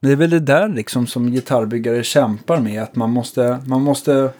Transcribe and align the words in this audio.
Det 0.00 0.12
är 0.12 0.16
väl 0.16 0.30
det 0.30 0.40
där 0.40 0.68
liksom 0.68 1.06
som 1.06 1.30
gitarrbyggare 1.30 2.02
kämpar 2.02 2.60
med. 2.60 2.82
Att 2.82 2.96
man 2.96 3.10
måste, 3.10 3.58
man 3.66 3.82
måste, 3.82 4.30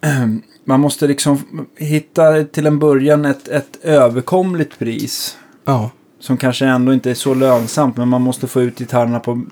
man 0.64 0.80
måste 0.80 1.06
liksom 1.06 1.66
hitta 1.76 2.44
till 2.44 2.66
en 2.66 2.78
början 2.78 3.24
ett, 3.24 3.48
ett 3.48 3.78
överkomligt 3.82 4.78
pris. 4.78 5.38
Ja, 5.64 5.90
Som 6.20 6.36
kanske 6.36 6.66
ändå 6.66 6.92
inte 6.92 7.10
är 7.10 7.14
så 7.14 7.34
lönsamt. 7.34 7.96
Men 7.96 8.08
man 8.08 8.22
måste 8.22 8.46
få 8.46 8.62
ut 8.62 8.78
gitarrerna 8.78 9.20
på, 9.20 9.42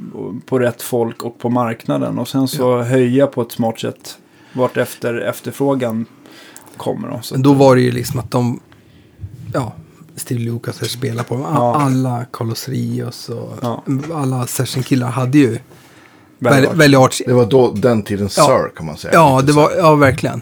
på 0.47 0.59
rätt 0.59 0.83
folk 0.83 1.23
och 1.23 1.39
på 1.39 1.51
marknaden. 1.51 2.19
Och 2.19 2.29
sen 2.29 2.49
så 2.49 2.83
höja 2.83 3.27
på 3.27 3.43
ett 3.43 3.53
smart 3.53 3.81
sätt. 3.81 4.19
Vart 4.53 4.77
efter 4.77 5.15
efterfrågan 5.15 6.07
kommer. 6.77 7.09
Då. 7.09 7.21
Så 7.23 7.37
då 7.37 7.53
var 7.53 7.77
det 7.77 7.83
ju 7.83 7.93
liksom 7.93 8.21
att 8.21 8.31
de, 8.31 8.61
ja, 9.55 9.73
Steve 10.17 10.41
Lucas 10.41 10.91
spelade 10.91 11.29
på 11.29 11.35
Ja. 11.35 11.77
alla 11.81 12.27
Carlos 12.33 12.69
Rios 12.69 13.29
och 13.29 13.53
Ja. 13.63 13.83
alla 14.15 14.47
sessionkillar 14.47 15.09
hade 15.11 15.39
ju 15.39 15.59
Väldigt 16.39 16.99
arts. 17.01 17.23
Det 17.27 17.33
var 17.33 17.47
då 17.47 17.71
den 17.73 18.03
tiden 18.03 18.29
Ja. 18.37 18.47
Sir 18.47 18.77
kan 18.77 18.87
man 18.87 18.97
säga. 18.97 19.15
Ja, 19.15 19.43
det 19.47 19.53
var, 19.53 19.71
ja, 19.79 19.95
verkligen. 19.95 20.41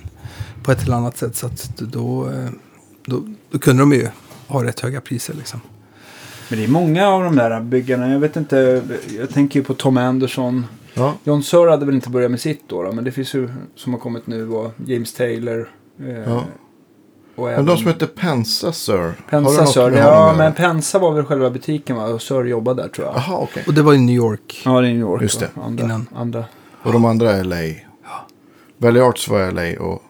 På 0.63 0.73
ett 0.73 0.83
eller 0.83 0.97
annat 0.97 1.17
sätt. 1.17 1.37
Så 1.37 1.47
att 1.47 1.73
då, 1.79 2.31
då, 3.07 3.23
då 3.51 3.59
kunde 3.59 3.83
de 3.83 3.93
ju 3.93 4.09
ha 4.49 4.65
rätt 4.65 4.81
höga 4.81 5.01
priser 5.01 5.35
liksom. 5.35 5.61
Men 6.49 6.59
det 6.59 6.65
är 6.65 6.69
många 6.69 7.09
av 7.09 7.23
de 7.25 7.37
där 7.37 7.61
byggarna. 7.61 8.13
Jag 8.13 8.19
vet 8.21 8.37
inte. 8.37 8.83
Jag 9.19 9.31
tänker 9.31 9.61
ju 9.61 9.65
på 9.65 9.75
Tom 9.75 9.97
Anderson. 9.97 10.67
Ja. 10.95 11.15
John 11.25 11.43
Sir 11.43 11.67
hade 11.71 11.87
väl 11.87 11.95
inte 11.95 12.11
börjat 12.11 12.31
med 12.31 12.41
sitt 12.41 12.63
då, 12.69 12.83
då 12.83 12.93
men 12.93 13.05
det 13.05 13.13
finns 13.13 13.35
ju 13.35 13.49
som 13.77 13.93
har 13.93 14.01
kommit 14.01 14.27
nu 14.27 14.51
och 14.51 14.73
James 14.87 15.13
Taylor. 15.15 15.69
Eh, 16.01 16.09
Ja. 16.09 16.45
Och 17.37 17.45
Men 17.45 17.53
även 17.53 17.67
de 17.67 17.77
som 17.77 17.87
heter 17.87 18.07
Pensa 18.07 18.73
Sir. 18.73 19.13
Pensa 19.31 19.67
Sir. 19.67 19.91
Ja, 19.97 20.35
men? 20.39 20.53
Pensa 20.55 20.99
var 20.99 21.13
väl 21.13 21.25
själva 21.25 21.51
butiken 21.51 21.97
va? 21.97 22.05
Och 22.05 22.23
Sir 22.23 22.45
jobbade 22.45 22.83
där 22.83 22.89
tror 22.89 23.07
jag. 23.07 23.17
Jaha, 23.17 23.39
okej. 23.39 23.65
Och 23.67 23.75
det 23.75 23.83
var 23.83 23.95
i 23.95 23.99
New 23.99 24.17
York. 24.17 24.63
Ja, 24.65 24.81
det 24.81 24.87
är 24.89 24.93
New 24.93 25.01
York. 25.01 25.23
Just 25.23 25.41
det. 25.41 25.49
va? 25.55 25.63
Andra, 25.65 25.85
Innan. 25.85 26.07
andra. 26.15 26.45
Och 26.83 26.93
de 26.93 27.05
andra 27.05 27.33
är 27.33 27.45
LA. 27.45 27.75
Valley 28.79 29.03
Arts 29.03 29.29
var 29.29 29.51
LA 29.53 29.85
och 29.85 30.03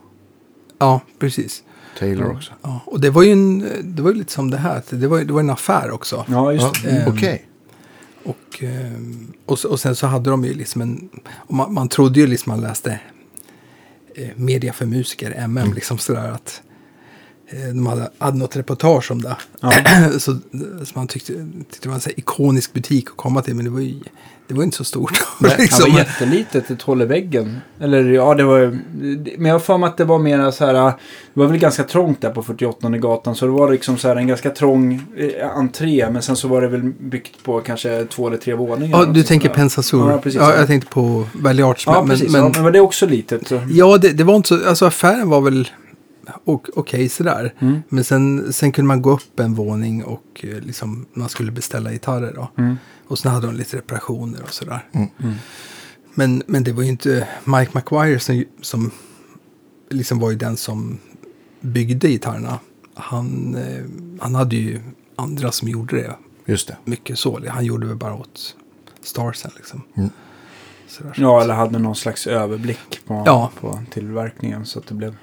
Ja, 0.78 1.00
precis. 1.18 1.62
Taylor 1.98 2.32
också. 2.32 2.52
Ja, 2.62 2.80
och 2.86 3.00
det 3.00 3.10
var 3.10 3.22
ju 3.22 3.32
en, 3.32 3.68
det 3.82 4.02
var 4.02 4.10
ju 4.10 4.16
lite 4.16 4.32
som 4.32 4.50
det 4.50 4.56
här. 4.56 4.82
Det 4.90 5.06
var, 5.06 5.20
det 5.20 5.32
var 5.32 5.40
en 5.40 5.50
affär 5.50 5.90
också. 5.90 6.24
Ja, 6.28 6.52
just 6.52 6.64
Ja, 6.84 6.90
det. 6.90 6.96
Ehm, 6.96 7.12
Okej. 7.14 7.46
Och, 8.24 8.62
ehm, 8.62 9.32
och, 9.46 9.64
och 9.64 9.80
sen 9.80 9.96
så 9.96 10.06
hade 10.06 10.30
de 10.30 10.44
ju 10.44 10.54
liksom 10.54 10.80
en... 10.80 11.08
Och 11.36 11.54
man, 11.54 11.74
man 11.74 11.88
trodde 11.88 12.20
ju 12.20 12.26
liksom 12.26 12.50
man 12.50 12.60
läste 12.60 13.00
eh, 14.14 14.28
media 14.36 14.72
för 14.72 14.86
musiker, 14.86 15.34
MM, 15.36 15.72
liksom 15.74 15.98
sådär 15.98 16.28
att 16.30 16.62
de 17.74 17.86
hade, 17.86 18.10
hade 18.18 18.38
något 18.38 18.56
reportage 18.56 19.10
om 19.10 19.22
det. 19.22 19.36
så, 20.18 20.38
så 20.84 20.92
man 20.94 21.06
tyckte, 21.06 21.32
tyckte 21.32 21.78
det 21.82 21.88
var 21.88 21.94
en 21.94 22.00
så 22.00 22.10
ikonisk 22.16 22.72
butik 22.72 23.10
att 23.10 23.16
komma 23.16 23.42
till, 23.42 23.54
men 23.54 23.64
det 23.64 23.70
var 23.70 23.80
ju 23.80 24.00
det 24.52 24.56
var 24.56 24.64
inte 24.64 24.76
så 24.76 24.84
stort. 24.84 25.12
Det 25.40 25.58
liksom. 25.58 25.92
var 25.92 25.98
jättelitet, 25.98 26.88
i 26.88 27.04
väggen. 27.04 27.60
Eller 27.80 28.04
ja, 28.04 28.34
det 28.34 28.44
var 28.44 28.78
Men 29.38 29.46
jag 29.46 29.54
har 29.54 29.58
för 29.58 29.78
mig 29.78 29.88
att 29.88 29.96
det 29.96 30.04
var 30.04 30.18
mera 30.18 30.52
så 30.52 30.66
här. 30.66 30.74
Det 30.74 30.94
var 31.34 31.46
väl 31.46 31.58
ganska 31.58 31.84
trångt 31.84 32.20
där 32.20 32.30
på 32.30 32.42
48 32.42 32.88
gatan. 32.88 33.34
Så 33.34 33.46
det 33.46 33.52
var 33.52 33.72
liksom 33.72 33.98
så 33.98 34.08
här 34.08 34.16
en 34.16 34.26
ganska 34.26 34.50
trång 34.50 35.02
eh, 35.16 35.56
entré. 35.56 36.10
Men 36.10 36.22
sen 36.22 36.36
så 36.36 36.48
var 36.48 36.60
det 36.60 36.68
väl 36.68 36.82
byggt 36.82 37.42
på 37.42 37.60
kanske 37.60 38.04
två 38.04 38.26
eller 38.26 38.36
tre 38.36 38.54
våningar. 38.54 38.98
ja, 38.98 39.04
du 39.04 39.22
tänker 39.22 39.48
sånt 39.48 39.54
där. 39.54 39.62
Pensa 39.62 39.82
Sur. 39.82 40.10
Ja, 40.10 40.18
precis. 40.18 40.40
Ja, 40.40 40.56
jag 40.56 40.66
tänkte 40.66 40.90
på 40.90 41.26
Valley 41.32 41.64
Arts. 41.64 41.84
Ja, 41.86 41.92
men, 41.92 42.08
precis. 42.08 42.32
men, 42.32 42.42
ja, 42.42 42.50
men 42.54 42.62
var 42.62 42.70
det 42.70 42.80
också 42.80 43.06
litet? 43.06 43.48
Så. 43.48 43.60
Ja, 43.70 43.98
det, 43.98 44.12
det 44.12 44.24
var 44.24 44.36
inte 44.36 44.48
så, 44.48 44.68
alltså 44.68 44.86
affären 44.86 45.28
var 45.28 45.40
väl 45.40 45.68
ok- 46.44 46.68
okej 46.76 47.08
sådär. 47.08 47.54
Mm. 47.58 47.82
Men 47.88 48.04
sen, 48.04 48.52
sen 48.52 48.72
kunde 48.72 48.86
man 48.86 49.02
gå 49.02 49.10
upp 49.10 49.40
en 49.40 49.54
våning 49.54 50.04
och 50.04 50.40
eh, 50.44 50.58
liksom, 50.60 51.06
man 51.14 51.28
skulle 51.28 51.52
beställa 51.52 51.92
gitarrer 51.92 52.32
då. 52.34 52.50
Mm. 52.62 52.76
Och 53.06 53.18
sen 53.18 53.32
hade 53.32 53.46
de 53.46 53.56
lite 53.56 53.76
reparationer 53.76 54.42
och 54.42 54.52
sådär. 54.52 54.88
Mm. 54.92 55.08
Men, 56.14 56.42
men 56.46 56.64
det 56.64 56.72
var 56.72 56.82
ju 56.82 56.88
inte 56.88 57.28
Mike 57.44 57.70
McGuire 57.74 58.18
som, 58.18 58.44
som 58.60 58.90
liksom 59.90 60.18
var 60.18 60.30
ju 60.30 60.36
den 60.36 60.56
som 60.56 60.98
byggde 61.60 62.08
gitarrerna. 62.08 62.58
Han, 62.94 63.54
eh, 63.54 63.84
han 64.20 64.34
hade 64.34 64.56
ju 64.56 64.80
andra 65.16 65.52
som 65.52 65.68
gjorde 65.68 65.96
det 65.96 66.16
Just 66.44 66.68
det. 66.68 66.76
mycket 66.84 67.18
så. 67.18 67.40
Han 67.48 67.64
gjorde 67.64 67.86
väl 67.86 67.96
bara 67.96 68.14
åt 68.14 68.56
Starsen 69.02 69.50
liksom. 69.56 69.82
Mm. 69.96 70.10
Sådär. 70.88 71.12
Ja, 71.16 71.42
eller 71.42 71.54
hade 71.54 71.78
någon 71.78 71.96
slags 71.96 72.26
överblick 72.26 73.00
på, 73.06 73.22
Ja. 73.26 73.50
på 73.60 73.78
tillverkningen. 73.90 74.66
Så 74.66 74.78
att 74.78 74.86
det 74.86 74.94
blev 74.94 75.16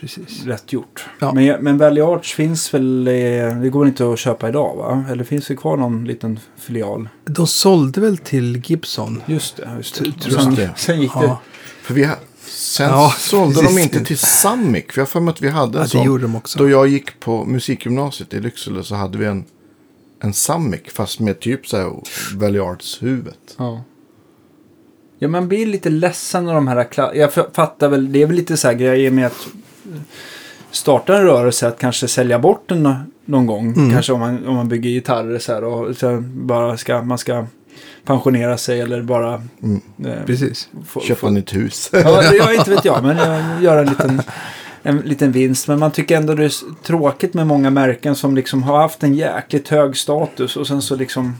Precis. 0.00 0.44
rätt 0.46 0.72
gjort. 0.72 1.04
Ja. 1.18 1.32
Men, 1.32 1.64
men 1.64 1.78
Valley 1.78 2.02
Arts 2.02 2.32
finns 2.34 2.74
väl, 2.74 3.08
eh, 3.08 3.12
det 3.60 3.70
går 3.72 3.86
inte 3.86 4.12
att 4.12 4.18
köpa 4.18 4.48
idag 4.48 4.76
va? 4.76 5.04
Eller 5.10 5.24
finns 5.24 5.46
det 5.46 5.56
kvar 5.56 5.76
någon 5.76 6.04
liten 6.04 6.40
filial? 6.56 7.08
De 7.24 7.46
sålde 7.46 8.00
väl 8.00 8.18
till 8.18 8.62
Gibson. 8.64 9.22
Just 9.26 9.56
det. 9.56 9.70
Just 9.76 10.04
det. 10.04 10.12
Tror 10.12 10.38
sen, 10.38 10.54
jag. 10.54 10.70
sen 10.78 11.00
gick 11.00 11.12
det. 11.14 11.24
Ja, 11.26 11.40
För 11.82 11.94
vi 11.94 12.08
sen 12.46 12.88
Ja, 12.88 13.14
sålde 13.18 13.54
precis. 13.60 13.76
de 13.76 13.82
inte 13.82 14.04
till 14.04 14.18
Samic. 14.18 14.84
För 14.88 15.00
jag 15.00 15.04
har 15.04 15.10
för 15.10 15.20
mig 15.20 15.32
att 15.32 15.42
vi 15.42 15.48
hade 15.48 15.72
en 15.72 15.74
ja 15.78 15.82
det 15.82 15.88
sån. 15.88 16.02
gjorde 16.06 16.22
de 16.22 16.36
också. 16.36 16.58
Då 16.58 16.68
jag 16.68 16.88
gick 16.88 17.20
på 17.20 17.44
musikgymnasiet 17.44 18.34
i 18.34 18.40
Lycksele 18.40 18.82
så 18.84 18.94
hade 18.94 19.18
vi 19.18 19.24
en, 19.26 19.44
en 20.22 20.32
Samic. 20.34 20.80
Fast 20.92 21.20
med 21.20 21.40
typ 21.40 21.66
så 21.66 21.76
här 21.76 21.92
Valley 22.34 22.60
Arts-huvudet. 22.60 23.54
Ja. 23.58 23.84
Ja, 25.18 25.28
man 25.28 25.48
blir 25.48 25.66
lite 25.66 25.90
ledsen 25.90 26.48
av 26.48 26.54
de 26.54 26.68
här... 26.68 26.86
Jag 27.14 27.32
fattar 27.32 27.88
väl, 27.88 28.12
det 28.12 28.22
är 28.22 28.26
väl 28.26 28.36
lite 28.36 28.56
så 28.56 28.68
här 28.68 28.74
grejer 28.74 29.10
med 29.10 29.26
att 29.26 29.46
starta 30.70 31.16
en 31.16 31.22
rörelse, 31.24 31.68
att 31.68 31.78
kanske 31.78 32.08
sälja 32.08 32.38
bort 32.38 32.62
den 32.68 32.82
nå- 32.82 33.00
någon 33.24 33.46
gång. 33.46 33.72
Mm. 33.72 33.92
Kanske 33.92 34.12
om 34.12 34.20
man, 34.20 34.46
om 34.46 34.54
man 34.54 34.68
bygger 34.68 34.90
gitarrer 34.90 35.38
så 35.38 35.52
här 35.52 35.64
och 35.64 35.96
sen 35.96 36.46
bara 36.46 36.76
ska, 36.76 37.02
man 37.02 37.18
ska 37.18 37.46
pensionera 38.04 38.58
sig 38.58 38.80
eller 38.80 39.02
bara... 39.02 39.42
Mm. 39.62 39.80
eh, 40.04 40.24
Precis. 40.26 40.68
få- 40.86 41.00
Köpa 41.00 41.20
få- 41.20 41.30
nytt 41.30 41.54
hus. 41.54 41.90
Ja, 41.92 42.22
jag 42.32 42.54
inte 42.58 42.70
vet 42.70 42.84
jag, 42.84 43.04
men 43.04 43.16
jag 43.16 43.62
gör 43.62 43.76
en 43.78 43.86
liten, 43.88 44.22
en 44.82 44.96
liten 44.98 45.32
vinst. 45.32 45.68
Men 45.68 45.78
man 45.78 45.90
tycker 45.90 46.16
ändå 46.16 46.34
det 46.34 46.44
är 46.44 46.82
tråkigt 46.82 47.34
med 47.34 47.46
många 47.46 47.70
märken 47.70 48.14
som 48.14 48.34
liksom 48.36 48.62
har 48.62 48.78
haft 48.78 49.02
en 49.02 49.14
jäkligt 49.14 49.68
hög 49.68 49.96
status 49.96 50.56
och 50.56 50.66
sen 50.66 50.82
så 50.82 50.96
liksom 50.96 51.36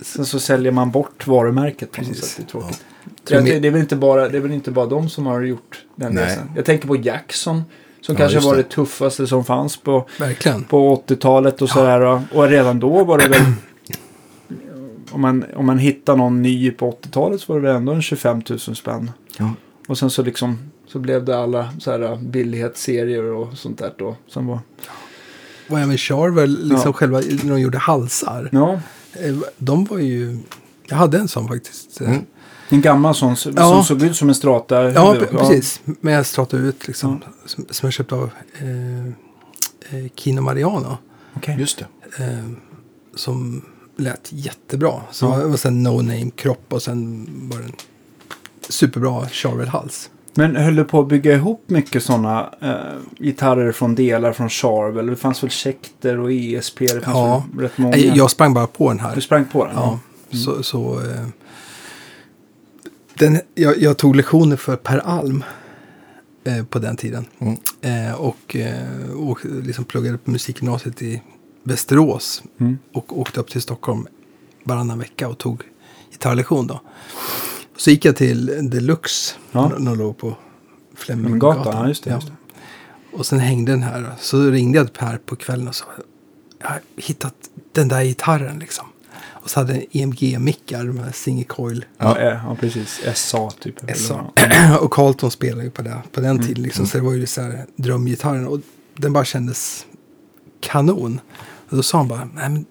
sen 0.00 0.24
så 0.26 0.40
säljer 0.40 0.72
man 0.72 0.90
bort 0.90 1.26
varumärket 1.26 1.92
på 1.92 2.00
något 2.00 2.08
Precis. 2.10 2.24
sätt. 2.24 2.36
Det 2.36 2.42
är 2.42 2.60
tråkigt. 2.60 2.84
Tror 3.24 3.40
Jag, 3.40 3.48
det, 3.50 3.58
det, 3.60 3.68
är 3.68 3.72
väl 3.72 3.80
inte 3.80 3.96
bara, 3.96 4.28
det 4.28 4.36
är 4.36 4.40
väl 4.40 4.52
inte 4.52 4.70
bara 4.70 4.86
de 4.86 5.08
som 5.08 5.26
har 5.26 5.40
gjort 5.40 5.84
den 5.96 6.12
Nej. 6.14 6.24
resan. 6.24 6.50
Jag 6.56 6.64
tänker 6.64 6.88
på 6.88 6.96
Jackson. 6.96 7.62
Som 8.06 8.14
Ja, 8.14 8.18
kanske 8.18 8.40
var 8.40 8.56
det. 8.56 8.62
det 8.62 8.68
tuffaste 8.68 9.26
som 9.26 9.44
fanns 9.44 9.76
på, 9.76 10.06
Verkligen. 10.18 10.64
på 10.64 11.02
80-talet 11.06 11.62
och 11.62 11.68
sådär. 11.68 12.00
Och, 12.00 12.20
och 12.32 12.48
redan 12.48 12.80
då 12.80 13.04
var 13.04 13.18
det 13.18 13.28
väl... 13.28 13.40
Om 15.10 15.20
man, 15.20 15.44
om 15.56 15.66
man 15.66 15.78
hittar 15.78 16.16
någon 16.16 16.42
ny 16.42 16.70
på 16.70 16.90
80-talet 16.90 17.40
så 17.40 17.52
var 17.52 17.60
det 17.60 17.66
väl 17.66 17.76
ändå 17.76 17.92
en 17.92 18.02
25 18.02 18.42
000 18.50 18.58
spänn. 18.58 19.10
Ja. 19.38 19.50
Och 19.88 19.98
sen 19.98 20.10
så 20.10 20.22
liksom 20.22 20.58
så 20.86 20.98
blev 20.98 21.24
det 21.24 21.38
alla 21.38 21.68
så 21.80 21.90
här 21.90 22.16
billighetsserier 22.16 23.24
och 23.24 23.58
sånt 23.58 23.78
där 23.78 23.92
då. 23.98 24.16
Som 24.28 24.46
var, 24.46 24.58
Och 25.70 25.78
även 25.80 25.98
Charvel, 25.98 26.50
liksom 26.68 26.80
Ja. 26.90 26.92
själva, 26.92 27.18
när 27.18 27.50
de 27.50 27.60
gjorde 27.60 27.78
halsar. 27.78 28.48
ja, 28.52 28.72
eh, 29.12 29.34
De 29.58 29.84
var 29.84 29.98
ju, 29.98 30.38
jag 30.88 30.96
hade 30.96 31.18
en 31.18 31.28
sån 31.28 31.48
faktiskt. 31.48 32.00
eh, 32.00 32.08
Mm. 32.10 32.22
En 32.74 32.80
gammal 32.80 33.14
sån 33.14 33.36
som, 33.36 33.54
Ja. 33.56 33.84
såg 33.84 34.02
ut 34.02 34.16
som 34.16 34.28
en 34.28 34.34
strata. 34.34 34.90
Ja, 34.92 35.14
pre- 35.14 35.38
precis. 35.38 35.80
Med 35.84 36.26
strata 36.26 36.56
ut 36.56 36.86
liksom. 36.86 37.20
Som, 37.46 37.64
som 37.70 37.86
jag 37.86 37.92
köpte 37.92 38.14
av 38.14 38.30
eh, 38.58 39.06
eh, 39.98 40.10
Kino 40.16 40.40
Mariano. 40.40 40.96
Okej. 41.36 41.56
Just 41.58 41.78
det. 41.78 42.24
Eh, 42.24 42.44
som 43.14 43.62
lät 43.96 44.28
jättebra. 44.32 44.92
Så 45.10 45.26
Ja. 45.26 45.36
det 45.36 45.44
var 45.46 45.56
sen 45.56 45.82
no 45.82 45.90
name 46.02 46.30
kropp 46.36 46.64
och 46.68 46.82
sen 46.82 47.26
var 47.52 47.58
det 47.58 47.64
en 47.64 47.72
superbra 48.68 49.26
Charvel-hals. 49.28 50.10
Men 50.36 50.56
höll 50.56 50.76
du 50.76 50.84
på 50.84 51.00
att 51.00 51.08
bygga 51.08 51.32
ihop 51.34 51.64
mycket 51.66 52.02
sådana 52.02 52.50
eh, 52.60 52.74
gitarrer 53.18 53.72
från 53.72 53.94
delar 53.94 54.32
från 54.32 54.48
Charvel? 54.50 55.06
Det 55.06 55.16
fanns 55.16 55.42
väl 55.42 55.50
Schecter 55.50 56.18
och 56.20 56.32
ESP? 56.32 56.78
Det 56.78 57.00
fanns 57.00 57.16
Ja. 57.16 57.44
väl 57.52 57.62
rätt 57.62 57.78
många? 57.78 57.96
Jag 57.96 58.30
sprang 58.30 58.54
bara 58.54 58.66
på 58.66 58.88
den 58.88 59.00
här. 59.00 59.14
Du 59.14 59.20
sprang 59.20 59.44
på 59.44 59.64
den? 59.64 59.74
Ja, 59.76 59.98
så... 60.30 60.62
så 60.62 61.00
eh, 61.00 61.26
den, 63.18 63.40
jag, 63.54 63.78
jag 63.78 63.96
tog 63.96 64.16
lektioner 64.16 64.56
för 64.56 64.76
Per 64.76 64.98
Alm 64.98 65.44
eh, 66.44 66.64
på 66.64 66.78
den 66.78 66.96
tiden. 66.96 67.26
Mm. 67.38 67.56
Eh, 67.80 68.14
och, 68.14 68.56
eh, 68.56 69.10
och 69.16 69.38
liksom 69.44 69.84
pluggade 69.84 70.18
på 70.18 70.30
musikgymnasiet 70.30 71.02
i 71.02 71.22
Västerås. 71.62 72.42
Mm. 72.60 72.78
Och 72.92 73.18
åkte 73.18 73.40
upp 73.40 73.50
till 73.50 73.62
Stockholm 73.62 74.06
varannan 74.64 74.98
vecka 74.98 75.28
och 75.28 75.38
tog 75.38 75.62
gitarrlektion 76.10 76.66
då. 76.66 76.80
Så 77.76 77.90
gick 77.90 78.04
jag 78.04 78.16
till 78.16 78.70
Deluxe, 78.70 79.34
Ja. 79.52 79.68
när 79.78 79.90
de 79.90 79.98
låg 79.98 80.18
på 80.18 80.36
Fleminggatan, 80.94 81.76
ja 81.76 81.88
just 81.88 82.04
det. 82.04 82.10
Just 82.10 82.26
det. 82.26 82.32
Och 83.12 83.26
sen 83.26 83.38
hängde 83.38 83.72
den 83.72 83.82
här. 83.82 84.12
Så 84.18 84.50
ringde 84.50 84.78
jag 84.78 84.86
till 84.86 85.00
Per 85.00 85.18
på 85.18 85.36
kvällen 85.36 85.68
och 85.68 85.74
sa 85.74 85.84
jag 86.58 86.68
har 86.68 86.80
hittat 86.96 87.34
den 87.72 87.88
där 87.88 88.04
gitarren 88.04 88.58
liksom. 88.58 88.86
Och 89.44 89.50
så 89.50 89.60
hade 89.60 89.72
den 89.72 89.82
EMG-mickar 89.92 90.84
med 90.84 91.14
single 91.14 91.44
coil. 91.44 91.84
Ja, 91.98 92.18
eh, 92.18 92.26
ja, 92.44 92.56
precis. 92.60 93.00
SA 93.14 93.50
typ. 93.50 93.80
SA. 93.96 94.30
och 94.80 94.92
Carlton 94.92 95.30
spelade 95.30 95.64
ju 95.64 95.70
på, 95.70 95.82
det, 95.82 96.02
på 96.12 96.20
den 96.20 96.30
Mm. 96.30 96.46
tiden 96.46 96.62
liksom. 96.62 96.86
Så 96.86 96.98
det 96.98 97.04
var 97.04 97.12
ju 97.12 97.26
så 97.26 97.40
här 97.42 97.66
drömgitarren. 97.76 98.46
Och 98.46 98.60
den 98.96 99.12
bara 99.12 99.24
kändes 99.24 99.86
kanon. 100.60 101.20
Och 101.68 101.76
då 101.76 101.82
sa 101.82 101.98
han 101.98 102.08
bara, 102.08 102.24
nej 102.34 102.48
men 102.50 102.64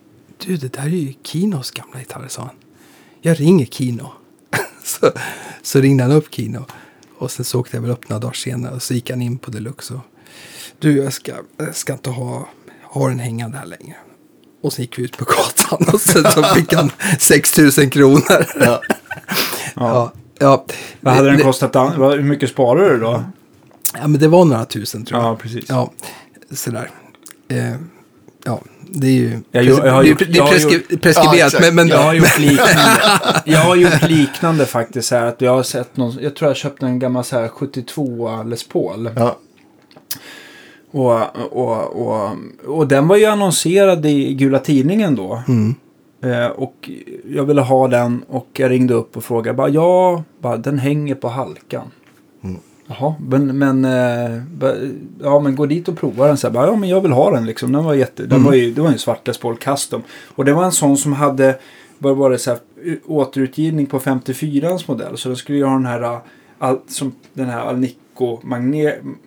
du 0.46 0.58
det 0.58 0.74
där 0.74 0.84
är 0.84 0.88
ju 0.88 1.14
Kinos 1.24 1.72
gamla 1.72 2.00
gitarr 2.00 2.26
sa 2.28 2.42
han. 2.42 2.56
jag 3.22 3.40
ringer 3.40 3.66
Kino. 3.66 4.12
så, 4.84 5.12
så 5.62 5.80
ringde 5.82 6.04
han 6.04 6.12
upp 6.12 6.34
Kino. 6.34 6.66
Och 7.18 7.32
sen 7.32 7.46
så 7.46 7.60
åkte 7.60 7.78
jag 7.78 7.82
väl 7.82 7.92
upp 7.92 8.10
några 8.10 8.20
dagar 8.20 8.34
senare 8.34 8.76
och 8.76 8.84
så 8.84 8.94
gick 8.94 9.10
han 9.10 9.22
in 9.22 9.38
på 9.38 9.52
Deluxe. 9.52 9.94
Och, 9.94 10.02
du, 10.80 10.98
jag 10.98 11.14
ska, 11.14 11.32
jag 11.58 11.76
ska 11.76 11.94
inte 11.94 12.10
ha, 12.10 12.48
ha 12.84 13.08
den 13.10 13.20
hängande 13.20 13.58
här 13.58 13.66
längre. 13.66 13.96
Och 14.64 14.74
så 14.74 14.82
gick 14.82 15.00
vi 15.00 15.04
ut 15.04 15.18
på 15.18 15.26
gatan 15.26 15.88
och 15.94 16.02
sen 16.02 16.24
så 16.32 16.44
fick 16.44 16.74
han 16.74 16.92
6 17.20 17.58
000 17.58 17.72
kronor. 17.72 18.46
Ja. 18.60 18.82
ja. 19.76 20.12
ja. 20.40 20.66
Vad 21.02 21.14
hade 21.14 21.32
den 21.32 21.40
kostat? 21.42 21.76
Hur 21.76 22.22
mycket 22.24 22.50
sparade 22.50 22.90
du 22.90 23.00
då? 23.00 23.24
Ja, 24.02 24.08
men 24.08 24.22
det 24.22 24.28
var 24.28 24.46
några 24.46 24.66
tusen 24.66 25.06
tror 25.06 25.22
jag. 25.22 25.30
Ja, 25.32 25.36
precis. 25.36 25.66
Ja, 25.70 25.92
sådär. 26.52 26.90
Eh, 27.48 27.74
ja, 28.46 28.62
det 28.90 29.08
är 29.08 29.12
ju 29.12 29.40
Jag 29.52 29.64
jag 29.66 29.92
har 29.92 30.04
gjort- 30.04 30.20
det 30.20 30.26
är 30.38 30.44
preskri- 30.44 31.00
preskriberat. 31.00 31.38
Ja, 31.40 31.46
exakt. 31.46 31.64
men, 31.64 31.76
men, 31.76 31.88
Jag 31.88 32.04
har 32.04 32.14
gjort 32.14 32.38
liknande. 32.40 33.02
jag 33.46 33.60
har 33.60 33.76
gjort 33.76 34.02
liknande 34.10 34.66
faktiskt. 34.66 35.12
Här, 35.12 35.26
att 35.26 35.42
jag 35.42 35.52
har 35.56 35.64
sett 35.64 35.98
någon, 35.98 36.18
jag 36.22 36.36
tror 36.36 36.50
jag 36.50 36.58
köpte 36.58 36.86
en 36.86 37.00
gammal 37.00 37.24
så 37.24 37.40
här 37.40 37.48
72 37.48 38.44
Les 38.44 38.64
Paul. 38.68 39.10
Ja. 39.16 39.38
Och, 40.94 41.22
och, 41.52 42.08
och, 42.08 42.38
och 42.66 42.88
den 42.88 43.08
var 43.08 43.18
ju 43.18 43.26
annonserad 43.26 44.06
i 44.06 44.34
Gula 44.34 44.60
Tidningen 44.60 45.16
då. 45.16 45.44
Mm. 45.48 45.76
Eh, 46.24 46.48
och 46.48 46.90
jag 47.30 47.46
ville 47.46 47.62
ha 47.62 47.88
den 47.88 48.24
och 48.30 48.48
jag 48.54 48.72
ringde 48.72 48.94
upp 48.94 49.18
och 49.18 49.24
frågade. 49.24 49.58
Bara, 49.58 49.70
ja, 49.70 50.24
bara, 50.40 50.58
den 50.58 50.80
hänger 50.80 51.16
på 51.16 51.28
halkan. 51.28 51.88
Mm. 52.44 52.58
Jaha, 52.88 53.16
men, 53.30 53.58
men, 53.58 53.86
eh, 53.86 54.42
ja, 55.22 55.40
men 55.40 55.56
gå 55.56 55.66
dit 55.66 55.88
och 55.88 55.98
prova 55.98 56.28
den. 56.28 56.38
Så 56.38 56.46
jag 56.46 56.54
bara, 56.54 56.68
ja, 56.68 56.76
men 56.76 56.90
jag 56.90 57.02
vill 57.02 57.12
ha 57.12 57.32
den 57.32 57.46
liksom. 57.46 57.72
Den 57.72 57.84
var 57.84 57.94
jätte, 57.94 58.26
den 58.26 58.44
var 58.44 58.54
ju, 58.54 58.74
det 58.74 58.82
var 58.82 58.90
en 58.90 58.98
svart 58.98 59.28
Les 59.28 59.38
Paul 59.38 59.58
Custom. 59.58 60.02
Och 60.36 60.46
det 60.46 60.54
var 60.54 60.64
en 60.64 60.72
sån 60.72 60.98
som 60.98 61.14
hade, 61.14 61.56
vad 61.98 62.18
var 62.18 62.30
det, 62.30 62.38
så 62.38 62.50
här, 62.50 62.60
återutgivning 63.06 63.86
på 63.86 64.00
54ans 64.00 64.84
modell. 64.88 65.18
Så 65.18 65.30
den 65.30 65.36
skulle 65.36 65.58
ju 65.58 65.64
ha 65.64 65.74
den 65.74 65.86
här, 65.86 66.04
eh, 66.04 66.18
all, 66.60 66.80
som, 66.88 67.12
den 67.34 67.50
här 67.50 67.62
Alnico 67.62 68.03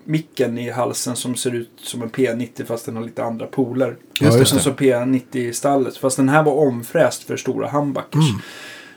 micken 0.05 0.59
i 0.59 0.71
halsen 0.71 1.17
som 1.17 1.35
ser 1.35 1.55
ut 1.55 1.71
som 1.77 2.03
en 2.03 2.11
P90 2.11 2.65
fast 2.65 2.87
den 2.87 2.97
har 2.97 3.05
lite 3.05 3.25
andra 3.25 3.47
poler. 3.47 3.97
Just 4.21 4.41
och 4.41 4.49
sen 4.49 4.61
så 4.61 4.71
P90 4.71 5.37
i 5.37 5.53
stallet. 5.53 5.97
Fast 5.97 6.17
den 6.17 6.29
här 6.29 6.43
var 6.43 6.53
omfräst 6.53 7.23
för 7.23 7.37
stora 7.37 7.69
humbuckers. 7.69 8.25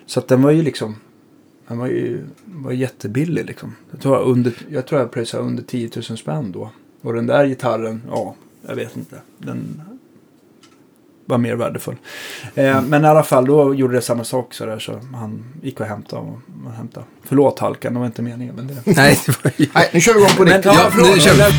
Så 0.05 0.19
att 0.19 0.27
den 0.27 0.41
var 0.41 0.51
ju 0.51 0.61
liksom, 0.61 0.95
den 1.67 1.77
var 1.77 1.87
ju 1.87 2.25
var 2.45 2.71
jättebillig 2.71 3.45
liksom. 3.45 3.75
Jag 3.91 4.01
tror 4.01 4.15
jag, 4.15 4.27
under, 4.27 4.53
jag 4.69 4.85
tror 4.87 5.01
jag 5.01 5.11
pröjsade 5.11 5.43
under 5.43 5.63
10 5.63 5.89
000 5.95 6.03
spänn 6.17 6.51
då. 6.51 6.69
Och 7.01 7.13
den 7.13 7.25
där 7.25 7.45
gitarren, 7.45 8.01
ja, 8.09 8.35
jag 8.67 8.75
vet 8.75 8.97
inte. 8.97 9.21
Den 9.37 9.81
var 11.29 11.37
mer 11.37 11.55
värdefull. 11.55 11.95
Eh, 12.55 12.81
men 12.81 13.05
i 13.05 13.07
alla 13.07 13.23
fall, 13.23 13.45
då 13.45 13.75
gjorde 13.75 13.93
det 13.95 14.01
samma 14.01 14.23
sak 14.23 14.53
så 14.53 14.65
där. 14.65 14.79
Så 14.79 14.99
han 15.13 15.43
gick 15.61 15.79
och 15.79 15.85
hämtade. 15.85 16.21
Och, 16.21 16.39
och 16.65 16.71
hämtade. 16.77 17.05
Förlåt 17.23 17.59
Halkan, 17.59 17.93
det 17.93 17.99
var 17.99 18.05
inte 18.05 18.21
meningen. 18.21 18.55
Men 18.55 18.67
det... 18.67 18.73
nej, 18.85 19.19
det 19.25 19.43
var. 19.43 19.51
Nej, 19.73 19.89
nu 19.93 19.99
kör 20.01 20.13
vi 20.13 20.19
igång 20.19 20.31
på 20.37 20.43
riktigt. 20.43 20.65
ja, 20.65 20.91
Ja, 20.97 21.03
nu 21.15 21.19
kör 21.19 21.33
vi. 21.33 21.53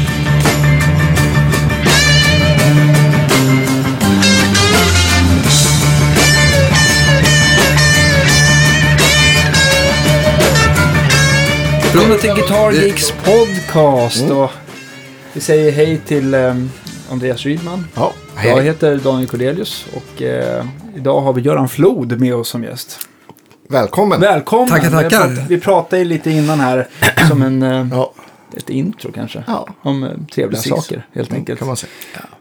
Välkomna 11.95 12.17
till 12.17 12.31
Guitar 12.35 12.71
Det- 12.73 12.77
Geeks 12.87 13.13
podcast. 13.25 14.21
Mm. 14.23 14.37
Och 14.37 14.51
vi 15.33 15.41
säger 15.41 15.73
hej 15.73 15.99
till 16.07 16.35
eh, 16.35 16.55
Andreas 17.11 17.43
Rydman. 17.47 17.87
Ja, 17.95 18.13
Jag 18.35 18.41
hej. 18.43 18.63
heter 18.65 18.97
Daniel 18.97 19.29
Cornelius 19.29 19.87
och 19.95 20.23
eh, 20.23 20.65
idag 20.97 21.21
har 21.21 21.33
vi 21.33 21.41
Göran 21.43 21.69
Flod 21.69 22.21
med 22.21 22.35
oss 22.35 22.49
som 22.49 22.65
gäst. 22.65 22.99
Välkommen. 23.69 24.21
Välkommen! 24.21 24.69
Tackar, 24.69 24.91
tackar. 24.91 25.09
Vi 25.09 25.11
pratade, 25.11 25.47
vi 25.49 25.61
pratade 25.61 26.05
lite 26.05 26.31
innan 26.31 26.61
här 26.61 26.89
som 27.29 27.43
en, 27.43 27.63
eh, 27.63 27.87
Ja, 27.93 28.13
ett 28.57 28.71
intro 28.71 29.13
kanske. 29.13 29.45
Ja. 29.47 29.67
Om 29.83 30.03
eh, 30.05 30.11
trevliga 30.35 30.57
Precis. 30.61 30.73
saker 30.73 31.07
helt 31.13 31.33
enkelt. 31.33 31.59
kan 31.59 31.69
man 31.69 31.77
säga. 31.77 31.91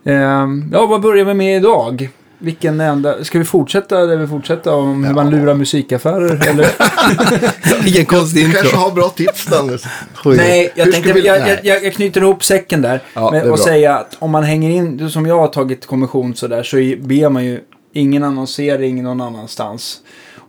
Eh, 0.04 0.48
ja, 0.72 0.86
vad 0.86 1.00
börjar 1.00 1.24
vi 1.24 1.34
med 1.34 1.56
idag? 1.56 2.08
Vilken 2.42 2.80
enda... 2.80 3.24
Ska 3.24 3.38
vi 3.38 3.44
fortsätta 3.44 4.06
där 4.06 4.16
vi 4.16 4.26
fortsätter 4.26 4.74
om 4.74 5.04
hur 5.04 5.14
man 5.14 5.30
lurar 5.30 5.54
musikaffärer? 5.54 6.48
Eller? 6.48 6.66
Vilken 7.84 8.06
konstig 8.06 8.46
Du 8.46 8.52
kanske 8.52 8.68
intro. 8.68 8.80
har 8.80 8.90
bra 8.90 9.08
tips 9.08 9.46
Dennis. 9.46 9.82
Nej, 10.24 10.72
jag 10.74 10.92
tänkte, 10.92 11.12
vi- 11.12 11.26
jag, 11.26 11.40
nej. 11.40 11.60
jag, 11.62 11.84
jag, 11.84 11.92
knyter 11.94 12.20
ihop 12.20 12.44
säcken 12.44 12.82
där. 12.82 13.00
Ja, 13.14 13.30
med, 13.30 13.50
och 13.50 13.58
säga 13.58 13.94
att 13.98 14.16
om 14.18 14.30
man 14.30 14.42
hänger 14.44 14.70
in, 14.70 15.10
som 15.10 15.26
jag 15.26 15.38
har 15.38 15.48
tagit 15.48 15.86
kommission 15.86 16.34
sådär, 16.34 16.62
så 16.62 16.76
ber 17.06 17.28
man 17.28 17.44
ju 17.44 17.60
ingen 17.92 18.24
annonsering 18.24 19.02
någon 19.02 19.20
annanstans. 19.20 19.98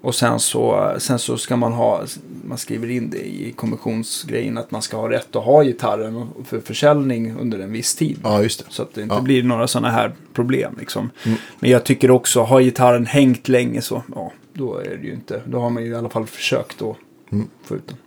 Och 0.04 0.16
sen 0.16 0.40
så, 0.40 0.94
sen 1.00 1.20
så 1.20 1.38
ska 1.38 1.56
man 1.56 1.72
ha, 1.74 2.02
man 2.44 2.58
skriver 2.58 2.90
in 2.90 3.10
det 3.10 3.18
i 3.28 3.54
kommissionsgrejen 3.56 4.58
att 4.58 4.72
man 4.72 4.82
ska 4.82 4.98
ha 4.98 5.10
rätt 5.10 5.36
att 5.36 5.44
ha 5.44 5.64
gitarren 5.64 6.28
för 6.46 6.60
försäljning 6.60 7.36
under 7.40 7.60
en 7.60 7.72
viss 7.72 7.96
tid. 7.96 8.20
Ja, 8.24 8.44
just 8.44 8.60
det. 8.60 8.66
Så 8.70 8.82
att 8.82 8.94
det 8.94 9.02
inte 9.02 9.16
Ja. 9.16 9.22
blir 9.22 9.44
några 9.44 9.68
sådana 9.68 9.90
här 9.92 10.12
problem. 10.34 10.76
Liksom. 10.80 11.10
Mm. 11.26 11.38
Men 11.60 11.70
jag 11.70 11.84
tycker 11.84 12.12
också, 12.12 12.42
har 12.42 12.62
gitarren 12.62 13.06
hängt 13.06 13.48
länge 13.48 13.82
så, 13.82 14.04
ja, 14.16 14.32
då 14.54 14.78
är 14.78 14.98
det 15.02 15.08
ju 15.08 15.14
inte, 15.14 15.42
då 15.46 15.60
har 15.60 15.70
man 15.70 15.84
ju 15.84 15.90
i 15.92 15.96
alla 15.96 16.10
fall 16.10 16.26
försökt 16.28 16.82
att 16.82 16.96
Mm. 17.32 17.48
få 17.66 17.76
ut 17.76 17.88
den. 17.88 17.98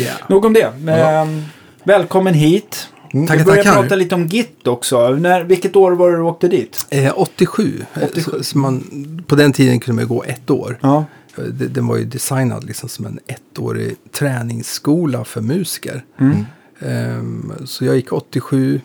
Yeah. 0.00 0.16
Nog 0.28 0.44
om 0.44 0.52
det. 0.52 0.72
Men, 0.80 1.42
Välkommen 1.84 2.34
hit. 2.34 2.88
Mm. 3.12 3.26
Tackar, 3.26 3.38
Vi 3.38 3.44
börjar 3.44 3.64
tackar. 3.64 3.80
prata 3.82 3.94
lite 3.96 4.14
om 4.14 4.26
Git 4.26 4.66
också. 4.66 5.10
När, 5.10 5.44
vilket 5.44 5.76
år 5.76 5.92
var 5.92 6.10
det 6.10 6.16
du 6.16 6.22
åkte 6.22 6.48
dit? 6.48 6.86
Eh, 6.90 7.12
87. 7.16 7.84
87. 8.02 8.20
Så, 8.20 8.44
så 8.44 8.58
man, 8.58 8.84
på 9.26 9.34
den 9.36 9.52
tiden 9.52 9.80
kunde 9.80 10.02
man 10.02 10.08
gå 10.08 10.24
ett 10.24 10.50
år. 10.50 10.78
Ja. 10.82 11.04
Eh, 11.38 11.44
Den 11.44 11.86
var 11.86 11.96
ju 11.96 12.04
designad 12.04 12.64
liksom 12.64 12.88
som 12.88 13.06
en 13.06 13.18
ettårig 13.26 13.96
träningsskola 14.12 15.24
för 15.24 15.40
musiker. 15.40 16.04
Mm. 16.20 16.44
Ehm, 16.80 17.52
så 17.64 17.84
jag 17.84 17.96
gick 17.96 18.12
87, 18.12 18.80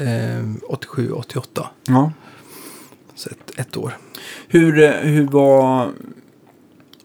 ehm, 0.00 0.60
87, 0.68 1.12
88. 1.12 1.68
ja. 1.88 2.12
Så 3.16 3.30
ett, 3.30 3.58
ett 3.60 3.76
år. 3.76 3.96
Hur, 4.48 4.82
eh, 4.82 4.90
hur 4.90 5.26
var... 5.26 5.82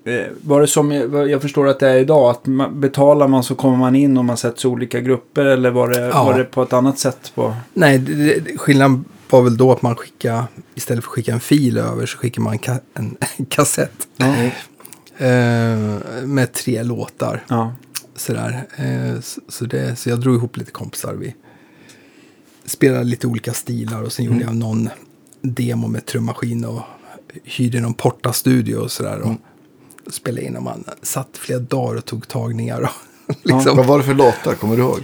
eh, 0.03 0.25
Var 0.41 0.61
det 0.61 0.67
som 0.67 0.91
jag 0.91 1.29
jag 1.29 1.41
förstår 1.41 1.67
att 1.67 1.79
det 1.79 1.89
är 1.89 1.97
idag? 1.97 2.29
Att 2.29 2.45
man, 2.45 2.79
betalar 2.79 3.27
man 3.27 3.43
så 3.43 3.55
kommer 3.55 3.77
man 3.77 3.95
in 3.95 4.17
och 4.17 4.25
man 4.25 4.37
sätts 4.37 4.65
i 4.65 4.67
olika 4.67 4.99
grupper? 4.99 5.45
Eller 5.45 5.71
var 5.71 5.87
det, 5.89 5.99
Ja. 6.07 6.23
var 6.23 6.37
det 6.37 6.43
på 6.43 6.63
ett 6.63 6.73
annat 6.73 6.99
sätt? 6.99 7.31
På... 7.35 7.55
Nej, 7.73 7.97
det, 7.97 8.39
det, 8.39 8.57
skillnaden 8.57 9.05
var 9.29 9.41
väl 9.41 9.57
då 9.57 9.71
att 9.71 9.81
man 9.81 9.95
skickade, 9.95 10.43
istället 10.75 11.03
för 11.03 11.09
att 11.11 11.15
skicka 11.15 11.33
en 11.33 11.39
fil 11.39 11.77
över 11.77 12.05
så 12.05 12.17
skickar 12.17 12.41
man 12.41 12.53
en, 12.53 12.59
ka, 12.59 12.79
en, 12.93 13.17
en 13.37 13.45
kassett. 13.49 14.07
Ja. 14.17 14.49
Eh, 15.19 16.23
med 16.25 16.53
tre 16.53 16.83
låtar. 16.83 17.43
ja. 17.47 17.73
Sådär. 18.15 18.67
Eh, 18.75 19.21
så, 19.21 19.41
så, 19.47 19.65
det, 19.65 19.95
så 19.95 20.09
jag 20.09 20.19
drog 20.19 20.35
ihop 20.35 20.57
lite 20.57 20.71
kompisar. 20.71 21.13
Vi 21.13 21.35
spelade 22.65 23.03
lite 23.03 23.27
olika 23.27 23.53
stilar 23.53 24.01
och 24.03 24.13
sen 24.13 24.25
gjorde 24.25 24.41
jag 24.41 24.55
någon 24.55 24.89
demo 25.41 25.87
med 25.87 26.05
trummaskin 26.05 26.65
och 26.65 26.81
hyrde 27.43 27.79
någon 27.79 27.93
portastudio 27.93 28.75
och 28.75 28.91
sådär. 28.91 29.19
Och 29.21 29.33
spelade 30.13 30.45
in 30.45 30.55
och 30.57 30.63
man 30.63 30.83
satt 31.01 31.29
flera 31.33 31.59
dagar 31.59 31.95
och 31.97 32.05
tog 32.05 32.27
tagningar. 32.27 32.81
Och 32.81 33.35
liksom. 33.43 33.77
Vad 33.77 33.85
var 33.85 33.97
det 33.97 34.03
för 34.03 34.13
låtar? 34.13 34.53
Kommer 34.55 34.75
du 34.75 34.81
ihåg? 34.81 35.03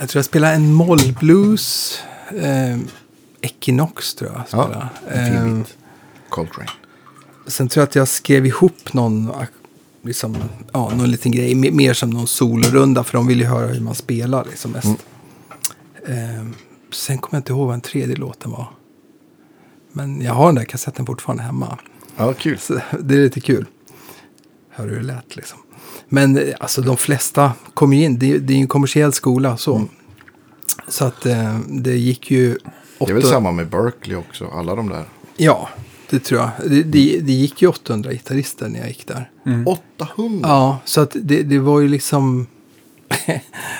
Jag 0.00 0.08
tror 0.08 0.18
jag 0.18 0.24
spelade 0.24 0.54
en 0.54 0.72
mollblues. 0.72 1.98
Eh, 2.42 2.78
Equinox 3.40 4.14
tror 4.14 4.30
jag. 4.30 4.42
jag 4.50 4.60
Ja, 4.60 4.88
spelade. 5.04 5.28
en 5.28 5.32
fin 5.42 5.50
Eh, 5.52 5.58
bit. 5.58 5.76
Coltrane. 6.28 6.70
Sen 7.46 7.68
tror 7.68 7.80
jag 7.82 7.88
att 7.88 7.94
jag 7.94 8.08
skrev 8.08 8.46
ihop 8.46 8.92
någon, 8.92 9.32
liksom, 10.02 10.36
ja, 10.72 10.92
någon 10.96 11.10
liten 11.10 11.32
grej, 11.32 11.54
me- 11.54 11.72
mer 11.72 11.94
som 11.94 12.10
någon 12.10 12.26
solorunda, 12.26 13.04
för 13.04 13.12
de 13.18 13.26
vill 13.26 13.38
ju 13.40 13.46
höra 13.46 13.66
hur 13.66 13.80
man 13.80 13.94
spelar 13.94 14.44
liksom 14.44 14.70
mest. 14.70 14.88
Ehm, 16.08 16.54
sen 16.92 17.18
kommer 17.18 17.36
jag 17.36 17.40
inte 17.40 17.52
ihåg 17.52 17.66
vad 17.66 17.72
den 17.74 17.80
tredje 17.80 18.16
låten 18.16 18.50
var. 18.50 18.66
Men 19.92 20.22
jag 20.22 20.32
har 20.34 20.46
den 20.46 20.54
där 20.54 20.64
kassetten 20.64 21.06
fortfarande 21.06 21.42
hemma. 21.42 21.78
Ja, 22.16 22.32
kul. 22.32 22.58
Så 22.58 22.80
det 23.00 23.14
är 23.14 23.18
lite 23.18 23.40
kul. 23.40 23.66
Hör 24.70 24.88
hur 24.88 24.96
det 24.96 25.02
lät 25.02 25.36
liksom. 25.36 25.58
Men 26.08 26.38
eh, 26.38 26.54
alltså 26.60 26.82
de 26.82 26.96
flesta 26.96 27.52
kom 27.74 27.92
ju 27.92 28.04
in, 28.04 28.18
det, 28.18 28.38
det 28.38 28.52
är 28.52 28.56
ju 28.56 28.60
en 28.62 28.68
kommersiell 28.68 29.12
skola 29.12 29.56
så. 29.56 29.84
Så 30.88 31.04
att 31.04 31.26
eh, 31.26 31.58
det 31.68 31.96
gick 31.96 32.30
ju... 32.30 32.58
Det 32.98 33.04
är 33.10 33.14
väl 33.14 33.22
åtta- 33.22 33.30
samma 33.30 33.52
med 33.52 33.68
Berkeley 33.68 34.16
också, 34.16 34.46
alla 34.48 34.74
de 34.74 34.88
där. 34.88 35.04
Ja, 35.36 35.68
det 36.10 36.18
tror 36.18 36.40
jag. 36.40 36.50
Det, 36.70 36.82
det, 36.82 37.20
det 37.20 37.32
gick 37.32 37.62
ju 37.62 37.68
800 37.68 38.12
gitarrister 38.12 38.68
när 38.68 38.78
jag 38.78 38.88
gick 38.88 39.06
där. 39.06 39.30
800? 39.66 40.48
Ja, 40.48 40.78
så 40.84 41.00
att 41.00 41.16
det, 41.20 41.42
det 41.42 41.58
var 41.58 41.80
ju 41.80 41.88
liksom... 41.88 42.46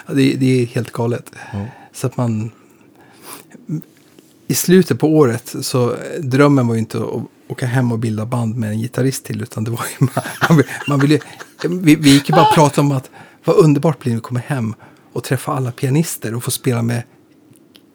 Det, 0.06 0.34
det 0.34 0.62
är 0.62 0.66
helt 0.66 0.92
galet. 0.92 1.32
Ja. 1.52 1.66
Så 1.92 2.06
att 2.06 2.16
man... 2.16 2.50
I 4.46 4.54
slutet 4.54 4.98
på 4.98 5.08
året 5.08 5.54
så 5.60 5.94
drömmen 6.18 6.66
var 6.66 6.74
ju 6.74 6.80
inte 6.80 6.98
att 6.98 7.22
åka 7.48 7.66
hem 7.66 7.92
och 7.92 7.98
bilda 7.98 8.26
band 8.26 8.56
med 8.56 8.70
en 8.70 8.78
gitarrist 8.78 9.24
till. 9.24 9.42
Utan 9.42 9.64
det 9.64 9.70
var 9.70 9.84
ju... 10.00 10.06
Man, 10.48 10.62
man 10.88 11.00
ville, 11.00 11.18
vi, 11.68 11.96
vi 11.96 12.10
gick 12.10 12.28
ju 12.28 12.34
bara 12.34 12.48
och 12.48 12.54
pratade 12.54 12.86
om 12.86 12.92
att 12.92 13.10
vad 13.44 13.56
underbart 13.56 13.98
blir 13.98 14.10
det 14.10 14.14
när 14.14 14.20
vi 14.20 14.22
kommer 14.22 14.40
hem 14.40 14.74
och 15.12 15.24
träffa 15.24 15.52
alla 15.52 15.72
pianister 15.72 16.34
och 16.34 16.44
få 16.44 16.50
spela 16.50 16.82
med 16.82 17.02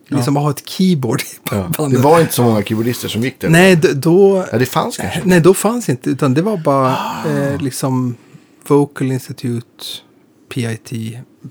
liksom 0.07 0.37
att 0.37 0.43
ha 0.43 0.49
ett 0.49 0.69
keyboard 0.69 1.21
i 1.21 1.25
Ja. 1.51 1.55
Det 1.57 1.77
bandet. 1.77 2.01
var 2.01 2.21
inte 2.21 2.33
så 2.33 2.43
många 2.43 2.63
keyboardister 2.63 3.07
som 3.07 3.21
gick 3.21 3.39
där. 3.39 3.49
Nej, 3.49 3.75
då... 3.75 4.45
Ja, 4.51 4.57
det 4.57 4.65
fanns 4.65 4.97
kanske. 4.97 5.21
Nej, 5.25 5.39
då 5.41 5.53
fanns 5.53 5.89
inte. 5.89 6.09
Utan 6.09 6.33
det 6.33 6.41
var 6.41 6.57
bara 6.57 6.95
Ah. 6.97 7.29
eh, 7.29 7.61
liksom 7.61 8.15
Vocal 8.67 9.11
Institute, 9.11 9.83
PIT, 10.53 10.91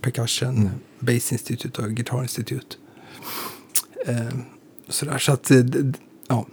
Percussion, 0.00 0.56
Mm. 0.56 0.70
Bass 1.00 1.32
Institute 1.32 1.82
och 1.82 1.88
Guitar 1.90 2.22
Institute. 2.22 2.76
Eh, 4.06 4.14
sådär, 4.88 5.18
så 5.18 5.32
att, 5.32 5.50
eh, 5.50 5.58
ja. 6.28 6.46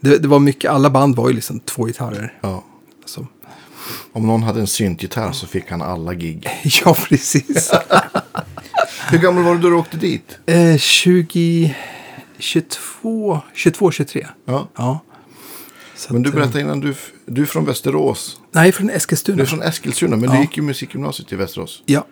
Det, 0.00 0.18
det 0.18 0.28
var 0.28 0.38
mycket, 0.38 0.70
alla 0.70 0.90
band 0.90 1.16
var 1.16 1.28
ju 1.28 1.34
liksom 1.34 1.60
två 1.60 1.84
gitarrer. 1.84 2.38
Ja. 2.40 2.64
Så. 3.06 3.26
Om 4.12 4.26
någon 4.26 4.42
hade 4.42 4.60
en 4.60 4.66
syntgitarr 4.66 5.32
så 5.32 5.46
fick 5.46 5.70
han 5.70 5.82
alla 5.82 6.14
gig. 6.14 6.48
Ja, 6.84 6.94
precis. 7.08 7.70
Hur 9.10 9.18
gammal 9.18 9.42
var 9.44 9.54
du 9.54 9.60
då 9.60 9.68
du 9.70 9.74
åkte 9.76 9.96
dit? 9.96 10.38
eh, 10.46 10.76
20, 10.78 11.76
22, 12.38 13.40
22, 13.54 13.90
23. 13.90 14.26
Ja. 14.44 14.68
Ja. 14.76 15.00
Så 15.96 16.12
Men 16.12 16.22
du 16.22 16.28
att, 16.28 16.34
eh, 16.34 16.40
berättade 16.40 16.60
innan, 16.60 16.80
du, 16.80 16.94
du 17.26 17.42
är 17.42 17.46
från 17.46 17.64
Västerås. 17.64 18.40
Nej, 18.52 18.72
från 18.72 18.86
Du 18.86 18.92
Eskilstuna. 18.92 19.42
är 19.42 19.46
från 19.46 19.62
Eskilstuna, 19.62 20.16
men 20.16 20.30
Ja. 20.30 20.36
du 20.36 20.40
gick 20.42 20.56
ju 20.56 20.62
musikgymnasiet 20.62 21.32
i 21.32 21.36
Västerås. 21.36 21.82
Ja, 21.86 22.06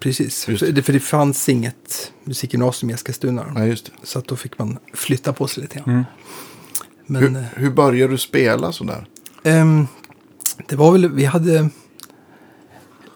precis. 0.00 0.44
För 0.44 0.72
det. 0.72 0.82
för 0.82 0.92
det 0.92 1.00
fanns 1.00 1.48
inget 1.48 2.12
musikgymnasium 2.24 2.90
i 2.90 2.92
Eskilstuna. 2.92 3.52
Ja, 3.56 3.64
just 3.66 3.84
det. 3.86 3.92
Så 4.02 4.18
att 4.18 4.28
då 4.28 4.36
fick 4.36 4.58
man 4.58 4.78
flytta 4.94 5.32
på 5.32 5.46
sig 5.46 5.62
lite 5.62 5.76
grann. 5.78 5.90
Mm. 5.90 6.04
Men 7.06 7.22
Hur, 7.22 7.36
eh, 7.36 7.42
hur 7.54 7.70
började 7.70 8.12
du 8.12 8.18
spela 8.18 8.72
sådär? 8.72 9.06
ehm, 9.44 9.86
det 10.68 10.76
var 10.76 10.92
väl, 10.92 11.08
vi 11.12 11.24
hade... 11.24 11.68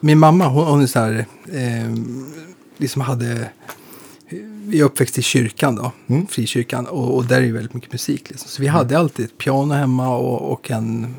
Min 0.05 0.19
mamma, 0.19 0.49
hon, 0.49 0.67
hon 0.67 0.81
är 0.83 0.87
så 0.87 0.99
här, 0.99 1.27
ehm, 1.53 2.27
liksom 2.77 3.03
hade... 3.03 3.51
Vi 4.67 4.81
är 4.81 4.85
uppväxt 4.85 5.19
i 5.19 5.23
kyrkan 5.23 5.77
då, 5.77 5.93
Mm. 6.07 6.27
frikyrkan. 6.27 6.87
Och, 6.87 7.17
och 7.17 7.25
där 7.27 7.37
är 7.37 7.41
ju 7.45 7.53
väldigt 7.53 7.75
mycket 7.75 7.93
musik. 7.93 8.31
Liksom. 8.31 8.49
Så 8.49 8.63
vi 8.63 8.69
hade 8.69 8.99
alltid 8.99 9.25
ett 9.25 9.39
piano 9.39 9.75
hemma 9.75 10.17
och, 10.17 10.53
och 10.53 10.71
en 10.71 11.15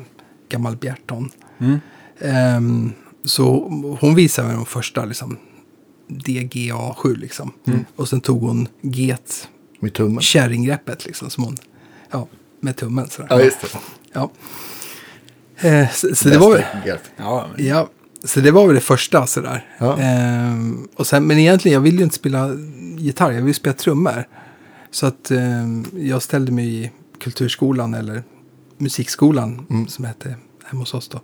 gammal 0.48 0.76
Bjerton. 0.76 1.30
Mm. 1.58 1.78
Ehm, 2.20 2.92
så 3.24 3.44
hon 4.00 4.14
visade 4.14 4.48
mig 4.48 4.56
de 4.56 4.66
första 4.66 5.04
liksom, 5.04 5.36
DGA7 6.08 7.16
liksom. 7.16 7.52
Och 7.96 8.08
sen 8.08 8.20
tog 8.20 8.40
hon 8.42 8.68
get 8.80 9.48
Med 9.80 9.94
tummen? 9.94 10.20
kärringgreppet 10.22 11.04
liksom. 11.06 11.30
Som 11.30 11.44
hon, 11.44 11.56
ja, 12.10 12.28
med 12.60 12.76
tummen 12.76 13.08
sådär. 13.10 13.28
Ja, 13.30 13.40
just 13.42 13.60
det. 13.60 13.68
Ja. 14.12 14.30
Eh, 15.68 15.90
så, 15.92 16.14
så 16.14 16.28
det 16.28 16.38
var. 16.38 16.64
Ja, 17.16 17.48
men- 17.56 17.66
ja, 17.66 17.88
så 18.24 18.40
det 18.40 18.50
var 18.50 18.66
väl 18.66 18.74
det 18.74 18.80
första 18.80 19.26
sådär. 19.26 19.66
Ja. 19.78 19.98
Ehm, 19.98 20.88
och 20.96 21.06
sen, 21.06 21.26
men 21.26 21.38
egentligen, 21.38 21.74
jag 21.74 21.80
ville 21.80 21.96
ju 21.98 22.04
inte 22.04 22.16
spela 22.16 22.50
gitarr, 22.98 23.32
jag 23.32 23.42
ville 23.42 23.54
spela 23.54 23.74
trummor. 23.74 24.24
Så 24.90 25.06
att 25.06 25.30
ehm, 25.30 25.84
jag 25.94 26.22
ställde 26.22 26.52
mig 26.52 26.84
i 26.84 26.90
kulturskolan, 27.20 27.94
eller 27.94 28.22
musikskolan, 28.78 29.66
Mm. 29.70 29.88
som 29.88 30.04
hette 30.04 30.36
hemma 30.64 30.82
hos 30.82 30.94
oss 30.94 31.08
då. 31.08 31.20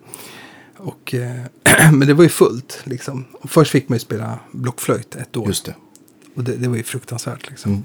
Och, 0.77 1.15
eh, 1.15 1.41
men 1.93 2.09
det 2.09 2.15
var 2.15 2.23
ju 2.23 2.29
fullt 2.31 2.81
liksom. 2.85 3.25
Och 3.33 3.51
först 3.51 3.71
fick 3.71 3.89
man 3.89 3.97
ju 3.97 4.01
spela 4.01 4.39
blockflöjt 4.53 5.15
ett 5.17 5.37
år. 5.37 5.47
Just 5.47 5.65
det. 5.65 5.75
Och 6.35 6.45
det, 6.45 6.57
det 6.57 6.69
var 6.69 6.77
ju 6.77 6.83
fruktansvärt 6.83 7.51
liksom. 7.51 7.73
Mm. 7.73 7.85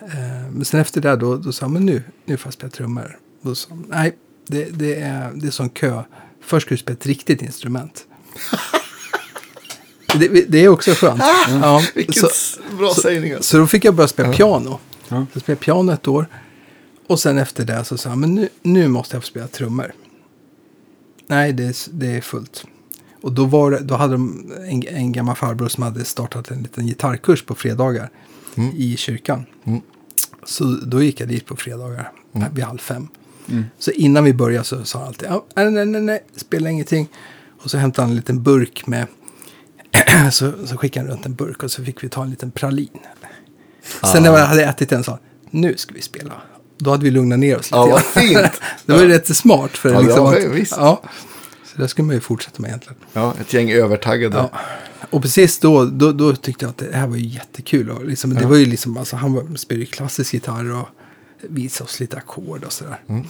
Eh, 0.00 0.50
men 0.52 0.64
sen 0.64 0.80
efter 0.80 1.00
det 1.00 1.16
då, 1.16 1.36
då 1.36 1.52
sa 1.52 1.68
men 1.68 1.86
nu, 1.86 2.02
nu 2.24 2.36
får 2.36 2.46
jag 2.46 2.54
spela 2.54 2.70
trummor. 2.70 3.18
Då 3.42 3.54
sa 3.54 3.78
nej, 3.88 4.16
det, 4.46 4.64
det, 4.64 4.94
är, 5.00 5.32
det 5.34 5.46
är 5.46 5.50
sån 5.50 5.68
kö. 5.68 6.02
Först 6.40 6.66
ska 6.66 6.74
du 6.74 6.78
spela 6.78 6.96
ett 6.96 7.06
riktigt 7.06 7.42
instrument. 7.42 8.06
det, 10.18 10.28
det 10.48 10.58
är 10.64 10.68
också 10.68 10.94
skönt. 10.94 11.22
ja, 11.48 11.82
Vilken 11.94 12.14
så, 12.14 12.28
bra 12.78 12.94
sägning. 12.94 13.34
så 13.40 13.58
då 13.58 13.66
fick 13.66 13.84
jag 13.84 13.94
börja 13.94 14.08
spela 14.08 14.32
piano. 14.32 14.78
Ja. 15.08 15.26
Jag 15.32 15.42
spelade 15.42 15.60
piano 15.64 15.92
ett 15.92 16.08
år. 16.08 16.26
Och 17.06 17.20
sen 17.20 17.38
efter 17.38 17.64
det 17.64 17.84
så 17.84 17.96
sa 17.98 18.08
han, 18.08 18.20
men 18.20 18.34
nu, 18.34 18.48
nu 18.62 18.88
måste 18.88 19.16
jag 19.16 19.22
få 19.22 19.26
spela 19.26 19.46
trummor. 19.48 19.92
Nej, 21.26 21.52
det, 21.52 21.64
är- 21.64 21.90
det 21.90 22.06
är 22.06 22.20
fullt. 22.20 22.64
Och 23.22 23.32
då, 23.32 23.44
var 23.44 23.78
då 23.80 23.94
hade 23.96 24.12
de 24.14 24.52
en, 24.68 24.86
en 24.88 25.12
gammal 25.12 25.36
farbror 25.36 25.68
som 25.68 25.82
hade 25.82 26.04
startat 26.04 26.50
en 26.50 26.62
liten 26.62 26.86
gitarrkurs 26.86 27.42
på 27.42 27.54
fredagar 27.54 28.10
i 28.76 28.96
kyrkan. 28.96 29.46
Mm. 29.64 29.80
Så 30.44 30.64
då 30.64 31.02
gick 31.02 31.20
jag 31.20 31.28
dit 31.28 31.46
på 31.46 31.56
fredagar 31.56 32.12
vid 32.52 32.64
halv 32.64 32.78
fem. 32.78 33.08
Mm. 33.50 33.64
Så 33.78 33.90
innan 33.90 34.24
vi 34.24 34.32
började 34.32 34.64
så 34.64 34.84
sa 34.84 34.98
han 34.98 35.08
alltid, 35.08 35.28
"Ja, 35.28 35.44
nej, 35.54 35.70
nej, 35.70 35.86
nej, 35.86 36.00
nej, 36.02 36.24
spela 36.36 36.70
ingenting. 36.70 37.08
Och 37.64 37.70
så 37.70 37.78
hämtade 37.78 38.02
han 38.02 38.10
en 38.10 38.16
liten 38.16 38.42
burk 38.42 38.86
med, 38.86 39.06
så, 40.32 40.52
så 40.66 40.76
skickade 40.76 41.06
han 41.06 41.14
runt 41.14 41.26
en 41.26 41.34
burk 41.34 41.62
och 41.62 41.70
så 41.70 41.84
fick 41.84 42.04
vi 42.04 42.08
ta 42.08 42.22
en 42.22 42.30
liten 42.30 42.50
pralin. 42.50 42.98
Sen 44.12 44.22
när 44.22 44.30
jag 44.38 44.46
hade 44.46 44.64
ätit 44.64 44.88
den 44.88 45.04
sa 45.04 45.18
nu 45.50 45.76
ska 45.76 45.94
vi 45.94 46.02
spela. 46.02 46.32
Då 46.78 46.90
hade 46.90 47.04
vi 47.04 47.10
lugnat 47.10 47.38
ner 47.38 47.58
oss 47.58 47.70
lite 47.70 47.76
Ja, 47.76 47.86
vad 47.86 48.04
fint. 48.04 48.60
det 48.86 48.92
var 48.92 49.00
ju 49.00 49.08
rätt 49.08 49.36
smart. 49.36 49.70
För 49.70 49.92
Ja, 49.92 50.00
liksom 50.00 50.24
ja, 50.24 50.38
att, 50.38 50.44
visst. 50.44 50.74
ja, 50.76 51.02
så 51.64 51.80
det 51.82 51.88
skulle 51.88 52.06
man 52.06 52.14
ju 52.14 52.20
fortsätta 52.20 52.62
med 52.62 52.68
egentligen. 52.68 52.96
Ja, 53.12 53.34
ett 53.40 53.52
gäng 53.52 53.70
övertaggade. 53.70 54.36
Ja. 54.36 54.50
Och 55.10 55.22
precis 55.22 55.58
då, 55.58 55.84
då, 55.84 56.12
då 56.12 56.36
tyckte 56.36 56.64
jag 56.64 56.70
att 56.70 56.78
det 56.78 56.96
här 56.96 57.06
var 57.06 57.16
ju 57.16 57.26
jättekul. 57.26 57.90
Och 57.90 58.04
liksom, 58.04 58.34
Det 58.34 58.46
var 58.46 58.56
ju 58.56 58.66
liksom, 58.66 58.96
alltså, 58.96 59.16
han 59.16 59.56
spelade 59.56 59.86
klassisk 59.86 60.34
gitarr 60.34 60.72
och 60.72 60.88
visade 61.48 61.84
oss 61.84 62.00
lite 62.00 62.16
ackord 62.16 62.64
och 62.64 62.72
sådär. 62.72 63.00
Mm. 63.06 63.24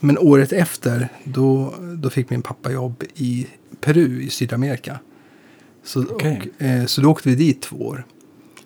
Men 0.00 0.18
året 0.18 0.52
efter, 0.52 1.08
då, 1.24 1.74
då 1.96 2.10
fick 2.10 2.30
min 2.30 2.42
pappa 2.42 2.72
jobb 2.72 3.04
i 3.14 3.46
Peru 3.80 4.22
i 4.22 4.30
Sydamerika. 4.30 4.98
Så, 5.84 6.04
Okej. 6.10 6.42
och, 6.56 6.62
eh, 6.62 6.86
så 6.86 7.00
då 7.00 7.10
åkte 7.10 7.28
vi 7.28 7.34
dit 7.34 7.62
två 7.62 7.76
år. 7.76 8.06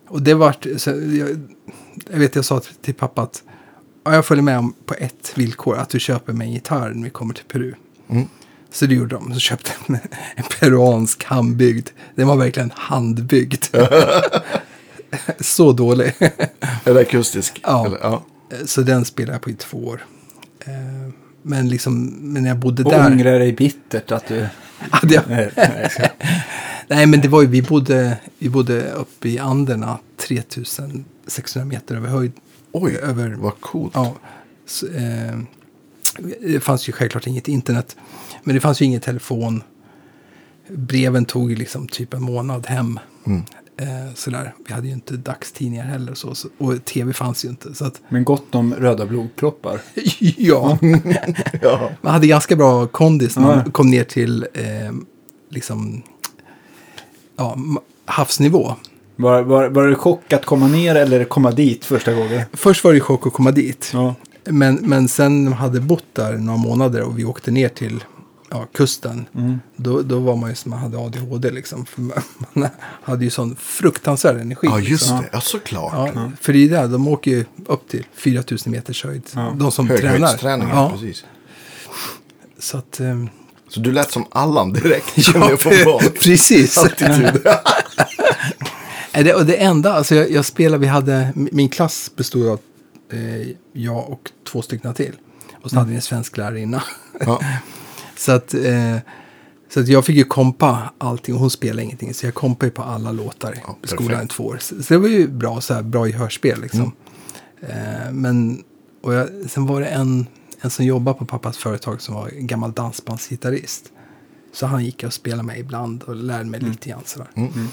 Och 0.09 0.23
det 0.23 0.35
vart, 0.35 0.67
så 0.77 0.91
jag, 0.91 1.49
jag 2.11 2.19
vet 2.19 2.37
jag 2.37 2.45
sa 2.45 2.61
till, 2.83 2.95
pappa 2.95 3.23
att 3.23 3.43
ja, 4.05 4.15
jag 4.15 4.27
följer 4.27 4.43
med 4.43 4.59
om 4.59 4.75
på 4.87 4.95
ett 4.95 5.33
villkor, 5.35 5.77
att 5.77 5.89
du 5.89 6.01
köper 6.01 6.33
mig 6.33 6.47
en 6.47 6.53
gitarr 6.53 6.91
när 6.95 7.05
vi 7.05 7.11
kommer 7.11 7.35
till 7.35 7.45
Peru. 7.45 7.75
Mm. 8.09 8.29
Så 8.71 8.87
det 8.87 8.95
gjorde 8.95 9.15
de. 9.15 9.35
Så 9.35 9.41
köpte 9.41 9.71
de 9.87 9.95
en 10.37 10.45
peruansk 10.61 11.25
handbyggd. 11.25 11.89
Den 12.15 12.29
var 12.29 12.37
verkligen 12.37 12.73
handbyggd. 12.75 13.65
Så 15.41 15.73
dålig. 15.73 16.15
Eller 16.85 17.01
akustisk. 17.01 17.61
Ja. 17.63 17.87
Eller, 17.87 17.99
ja. 18.03 18.25
Så 18.67 18.83
den 18.83 19.05
spelade 19.05 19.33
jag 19.35 19.43
på 19.43 19.51
i 19.51 19.55
två 19.55 19.79
år. 19.79 20.05
Eh, 20.61 20.73
Men 21.43 21.69
liksom, 21.69 22.05
men 22.05 22.43
när 22.43 22.51
jag 22.51 22.59
bodde 22.59 22.83
Och 22.85 22.91
där. 22.91 23.07
ångrar 23.07 23.39
dig 23.39 23.53
bittert 23.53 24.13
att 24.13 24.29
du... 24.29 24.47
Hade 24.91 25.15
jag, 25.15 25.25
Nej, 26.89 27.07
men 27.07 27.21
det 27.21 27.29
var 27.29 27.43
ju, 27.43 27.49
vi 27.49 27.63
bodde, 27.63 28.17
vi 28.39 28.49
bodde 28.49 28.91
uppe 28.93 29.29
i 29.29 29.39
Anderna, 29.39 29.99
3600 30.17 31.65
meter 31.65 31.97
över 31.97 32.09
höjd. 32.09 32.33
Oj, 32.73 32.97
över, 32.97 33.31
vad 33.31 33.61
coolt. 33.61 33.93
Ja. 33.95 34.15
Så, 34.67 34.87
eh, 34.87 35.39
det 36.41 36.61
fanns 36.61 36.89
ju 36.89 36.93
självklart 36.93 37.27
inget 37.27 37.49
internet. 37.49 37.97
Men 38.43 38.55
det 38.55 38.61
fanns 38.61 38.83
ju 38.83 38.85
ingen 38.87 39.01
telefon. 39.01 39.63
Breven 40.69 41.25
tog 41.25 41.59
liksom 41.59 41.89
typ 41.89 42.15
en 42.15 42.23
månad 42.23 42.67
hem. 42.67 43.01
Mm. 43.27 43.43
Eh, 43.77 44.15
sådär. 44.15 44.55
Vi 44.67 44.75
hade 44.75 44.87
ju 44.87 44.93
inte 44.93 45.17
dagstidningar 45.17 45.85
heller. 45.85 46.15
Så, 46.15 46.35
så, 46.35 46.49
och 46.59 46.85
tv 46.85 47.13
fanns 47.13 47.45
ju 47.45 47.49
inte. 47.49 47.75
Så 47.75 47.85
att, 47.85 48.01
Men 48.09 48.25
gott 48.25 48.55
om 48.55 48.75
röda 48.75 49.07
blodproppar. 49.07 49.81
ja, 50.37 50.79
Ja. 51.63 51.91
man 52.01 52.13
hade 52.13 52.27
ganska 52.27 52.57
bra 52.57 52.87
kondis 52.87 53.37
när 53.37 53.43
man 53.43 53.63
Ja. 53.65 53.71
kom 53.73 53.91
ner 53.91 54.05
till 54.05 54.47
eh, 54.55 54.93
liksom, 55.51 56.03
ja, 57.37 57.57
havsnivå. 58.05 58.75
Var, 59.17 59.43
var, 59.43 59.69
var 59.69 59.87
det 59.87 59.95
chock 59.95 60.33
att 60.33 60.45
komma 60.45 60.67
ner 60.69 60.95
eller 60.95 61.25
komma 61.25 61.51
dit 61.51 61.85
första 61.85 62.13
gången? 62.13 62.43
Först 62.53 62.85
var 62.85 62.93
det 62.93 63.01
chock 63.01 63.27
att 63.27 63.33
komma 63.33 63.51
dit. 63.51 63.91
Ja. 63.93 64.15
Men, 64.45 64.75
men 64.75 65.09
sen 65.09 65.45
man 65.45 65.53
hade 65.53 65.81
bott 65.81 66.05
där 66.13 66.33
några 66.33 66.59
månader 66.59 67.03
och 67.03 67.19
vi 67.19 67.25
åkte 67.25 67.51
ner 67.51 67.69
till 67.69 68.05
ja, 68.55 68.67
kusten. 68.73 69.27
Mm. 69.35 69.61
Då, 69.77 70.03
då 70.03 70.19
var 70.19 70.37
man 70.37 70.51
ju 70.51 70.57
som 70.57 70.71
man 70.71 70.79
hade 70.81 70.99
ADHD 70.99 71.51
liksom. 71.51 71.87
För 71.87 72.03
man, 72.53 72.69
hade 73.03 73.25
ju 73.25 73.31
sån 73.31 73.57
fruktansvärd 73.57 74.37
energi. 74.37 74.67
ja, 74.71 74.79
just 74.79 74.89
liksom. 74.91 75.17
det. 75.19 75.29
Ja, 75.33 75.41
såklart. 75.41 76.11
Ja, 76.15 76.31
För 76.41 76.53
det 76.53 76.59
är 76.65 76.69
där, 76.69 76.89
de 76.89 77.09
åker 77.09 77.31
ju 77.31 77.45
upp 77.67 77.89
till 77.89 78.07
4000 78.15 78.73
meters 78.73 79.05
höjd. 79.05 79.23
Ja. 79.35 79.55
De 79.59 79.73
som 79.73 79.89
tränar. 79.89 80.39
Ja. 80.43 80.59
Ja, 80.73 80.91
precis. 80.93 81.25
så 82.59 82.79
att... 82.79 83.01
ehm, 83.01 83.29
Så 83.69 83.81
du 83.81 83.93
lät 83.93 84.11
som 84.13 84.25
Allan 84.31 84.73
direkt. 84.73 85.07
Ja, 85.35 85.57
precis. 86.21 86.85
Det, 89.13 89.35
och 89.35 89.47
det 89.47 89.57
enda, 89.57 89.93
alltså 89.93 90.15
jag, 90.15 90.31
jag 90.31 90.45
spelade, 90.45 90.81
vi 90.81 90.87
hade, 90.87 91.33
min 91.35 91.69
klass 91.69 92.11
bestod 92.17 92.49
av 92.49 92.61
eh, 93.13 93.49
jag 93.73 94.11
och 94.11 94.31
två 94.49 94.63
stycken 94.63 94.95
till. 94.95 95.13
Och 95.63 95.71
så 95.71 95.77
hade 95.77 95.91
vi 95.91 95.97
en 95.97 96.03
svensk 96.03 96.37
lärarinna. 96.37 96.83
Ja. 97.21 97.41
Så 98.17 98.33
att, 98.33 98.55
eh, 98.55 98.97
så 99.69 99.81
att 99.81 99.89
jag 99.89 100.05
fick 100.05 100.17
ju 100.17 100.25
kompa 100.25 100.93
allting 100.99 101.35
och 101.35 101.41
hon 101.41 101.51
spelade 101.51 101.83
ingenting. 101.83 102.15
Så 102.15 102.27
jag 102.27 102.35
kompade 102.35 102.71
på 102.73 102.83
alla 102.83 103.13
låtar 103.13 103.55
Ja, 103.67 103.77
i 103.83 103.87
skolan 103.87 104.25
i 104.25 104.29
två 104.29 104.45
år. 104.45 104.59
Så, 104.61 104.83
så 104.83 104.95
det 104.95 104.99
var 104.99 105.09
ju 105.09 105.29
bra, 105.29 105.61
så 105.61 105.75
här, 105.75 105.83
bra 105.83 106.09
i 106.09 106.13
hörspel 106.13 106.61
liksom. 106.61 106.93
Mm. 107.61 108.03
Eh, 108.07 108.13
men, 108.13 108.63
och 109.03 109.15
jag, 109.15 109.29
sen 109.49 109.67
var 109.67 109.81
det 109.81 109.87
en, 109.87 110.27
en 110.61 110.71
som 110.71 110.85
jobbade 110.85 111.19
på 111.19 111.27
pappas 111.27 111.57
företag 111.59 112.01
som 112.03 112.15
var 112.15 112.29
en 112.29 112.47
gammal 112.47 112.73
dansbandsgitarrist. 112.73 113.93
Så 114.53 114.67
han 114.67 114.85
gick 114.85 115.05
och 115.05 115.13
spelade 115.13 115.43
med 115.43 115.59
ibland 115.59 116.03
och 116.03 116.17
lärde 116.17 116.45
mig 116.45 116.61
lite 116.61 116.89
grann 116.89 117.03
sådär. 117.05 117.29
Mm. 117.35 117.69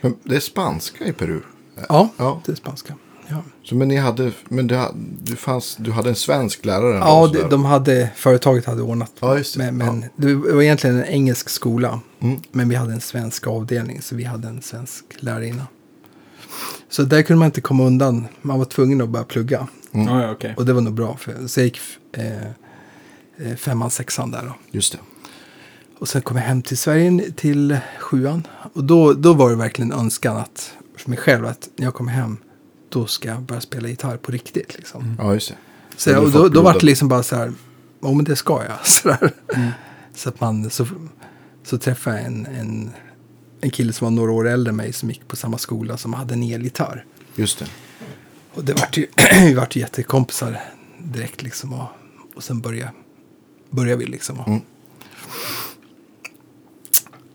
Men 0.00 0.14
det 0.22 0.36
är 0.36 0.40
spanska 0.40 1.04
i 1.04 1.12
Peru. 1.12 1.40
Ja, 1.88 2.08
Ja. 2.16 2.40
det 2.46 2.52
är 2.52 2.56
spanska. 2.56 2.94
Ja, 3.28 3.42
Så, 3.62 3.74
men 3.74 3.88
ni 3.88 3.96
hade, 3.96 4.32
men 4.48 4.66
det, 4.66 4.88
du, 5.22 5.36
fanns, 5.36 5.76
du 5.76 5.92
hade 5.92 6.08
en 6.08 6.14
svensk 6.14 6.64
lärare? 6.64 6.96
ja 6.96 7.26
sådär. 7.26 7.42
de, 7.42 7.48
de 7.50 7.64
hade, 7.64 8.10
företaget 8.16 8.64
hade 8.64 8.82
ordnat. 8.82 9.12
Ja, 9.20 9.38
just 9.38 9.58
det. 9.58 9.72
Men, 9.72 9.76
men 9.76 10.04
det 10.16 10.34
var 10.34 10.62
egentligen 10.62 10.96
en 10.96 11.04
engelsk 11.04 11.48
skola. 11.48 12.00
Mm. 12.20 12.40
Men 12.52 12.68
vi 12.68 12.74
hade 12.74 12.92
en 12.92 13.00
svensk 13.00 13.46
avdelning, 13.46 14.02
så 14.02 14.16
vi 14.16 14.24
hade 14.24 14.48
en 14.48 14.62
svensk 14.62 15.04
lärarinna. 15.18 15.66
Så 16.88 17.02
där 17.02 17.22
kunde 17.22 17.38
man 17.38 17.46
inte 17.46 17.60
komma 17.60 17.84
undan. 17.84 18.26
Man 18.42 18.58
var 18.58 18.64
tvungen 18.64 19.00
att 19.00 19.08
börja 19.08 19.24
plugga. 19.24 19.66
Mm. 19.92 20.06
Ja, 20.06 20.22
ja, 20.22 20.30
okej. 20.30 20.54
Och 20.56 20.66
det 20.66 20.72
var 20.72 20.80
nog 20.80 20.94
bra. 20.94 21.16
För, 21.16 21.46
så 21.46 21.60
jag 21.60 21.64
gick 21.64 21.80
eh, 22.12 22.42
eh, 23.36 23.56
femman, 23.56 23.90
sexan 23.90 24.30
där 24.30 24.42
då. 24.42 24.54
Just 24.70 24.92
det. 24.92 24.98
Och 25.98 26.08
sen 26.08 26.22
kom 26.22 26.36
jag 26.36 26.44
hem 26.44 26.62
till 26.62 26.78
Sverige 26.78 27.32
till 27.36 27.78
sjuan. 28.00 28.46
Och 28.72 28.84
då, 28.84 29.12
då 29.12 29.32
var 29.32 29.50
det 29.50 29.56
verkligen 29.56 29.92
önskan 29.92 30.36
att, 30.36 30.72
för 30.96 31.10
mig 31.10 31.18
själv 31.18 31.46
att 31.46 31.68
när 31.76 31.84
jag 31.84 31.94
kommer 31.94 32.12
hem, 32.12 32.36
då 32.94 33.06
ska 33.06 33.28
jag 33.28 33.42
börja 33.42 33.60
spela 33.60 33.88
gitarr 33.88 34.16
på 34.16 34.32
riktigt. 34.32 34.76
Liksom. 34.76 35.16
Ja, 35.18 35.34
just 35.34 35.48
det. 35.48 35.54
Så, 35.96 36.10
Mm. 36.10 36.24
och 36.24 36.30
då, 36.30 36.48
då 36.48 36.62
var 36.62 36.72
det 36.72 36.82
liksom 36.86 37.08
bara 37.08 37.22
så 37.22 37.36
här, 37.36 37.52
ja 38.00 38.12
men 38.12 38.24
det 38.24 38.36
ska 38.36 38.62
jag. 38.64 38.78
Så, 38.86 39.08
där. 39.08 39.32
så 40.14 40.28
att 40.28 40.40
man, 40.40 40.70
så, 40.70 40.86
så 41.64 41.78
träffade 41.78 42.16
jag 42.16 42.26
en, 42.26 42.46
en, 42.46 42.90
en 43.60 43.70
kille 43.70 43.92
som 43.92 44.04
var 44.04 44.10
några 44.10 44.32
år 44.32 44.48
äldre 44.48 44.70
än 44.70 44.76
mig 44.76 44.92
som 44.92 45.08
gick 45.08 45.28
på 45.28 45.36
samma 45.36 45.58
skola 45.58 45.96
som 45.96 46.12
hade 46.14 46.34
en 46.34 46.42
elgitarr. 46.42 47.04
Just 47.34 47.58
det. 47.58 47.66
Och 48.54 48.64
det 48.64 48.72
vart 48.72 48.96
ju, 48.96 49.06
vi 49.40 49.54
vart 49.54 49.76
ju 49.76 49.80
jättekompisar 49.80 50.60
direkt 50.98 51.42
liksom. 51.42 51.72
Och, 51.72 51.86
och 52.34 52.44
sen 52.44 52.60
började, 52.60 52.92
började 53.70 53.96
vi 54.04 54.06
liksom. 54.10 54.40
Mm. 54.46 54.60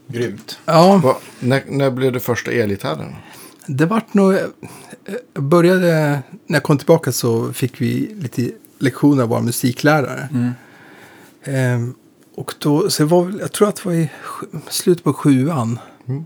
Grymt. 0.07 0.59
Ja, 0.65 0.97
Va, 1.03 1.17
när, 1.39 1.63
när 1.67 1.91
blev 1.91 2.11
det 2.13 2.19
första 2.19 2.51
elgitarren? 2.51 3.15
Det 3.69 3.85
vart 3.85 4.13
nog, 4.13 4.33
eh, 4.33 4.39
jag 5.33 5.43
började, 5.43 6.21
när 6.47 6.55
jag 6.55 6.63
kom 6.63 6.77
tillbaka 6.77 7.11
så 7.11 7.53
fick 7.53 7.81
vi 7.81 8.15
lite 8.15 8.51
lektioner 8.79 9.23
av 9.23 9.29
vår 9.29 9.41
musiklärare. 9.41 10.29
Mm. 10.31 10.51
Ehm, 11.43 11.93
och 12.35 12.53
då, 12.59 12.89
så 12.89 13.03
det 13.03 13.09
var, 13.09 13.33
jag 13.39 13.51
tror 13.51 13.67
att 13.67 13.75
det 13.75 13.85
var 13.85 13.93
i 13.93 14.09
slutet 14.69 15.03
på 15.03 15.13
sjuan. 15.13 15.79
Mm. 16.05 16.25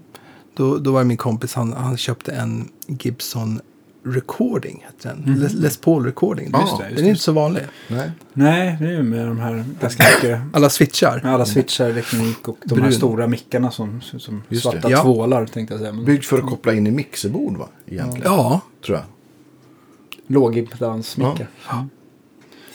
Då, 0.54 0.78
då 0.78 0.92
var 0.92 1.00
det 1.00 1.06
min 1.06 1.18
kompis, 1.18 1.54
han, 1.54 1.74
han 1.74 1.98
köpte 1.98 2.32
en 2.32 2.70
Gibson 2.88 3.62
Recording, 4.06 4.86
heter 4.86 5.10
den. 5.10 5.36
Les, 5.40 5.54
Les 5.54 5.78
Paul 5.78 6.06
Recording. 6.06 6.50
Ja, 6.54 6.60
Just 6.62 6.72
just 6.72 6.82
det, 6.82 6.90
det, 6.90 6.96
den 6.96 7.06
är 7.06 7.10
inte 7.10 7.22
så 7.22 7.32
vanlig. 7.32 7.64
Nej. 7.88 8.12
Nej, 8.34 8.78
det 8.80 8.86
är 8.86 8.92
ju 8.92 9.04
med 9.04 9.28
de 9.28 9.40
här 9.40 9.66
ganska 9.82 10.04
mycket... 10.16 10.42
Alla 10.54 10.70
switchar. 10.70 11.20
Med 11.24 11.34
alla 11.34 11.46
switchar, 11.46 11.90
elektronik 11.90 12.48
och 12.48 12.58
de 12.66 12.76
här 12.76 12.82
Brun. 12.82 12.94
stora 12.94 13.28
mickarna 13.28 13.72
som 13.72 14.02
som 14.02 14.44
Just 14.50 14.64
det. 14.64 14.72
svarta 14.72 14.90
Ja. 14.92 15.02
tvålar 15.04 15.46
tänkte 15.46 15.74
jag 15.74 15.82
säga. 15.82 15.94
Men 15.94 16.06
Byggd 16.06 16.24
för 16.24 16.38
att 16.38 16.46
koppla 16.50 16.74
in 16.74 16.88
i 16.88 16.92
mixerbord 16.92 17.58
va? 17.58 17.68
Egentligen. 17.88 18.32
Ja, 18.32 18.62
Tror 18.86 18.98
jag. 18.98 19.06
lågimpedansmickar. 20.28 21.48
ja. 21.70 21.88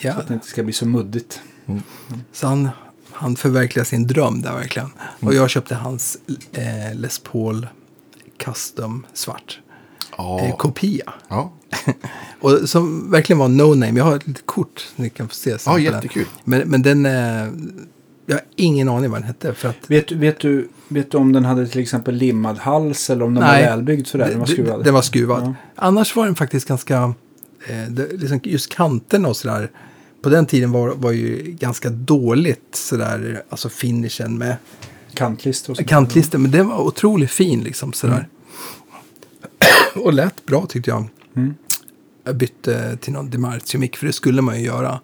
Så 0.03 0.09
att 0.21 0.29
det 0.29 0.35
inte 0.35 0.47
ska 0.47 0.63
bli 0.63 0.73
så 0.73 0.87
muddigt. 0.87 1.41
Så 2.33 2.47
han, 2.47 2.69
han 3.13 3.37
förverkligade 3.37 3.89
sin 3.89 4.07
dröm 4.07 4.43
där 4.43 4.53
verkligen. 4.53 4.89
Och 4.99 5.23
Mm. 5.23 5.37
jag 5.37 5.51
köpte 5.51 5.75
hans 5.75 6.19
eh, 6.53 6.95
Les 6.95 7.19
Paul 7.19 7.67
Custom 8.39 9.07
svart. 9.13 9.61
Ja. 10.19 10.41
Eh, 10.41 10.57
kopia. 10.57 11.13
ja. 11.29 11.53
Och 12.41 12.69
som 12.69 13.11
verkligen 13.11 13.39
var 13.39 13.49
no 13.49 13.75
name. 13.75 13.99
Jag 13.99 14.05
har 14.05 14.17
ett 14.17 14.27
litet 14.27 14.47
kort 14.47 14.81
som 14.95 15.05
ni 15.05 15.11
kan 15.11 15.29
få 15.29 15.35
se. 15.35 15.57
Ja, 15.67 15.73
den. 15.73 15.83
jättekul. 15.83 16.27
Men, 16.45 16.69
men 16.69 16.83
den, 16.83 17.07
eh, 17.07 17.13
jag 18.27 18.35
har 18.35 18.43
ingen 18.57 18.89
aning 18.89 19.11
vad 19.11 19.21
den 19.21 19.27
hette. 19.27 19.55
För 19.55 19.69
att 19.69 19.77
Vet, 19.87 20.13
vet, 20.13 20.41
du, 20.41 20.69
vet 20.89 21.11
du 21.11 21.19
om 21.19 21.33
den 21.33 21.45
hade 21.45 21.67
till 21.67 21.81
exempel 21.81 22.15
limmad 22.15 22.59
hals 22.59 23.11
eller 23.11 23.25
om 23.25 23.35
den 23.35 23.45
Nej. 23.45 23.63
var 23.63 23.71
välbyggd 23.71 24.07
sådär? 24.07 24.29
Den 24.29 24.39
var 24.39 24.47
skruvad? 24.47 24.85
Den 24.85 24.95
var 24.95 25.03
skruvad. 25.03 25.43
Ja. 25.43 25.55
Annars 25.75 26.17
var 26.17 26.25
den 26.27 26.35
faktiskt 26.35 26.69
ganska, 26.69 27.15
eh, 27.69 27.91
det, 27.91 28.13
liksom 28.13 28.41
just 28.43 28.75
kanterna 28.75 29.29
och 29.29 29.37
sådär. 29.37 29.71
På 30.23 30.29
den 30.29 30.47
tiden 30.47 30.73
var, 30.73 30.89
var 30.89 31.13
ju 31.13 31.57
ganska 31.61 31.91
dåligt 31.91 32.75
sådär, 32.75 33.43
alltså 33.49 33.69
finishen 33.69 34.39
med 34.39 34.57
Kantlister 35.15 35.71
och 35.71 35.77
sånt. 35.77 35.89
kantlister. 35.89 36.39
Men 36.39 36.51
den 36.51 36.69
var 36.69 36.79
otroligt 36.79 37.31
fin 37.31 37.61
liksom 37.61 37.93
sådär. 37.93 38.29
och 39.95 40.13
lät 40.13 40.47
bra 40.47 40.67
tyckte 40.67 40.91
jag. 40.91 41.05
Mm. 41.37 41.55
Jag 42.25 42.37
bytte 42.37 42.97
till 43.01 43.13
någon 43.13 43.31
Dimarzio-mick 43.31 43.97
för 43.97 44.07
det 44.07 44.13
skulle 44.13 44.43
man 44.43 44.59
ju 44.61 44.67
göra. 44.67 45.01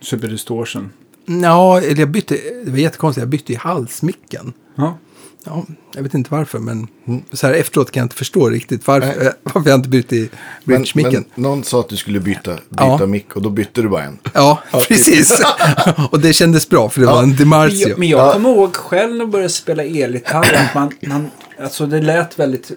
Super 0.00 0.28
distortion. 0.28 0.90
Ja, 1.26 1.80
eller 1.80 2.00
jag 2.00 2.10
bytte, 2.10 2.38
det 2.64 2.70
var 2.70 2.78
jättekonstigt, 2.78 3.22
jag 3.22 3.28
bytte 3.28 3.52
i 3.52 3.56
halsmicken. 3.56 4.52
Ja. 4.74 4.98
Ja, 5.44 5.64
jag 5.94 6.02
vet 6.02 6.14
inte 6.14 6.30
varför, 6.34 6.58
men 6.58 6.88
så 7.32 7.46
här 7.46 7.54
efteråt 7.54 7.90
kan 7.90 8.00
jag 8.00 8.04
inte 8.04 8.16
förstå 8.16 8.48
riktigt 8.48 8.86
varför, 8.86 9.06
Nej. 9.18 9.32
varför 9.42 9.70
jag 9.70 9.78
inte 9.78 9.88
bytte 9.88 10.16
i 10.16 10.30
Men, 10.64 10.76
bridge-micken. 10.76 11.24
men 11.34 11.42
någon 11.42 11.64
sa 11.64 11.80
att 11.80 11.88
du 11.88 11.96
skulle 11.96 12.20
byta, 12.20 12.54
byta 12.68 12.96
Ja. 13.00 13.06
mick 13.06 13.36
och 13.36 13.42
då 13.42 13.50
bytte 13.50 13.82
du 13.82 13.88
bara 13.88 14.02
en. 14.02 14.18
Ja, 14.34 14.62
precis. 14.88 15.42
och 16.10 16.20
det 16.20 16.32
kändes 16.32 16.68
bra, 16.68 16.88
för 16.88 17.00
det 17.00 17.06
var 17.06 17.22
en 17.22 17.28
Men 17.28 17.36
Dimarzio. 17.38 17.88
jag, 17.88 17.98
men 17.98 18.08
jag 18.08 18.32
kommer 18.32 18.50
ihåg 18.50 18.76
själv 18.76 19.12
när 19.12 19.18
jag 19.18 19.30
började 19.30 19.48
spela 19.52 19.84
elgitarr 19.84 20.54
att 20.54 20.74
man, 20.74 20.92
man, 21.06 21.30
alltså 21.62 21.86
det 21.86 22.00
lät 22.00 22.38
väldigt 22.38 22.70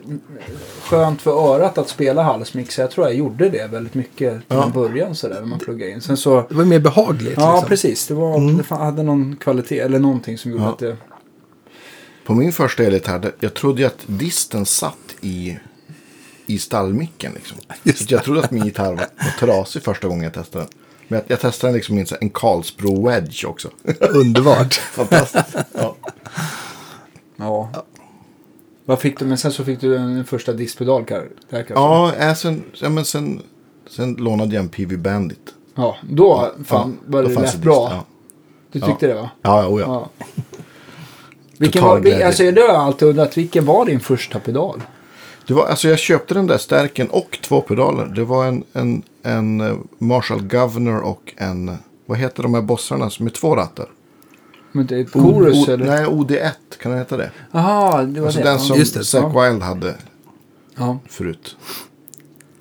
skönt 0.83 1.21
för 1.21 1.31
örat 1.55 1.77
att 1.77 1.89
spela 1.89 2.23
halsmix. 2.23 2.77
Jag 2.77 2.91
tror 2.91 3.07
jag 3.07 3.15
gjorde 3.15 3.49
det 3.49 3.67
väldigt 3.71 3.93
mycket 3.93 4.33
till 4.33 4.57
Ja. 4.57 4.71
början 4.73 5.15
sådär 5.15 5.39
när 5.39 5.47
man 5.47 5.59
pluggade 5.59 5.91
in. 5.91 6.01
Sen 6.01 6.17
så, 6.17 6.45
Det 6.49 6.55
var 6.55 6.65
mer 6.65 6.79
behagligt. 6.79 7.33
ja 7.37 7.51
liksom. 7.53 7.69
precis, 7.69 8.07
det, 8.07 8.13
var, 8.13 8.57
det 8.57 8.63
fan- 8.63 8.81
hade 8.81 9.03
någon 9.03 9.35
kvalitet 9.35 9.79
eller 9.79 9.99
någonting 9.99 10.37
som 10.37 10.51
gjorde 10.51 10.63
Ja. 10.63 10.69
att 10.69 10.79
det... 10.79 10.97
På 12.25 12.33
min 12.33 12.51
första 12.53 12.83
elgitarr, 12.83 13.31
jag 13.39 13.53
trodde 13.53 13.81
ju 13.81 13.87
att 13.87 14.03
disten 14.05 14.65
satt 14.65 14.97
i, 15.21 15.57
i 16.45 16.57
stallmicken. 16.59 17.31
Liksom. 17.35 17.57
Så 17.95 18.05
jag 18.13 18.23
trodde 18.23 18.39
att 18.39 18.51
min 18.51 18.65
gitarr 18.65 18.89
var, 18.93 18.95
var 18.97 19.07
trasig 19.39 19.83
första 19.83 20.07
gången 20.07 20.23
jag 20.23 20.33
testade 20.33 20.63
den. 20.65 20.73
Men 21.07 21.17
jag, 21.19 21.25
jag 21.31 21.39
testade 21.39 21.73
liksom 21.73 21.97
en, 21.97 22.05
en 22.21 22.29
Karlsbro 22.29 23.07
Wedge 23.07 23.45
också. 23.45 23.69
Underbart. 23.99 24.73
Fantastiskt. 24.93 25.55
Ja. 25.73 25.95
Ja. 27.37 27.69
Vad 28.85 28.99
fick 28.99 29.19
du? 29.19 29.25
Men 29.25 29.37
sen 29.37 29.51
så 29.51 29.63
fick 29.63 29.81
du 29.81 29.97
en 29.97 30.25
första 30.25 30.53
diskpedal 30.53 31.05
där 31.07 31.27
kanske? 31.49 31.73
Ja, 31.73 32.13
äh, 32.15 32.33
sen, 32.33 32.63
ja, 32.73 32.89
men 32.89 33.05
sen, 33.05 33.41
sen 33.89 34.13
lånade 34.13 34.55
jag 34.55 34.63
en 34.63 34.69
PV 34.69 34.97
Bandit. 34.97 35.53
Ja, 35.75 35.97
då 36.09 36.51
fan 36.65 36.97
Ja, 37.01 37.11
var 37.11 37.23
det 37.23 37.29
lät 37.29 37.55
bra. 37.61 37.89
dist, 37.89 38.05
Du 38.71 38.91
tyckte 38.91 39.07
det 39.07 39.13
va? 39.13 39.29
Ja, 39.41 39.61
ja, 39.61 39.67
oh, 39.67 39.81
ja. 39.81 40.09
Ja. 40.17 40.25
Vilken 41.57 41.81
Total 41.81 41.95
var, 41.97 42.01
glädje. 42.03 42.27
alltså, 42.27 42.43
det 42.51 42.61
har 42.61 42.67
jag 42.67 42.75
alltid 42.75 43.07
undrat, 43.07 43.37
vilken 43.37 43.65
var 43.65 43.85
din 43.85 43.99
första 43.99 44.39
pedal? 44.39 44.83
Det 45.47 45.53
var, 45.53 45.65
alltså 45.65 45.87
jag 45.87 45.99
köpte 45.99 46.33
den 46.33 46.47
där 46.47 46.57
stärken 46.57 47.07
och 47.09 47.37
två 47.43 47.61
pedaler. 47.61 48.05
Det 48.05 48.23
var 48.23 48.45
en, 48.45 48.63
en, 48.73 49.03
en 49.23 49.61
eh, 49.61 49.75
Marshall 49.97 50.41
Governor 50.41 51.01
och 51.01 51.33
en, 51.37 51.69
eh, 51.69 51.75
vad 52.05 52.17
heter 52.17 52.43
de 52.43 52.53
här 52.53 52.61
bossarna 52.61 53.09
som 53.09 53.25
är 53.25 53.29
två 53.29 53.55
rattar? 53.55 53.85
Men 54.75 54.85
det 54.85 54.95
är 54.95 55.01
ett 55.01 55.11
chorus 55.13 55.67
O- 55.67 55.71
eller? 55.71 55.85
Nej, 55.85 56.05
OD1, 56.05 56.51
kan 56.81 56.91
den 56.91 56.99
heta 56.99 57.17
det? 57.17 57.31
Jaha, 57.51 58.03
det 58.03 58.19
var 58.19 58.27
Alltså 58.27 58.39
det. 58.41 58.45
den 58.45 58.53
ja. 58.53 58.59
som 58.59 58.77
Just 58.79 58.93
det, 58.93 59.05
Zack 59.05 59.23
ja. 59.35 59.41
Wild 59.49 59.61
hade 59.63 59.95
Ja. 60.75 60.99
förut. 61.09 61.57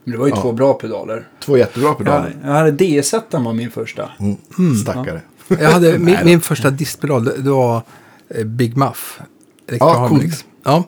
Men 0.05 0.13
det 0.13 0.19
var 0.19 0.27
ju 0.27 0.33
Ja. 0.35 0.41
två 0.43 0.53
bra 0.53 0.75
pedaler. 0.75 1.29
Två 1.41 1.57
jättebra 1.59 1.89
Ja, 1.89 1.95
pedaler. 1.95 2.37
jag 2.45 2.51
hade 2.51 2.71
DS1 2.71 3.45
var 3.45 3.53
min 3.53 3.71
första. 3.71 4.11
Mm. 4.21 4.75
Stackare. 4.77 5.21
Jag 5.49 5.71
hade, 5.71 5.99
min, 5.99 6.17
min 6.25 6.41
första 6.41 6.71
diskpedal, 6.71 7.25
det, 7.25 7.37
det 7.37 7.51
var 7.51 7.83
eh, 8.29 8.45
Big 8.45 8.77
Muff. 8.77 9.21
Ja, 9.67 10.09
cool. 10.09 10.31
Ja, 10.65 10.85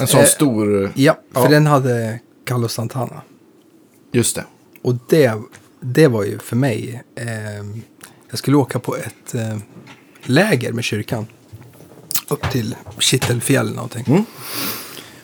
En 0.00 0.06
sån 0.06 0.20
Eh, 0.20 0.26
stor, 0.26 0.84
eh, 0.84 0.90
ja, 0.94 1.16
för 1.32 1.42
Ja. 1.42 1.48
den 1.48 1.66
hade 1.66 2.20
Carlos 2.46 2.72
Santana. 2.72 3.22
just 4.12 4.36
det. 4.36 4.44
Och 4.82 4.94
det, 5.08 5.32
det 5.80 6.08
var 6.08 6.24
ju 6.24 6.38
för 6.38 6.56
mig, 6.56 7.02
eh, 7.14 7.26
jag 8.30 8.38
skulle 8.38 8.56
åka 8.56 8.78
på 8.78 8.96
ett 8.96 9.34
eh, 9.34 9.56
läger 10.22 10.72
med 10.72 10.84
kyrkan. 10.84 11.26
Upp 12.28 12.50
till 12.50 12.76
Kittelfjäll 12.98 13.66
eller 13.66 13.76
någonting. 13.76 14.04
Mm. 14.06 14.24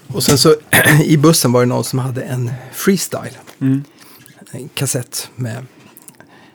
Och 0.06 0.22
sen 0.22 0.38
så 0.38 0.54
i 1.04 1.16
bussen 1.16 1.52
var 1.52 1.60
det 1.60 1.66
någon 1.66 1.84
som 1.84 1.98
hade 1.98 2.22
en 2.22 2.52
freestyle. 2.72 3.38
En 4.50 4.68
kassett 4.68 5.30
med, 5.36 5.66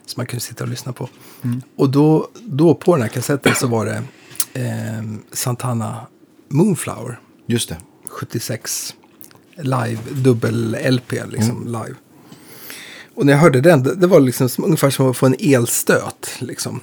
som 0.06 0.14
man 0.18 0.26
kunde 0.26 0.42
sitta 0.42 0.64
och 0.64 0.70
lyssna 0.70 0.94
på. 0.94 1.10
Och 1.76 1.90
då, 1.90 2.30
då 2.46 2.76
på 2.76 2.96
den 2.96 3.02
här 3.02 3.10
kassetten 3.10 3.56
så 3.56 3.68
var 3.68 3.86
det 3.86 4.04
eh, 4.54 5.04
Santana 5.32 6.08
Moonflower. 6.50 7.20
Just 7.46 7.70
det. 7.70 7.78
76 8.10 8.96
live, 9.58 10.00
dubbel-LP 10.12 11.32
liksom 11.32 11.66
live. 11.66 11.96
Och 13.16 13.26
när 13.26 13.34
jag 13.34 13.40
hörde 13.40 13.62
den, 13.62 13.84
det, 13.84 13.96
det 13.96 14.08
var 14.08 14.20
liksom 14.20 14.50
som, 14.50 14.64
ungefär 14.64 14.90
som 14.90 15.10
att 15.10 15.18
få 15.18 15.26
en 15.26 15.36
elstöt. 15.40 16.30
Liksom. 16.40 16.80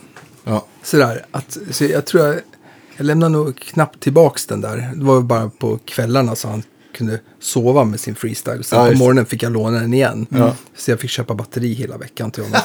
Ja. 0.49 0.67
Sådär, 0.83 1.27
att, 1.31 1.59
så 1.71 1.85
jag 1.85 2.07
tror 2.07 2.27
jag, 2.27 2.41
jag 2.97 3.05
lämnar 3.05 3.29
nog 3.29 3.57
knappt 3.57 4.01
tillbaks 4.01 4.47
den 4.47 4.61
där. 4.61 4.93
Det 4.95 5.05
var 5.05 5.21
bara 5.21 5.51
på 5.51 5.79
kvällarna 5.85 6.35
så 6.35 6.49
han 6.49 6.63
kunde 6.93 7.21
sova 7.41 7.85
med 7.85 8.01
sin 8.01 8.15
freestyle. 8.15 8.65
Sen 8.65 8.79
Ja, 8.79 8.91
på 8.93 8.99
morgonen 8.99 9.27
fick 9.27 9.43
jag 9.43 9.53
låna 9.53 9.81
den 9.81 9.95
igen. 9.95 10.27
Ja. 10.31 10.55
Så 10.77 10.91
jag 10.91 11.01
fick 11.01 11.11
köpa 11.11 11.35
batteri 11.35 11.73
hela 11.73 11.99
veckan 11.99 12.31
till 12.31 12.43
honom. 12.43 12.61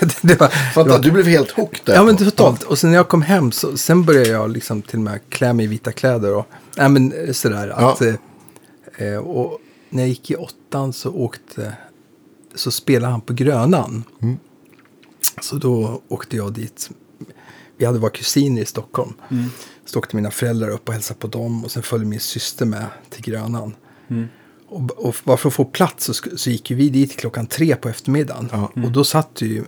det, 0.22 0.40
var, 0.40 0.48
Fatta, 0.48 0.90
var, 0.90 0.98
du 0.98 1.10
blev 1.10 1.26
helt 1.26 1.50
hooked 1.50 1.80
där. 1.84 1.94
Ja 1.94 2.02
men 2.02 2.16
totalt. 2.16 2.62
Och 2.62 2.78
sen 2.78 2.90
när 2.90 2.96
jag 2.96 3.08
kom 3.08 3.22
hem 3.22 3.52
så 3.52 3.76
sen 3.76 4.04
började 4.04 4.28
jag 4.28 4.50
liksom 4.50 4.82
till 4.82 4.98
och 4.98 5.04
med 5.04 5.20
klä 5.28 5.52
mig 5.52 5.64
i 5.64 5.68
vita 5.68 5.92
kläder 5.92 6.34
och 6.34 6.46
nej 6.76 6.88
men 6.88 7.12
eh, 7.12 7.32
sådär 7.32 7.68
att 7.68 8.02
eh, 8.02 8.14
eh, 8.96 9.16
och, 9.16 9.60
när 9.90 10.02
jag 10.02 10.08
gick 10.08 10.30
i 10.30 10.36
åttan 10.36 10.92
så 10.92 11.10
åkte, 11.10 11.72
så 12.54 12.70
spelade 12.70 13.12
han 13.12 13.20
på 13.20 13.32
Grönan. 13.32 14.04
Mm. 14.22 14.36
Så 15.42 15.56
då 15.56 16.02
åkte 16.08 16.36
jag 16.36 16.52
dit. 16.52 16.90
Vi 17.76 17.84
hade 17.84 17.98
våra 17.98 18.10
kusiner 18.10 18.62
i 18.62 18.64
Stockholm. 18.64 19.12
Så 19.84 19.98
åkte 19.98 20.16
mina 20.16 20.30
föräldrar 20.30 20.68
upp 20.68 20.88
och 20.88 20.94
hälsade 20.94 21.20
på 21.20 21.26
dem 21.26 21.64
och 21.64 21.70
sen 21.70 21.82
följde 21.82 22.06
min 22.06 22.20
syster 22.20 22.66
med 22.66 22.84
till 23.10 23.22
Grönan. 23.22 23.74
Och, 24.68 24.90
och 25.06 25.16
bara 25.24 25.36
för 25.36 25.48
att 25.48 25.54
få 25.54 25.64
plats 25.64 26.04
så, 26.04 26.12
så 26.36 26.50
gick 26.50 26.70
vi 26.70 26.88
dit 26.88 27.16
klockan 27.16 27.46
tre 27.46 27.76
på 27.76 27.88
eftermiddagen. 27.88 28.48
Ja. 28.52 28.70
Och 28.84 28.90
då 28.92 29.04
satt 29.04 29.34
det 29.34 29.46
ju 29.46 29.64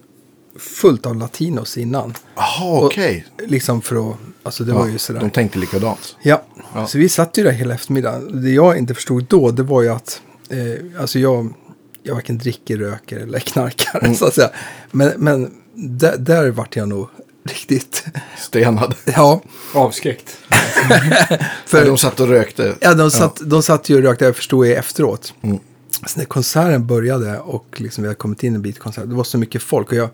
fullt 0.58 1.06
av 1.06 1.16
latinos 1.16 1.78
innan. 1.78 2.14
Jaha, 2.36 2.78
Och 2.78 2.84
okej. 2.84 3.26
Liksom 3.46 3.82
för 3.82 4.10
att, 4.10 4.16
alltså 4.42 4.64
det 4.64 4.72
Ja, 4.72 4.78
var 4.78 4.86
ju 4.88 4.98
sådär. 4.98 5.20
De 5.20 5.30
tänkte 5.30 5.58
likadant. 5.58 6.16
Ja. 6.22 6.42
Ja. 6.74 6.86
så 6.86 6.98
vi 6.98 7.08
satt 7.08 7.38
ju 7.38 7.42
där 7.44 7.50
hela 7.52 7.74
eftermiddagen. 7.74 8.42
Det 8.42 8.50
jag 8.50 8.78
inte 8.78 8.94
förstod 8.94 9.24
då, 9.24 9.50
det 9.50 9.62
var 9.62 9.82
ju 9.82 9.88
att, 9.88 10.22
eh, 10.50 11.00
alltså 11.00 11.18
jag, 11.18 11.54
jag 12.02 12.14
varken 12.14 12.38
dricker, 12.38 12.76
röker 12.76 13.16
eller 13.20 13.38
knarkar, 13.38 13.98
Mm. 14.04 14.14
så 14.14 14.24
att 14.26 14.34
säga. 14.34 14.50
Men, 14.90 15.12
men 15.16 15.54
där, 15.74 16.16
där 16.18 16.50
vart 16.50 16.76
jag 16.76 16.88
nog 16.88 17.08
riktigt, 17.48 18.04
Stenad. 18.38 18.94
ja. 19.04 19.40
Avskräckt. 19.74 20.28
För, 21.66 21.86
de 21.86 21.98
satt 21.98 22.20
och 22.20 22.28
rökte. 22.28 22.74
ja, 22.80 22.94
de 22.94 23.10
satt, 23.10 23.40
de 23.44 23.62
satt 23.62 23.88
ju 23.88 23.96
och 23.96 24.02
rökte, 24.02 24.24
jag 24.24 24.36
förstod 24.36 24.66
ju 24.66 24.74
efteråt. 24.74 25.34
Mm. 25.42 25.58
Så 26.06 26.18
när 26.18 26.26
konserten 26.26 26.86
började 26.86 27.38
och 27.38 27.66
liksom 27.80 28.02
vi 28.02 28.08
hade 28.08 28.16
kommit 28.18 28.42
in 28.42 28.54
en 28.54 28.62
bit 28.62 28.76
i 28.76 28.78
konserten, 28.80 29.10
det 29.10 29.16
var 29.16 29.24
så 29.24 29.38
mycket 29.38 29.62
folk. 29.62 29.88
Och 29.88 29.96
jag, 29.96 30.08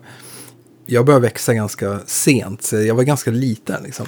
jag 0.85 1.05
började 1.05 1.21
växa 1.23 1.53
ganska 1.53 1.99
sent, 2.05 2.63
så 2.63 2.75
jag 2.81 2.95
var 2.95 3.03
ganska 3.03 3.31
liten 3.31 3.83
liksom. 3.83 4.05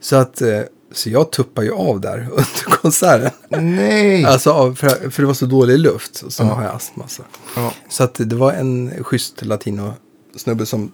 Så 0.00 0.16
att, 0.16 0.40
eh, 0.42 0.60
så 0.92 1.10
jag 1.10 1.30
tuppade 1.32 1.66
ju 1.66 1.72
av 1.72 2.00
där 2.00 2.18
under 2.30 2.64
konserten. 2.80 3.30
Nej! 3.48 4.24
Alltså, 4.24 4.74
för, 4.74 5.10
för 5.10 5.22
det 5.22 5.26
var 5.26 5.34
så 5.34 5.46
dålig 5.46 5.78
luft. 5.78 6.22
Och 6.26 6.32
så 6.32 6.42
Ja. 6.42 6.46
har 6.46 6.62
jag 6.64 6.74
astma. 6.74 7.08
Så, 7.08 7.22
Ja. 7.56 7.72
så 7.88 8.04
att 8.04 8.14
det 8.14 8.36
var 8.36 8.52
en 8.52 9.04
schysst 9.04 9.42
latino-snubbe 9.44 10.66
som 10.66 10.92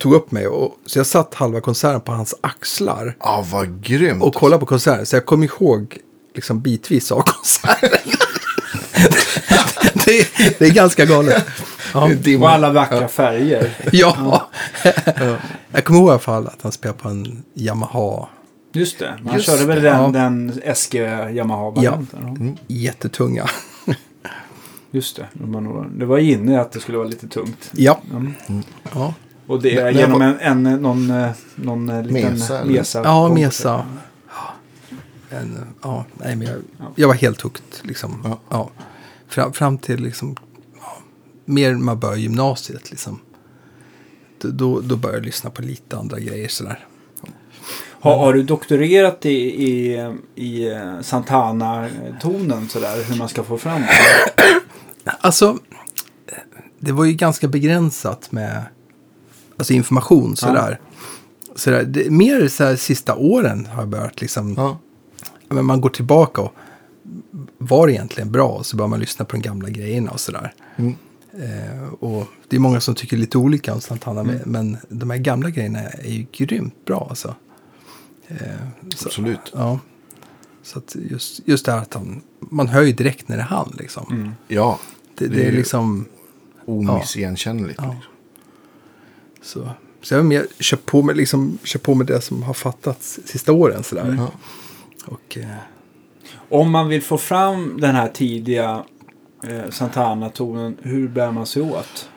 tog 0.00 0.14
upp 0.14 0.30
mig. 0.32 0.46
Och, 0.46 0.76
så 0.86 0.98
jag 0.98 1.06
satt 1.06 1.34
halva 1.34 1.60
konserten 1.60 2.00
på 2.00 2.12
hans 2.12 2.34
axlar. 2.40 3.16
Ja, 3.20 3.44
vad 3.52 3.82
grymt. 3.82 4.22
Och 4.22 4.34
kollade 4.34 4.60
på 4.60 4.66
konserten. 4.66 5.06
Så 5.06 5.16
jag 5.16 5.26
kom 5.26 5.42
ihåg 5.42 5.98
liksom 6.34 6.60
bitvis 6.60 7.12
av 7.12 7.22
konserten. 7.26 8.18
det, 9.94 10.28
det 10.58 10.66
är 10.66 10.74
ganska 10.74 11.04
galet. 11.04 11.46
Ja. 11.94 12.10
Och 12.40 12.50
alla 12.50 12.72
vackra 12.72 13.08
färger. 13.08 13.76
ja. 13.92 14.48
jag 15.72 15.84
kommer 15.84 16.00
ihåg 16.00 16.08
i 16.08 16.10
alla 16.10 16.18
fall 16.18 16.46
att 16.46 16.62
han 16.62 16.72
spelade 16.72 16.98
på 16.98 17.08
en 17.08 17.42
Yamaha. 17.54 18.28
Just 18.72 18.98
det. 18.98 19.18
Man 19.22 19.34
Just 19.34 19.46
körde 19.46 19.64
väl 19.64 19.82
den, 19.82 20.00
ja. 20.02 20.08
den 20.08 20.62
SG 20.74 20.94
Yamaha-varianten. 21.34 22.56
Ja. 22.68 22.74
Jättetunga. 22.76 23.50
Just 24.90 25.16
det. 25.16 25.28
Det 25.32 25.46
var, 25.46 25.60
nog, 25.60 25.86
det 25.90 26.04
var 26.04 26.18
inne 26.18 26.60
att 26.60 26.72
det 26.72 26.80
skulle 26.80 26.98
vara 26.98 27.08
lite 27.08 27.28
tungt. 27.28 27.70
Ja. 27.72 28.00
Mm. 28.12 28.34
ja. 28.94 29.14
Och 29.50 29.62
det 29.62 29.76
är 29.76 29.84
Men- 29.84 29.94
genom 29.94 30.22
en, 30.22 30.66
en, 30.66 30.82
någon, 30.82 31.10
eh, 31.10 31.30
någon 31.54 31.88
eh, 31.88 32.02
liten 32.02 32.32
Mesa, 32.32 32.64
mesa. 32.64 33.02
Ja, 33.04 33.28
Mesa. 33.34 33.86
En, 35.30 35.58
ja, 35.82 36.04
nej, 36.14 36.36
men 36.36 36.46
jag, 36.46 36.56
jag 36.94 37.08
var 37.08 37.14
helt 37.14 37.40
hooked. 37.40 37.62
Liksom. 37.82 38.20
Ja. 38.24 38.40
Ja. 38.48 38.70
Fram, 39.28 39.52
fram 39.52 39.78
till 39.78 40.02
liksom, 40.02 40.36
ja, 40.80 40.96
mer 41.44 41.72
när 41.72 41.78
man 41.78 41.98
börjar 41.98 42.16
gymnasiet. 42.16 42.90
Liksom. 42.90 43.20
Då, 44.40 44.80
då, 44.80 44.96
började 44.96 45.18
jag 45.18 45.26
lyssna 45.26 45.50
på 45.50 45.62
lite 45.62 45.96
andra 45.96 46.18
grejer. 46.18 46.48
Sådär. 46.48 46.86
Har, 48.00 48.18
har 48.18 48.32
du 48.32 48.42
doktorerat 48.42 49.26
i, 49.26 49.64
i, 49.70 49.98
i 50.34 50.70
eh, 50.70 51.00
Santana-tonen 51.00 52.68
sådär? 52.68 53.04
Hur 53.08 53.16
man 53.16 53.28
ska 53.28 53.44
få 53.44 53.58
fram 53.58 53.80
det? 53.80 53.88
Alltså, 55.04 55.58
det 56.78 56.92
var 56.92 57.04
ju 57.04 57.12
ganska 57.12 57.48
begränsat 57.48 58.32
med 58.32 58.64
alltså 59.60 59.72
information. 59.72 60.36
Sådär. 60.36 60.80
Sådär. 61.54 61.84
Det, 61.84 62.10
mer 62.10 62.48
så 62.48 62.64
här, 62.64 62.76
sista 62.76 63.14
åren 63.16 63.66
har 63.66 63.82
jag 63.82 63.88
börjat 63.88 64.20
liksom, 64.20 64.54
Ja. 64.56 64.78
men 65.48 65.64
man 65.64 65.80
går 65.80 65.90
tillbaka 65.90 66.40
och 66.42 66.52
var 67.58 67.86
det 67.86 67.92
egentligen 67.92 68.32
bra? 68.32 68.48
Och 68.48 68.66
så 68.66 68.76
börjar 68.76 68.88
man 68.88 69.00
lyssna 69.00 69.24
på 69.24 69.36
de 69.36 69.42
gamla 69.42 69.68
grejerna 69.68 70.10
och 70.10 70.20
sådär. 70.20 70.54
Mm. 70.76 70.94
Eh, 71.32 71.92
och 72.00 72.26
det 72.48 72.56
är 72.56 72.60
många 72.60 72.80
som 72.80 72.94
tycker 72.94 73.16
lite 73.16 73.38
olika 73.38 73.74
om 73.74 73.80
Santana, 73.80 74.20
Mm. 74.20 74.36
men 74.44 74.76
de 74.88 75.10
här 75.10 75.18
gamla 75.18 75.50
grejerna 75.50 75.80
är 75.80 76.10
ju 76.10 76.26
grymt 76.32 76.84
bra 76.84 77.06
alltså. 77.10 77.34
Eh, 78.28 78.36
så, 78.96 79.08
Absolut. 79.08 79.52
Ja. 79.54 79.78
Så 80.62 80.78
att 80.78 80.96
just, 81.10 81.40
just 81.48 81.66
det 81.66 81.72
här 81.72 81.78
att 81.78 81.94
han, 81.94 82.22
man 82.40 82.68
hör 82.68 82.82
ju 82.82 82.92
direkt 82.92 83.28
när 83.28 83.36
det 83.36 83.42
är 83.42 83.46
han 83.46 83.74
liksom. 83.78 84.06
Mm. 84.12 84.32
Ja, 84.48 84.78
Det, 85.14 85.26
Det 85.26 85.34
det 85.34 85.46
är 85.48 85.52
liksom, 85.52 86.06
omissigenkännligt. 86.64 87.78
Ja. 87.82 87.96
Så. 89.42 89.70
Så 90.02 90.14
jag 90.14 90.18
har 90.18 90.24
mer 90.24 90.46
kört 90.58 90.86
på 90.86 91.02
med, 91.02 91.16
liksom, 91.16 91.58
kört 91.64 91.82
på 91.82 91.94
med 91.94 92.06
det 92.06 92.20
som 92.20 92.42
har 92.42 92.54
fattats 92.54 93.20
sista 93.24 93.52
åren 93.52 93.82
sådär. 93.82 94.08
Mm. 94.08 94.24
Och, 95.06 95.38
eh, 95.38 95.46
Om 96.48 96.70
man 96.70 96.88
vill 96.88 97.02
få 97.02 97.18
fram 97.18 97.80
den 97.80 97.94
här 97.94 98.08
tidiga 98.08 98.84
eh, 99.48 99.70
Santana-tonen, 99.70 100.76
hur 100.82 101.08
bär 101.08 101.30
man 101.30 101.46
sig 101.46 101.62
åt? 101.62 102.08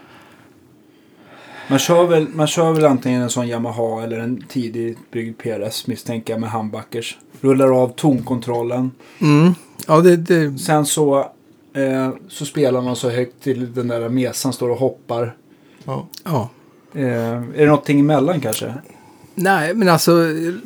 Man 1.70 1.80
kör, 1.80 2.08
väl, 2.08 2.28
man 2.30 2.48
kör 2.48 2.74
väl 2.74 2.86
antingen 2.86 3.22
en 3.22 3.30
sån 3.30 3.48
Yamaha 3.48 4.04
eller 4.04 4.20
en 4.20 4.44
tidigt 4.48 4.98
byggd 5.12 5.38
PRS 5.38 5.88
misstänker 5.88 6.34
jag 6.34 6.40
med 6.40 6.50
handbackers. 6.50 7.18
Rullar 7.42 7.84
av 7.84 7.94
tonkontrollen. 7.96 8.92
mm, 9.20 9.54
ja, 9.88 10.02
det, 10.02 10.18
det, 10.18 10.58
Sen 10.58 10.86
så, 10.86 11.20
eh, 11.74 12.10
så 12.28 12.46
spelar 12.46 12.82
man 12.82 12.96
så 12.96 13.10
högt 13.10 13.44
till 13.44 13.74
den 13.74 13.88
där 13.88 14.10
mesan 14.10 14.54
står 14.54 14.70
och 14.70 14.78
hoppar. 14.78 15.36
Ja. 15.86 16.08
ja. 16.24 16.50
Eh, 16.96 17.04
är 17.06 17.58
det 17.58 17.66
någonting 17.66 18.00
emellan 18.00 18.42
kanske? 18.42 18.74
Nej, 19.36 19.74
men 19.74 19.90
alltså 19.90 20.12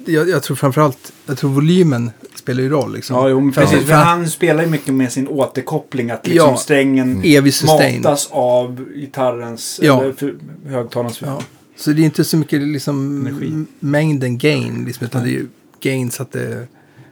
jag, 0.05 0.29
jag 0.29 0.43
tror 0.43 0.55
framförallt, 0.55 1.13
jag 1.25 1.37
tror 1.37 1.49
volymen 1.49 2.11
spelar 2.35 2.63
ju 2.63 2.69
roll 2.69 2.93
liksom. 2.93 3.15
Ja, 3.15 3.29
jo, 3.29 3.51
precis. 3.55 3.85
för 3.87 3.93
han 3.93 4.29
spelar 4.29 4.63
ju 4.63 4.69
mycket 4.69 4.93
med 4.93 5.11
sin 5.11 5.27
återkoppling. 5.27 6.11
Att 6.11 6.27
liksom 6.27 6.49
Ja. 6.49 6.57
strängen 6.57 7.23
matas 7.67 8.27
av 8.31 8.85
gitarrens, 8.95 9.79
Ja. 9.83 10.01
eller 10.03 10.35
högtalarens. 10.69 11.21
Ja. 11.21 11.41
Så 11.75 11.91
det 11.91 12.01
är 12.01 12.05
inte 12.05 12.23
så 12.23 12.37
mycket 12.37 12.61
liksom 12.61 13.27
Energi. 13.27 13.65
mängden 13.79 14.37
gain, 14.37 14.83
liksom, 14.87 15.05
utan 15.05 15.23
det 15.23 15.29
är 15.29 15.31
ju 15.31 15.47
gain 15.81 16.11
så 16.11 16.23
att 16.23 16.31
det, 16.31 16.67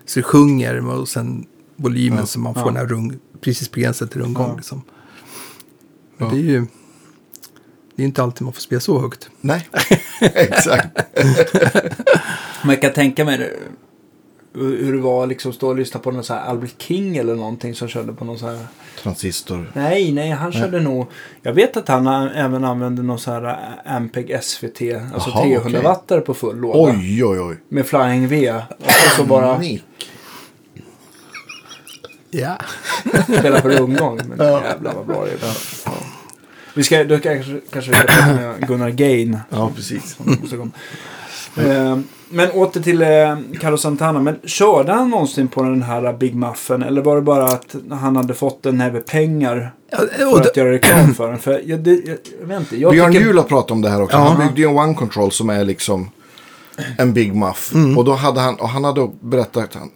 så 0.05 0.19
det 0.19 0.23
sjunger 0.23 0.87
och 0.99 1.07
sen 1.07 1.45
volymen 1.75 2.19
Ja. 2.19 2.25
så 2.25 2.39
man 2.39 2.53
får 2.53 2.61
Ja. 2.63 2.67
den 2.67 2.75
här 2.77 2.85
rung, 2.85 3.13
precis 3.41 3.71
begränsat 3.71 4.11
till 4.11 4.21
rundgång. 4.21 4.47
Ja. 4.49 4.55
Liksom. 4.55 4.81
Men 6.17 6.27
Ja. 6.27 6.33
det 6.33 6.39
är 6.39 6.43
ju 6.43 6.65
det 7.95 8.03
är 8.03 8.05
inte 8.05 8.23
alltid 8.23 8.41
man 8.41 8.53
får 8.53 8.61
spela 8.61 8.79
så 8.79 8.99
högt. 9.01 9.29
Nej, 9.41 9.69
exakt. 10.21 10.87
Men 12.61 12.69
jag 12.69 12.81
kan 12.81 12.93
tänka 12.93 13.25
mig 13.25 13.37
det, 13.37 13.51
hur 14.59 14.93
det 14.93 14.99
var 15.01 15.27
liksom 15.27 15.53
stå 15.53 15.67
och 15.67 15.75
lyssna 15.75 15.99
på 15.99 16.11
någon 16.11 16.23
så 16.23 16.33
här 16.33 16.41
Albert 16.41 16.81
King 16.81 17.17
eller 17.17 17.35
någonting 17.35 17.75
som 17.75 17.87
körde 17.87 18.13
på 18.13 18.25
någon 18.25 18.39
så 18.39 18.47
här. 18.47 18.67
Transistor. 19.03 19.71
Nej, 19.73 20.11
nej, 20.11 20.29
han 20.29 20.51
körde 20.51 20.79
nog. 20.79 21.07
Jag 21.41 21.53
vet 21.53 21.77
att 21.77 21.87
han 21.87 22.07
även 22.27 22.63
använde 22.63 23.03
någon 23.03 23.19
så 23.19 23.31
här 23.31 23.57
Ampeg 23.85 24.39
SVT, 24.43 24.81
alltså 25.13 25.29
Jaha, 25.29 25.43
300 25.43 25.61
okej. 25.69 25.81
wattare 25.81 26.21
på 26.21 26.33
full 26.33 26.57
låda. 26.57 26.79
Oj, 26.79 27.25
oj, 27.25 27.39
oj. 27.39 27.57
Med 27.69 27.85
Flying 27.85 28.27
V. 28.27 28.53
Och 28.79 28.91
så 29.15 29.23
bara 29.23 29.57
Nick. 29.57 29.83
Ja. 32.31 32.57
spela 33.39 33.61
på 33.61 33.69
rundgång. 33.69 34.19
Men 34.27 34.47
Ja. 34.47 34.63
jävlar 34.63 34.93
vad 34.93 35.05
bra 35.05 35.25
det 35.25 35.31
är. 35.31 35.37
Ja. 35.85 35.91
Vi 36.75 36.83
ska, 36.83 37.03
då 37.03 37.19
kanske, 37.19 37.59
kanske 37.71 37.91
prata 37.91 38.25
med 38.25 38.55
Gunnar 38.67 38.89
Gain. 38.89 39.39
Ja, 39.49 39.71
precis. 39.75 40.17
Som 40.49 40.71
Eh, 41.57 41.97
men 42.29 42.51
åter 42.51 42.81
till 42.81 43.01
eh, 43.01 43.59
Carlos 43.61 43.81
Santana. 43.81 44.19
Men 44.19 44.39
körde 44.43 44.91
han 44.91 45.09
någonsin 45.09 45.47
på 45.47 45.63
den 45.63 45.83
här 45.83 46.13
Big 46.13 46.35
Muffen? 46.35 46.83
Eller 46.83 47.01
var 47.01 47.15
det 47.15 47.21
bara 47.21 47.45
att 47.45 47.75
han 47.91 48.15
hade 48.15 48.33
fått 48.33 48.65
en 48.65 48.77
näve 48.77 48.99
pengar 48.99 49.71
Ja, 49.91 49.97
för 49.97 50.31
och 50.31 50.37
att 50.37 50.53
det, 50.53 50.59
göra 50.59 50.71
reklam 50.71 51.13
för 51.13 51.27
den? 51.27 51.39
För 51.39 51.61
jag, 51.65 51.79
det, 51.79 51.91
jag, 51.91 52.17
jag 52.41 52.47
vet 52.47 52.59
inte. 52.59 52.77
Jag 52.77 52.91
Björn 52.91 53.11
tycker, 53.11 53.25
Juhl 53.25 53.37
har 53.37 53.43
pratat 53.43 53.71
om 53.71 53.81
det 53.81 53.89
här 53.89 54.01
också. 54.01 54.17
Ja. 54.17 54.23
Han 54.23 54.47
byggde 54.47 54.61
ju 54.61 54.67
en 54.67 54.77
One 54.77 54.93
Control 54.93 55.31
som 55.31 55.49
är 55.49 55.65
liksom 55.65 56.09
en 56.97 57.13
Big 57.13 57.35
Muff. 57.35 57.73
Mm. 57.73 57.97
Och 57.97 58.05
då 58.05 58.13
hade 58.13 58.39
han, 58.39 58.55
och 58.55 58.69
han 58.69 58.83
hade 58.83 59.09
berättat 59.21 59.73
han, 59.73 59.91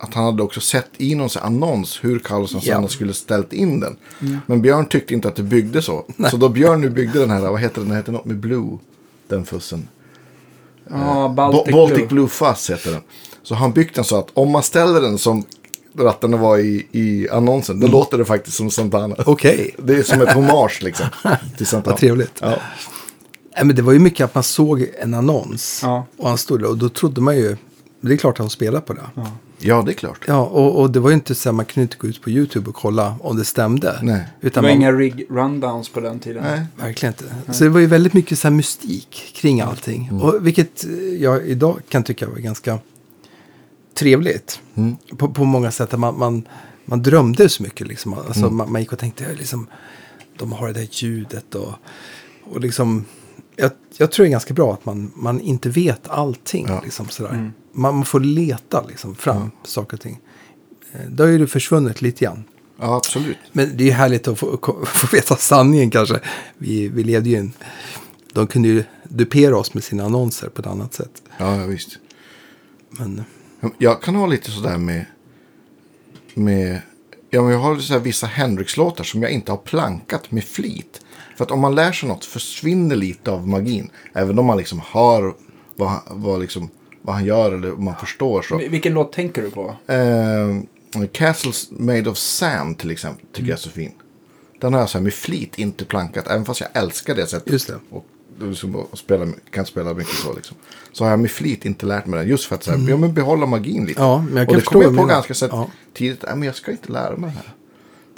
att 0.00 0.14
han 0.14 0.24
hade 0.24 0.42
också 0.42 0.60
sett 0.60 0.90
i 0.96 1.14
någon 1.14 1.28
annons 1.42 1.98
hur 2.04 2.18
Carlos 2.18 2.50
Santana 2.50 2.70
Ja. 2.72 2.76
Mm. 2.78 2.88
skulle 2.88 3.14
ställt 3.14 3.52
in 3.52 3.80
den. 3.80 3.96
Men 4.46 4.62
Björn 4.62 4.86
tyckte 4.86 5.14
inte 5.14 5.28
att 5.28 5.36
det 5.36 5.42
byggde 5.42 5.82
så. 5.82 6.04
Så 6.30 6.36
då 6.36 6.48
Björn 6.48 6.80
nu 6.80 6.90
byggde 6.90 7.18
den 7.18 7.30
här, 7.30 7.40
vad 7.40 7.60
heter 7.60 7.80
den, 7.80 7.88
den 7.88 7.96
heter 7.96 8.12
något 8.12 8.24
med 8.24 8.36
Blue, 8.38 8.78
den 9.28 9.44
fussen. 9.44 9.88
Ja, 10.90 11.28
Baltic, 11.36 11.54
Baltic, 11.58 11.72
Baltic 11.74 11.96
Blue. 11.96 12.08
Blue 12.08 12.28
Fuzz 12.28 12.70
heter 12.70 12.90
den. 12.92 13.00
Så 13.42 13.54
han 13.54 13.72
byggt 13.72 13.94
den 13.94 14.04
så 14.04 14.16
att 14.18 14.28
om 14.34 14.50
man 14.50 14.62
ställer 14.62 15.00
den 15.00 15.18
som 15.18 15.44
rattarna 15.98 16.36
var 16.36 16.58
i, 16.58 16.86
i 16.92 17.28
annonsen, 17.28 17.76
Mm. 17.76 17.90
då 17.90 17.98
låter 17.98 18.18
det 18.18 18.24
faktiskt 18.24 18.56
som 18.56 18.70
Santana. 18.70 19.16
Okej, 19.26 19.74
Det 19.78 19.94
är 19.96 20.02
som 20.02 20.20
ett 20.22 20.32
hommage 20.32 20.82
liksom. 20.82 21.06
Till 21.56 21.66
Santana. 21.66 21.92
vad 21.92 22.00
trevligt. 22.00 22.38
Ja. 22.40 22.48
Nej, 23.56 23.64
men 23.64 23.76
det 23.76 23.82
var 23.82 23.92
ju 23.92 23.98
mycket 23.98 24.24
att 24.24 24.34
man 24.34 24.44
såg 24.44 24.86
en 24.98 25.14
annons 25.14 25.80
Ja. 25.82 26.06
och 26.16 26.28
han 26.28 26.38
stod 26.38 26.60
där 26.60 26.68
och 26.68 26.78
då 26.78 26.88
trodde 26.88 27.20
man 27.20 27.36
ju 27.36 27.56
det 28.00 28.12
är 28.12 28.16
klart 28.16 28.32
att 28.40 28.46
de 28.46 28.50
spelar 28.50 28.80
på 28.80 28.92
det. 28.92 29.00
Ja. 29.14 29.26
Ja, 29.62 29.82
det 29.82 29.92
är 29.92 29.94
klart. 29.94 30.24
Ja, 30.26 30.40
och, 30.46 30.80
och 30.80 30.90
det 30.90 31.00
var 31.00 31.10
ju 31.10 31.14
inte 31.14 31.34
så 31.34 31.48
att 31.48 31.54
man 31.54 31.64
kunde 31.64 31.82
inte 31.82 31.96
gå 31.96 32.06
ut 32.06 32.20
på 32.22 32.30
YouTube 32.30 32.68
och 32.68 32.74
kolla 32.76 33.16
om 33.20 33.36
det 33.36 33.44
stämde. 33.44 33.98
Nej. 34.02 34.24
Det 34.40 34.46
Utan 34.46 34.62
var 34.64 34.70
man, 34.70 34.76
inga 34.80 34.92
rig 34.92 35.26
rundowns 35.30 35.88
på 35.88 36.00
den 36.00 36.18
tiden. 36.18 36.42
Nej. 36.44 36.66
Verkligen 36.76 37.14
inte. 37.18 37.52
Så 37.54 37.64
det 37.64 37.70
var 37.70 37.80
ju 37.80 37.86
väldigt 37.86 38.12
mycket 38.12 38.38
så 38.38 38.48
här 38.48 38.54
mystik 38.54 39.32
kring 39.36 39.60
allting. 39.60 40.06
Mm. 40.10 40.22
Och 40.22 40.46
vilket 40.46 40.84
jag 41.18 41.46
idag 41.46 41.80
kan 41.88 42.02
tycka 42.02 42.28
var 42.28 42.36
ganska 42.38 42.78
trevligt. 43.94 44.60
Mm. 44.74 44.96
På, 45.16 45.28
på 45.28 45.44
många 45.44 45.70
sätt. 45.70 45.94
att 45.94 46.00
Man, 46.00 46.18
man, 46.18 46.48
man 46.84 47.02
drömde 47.02 47.48
så 47.48 47.62
mycket. 47.62 47.86
Liksom. 47.88 48.14
Alltså, 48.14 48.40
Mm. 48.40 48.56
man, 48.56 48.72
man 48.72 48.80
gick 48.80 48.92
och 48.92 48.98
tänkte, 48.98 49.24
ja, 49.24 49.30
liksom, 49.38 49.66
de 50.38 50.52
har 50.52 50.66
det 50.66 50.72
där 50.72 50.88
ljudet. 50.90 51.54
Och, 51.54 51.72
och 52.44 52.60
liksom, 52.60 53.04
jag, 53.56 53.70
jag 53.96 54.12
tror 54.12 54.24
det 54.24 54.28
är 54.28 54.30
ganska 54.30 54.54
bra 54.54 54.72
att 54.72 54.86
man, 54.86 55.12
man 55.14 55.40
inte 55.40 55.68
vet 55.68 56.08
allting. 56.08 56.66
Ja. 56.68 56.80
Liksom, 56.84 57.08
sådär. 57.08 57.52
Mm. 57.72 57.82
Man, 57.82 58.04
får 58.04 58.20
leta 58.20 58.84
liksom, 58.88 59.14
fram 59.14 59.50
saker 59.64 59.96
och 59.96 60.00
ting. 60.00 60.20
Eh, 60.92 61.00
Det 61.10 61.22
har 61.22 61.30
ju 61.30 61.46
försvunnit 61.46 62.02
lite 62.02 62.24
grann. 62.24 62.44
Ja, 62.80 62.96
absolut. 62.96 63.36
Men 63.52 63.76
det 63.76 63.90
är 63.90 63.92
härligt 63.94 64.28
att 64.28 64.38
få, 64.38 64.58
få 64.86 65.16
veta 65.16 65.36
sanningen 65.36 65.90
kanske. 65.90 66.20
Vi, 66.58 66.88
vi 66.88 67.04
levde 67.04 67.30
ju 67.30 67.36
en... 67.36 67.52
De 68.32 68.46
kunde 68.46 68.68
ju 68.68 68.84
dupera 69.04 69.56
oss 69.56 69.74
med 69.74 69.84
sina 69.84 70.04
annonser 70.04 70.48
på 70.48 70.60
ett 70.60 70.66
annat 70.66 70.94
sätt. 70.94 71.22
Ja, 71.38 71.56
visst. 71.66 71.98
Men 72.90 73.24
Jag 73.78 74.02
kan 74.02 74.14
ha 74.14 74.26
lite 74.26 74.50
sådär 74.50 74.78
med... 74.78 75.04
med 76.34 76.82
ja, 77.30 77.42
men 77.42 77.52
jag 77.52 77.58
har 77.58 77.76
så 77.78 77.98
vissa 77.98 78.26
Hendrix-låtar 78.26 79.04
som 79.04 79.22
jag 79.22 79.30
inte 79.30 79.52
har 79.52 79.56
plankat 79.58 80.30
med 80.30 80.44
flit. 80.44 81.00
För 81.36 81.44
att 81.44 81.50
om 81.50 81.60
man 81.60 81.74
lär 81.74 81.92
sig 81.92 82.08
något 82.08 82.24
försvinner 82.24 82.96
lite 82.96 83.30
av 83.30 83.48
magin. 83.48 83.90
Även 84.12 84.38
om 84.38 84.46
man 84.46 84.58
liksom 84.58 84.80
hör 84.92 85.34
vad, 85.76 86.00
vad, 86.10 86.40
liksom, 86.40 86.70
vad 87.10 87.16
han 87.16 87.24
gör 87.24 87.52
eller 87.52 87.72
om 87.74 87.84
man 87.84 87.96
förstår 87.96 88.42
så. 88.42 88.58
Vil- 88.58 88.70
Vilken 88.70 88.94
låt 88.94 89.12
tänker 89.12 89.42
du 89.42 89.50
på? 89.50 89.76
Eh, 89.86 91.06
Castles 91.12 91.68
Made 91.70 92.10
of 92.10 92.16
Sand 92.18 92.78
till 92.78 92.90
exempel 92.90 93.26
tycker 93.32 93.48
jag 93.48 93.56
är 93.56 93.60
så 93.60 93.70
fin. 93.70 93.92
Den 94.60 94.72
har 94.72 94.80
jag 94.80 94.88
så 94.90 94.98
här 94.98 95.02
med 95.02 95.14
flit 95.14 95.58
inte 95.58 95.84
plankat. 95.84 96.26
Även 96.26 96.44
fast 96.44 96.60
jag 96.60 96.68
älskar 96.72 97.14
det 97.14 97.26
sättet. 97.26 97.52
Just 97.52 97.66
det. 97.68 97.78
Och, 97.90 98.04
och 98.92 98.98
spela, 98.98 99.26
kan 99.50 99.66
spela 99.66 99.94
mycket 99.94 100.14
så 100.14 100.34
liksom. 100.34 100.56
Så 100.92 101.04
har 101.04 101.10
jag 101.10 101.20
med 101.20 101.30
flit 101.30 101.64
inte 101.64 101.86
lärt 101.86 102.06
mig 102.06 102.18
den. 102.20 102.28
Just 102.28 102.44
för 102.44 102.54
att 102.54 102.62
så 102.64 102.70
här, 102.70 102.88
ja, 102.88 102.96
men 102.96 103.14
behålla 103.14 103.46
magin 103.46 103.86
lite. 103.86 104.00
Ja, 104.00 104.24
men 104.28 104.36
jag 104.36 104.42
och 104.42 104.48
kan 104.48 104.54
det 104.54 104.60
förstå 104.60 104.72
kom 104.72 104.82
jag 104.82 104.90
på 104.96 105.06
menar. 105.06 105.22
ganska 105.28 105.46
Ja. 105.50 105.70
tidigt. 105.94 106.22
Nej, 106.22 106.36
men 106.36 106.42
jag 106.46 106.54
ska 106.54 106.70
inte 106.70 106.92
lära 106.92 107.16
mig 107.16 107.30
det 107.30 107.36
här. 107.36 107.54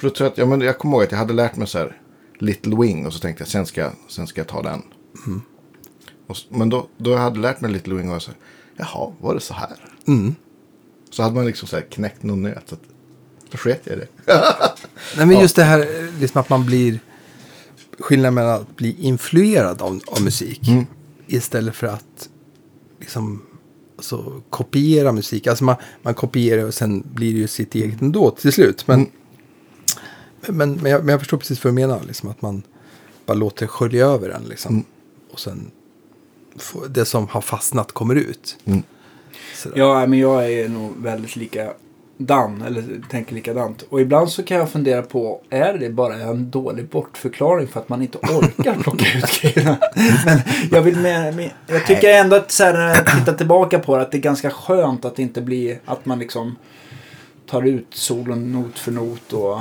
För 0.00 0.08
då 0.08 0.14
tror 0.14 0.24
jag 0.26 0.32
att, 0.32 0.38
ja, 0.38 0.46
men 0.46 0.60
jag 0.60 0.78
kommer 0.78 0.96
ihåg 0.96 1.02
att 1.04 1.10
jag 1.12 1.18
hade 1.18 1.32
lärt 1.34 1.56
mig 1.56 1.66
så 1.68 1.78
här 1.78 2.00
Little 2.38 2.76
Wing. 2.76 3.06
Och 3.06 3.12
så 3.12 3.18
tänkte 3.18 3.42
jag 3.42 3.48
sen 3.48 3.66
ska, 3.66 3.90
sen 4.08 4.26
ska 4.26 4.40
jag 4.40 4.48
ta 4.48 4.62
den. 4.62 4.82
Mm. 5.26 5.42
Och, 6.26 6.36
men 6.48 6.68
då, 6.68 6.86
då 6.96 7.10
jag 7.10 7.18
hade 7.18 7.40
lärt 7.40 7.60
mig 7.60 7.70
Little 7.70 7.94
Wing 7.94 8.08
och 8.08 8.14
jag 8.14 8.22
så 8.22 8.30
här, 8.30 8.38
jaha, 8.76 9.12
var 9.20 9.34
det 9.34 9.40
så 9.40 9.54
här? 9.54 9.76
Mm. 10.06 10.34
Så 11.10 11.22
hade 11.22 11.34
man 11.34 11.46
liksom 11.46 11.68
så 11.68 11.76
här 11.76 11.82
knäckt 11.90 12.22
någon 12.22 12.42
nöt. 12.42 12.62
Så 12.68 12.74
att, 12.74 12.80
då 13.50 13.58
sket 13.58 13.80
jag 13.84 13.96
i 13.96 13.98
det. 14.00 14.08
Nej, 15.16 15.26
men 15.26 15.40
just 15.40 15.56
det 15.56 15.64
här 15.64 16.10
liksom 16.20 16.40
att 16.40 16.48
man 16.48 16.66
blir... 16.66 17.00
Skillnaden 17.98 18.34
mellan 18.34 18.60
att 18.60 18.76
bli 18.76 18.96
influerad 19.00 19.82
av, 19.82 20.00
av 20.06 20.22
musik 20.22 20.68
Mm. 20.68 20.86
istället 21.26 21.74
för 21.76 21.86
att 21.86 22.28
liksom, 23.00 23.42
alltså, 23.96 24.42
kopiera 24.50 25.12
musik. 25.12 25.46
Alltså 25.46 25.64
man, 25.64 25.76
man 26.02 26.14
kopierar 26.14 26.64
och 26.64 26.74
sen 26.74 27.04
blir 27.14 27.32
det 27.32 27.38
ju 27.38 27.46
sitt 27.48 27.74
eget 27.74 28.00
ändå 28.02 28.30
till 28.30 28.52
slut. 28.52 28.86
Men, 28.86 28.98
Mm. 29.00 29.10
men, 30.58 30.72
men, 30.72 30.92
jag, 30.92 31.00
men 31.04 31.08
jag 31.12 31.20
förstår 31.20 31.36
precis 31.38 31.64
vad 31.64 31.72
du 31.72 31.74
menar. 31.74 32.00
Liksom, 32.06 32.28
att 32.28 32.42
man 32.42 32.62
bara 33.26 33.34
låter 33.34 33.66
skölja 33.66 34.06
över 34.06 34.28
en. 34.30 34.42
Liksom, 34.44 34.72
Mm. 34.74 34.84
Och 35.32 35.40
sen 35.40 35.70
det 36.88 37.04
som 37.04 37.28
har 37.28 37.40
fastnat 37.40 37.92
kommer 37.92 38.14
ut. 38.14 38.56
Mm. 38.64 38.82
Ja, 39.74 40.06
men 40.06 40.18
jag 40.18 40.52
är 40.52 40.68
nog 40.68 40.92
väldigt 40.96 41.36
likadan, 41.36 42.62
eller 42.66 43.02
tänker 43.10 43.34
likadant. 43.34 43.82
Och 43.82 44.00
ibland 44.00 44.30
så 44.30 44.42
kan 44.42 44.56
jag 44.56 44.70
fundera 44.70 45.02
på, 45.02 45.40
är 45.50 45.78
det 45.78 45.90
bara 45.90 46.14
en 46.14 46.50
dålig 46.50 46.88
bortförklaring 46.88 47.68
för 47.68 47.80
att 47.80 47.88
man 47.88 48.02
inte 48.02 48.18
orkar 48.18 48.74
plocka 48.82 49.18
ut 49.18 49.40
grejerna? 49.40 49.78
Men 50.24 50.38
jag, 50.70 50.82
vill 50.82 50.96
med, 50.96 51.36
med, 51.36 51.50
jag 51.66 51.86
tycker 51.86 52.08
ändå 52.08 52.36
att 52.36 52.50
så 52.50 52.64
här, 52.64 52.72
när 52.72 52.88
jag 52.88 53.06
tittar 53.06 53.32
tillbaka 53.32 53.78
på 53.78 53.96
det, 53.96 54.02
att 54.02 54.12
det 54.12 54.18
är 54.18 54.22
ganska 54.22 54.50
skönt 54.50 55.04
att 55.04 55.16
det 55.16 55.22
inte 55.22 55.40
blir 55.40 55.80
att 55.84 56.06
man 56.06 56.18
liksom 56.18 56.56
tar 57.46 57.62
ut 57.62 57.86
solen 57.90 58.52
not 58.52 58.78
för 58.78 58.92
not 58.92 59.32
och... 59.32 59.60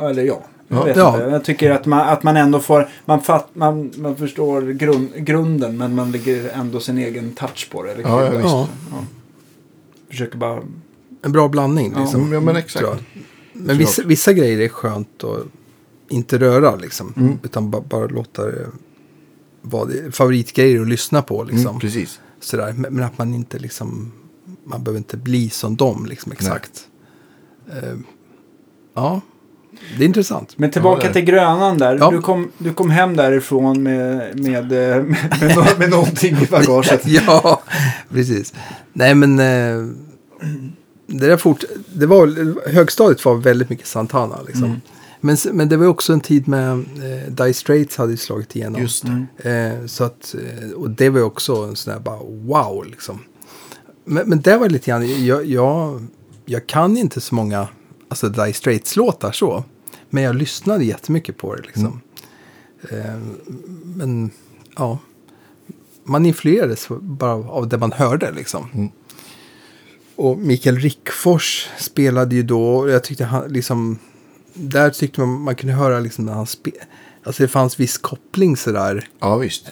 Eller 0.00 0.22
ja. 0.22 0.42
Jag, 0.68 0.78
Ja. 0.78 0.84
vet 0.84 0.96
Ja. 0.96 1.14
inte. 1.16 1.28
jag 1.30 1.44
tycker 1.44 1.70
att 1.70 1.86
man, 1.86 2.08
att 2.08 2.22
man 2.22 2.36
ändå 2.36 2.60
får, 2.60 2.88
man, 3.04 3.20
fatt, 3.22 3.48
man, 3.52 3.90
man 3.96 4.16
förstår 4.16 4.62
grund, 4.62 5.08
grunden 5.16 5.76
men 5.78 5.94
man 5.94 6.12
lägger 6.12 6.48
ändå 6.48 6.80
sin 6.80 6.98
egen 6.98 7.32
touch 7.32 7.68
på 7.72 7.82
det. 7.82 7.92
Eller 7.92 8.02
Ja, 8.02 8.24
ja. 8.24 8.40
Ja, 8.40 8.68
Ja. 8.90 8.96
Försöker 10.10 10.38
bara... 10.38 10.62
en 11.22 11.32
bra 11.32 11.48
blandning. 11.48 11.94
Liksom, 11.98 12.20
Mm, 12.20 12.32
ja, 12.32 12.40
men 12.40 12.56
exakt. 12.56 12.86
Men 13.52 13.78
vissa, 13.78 14.02
vissa 14.02 14.32
grejer 14.32 14.60
är 14.60 14.68
skönt 14.68 15.24
att 15.24 15.42
inte 16.08 16.38
röra 16.38 16.76
liksom. 16.76 17.12
Mm. 17.16 17.38
Utan 17.42 17.70
bara, 17.70 17.82
bara 17.82 18.06
låta 18.06 18.46
det 18.46 18.66
vara 19.62 19.88
favoritgrejer 20.12 20.80
att 20.80 20.88
lyssna 20.88 21.22
på. 21.22 21.44
Liksom. 21.44 21.66
Mm, 21.66 21.80
precis. 21.80 22.20
Sådär. 22.40 22.72
Men, 22.76 22.94
men 22.94 23.04
att 23.04 23.18
man 23.18 23.34
inte 23.34 23.58
liksom, 23.58 24.12
man 24.64 24.82
behöver 24.84 24.98
inte 24.98 25.16
bli 25.16 25.50
som 25.50 25.76
dem 25.76 26.06
liksom 26.08 26.32
exakt. 26.32 26.88
Eh, 27.70 27.94
ja, 28.94 29.20
det 29.98 30.04
är 30.04 30.06
intressant. 30.06 30.54
Men 30.58 30.70
tillbaka 30.70 31.06
Ja, 31.06 31.12
till 31.12 31.24
Grönan 31.24 31.78
där. 31.78 31.98
Ja. 32.00 32.10
Du, 32.10 32.20
kom, 32.20 32.50
du 32.58 32.72
kom 32.72 32.90
hem 32.90 33.16
därifrån 33.16 33.82
med, 33.82 34.40
med, 34.40 34.72
eh, 34.72 35.02
med, 35.02 35.06
med, 35.40 35.78
med 35.78 35.90
någonting 35.90 36.36
i 36.42 36.46
bagaget. 36.46 37.02
ja, 37.06 37.62
precis. 38.10 38.54
Nej 38.92 39.14
men, 39.14 39.38
eh, 39.38 39.94
det, 41.06 41.26
där 41.26 41.36
fort, 41.36 41.64
det 41.92 42.06
var, 42.06 42.54
högstadiet 42.70 43.24
var 43.24 43.34
väldigt 43.34 43.70
mycket 43.70 43.86
Santana 43.86 44.38
liksom. 44.46 44.64
Mm. 44.64 44.80
Men, 45.20 45.36
men 45.52 45.68
det 45.68 45.76
var 45.76 45.86
också 45.86 46.12
en 46.12 46.20
tid 46.20 46.48
med 46.48 46.70
eh, 46.70 47.32
Dire 47.32 47.54
Straits 47.54 47.96
hade 47.96 48.10
ju 48.10 48.16
slagit 48.16 48.56
igenom. 48.56 48.82
Just 48.82 49.04
det. 49.42 49.50
Eh, 49.50 49.86
så 49.86 50.04
att, 50.04 50.34
eh, 50.34 50.70
och 50.70 50.90
det 50.90 51.10
var 51.10 51.18
ju 51.18 51.24
också 51.24 51.54
en 51.54 51.76
sån 51.76 51.92
där 51.92 52.00
bara 52.00 52.18
wow 52.22 52.84
liksom. 52.86 53.18
Men, 54.04 54.28
men 54.28 54.40
det 54.40 54.56
var 54.56 54.68
lite 54.68 54.90
grann, 54.90 55.24
jag, 55.24 55.46
jag, 55.46 56.06
jag 56.44 56.66
kan 56.66 56.96
inte 56.96 57.20
så 57.20 57.34
många 57.34 57.68
alltså 58.08 58.28
Dire 58.28 58.52
Straits-låtar 58.52 59.32
så. 59.32 59.64
Men 60.10 60.22
jag 60.22 60.36
lyssnade 60.36 60.84
jättemycket 60.84 61.36
på 61.36 61.54
det 61.54 61.62
liksom. 61.62 62.00
Eh, 62.90 63.18
men 63.84 64.30
ja, 64.76 64.98
man 66.04 66.26
influerades 66.26 66.88
bara 67.00 67.32
av 67.32 67.68
det 67.68 67.78
man 67.78 67.92
hörde 67.92 68.32
liksom. 68.32 68.70
Mm. 68.74 68.88
Och 70.16 70.38
Mikael 70.38 70.76
Rickfors 70.78 71.68
spelade 71.78 72.34
ju 72.34 72.42
då, 72.42 72.76
och 72.76 72.90
jag 72.90 73.04
tyckte 73.04 73.24
han 73.24 73.48
liksom, 73.48 73.98
där 74.54 74.90
tyckte 74.90 75.20
man 75.20 75.40
man 75.40 75.54
kunde 75.54 75.74
höra 75.74 76.00
liksom 76.00 76.26
när 76.26 76.32
han 76.32 76.46
spelade. 76.46 76.86
Alltså 77.22 77.42
det 77.42 77.48
fanns 77.48 77.80
viss 77.80 77.98
koppling 77.98 78.56
sådär 78.56 79.08
Ja, 79.20 79.36
visst. 79.36 79.70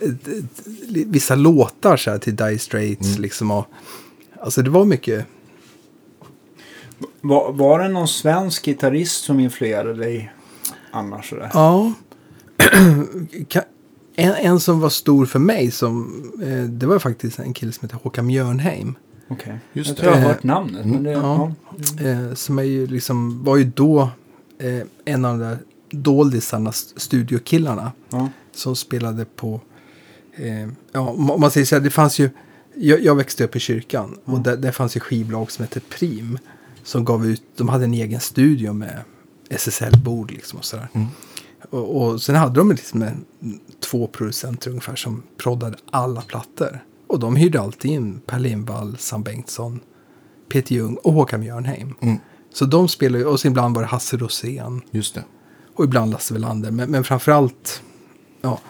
vissa 1.07 1.35
låtar 1.35 1.97
så 1.97 2.11
här, 2.11 2.19
till 2.19 2.37
Dire 2.37 2.59
Straits. 2.59 3.07
Mm. 3.09 3.23
Liksom, 3.23 3.51
och, 3.51 3.67
alltså 4.41 4.63
det 4.63 4.71
var 4.71 4.85
mycket. 4.85 5.27
Var, 7.21 7.53
var 7.53 7.79
det 7.79 7.89
någon 7.89 8.09
svensk 8.09 8.65
gitarrist 8.65 9.25
som 9.25 9.41
influerade 9.41 9.95
dig 9.95 10.33
annars? 10.91 11.29
Sådär? 11.31 11.51
Ja. 11.55 11.93
En, 14.19 14.35
en 14.35 14.61
som 14.61 14.81
var 14.81 14.89
stor 14.89 15.27
för 15.27 15.39
mig, 15.39 15.71
som, 15.71 16.23
eh, 16.43 16.63
det 16.71 16.87
var 16.87 16.99
faktiskt 16.99 17.39
en 17.39 17.53
kille 17.53 17.73
som 17.73 17.87
heter 17.89 17.99
Håkan 18.03 18.27
Mjörnheim. 18.27 18.95
Okej. 19.29 19.59
Just 19.73 19.89
Jag 19.89 19.97
det. 19.97 20.01
tror 20.03 20.13
jag 20.15 20.21
har 20.23 20.29
hört 20.29 20.43
namnet. 20.43 20.87
Men 20.87 21.03
det, 21.03 21.11
ja. 21.11 21.53
ja. 21.99 22.05
Eh, 22.09 22.35
som 22.35 22.59
är 22.59 22.63
ju 22.63 22.87
liksom, 22.87 23.45
var 23.45 23.57
ju 23.57 23.65
då 23.65 24.11
eh, 24.59 24.83
en 25.05 25.25
av 25.25 25.39
de 25.39 25.45
där 25.45 25.59
doldisarna, 25.91 26.71
st- 26.71 27.01
studiokillarna. 27.01 27.93
Ja. 28.11 28.29
Som 28.55 28.77
spelade 28.77 29.25
på, 29.25 29.61
eh, 30.37 30.69
ja 30.93 31.01
om 31.01 31.31
om 31.31 31.41
man 31.41 31.51
säger 31.51 31.65
så 31.67 31.75
här, 31.75 31.83
det 31.83 31.91
fanns 31.91 32.19
ju, 32.19 32.31
jag, 32.75 33.01
jag 33.05 33.15
växte 33.15 33.45
upp 33.45 33.57
i 33.57 33.61
kyrkan. 33.61 34.19
Och 34.25 34.41
där, 34.41 34.57
där 34.57 34.73
fanns 34.73 34.97
ju 34.97 35.01
skivbolag 35.01 35.51
som 35.51 35.63
hette 35.63 35.81
Prim. 35.81 36.39
Som 36.87 37.05
gav 37.05 37.27
ut, 37.27 37.43
de 37.57 37.69
hade 37.69 37.85
en 37.85 37.95
egen 37.95 38.21
studio 38.21 38.73
med 38.73 39.03
SSL-bord 39.51 40.31
liksom 40.31 40.59
och 40.59 40.65
sådär. 40.65 40.89
Mm. 40.93 41.07
Och, 41.71 42.03
och 42.03 42.23
sen 42.23 42.35
hade 42.35 42.61
de 42.61 42.71
liksom 42.71 43.03
en, 43.03 43.25
två 43.91 44.07
producenter 44.07 44.71
ungefär 44.71 44.97
som 44.97 45.23
proddade 45.37 45.77
alla 45.91 46.23
plattor. 46.23 46.85
Och 47.07 47.19
de 47.21 47.37
hyrde 47.37 47.61
alltid 47.61 47.91
in 47.91 48.21
Per 48.27 48.39
Lindvall, 48.39 48.97
Sam 48.99 49.23
Bengtsson, 49.23 49.81
Peter 50.49 50.75
Ljung 50.75 50.95
och 50.95 51.13
Håkan 51.13 51.41
Björnheim. 51.41 51.95
Mm. 52.01 52.19
Så 52.55 52.65
de 52.65 52.89
spelade 52.89 53.25
och 53.25 53.41
så 53.41 53.49
ibland 53.49 53.75
var 53.75 53.83
det 53.83 53.89
Hasse 53.89 54.17
Rosén. 54.17 54.81
Just 54.91 55.15
det. 55.15 55.25
Och 55.75 55.85
ibland 55.85 56.11
Lasse 56.11 56.35
Welander. 56.35 56.71
Men, 56.71 56.91
men 56.91 57.05
framförallt, 57.05 57.83
ja. 58.41 58.61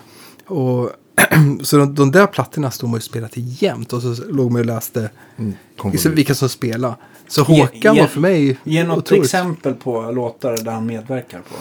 Och, 0.46 0.90
så 1.62 1.76
de, 1.76 1.94
de 1.94 2.10
där 2.12 2.26
plattorna 2.26 2.70
stod 2.70 2.90
man 2.90 2.94
ju 2.94 2.98
och 2.98 3.02
spelade 3.02 3.32
till 3.32 3.62
jämt. 3.62 3.92
Och 3.92 4.02
så 4.02 4.14
låg 4.28 4.52
man 4.52 4.60
och 4.60 4.66
läste 4.66 5.10
Mm. 5.38 5.54
Det. 5.92 6.06
vilka 6.06 6.34
som 6.34 6.48
spelade. 6.48 6.94
Så 7.28 7.42
Håkan 7.42 7.94
ge- 7.94 8.00
var 8.00 8.08
för 8.08 8.20
mig 8.20 8.58
Ge 8.64 8.84
något 8.84 8.98
otroligt- 8.98 9.24
exempel 9.24 9.74
på 9.74 10.10
låtar 10.10 10.56
där 10.64 10.72
han 10.72 10.86
medverkar 10.86 11.40
på. 11.40 11.54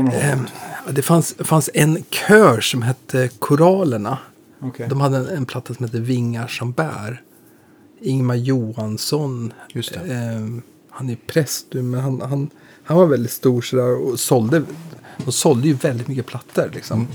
Ehm, 0.00 0.46
ja, 0.86 0.92
det 0.92 1.02
fanns, 1.02 1.34
fanns 1.38 1.70
en 1.74 2.04
kör 2.10 2.60
som 2.60 2.82
hette 2.82 3.28
Koralerna. 3.38 4.18
Okej. 4.62 4.86
De 4.88 5.00
hade 5.00 5.16
en, 5.16 5.26
en 5.28 5.46
platta 5.46 5.74
som 5.74 5.84
heter 5.84 5.98
Vingar 6.00 6.46
som 6.46 6.72
bär. 6.72 7.22
Ingmar 8.00 8.34
Johansson. 8.34 9.52
Just. 9.72 9.92
Eh, 9.96 10.00
han 10.90 11.10
är 11.10 11.16
präst 11.26 11.66
men 11.70 12.00
han, 12.00 12.20
han, 12.20 12.50
han 12.84 12.96
var 12.96 13.06
väldigt 13.06 13.32
stor 13.32 13.62
sådär 13.62 13.96
och 14.08 14.20
sålde, 14.20 14.62
de 15.24 15.32
sålde 15.32 15.68
ju 15.68 15.74
väldigt 15.74 16.08
mycket 16.08 16.26
plattor. 16.26 16.70
Liksom. 16.74 17.06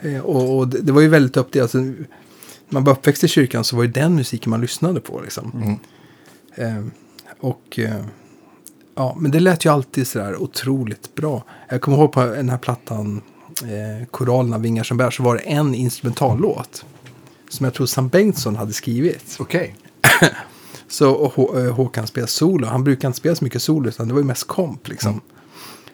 Eh, 0.00 0.20
och 0.20 0.58
och 0.58 0.68
det, 0.68 0.80
det 0.80 0.92
var 0.92 1.00
ju 1.00 1.08
väldigt 1.08 1.36
upp 1.36 1.50
till, 1.52 1.62
alltså, 1.62 1.78
när 1.78 1.94
man 2.68 2.84
var 2.84 2.92
uppväxt 2.92 3.24
i 3.24 3.28
kyrkan 3.28 3.64
så 3.64 3.76
var 3.76 3.84
det 3.84 4.00
den 4.00 4.14
musiken 4.14 4.50
man 4.50 4.60
lyssnade 4.60 5.00
på. 5.00 5.20
Liksom. 5.20 5.78
Eh, 6.54 6.84
och 7.44 7.78
eh, 7.78 8.04
ja, 8.94 9.16
men 9.20 9.30
det 9.30 9.40
lät 9.40 9.64
ju 9.64 9.72
alltid 9.72 10.06
sådär 10.06 10.36
otroligt 10.42 11.14
bra. 11.14 11.44
Jag 11.68 11.80
kommer 11.80 11.98
ihåg 11.98 12.12
på 12.12 12.24
den 12.26 12.48
här 12.48 12.58
plattan, 12.58 13.20
eh, 13.62 14.06
Koralerna 14.10 14.58
vingar 14.58 14.82
som 14.82 14.96
bär, 14.96 15.10
så 15.10 15.22
var 15.22 15.34
det 15.34 15.40
en 15.40 15.74
instrumentallåt. 15.74 16.84
Som 17.48 17.64
jag 17.64 17.74
tror 17.74 17.86
Sam 17.86 18.08
Bengtsson 18.08 18.56
hade 18.56 18.72
skrivit. 18.72 19.36
Okej. 19.40 19.74
Så 20.88 21.10
och 21.12 21.32
Hå- 21.34 21.66
eh, 21.66 21.74
Håkan 21.74 22.06
spelade 22.06 22.30
solo. 22.30 22.66
Han 22.66 22.84
brukar 22.84 23.08
inte 23.08 23.18
spela 23.18 23.34
så 23.34 23.44
mycket 23.44 23.62
solo, 23.62 23.88
utan 23.88 24.08
det 24.08 24.14
var 24.14 24.20
ju 24.20 24.26
mest 24.26 24.46
komp 24.46 24.88
liksom. 24.88 25.20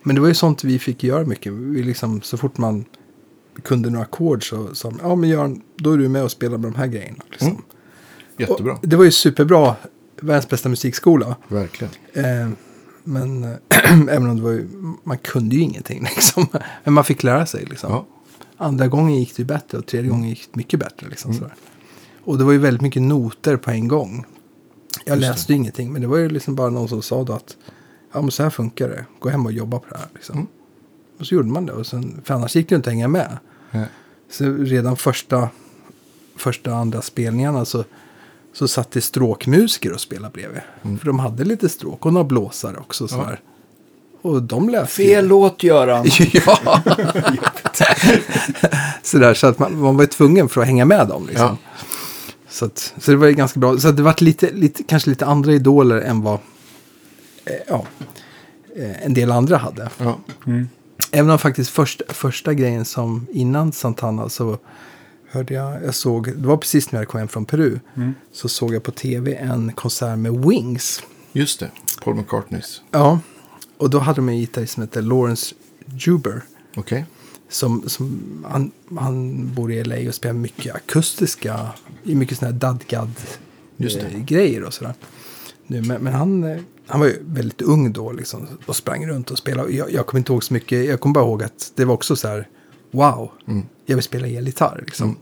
Men 0.03 0.15
det 0.15 0.21
var 0.21 0.29
ju 0.29 0.35
sånt 0.35 0.65
vi 0.65 0.79
fick 0.79 1.05
göra 1.05 1.25
mycket. 1.25 1.53
Vi 1.53 1.83
liksom, 1.83 2.21
så 2.23 2.37
fort 2.37 2.59
man 2.59 2.85
kunde 3.63 3.91
några 3.91 4.05
ackord 4.05 4.49
så 4.49 4.75
sa 4.75 4.91
de, 4.91 4.99
ja 5.03 5.15
men 5.15 5.31
Göran, 5.31 5.63
då 5.77 5.93
är 5.93 5.99
du 5.99 6.09
med 6.09 6.23
och 6.25 6.31
spelar 6.31 6.59
med 6.59 6.73
de 6.73 6.79
här 6.79 6.87
grejerna. 6.87 7.23
Liksom. 7.31 7.63
Jättebra. 8.39 8.73
Och 8.73 8.89
det 8.89 8.97
var 8.97 9.05
ju 9.05 9.11
superbra, 9.11 9.77
världens 10.21 10.49
bästa 10.49 10.69
musikskola. 10.69 11.37
Verkligen. 11.49 11.93
Eh, 12.13 12.49
men 13.05 13.45
även 14.09 14.31
om 14.31 14.37
det 14.37 14.43
var 14.43 14.51
ju, 14.51 14.69
man 15.05 15.19
kunde 15.19 15.57
ju 15.57 15.63
ingenting 15.63 16.03
liksom. 16.17 16.47
Men 16.85 16.95
man 16.95 17.05
fick 17.05 17.23
lära 17.23 17.47
sig 17.47 17.65
liksom. 17.65 17.93
Ja. 17.93 18.07
Andra 18.57 18.89
gången 18.89 19.17
gick 19.17 19.37
det 19.37 19.43
ju 19.43 19.47
bättre 19.47 19.79
och 19.79 19.87
tredje 19.87 20.11
gången 20.11 20.29
gick 20.29 20.49
det 20.53 20.57
mycket 20.57 20.81
bättre. 20.81 21.09
Liksom, 21.09 21.35
sådär. 21.35 21.55
Och 22.25 22.39
det 22.39 22.45
var 22.45 22.53
ju 22.53 22.59
väldigt 22.59 22.83
mycket 22.83 23.03
noter 23.03 23.57
på 23.57 23.71
en 23.71 23.89
gång. 23.89 24.25
Jag 25.05 25.17
Just 25.17 25.29
läste 25.29 25.53
ju 25.53 25.57
ingenting, 25.57 25.93
men 25.93 26.03
det 26.03 26.09
var 26.09 26.17
ju 26.17 26.29
liksom 26.29 26.55
bara 26.55 26.71
någon 26.71 26.89
som 26.89 27.03
sa 27.03 27.25
då 27.25 27.33
att 27.33 27.57
ja, 28.13 28.21
men 28.23 28.31
så 28.31 28.43
här 28.43 28.51
funkar 28.51 28.89
det. 28.89 29.05
Gå 29.19 29.29
hem 29.29 29.47
och 29.47 29.53
jobba 29.53 29.79
på 29.79 29.87
det 29.91 29.99
här. 29.99 30.09
Liksom. 30.15 30.47
Och 31.19 31.27
så 31.27 31.35
gjorde 31.35 31.49
man 31.49 31.67
det. 31.67 31.73
Och 31.73 31.87
sen, 31.87 32.21
för 32.25 32.35
annars 32.35 32.57
gick 32.57 32.69
det 32.69 32.73
ju 32.73 32.77
inte 32.77 32.91
att 32.91 32.95
hänga 32.95 33.09
med. 33.09 33.39
Nej. 33.71 33.87
Så 34.31 34.53
redan 34.53 34.97
första, 34.97 35.49
första 36.37 36.75
andra 36.75 37.03
spelningarna 37.03 37.65
så, 37.65 37.85
så 38.53 38.69
satt 38.69 38.91
det 38.91 39.01
stråkmusiker 39.01 39.93
och 39.93 40.01
spelade 40.01 40.33
bredvid. 40.33 40.61
För 41.01 41.07
de 41.07 41.19
hade 41.19 41.45
lite 41.45 41.69
stråk 41.69 42.07
och 42.07 42.13
några 42.13 42.25
blåsare 42.25 42.77
också. 42.77 43.09
Sådär. 43.09 43.41
Och 44.23 44.43
de 44.43 44.69
läste 44.69 45.03
ju- 45.03 45.09
Fel 45.09 45.27
låt 45.27 45.63
Göran. 45.63 46.07
Ja. 46.47 46.83
Sådär, 49.03 49.35
så 49.35 49.47
att 49.47 49.59
man, 49.59 49.81
man 49.81 49.97
var 49.97 50.03
ju 50.03 50.07
tvungen 50.09 50.49
för 50.49 50.61
att 50.61 50.67
hänga 50.67 50.85
med 50.85 51.09
dem. 51.09 51.27
Liksom. 51.27 51.47
Ja. 51.47 51.57
Så, 52.49 52.65
att, 52.65 52.95
så 52.99 53.11
det 53.11 53.17
var 53.17 53.27
ju 53.27 53.33
ganska 53.35 53.61
bra. 53.61 53.79
Så 53.79 53.89
att 53.89 53.97
det 53.97 54.03
var 54.03 54.15
lite, 54.25 54.51
lite, 54.53 54.83
kanske 54.83 55.11
lite 55.11 55.27
andra 55.27 55.53
idoler 55.53 55.97
än 56.01 56.23
vad 56.23 56.39
eh, 57.45 57.53
ja, 57.69 57.85
eh, 58.77 59.05
en 59.07 59.15
del 59.15 59.33
andra 59.33 59.57
hade. 59.57 59.91
Ja. 59.99 60.19
Även 61.11 61.31
om 61.31 61.39
faktiskt 61.39 61.71
först, 61.71 62.03
första 62.09 62.55
grejen 62.55 62.85
som 62.85 63.27
innan 63.33 63.73
Santana 63.73 64.29
så 64.29 64.59
hörde 65.31 65.55
jag, 65.55 65.85
jag 65.85 65.95
såg, 65.95 66.27
det 66.37 66.49
var 66.49 66.57
precis 66.57 66.93
när 66.93 67.01
jag 67.01 67.09
kom 67.09 67.19
hem 67.19 67.29
från 67.29 67.45
Peru, 67.45 67.79
så 68.33 68.49
såg 68.49 68.75
jag 68.75 68.83
på 68.83 68.91
tv 68.91 69.35
en 69.35 69.73
konsert 69.73 70.19
med 70.19 70.33
Wings. 70.45 71.03
Just 71.33 71.61
det. 71.61 71.71
Paul 72.05 72.15
McCartneys. 72.17 72.83
Ja, 72.91 73.19
och 73.79 73.91
då 73.91 73.99
hade 73.99 74.17
de 74.17 74.29
en 74.29 74.37
gitarrist 74.39 74.73
som 74.75 74.83
heter 74.83 75.03
Lawrence 75.03 75.55
Juber. 75.87 76.43
Okej. 76.77 77.05
Som, 77.49 77.89
som 77.89 78.21
han, 78.49 78.71
han 78.99 79.47
bor 79.55 79.73
i 79.73 79.85
LA 79.85 80.09
och 80.09 80.15
spelar 80.15 80.35
mycket 80.35 80.75
akustiska, 80.75 81.67
mycket 82.03 82.39
sådana 82.39 82.53
här 82.53 82.61
dadgad 82.61 83.11
Just 83.77 84.01
det. 84.01 84.07
eh, 84.07 84.19
grejer 84.25 84.65
och 84.65 84.75
sådär. 84.75 84.95
Nu, 85.67 85.83
men 85.83 86.03
men 86.03 86.13
han, 86.13 86.45
eh, 86.45 86.61
han 86.87 87.01
var 87.01 87.07
ju 87.07 87.19
väldigt 87.23 87.63
ung 87.63 87.93
då 87.93 88.13
liksom, 88.13 88.49
och 88.67 88.77
sprang 88.77 89.07
runt 89.07 89.31
och 89.31 89.39
spelade. 89.39 89.73
Jag, 89.73 89.93
jag 89.93 90.07
kommer 90.07 90.19
inte 90.19 90.33
ihåg 90.33 90.45
så 90.45 90.55
mycket, 90.55 90.87
jag 90.87 91.01
kommer 91.01 91.15
bara 91.15 91.25
ihåg 91.25 91.43
att 91.43 91.73
det 91.75 91.85
var 91.85 91.95
också 91.95 92.17
så 92.17 92.29
här, 92.29 92.49
wow, 92.91 93.31
jag 93.91 93.97
vill 93.97 94.05
spela 94.05 94.27
elgitarr 94.27 94.83
liksom. 94.87 95.17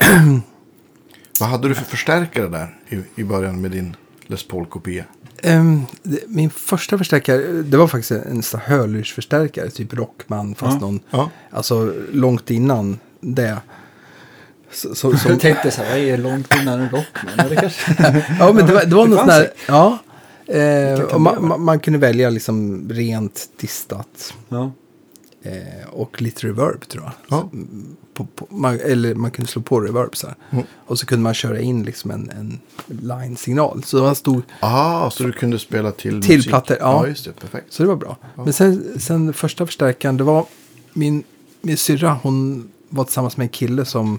Vad 1.40 1.48
hade 1.48 1.68
du 1.68 1.74
för 1.74 1.84
förstärkare 1.84 2.48
där 2.48 2.78
i, 2.88 3.20
i 3.20 3.24
början 3.24 3.60
med 3.60 3.70
din 3.70 3.96
Les 4.26 4.48
Paul-kopia? 4.48 5.04
Ehm, 5.42 5.82
det, 6.02 6.20
min 6.26 6.50
första 6.50 6.98
förstärkare, 6.98 7.62
det 7.62 7.76
var 7.76 7.88
faktiskt 7.88 8.10
en, 8.10 8.42
hörlursförstärkare, 8.60 9.70
typ 9.70 9.94
Rockman, 9.94 10.54
fast 10.54 10.74
Ja, 10.74 10.80
någon, 10.80 11.00
ja. 11.10 11.30
alltså 11.50 11.94
långt 12.12 12.50
innan 12.50 12.98
det. 13.20 13.58
Så, 14.70 14.94
så, 14.94 15.16
som, 15.16 15.30
Jag 15.30 15.40
tänkte 15.40 15.70
så 15.70 15.82
här, 15.82 15.90
vad 15.90 15.98
är 15.98 16.18
långt 16.18 16.54
innan 16.62 16.80
en 16.80 16.90
Rockman? 16.90 17.56
Kanske... 17.56 17.96
Ja, 18.38 18.52
men 18.52 18.66
det 18.66 18.72
var, 18.72 18.84
det 18.84 18.96
var 18.96 19.04
Det 19.04 19.10
något 19.10 19.18
sånt 19.18 19.30
där. 19.30 19.50
Ja. 19.66 19.98
Eh, 20.54 21.18
man, 21.18 21.62
man 21.62 21.80
kunde 21.80 21.98
välja 21.98 22.30
liksom 22.30 22.88
rent 22.90 23.48
distat. 23.60 24.34
Ja. 24.48 24.72
Eh, 25.48 25.88
och 25.90 26.22
lite 26.22 26.46
reverb 26.46 26.88
tror 26.88 27.04
jag. 27.04 27.12
Ja. 27.28 27.48
Så, 27.52 27.58
På, 28.14 28.24
på, 28.24 28.46
man, 28.50 28.80
eller 28.80 29.14
man 29.14 29.30
kunde 29.30 29.50
slå 29.50 29.62
på 29.62 29.80
reverb 29.80 30.16
så. 30.16 30.28
Mm. 30.50 30.64
Och 30.86 30.98
så 30.98 31.06
kunde 31.06 31.22
man 31.22 31.34
köra 31.34 31.60
in 31.60 31.82
liksom 31.82 32.10
en, 32.10 32.30
en 32.30 32.60
line-signal. 32.86 33.82
Så 33.84 34.02
var 34.02 34.14
stor, 34.14 34.42
Ah, 34.60 35.10
så 35.10 35.22
du 35.22 35.32
kunde 35.32 35.58
spela 35.58 35.92
till 35.92 36.22
Till 36.22 36.36
musik? 36.36 36.50
plattor, 36.50 36.76
ja. 36.80 37.02
Ja, 37.02 37.08
just 37.08 37.24
det. 37.24 37.32
Perfekt. 37.32 37.72
så 37.72 37.82
det 37.82 37.88
var 37.88 37.96
bra. 37.96 38.16
Men 38.36 38.52
sen, 38.52 39.00
sen 39.00 39.32
första 39.32 39.66
förstärkaren, 39.66 40.16
det 40.16 40.24
var 40.24 40.46
min, 40.92 41.22
min 41.60 41.76
syrra, 41.76 42.18
hon 42.22 42.68
var 42.88 43.04
tillsammans 43.04 43.36
med 43.36 43.44
en 43.44 43.48
kille 43.48 43.84
som 43.84 44.18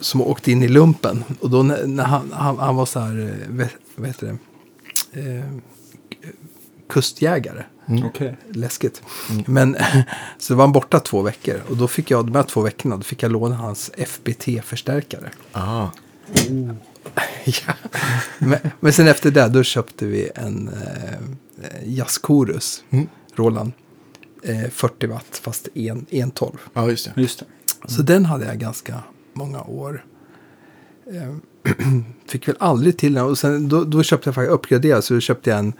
som 0.00 0.22
åkte 0.22 0.52
in 0.52 0.62
i 0.62 0.68
lumpen. 0.68 1.24
Och 1.40 1.50
då 1.50 1.62
när, 1.62 2.04
han, 2.04 2.32
han, 2.32 2.58
han 2.58 2.76
var 2.76 2.86
så 2.86 3.00
här, 3.00 3.38
eh, 3.60 3.66
vad 3.96 4.06
heter 4.06 4.38
det, 5.12 5.20
eh, 5.20 5.44
kustjägare. 6.88 7.64
Okej. 7.86 8.36
Läskigt. 8.52 9.02
Men 9.46 9.76
så 10.38 10.54
var 10.54 10.64
han 10.64 10.72
borta 10.72 11.00
två 11.00 11.22
veckor. 11.22 11.62
Och 11.68 11.76
då 11.76 11.88
fick 11.88 12.10
jag, 12.10 12.26
de 12.26 12.34
här 12.34 12.42
två 12.42 12.60
veckorna, 12.60 12.96
då 12.96 13.02
fick 13.02 13.22
jag 13.22 13.32
låna 13.32 13.54
hans 13.54 13.90
FBT-förstärkare. 13.96 15.30
Ah, 15.52 15.88
ja. 17.44 17.74
men, 18.38 18.58
men 18.80 18.92
sen 18.92 19.08
efter 19.08 19.30
det, 19.30 19.48
då 19.48 19.62
köpte 19.62 20.06
vi 20.06 20.30
en 20.34 20.68
eh, 20.68 21.18
jazzkorus, 21.84 22.84
Roland. 23.34 23.72
Eh, 24.42 24.70
40 24.70 25.06
watt, 25.06 25.40
fast 25.42 25.68
en, 25.74 26.06
en 26.10 26.30
12. 26.30 26.52
ja, 26.74 26.90
just 26.90 27.04
det. 27.14 27.20
Just 27.20 27.38
det. 27.38 27.46
Så 27.88 28.02
den 28.02 28.24
hade 28.24 28.46
jag 28.46 28.58
ganska 28.58 29.02
många 29.32 29.62
år. 29.62 30.04
Eh, 31.12 31.34
Fick 32.26 32.48
väl 32.48 32.56
aldrig 32.60 32.98
till 32.98 33.14
den. 33.14 33.24
Och 33.24 33.38
sen, 33.38 33.68
då, 33.68 33.84
då 33.84 34.02
köpte 34.02 34.28
jag 34.28 34.34
faktiskt 34.34 34.52
uppgraderad. 34.52 35.04
Så 35.04 35.14
då 35.14 35.20
köpte 35.20 35.50
jag 35.50 35.58
en, 35.58 35.72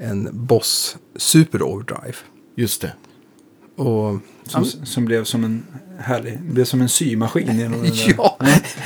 en 0.00 0.28
Boss 0.32 0.96
Super 1.16 1.62
Overdrive. 1.62 2.16
Just 2.54 2.80
det. 2.82 2.92
Och, 3.76 4.18
Som, 4.44 4.64
som 4.64 5.04
blev 5.04 5.24
som 5.24 5.44
en 5.44 5.62
härlig, 5.98 6.40
blev 6.40 6.64
som 6.64 6.80
en 6.80 6.88
symaskin 6.88 7.82
ja, 8.16 8.36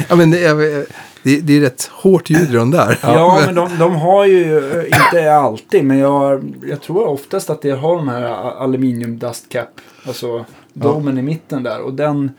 ja, 0.08 0.16
men 0.16 0.30
det, 0.30 0.44
är- 0.44 0.86
det, 1.22 1.40
det 1.40 1.56
är 1.56 1.60
rätt 1.60 1.84
hårt 1.92 2.30
ljud 2.30 2.50
i 2.50 2.52
de 2.52 2.70
där. 2.70 2.98
Ja, 3.02 3.42
men 3.46 3.54
de, 3.54 3.78
de 3.78 3.94
har 3.94 4.24
ju, 4.26 4.72
eh, 4.72 4.84
inte 4.84 5.32
alltid, 5.34 5.84
men 5.84 5.98
jag, 5.98 6.54
jag 6.68 6.80
tror 6.82 7.06
oftast 7.06 7.50
att 7.50 7.62
det 7.62 7.70
har 7.70 7.96
de 7.96 8.08
här 8.08 8.22
aluminium 8.62 9.18
dust 9.18 9.48
cap. 9.48 9.80
Alltså 10.06 10.44
domen 10.72 11.18
i 11.18 11.22
mitten 11.22 11.62
där. 11.62 11.80
Och 11.80 11.94
den, 11.94 12.30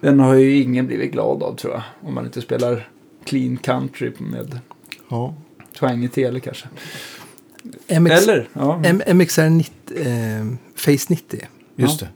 den 0.00 0.20
har 0.20 0.34
ju 0.34 0.62
ingen 0.62 0.86
blivit 0.86 1.12
glad 1.12 1.42
av 1.42 1.56
tror 1.56 1.72
jag. 1.72 1.82
Om 2.08 2.14
man 2.14 2.24
inte 2.26 2.40
spelar 2.42 2.88
clean 3.24 3.56
country 3.56 4.12
med 4.18 4.58
Ja. 5.08 5.34
twangig 5.78 6.12
tele 6.12 6.40
kanske. 6.40 6.68
MX, 8.00 8.12
Eller? 8.22 8.48
Ja. 8.52 8.82
M- 8.84 9.02
MXR 9.06 9.48
90, 9.50 9.72
eh, 9.96 10.46
Face 10.76 11.06
90. 11.08 11.40
Just 11.76 12.00
Ja. 12.02 12.06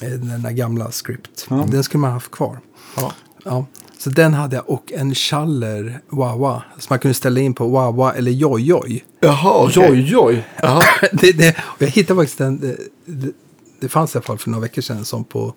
det. 0.00 0.06
eh, 0.06 0.12
Den 0.12 0.42
där 0.42 0.50
gamla 0.50 0.90
script. 0.90 1.46
Ja. 1.50 1.66
Den 1.70 1.84
skulle 1.84 2.00
man 2.00 2.10
ha 2.10 2.16
haft 2.16 2.30
kvar. 2.30 2.58
Ja. 2.96 3.12
Ja, 3.44 3.66
så 3.98 4.10
den 4.10 4.34
hade 4.34 4.56
jag 4.56 4.70
och 4.70 4.92
en 4.92 5.14
Schaller 5.14 6.00
Wawa. 6.08 6.62
Som 6.78 6.86
man 6.90 6.98
kunde 6.98 7.14
ställa 7.14 7.40
in 7.40 7.54
på 7.54 7.68
Wawa 7.68 8.12
eller 8.14 8.30
Jojoj. 8.30 9.04
Jaha, 9.20 9.64
okej. 9.64 9.82
Joj, 9.88 10.00
joj. 10.10 10.44
Jaha. 10.62 10.82
det, 11.12 11.32
det, 11.32 11.56
och 11.60 11.82
jag 11.82 11.88
hittade 11.88 12.20
faktiskt 12.20 12.40
en, 12.40 12.58
det, 13.04 13.32
det, 13.80 13.88
fanns 13.88 14.14
i 14.14 14.18
alla 14.18 14.22
fall 14.24 14.38
för 14.38 14.50
några 14.50 14.62
veckor 14.62 14.82
sedan 14.82 15.04
som 15.04 15.24
på 15.24 15.54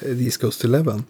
eh, 0.00 0.22
East 0.24 0.40
Coast 0.40 0.64
Eleven. 0.64 1.04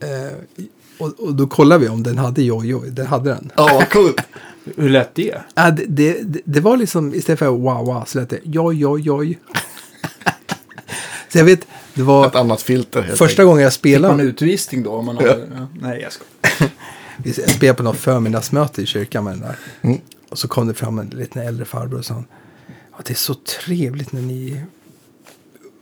Eh, 0.00 0.64
och, 1.02 1.20
och 1.20 1.34
då 1.34 1.46
kollade 1.46 1.80
vi 1.84 1.88
om 1.88 2.02
den 2.02 2.18
hade 2.18 2.42
Jojoj. 2.42 2.90
Den 2.90 3.06
hade 3.06 3.30
den. 3.30 3.52
Ja, 3.56 3.68
vad 3.74 3.90
coolt. 3.90 4.20
Hur 4.76 4.88
lät 4.88 5.14
det? 5.14 5.34
Ja, 5.54 5.70
det, 5.70 5.84
det, 5.88 6.22
det, 6.22 6.40
det 6.44 6.60
var 6.60 6.76
liksom 6.76 7.14
istället 7.14 7.38
för 7.38 7.46
Wawa 7.50 8.04
så 8.06 8.18
lät 8.20 8.30
det 8.30 8.38
Jojojoj. 8.42 9.38
så 11.28 11.38
jag 11.38 11.44
vet, 11.44 11.66
det 11.94 12.02
var 12.02 12.26
Ett 12.26 12.34
annat 12.34 12.62
filter 12.62 13.02
helt 13.02 13.18
första 13.18 13.44
gången 13.44 13.62
jag 13.62 13.72
Fick 13.72 13.84
man 13.84 13.92
spelade. 13.92 14.22
utvisning 14.22 14.82
då? 14.82 14.90
Om 14.90 15.06
man 15.06 15.16
hade, 15.16 15.28
ja. 15.58 15.66
Nej, 15.80 16.00
jag 16.02 16.12
skojar. 16.12 16.72
Vi 17.16 17.32
spelade 17.32 17.76
på 17.76 17.82
något 17.82 17.96
förmiddagsmöte 17.96 18.82
i 18.82 18.86
kyrkan 18.86 19.24
med 19.24 19.32
den 19.32 19.40
där. 19.40 19.56
Mm. 19.82 20.00
Och 20.30 20.38
så 20.38 20.48
kom 20.48 20.66
det 20.68 20.74
fram 20.74 20.98
en 20.98 21.06
liten 21.06 21.42
äldre 21.42 21.64
farbror 21.64 21.98
och 21.98 22.04
sa 22.04 22.24
"Ja, 22.92 22.98
det 23.06 23.12
är 23.12 23.14
så 23.14 23.34
trevligt 23.34 24.12
när 24.12 24.22
ni 24.22 24.60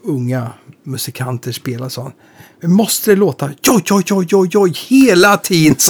unga 0.04 0.52
musikanter 0.82 1.52
spela 1.52 1.90
sån. 1.90 2.12
Men 2.60 2.72
måste 2.72 3.10
det 3.10 3.16
låta 3.16 3.50
joj, 3.62 3.82
joj, 3.86 4.02
joj, 4.06 4.26
joj, 4.30 4.48
joj 4.52 4.72
hela 4.88 5.36
tiden? 5.36 5.76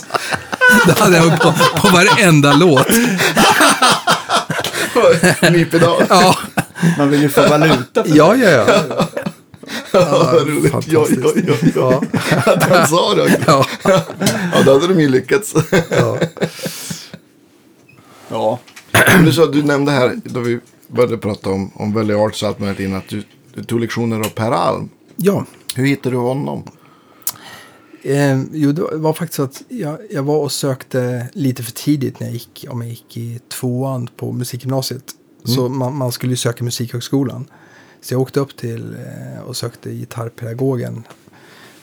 Det 0.86 0.98
hade 0.98 1.16
jag 1.16 1.40
på, 1.40 1.52
på 1.76 1.88
varenda 1.88 2.52
låt. 2.52 2.88
Nypedal. 5.52 6.02
Ja, 6.08 6.36
Man 6.98 7.10
vill 7.10 7.22
ju 7.22 7.28
få 7.28 7.48
valuta 7.48 8.04
för 8.04 8.16
ja, 8.16 8.36
ja. 8.36 8.48
ja. 8.48 8.64
Vad 9.92 10.48
roligt. 10.48 10.74
Joj, 10.86 11.18
joj, 11.22 11.44
Ja, 11.46 11.72
joj. 11.74 12.00
Att 12.46 12.62
han 12.62 12.88
sa 12.88 13.14
det. 13.14 13.40
ja, 13.46 13.66
Ja, 13.84 14.02
då 14.64 14.72
hade 14.72 14.88
de 14.94 15.00
ju 15.00 15.08
lyckats. 15.08 15.54
ja. 15.90 16.18
Ja. 18.28 18.58
Du, 19.24 19.32
sa, 19.32 19.46
du 19.46 19.62
nämnde 19.62 19.92
här, 19.92 20.16
då 20.24 20.40
vi 20.40 20.60
började 20.88 21.18
prata 21.18 21.50
om, 21.50 21.70
om 21.74 21.92
Valley 21.92 22.16
Arts 22.16 22.42
och 22.42 22.48
allt 22.48 22.58
möjligt 22.58 22.80
innan, 22.80 22.98
att 22.98 23.08
du, 23.08 23.22
du 23.60 23.66
tog 23.66 23.80
lektioner 23.80 24.20
av 24.20 24.30
Per 24.30 24.52
Alm. 24.52 24.88
ja. 25.16 25.46
Hur 25.74 25.86
hittade 25.86 26.16
du 26.16 26.20
honom? 26.20 26.62
Eh, 28.02 28.42
jo, 28.52 28.72
det 28.72 28.82
var 28.92 29.12
faktiskt 29.12 29.36
så 29.36 29.42
att 29.42 29.62
jag, 29.68 29.98
jag 30.10 30.22
var 30.22 30.38
och 30.38 30.52
sökte 30.52 31.28
lite 31.32 31.62
för 31.62 31.72
tidigt 31.72 32.20
när 32.20 32.26
jag 32.26 32.34
gick, 32.34 32.66
om 32.68 32.80
jag 32.80 32.90
gick 32.90 33.16
i 33.16 33.40
tvåan 33.48 34.08
på 34.16 34.32
musikgymnasiet. 34.32 35.14
Så 35.44 35.68
man, 35.68 35.96
man 35.96 36.12
skulle 36.12 36.32
ju 36.32 36.36
söka 36.36 36.64
musikhögskolan. 36.64 37.46
Så 38.00 38.14
jag 38.14 38.20
åkte 38.20 38.40
upp 38.40 38.56
till 38.56 38.94
eh, 38.94 39.42
och 39.42 39.56
sökte 39.56 39.90
gitarrpedagogen 39.90 41.04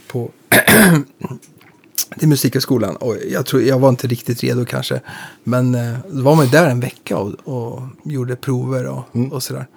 på 0.07 0.31
till 2.19 2.27
musikhögskolan. 2.27 2.95
Och 2.95 3.15
jag, 3.29 3.45
tror, 3.45 3.61
jag 3.61 3.79
var 3.79 3.89
inte 3.89 4.07
riktigt 4.07 4.43
redo 4.43 4.65
kanske. 4.65 5.01
Men 5.43 5.75
eh, 5.75 5.97
då 6.11 6.21
var 6.21 6.35
man 6.35 6.45
ju 6.45 6.51
där 6.51 6.69
en 6.69 6.79
vecka 6.79 7.17
och, 7.17 7.33
och 7.43 7.81
gjorde 8.03 8.35
prover 8.35 8.85
och, 8.85 9.03
och 9.31 9.43
sådär. 9.43 9.67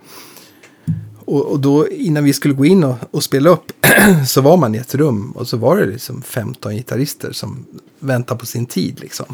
Och, 1.31 1.47
och 1.47 1.61
då 1.61 1.89
innan 1.89 2.24
vi 2.24 2.33
skulle 2.33 2.55
gå 2.55 2.64
in 2.64 2.85
och, 2.85 2.97
och 3.11 3.22
spela 3.22 3.51
upp 3.51 3.72
så 4.26 4.41
var 4.41 4.57
man 4.57 4.74
i 4.74 4.78
ett 4.78 4.95
rum 4.95 5.33
och 5.33 5.49
så 5.49 5.57
var 5.57 5.76
det 5.76 5.87
liksom 5.87 6.22
15 6.22 6.72
gitarrister 6.72 7.33
som 7.33 7.66
väntade 7.99 8.41
på 8.41 8.47
sin 8.47 8.66
tid 8.66 9.01
liksom. 9.01 9.26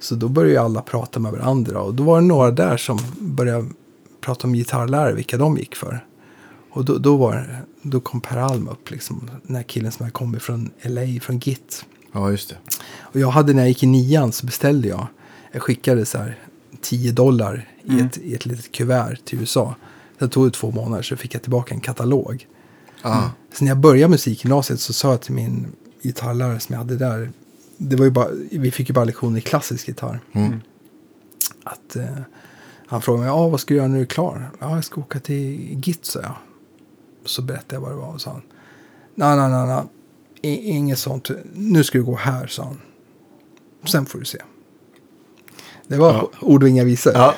Så 0.00 0.14
då 0.14 0.28
började 0.28 0.60
alla 0.66 0.82
prata 0.82 1.20
med 1.20 1.32
varandra 1.32 1.80
och 1.80 1.94
då 1.94 2.02
var 2.02 2.20
det 2.20 2.26
några 2.26 2.50
där 2.50 2.76
som 2.76 2.98
började 3.18 3.68
prata 4.20 4.46
om 4.46 4.52
gitarrlärare, 4.52 5.12
vilka 5.12 5.36
de 5.36 5.58
gick 5.58 5.74
för. 5.74 6.04
Och 6.70 6.84
då, 6.84 6.98
då, 6.98 7.16
var, 7.16 7.64
då 7.82 8.00
kom 8.00 8.20
Per 8.20 8.36
Alm 8.36 8.68
upp, 8.68 8.90
liksom, 8.90 9.30
den 9.42 9.56
här 9.56 9.62
killen 9.62 9.92
som 9.92 10.04
hade 10.04 10.12
kommit 10.12 10.42
från 10.42 10.70
LA, 10.82 11.20
från 11.22 11.38
Git. 11.38 11.84
Ja, 12.12 12.30
just 12.30 12.48
det. 12.48 12.56
Och 13.00 13.20
jag 13.20 13.28
hade 13.28 13.52
när 13.52 13.62
jag 13.62 13.68
gick 13.68 13.82
i 13.82 13.86
nian 13.86 14.32
så 14.32 14.46
beställde 14.46 14.88
jag. 14.88 15.06
Jag 15.52 15.62
skickade 15.62 16.06
så 16.06 16.18
här 16.18 16.38
10 16.80 17.12
dollar 17.12 17.68
i, 17.82 18.00
ett, 18.00 18.18
i 18.18 18.34
ett 18.34 18.46
litet 18.46 18.72
kuvert 18.72 19.16
till 19.24 19.40
USA. 19.40 19.74
Sen 20.24 20.30
tog 20.30 20.46
det 20.46 20.50
två 20.50 20.70
månader 20.70 21.02
så 21.02 21.16
fick 21.16 21.34
jag 21.34 21.42
tillbaka 21.42 21.74
en 21.74 21.80
katalog. 21.80 22.46
Ah. 23.02 23.22
Så 23.52 23.64
när 23.64 23.70
jag 23.70 23.78
började 23.78 24.10
musikgymnasiet 24.10 24.80
så 24.80 24.92
sa 24.92 25.10
jag 25.10 25.20
till 25.20 25.34
min 25.34 25.66
gitarrlärare 26.02 26.60
som 26.60 26.72
jag 26.72 26.78
hade 26.78 26.96
där. 26.96 27.30
Det 27.76 27.96
var 27.96 28.04
ju 28.04 28.10
bara, 28.10 28.28
vi 28.50 28.70
fick 28.70 28.88
ju 28.88 28.92
bara 28.94 29.04
lektioner 29.04 29.38
i 29.38 29.40
klassisk 29.40 29.88
gitarr. 29.88 30.20
Mm. 30.32 30.60
Att, 31.64 31.96
eh, 31.96 32.04
han 32.86 33.02
frågade 33.02 33.20
mig, 33.26 33.34
ja 33.36 33.48
vad 33.48 33.60
ska 33.60 33.74
du 33.74 33.78
göra 33.78 33.88
när 33.88 33.96
du 33.96 34.02
är 34.02 34.06
klar? 34.06 34.50
Ja, 34.60 34.74
jag 34.74 34.84
ska 34.84 35.00
åka 35.00 35.20
till 35.20 35.78
Git, 35.84 36.04
sa 36.04 36.20
jag. 36.22 36.34
Så 37.24 37.42
berättade 37.42 37.74
jag 37.74 37.80
vad 37.80 37.90
det 37.90 37.96
var 37.96 38.12
och 38.14 38.20
sa 38.20 38.30
han. 38.30 38.42
Nej, 39.14 39.36
nej, 39.36 39.66
nej, 39.66 40.58
Inget 40.70 40.98
sånt. 40.98 41.30
Nu 41.54 41.84
ska 41.84 41.98
du 41.98 42.04
gå 42.04 42.16
här, 42.16 42.46
sa 42.46 42.64
han. 42.64 42.80
Sen 43.84 44.06
får 44.06 44.18
du 44.18 44.24
se. 44.24 44.38
Det 45.86 45.96
var 45.96 46.12
Ja. 46.12 46.30
ord 46.40 46.62
och 46.62 46.68
inga 46.68 46.84
visor. 46.84 47.12
Ja. 47.14 47.34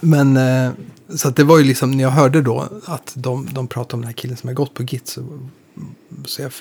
Men 0.00 0.36
eh, 0.36 0.72
så 1.14 1.30
det 1.30 1.44
var 1.44 1.58
ju 1.58 1.64
liksom 1.64 1.90
när 1.90 2.04
jag 2.04 2.10
hörde 2.10 2.42
då 2.42 2.68
att 2.84 3.12
de, 3.14 3.48
de 3.52 3.68
pratade 3.68 3.94
om 3.94 4.00
den 4.00 4.06
här 4.06 4.14
killen 4.14 4.36
som 4.36 4.48
har 4.48 4.54
gått 4.54 4.74
på 4.74 4.82
Git. 4.82 5.08
Så, 5.08 5.24
så 6.24 6.42
jag 6.42 6.52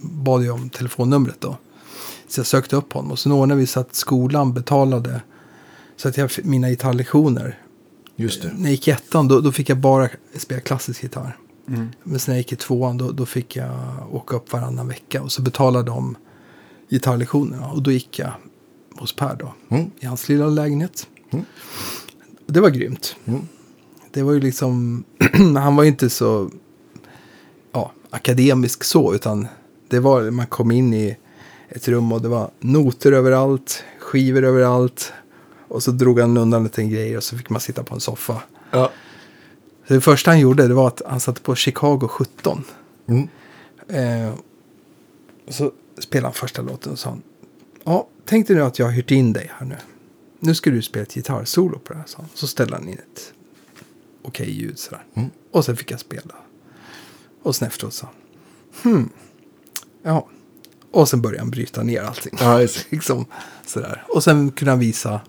bad 0.00 0.42
ju 0.42 0.50
om 0.50 0.70
telefonnumret 0.70 1.40
då. 1.40 1.56
Så 2.28 2.40
jag 2.40 2.46
sökte 2.46 2.76
upp 2.76 2.92
honom 2.92 3.10
och 3.10 3.18
sen 3.18 3.32
ordnade 3.32 3.60
vi 3.60 3.66
så 3.66 3.80
att 3.80 3.94
skolan 3.94 4.52
betalade. 4.52 5.20
Så 5.96 6.08
att 6.08 6.16
jag 6.16 6.30
fick 6.30 6.44
mina 6.44 6.68
gitarrlektioner. 6.68 7.58
Just 8.16 8.42
det. 8.42 8.52
När 8.56 8.62
jag 8.62 8.70
gick 8.70 8.88
i 8.88 8.90
ettan 8.90 9.28
då, 9.28 9.40
då 9.40 9.52
fick 9.52 9.68
jag 9.68 9.78
bara 9.78 10.08
spela 10.36 10.60
klassisk 10.60 11.02
gitarr. 11.02 11.36
Mm. 11.68 11.88
Men 12.02 12.18
sen 12.18 12.32
när 12.32 12.36
jag 12.36 12.40
gick 12.40 12.52
i 12.52 12.56
tvåan 12.56 12.98
då, 12.98 13.10
då 13.10 13.26
fick 13.26 13.56
jag 13.56 13.70
åka 14.12 14.36
upp 14.36 14.52
varannan 14.52 14.88
vecka. 14.88 15.22
Och 15.22 15.32
så 15.32 15.42
betalade 15.42 15.90
de 15.90 16.16
gitarrlektionerna. 16.88 17.70
Och 17.70 17.82
då 17.82 17.90
gick 17.90 18.18
jag 18.18 18.32
hos 18.94 19.16
Per 19.16 19.36
då. 19.36 19.54
Mm. 19.68 19.90
I 20.00 20.06
hans 20.06 20.28
lilla 20.28 20.46
lägenhet. 20.46 21.08
Mm. 21.30 21.44
Det 22.46 22.60
var 22.60 22.70
grymt. 22.70 23.16
Mm. 23.24 23.48
Det 24.16 24.22
var 24.22 24.32
ju 24.32 24.40
liksom, 24.40 25.04
han 25.56 25.76
var 25.76 25.82
ju 25.82 25.88
inte 25.88 26.10
så 26.10 26.50
ja, 27.72 27.92
akademisk 28.10 28.84
så, 28.84 29.14
utan 29.14 29.46
det 29.88 30.00
var, 30.00 30.30
man 30.30 30.46
kom 30.46 30.70
in 30.70 30.94
i 30.94 31.16
ett 31.68 31.88
rum 31.88 32.12
och 32.12 32.22
det 32.22 32.28
var 32.28 32.50
noter 32.60 33.12
överallt, 33.12 33.84
skivor 33.98 34.44
överallt. 34.44 35.12
Och 35.68 35.82
så 35.82 35.90
drog 35.90 36.20
han 36.20 36.36
undan 36.36 36.64
lite 36.64 36.84
grejer 36.84 37.16
och 37.16 37.24
så 37.24 37.38
fick 37.38 37.50
man 37.50 37.60
sitta 37.60 37.82
på 37.82 37.94
en 37.94 38.00
soffa. 38.00 38.42
Ja. 38.70 38.90
Så 39.88 39.94
det 39.94 40.00
första 40.00 40.30
han 40.30 40.40
gjorde 40.40 40.68
det 40.68 40.74
var 40.74 40.88
att 40.88 41.02
han 41.06 41.20
satte 41.20 41.40
på 41.40 41.54
Chicago 41.54 42.08
17. 42.08 42.64
Mm. 43.06 43.28
Eh, 43.88 44.34
och 45.46 45.54
så 45.54 45.72
spelade 45.98 46.26
han 46.26 46.34
första 46.34 46.62
låten 46.62 46.92
och 46.92 46.98
sa 46.98 47.08
han, 47.08 47.22
ja, 47.84 48.08
tänk 48.24 48.46
dig 48.46 48.56
nu 48.56 48.62
att 48.62 48.78
jag 48.78 48.86
har 48.86 48.92
hyrt 48.92 49.10
in 49.10 49.32
dig 49.32 49.50
här 49.58 49.66
nu. 49.66 49.76
Nu 50.40 50.54
ska 50.54 50.70
du 50.70 50.82
spela 50.82 51.02
ett 51.02 51.14
gitarrsolo 51.14 51.78
på 51.78 51.92
det 51.92 51.98
här, 51.98 52.06
sa 52.06 52.18
han. 52.18 52.28
Så 52.34 52.46
ställde 52.46 52.76
han 52.76 52.88
in 52.88 52.98
ett 52.98 53.32
okej 54.26 54.50
ljud 54.50 54.78
sådär. 54.78 55.04
Mm. 55.14 55.30
Och 55.50 55.64
sen 55.64 55.76
fick 55.76 55.90
jag 55.90 56.00
spela. 56.00 56.34
Och 57.42 57.56
sen 57.56 57.68
efteråt 57.68 58.02
han, 58.02 58.12
hmm, 58.82 59.10
ja. 60.02 60.28
Och 60.90 61.08
sen 61.08 61.22
började 61.22 61.40
han 61.40 61.50
bryta 61.50 61.82
ner 61.82 62.02
allting. 62.02 62.38
Ja, 62.40 62.60
just 62.60 62.86
liksom, 62.92 63.26
sådär. 63.66 64.04
Och 64.08 64.24
sen 64.24 64.50
kunde 64.50 64.72
han 64.72 64.78
visa 64.78 65.20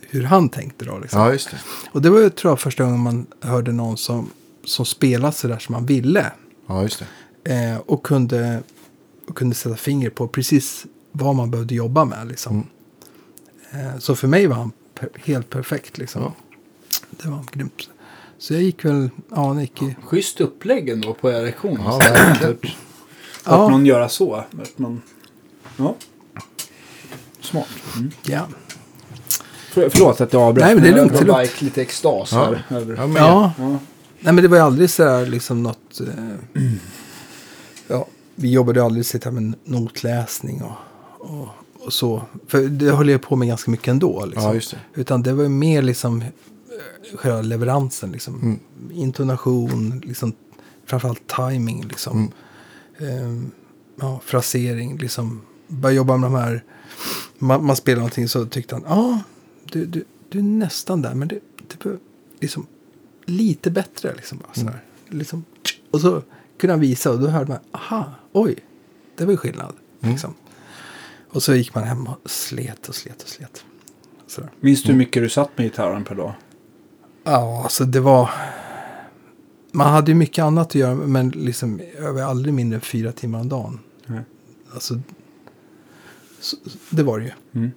hur 0.00 0.22
han 0.22 0.48
tänkte 0.48 0.84
då. 0.84 0.98
Liksom. 0.98 1.20
Ja, 1.20 1.32
just 1.32 1.50
det. 1.50 1.60
Och 1.92 2.02
det 2.02 2.10
var 2.10 2.20
ju, 2.20 2.30
tror 2.30 2.50
jag, 2.50 2.60
första 2.60 2.84
gången 2.84 3.00
man 3.00 3.26
hörde 3.40 3.72
någon 3.72 3.96
som, 3.96 4.30
som 4.64 4.86
spelade 4.86 5.32
sådär 5.32 5.58
som 5.58 5.72
man 5.72 5.86
ville. 5.86 6.32
Ja, 6.66 6.82
just 6.82 7.02
det. 7.42 7.54
Eh, 7.54 7.76
och, 7.76 8.02
kunde, 8.02 8.62
och 9.28 9.36
kunde 9.36 9.54
sätta 9.54 9.76
finger 9.76 10.10
på 10.10 10.28
precis 10.28 10.86
vad 11.12 11.34
man 11.34 11.50
behövde 11.50 11.74
jobba 11.74 12.04
med. 12.04 12.28
Liksom. 12.28 12.66
Eh, 13.70 13.98
så 13.98 14.16
för 14.16 14.28
mig 14.28 14.46
var 14.46 14.56
han 14.56 14.72
per, 14.94 15.08
helt 15.14 15.50
perfekt. 15.50 15.98
Liksom. 15.98 16.22
Ja. 16.22 16.34
Det 17.10 17.28
var 17.28 17.44
grymt. 17.52 17.90
Så 18.44 18.54
jag 18.54 18.62
gick 18.62 18.84
väl, 18.84 19.10
ja, 19.30 19.62
i, 19.62 19.70
Schysst 20.04 20.40
upplägg 20.40 20.88
ändå 20.88 21.14
på 21.14 21.30
er 21.30 21.42
lektion. 21.42 21.78
Ja, 21.84 21.98
verkligen. 21.98 22.52
Att 22.52 22.64
Ja. 23.44 23.68
man 23.68 23.86
göra 23.86 24.08
så. 24.08 24.34
Att 24.34 24.78
man, 24.78 25.02
ja. 25.76 25.94
Smart. 27.40 27.66
Mm. 27.96 28.10
ja. 28.26 28.46
För, 29.72 29.88
förlåt 29.88 30.20
att 30.20 30.32
jag 30.32 30.42
avbröt. 30.42 30.64
Nej, 30.64 30.74
men 30.74 30.84
det 30.84 30.90
är 30.90 30.94
lugnt, 30.94 31.12
det 31.12 31.18
är 31.18 31.24
lugnt. 31.24 31.62
lite 31.62 31.82
extas 31.82 32.32
Ja. 32.32 32.44
här. 32.68 32.76
Över. 32.76 32.96
Ja, 32.96 33.06
men, 33.06 33.22
ja. 33.22 33.52
Ja. 33.58 33.68
Nej, 34.20 34.32
men 34.32 34.36
det 34.36 34.48
var 34.48 34.56
ju 34.56 34.62
aldrig 34.62 34.90
så 34.90 35.04
här 35.08 35.26
liksom 35.26 35.62
något... 35.62 36.00
Eh, 36.00 36.62
ja, 37.88 38.06
vi 38.34 38.50
jobbade 38.52 38.80
ju 38.80 38.84
aldrig 38.86 39.06
sitta 39.06 39.30
med 39.30 39.54
notläsning 39.64 40.62
och, 40.62 40.72
och, 41.30 41.48
och 41.86 41.92
så. 41.92 42.22
För 42.46 42.62
det 42.62 42.90
höll 42.90 43.08
jag 43.08 43.22
på 43.22 43.36
med 43.36 43.48
ganska 43.48 43.70
mycket 43.70 43.88
ändå. 43.88 44.24
Liksom. 44.24 44.42
Ja, 44.48 44.54
just 44.54 44.70
det. 44.70 45.00
Utan 45.00 45.22
det 45.22 45.32
var 45.32 45.42
ju 45.42 45.48
mer 45.48 45.82
liksom 45.82 46.24
eh, 46.78 47.16
själva 47.16 47.42
leveransen. 47.42 48.12
Liksom. 48.12 48.42
Mm. 48.42 48.60
Intonation, 48.92 50.02
liksom, 50.04 50.32
framförallt 50.84 51.34
timing. 51.36 51.84
Liksom. 51.88 52.32
Mm. 52.98 53.24
Ehm, 53.24 53.50
ja, 54.00 54.20
frasering, 54.24 54.98
liksom. 54.98 55.42
Börja 55.68 55.96
jobba 55.96 56.16
med 56.16 56.30
de 56.30 56.34
här. 56.34 56.64
Man, 57.38 57.64
man 57.64 57.76
spelar 57.76 57.96
någonting 57.96 58.28
så 58.28 58.46
tyckte 58.46 58.74
han, 58.74 58.84
ja, 58.86 58.94
ah, 58.94 59.20
du, 59.64 59.86
du, 59.86 60.04
du 60.28 60.38
är 60.38 60.42
nästan 60.42 61.02
där. 61.02 61.14
Men 61.14 61.28
det, 61.28 61.40
det 61.68 61.78
bör, 61.84 61.98
liksom 62.40 62.66
lite 63.24 63.70
bättre. 63.70 64.14
Liksom, 64.14 64.38
bara, 64.38 64.54
sådär. 64.54 64.82
Liksom, 65.08 65.44
och 65.90 66.00
så 66.00 66.22
kunde 66.58 66.72
han 66.72 66.80
visa 66.80 67.10
och 67.10 67.20
då 67.20 67.26
hörde 67.26 67.48
man, 67.48 67.58
aha, 67.72 68.14
oj, 68.32 68.56
det 69.16 69.24
var 69.24 69.32
ju 69.32 69.36
skillnad. 69.36 69.74
Liksom. 70.00 70.34
Och 71.28 71.42
så 71.42 71.54
gick 71.54 71.74
man 71.74 71.84
hem 71.84 72.06
och 72.06 72.30
slet 72.30 72.88
och 72.88 72.94
slet 72.94 73.22
och 73.22 73.28
slet. 73.28 73.64
Sådär. 74.26 74.50
Minns 74.60 74.82
du 74.82 74.92
hur 74.92 74.98
mycket 74.98 75.22
du 75.22 75.28
satt 75.28 75.58
med 75.58 75.66
gitarren 75.66 76.04
per 76.04 76.14
dag? 76.14 76.34
Ja, 77.24 77.62
alltså 77.62 77.84
det 77.84 78.00
var... 78.00 78.30
Man 79.72 79.92
hade 79.92 80.10
ju 80.10 80.14
mycket 80.14 80.44
annat 80.44 80.66
att 80.66 80.74
göra, 80.74 80.94
men 80.94 81.28
liksom 81.28 81.80
över 81.98 82.22
aldrig 82.22 82.54
mindre 82.54 82.76
än 82.76 82.80
fyra 82.80 83.12
timmar 83.12 83.40
om 83.40 83.48
dagen. 83.48 83.80
Nej. 84.06 84.20
Alltså, 84.74 85.00
så, 86.40 86.56
det 86.90 87.02
var 87.02 87.18
det 87.18 87.24
ju. 87.24 87.32
Mm. 87.52 87.70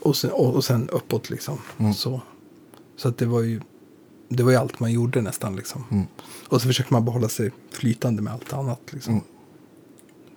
Och 0.00 0.16
sen, 0.16 0.30
och, 0.30 0.54
och 0.54 0.64
sen 0.64 0.88
uppåt 0.88 1.30
liksom. 1.30 1.58
Mm. 1.78 1.94
Så, 1.94 2.20
så 2.96 3.08
att 3.08 3.18
det 3.18 3.26
var 3.26 3.40
ju... 3.40 3.60
Det 4.28 4.42
var 4.42 4.50
ju 4.50 4.56
allt 4.56 4.80
man 4.80 4.92
gjorde 4.92 5.22
nästan 5.22 5.56
liksom. 5.56 5.84
Mm. 5.90 6.06
Och 6.48 6.62
så 6.62 6.66
försökte 6.66 6.92
man 6.92 7.04
behålla 7.04 7.28
sig 7.28 7.50
flytande 7.70 8.22
med 8.22 8.32
allt 8.32 8.52
annat 8.52 8.80
liksom. 8.90 9.12
Mm. 9.12 9.24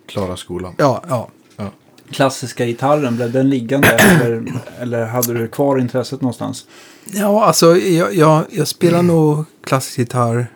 Klara 0.06 0.36
skolan. 0.36 0.74
Ja, 0.78 1.02
ja. 1.08 1.28
Ja. 1.56 1.70
Klassiska 2.10 2.66
gitarren, 2.66 3.16
blev 3.16 3.32
den 3.32 3.50
liggande 3.50 3.88
eller, 3.88 4.52
eller 4.80 5.06
hade 5.06 5.34
du 5.34 5.48
kvar 5.48 5.78
intresset 5.78 6.20
någonstans? 6.20 6.66
Ja, 7.04 7.44
alltså 7.44 7.76
jag, 7.76 8.14
jag, 8.14 8.44
jag 8.50 8.68
spelar 8.68 9.02
nog 9.02 9.44
klassisk 9.64 9.98
gitarr 9.98 10.46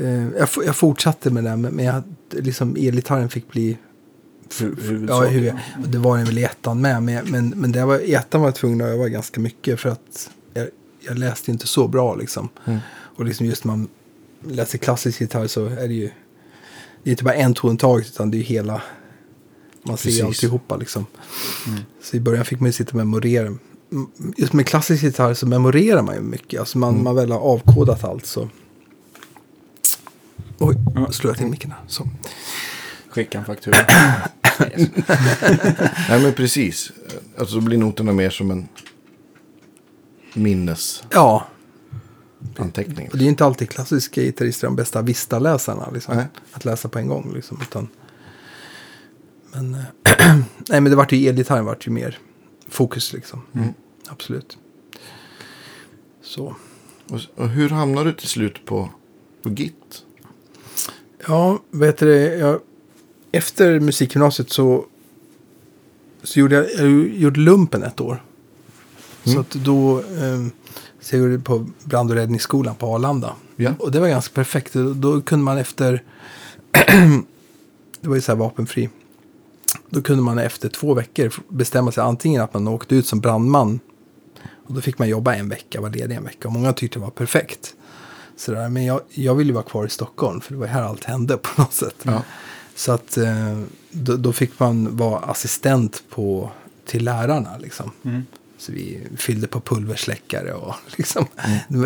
Eh, 0.00 0.28
jag, 0.38 0.48
jag 0.66 0.76
fortsatte 0.76 1.30
med 1.30 1.44
det, 1.44 1.56
men 1.56 1.84
jag, 1.84 2.02
liksom, 2.30 2.76
elgitarren 2.76 3.28
fick 3.28 3.48
bli... 3.48 3.78
Ja, 5.08 5.20
hur 5.20 5.42
jag, 5.42 5.58
och 5.82 5.88
det 5.88 5.98
var 5.98 6.16
den 6.16 6.26
väl 6.26 6.38
i 6.38 6.44
ettan 6.44 6.80
med. 6.80 7.02
Men, 7.02 7.30
men, 7.30 7.48
men 7.48 7.72
det 7.72 7.84
var, 7.84 7.98
i 7.98 8.14
ettan 8.14 8.40
var 8.40 8.48
jag 8.48 8.54
tvungen 8.54 8.80
att 8.80 8.86
öva 8.86 9.08
ganska 9.08 9.40
mycket 9.40 9.80
för 9.80 9.88
att 9.88 10.30
jag, 10.54 10.68
jag 11.00 11.18
läste 11.18 11.50
inte 11.50 11.66
så 11.66 11.88
bra 11.88 12.14
liksom. 12.14 12.48
Mm. 12.64 12.78
Och 12.92 13.24
liksom 13.24 13.46
just 13.46 13.64
när 13.64 13.76
man 13.76 13.88
läser 14.48 14.78
klassisk 14.78 15.20
gitarr 15.20 15.46
så 15.46 15.66
är 15.66 15.88
det 15.88 15.94
ju 15.94 16.10
det 17.02 17.10
är 17.10 17.12
inte 17.12 17.24
bara 17.24 17.34
en 17.34 17.54
ton 17.54 17.76
taget 17.76 18.06
utan 18.06 18.30
det 18.30 18.36
är 18.36 18.38
ju 18.38 18.44
hela 18.44 18.82
man 19.82 19.96
ser 19.96 20.04
Precis. 20.08 20.22
alltihopa 20.24 20.76
liksom. 20.76 21.06
Så 22.02 22.16
i 22.16 22.20
början 22.20 22.44
fick 22.44 22.60
man 22.60 22.66
ju 22.66 22.72
sitta 22.72 22.90
och 22.90 22.96
memorera. 22.96 23.46
Mm, 23.46 23.60
Just 24.36 24.52
med 24.52 24.66
klassisk 24.66 25.02
gitarr 25.02 25.34
så 25.34 25.46
memorerar 25.46 26.02
man 26.02 26.14
ju 26.14 26.20
mycket. 26.20 26.60
Alltså 26.60 26.78
man, 26.78 27.02
man 27.02 27.14
väl 27.16 27.30
har 27.32 27.38
avkodat 27.38 28.04
allt 28.04 28.26
så. 28.26 28.48
Oj, 30.58 30.76
Ja. 30.94 31.12
slår 31.12 31.30
jag 31.30 31.38
till 31.38 31.46
micken 31.46 31.70
här. 31.70 31.80
Så. 31.86 32.08
Skicka 33.10 33.38
en 33.38 33.44
faktura. 33.44 33.76
Nej 36.08 36.22
men 36.22 36.32
precis. 36.32 36.92
Alltså 37.38 37.54
då 37.54 37.60
blir 37.60 37.78
noterna 37.78 38.12
mer 38.12 38.30
som 38.30 38.50
en 38.50 38.68
minnesanteckning. 40.34 41.08
Ja, 43.06 43.10
och 43.12 43.18
det 43.18 43.24
är 43.24 43.28
inte 43.28 43.44
alltid 43.44 43.70
klassiska 43.70 44.20
gitarrister 44.22 44.66
de 44.66 44.76
bästa 44.76 45.02
Vista-läsarna. 45.02 45.90
Liksom, 45.90 46.16
Nej. 46.16 46.26
Att 46.52 46.64
läsa 46.64 46.88
på 46.88 46.98
en 46.98 47.08
gång. 47.08 47.32
Liksom, 47.34 47.58
utan, 47.62 47.88
men, 49.52 49.74
eh, 49.74 49.80
nej, 50.68 50.80
men 50.80 50.84
det 50.84 50.96
vart 50.96 51.12
ju 51.12 51.28
elgitarren 51.28 51.64
vart 51.64 51.86
ju 51.86 51.90
mer 51.90 52.18
fokus 52.68 53.12
liksom. 53.12 53.42
Mm. 53.54 53.68
Absolut. 54.08 54.58
Så. 56.22 56.56
Och, 57.10 57.20
och 57.34 57.48
hur 57.48 57.68
hamnar 57.68 58.04
du 58.04 58.12
till 58.12 58.28
slut 58.28 58.64
på, 58.64 58.90
på 59.42 59.50
Git? 59.50 60.04
Ja, 61.26 61.62
heter 61.82 62.06
det? 62.06 62.36
Jag, 62.36 62.60
efter 63.32 63.80
musikgymnasiet 63.80 64.50
så, 64.50 64.84
så 66.22 66.40
gjorde 66.40 66.54
jag, 66.54 66.66
jag 66.74 67.08
gjorde 67.08 67.40
lumpen 67.40 67.82
ett 67.82 68.00
år. 68.00 68.22
Så 69.24 69.30
Mm. 69.30 69.40
att 69.40 69.50
då 69.50 69.98
eh, 70.00 70.46
så 71.00 71.16
jag 71.16 71.22
gjorde 71.22 71.38
på 71.38 71.66
brand 71.84 72.10
och 72.10 72.16
räddningsskolan 72.16 72.74
på 72.74 72.86
Arlanda. 72.94 73.34
Ja. 73.56 73.74
Och 73.78 73.90
det 73.92 74.00
var 74.00 74.08
ganska 74.08 74.34
perfekt. 74.34 74.72
Då, 74.72 74.92
då 74.92 75.20
kunde 75.20 75.44
man 75.44 75.58
efter, 75.58 76.02
det 78.00 78.08
var 78.08 78.14
ju 78.14 78.20
så 78.20 78.32
här 78.32 78.36
vapenfri. 78.36 78.88
Då 79.90 80.02
kunde 80.02 80.22
man 80.22 80.38
efter 80.38 80.68
två 80.68 80.94
veckor 80.94 81.32
bestämma 81.48 81.92
sig 81.92 82.02
antingen 82.02 82.42
att 82.42 82.54
man 82.54 82.68
åkte 82.68 82.94
ut 82.94 83.06
som 83.06 83.20
brandman. 83.20 83.80
Och 84.42 84.74
då 84.74 84.80
fick 84.80 84.98
man 84.98 85.08
jobba 85.08 85.34
en 85.34 85.48
vecka, 85.48 85.80
vara 85.80 85.92
ledig 85.92 86.16
en 86.16 86.24
vecka. 86.24 86.48
Och 86.48 86.54
många 86.54 86.72
tyckte 86.72 86.98
det 86.98 87.02
var 87.02 87.10
perfekt. 87.10 87.74
Sådär. 88.36 88.68
Men 88.68 88.84
jag, 88.84 89.00
jag 89.08 89.34
ville 89.34 89.48
ju 89.48 89.54
vara 89.54 89.64
kvar 89.64 89.86
i 89.86 89.90
Stockholm, 89.90 90.40
för 90.40 90.52
det 90.52 90.58
var 90.58 90.66
här 90.66 90.82
allt 90.82 91.04
hände 91.04 91.36
på 91.36 91.62
något 91.62 91.72
sätt. 91.72 91.96
Ja. 92.02 92.22
Så 92.74 92.92
att 92.92 93.16
eh, 93.16 93.60
då, 93.90 94.16
då 94.16 94.32
fick 94.32 94.58
man 94.58 94.96
vara 94.96 95.18
assistent 95.18 96.02
på, 96.10 96.50
till 96.86 97.04
lärarna. 97.04 97.58
Liksom. 97.58 97.90
Mm. 98.04 98.22
Så 98.58 98.72
vi 98.72 99.00
fyllde 99.16 99.46
på 99.46 99.60
pulversläckare 99.60 100.52
och 100.52 100.74
liksom. 100.96 101.26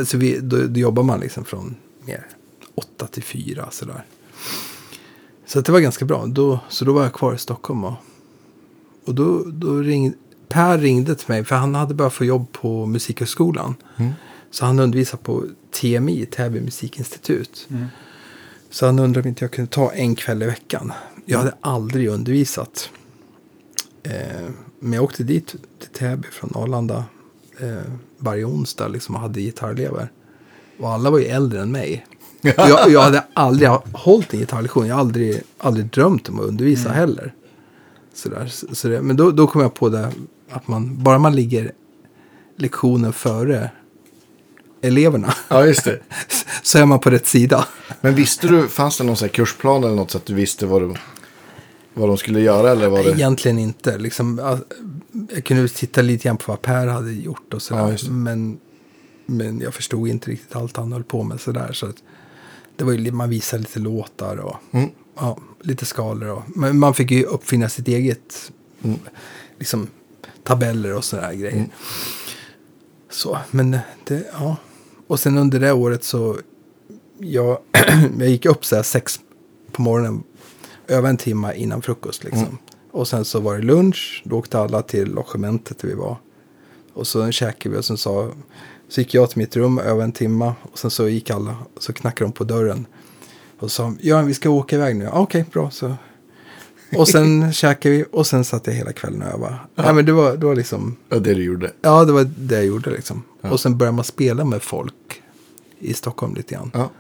Så 0.06 0.18
vi, 0.18 0.38
då, 0.38 0.56
då 0.56 0.80
jobbar 0.80 1.02
man 1.02 1.20
liksom 1.20 1.44
från 1.44 1.76
mer 2.04 2.26
åtta 2.74 3.06
till 3.06 3.22
fyra 3.22 3.68
sådär. 3.70 4.04
Så 5.46 5.60
det 5.60 5.72
var 5.72 5.80
ganska 5.80 6.04
bra. 6.04 6.26
Då, 6.26 6.60
så 6.68 6.84
då 6.84 6.92
var 6.92 7.02
jag 7.02 7.12
kvar 7.12 7.34
i 7.34 7.38
Stockholm. 7.38 7.84
Och, 7.84 7.94
och 9.04 9.14
då, 9.14 9.44
då 9.46 9.78
ringde, 9.78 10.16
Per 10.48 10.78
ringde 10.78 11.14
till 11.14 11.28
mig 11.28 11.44
för 11.44 11.56
han 11.56 11.74
hade 11.74 11.94
börjat 11.94 12.12
få 12.12 12.24
jobb 12.24 12.52
på 12.52 12.86
Musikhögskolan. 12.86 13.74
Mm. 13.96 14.12
Så 14.50 14.64
han 14.64 14.78
undervisade 14.78 15.22
på 15.22 15.44
TMI, 15.70 16.26
Täby 16.26 16.60
musikinstitut. 16.60 17.66
Mm. 17.70 17.86
Så 18.70 18.86
han 18.86 18.98
undrade 18.98 19.24
om 19.24 19.28
inte 19.28 19.44
jag 19.44 19.52
kunde 19.52 19.70
ta 19.70 19.92
en 19.92 20.14
kväll 20.14 20.42
i 20.42 20.46
veckan. 20.46 20.92
Jag 21.24 21.38
hade 21.38 21.54
aldrig 21.60 22.08
undervisat. 22.08 22.90
Eh, 24.02 24.48
men 24.78 24.92
jag 24.92 25.04
åkte 25.04 25.22
dit 25.22 25.46
till 25.78 25.88
Täby 25.92 26.28
från 26.28 26.52
Arlanda 26.54 27.04
eh, 27.60 27.92
varje 28.18 28.44
onsdag 28.44 28.88
liksom, 28.88 29.14
och 29.14 29.20
hade 29.20 29.40
gitarrelever. 29.40 30.10
Och 30.78 30.88
alla 30.88 31.10
var 31.10 31.18
ju 31.18 31.24
äldre 31.24 31.62
än 31.62 31.72
mig. 31.72 32.06
Och 32.44 32.68
jag, 32.68 32.90
jag 32.90 33.02
hade 33.02 33.24
aldrig 33.34 33.68
hållit 33.92 34.34
en 34.34 34.40
gitarrlektion. 34.40 34.86
Jag 34.86 34.94
har 34.94 35.00
aldrig, 35.00 35.42
aldrig 35.58 35.86
drömt 35.86 36.28
om 36.28 36.40
att 36.40 36.46
undervisa 36.46 36.88
heller. 36.88 37.34
Sådär. 38.14 38.46
Så, 38.46 38.74
så 38.74 38.88
det, 38.88 39.02
men 39.02 39.16
då, 39.16 39.30
då 39.30 39.46
kom 39.46 39.62
jag 39.62 39.74
på 39.74 39.88
det 39.88 40.12
att 40.50 40.68
man, 40.68 41.02
bara 41.02 41.18
man 41.18 41.36
ligger 41.36 41.72
lektionen 42.56 43.12
före 43.12 43.70
eleverna 44.82 45.34
ja, 45.48 45.66
just 45.66 45.84
det. 45.84 46.00
så 46.62 46.78
är 46.78 46.86
man 46.86 46.98
på 46.98 47.10
rätt 47.10 47.26
sida. 47.26 47.66
Men 48.00 48.14
visste 48.14 48.48
du, 48.48 48.68
fanns 48.68 48.98
det 48.98 49.04
någon 49.04 49.16
här 49.16 49.28
kursplan 49.28 49.84
eller 49.84 49.94
något 49.94 50.10
så 50.10 50.18
att 50.18 50.26
du 50.26 50.34
visste 50.34 50.66
vad, 50.66 50.82
du, 50.82 50.94
vad 51.94 52.08
de 52.08 52.16
skulle 52.16 52.40
göra? 52.40 52.70
Eller 52.70 52.88
var 52.88 53.04
det... 53.04 53.10
Egentligen 53.10 53.58
inte. 53.58 53.98
Liksom, 53.98 54.38
ja, 54.42 54.58
jag 55.34 55.44
kunde 55.44 55.68
titta 55.68 56.02
lite 56.02 56.24
grann 56.24 56.36
på 56.36 56.52
vad 56.52 56.62
Per 56.62 56.86
hade 56.86 57.12
gjort 57.12 57.54
och 57.54 57.62
sådär. 57.62 57.98
Ja, 58.02 58.10
men, 58.10 58.58
men 59.26 59.60
jag 59.60 59.74
förstod 59.74 60.08
inte 60.08 60.30
riktigt 60.30 60.56
allt 60.56 60.76
han 60.76 60.92
höll 60.92 61.04
på 61.04 61.22
med 61.22 61.40
sådär. 61.40 61.72
Så 61.72 61.86
att 61.86 61.96
det 62.76 62.84
var 62.84 62.92
ju, 62.92 63.12
man 63.12 63.30
visade 63.30 63.62
lite 63.62 63.78
låtar 63.78 64.36
och 64.36 64.56
Mm. 64.70 64.90
ja, 65.16 65.38
lite 65.60 65.86
skalor. 65.86 66.28
Och, 66.28 66.42
men 66.46 66.78
man 66.78 66.94
fick 66.94 67.10
ju 67.10 67.24
uppfinna 67.24 67.68
sitt 67.68 67.88
eget 67.88 68.52
Mm. 68.82 68.98
liksom, 69.58 69.86
tabeller 70.42 70.94
och 70.94 71.04
sådär 71.04 71.32
grejer. 71.34 71.56
Mm. 71.56 71.68
Så, 73.10 73.38
men 73.50 73.78
det, 74.04 74.26
ja. 74.32 74.56
Och 75.06 75.20
sen 75.20 75.38
under 75.38 75.60
det 75.60 75.72
året 75.72 76.04
så, 76.04 76.38
jag, 77.18 77.58
jag 78.18 78.28
gick 78.28 78.46
upp 78.46 78.64
så 78.64 78.76
här 78.76 78.82
sex 78.82 79.20
på 79.72 79.82
morgonen, 79.82 80.22
över 80.88 81.08
en 81.08 81.16
timme 81.16 81.54
innan 81.54 81.82
frukost 81.82 82.24
liksom. 82.24 82.42
Mm. 82.42 82.56
Och 82.90 83.08
sen 83.08 83.24
så 83.24 83.40
var 83.40 83.56
det 83.56 83.62
lunch, 83.62 84.22
då 84.24 84.36
åkte 84.38 84.58
alla 84.58 84.82
till 84.82 85.08
logementet 85.14 85.78
där 85.78 85.88
vi 85.88 85.94
var. 85.94 86.16
Och 86.94 87.06
så 87.06 87.30
käkade 87.30 87.72
vi 87.74 87.80
och 87.80 87.84
sen 87.84 87.96
sa, 87.98 88.30
så 88.94 89.00
gick 89.00 89.14
jag 89.14 89.30
till 89.30 89.38
mitt 89.38 89.56
rum 89.56 89.78
över 89.78 90.04
en 90.04 90.12
timme 90.12 90.52
och 90.62 90.78
sen 90.78 90.90
så 90.90 91.08
gick 91.08 91.30
alla, 91.30 91.56
och 91.74 91.82
så 91.82 91.92
knackade 91.92 92.24
de 92.30 92.32
på 92.32 92.44
dörren. 92.44 92.86
Och 93.58 93.72
sa, 93.72 93.94
ja 94.00 94.22
vi 94.22 94.34
ska 94.34 94.50
åka 94.50 94.76
iväg 94.76 94.96
nu. 94.96 95.08
Okej, 95.12 95.44
bra. 95.52 95.70
Så. 95.70 95.94
Och 96.96 97.08
sen 97.08 97.52
käkade 97.52 97.94
vi 97.96 98.04
och 98.12 98.26
sen 98.26 98.44
satt 98.44 98.66
jag 98.66 98.74
hela 98.74 98.92
kvällen 98.92 99.22
och 99.22 99.28
övade. 99.28 99.56
Ja. 99.74 99.92
men 99.92 100.06
det 100.06 100.12
var, 100.12 100.36
det 100.36 100.46
var 100.46 100.56
liksom, 100.56 100.96
Ja, 101.08 101.18
det 101.18 101.34
du 101.34 101.44
gjorde. 101.44 101.72
ja 101.80 102.04
det 102.04 102.12
var 102.12 102.30
det 102.36 102.54
jag 102.54 102.64
gjorde 102.64 102.90
liksom. 102.90 103.22
Ja. 103.40 103.50
Och 103.50 103.60
sen 103.60 103.78
började 103.78 103.96
man 103.96 104.04
spela 104.04 104.44
med 104.44 104.62
folk 104.62 105.22
i 105.78 105.94
Stockholm 105.94 106.34
lite 106.34 106.54
grann. 106.54 106.70
Ja. 106.74 106.90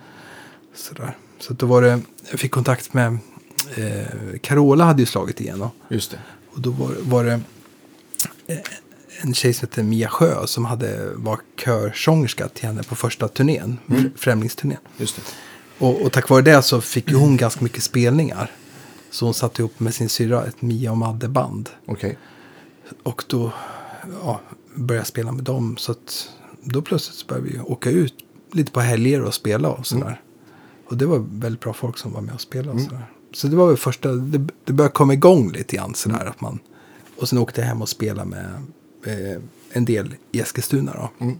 Sådär. 0.74 1.16
Så 1.40 1.52
då 1.54 1.66
var 1.66 1.82
det, 1.82 2.00
jag 2.30 2.40
fick 2.40 2.52
kontakt 2.52 2.94
med, 2.94 3.18
eh, 3.76 4.38
Carola 4.40 4.84
hade 4.84 5.02
ju 5.02 5.06
slagit 5.06 5.40
igenom. 5.40 5.70
Just 5.88 6.10
det. 6.10 6.18
Och 6.54 6.60
då 6.60 6.70
var, 6.70 6.90
var 7.00 7.24
det 7.24 7.40
eh, 8.46 8.58
en 9.24 9.34
tjej 9.34 9.52
som 9.52 9.68
hette 9.68 9.82
Mia 9.82 10.08
Sjö 10.08 10.46
som 10.46 10.64
hade, 10.64 11.10
var 11.14 11.40
körsångerska 11.64 12.48
till 12.48 12.66
henne 12.66 12.82
på 12.82 12.94
första 12.94 13.28
turnén, 13.28 13.78
mm. 13.90 14.10
Främlingsturnén. 14.16 14.78
Just 14.96 15.16
det. 15.16 15.22
Och, 15.78 16.02
och 16.02 16.12
tack 16.12 16.28
vare 16.28 16.42
det 16.42 16.62
så 16.62 16.80
fick 16.80 17.10
ju 17.10 17.16
hon 17.16 17.36
ganska 17.36 17.64
mycket 17.64 17.82
spelningar. 17.82 18.50
Så 19.10 19.24
hon 19.24 19.34
satte 19.34 19.62
ihop 19.62 19.80
med 19.80 19.94
sin 19.94 20.08
syrra 20.08 20.44
ett 20.44 20.62
Mia 20.62 20.90
och 20.90 20.96
Madde-band. 20.96 21.70
Okej. 21.86 22.18
Och 23.02 23.24
då 23.26 23.52
ja, 24.24 24.40
började 24.74 25.00
jag 25.00 25.06
spela 25.06 25.32
med 25.32 25.44
dem. 25.44 25.76
Så 25.76 25.92
att 25.92 26.28
då 26.62 26.82
plötsligt 26.82 27.16
så 27.16 27.26
började 27.26 27.48
vi 27.48 27.60
åka 27.60 27.90
ut 27.90 28.14
lite 28.52 28.72
på 28.72 28.80
helger 28.80 29.22
och 29.22 29.34
spela 29.34 29.68
och 29.68 29.86
sådär. 29.86 30.20
Och 30.86 30.96
det 30.96 31.06
var 31.06 31.26
väldigt 31.30 31.60
bra 31.60 31.72
folk 31.72 31.98
som 31.98 32.12
var 32.12 32.20
med 32.20 32.34
och 32.34 32.40
spelade 32.40 32.70
och 32.70 32.80
sådär. 32.80 33.10
Så 33.32 33.48
det 33.48 33.56
var 33.56 33.66
väl 33.66 33.76
första, 33.76 34.12
det, 34.12 34.48
det 34.64 34.72
började 34.72 34.92
komma 34.92 35.12
igång 35.12 35.52
lite 35.52 35.76
grann 35.76 35.94
sådär 35.94 36.26
att 36.26 36.40
man. 36.40 36.58
Och 37.16 37.28
sen 37.28 37.38
åkte 37.38 37.60
jag 37.60 37.68
hem 37.68 37.82
och 37.82 37.88
spelade 37.88 38.28
med 38.30 38.62
eh, 39.04 39.42
en 39.72 39.84
del 39.84 40.14
i 40.32 40.40
Eskilstuna 40.40 40.92
då. 40.92 41.24
Mm. 41.24 41.38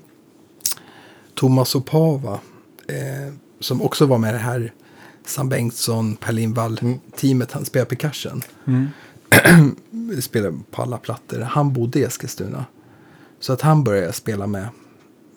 Thomas 1.35 1.75
Opava, 1.75 2.41
eh, 2.89 3.35
som 3.61 3.83
också 3.83 4.07
var 4.07 4.19
med 4.19 4.35
det 4.35 4.39
här 4.39 4.73
Sam 5.27 5.49
Bengtsson, 5.49 6.17
Per 6.17 6.33
Lindvall-teamet, 6.33 7.53
han 7.53 7.65
spelar 7.65 7.87
percussion. 7.87 8.43
Mm. 8.67 8.89
spelar 10.21 10.55
på 10.71 10.83
alla 10.83 10.99
plattor. 10.99 11.41
Han 11.41 11.73
bodde 11.73 11.99
i 11.99 12.03
Eskilstuna. 12.03 12.65
Så 13.41 13.53
att 13.53 13.61
han 13.61 13.85
började 13.85 14.12
spela 14.12 14.47
med 14.47 14.69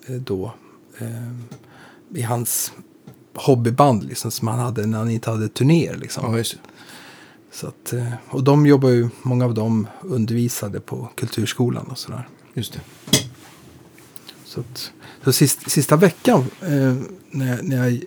eh, 0.06 0.16
då 0.16 0.52
eh, 0.98 1.32
i 2.14 2.22
hans 2.22 2.72
hobbyband 3.34 4.04
liksom, 4.04 4.30
som 4.30 4.48
han 4.48 4.58
hade 4.58 4.86
när 4.86 4.98
han 4.98 5.10
inte 5.10 5.30
hade 5.30 5.48
turnéer. 5.48 5.96
Liksom. 5.96 6.36
Ja. 6.36 6.44
Så 7.52 7.66
att, 7.66 7.92
eh, 7.92 8.12
och 8.28 8.44
de 8.44 8.66
jobbar 8.66 8.88
ju, 8.88 9.08
många 9.22 9.44
av 9.44 9.54
dem 9.54 9.86
undervisade 10.02 10.80
på 10.80 11.08
kulturskolan 11.14 11.86
och 11.86 11.98
sådär. 11.98 12.28
Just 12.54 12.72
det. 12.72 12.80
Så, 14.44 14.60
att, 14.60 14.92
så 15.24 15.32
sist, 15.32 15.70
sista 15.70 15.96
veckan 15.96 16.44
eh, 16.60 16.96
när, 17.30 17.48
jag, 17.56 17.64
när 17.64 17.88
jag 17.88 18.00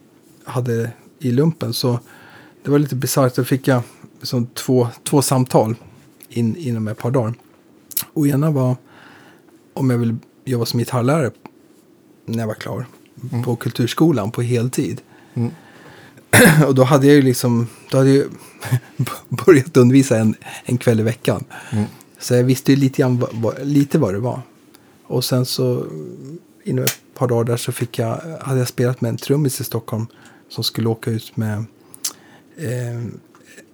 hade 0.43 0.91
i 1.19 1.31
lumpen 1.31 1.73
så 1.73 1.99
det 2.63 2.71
var 2.71 2.79
lite 2.79 2.95
bisarrt. 2.95 3.35
Då 3.35 3.43
fick 3.43 3.67
jag 3.67 3.81
som 4.21 4.47
två, 4.47 4.87
två 5.03 5.21
samtal 5.21 5.75
in, 6.29 6.55
inom 6.55 6.87
ett 6.87 6.97
par 6.97 7.11
dagar. 7.11 7.33
Och 8.13 8.27
ena 8.27 8.51
var 8.51 8.75
om 9.73 9.89
jag 9.89 9.97
ville 9.97 10.15
jobba 10.45 10.65
som 10.65 10.79
gitarrlärare 10.79 11.31
när 12.25 12.39
jag 12.39 12.47
var 12.47 12.53
klar. 12.53 12.85
På 13.43 13.55
kulturskolan 13.55 14.31
på 14.31 14.41
heltid. 14.41 15.01
Mm. 15.33 15.51
och 16.67 16.75
då 16.75 16.83
hade 16.83 17.07
jag 17.07 17.15
ju 17.15 17.21
liksom, 17.21 17.67
då 17.91 17.97
hade 17.97 18.09
jag 18.09 18.27
börjat 19.45 19.77
undervisa 19.77 20.17
en, 20.17 20.35
en 20.65 20.77
kväll 20.77 20.99
i 20.99 21.03
veckan. 21.03 21.43
Mm. 21.71 21.85
Så 22.19 22.33
jag 22.33 22.43
visste 22.43 22.71
ju 22.71 22.77
lite, 22.77 23.01
grann, 23.01 23.25
lite 23.61 23.97
vad 23.97 24.13
det 24.13 24.19
var. 24.19 24.41
Och 25.03 25.25
sen 25.25 25.45
så 25.45 25.85
inom 26.63 26.85
ett 26.85 26.99
par 27.13 27.27
dagar 27.27 27.43
där 27.43 27.57
så 27.57 27.71
fick 27.71 27.99
jag, 27.99 28.21
hade 28.41 28.59
jag 28.59 28.67
spelat 28.67 29.01
med 29.01 29.09
en 29.09 29.17
trummis 29.17 29.61
i 29.61 29.63
Stockholm 29.63 30.07
som 30.49 30.63
skulle 30.63 30.89
åka 30.89 31.11
ut 31.11 31.37
med 31.37 31.65
eh, 32.57 32.97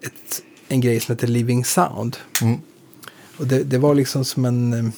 ett, 0.01 0.41
en 0.68 0.82
grej 0.82 0.99
som 0.99 1.16
heter 1.16 1.28
Living 1.28 1.66
Sound. 1.66 2.18
Mm. 2.41 2.60
Och 3.38 3.47
det, 3.47 3.64
det 3.64 3.78
var 3.78 3.95
liksom 3.95 4.26
som 4.26 4.45
en, 4.45 4.74
eh, 4.74 4.93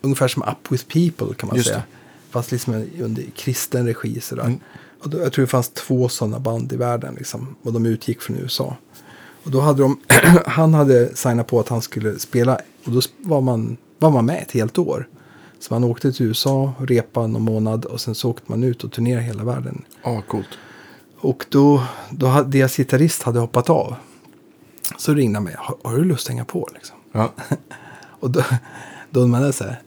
ungefär 0.00 0.28
som 0.28 0.42
Up 0.42 0.72
With 0.72 0.84
People 0.84 1.34
kan 1.34 1.46
man 1.46 1.56
Just 1.56 1.68
säga. 1.68 1.78
det. 1.78 1.84
Fast 2.30 2.52
liksom 2.52 2.74
under 3.00 3.24
kristen 3.36 3.86
regi 3.86 4.20
sådär. 4.20 4.44
Mm. 4.44 4.60
Och 5.04 5.10
då, 5.10 5.18
jag 5.18 5.32
tror 5.32 5.42
det 5.44 5.50
fanns 5.50 5.68
två 5.68 6.08
sådana 6.08 6.38
band 6.38 6.72
i 6.72 6.76
världen 6.76 7.14
liksom. 7.14 7.56
Och 7.62 7.72
de 7.72 7.86
utgick 7.86 8.22
från 8.22 8.36
USA. 8.36 8.76
Och 9.44 9.50
då 9.50 9.60
hade 9.60 9.82
de, 9.82 10.00
han 10.46 10.74
hade 10.74 11.16
signat 11.16 11.46
på 11.46 11.60
att 11.60 11.68
han 11.68 11.82
skulle 11.82 12.18
spela. 12.18 12.58
Och 12.84 12.92
då 12.92 13.00
var 13.18 13.40
man, 13.40 13.76
var 13.98 14.10
man 14.10 14.26
med 14.26 14.42
ett 14.42 14.52
helt 14.52 14.78
år. 14.78 15.08
Så 15.58 15.74
man 15.74 15.84
åkte 15.84 16.12
till 16.12 16.26
USA, 16.26 16.72
repade 16.78 17.26
någon 17.26 17.42
månad 17.42 17.84
och 17.84 18.00
sen 18.00 18.14
så 18.14 18.30
åkte 18.30 18.44
man 18.46 18.64
ut 18.64 18.84
och 18.84 18.92
turnerade 18.92 19.22
hela 19.22 19.44
världen. 19.44 19.84
Ja, 20.02 20.22
coolt. 20.28 20.48
Och 21.18 21.46
då, 21.48 21.82
då 22.10 22.26
hade 22.26 22.58
deras 22.58 22.76
gitarrist 22.76 23.22
hade 23.22 23.38
hoppat 23.38 23.70
av. 23.70 23.94
Så 24.98 25.14
ringde 25.14 25.36
han 25.36 25.44
mig, 25.44 25.54
har, 25.58 25.76
har 25.82 25.96
du 25.96 26.04
lust 26.04 26.26
att 26.26 26.30
hänga 26.30 26.44
på 26.44 26.68
liksom? 26.74 26.96
Ja, 27.12 27.32
Och 28.20 28.30
då, 28.30 28.42
då 29.10 29.26
man 29.26 29.44
är 29.44 29.52
så 29.52 29.64
här 29.64 29.82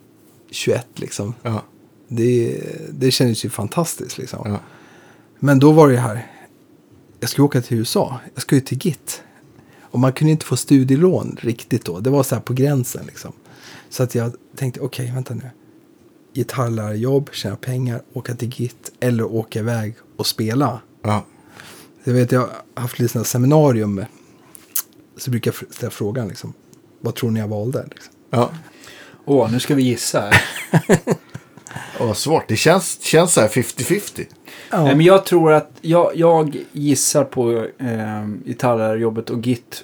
21 0.52 0.88
liksom. 0.96 1.34
ja, 1.42 1.64
Det, 2.08 2.64
det 2.92 3.12
kändes 3.12 3.46
ju 3.46 3.50
fantastiskt 3.50 4.18
liksom. 4.18 4.40
ja. 4.46 4.60
Men 5.40 5.60
då 5.60 5.72
var 5.72 5.90
det 5.90 5.98
här. 5.98 6.32
Jag 7.20 7.30
ska 7.30 7.44
åka 7.44 7.62
till 7.62 7.78
USA. 7.78 8.20
Jag 8.34 8.42
ska 8.42 8.56
ju 8.56 8.62
till 8.62 8.78
Git. 8.78 9.24
Och 9.82 10.00
man 10.00 10.14
kunde 10.14 10.32
inte 10.32 10.46
få 10.46 10.58
studielån 10.58 11.38
riktigt 11.42 11.86
då. 11.86 12.00
Det 12.00 12.10
var 12.10 12.24
så 12.24 12.36
här 12.36 12.42
på 12.42 12.54
gränsen 12.54 13.06
liksom. 13.06 13.34
Så 13.90 14.04
att 14.04 14.16
jag 14.16 14.32
tänkte, 14.56 14.80
okej, 14.82 15.12
vänta 15.16 15.34
nu. 15.34 15.50
Gitarrlärarjobb, 16.34 17.30
tjäna 17.34 17.56
pengar, 17.56 18.02
åka 18.14 18.36
till 18.36 18.50
Git 18.50 18.92
eller 19.00 19.24
åka 19.24 19.60
iväg 19.60 19.96
och 20.18 20.28
spela. 20.28 20.82
ja. 21.04 21.26
Jag 22.04 22.14
vet, 22.14 22.32
jag 22.32 22.40
har 22.40 22.82
haft 22.82 23.00
lite 23.00 23.12
sådana 23.14 23.26
seminarium. 23.26 23.96
med- 23.96 24.06
Så 25.18 25.32
brukar 25.32 25.56
jag 25.62 25.74
ställa 25.76 25.90
frågan 25.90 26.28
liksom. 26.28 26.54
Vad 27.02 27.16
tror 27.16 27.32
ni 27.32 27.40
jag 27.40 27.48
valde? 27.48 27.86
Liksom. 27.92 28.14
ja. 28.30 28.52
Åh, 29.26 29.52
nu 29.52 29.60
ska 29.60 29.76
vi 29.76 29.84
gissa 29.84 30.20
här. 30.22 30.42
Ja, 32.00 32.06
vad 32.06 32.18
svårt. 32.18 32.48
Det 32.48 32.56
känns, 32.56 33.02
känns 33.02 33.34
så 33.34 33.42
här 33.42 33.48
50-50. 33.48 34.26
Ja. 34.72 34.84
Men 34.86 35.02
jag 35.02 35.26
tror 35.26 35.54
att 35.54 35.72
jag, 35.82 36.12
jag 36.16 36.58
gissar 36.72 37.24
på 37.24 37.52
eh, 37.78 38.28
gitarrjobbet 38.46 39.30
och 39.30 39.42
Git. 39.42 39.84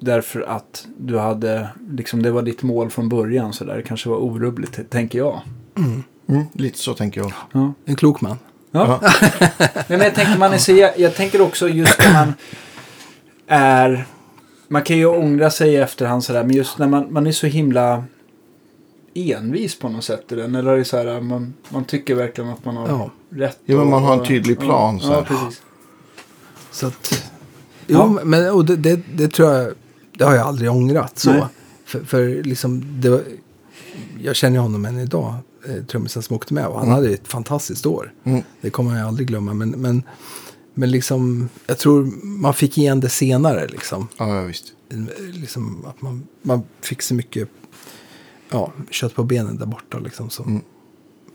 Därför 0.00 0.40
att 0.40 0.86
du 0.98 1.18
hade, 1.18 1.68
liksom 1.90 2.22
det 2.22 2.30
var 2.30 2.42
ditt 2.42 2.62
mål 2.62 2.90
från 2.90 3.08
början 3.08 3.52
så 3.52 3.64
där. 3.64 3.76
Det 3.76 3.82
kanske 3.82 4.08
var 4.08 4.16
orubbligt, 4.16 4.90
tänker 4.90 5.18
jag. 5.18 5.40
Mm, 5.76 6.02
lite 6.52 6.78
så 6.78 6.94
tänker 6.94 7.20
jag. 7.20 7.32
Ja. 7.52 7.72
En 7.84 7.96
klok 7.96 8.20
man. 8.20 8.36
Ja. 8.70 9.00
Men 9.88 10.00
jag 10.00 10.14
tänker, 10.14 10.38
man 10.38 10.52
är 10.52 10.58
så, 10.58 10.72
jag, 10.72 10.98
jag 10.98 11.14
tänker 11.14 11.40
också 11.40 11.68
just 11.68 11.98
när 11.98 12.12
man 12.12 12.34
är... 13.46 14.04
Man 14.70 14.82
kan 14.82 14.96
ju 14.96 15.06
ångra 15.06 15.50
sig 15.50 15.72
i 15.72 15.76
efterhand 15.76 16.24
sådär, 16.24 16.44
men 16.44 16.56
just 16.56 16.78
när 16.78 16.88
man, 16.88 17.12
man 17.12 17.26
är 17.26 17.32
så 17.32 17.46
himla 17.46 18.04
envis 19.18 19.78
på 19.78 19.88
något 19.88 20.04
sätt 20.04 20.32
i 20.32 20.34
den. 20.34 20.54
Eller 20.54 20.72
är 20.72 20.76
det 20.76 20.84
så 20.84 20.96
här, 20.96 21.20
man, 21.20 21.54
man 21.68 21.84
tycker 21.84 22.14
verkligen 22.14 22.50
att 22.50 22.64
man 22.64 22.76
har 22.76 22.88
Ja. 22.88 23.10
rätt. 23.30 23.58
Ja, 23.64 23.76
men 23.76 23.90
man 23.90 24.02
har 24.02 24.18
en 24.18 24.26
tydlig 24.26 24.58
plan, 24.58 24.98
Ja, 25.02 25.06
så 25.06 25.12
ja 25.12 25.24
precis. 25.24 25.62
Så 26.70 26.86
att, 26.86 27.30
jo, 27.86 27.98
Ja. 27.98 28.20
men 28.24 28.50
och 28.50 28.64
det, 28.64 28.76
det, 28.76 29.00
det 29.14 29.28
tror 29.28 29.50
jag, 29.52 29.72
det 30.18 30.24
har 30.24 30.34
jag 30.34 30.46
aldrig 30.46 30.70
ångrat 30.70 31.18
så. 31.18 31.30
Nej. 31.32 31.42
För, 31.84 32.00
för 32.04 32.42
liksom, 32.42 33.00
det 33.00 33.10
var, 33.10 33.22
jag 34.20 34.36
känner 34.36 34.58
honom 34.58 34.84
än 34.84 34.98
idag, 34.98 35.34
eh, 35.68 35.84
trummisen 35.84 36.22
som 36.22 36.36
åkte 36.36 36.54
med. 36.54 36.66
Och 36.66 36.80
han 36.80 36.88
hade 36.90 37.08
ett 37.10 37.28
fantastiskt 37.28 37.86
år. 37.86 38.12
Mm. 38.24 38.42
Det 38.60 38.70
kommer 38.70 38.98
jag 38.98 39.08
aldrig 39.08 39.28
glömma. 39.28 39.54
Men, 39.54 39.70
men, 39.70 40.02
men 40.74 40.90
liksom, 40.90 41.48
jag 41.66 41.78
tror 41.78 42.04
man 42.22 42.54
fick 42.54 42.78
igen 42.78 43.00
det 43.00 43.08
senare. 43.08 43.66
Liksom. 43.68 44.08
Ja, 44.18 44.34
ja, 44.36 44.42
visst. 44.42 44.64
Liksom 45.32 45.84
att 45.86 46.02
man, 46.02 46.26
man 46.42 46.62
fick 46.80 47.02
så 47.02 47.14
mycket 47.14 47.48
ja, 48.50 48.72
kött 48.90 49.14
på 49.14 49.24
benen 49.24 49.56
där 49.56 49.66
borta. 49.66 49.98
Liksom, 49.98 50.30
som, 50.30 50.46
Mm. 50.48 50.62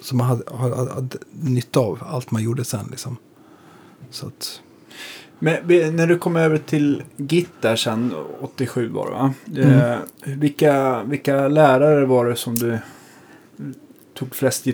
som 0.01 0.17
man 0.17 0.27
hade, 0.27 0.43
hade, 0.55 0.75
hade 0.93 1.17
nytta 1.31 1.79
av 1.79 1.99
allt 2.05 2.31
man 2.31 2.43
gjorde 2.43 2.63
sen. 2.63 2.87
Liksom. 2.91 3.17
Så 4.09 4.27
att, 4.27 4.61
Men 5.39 5.55
när 5.95 6.07
du 6.07 6.17
kom 6.17 6.35
över 6.35 6.57
till 6.57 7.03
Git 7.17 7.49
där 7.61 7.75
sen, 7.75 8.13
87 8.41 8.89
var 8.89 9.05
det 9.05 9.11
va? 9.11 9.33
Mm. 9.47 9.79
Eh, 9.91 9.97
vilka, 10.23 11.03
vilka 11.03 11.47
lärare 11.47 12.05
var 12.05 12.25
det 12.25 12.35
som 12.35 12.55
du 12.55 12.77
tog 14.13 14.35
flest 14.35 14.65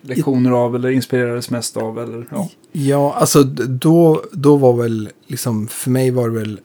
lektioner 0.00 0.50
av 0.50 0.76
eller 0.76 0.90
inspirerades 0.90 1.50
mest 1.50 1.76
av? 1.76 1.98
Eller, 1.98 2.26
ja. 2.30 2.48
Ja, 2.72 3.14
alltså 3.14 3.42
då, 3.44 4.24
då 4.32 4.56
var 4.56 4.72
väl 4.82 5.08
liksom, 5.26 5.68
för 5.68 5.90
mig 5.90 6.10
var 6.10 6.28
det 6.28 6.38
väl, 6.38 6.60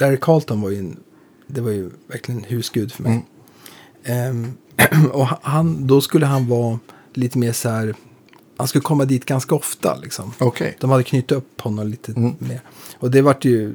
Larry 0.00 0.18
Carlton 0.20 0.60
var 0.60 0.70
ju 0.70 0.78
en, 0.78 0.96
det 1.46 1.60
var 1.60 1.70
ju 1.70 1.90
verkligen 2.06 2.40
en 2.40 2.46
husgud 2.50 2.92
för 2.92 3.02
mig. 3.02 3.26
Ehm, 4.04 4.52
och 5.12 5.26
han, 5.42 5.86
då 5.86 6.00
skulle 6.00 6.26
han 6.26 6.48
vara 6.48 6.78
lite 7.14 7.38
mer 7.38 7.52
så 7.52 7.68
här, 7.68 7.94
han 8.56 8.68
skulle 8.68 8.82
komma 8.82 9.04
dit 9.04 9.24
ganska 9.24 9.54
ofta 9.54 9.96
liksom. 9.96 10.32
Okej. 10.38 10.76
De 10.80 10.90
hade 10.90 11.02
knutit 11.04 11.32
upp 11.32 11.60
honom 11.60 11.88
lite 11.88 12.12
Mm. 12.12 12.34
mer. 12.38 12.60
Och 12.98 13.10
det 13.10 13.22
vart 13.22 13.44
ju, 13.44 13.72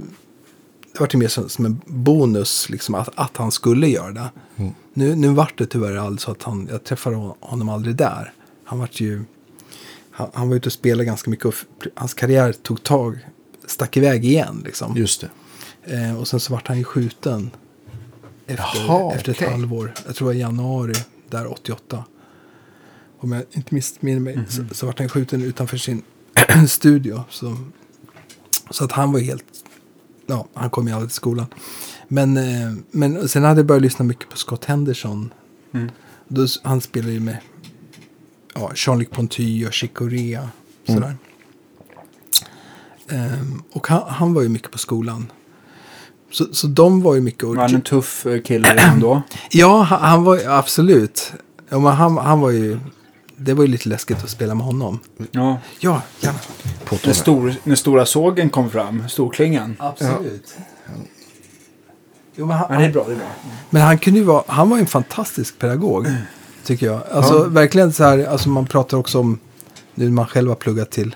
det 0.93 0.99
vart 0.99 1.13
ju 1.13 1.17
mer 1.17 1.27
som, 1.27 1.49
som 1.49 1.65
en 1.65 1.81
bonus 1.85 2.69
liksom 2.69 2.95
att, 2.95 3.09
att 3.15 3.37
han 3.37 3.51
skulle 3.51 3.87
göra 3.87 4.11
det. 4.11 4.29
Mm. 4.57 4.73
Nu, 4.93 5.15
nu 5.15 5.27
vart 5.29 5.57
det 5.57 5.65
tyvärr 5.65 5.95
alltså 5.95 6.31
att 6.31 6.43
han, 6.43 6.67
jag 6.71 6.83
träffade 6.83 7.15
hon- 7.15 7.33
honom 7.39 7.69
aldrig 7.69 7.95
där. 7.95 8.33
Han 8.63 8.79
vart 8.79 8.99
ju, 8.99 9.23
han, 10.11 10.29
han 10.33 10.49
var 10.49 10.55
ute 10.55 10.69
och 10.69 10.73
spelade 10.73 11.05
ganska 11.05 11.29
mycket 11.29 11.45
och 11.45 11.53
hans 11.95 12.13
karriär 12.13 12.53
tog 12.53 12.83
tag, 12.83 13.19
stack 13.67 13.97
iväg 13.97 14.25
igen 14.25 14.61
liksom. 14.65 14.97
Just 14.97 15.21
det. 15.21 15.29
Eh, 15.95 16.19
och 16.19 16.27
sen 16.27 16.39
så 16.39 16.53
vart 16.53 16.67
han 16.67 16.77
ju 16.77 16.83
skjuten 16.83 17.51
efter, 18.47 18.79
Jaha, 18.87 19.15
efter 19.15 19.31
ett 19.31 19.51
halvår. 19.51 19.93
Jag 20.05 20.15
tror 20.15 20.27
det 20.27 20.33
var 20.33 20.33
i 20.33 20.39
januari 20.39 20.93
där 21.29 21.51
88. 21.51 22.03
Om 23.19 23.31
jag 23.31 23.43
inte 23.51 23.75
missminner 23.75 24.19
mig 24.19 24.39
så, 24.49 24.65
så 24.71 24.85
vart 24.85 24.99
han 24.99 25.09
skjuten 25.09 25.41
utanför 25.41 25.77
sin 25.77 26.03
studio. 26.67 27.23
Så, 27.29 27.57
så 28.69 28.85
att 28.85 28.91
han 28.91 29.11
var 29.11 29.19
helt, 29.19 29.45
ja 30.25 30.47
han 30.53 30.69
kom 30.69 30.87
ju 30.87 30.93
aldrig 30.93 31.09
till 31.09 31.15
skolan. 31.15 31.45
Men, 32.07 32.37
eh, 32.37 32.73
men 32.91 33.29
sen 33.29 33.43
hade 33.43 33.59
jag 33.59 33.65
börjat 33.65 33.81
lyssna 33.81 34.05
mycket 34.05 34.29
på 34.29 34.37
Scott 34.37 34.65
Henderson. 34.65 35.33
Mm. 35.73 35.91
Då, 36.27 36.47
han 36.63 36.81
spelade 36.81 37.13
ju 37.13 37.19
med 37.19 37.37
ja, 38.53 38.71
Jean-Luc 38.75 39.09
Ponty 39.09 39.65
och 39.65 39.73
Chick 39.73 39.93
Corea. 39.93 40.49
Sådär. 40.87 41.17
Ehm, 43.09 43.63
och 43.71 43.87
han, 43.87 44.03
han 44.07 44.33
var 44.33 44.41
ju 44.41 44.49
mycket 44.49 44.71
på 44.71 44.77
skolan. 44.77 45.31
Så, 46.31 46.45
så 46.53 46.67
de 46.67 47.01
var 47.01 47.15
ju 47.15 47.21
mycket... 47.21 47.43
Var 47.43 47.55
han 47.55 47.75
en 47.75 47.81
tuff 47.81 48.25
eh, 48.25 48.41
kille 48.41 48.73
redan 48.73 48.99
då? 48.99 49.21
Ja, 49.49 49.81
han, 49.81 50.01
han 50.01 50.23
var 50.23 50.35
ju 50.39 50.45
absolut. 50.51 51.33
Ja, 51.69 51.79
men 51.79 51.93
han, 51.93 52.17
han 52.17 52.39
var 52.39 52.49
ju... 52.49 52.79
Det 53.37 53.53
var 53.53 53.63
ju 53.63 53.71
lite 53.71 53.89
läskigt 53.89 54.23
att 54.23 54.29
spela 54.29 54.55
med 54.55 54.65
honom. 54.65 54.99
Ja. 55.31 55.57
Ja, 55.79 56.01
gärna. 56.19 56.39
På 56.85 56.97
När, 57.05 57.13
stor, 57.13 57.55
när 57.63 57.75
stora 57.75 58.05
sågen 58.05 58.49
kom 58.49 58.69
fram, 58.69 59.09
storklingan. 59.09 59.75
Absolut. 59.79 60.55
Jo, 62.35 62.45
men, 62.45 62.57
han, 62.57 62.67
Ja, 62.69 62.79
det 62.79 62.85
är 62.85 62.91
bra, 62.91 63.03
det 63.07 63.11
är 63.13 63.15
bra. 63.15 63.27
men 63.69 63.81
han 63.81 63.97
kunde 63.97 64.19
ju 64.19 64.25
vara... 64.25 64.43
Han 64.47 64.69
var 64.69 64.77
ju 64.77 64.81
en 64.81 64.87
fantastisk 64.87 65.59
pedagog. 65.59 66.07
Tycker 66.63 66.85
jag. 66.85 67.01
Alltså 67.11 67.43
verkligen 67.43 67.93
så 67.93 68.03
här... 68.03 68.25
Alltså 68.25 68.49
man 68.49 68.65
pratar 68.65 68.97
också 68.97 69.19
om... 69.19 69.39
Nu 69.95 70.05
när 70.05 70.11
man 70.11 70.27
själv 70.27 70.49
har 70.49 70.55
pluggat 70.55 70.91
till... 70.91 71.15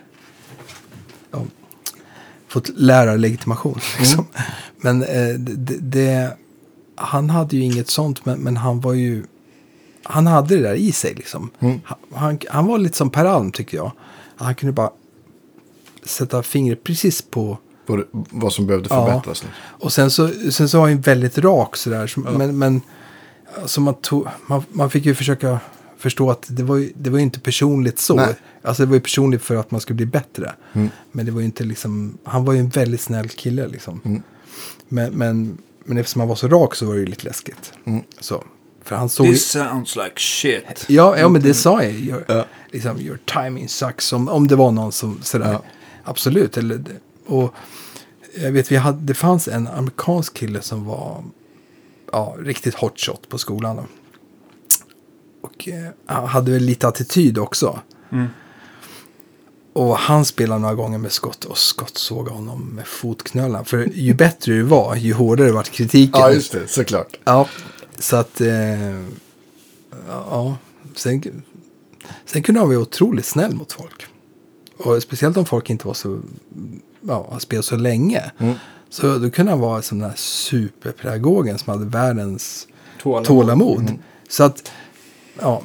Ja, 1.31 1.43
fått 2.49 2.69
lärarlegitimation. 2.75 3.79
Liksom. 3.99 4.25
Men 4.77 5.03
eh, 5.03 5.33
det, 5.39 5.77
det... 5.77 6.37
Han 6.95 7.29
hade 7.29 7.55
ju 7.55 7.63
inget 7.63 7.89
sånt, 7.89 8.25
men, 8.25 8.39
men 8.39 8.57
han 8.57 8.79
var 8.81 8.93
ju... 8.93 9.23
Han 10.03 10.27
hade 10.27 10.55
det 10.55 10.61
där 10.61 10.73
i 10.73 10.91
sig 10.91 11.13
liksom. 11.13 11.49
Mm. 11.59 11.79
Han, 12.13 12.39
han, 12.49 12.65
var 12.65 12.77
lite 12.77 12.97
som 12.97 13.09
Per 13.09 13.25
Alm 13.25 13.51
tycker 13.51 13.77
jag. 13.77 13.91
Han 14.35 14.55
kunde 14.55 14.73
bara 14.73 14.91
sätta 16.03 16.43
fingret 16.43 16.83
precis 16.83 17.21
på... 17.21 17.57
På 17.85 18.03
vad 18.13 18.53
som 18.53 18.67
behövde 18.67 18.87
Ja. 18.91 19.05
förbättras. 19.05 19.43
liksom. 19.43 19.49
Och 19.59 19.93
sen 19.93 20.11
så, 20.11 20.29
sen 20.51 20.69
så 20.69 20.79
var 20.79 20.89
han 20.89 21.01
väldigt 21.01 21.37
rak 21.37 21.75
sådär. 21.75 22.07
Så, 22.07 22.19
Men, 22.19 22.57
men 22.57 22.81
alltså 23.61 23.81
man, 23.81 23.93
tog, 23.93 24.27
man, 24.47 24.63
man 24.71 24.89
fick 24.89 25.05
ju 25.05 25.15
försöka 25.15 25.59
förstå 25.99 26.31
att 26.31 26.45
det 26.49 26.63
var 26.63 26.77
ju, 26.77 26.91
det 26.95 27.09
var 27.09 27.17
ju 27.17 27.23
inte 27.23 27.39
personligt 27.39 27.99
så. 27.99 28.15
Nej. 28.15 28.35
Alltså 28.61 28.83
det 28.83 28.87
var 28.89 28.95
ju 28.95 29.01
personligt 29.01 29.41
för 29.41 29.55
att 29.55 29.71
man 29.71 29.81
skulle 29.81 29.95
bli 29.95 30.05
bättre. 30.05 30.53
Mm. 30.73 30.89
Men 31.11 31.25
det 31.25 31.31
var 31.31 31.39
ju 31.39 31.45
inte 31.45 31.63
liksom, 31.63 32.17
han 32.23 32.45
var 32.45 32.53
ju 32.53 32.59
en 32.59 32.69
väldigt 32.69 33.01
snäll 33.01 33.29
kille 33.29 33.67
liksom. 33.67 34.01
Mm. 34.05 34.23
Men, 34.87 35.13
men, 35.13 35.57
men 35.85 35.97
eftersom 35.97 36.19
han 36.19 36.29
var 36.29 36.35
så 36.35 36.47
rak 36.47 36.75
så 36.75 36.85
var 36.85 36.93
det 36.93 36.99
ju 36.99 37.05
lite 37.05 37.25
läskigt. 37.25 37.73
Mm. 37.85 38.03
Så, 38.19 38.43
för 38.83 38.95
han 38.95 39.09
såg 39.09 39.25
ju... 39.25 39.33
This 39.33 39.47
sounds 39.49 39.95
like 39.95 40.15
shit. 40.15 40.85
Ja, 40.87 41.17
ja, 41.17 41.29
men 41.29 41.41
det 41.41 41.53
sa 41.53 41.83
jag. 41.83 41.93
Your, 41.93 42.25
Ja. 42.27 42.45
liksom, 42.71 42.99
your 42.99 43.19
timing 43.25 43.69
sucks. 43.69 44.13
Om, 44.13 44.29
om 44.29 44.47
det 44.47 44.55
var 44.55 44.71
någon 44.71 44.91
som 44.91 45.21
sådär. 45.21 45.51
Ja. 45.51 45.63
Absolut. 46.03 46.57
Eller, 46.57 46.83
och 47.25 47.53
jag 48.35 48.51
vet, 48.51 48.71
vi 48.71 48.75
hade, 48.75 48.99
det 49.01 49.13
fanns 49.13 49.47
en 49.47 49.67
amerikansk 49.67 50.33
kille 50.33 50.61
som 50.61 50.85
var 50.85 51.23
ja, 52.11 52.35
riktigt 52.39 52.75
hotshot 52.75 53.29
på 53.29 53.37
skolan. 53.37 53.85
Och 55.41 55.69
eh, 56.07 56.25
hade 56.25 56.51
väl 56.51 56.63
lite 56.63 56.87
attityd 56.87 57.37
också. 57.37 57.79
Mm. 58.11 58.27
Och 59.73 59.97
han 59.97 60.25
spelade 60.25 60.61
några 60.61 60.75
gånger 60.75 60.97
med 60.97 61.11
Scott 61.11 61.45
och 61.45 61.57
Scott 61.57 61.97
såg 61.97 62.27
honom 62.27 62.61
med 62.61 62.87
fotknölarna. 62.87 63.63
För 63.65 63.89
ju 63.93 64.13
bättre 64.13 64.53
du 64.53 64.61
var, 64.61 64.95
ju 64.95 65.13
hårdare 65.13 65.51
vart 65.51 65.69
kritiken. 65.69 66.21
Ja, 66.21 66.31
just 66.31 66.51
det. 66.51 66.67
Såklart. 66.67 67.19
Ja, 67.23 67.47
så 67.99 68.15
att... 68.15 68.41
Eh, 68.41 68.99
ja, 70.07 70.57
sen, 70.95 71.43
sen 72.25 72.43
kunde 72.43 72.61
han 72.61 72.69
vara 72.69 72.79
otroligt 72.79 73.25
snäll 73.25 73.55
mot 73.55 73.71
folk. 73.71 74.05
Och 74.77 75.03
speciellt 75.03 75.37
om 75.37 75.45
folk 75.45 75.69
inte 75.69 75.87
var 75.87 75.93
så... 75.93 76.19
Ja, 77.01 77.27
har 77.31 77.39
spelat 77.39 77.65
så 77.65 77.75
länge. 77.75 78.31
Mm. 78.37 78.55
Så 78.89 79.17
då 79.17 79.29
kunde 79.29 79.51
han 79.51 79.59
vara 79.59 79.81
som 79.81 79.99
den 79.99 80.09
här 80.09 80.17
superpedagogen 80.17 81.57
som 81.57 81.73
hade 81.73 81.85
världens 81.85 82.67
Tålamod. 83.01 83.25
tålamod. 83.25 83.81
Mm. 83.81 83.99
Så 84.29 84.43
att, 84.43 84.71
ja. 85.41 85.63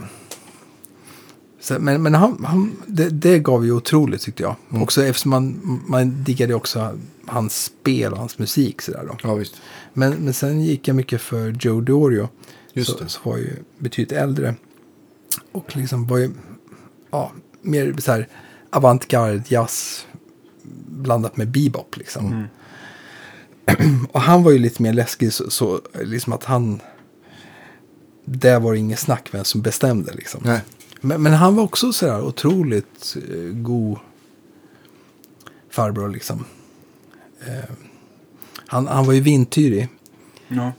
Så, 1.61 1.79
men 1.79 2.03
men 2.03 2.15
han, 2.15 2.45
han, 2.45 2.77
det, 2.87 3.09
det 3.09 3.39
gav 3.39 3.65
ju 3.65 3.73
otroligt 3.73 4.23
tyckte 4.23 4.43
jag. 4.43 4.57
Mm. 4.71 4.83
Också 4.83 5.05
eftersom 5.05 5.31
man, 5.31 5.81
man 5.87 6.25
diggade 6.25 6.55
också 6.55 6.99
hans 7.27 7.65
spel 7.65 8.13
och 8.13 8.19
hans 8.19 8.39
musik. 8.39 8.83
Sådär 8.83 9.05
då. 9.09 9.17
Ja, 9.23 9.35
visst. 9.35 9.55
Men, 9.93 10.13
men 10.13 10.35
sen 10.35 10.61
gick 10.61 10.89
jag 10.89 10.97
mycket 10.97 11.21
för 11.21 11.57
Joe 11.61 11.81
Dorio. 11.81 12.29
Just 12.73 12.91
så, 12.91 12.99
det. 12.99 13.09
så 13.09 13.21
var 13.31 13.37
ju 13.37 13.57
betydligt 13.79 14.13
äldre. 14.13 14.55
Och 15.53 15.77
liksom 15.77 16.07
var 16.07 16.19
ju 16.19 16.31
ja, 17.11 17.33
mer 17.63 17.95
så 17.99 18.13
här 18.13 18.29
avantgarde 18.71 19.43
jazz 19.49 20.07
blandat 20.87 21.37
med 21.37 21.49
bebop 21.49 21.97
liksom. 21.97 22.27
Mm. 22.27 22.47
Och 24.13 24.21
han 24.21 24.43
var 24.43 24.51
ju 24.51 24.59
lite 24.59 24.83
mer 24.83 24.93
läskig 24.93 25.33
så, 25.33 25.51
så 25.51 25.81
liksom 26.03 26.33
att 26.33 26.45
han... 26.45 26.81
Där 28.25 28.61
var 28.61 28.73
det 28.73 28.79
inget 28.79 28.99
snack 28.99 29.29
vem 29.33 29.45
som 29.45 29.63
bestämde 29.63 30.13
liksom. 30.13 30.41
Nej. 30.45 30.61
Men, 31.01 31.23
men 31.23 31.33
han 31.33 31.57
var 31.57 31.65
också 31.65 31.93
sådär 31.93 32.23
otroligt 32.23 33.17
eh, 33.31 33.37
god 33.53 33.99
farbror 35.71 36.09
liksom. 36.09 36.45
Eh, 37.47 37.71
han, 38.67 38.87
han 38.87 39.07
var 39.07 39.13
ju 39.13 39.21
vintyrig. 39.21 39.89
Ja. 40.49 40.73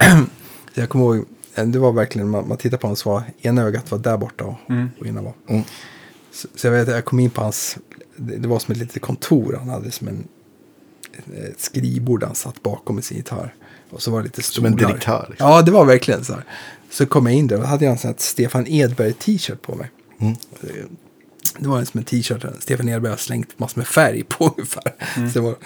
Jag 0.74 0.88
kommer 0.88 1.04
ihåg, 1.04 1.24
eh, 1.54 1.66
det 1.66 1.78
var 1.78 1.92
verkligen, 1.92 2.28
man, 2.30 2.48
man 2.48 2.56
tittar 2.58 2.76
på 2.76 2.86
honom 2.86 2.96
så 2.96 3.10
var 3.10 3.22
ena 3.40 3.62
ögat 3.62 3.90
var 3.90 3.98
där 3.98 4.16
borta 4.16 4.44
och, 4.44 4.56
Mm. 4.70 4.88
och 5.00 5.06
ena 5.06 5.22
var. 5.22 5.32
Mm. 5.48 5.62
Så, 6.32 6.48
så 6.54 6.66
jag 6.66 6.72
vet, 6.72 6.88
jag 6.88 7.04
kom 7.04 7.20
in 7.20 7.30
på 7.30 7.40
hans, 7.40 7.78
det, 8.16 8.36
det 8.36 8.48
var 8.48 8.58
som 8.58 8.72
ett 8.72 8.78
litet 8.78 9.02
kontor, 9.02 9.56
han 9.58 9.68
hade 9.68 9.90
som 9.90 10.08
en 10.08 10.28
ett 11.48 11.60
skrivbord 11.60 12.22
han 12.24 12.34
satt 12.34 12.62
bakom 12.62 12.94
med 12.94 13.04
sin 13.04 13.16
gitarr. 13.16 13.54
Och 13.90 14.02
så 14.02 14.10
var 14.10 14.18
det 14.18 14.24
lite 14.24 14.42
Som 14.42 14.64
en 14.66 14.72
stolar. 14.72 14.88
direktör. 14.88 15.26
Liksom. 15.30 15.48
Ja, 15.50 15.62
det 15.62 15.70
var 15.70 15.84
verkligen 15.84 16.24
så 16.24 16.32
här. 16.32 16.44
Så 16.90 17.06
kom 17.06 17.26
jag 17.26 17.34
in 17.34 17.46
där 17.46 17.60
och 17.60 17.68
hade 17.68 17.84
jag 17.84 17.92
en 17.92 17.98
sån 17.98 18.08
här 18.08 18.16
Stefan 18.18 18.66
Edberg 18.66 19.12
t-shirt 19.12 19.62
på 19.62 19.74
mig. 19.74 19.90
Mm. 20.18 20.36
Det 21.58 21.68
var 21.68 21.78
en 21.78 21.86
som 21.86 21.98
en 21.98 22.04
t-shirt, 22.04 22.44
Stefan 22.60 22.88
Edberg 22.88 23.10
har 23.10 23.16
slängt 23.16 23.58
massor 23.58 23.78
med 23.80 23.86
färg 23.86 24.24
på 24.24 24.54
ungefär. 24.56 24.94
Mm. 25.16 25.30
Så 25.30 25.40
var, 25.42 25.56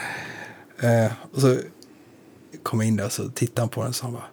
eh, 0.80 1.12
och 1.32 1.40
så 1.40 1.58
kom 2.62 2.80
jag 2.80 2.88
in 2.88 2.96
där 2.96 3.04
och 3.04 3.12
så 3.12 3.28
tittade 3.28 3.60
han 3.60 3.68
på 3.68 3.80
den 3.80 3.88
och 3.88 3.96
så 3.96 4.04
han 4.04 4.12
bara 4.12 4.26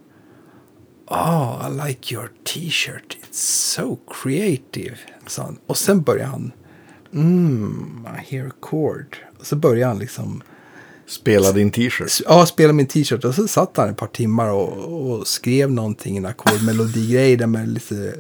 Oh, 1.11 1.67
I 1.67 1.87
like 1.87 2.13
your 2.15 2.31
t-shirt. 2.43 3.17
It's 3.21 3.73
so 3.73 3.99
creative. 4.11 4.97
sa 5.27 5.43
han. 5.43 5.59
Och 5.65 5.77
sen 5.77 6.01
började 6.01 6.29
han 6.29 6.51
Mm, 7.13 8.07
I 8.17 8.35
hear 8.35 8.47
a 8.47 8.51
chord. 8.61 9.17
Och 9.39 9.45
så 9.45 9.55
började 9.55 9.85
han 9.91 9.99
liksom 9.99 10.41
Spela 11.09 11.51
din 11.51 11.71
t-shirt. 11.71 12.21
Ja, 12.25 12.45
spela 12.45 12.73
min 12.73 12.87
t-shirt. 12.87 13.25
Och 13.25 13.35
så 13.35 13.47
satt 13.47 13.77
han 13.77 13.89
ett 13.89 13.97
par 13.97 14.07
timmar 14.07 14.49
och, 14.49 15.11
och 15.11 15.27
skrev 15.27 15.71
någonting, 15.71 16.17
en 16.17 16.25
ackordmelodigrej 16.25 17.35
där 17.35 17.47
med 17.47 17.69
lite 17.69 18.15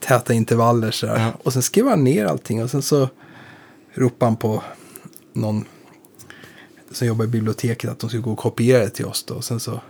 täta 0.00 0.34
intervaller. 0.34 0.90
Så 0.90 1.06
Ja. 1.06 1.32
Och 1.42 1.52
sen 1.52 1.62
skrev 1.62 1.86
han 1.88 2.04
ner 2.04 2.26
allting 2.26 2.62
och 2.62 2.70
sen 2.70 2.82
så 2.82 3.08
ropade 3.94 4.30
han 4.30 4.36
på 4.36 4.62
någon 5.32 5.64
som 6.90 7.06
jobbar 7.06 7.24
i 7.24 7.28
biblioteket 7.28 7.90
att 7.90 7.98
de 7.98 8.08
skulle 8.08 8.22
gå 8.22 8.32
och 8.32 8.38
kopiera 8.38 8.78
det 8.78 8.90
till 8.90 9.04
oss. 9.04 9.24
Då. 9.24 9.34
Och 9.34 9.44
sen 9.44 9.60
så 9.60 9.80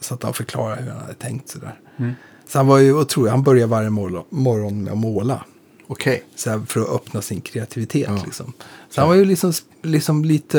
satt 0.00 0.22
han 0.22 0.30
och 0.30 0.36
förklarade 0.36 0.82
hur 0.82 0.90
han 0.90 1.00
hade 1.00 1.14
tänkt. 1.14 1.48
Så, 1.48 1.58
där. 1.58 1.80
Mm. 1.96 2.12
så 2.48 2.58
han 2.58 2.66
var 2.66 2.78
ju 2.78 2.94
otrolig. 2.94 3.30
Han 3.30 3.42
började 3.42 3.66
varje 3.66 3.90
morgon, 3.90 4.84
med 4.84 4.92
att 4.92 4.98
måla. 4.98 5.44
Okej. 5.86 6.24
Så 6.34 6.50
här, 6.50 6.60
för 6.66 6.80
att 6.80 6.88
öppna 6.88 7.22
sin 7.22 7.40
kreativitet. 7.40 8.08
Ja. 8.08 8.22
Liksom. 8.24 8.52
Så 8.90 9.00
han 9.00 9.08
var 9.08 9.16
ju 9.16 9.24
liksom, 9.24 9.52
liksom 9.82 10.24
lite, 10.24 10.58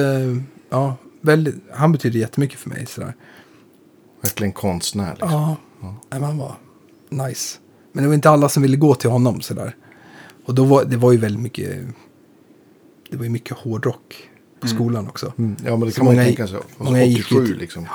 ja, 0.74 0.96
väldigt, 1.22 1.56
han 1.74 1.92
betyder 1.92 2.20
jättemycket 2.20 2.60
för 2.60 2.70
mig. 2.70 2.86
Sådär. 2.86 3.14
Verkligen 4.22 4.54
konstnär. 4.54 5.12
Liksom. 5.12 5.32
Ja, 5.32 5.56
Nej, 5.82 5.94
men 6.10 6.24
han 6.24 6.38
var 6.38 6.56
nice. 7.10 7.60
Men 7.92 8.04
det 8.04 8.08
var 8.08 8.16
inte 8.16 8.30
alla 8.30 8.50
som 8.50 8.64
ville 8.64 8.78
gå 8.78 8.96
till 8.96 9.10
honom 9.10 9.42
sådär. 9.42 9.76
Och 10.46 10.56
då 10.56 10.64
var, 10.64 10.86
det 10.86 10.98
var 10.98 11.12
ju 11.12 11.18
väldigt 11.18 11.42
mycket, 11.42 11.86
det 13.10 13.18
var 13.18 13.24
ju 13.24 13.30
mycket 13.30 13.58
hårdrock 13.58 14.30
på 14.60 14.68
skolan 14.68 15.08
också. 15.08 15.34
Mm. 15.38 15.56
Ja, 15.66 15.72
men 15.78 15.80
det 15.80 15.92
Så 15.92 15.96
kan 15.98 16.06
man 16.06 16.14
ju 16.16 16.20
många- 16.20 16.26
tänka 16.28 16.48
sig. 16.48 16.58
Alltså, 16.58 16.84
många 16.84 17.04
gick 17.04 17.26
87 17.32 17.46
ju- 17.46 17.56
liksom. 17.56 17.88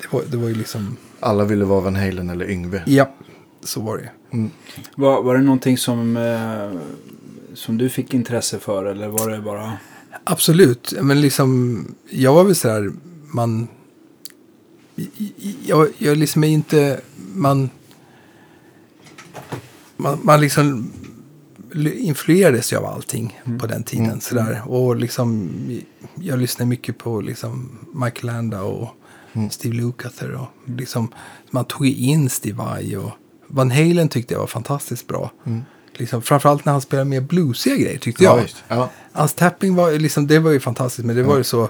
Det 0.00 0.06
var, 0.12 0.22
det 0.30 0.36
var 0.36 0.48
ju 0.48 0.54
liksom, 0.54 0.96
Alla 1.20 1.44
ville 1.44 1.64
vara 1.64 1.80
Van 1.80 1.96
Halen 1.96 2.30
eller 2.30 2.50
Yngve. 2.50 2.82
ja, 2.86 3.14
så 3.64 3.80
var 3.80 3.96
det 3.96 4.02
ju. 4.32 4.48
Var, 4.94 5.22
var 5.22 5.34
det 5.34 5.42
någonting 5.42 5.78
som, 5.78 6.16
eh, 6.16 6.80
som 7.54 7.78
du 7.78 7.88
fick 7.88 8.14
intresse 8.14 8.58
för 8.58 8.84
eller 8.84 9.08
var 9.08 9.30
det 9.30 9.40
bara... 9.40 9.72
Absolut, 10.24 10.94
men 11.00 11.20
liksom, 11.20 11.84
jag 12.10 12.34
var 12.34 12.44
väl 12.44 12.54
sådär, 12.54 12.92
man, 13.30 13.68
jag, 15.64 15.88
jag 15.98 16.16
liksom 16.16 16.44
är 16.44 16.48
inte, 16.48 17.00
man, 17.34 17.70
man, 19.96 20.18
man 20.22 20.40
liksom 20.40 20.92
influerades 21.96 22.72
ju 22.72 22.76
av 22.76 22.86
allting 22.86 23.40
på 23.60 23.66
den 23.66 23.82
tiden. 23.82 24.06
Mm. 24.06 24.20
Sådär. 24.20 24.62
Och 24.66 24.96
liksom, 24.96 25.50
jag 26.14 26.38
lyssnade 26.38 26.68
mycket 26.68 26.98
på 26.98 27.20
liksom 27.20 27.78
Michael 27.94 28.26
Landa 28.26 28.62
och 28.62 28.88
Mm. 29.34 29.50
Steve 29.50 29.74
Lukather. 29.74 30.32
Och 30.34 30.48
liksom, 30.66 31.08
man 31.50 31.64
tog 31.64 31.86
in 31.86 32.30
Steve 32.30 32.56
Vai 32.56 32.96
och 32.96 33.10
Van 33.46 33.70
Halen 33.70 34.08
tyckte 34.08 34.34
jag 34.34 34.40
var 34.40 34.46
fantastiskt 34.46 35.06
bra. 35.06 35.32
Mm. 35.44 35.62
Liksom, 35.94 36.22
framförallt 36.22 36.64
när 36.64 36.72
han 36.72 36.80
spelade 36.80 37.10
mer 37.10 37.20
bluesiga 37.20 37.76
grejer 37.76 37.98
tyckte 37.98 38.24
Ja, 38.24 38.38
jag. 38.38 38.48
Ja. 38.78 38.90
Hans 39.12 39.34
tapping 39.34 39.74
var 39.74 39.92
liksom, 39.92 40.26
det 40.26 40.38
var 40.38 40.50
ju 40.50 40.60
fantastiskt, 40.60 41.06
men 41.06 41.16
det 41.16 41.22
var 41.22 41.38
ju 41.38 41.44
så 41.44 41.68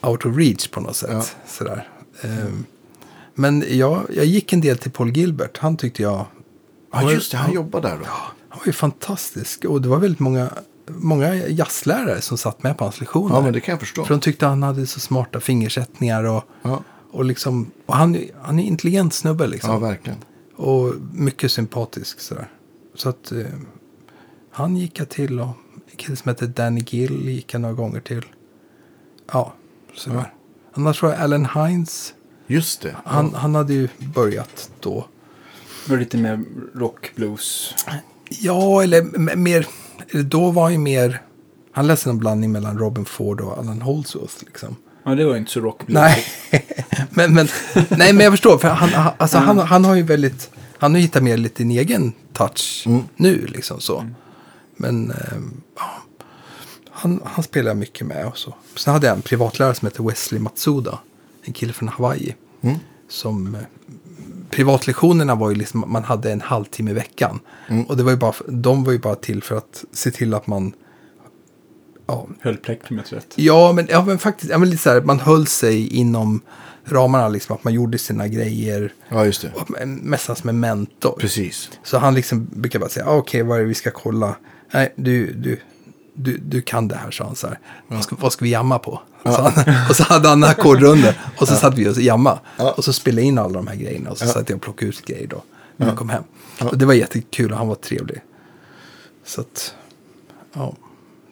out 0.00 0.26
of 0.26 0.36
reach 0.36 0.68
på 0.68 0.80
något 0.80 0.96
sätt. 0.96 1.10
Ja. 1.12 1.24
Sådär. 1.46 1.88
Ehm, 2.22 2.64
men 3.34 3.64
jag, 3.68 4.02
jag 4.14 4.24
gick 4.24 4.52
en 4.52 4.60
del 4.60 4.78
till 4.78 4.90
Paul 4.90 5.10
Gilbert, 5.16 5.58
han 5.58 5.76
tyckte 5.76 6.02
jag... 6.02 6.16
han 6.16 6.26
ja, 6.92 7.02
var- 7.02 7.12
just 7.12 7.30
det. 7.32 7.38
Han 7.38 7.52
jobbar 7.52 7.80
där 7.80 7.98
då. 7.98 8.04
Han 8.48 8.58
var 8.58 8.66
ju 8.66 8.72
fantastisk 8.72 9.64
och 9.64 9.82
det 9.82 9.88
var 9.88 9.98
väldigt 9.98 10.20
många, 10.20 10.50
många 10.88 11.34
jazzlärare 11.34 12.20
som 12.20 12.38
satt 12.38 12.62
med 12.62 12.78
på 12.78 12.84
hans 12.84 13.00
lektioner. 13.00 13.34
Ja, 13.34 13.40
men 13.40 13.52
det 13.52 13.60
kan 13.60 13.72
jag 13.72 13.80
förstå. 13.80 14.04
För 14.04 14.14
de 14.14 14.20
tyckte 14.20 14.46
han 14.46 14.62
hade 14.62 14.86
så 14.86 15.00
smarta 15.00 15.40
fingersättningar 15.40 16.24
och, 16.24 16.44
Ja, 16.62 16.82
och 17.10 17.24
liksom, 17.24 17.70
och 17.86 17.96
han, 17.96 18.16
han 18.42 18.58
är 18.58 18.62
en 18.62 18.68
intelligent 18.68 19.14
snubbe 19.14 19.46
liksom. 19.46 19.70
ja 19.70 19.78
verkligen. 19.78 20.18
Och 20.56 20.94
mycket 21.12 21.52
sympatisk 21.52 22.20
sådär. 22.20 22.48
Så 22.94 23.08
att 23.08 23.32
eh, 23.32 23.46
han 24.50 24.76
gick 24.76 25.00
jag 25.00 25.08
till 25.08 25.40
och 25.40 25.46
en 25.90 25.96
kille 25.96 26.16
som 26.16 26.28
heter 26.28 26.46
Danny 26.46 26.80
Gill 26.80 27.28
gick 27.28 27.54
jag 27.54 27.60
några 27.60 27.74
gånger 27.74 28.00
till. 28.00 28.24
Ja, 29.32 29.54
sådär. 29.94 30.16
Ja. 30.16 30.30
Annars 30.72 31.02
var 31.02 31.10
det 31.10 31.18
Alan 31.18 31.48
Hines. 31.54 32.14
Just 32.46 32.82
det. 32.82 32.96
Han, 33.04 33.34
han 33.34 33.54
hade 33.54 33.74
ju 33.74 33.88
börjat 34.14 34.70
då. 34.80 35.06
Var 35.88 35.96
lite 35.96 36.16
mer 36.16 36.44
rock, 36.74 37.12
blues? 37.16 37.74
Ja, 38.28 38.82
eller 38.82 39.02
mer, 39.36 39.66
då 40.22 40.50
var 40.50 40.62
han 40.62 40.72
ju 40.72 40.78
mer, 40.78 41.22
han 41.72 41.86
läste 41.86 42.10
en 42.10 42.18
blandning 42.18 42.52
mellan 42.52 42.78
Robin 42.78 43.04
Ford 43.04 43.40
och 43.40 43.58
Alan 43.58 43.82
Holdsworth 43.82 44.34
liksom. 44.44 44.76
Ja, 45.04 45.14
det 45.14 45.24
var 45.24 45.36
inte 45.36 45.50
så 45.50 45.60
rock, 45.60 45.86
blues. 45.86 45.94
Nej, 46.02 46.24
men, 47.10 47.34
men, 47.34 47.48
nej, 47.88 48.12
men 48.12 48.20
jag 48.20 48.32
förstår. 48.32 48.58
För 48.58 48.68
han, 48.68 49.12
alltså, 49.18 49.38
han, 49.38 49.58
han 49.58 49.84
har 49.84 49.94
ju 49.94 50.02
väldigt... 50.02 50.50
Han 50.80 50.94
har 50.94 51.00
hittat 51.00 51.22
mer 51.22 51.36
lite 51.36 51.56
sin 51.56 51.70
egen 51.70 52.12
touch 52.32 52.84
Mm. 52.86 53.02
nu. 53.16 53.46
liksom 53.46 53.80
så. 53.80 54.06
Men 54.76 55.10
ehm, 55.10 55.60
ja, 55.76 55.90
han, 56.90 57.20
han 57.24 57.44
spelar 57.44 57.74
mycket 57.74 58.06
med. 58.06 58.26
Och 58.26 58.38
så. 58.38 58.54
Sen 58.76 58.92
hade 58.92 59.06
jag 59.06 59.16
en 59.16 59.22
privatlärare 59.22 59.74
som 59.74 59.86
heter 59.88 60.02
Wesley 60.02 60.40
Matsuda. 60.40 60.98
En 61.44 61.52
kille 61.52 61.72
från 61.72 61.88
Hawaii. 61.88 62.34
Mm. 62.60 62.76
Som, 63.08 63.54
eh, 63.54 63.60
privatlektionerna 64.50 65.34
var 65.34 65.50
ju 65.50 65.56
liksom, 65.56 65.84
man 65.86 66.04
hade 66.04 66.32
en 66.32 66.40
halvtimme 66.40 66.90
i 66.90 66.94
veckan. 66.94 67.40
Mm. 67.68 67.84
Och 67.84 67.96
det 67.96 68.02
var 68.02 68.10
ju 68.10 68.16
bara, 68.16 68.34
de 68.48 68.84
var 68.84 68.92
ju 68.92 68.98
bara 68.98 69.14
till 69.14 69.42
för 69.42 69.56
att 69.56 69.84
se 69.92 70.10
till 70.10 70.34
att 70.34 70.46
man 70.46 70.72
ja, 72.06 72.26
Höll 72.40 72.56
plektrumet 72.56 73.12
rätt. 73.12 73.32
Ja, 73.34 73.72
men, 73.72 73.86
ja, 73.90 74.04
men 74.04 74.18
faktiskt, 74.18 74.50
ja, 74.50 74.58
men 74.58 74.70
lite 74.70 74.82
så 74.82 74.90
här, 74.90 75.00
man 75.00 75.20
höll 75.20 75.46
sig 75.46 75.88
inom 75.88 76.40
ramarna, 76.92 77.28
liksom, 77.28 77.56
att 77.56 77.64
man 77.64 77.72
gjorde 77.72 77.98
sina 77.98 78.28
grejer. 78.28 78.92
Ja, 79.08 79.24
just 79.24 79.42
det. 79.42 79.52
Och 79.54 79.86
nästan 79.86 80.36
som 80.36 80.48
en 80.48 80.60
mentor. 80.60 81.16
Precis. 81.20 81.70
Så 81.84 81.98
han 81.98 82.14
liksom 82.14 82.48
brukar 82.52 82.78
bara 82.78 82.90
säga, 82.90 83.06
ah, 83.06 83.16
okej, 83.16 83.42
vad 83.42 83.58
är 83.58 83.62
det 83.62 83.68
vi 83.68 83.74
ska 83.74 83.90
kolla? 83.90 84.36
Nej, 84.72 84.92
du, 84.96 85.32
du, 85.32 85.60
du, 86.14 86.38
du 86.38 86.62
kan 86.62 86.88
det 86.88 86.96
här, 86.96 87.10
sa 87.10 87.24
han 87.24 87.36
så 87.36 87.46
här. 87.46 87.58
Vad, 87.88 88.04
ska, 88.04 88.16
vad 88.20 88.32
ska 88.32 88.44
vi 88.44 88.50
jamma 88.50 88.78
på? 88.78 89.00
Så 89.22 89.30
han, 89.30 89.74
och 89.88 89.96
så 89.96 90.02
hade 90.02 90.28
han 90.28 90.44
ackordrundor. 90.44 91.14
Och 91.36 91.48
så 91.48 91.54
satt 91.54 91.74
vi 91.74 91.88
och 91.88 92.00
jamma. 92.00 92.38
Ja. 92.56 92.72
Och 92.72 92.84
så 92.84 92.92
spelade 92.92 93.22
in 93.22 93.38
alla 93.38 93.52
de 93.52 93.66
här 93.66 93.76
grejerna. 93.76 94.10
Och 94.10 94.18
så 94.18 94.26
satt 94.26 94.48
jag 94.48 94.56
och 94.56 94.62
plockade 94.62 94.88
ut 94.88 95.06
grejer 95.06 95.26
då. 95.26 95.42
När 95.76 95.86
jag 95.86 95.96
kom 95.96 96.08
hem. 96.08 96.22
Och 96.60 96.78
det 96.78 96.86
var 96.86 96.94
jättekul 96.94 97.52
och 97.52 97.58
han 97.58 97.68
var 97.68 97.74
trevlig. 97.74 98.20
Så 99.24 99.40
att, 99.40 99.74
ja. 100.52 100.74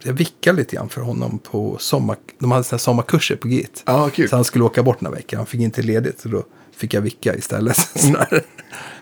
Jag 0.03 0.13
vickade 0.13 0.57
lite 0.59 0.77
grann 0.77 0.89
för 0.89 1.01
honom 1.01 1.39
på 1.39 1.77
sommar... 1.81 2.17
De 2.39 2.51
hade 2.51 2.65
här 2.71 2.79
sommarkurser 2.79 3.37
på 3.37 3.49
GIT. 3.49 3.85
Kul. 4.13 4.29
Så 4.29 4.37
han 4.37 4.45
skulle 4.45 4.65
åka 4.65 4.83
bort 4.83 5.01
några 5.01 5.17
veckor. 5.17 5.37
Han 5.37 5.47
fick 5.47 5.61
inte 5.61 5.83
ledigt. 5.83 6.21
Så 6.21 6.29
då 6.29 6.45
fick 6.77 6.95
jag 6.95 7.01
vicka 7.01 7.35
istället. 7.37 7.77
Sådär. 7.95 8.29
Men 8.31 8.41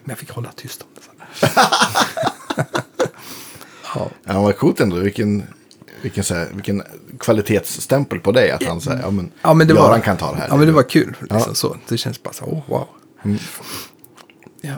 jag 0.04 0.18
fick 0.18 0.30
hålla 0.30 0.52
tyst 0.56 0.82
om 0.82 0.88
det. 0.94 1.00
Så. 1.02 1.46
ja. 3.94 4.10
Ja, 4.24 4.42
vad 4.42 4.56
coolt 4.56 4.80
ändå. 4.80 4.96
Vilken, 4.96 5.42
vilken, 6.02 6.24
så 6.24 6.34
här, 6.34 6.48
vilken 6.52 6.82
kvalitetsstämpel 7.18 8.18
på 8.18 8.32
dig. 8.32 8.50
Att 8.50 8.62
han 8.62 8.80
säger, 8.80 9.00
ja 9.02 9.10
men, 9.10 9.30
Ja, 9.42 9.54
men 9.54 9.66
det 9.66 9.74
Göran 9.74 9.90
var, 9.90 9.98
kan 9.98 10.16
ta 10.16 10.32
det 10.32 10.38
här. 10.38 10.48
Ja, 10.48 10.56
men 10.56 10.66
det 10.66 10.72
var 10.72 10.82
kul. 10.82 11.06
Liksom, 11.20 11.26
Ja. 11.30 11.42
Mm. 11.44 11.54
så. 11.54 11.76
Det 11.88 11.96
känns 11.98 12.22
bara 12.22 12.32
så, 12.32 12.44
oh, 12.44 12.62
wow. 12.66 12.86
Ja. 14.60 14.74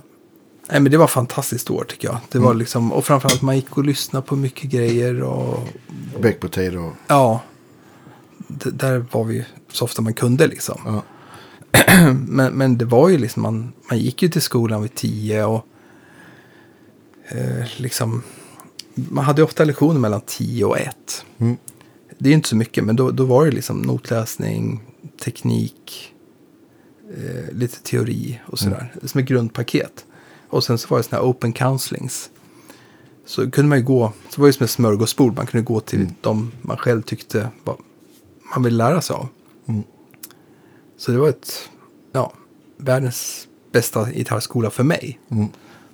Nej, 0.71 0.81
men 0.81 0.93
det 0.93 0.99
var 0.99 1.07
fantastiskt 1.07 1.71
år 1.71 1.85
tycker 1.89 2.09
jag. 2.09 2.19
Det 2.31 2.39
var 2.39 2.47
Mm. 2.51 2.59
liksom, 2.59 2.93
och 2.93 3.05
framförallt 3.05 3.43
man 3.43 3.57
gick 3.57 3.77
och 3.79 3.85
lyssnade 3.85 4.27
på 4.27 4.37
mycket 4.37 4.71
grejer. 4.71 5.23
Och 5.23 5.69
Baked 6.23 6.41
potato. 6.41 6.93
ja, 7.07 7.43
d- 8.49 8.71
där 8.73 9.05
var 9.13 9.25
vi 9.25 9.45
så 9.73 9.85
ofta 9.85 10.03
man 10.03 10.15
kunde 10.15 10.47
liksom. 10.47 10.81
Ja. 10.85 11.03
Men, 12.29 12.53
men 12.53 12.79
det 12.79 12.85
var 12.85 13.09
ju 13.09 13.19
liksom, 13.19 13.43
man, 13.43 13.73
man 13.91 13.99
gick 13.99 14.23
ju 14.23 14.29
till 14.29 14.43
skolan 14.43 14.83
vid 14.83 14.95
tio 14.95 15.45
och 15.45 15.67
eh, 17.29 17.65
liksom, 17.77 18.23
man 18.95 19.25
hade 19.25 19.43
ofta 19.43 19.65
lektioner 19.65 20.01
mellan 20.01 20.21
tio 20.27 20.65
och 20.65 20.79
ett. 20.79 21.25
Mm. 21.39 21.57
Det 22.19 22.25
är 22.29 22.31
ju 22.31 22.35
inte 22.35 22.49
så 22.49 22.57
mycket, 22.57 22.85
men 22.85 22.97
då, 22.97 23.11
då 23.11 23.25
var 23.25 23.45
det 23.45 23.51
liksom 23.51 23.83
notläsning, 23.83 24.81
teknik, 25.25 26.13
eh, 27.17 27.53
lite 27.57 27.83
teori 27.83 28.41
och 28.47 28.59
sådär. 28.59 28.95
Som 29.05 29.21
ett 29.21 29.27
grundpaket. 29.29 30.05
Och 30.51 30.65
sen 30.65 30.79
så 30.79 30.89
var 30.89 30.99
det 30.99 31.05
sådana 31.05 31.23
här 31.25 31.31
open 31.31 31.53
counselings. 31.53 32.31
Så 33.27 33.51
kunde 33.51 33.69
man 33.69 33.79
ju 33.79 33.85
gå, 33.85 34.13
så 34.29 34.41
var 34.41 34.47
det 34.49 34.53
som 34.53 34.65
ett 34.65 34.71
smörgåsbord, 34.71 35.37
man 35.37 35.47
kunde 35.47 35.65
gå 35.65 35.81
till 35.81 36.07
de 36.21 36.53
man 36.63 36.77
själv 36.77 37.03
tyckte 37.03 37.49
var, 37.65 37.77
man 38.55 38.63
ville 38.63 38.77
lära 38.77 39.01
sig 39.01 39.15
av. 39.17 39.29
Mm. 39.69 39.83
Så 40.97 41.11
det 41.13 41.19
var 41.19 41.29
ett, 41.29 41.71
ja, 42.13 42.33
världens 42.77 43.49
bästa 43.73 44.11
gitarrskola 44.13 44.71
för 44.71 44.85
mig. 44.85 45.19
Mm. 45.31 45.49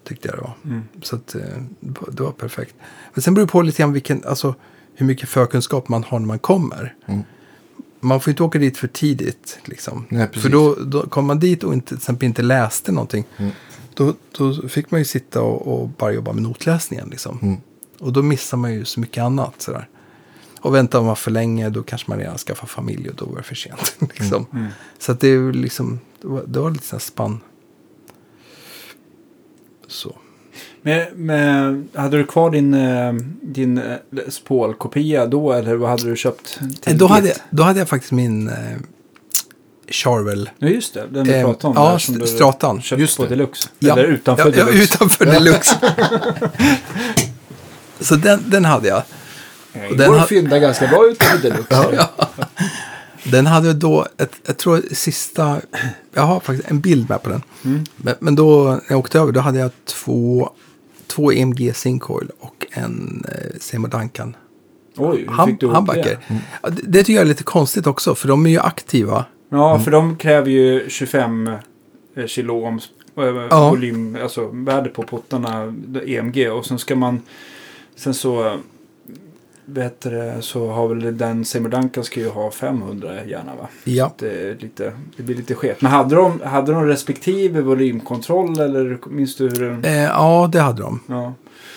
Tyckte 0.05 0.28
jag 0.28 0.36
det 0.36 0.40
var. 0.42 0.82
Så 1.02 1.16
att, 1.16 1.34
eh, 1.34 1.40
det 1.80 2.20
var- 2.22 2.32
perfekt. 2.32 2.74
Men 3.14 3.22
sen 3.22 3.34
beror 3.34 3.46
det 3.46 3.52
på 3.52 3.62
lite 3.62 3.82
grann 3.82 3.92
vilken, 3.92 4.24
alltså, 4.24 4.55
hur 4.94 5.07
mycket 5.07 5.28
förkunskap 5.28 5.88
man 5.88 6.05
har 6.05 6.18
när 6.18 6.26
man 6.26 6.38
kommer. 6.38 6.94
Mm. 7.07 7.22
Man 8.00 8.20
får 8.20 8.30
inte 8.30 8.42
åka 8.42 8.59
dit 8.59 8.78
för 8.78 8.88
tidigt. 8.88 9.59
Liksom. 9.64 10.07
Nej, 10.09 10.28
för 10.32 10.48
då, 10.48 10.74
då 10.74 11.02
kommer 11.07 11.26
man 11.26 11.38
dit 11.40 11.64
och 11.64 11.74
inte, 11.74 11.88
till 11.88 11.96
exempel 11.96 12.26
inte 12.26 12.42
läste 12.42 12.92
någonting. 12.92 13.24
Mm. 14.01 14.14
Då, 14.32 14.53
då 14.53 14.68
fick 14.68 14.90
man 14.90 15.01
ju 15.01 15.05
sitta 15.05 15.42
och, 15.42 15.66
och 15.66 15.88
bara 15.88 16.12
jobba 16.12 16.32
med 16.32 16.42
notläsningen. 16.42 17.09
Liksom. 17.11 17.38
Mm. 17.42 17.57
Och 17.99 18.12
då 18.12 18.22
missar 18.22 18.57
man 18.57 18.72
ju 18.72 18.84
så 18.84 19.01
mycket 19.01 19.22
annat. 19.22 19.62
Sådär. 19.62 19.88
Och 20.61 20.74
väntar 20.74 21.03
man 21.03 21.16
för 21.16 21.30
länge 21.30 21.70
då 21.70 21.82
kanske 21.82 22.11
man 22.11 22.18
redan 22.18 22.38
skaffar 22.38 22.66
familj 22.66 23.09
och 23.09 23.14
då 23.14 23.24
var 23.24 23.36
det 23.36 23.42
för 23.42 23.55
sent. 23.55 23.97
liksom. 24.01 24.47
Mm. 24.53 24.66
Så 24.99 25.12
att 25.12 25.20
det, 25.20 25.28
är 25.28 25.53
liksom, 25.53 26.01
det, 26.22 26.28
var, 26.28 26.42
det 26.47 26.61
var 26.61 26.70
lite 26.70 26.84
sån 26.84 26.97
här 26.97 27.01
spann. 27.01 27.40
Så. 29.86 30.16
Men, 30.82 31.07
men, 31.14 31.88
hade 31.95 32.16
du 32.16 32.26
kvar 32.26 32.51
din, 32.51 32.74
eh, 32.74 33.12
din 33.42 33.78
eh, 33.78 33.97
Les 34.11 34.40
Paul-kopia 34.40 35.26
då 35.26 35.53
eller 35.53 35.76
vad 35.76 35.90
hade 35.90 36.11
du 36.11 36.16
köpt? 36.16 36.61
Till 36.80 36.99
Då 36.99 37.07
hade, 37.07 37.28
jag, 37.28 37.36
då 37.51 37.62
hade 37.62 37.78
jag 37.78 37.88
faktiskt 37.88 38.12
min 38.12 38.49
eh, 38.49 38.55
Charvel. 39.89 40.51
Ja 40.59 40.68
just 40.68 40.95
det, 40.95 41.07
den 41.11 41.24
du 41.24 41.32
Eh, 41.35 41.45
pratade 41.45 41.78
om. 41.78 41.85
ja, 41.85 41.93
där 41.93 41.99
som 41.99 42.18
du 42.18 42.26
Stratan. 42.26 42.82
Köpt 42.82 43.01
Just 43.01 43.16
på 43.16 43.22
det. 43.22 43.28
Deluxe. 43.28 43.68
Ja. 43.78 43.93
Eller 43.93 44.05
utanför 44.05 44.45
ja, 44.45 44.51
Deluxe. 44.51 44.78
Ja, 44.78 44.82
utanför 44.85 45.26
Deluxe. 45.26 45.76
Så 48.01 48.16
den, 48.16 48.45
den 48.47 48.64
hade 48.64 48.89
jag. 48.89 49.03
Och 49.91 49.97
den 49.97 50.11
går 50.11 50.18
att 50.18 50.28
fynda 50.28 50.59
ganska 50.59 50.87
bra 50.87 51.07
utanför 51.07 51.39
Deluxe. 51.39 52.09
Den 53.26 53.47
hade 53.47 53.72
då, 53.72 54.07
ett, 54.18 54.32
jag 54.47 54.57
tror 54.59 54.82
sista, 54.93 55.61
jag 56.14 56.22
har 56.22 56.41
faktiskt 56.41 56.70
en 56.70 56.80
bild 56.80 57.09
med 57.09 57.22
på 57.22 57.30
den. 57.30 57.43
Mm. 57.64 57.85
Men, 57.97 58.14
men 58.20 58.35
då 58.35 58.64
när 58.64 58.80
jag 58.89 58.99
åkte 58.99 59.18
över 59.18 59.32
då 59.32 59.41
hade 59.41 59.59
jag 59.59 59.70
två, 59.85 60.51
två 61.07 61.32
EMG 61.32 61.72
Syncoil 61.74 62.30
och 62.41 62.66
en 62.70 63.24
eh, 63.28 63.59
Seymour 63.61 63.89
Duncan 63.89 64.37
Oj, 64.97 65.20
hur 65.20 65.28
ham, 65.28 65.49
fick 65.49 65.61
du 65.61 65.66
ihop 65.66 65.95
det? 65.95 66.18
Ja, 66.62 66.70
det? 66.70 66.82
Det 66.85 66.99
tycker 66.99 67.12
jag 67.12 67.22
är 67.22 67.26
lite 67.28 67.45
konstigt 67.45 67.87
också 67.87 68.14
för 68.14 68.28
de 68.28 68.47
är 68.47 68.51
ju 68.51 68.61
aktiva. 68.61 69.24
Ja, 69.59 69.78
för 69.78 69.90
de 69.90 70.16
kräver 70.16 70.50
ju 70.50 70.88
25 70.88 71.50
eh, 72.16 72.26
kilo 72.26 72.64
om 72.66 72.80
eh, 73.16 73.24
Ja. 73.50 73.70
volym, 73.70 74.18
alltså 74.22 74.48
värde 74.52 74.88
på 74.88 75.02
pottarna, 75.02 75.74
EMG. 76.07 76.48
Och 76.50 76.66
sen 76.66 76.78
ska 76.78 76.96
man, 76.96 77.20
sen 77.96 78.14
så, 78.14 78.57
bättre 79.66 80.42
så 80.42 80.68
har 80.70 80.88
väl 80.88 81.18
den 81.18 81.44
Seymour 81.44 81.70
Duncan 81.70 82.05
ska 82.05 82.20
ju 82.20 82.28
ha 82.28 82.50
500 82.50 83.24
gärna 83.26 83.55
va? 83.61 83.68
Ja. 83.84 84.12
Det, 84.18 84.62
lite, 84.62 84.92
det 85.16 85.22
blir 85.22 85.36
lite 85.36 85.55
skevt. 85.55 85.80
Men 85.82 85.92
hade 85.92 86.14
de, 86.16 86.40
hade 86.44 86.72
de 86.72 86.86
respektive 86.86 87.61
volymkontroll 87.61 88.61
eller 88.61 88.98
minns 89.11 89.36
du 89.36 89.44
hur 89.48 89.70
den... 89.70 89.84
Eh, 89.84 90.02
ja, 90.02 90.48
det 90.52 90.61
hade 90.61 90.82
de. 90.82 91.00
Ja, 91.09 91.32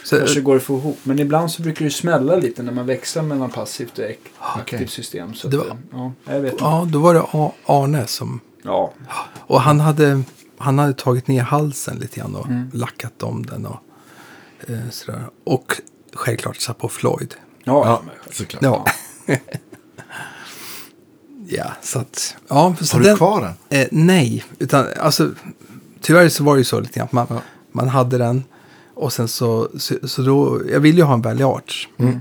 Så, 0.10 0.18
kanske 0.18 0.42
går 0.42 0.54
det 0.54 0.58
att 0.58 0.64
få 0.64 0.78
ihop. 0.78 1.00
Men 1.04 1.20
ibland 1.20 1.52
så 1.52 1.62
brukar 1.62 1.86
det 1.86 1.92
smälla 1.92 2.36
lite 2.36 2.64
när 2.64 2.72
man 2.72 2.86
växlar 2.86 3.24
mellan 3.24 3.50
passivt 3.50 4.00
och 4.00 4.04
Okej. 4.06 4.18
aktivt 4.40 4.90
system. 4.90 5.34
Så 5.34 5.48
Det 5.48 5.58
att, 5.58 5.68
var- 5.68 5.78
ja, 5.92 6.12
jag 6.34 6.40
vet 6.42 6.52
inte. 6.52 6.64
ja, 6.64 6.88
då 6.90 7.00
var 7.00 7.14
det 7.14 7.24
Arne 7.66 8.08
som... 8.08 8.40
Ja, 8.64 8.94
Och 9.36 9.62
han 9.62 9.80
hade, 9.80 10.22
han 10.58 10.80
hade 10.80 10.94
tagit 10.94 11.28
ner 11.28 11.42
halsen 11.42 11.98
lite 11.98 12.20
grann 12.20 12.36
och 12.36 12.48
Mm. 12.48 12.70
lackat 12.74 13.24
om 13.24 13.46
den 13.46 13.66
och 13.66 13.80
eh, 14.68 14.90
sådär. 14.92 15.22
Och 15.44 15.82
självklart 16.14 16.58
satt 16.58 16.78
på 16.78 16.90
Floyd. 16.90 17.36
ja, 17.64 17.86
Ja, 17.86 18.02
såklart. 18.32 18.64
Ja. 19.26 19.36
ja, 21.48 21.72
så 21.82 22.00
att... 22.00 22.36
Ja, 22.48 22.76
så 22.82 22.96
Har 22.98 23.02
du 23.04 23.08
den, 23.10 23.18
kvar 23.18 23.42
den? 23.70 23.80
Eh, 23.82 23.88
nej, 23.92 24.44
utan 24.60 24.86
alltså 25.00 25.32
tyvärr 26.02 26.30
så 26.30 26.44
var 26.44 26.54
det 26.56 26.60
ju 26.60 26.64
så 26.66 26.80
lite 26.80 27.00
grann. 27.00 27.06
att 27.06 27.12
Man, 27.14 27.28
Ja. 27.30 27.42
man 27.72 27.88
hade 27.90 28.18
den 28.18 28.44
och 28.98 29.14
sen 29.14 29.28
så, 29.28 29.70
så, 29.78 30.08
så 30.08 30.22
då, 30.22 30.62
jag 30.72 30.80
ville 30.80 30.98
ju 30.98 31.04
ha 31.04 31.14
en 31.14 31.22
Valley 31.22 31.44
Arch. 31.44 31.88
Mm. 31.98 32.20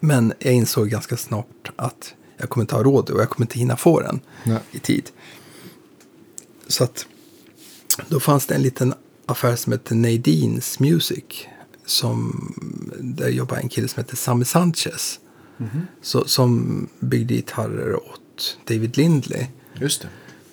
Men 0.00 0.32
jag 0.38 0.54
insåg 0.54 0.88
ganska 0.88 1.16
snart 1.16 1.70
att 1.76 2.14
jag 2.36 2.48
kommer 2.48 2.62
inte 2.62 2.74
ha 2.74 2.82
råd 2.82 3.10
och 3.10 3.20
jag 3.20 3.30
kommer 3.30 3.44
inte 3.44 3.58
hinna 3.58 3.76
få 3.76 4.00
den 4.00 4.20
Nej. 4.44 4.58
i 4.70 4.78
tid. 4.78 5.10
Så 6.66 6.84
att 6.84 7.06
då 8.08 8.20
fanns 8.20 8.46
det 8.46 8.54
en 8.54 8.62
liten 8.62 8.94
affär 9.26 9.56
som 9.56 9.72
hette 9.72 9.94
Nadines 9.94 10.80
Music. 10.80 11.24
Som, 11.86 12.52
där 13.00 13.28
jobbade 13.28 13.60
en 13.60 13.68
kille 13.68 13.88
som 13.88 14.02
hette 14.02 14.16
Sami 14.16 14.44
Sanchez. 14.44 15.20
Så, 16.02 16.24
som 16.28 16.88
byggde 17.00 17.34
gitarrer 17.34 17.96
åt 17.96 18.58
David 18.64 18.96
Lindley 18.96 19.46
Just 19.74 20.02
det. 20.02 20.08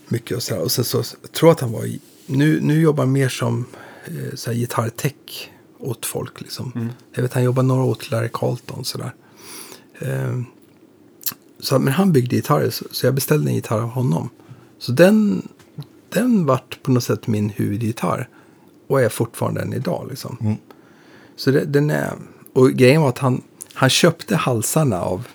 mycket 0.07 0.37
och 0.37 0.43
sådär. 0.43 0.61
Och 0.61 0.71
sen 0.71 0.85
så 0.85 0.97
jag 1.21 1.31
tror 1.31 1.49
jag 1.49 1.55
att 1.55 1.61
han 1.61 1.71
var 1.71 1.89
nu, 2.25 2.59
nu 2.61 2.81
jobbar 2.81 3.03
han 3.03 3.11
mer 3.11 3.29
som 3.29 3.65
eh, 4.07 4.35
så 4.35 4.51
här 4.51 4.57
gitarrtech 4.57 5.51
åt 5.79 6.05
folk 6.05 6.41
liksom. 6.41 6.89
Jag 7.13 7.21
vet 7.21 7.33
han 7.33 7.43
jobbar 7.43 7.63
några 7.63 7.83
år 7.83 7.91
åt 7.91 8.11
Larry 8.11 8.29
Carlton 8.33 8.85
sådär. 8.85 9.13
Eh, 9.99 10.41
så, 11.59 11.79
men 11.79 11.93
han 11.93 12.11
byggde 12.11 12.35
gitarrer 12.35 12.69
så, 12.69 12.85
så 12.91 13.05
jag 13.05 13.15
beställde 13.15 13.51
en 13.51 13.55
gitarr 13.55 13.81
av 13.81 13.89
honom. 13.89 14.29
Så 14.79 14.91
den, 14.91 15.47
den 16.09 16.45
vart 16.45 16.83
på 16.83 16.91
något 16.91 17.03
sätt 17.03 17.27
min 17.27 17.49
huvudgitarr. 17.49 18.29
Och 18.87 19.01
är 19.01 19.09
fortfarande 19.09 19.61
än 19.61 19.73
idag 19.73 20.07
liksom. 20.09 20.37
Mm. 20.41 20.55
Så 21.35 21.51
det, 21.51 21.65
den 21.65 21.89
är, 21.89 22.13
och 22.53 22.71
grejen 22.71 23.01
var 23.01 23.09
att 23.09 23.17
han, 23.17 23.41
han 23.73 23.89
köpte 23.89 24.35
halsarna 24.35 25.01
av, 25.01 25.27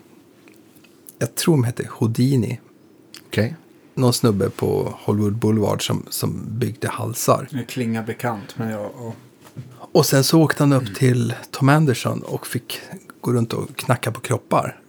jag 1.19 1.35
tror 1.35 1.55
de 1.55 1.65
hette 1.65 1.89
Houdini 1.91 2.61
Okej. 3.27 3.57
Någon 3.95 4.13
snubbe 4.13 4.51
på 4.51 4.95
Hollywood 4.99 5.37
Boulevard 5.37 5.87
som, 5.87 6.03
som 6.11 6.45
byggde 6.49 6.89
halsar. 6.89 7.49
Det 7.51 7.65
klingar 7.65 8.03
bekant. 8.03 8.59
Men 8.59 8.71
jag, 8.71 8.91
ja. 8.99 9.13
Och 9.93 10.07
sen 10.07 10.25
så 10.25 10.43
åkte 10.43 10.63
han 10.63 10.73
upp 10.73 10.95
till 10.95 11.35
Tom 11.51 11.69
Anderson 11.69 12.23
och 12.23 12.47
fick 12.47 12.81
gå 13.21 13.33
runt 13.33 13.53
och 13.53 13.77
knacka 13.77 14.13
på 14.13 14.21
kroppar. 14.21 14.81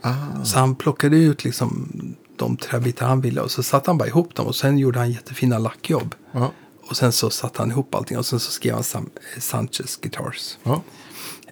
Ah. 0.00 0.44
Så 0.44 0.58
han 0.58 0.74
plockade 0.74 1.16
ut 1.16 1.44
liksom 1.44 1.88
de 2.36 2.56
träbitar 2.56 3.06
han 3.06 3.20
ville 3.20 3.40
och 3.40 3.50
så 3.50 3.62
satte 3.62 3.90
han 3.90 3.98
bara 3.98 4.08
ihop 4.08 4.34
dem 4.34 4.46
och 4.46 4.56
sen 4.56 4.78
gjorde 4.78 4.98
han 4.98 5.10
jättefina 5.10 5.58
lackjobb. 5.58 6.14
Ja. 6.32 6.52
Och 6.88 6.96
sen 6.96 7.12
så 7.12 7.30
satte 7.30 7.62
han 7.62 7.70
ihop 7.70 7.94
allting 7.94 8.18
och 8.18 8.26
sen 8.26 8.40
så 8.40 8.50
skrev 8.50 8.74
han 8.74 8.84
Sam, 8.84 9.10
eh, 9.34 9.40
Sanchez 9.40 9.96
Guitars. 9.96 10.58
Ja. 10.62 10.82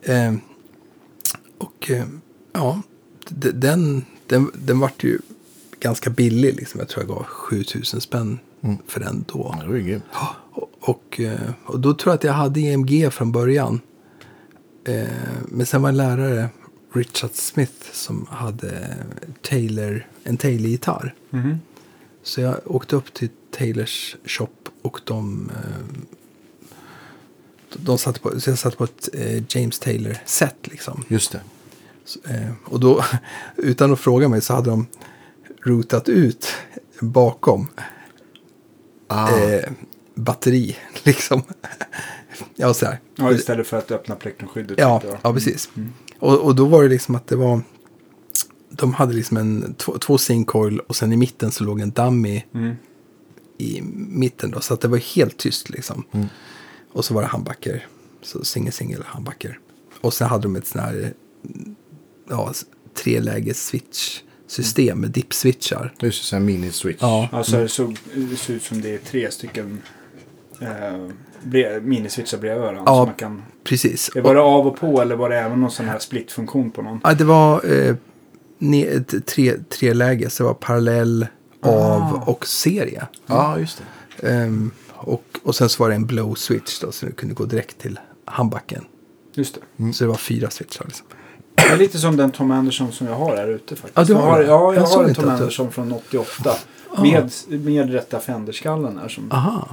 Eh, 0.03 0.35
och 1.59 1.91
eh, 1.91 2.05
ja, 2.53 2.83
den, 3.29 4.05
den, 4.27 4.51
den 4.55 4.81
vart 4.81 5.05
ju 5.05 5.19
ganska 5.85 6.11
billig. 6.11 6.57
Liksom. 6.57 6.81
Jag 6.81 6.89
tror 6.89 7.05
jag 7.05 7.17
gav 7.17 7.25
7000 7.25 8.01
spänn 8.01 8.39
för 8.87 9.01
den 9.01 9.25
då. 9.33 9.57
Det 9.61 9.69
var 9.69 9.77
ju. 9.77 10.01
Och, 10.53 10.71
och, 10.81 11.21
eh, 11.21 11.51
och 11.67 11.81
då 11.81 11.95
tror 11.95 12.13
jag 12.13 12.19
att 12.19 12.25
jag 12.25 12.33
hade 12.33 12.61
EMG 12.61 13.11
från 13.11 13.33
början. 13.33 13.81
Eh, 14.85 15.09
men 15.49 15.67
sen 15.67 15.83
var 15.83 15.89
en 15.89 15.97
lärare, 15.97 16.49
Richard 16.93 17.31
Smith 17.33 17.93
som 17.93 18.27
hade 18.31 18.97
Taylor, 19.43 20.07
en 20.25 20.37
Taylor-gitarr. 20.37 21.15
Mhm. 21.31 21.61
Så 22.23 22.41
jag 22.41 22.57
åkte 22.65 22.97
upp 22.97 23.15
till 23.15 23.29
Taylors 23.51 24.17
shop 24.25 24.49
och 24.83 25.01
de, 25.05 25.51
eh, 25.51 26.03
de 27.77 27.99
satte 27.99 28.21
på, 28.21 28.41
så 28.41 28.51
jag 28.51 28.59
satte 28.59 28.77
på 28.77 28.85
ett 28.85 29.09
James 29.49 29.79
Taylor-set 29.79 30.57
liksom. 30.63 31.05
Just 31.09 31.33
det. 31.33 31.41
Så, 32.05 32.19
och 32.65 32.81
då, 32.81 33.05
utan 33.57 33.93
att 33.93 34.01
fråga 34.01 34.29
mig, 34.29 34.41
så 34.41 34.55
hade 34.55 34.71
de 34.71 34.87
rotat 35.65 36.09
ut 36.09 36.47
bakom 37.01 37.67
Ah, 39.07 39.39
eh, 39.39 39.71
batteri. 40.15 40.77
Liksom. 41.05 41.43
ja, 42.57 42.75
så 42.75 42.87
här. 42.87 43.01
Ja, 43.17 43.33
istället 43.33 43.67
för 43.67 43.79
att 43.79 43.91
öppna 43.91 44.17
plektrumskyddet. 44.17 44.79
Ja, 44.79 45.03
ja 45.23 45.33
precis. 45.33 45.71
Och, 46.19 46.41
och 46.41 46.55
då 46.55 46.65
var 46.65 46.83
det 46.83 46.89
liksom 46.89 47.15
att 47.15 47.27
det 47.27 47.37
var... 47.37 47.61
De 48.71 48.95
hade 48.95 49.15
liksom 49.15 49.37
en, 49.37 49.75
två, 49.75 49.99
två 49.99 50.19
sincoil 50.19 50.81
och 50.81 50.97
sen 50.97 51.13
i 51.13 51.17
mitten 51.17 51.51
så 51.53 51.65
låg 51.65 51.81
en 51.81 51.91
dummy 51.91 52.43
Mm. 52.55 52.77
i 53.59 53.83
mitten 54.09 54.51
då. 54.51 54.61
Så 54.61 54.75
att 54.75 54.81
det 54.81 54.89
var 54.89 54.99
helt 54.99 55.37
tyst 55.37 55.71
liksom. 55.71 56.05
Mm. 56.13 56.27
Och 56.93 57.05
så 57.05 57.15
var 57.15 57.23
det 57.23 57.29
handbacker. 57.29 57.87
Så 58.23 58.45
singel, 58.45 58.73
singel, 58.73 59.03
handbacker. 59.07 59.59
Och 60.01 60.15
sen 60.15 60.29
hade 60.29 60.43
de 60.43 60.57
ett 60.57 60.67
sån 60.67 60.81
här 60.81 61.15
ja, 62.29 62.53
treläges 62.95 63.67
switch 63.67 64.21
system 64.47 65.01
med 65.01 65.11
dip-switchar. 65.11 65.91
det 65.99 66.07
är 66.07 66.09
ju 66.09 66.13
så 66.13 66.37
här 66.37 66.43
mini-switch. 66.43 66.97
Ja, 67.01 67.29
Alltså 67.33 67.57
det, 67.57 67.69
såg, 67.69 67.97
det 68.15 68.37
ser 68.37 68.55
ut 68.55 68.63
som 68.63 68.81
det 68.81 68.95
är 68.95 68.99
tre 68.99 69.31
stycken 69.31 69.83
eh, 70.61 70.67
bre- 71.45 71.81
miniswitchar 71.81 72.39
bredvid 72.39 72.61
varandra. 72.63 72.83
Ja. 72.87 72.95
Så 73.03 73.07
man 73.07 73.15
kan, 73.15 73.43
precis. 73.65 74.11
var 74.15 74.35
det 74.35 74.41
av 74.41 74.67
och 74.67 74.77
på 74.77 75.03
eller 75.03 75.17
var 75.17 75.31
det 75.31 75.39
även 75.39 75.61
någon 75.61 75.71
sån 75.71 75.87
här 75.89 75.99
split-funktion 75.99 76.71
på 76.71 76.83
någon? 76.83 77.01
Ja, 77.05 77.15
det 77.15 77.25
var 77.25 77.73
eh, 77.75 77.95
ne, 78.59 79.01
tre, 79.27 79.55
tre 79.69 79.95
läge. 79.95 80.31
Så 80.31 80.43
det 80.43 80.47
var 80.47 80.55
parallell, 80.55 81.27
av 81.63 82.03
Ah. 82.03 82.23
och 82.27 82.47
serie. 82.47 83.07
Ja, 83.27 83.59
just 83.59 83.83
det. 84.21 84.29
Ehm, 84.29 84.71
och, 84.91 85.25
och 85.43 85.55
sen 85.55 85.69
så 85.69 85.83
var 85.83 85.89
det 85.91 85.95
en 85.95 86.07
blow 86.07 86.35
switch 86.35 86.81
då, 86.81 86.93
så 86.93 87.07
du 87.07 87.13
kunde 87.13 87.35
gå 87.35 87.45
direkt 87.45 87.79
till 87.79 87.99
handbacken. 88.25 88.85
Just 89.35 89.59
det. 89.77 89.93
Så 89.93 90.05
det 90.05 90.09
var 90.09 90.17
fyra 90.17 90.51
switchar. 90.51 90.85
Liksom. 90.85 91.07
Det 91.69 91.73
är 91.75 91.77
lite 91.79 91.99
som 91.99 92.17
den 92.17 92.31
Tom 92.31 92.51
Anderson 92.51 92.93
som 92.93 93.07
jag 93.07 93.15
har 93.15 93.37
här 93.37 93.49
ute 93.49 93.77
faktiskt. 93.77 93.97
Ja, 93.97 94.05
du 94.05 94.15
har 94.15 94.43
jag 94.43 94.59
har, 94.59 94.75
ja, 94.75 94.81
jag, 94.81 94.83
Jag 94.83 94.87
har 94.97 95.05
en 95.05 95.15
Tom 95.15 95.25
att 95.25 95.31
du- 95.37 95.43
Anderson 95.43 95.73
från 95.73 95.93
88. 95.93 96.51
Med, 97.03 97.31
med 97.49 97.93
rätta 97.93 98.21
Fenderskallen 98.21 98.99
här 98.99 99.09
som, 99.09 99.33
Aha. 99.33 99.69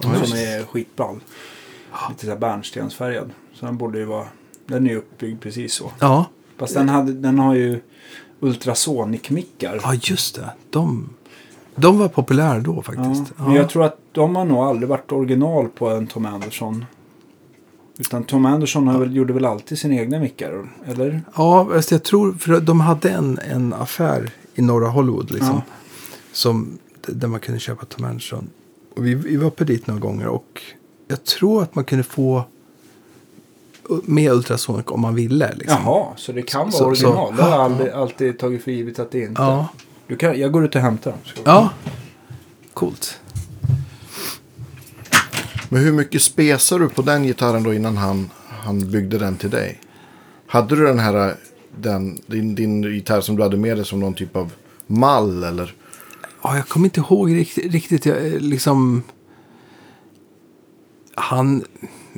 som 0.00 0.38
är 0.38 0.64
skitball. 0.66 1.20
Lite 2.08 2.24
så 2.24 2.30
här 2.30 2.38
bärnstensfärgad. 2.38 3.30
Så 3.54 3.66
den 3.66 3.76
borde 3.76 3.98
ju 3.98 4.04
vara, 4.04 4.26
den 4.66 4.86
är 4.86 4.90
ju 4.90 4.96
uppbyggd 4.98 5.40
precis 5.42 5.74
så. 5.74 5.92
Ja, 5.98 6.24
Fast 6.58 6.74
den, 6.74 6.88
hade, 6.88 7.12
den 7.12 7.38
har 7.38 7.54
ju 7.54 7.80
ultrasonic-mickar. 8.40 9.80
ja 9.82 9.94
just 10.02 10.34
det. 10.34 10.50
De, 10.70 11.08
de 11.74 11.98
var 11.98 12.08
populära 12.08 12.58
då 12.58 12.74
Ja, 12.76 12.82
faktiskt. 12.82 13.32
men 13.38 13.52
jag 13.54 13.68
tror 13.70 13.84
att 13.84 13.98
de 14.12 14.36
har 14.36 14.44
nog 14.44 14.58
aldrig 14.58 14.88
varit 14.88 15.12
original 15.12 15.68
på 15.68 15.88
en 15.88 16.06
Tom 16.06 16.26
Anderson. 16.26 16.84
Utan 18.00 18.24
Tom 18.24 18.46
Anderson 18.46 18.88
har 18.88 18.98
väl, 18.98 19.16
gjorde 19.16 19.32
väl 19.32 19.44
alltid 19.44 19.78
sina 19.78 19.94
egna 19.94 20.18
mickar? 20.20 20.68
Eller? 20.86 21.22
Ja, 21.36 21.68
alltså 21.74 21.94
jag 21.94 22.02
tror, 22.02 22.32
för 22.32 22.60
de 22.60 22.80
hade 22.80 23.10
en, 23.10 23.38
en 23.38 23.72
affär 23.74 24.30
i 24.54 24.62
norra 24.62 24.88
Hollywood 24.88 25.30
liksom. 25.30 25.54
Ja. 25.54 25.62
Som, 26.32 26.78
där 27.06 27.28
man 27.28 27.40
kunde 27.40 27.60
köpa 27.60 27.86
Tom 27.86 28.04
Anderson. 28.04 28.50
Och 28.96 29.06
vi, 29.06 29.14
vi 29.14 29.36
var 29.36 29.46
uppe 29.46 29.64
dit 29.64 29.86
några 29.86 30.00
gånger 30.00 30.26
och 30.26 30.62
jag 31.08 31.24
tror 31.24 31.62
att 31.62 31.74
man 31.74 31.84
kunde 31.84 32.02
få 32.04 32.42
med 34.04 34.32
Ultrasonic 34.32 34.86
om 34.86 35.00
man 35.00 35.14
ville. 35.14 35.54
Liksom. 35.54 35.78
Jaha, 35.84 36.06
så 36.16 36.32
det 36.32 36.42
kan 36.42 36.60
vara 36.60 36.70
Så- 36.72 36.86
original. 36.86 37.28
så- 37.28 37.36
det 37.36 37.42
har 37.42 37.50
jag 37.50 37.60
aldrig, 37.60 37.90
alltid 37.92 38.38
tagit 38.38 38.64
för 38.64 38.70
givet 38.70 38.98
att 38.98 39.10
det 39.10 39.20
inte 39.20 39.42
Ja, 39.42 39.68
du 40.06 40.16
kan, 40.16 40.38
Jag 40.40 40.52
går 40.52 40.64
ut 40.64 40.74
och 40.74 40.80
hämtar 40.82 41.10
dem. 41.10 41.20
Ja. 41.44 41.70
Coolt. 42.74 43.19
Men 45.72 45.82
hur 45.82 45.92
mycket 45.92 46.22
spesar 46.22 46.78
du 46.78 46.88
på 46.88 47.02
den 47.02 47.22
gitarren 47.22 47.62
då 47.62 47.74
innan 47.74 47.96
han, 47.96 48.30
han 48.48 48.90
byggde 48.90 49.18
den 49.18 49.36
till 49.36 49.50
dig? 49.50 49.80
Hade 50.46 50.76
du 50.76 50.86
den 50.86 50.98
här, 50.98 51.34
den, 51.78 52.18
din, 52.26 52.54
din 52.54 52.82
gitarr 52.82 53.20
som 53.20 53.36
du 53.36 53.42
hade 53.42 53.56
med 53.56 53.76
dig 53.76 53.86
som 53.86 54.00
någon 54.00 54.14
typ 54.14 54.36
av 54.36 54.52
mall 54.86 55.44
eller? 55.44 55.74
Ja, 56.42 56.56
jag 56.56 56.68
kommer 56.68 56.86
inte 56.86 57.00
ihåg 57.00 57.34
riktigt. 57.34 57.72
riktigt 57.72 58.06
jag, 58.06 58.26
eh, 58.26 58.32
liksom, 58.40 59.02
han, 61.14 61.64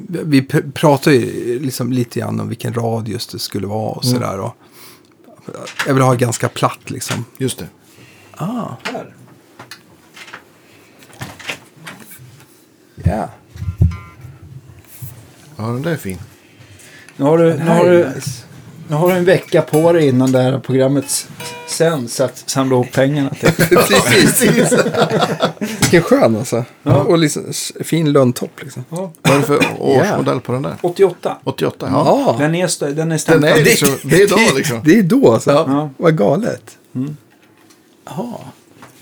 vi 0.07 0.41
pr- 0.41 0.73
pratade 0.73 1.17
ju 1.17 1.59
liksom 1.59 1.93
lite 1.93 2.21
grann 2.21 2.41
om 2.41 2.49
vilken 2.49 2.75
radius 2.75 3.27
det 3.27 3.39
skulle 3.39 3.67
vara 3.67 3.91
och 3.93 4.05
Mm. 4.05 4.15
sådär. 4.15 4.41
Och 4.41 4.57
Jag 5.87 5.95
vill 5.95 6.03
ha 6.03 6.15
ganska 6.15 6.49
platt 6.49 6.91
liksom. 6.91 7.25
Just 7.39 7.59
det. 7.59 7.69
Ah, 8.33 8.69
Här. 8.83 9.15
ja. 13.05 13.29
Ja, 15.57 15.63
den 15.63 15.83
där 15.83 15.91
är 15.91 15.97
fin. 15.97 16.19
Nu 17.17 17.25
har, 17.25 17.39
du, 17.39 17.55
nu, 17.55 17.65
har 17.71 17.85
du, 17.85 18.09
nice. 18.15 18.31
nu 18.89 18.95
har 18.97 19.09
du 19.09 19.15
en 19.15 19.25
vecka 19.25 19.63
på 19.63 19.93
dig 19.93 20.09
innan 20.09 20.33
det 20.33 20.43
här 20.43 20.59
programmet 20.59 21.29
sänds 21.67 22.21
att 22.21 22.43
samla 22.47 22.75
ihop 22.75 22.93
pengarna 22.93 23.31
till. 23.31 23.53
Precis. 23.77 24.73
Vilken 25.81 26.03
skön 26.03 26.37
alltså. 26.37 26.65
Ja. 26.83 26.97
Och 27.03 27.19
liksom, 27.19 27.53
fin 27.81 28.13
lönntopp 28.13 28.63
liksom. 28.63 28.85
Ja. 28.89 29.13
Vad 29.23 29.35
är 29.35 29.39
det 29.39 29.45
för 29.45 29.61
årsmodell 29.79 30.41
på 30.41 30.53
den 30.53 30.63
där? 30.63 30.77
88. 30.83 31.37
88? 31.45 31.89
Ja. 31.91 32.25
Ja. 32.27 32.37
Den 32.39 32.55
är, 32.55 32.95
den 32.95 33.07
är 33.07 33.11
Den 33.11 33.19
stämplad. 33.19 33.51
är 33.59 33.65
liksom, 33.65 33.89
det 34.03 34.17
är 34.17 34.23
idag 34.25 34.57
liksom. 34.57 34.81
Det 34.85 34.99
är 34.99 35.03
då 35.03 35.33
alltså. 35.33 35.51
Ja. 35.51 35.91
Vad 35.97 36.19
galet. 36.19 36.79
Mm. 36.95 37.17
Jaha. 38.05 38.35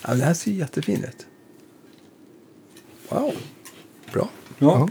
Ja, 0.06 0.14
det 0.14 0.24
här 0.24 0.34
ser 0.34 0.50
jättefint 0.50 1.04
ut. 1.04 1.26
Wow. 3.08 3.32
Bra. 4.12 4.28
Ja. 4.58 4.88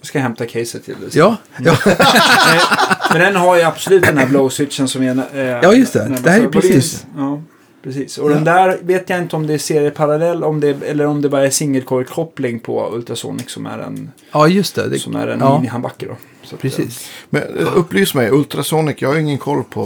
Jag 0.00 0.06
ska 0.06 0.18
hämta 0.18 0.46
caset 0.46 0.84
till 0.84 0.94
det. 1.00 1.14
Ja, 1.18 1.36
ja. 1.60 1.72
Eh, 1.86 3.12
Men 3.12 3.20
den 3.20 3.36
har 3.36 3.56
ju 3.56 3.62
absolut 3.62 4.02
den 4.02 4.18
här 4.18 4.26
blow 4.26 4.48
switchen 4.48 4.88
som 4.88 5.02
är... 5.02 5.16
Eh, 5.34 5.44
Ja, 5.62 5.72
just 5.74 5.92
det. 5.92 6.16
Det 6.22 6.30
här 6.30 6.40
är 6.40 6.48
precis- 6.48 7.06
Ja, 7.16 7.42
precis. 7.82 8.18
Och 8.18 8.28
den 8.30 8.44
där 8.44 8.78
vet 8.82 9.10
jag 9.10 9.18
inte 9.18 9.36
om 9.36 9.46
det 9.46 9.54
är 9.54 9.58
serieparallell 9.58 10.44
om 10.44 10.60
det, 10.60 10.68
eller 10.82 11.06
om 11.06 11.22
det 11.22 11.28
bara 11.28 11.46
är 11.46 11.50
single 11.50 11.80
coil 11.80 12.04
koppling 12.06 12.60
på 12.60 12.90
Ultrasonic 12.94 13.50
som 13.50 13.66
är 13.66 13.78
en, 13.78 14.10
ja 14.32 14.48
just 14.48 14.74
det. 14.74 14.88
det 14.88 14.98
som 14.98 15.16
är 15.16 15.28
en 15.28 15.40
ja, 15.40 15.58
mini-handbacke 15.62 16.06
då. 16.08 16.16
Så 16.44 16.54
att, 16.54 16.60
Precis. 16.62 17.10
Men 17.30 17.42
eh, 17.58 17.76
upplys 17.78 18.14
mig, 18.14 18.30
Ultrasonic, 18.30 18.96
jag 18.98 19.08
har 19.08 19.16
ingen 19.16 19.38
koll 19.38 19.64
på. 19.64 19.82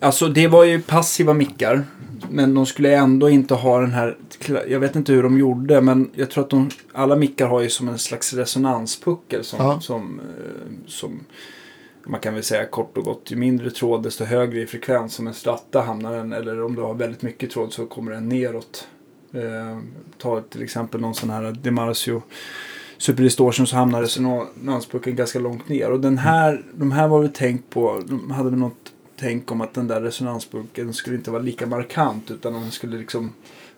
eh, 0.00 0.06
Alltså 0.06 0.28
det 0.28 0.48
var 0.48 0.64
ju 0.64 0.80
passiva 0.80 1.32
mickar. 1.34 1.84
Men 2.30 2.54
de 2.54 2.66
skulle 2.66 2.96
ändå 2.96 3.30
inte 3.30 3.54
ha 3.54 3.80
den 3.80 3.90
här, 3.92 4.16
jag 4.68 4.80
vet 4.80 4.96
inte 4.96 5.12
hur 5.12 5.22
de 5.22 5.38
gjorde, 5.38 5.80
men 5.80 6.10
jag 6.14 6.30
tror 6.30 6.44
att 6.44 6.50
de, 6.50 6.70
alla 6.92 7.16
mickar 7.16 7.46
har 7.46 7.60
ju 7.60 7.68
som 7.68 7.88
en 7.88 7.98
slags 7.98 8.34
resonanspuckel 8.34 9.44
som, 9.44 9.58
Ja. 9.58 9.80
som, 9.80 10.20
eh, 10.20 10.86
som 10.86 11.20
man 12.06 12.20
kan 12.20 12.34
väl 12.34 12.42
säga 12.42 12.66
kort 12.66 12.96
och 12.98 13.04
gott, 13.04 13.30
ju 13.30 13.36
mindre 13.36 13.70
tråd 13.70 14.02
desto 14.02 14.24
högre 14.24 14.60
i 14.60 14.66
frekvens 14.66 15.14
som 15.14 15.26
en 15.26 15.34
stratta 15.34 15.80
hamnar 15.80 16.16
den, 16.16 16.32
eller 16.32 16.62
om 16.64 16.74
du 16.74 16.82
har 16.82 16.94
väldigt 16.94 17.22
mycket 17.22 17.50
tråd 17.50 17.72
så 17.72 17.86
kommer 17.86 18.12
den 18.12 18.28
neråt. 18.28 18.88
Eh, 19.32 19.78
ta 20.18 20.40
till 20.40 20.62
exempel 20.62 21.00
någon 21.00 21.14
sån 21.14 21.30
här 21.30 21.52
Demarcio 21.62 22.22
Super 22.98 23.22
Distortion 23.22 23.66
så 23.66 23.76
hamnar 23.76 24.02
resonanspuckeln 24.02 25.16
ganska 25.16 25.38
långt 25.38 25.68
ner. 25.68 25.90
Och 25.90 26.00
den 26.00 26.18
här, 26.18 26.62
de 26.74 26.92
här 26.92 27.08
var 27.08 27.20
väl 27.20 27.32
tänkt 27.32 27.70
på, 27.70 28.02
de 28.08 28.30
hade 28.30 28.50
väl 28.50 28.58
något 28.58 28.92
tänk 29.20 29.52
om 29.52 29.60
att 29.60 29.74
den 29.74 29.88
där 29.88 30.00
resonanspuckeln 30.00 30.94
skulle 30.94 31.16
inte 31.16 31.30
vara 31.30 31.42
lika 31.42 31.66
markant 31.66 32.30
utan 32.30 32.52
den 32.52 32.70
skulle 32.70 32.98
liksom 32.98 33.32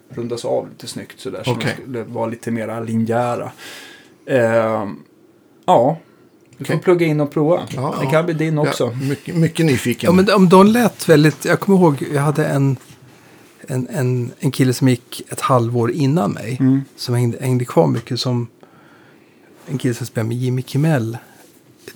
rundas 0.09 0.45
av 0.45 0.69
lite 0.69 0.87
snyggt 0.87 1.21
sådär. 1.21 1.43
Så 1.45 1.51
Okej. 1.53 1.75
de 1.77 1.83
skulle 1.83 2.05
vara 2.05 2.27
lite 2.27 2.51
mera 2.51 2.81
linjära. 2.81 3.53
Eh, 4.27 4.89
ja, 5.67 5.99
du 6.59 6.65
får 6.65 6.75
Okej. 6.75 6.85
plugga 6.85 7.07
in 7.07 7.21
och 7.21 7.31
prova. 7.31 7.63
Ja, 7.71 7.95
det 7.99 8.05
ja. 8.05 8.11
kan 8.11 8.25
bli 8.25 8.35
din 8.35 8.59
också. 8.59 8.85
Ja, 8.85 9.09
mycket, 9.09 9.37
mycket 9.37 9.67
nyfiken. 9.67 10.09
Ja, 10.09 10.13
men 10.13 10.35
om 10.35 10.49
de 10.49 10.67
lät 10.67 11.09
väldigt... 11.09 11.45
Jag 11.45 11.61
kommer 11.61 11.79
ihåg, 11.79 12.05
jag 12.15 12.23
hade 12.23 12.47
en, 12.47 12.77
en, 13.61 13.89
en, 13.91 14.33
en 14.39 14.51
kille 14.51 14.73
som 14.73 14.89
gick 14.89 15.23
ett 15.29 15.41
halvår 15.41 15.91
innan 15.91 16.33
mig. 16.33 16.57
Mm. 16.61 16.81
Som 16.97 17.15
hängde, 17.15 17.39
hängde 17.41 17.65
kvar 17.65 17.87
mycket 17.87 18.21
som... 18.21 18.49
En 19.67 19.79
kille 19.79 19.95
som 19.95 20.07
spelade 20.07 20.29
med 20.29 20.37
Jimmy 20.37 20.63
Kimmel. 20.63 21.19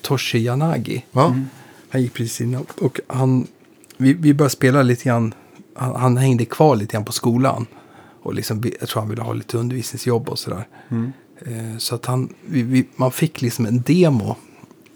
Toshi 0.01 0.39
Yanagi. 0.39 1.05
ja. 1.13 1.27
Mm. 1.27 1.47
Han 1.95 2.03
gick 2.03 2.15
precis 2.15 2.41
innan. 2.41 2.67
Och 2.81 3.01
han... 3.07 3.47
Vi, 3.97 4.13
vi 4.13 4.35
började 4.35 4.51
spela 4.51 4.83
lite 4.83 5.05
grann. 5.05 5.35
Han, 5.77 5.97
han 5.97 6.17
hängde 6.17 6.45
kvar 6.45 6.77
lite 6.77 6.93
grann 6.93 7.05
på 7.05 7.13
skolan. 7.13 7.67
Och 8.23 8.35
liksom, 8.35 8.65
jag 8.81 8.89
tror 8.89 9.01
han 9.01 9.11
ville 9.11 9.23
ha 9.23 9.33
lite 9.33 9.59
undervisningsjobb 9.59 10.29
och 10.29 10.39
sådär. 10.39 10.67
Mm. 10.91 11.13
Eh, 11.47 11.79
så 11.79 11.95
att 11.95 12.07
han, 12.07 12.35
vi, 12.47 12.63
vi, 12.63 12.87
man 12.97 13.11
fick 13.13 13.43
liksom 13.43 13.67
en 13.67 13.83
demo. 13.83 14.37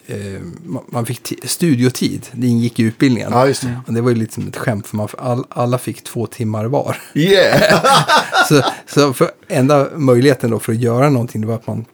Eh, 0.06 0.40
man, 0.64 0.82
man 0.88 1.06
fick 1.06 1.22
ti- 1.22 1.46
studiotid. 1.46 2.26
Det 2.32 2.46
ingick 2.46 2.80
i 2.80 2.82
utbildningen. 2.82 3.30
ja, 3.32 3.46
just 3.46 3.62
det. 3.62 3.80
Och 3.86 3.92
det 3.92 4.00
var 4.00 4.10
ju 4.10 4.16
lite 4.16 4.34
som 4.34 4.48
ett 4.48 4.56
skämt 4.56 4.86
för 4.86 4.96
man, 4.96 5.08
all, 5.18 5.44
alla 5.48 5.78
fick 5.78 6.04
två 6.04 6.26
timmar 6.26 6.64
var. 6.64 6.96
Yeah! 7.14 7.84
så 8.48 8.62
så 8.86 9.12
för 9.12 9.30
enda 9.48 9.88
möjligheten 9.96 10.50
då 10.50 10.58
för 10.58 10.72
att 10.72 10.78
göra 10.78 11.10
någonting 11.10 11.46
var 11.46 11.54
att 11.54 11.66
man 11.66 11.84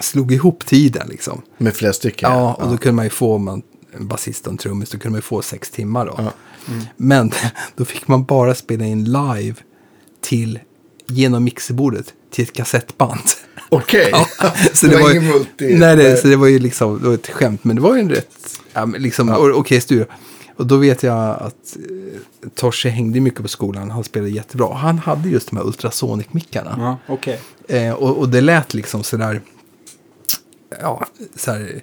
slog 0.00 0.32
ihop 0.32 0.66
tiden 0.66 1.08
liksom. 1.08 1.42
Med 1.58 1.74
flera 1.74 1.92
stycken. 1.92 2.32
Ja, 2.32 2.54
och 2.54 2.70
då 2.70 2.76
kunde 2.76 2.96
man 2.96 3.04
ju 3.04 3.10
få, 3.10 3.38
man 3.38 3.62
en 3.92 4.06
basist 4.06 4.46
och 4.46 4.52
en 4.52 4.58
trummis, 4.58 4.90
då 4.90 4.98
kunde 4.98 5.10
man 5.10 5.18
ju 5.18 5.22
få 5.22 5.42
sex 5.42 5.70
timmar 5.70 6.06
då. 6.06 6.14
Ja. 6.18 6.32
Men 6.96 7.32
då 7.76 7.84
fick 7.84 8.08
man 8.08 8.24
bara 8.24 8.54
spela 8.54 8.84
in 8.84 9.04
live 9.04 9.54
till, 10.20 10.58
genom 11.06 11.44
mixerbordet, 11.44 12.14
till 12.30 12.44
ett 12.44 12.52
kassettband. 12.52 13.20
Okej. 13.68 14.10
Ja, 14.12 14.26
så 14.72 14.86
Det 14.86 14.92
det 14.92 14.96
var 14.98 15.02
var 15.02 15.10
ju, 15.10 15.20
ingen 15.20 15.32
multi- 15.32 15.78
nej, 15.78 15.96
det, 15.96 16.16
så 16.16 16.28
det 16.28 16.36
var 16.36 16.46
ju 16.46 16.58
liksom 16.58 16.98
det 17.02 17.06
var 17.08 17.14
ett 17.14 17.26
skämt, 17.30 17.64
men 17.64 17.76
det 17.76 17.82
var 17.82 17.94
ju 17.94 18.00
en 18.00 18.10
rätt, 18.10 18.60
ja, 18.72 18.84
liksom, 18.84 19.28
Ja. 19.28 19.52
okej 19.54 19.80
studio. 19.80 20.06
Och 20.56 20.66
då 20.66 20.76
vet 20.76 21.02
jag 21.02 21.18
att 21.42 21.76
eh, 21.76 22.48
Torse 22.54 22.88
hängde 22.88 23.20
mycket 23.20 23.42
på 23.42 23.48
skolan, 23.48 23.90
han 23.90 24.04
spelade 24.04 24.30
jättebra. 24.30 24.74
Han 24.74 24.98
hade 24.98 25.28
just 25.28 25.50
de 25.50 25.56
här 25.56 25.64
ultrasonic-mickarna. 25.64 26.74
Ja, 26.78 26.98
okej. 27.14 27.40
Eh, 27.68 27.92
och, 27.92 28.18
och 28.18 28.28
det 28.28 28.40
lät 28.40 28.74
liksom 28.74 29.02
sådär, 29.02 29.40
ja, 30.80 31.06
sådär 31.36 31.82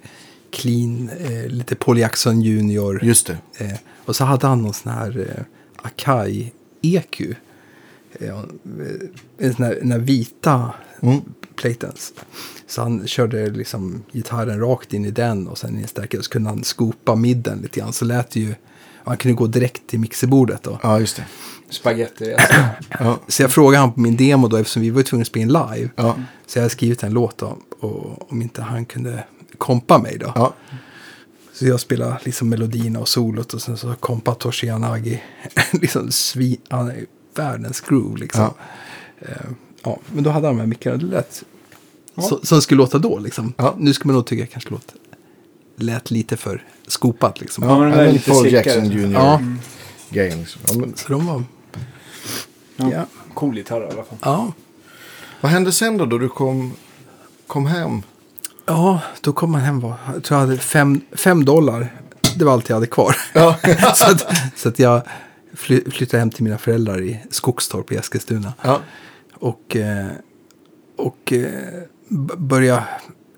clean, 0.52 1.10
eh, 1.20 1.46
lite 1.46 1.74
Paul 1.74 1.98
Jackson 1.98 2.42
Junior. 2.42 3.04
Just 3.04 3.26
det. 3.26 3.38
Eh, 3.64 3.78
och 4.04 4.16
så 4.16 4.24
hade 4.24 4.46
han 4.46 4.62
någon 4.62 4.74
sån 4.74 4.92
här 4.92 5.26
eh, 5.36 5.44
Akai 5.86 6.52
EQ. 6.82 7.20
Eh, 8.12 8.38
en 9.38 9.54
sån 9.54 9.64
här, 9.64 9.74
den 9.74 9.92
här 9.92 9.98
vita 9.98 10.72
Mm. 11.02 11.20
platens. 11.56 12.12
Så 12.66 12.82
han 12.82 13.06
körde 13.06 13.50
liksom 13.50 14.02
gitarren 14.12 14.60
rakt 14.60 14.92
in 14.92 15.04
i 15.04 15.10
den 15.10 15.48
och 15.48 15.58
sen 15.58 15.78
i 15.78 15.82
en 15.82 15.88
stärkare. 15.88 16.22
Så 16.22 16.30
kunde 16.30 16.50
han 16.50 16.64
skopa 16.64 17.14
midden 17.14 17.58
lite 17.62 17.80
grann. 17.80 17.92
Så 17.92 18.04
lät 18.04 18.30
det 18.30 18.40
ju, 18.40 18.54
han 19.04 19.16
kunde 19.16 19.34
gå 19.34 19.46
direkt 19.46 19.86
till 19.86 20.00
mixerbordet 20.00 20.62
då. 20.62 20.78
Ja, 20.82 21.00
just 21.00 21.16
det. 21.16 21.24
Spaghetti. 21.70 22.36
Ja. 23.00 23.18
Så 23.28 23.42
jag 23.42 23.52
frågade 23.52 23.80
han 23.80 23.92
på 23.92 24.00
min 24.00 24.16
demo 24.16 24.48
då, 24.48 24.56
eftersom 24.56 24.82
vi 24.82 24.90
var 24.90 25.02
tvungna 25.02 25.22
att 25.22 25.26
spela 25.28 25.42
in 25.42 25.48
live. 25.48 25.90
Ja. 25.96 26.16
Så 26.46 26.58
jag 26.58 26.62
hade 26.62 26.70
skrivit 26.70 27.02
en 27.02 27.12
låt 27.12 27.38
då, 27.38 27.58
och 27.80 28.32
om 28.32 28.42
inte 28.42 28.62
han 28.62 28.84
kunde 28.84 29.24
kompa 29.58 29.98
mig 29.98 30.18
då. 30.18 30.32
Ja. 30.34 30.54
Så 31.52 31.66
jag 31.66 31.80
spelade 31.80 32.18
liksom 32.24 32.48
melodierna 32.48 33.00
och 33.00 33.08
solot 33.08 33.54
och 33.54 33.62
sen 33.62 33.76
så 33.76 33.94
kompade 33.94 34.38
Toshi 34.38 34.66
Yanagi. 34.66 35.22
liksom 35.72 36.10
svi, 36.10 36.58
han 36.68 36.90
är 36.90 37.06
världens 37.34 37.80
groove 37.80 38.18
liksom. 38.18 38.42
Ja. 38.42 38.54
Eh, 39.20 39.50
ja, 39.82 39.98
men 40.12 40.24
då 40.24 40.30
hade 40.30 40.46
han 40.46 40.58
här 40.58 40.66
mickarna 40.66 40.96
det 40.96 41.06
lät 41.06 41.44
så, 42.16 42.40
som 42.42 42.62
skulle 42.62 42.78
låta 42.78 42.98
då 42.98 43.18
liksom. 43.18 43.54
Ja. 43.56 43.74
Nu 43.78 43.92
ska 43.94 44.08
man 44.08 44.14
nog 44.16 44.26
tycka 44.26 44.46
kanske 44.46 44.70
låt 44.70 44.94
lät 45.76 46.10
lite 46.10 46.36
för 46.36 46.64
skopat 46.86 47.40
liksom. 47.40 47.64
Ja, 47.64 47.78
men 47.78 47.90
det 47.90 47.96
är 47.96 48.00
Även 48.02 48.12
lite 48.14 48.30
Paul. 48.30 48.52
Jackson 48.52 48.90
Jr. 48.90 49.12
Ja. 49.12 49.40
grejen. 50.10 50.38
Liksom. 50.38 50.62
Ja, 50.68 50.74
men, 50.78 50.96
Så 50.96 51.12
de 51.12 51.26
var, 51.26 51.44
Ja. 52.76 52.90
ja. 52.92 53.06
Cool 53.34 53.56
gitarr 53.56 53.80
i 53.80 53.84
alla 53.84 54.04
fall. 54.04 54.18
ja. 54.22 54.52
vad 55.40 55.52
hände 55.52 55.72
sen 55.72 55.98
då, 55.98 56.06
då 56.06 56.18
du 56.18 56.28
kom, 56.28 56.72
kom 57.46 57.66
hem? 57.66 58.02
Ja, 58.68 59.00
då 59.20 59.32
kom 59.32 59.50
man 59.52 59.60
hem. 59.60 59.80
var- 59.80 59.94
Jag 60.14 60.24
tror 60.24 60.40
jag 60.40 60.46
hade 60.46 60.58
fem, 60.58 61.00
fem 61.12 61.44
dollar. 61.44 61.94
Det 62.36 62.44
var 62.44 62.52
allt 62.52 62.68
jag 62.68 62.76
hade 62.76 62.86
kvar. 62.86 63.16
Ja. 63.34 63.56
så, 63.94 64.10
att, 64.10 64.26
så 64.56 64.68
att 64.68 64.78
jag 64.78 65.02
fly, 65.54 65.80
flyttade 65.90 66.18
hem 66.20 66.30
till 66.30 66.44
mina 66.44 66.58
föräldrar 66.58 67.00
i 67.02 67.20
Skogstorp 67.30 67.92
i 67.92 67.96
Eskilstuna. 67.96 68.52
ja. 68.62 68.80
Och, 69.34 69.76
eh, 69.76 70.06
och 70.96 71.32
eh, 71.32 71.50
b- 72.08 72.34
börja 72.36 72.84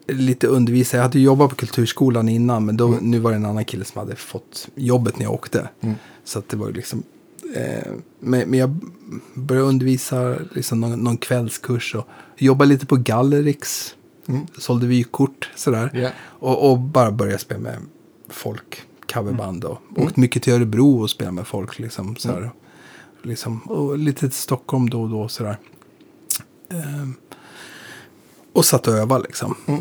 lite 0.08 0.46
undervisa. 0.46 0.96
Jag 0.96 1.02
hade 1.04 1.20
jobbat 1.20 1.50
på 1.50 1.56
kulturskolan 1.56 2.28
innan, 2.28 2.64
men 2.66 2.76
då, 2.76 2.98
nu 3.00 3.18
var 3.18 3.30
det 3.30 3.36
en 3.36 3.46
annan 3.46 3.64
kille 3.64 3.84
som 3.84 3.98
hade 3.98 4.16
fått 4.16 4.68
jobbet 4.74 5.18
när 5.18 5.24
jag 5.24 5.32
åkte. 5.34 5.68
Mm. 5.80 5.94
Så 6.24 6.38
att 6.38 6.48
det 6.48 6.56
var 6.56 6.70
liksom... 6.70 7.02
Eh, 7.56 7.92
men, 8.20 8.50
men 8.50 8.58
jag 8.58 8.76
började 9.34 9.68
undervisa 9.68 10.36
liksom 10.52 10.80
någon, 10.80 11.00
någon 11.00 11.16
kvällskurs 11.16 11.94
och 11.94 12.06
jobba 12.36 12.64
lite 12.64 12.86
på 12.86 12.96
Gallerix. 12.96 13.94
Mm. 14.30 14.46
Sålde 14.58 14.86
vykort 14.86 15.50
sådär. 15.56 15.90
Ja. 15.94 16.10
Och, 16.18 16.70
och 16.70 16.78
bara 16.78 17.10
börja 17.10 17.38
spela 17.38 17.60
med 17.60 17.78
folk, 18.28 18.82
coverband 19.12 19.64
och 19.64 19.78
åkt 19.96 20.16
mycket 20.16 20.42
till 20.42 20.52
Örebro 20.52 21.00
och 21.00 21.10
spela 21.10 21.30
med 21.30 21.46
folk 21.46 21.78
liksom. 21.78 22.16
Sådär. 22.16 22.50
Liksom, 23.22 23.60
och 23.60 23.98
lite 23.98 24.20
till 24.20 24.32
Stockholm 24.32 24.90
då 24.90 25.02
och 25.02 25.08
då 25.08 25.28
sådär. 25.28 25.56
Ehm, 26.70 27.14
och 28.52 28.64
satt 28.64 28.86
och 28.86 28.94
övade 28.94 29.24
liksom. 29.24 29.54
Mm. 29.66 29.80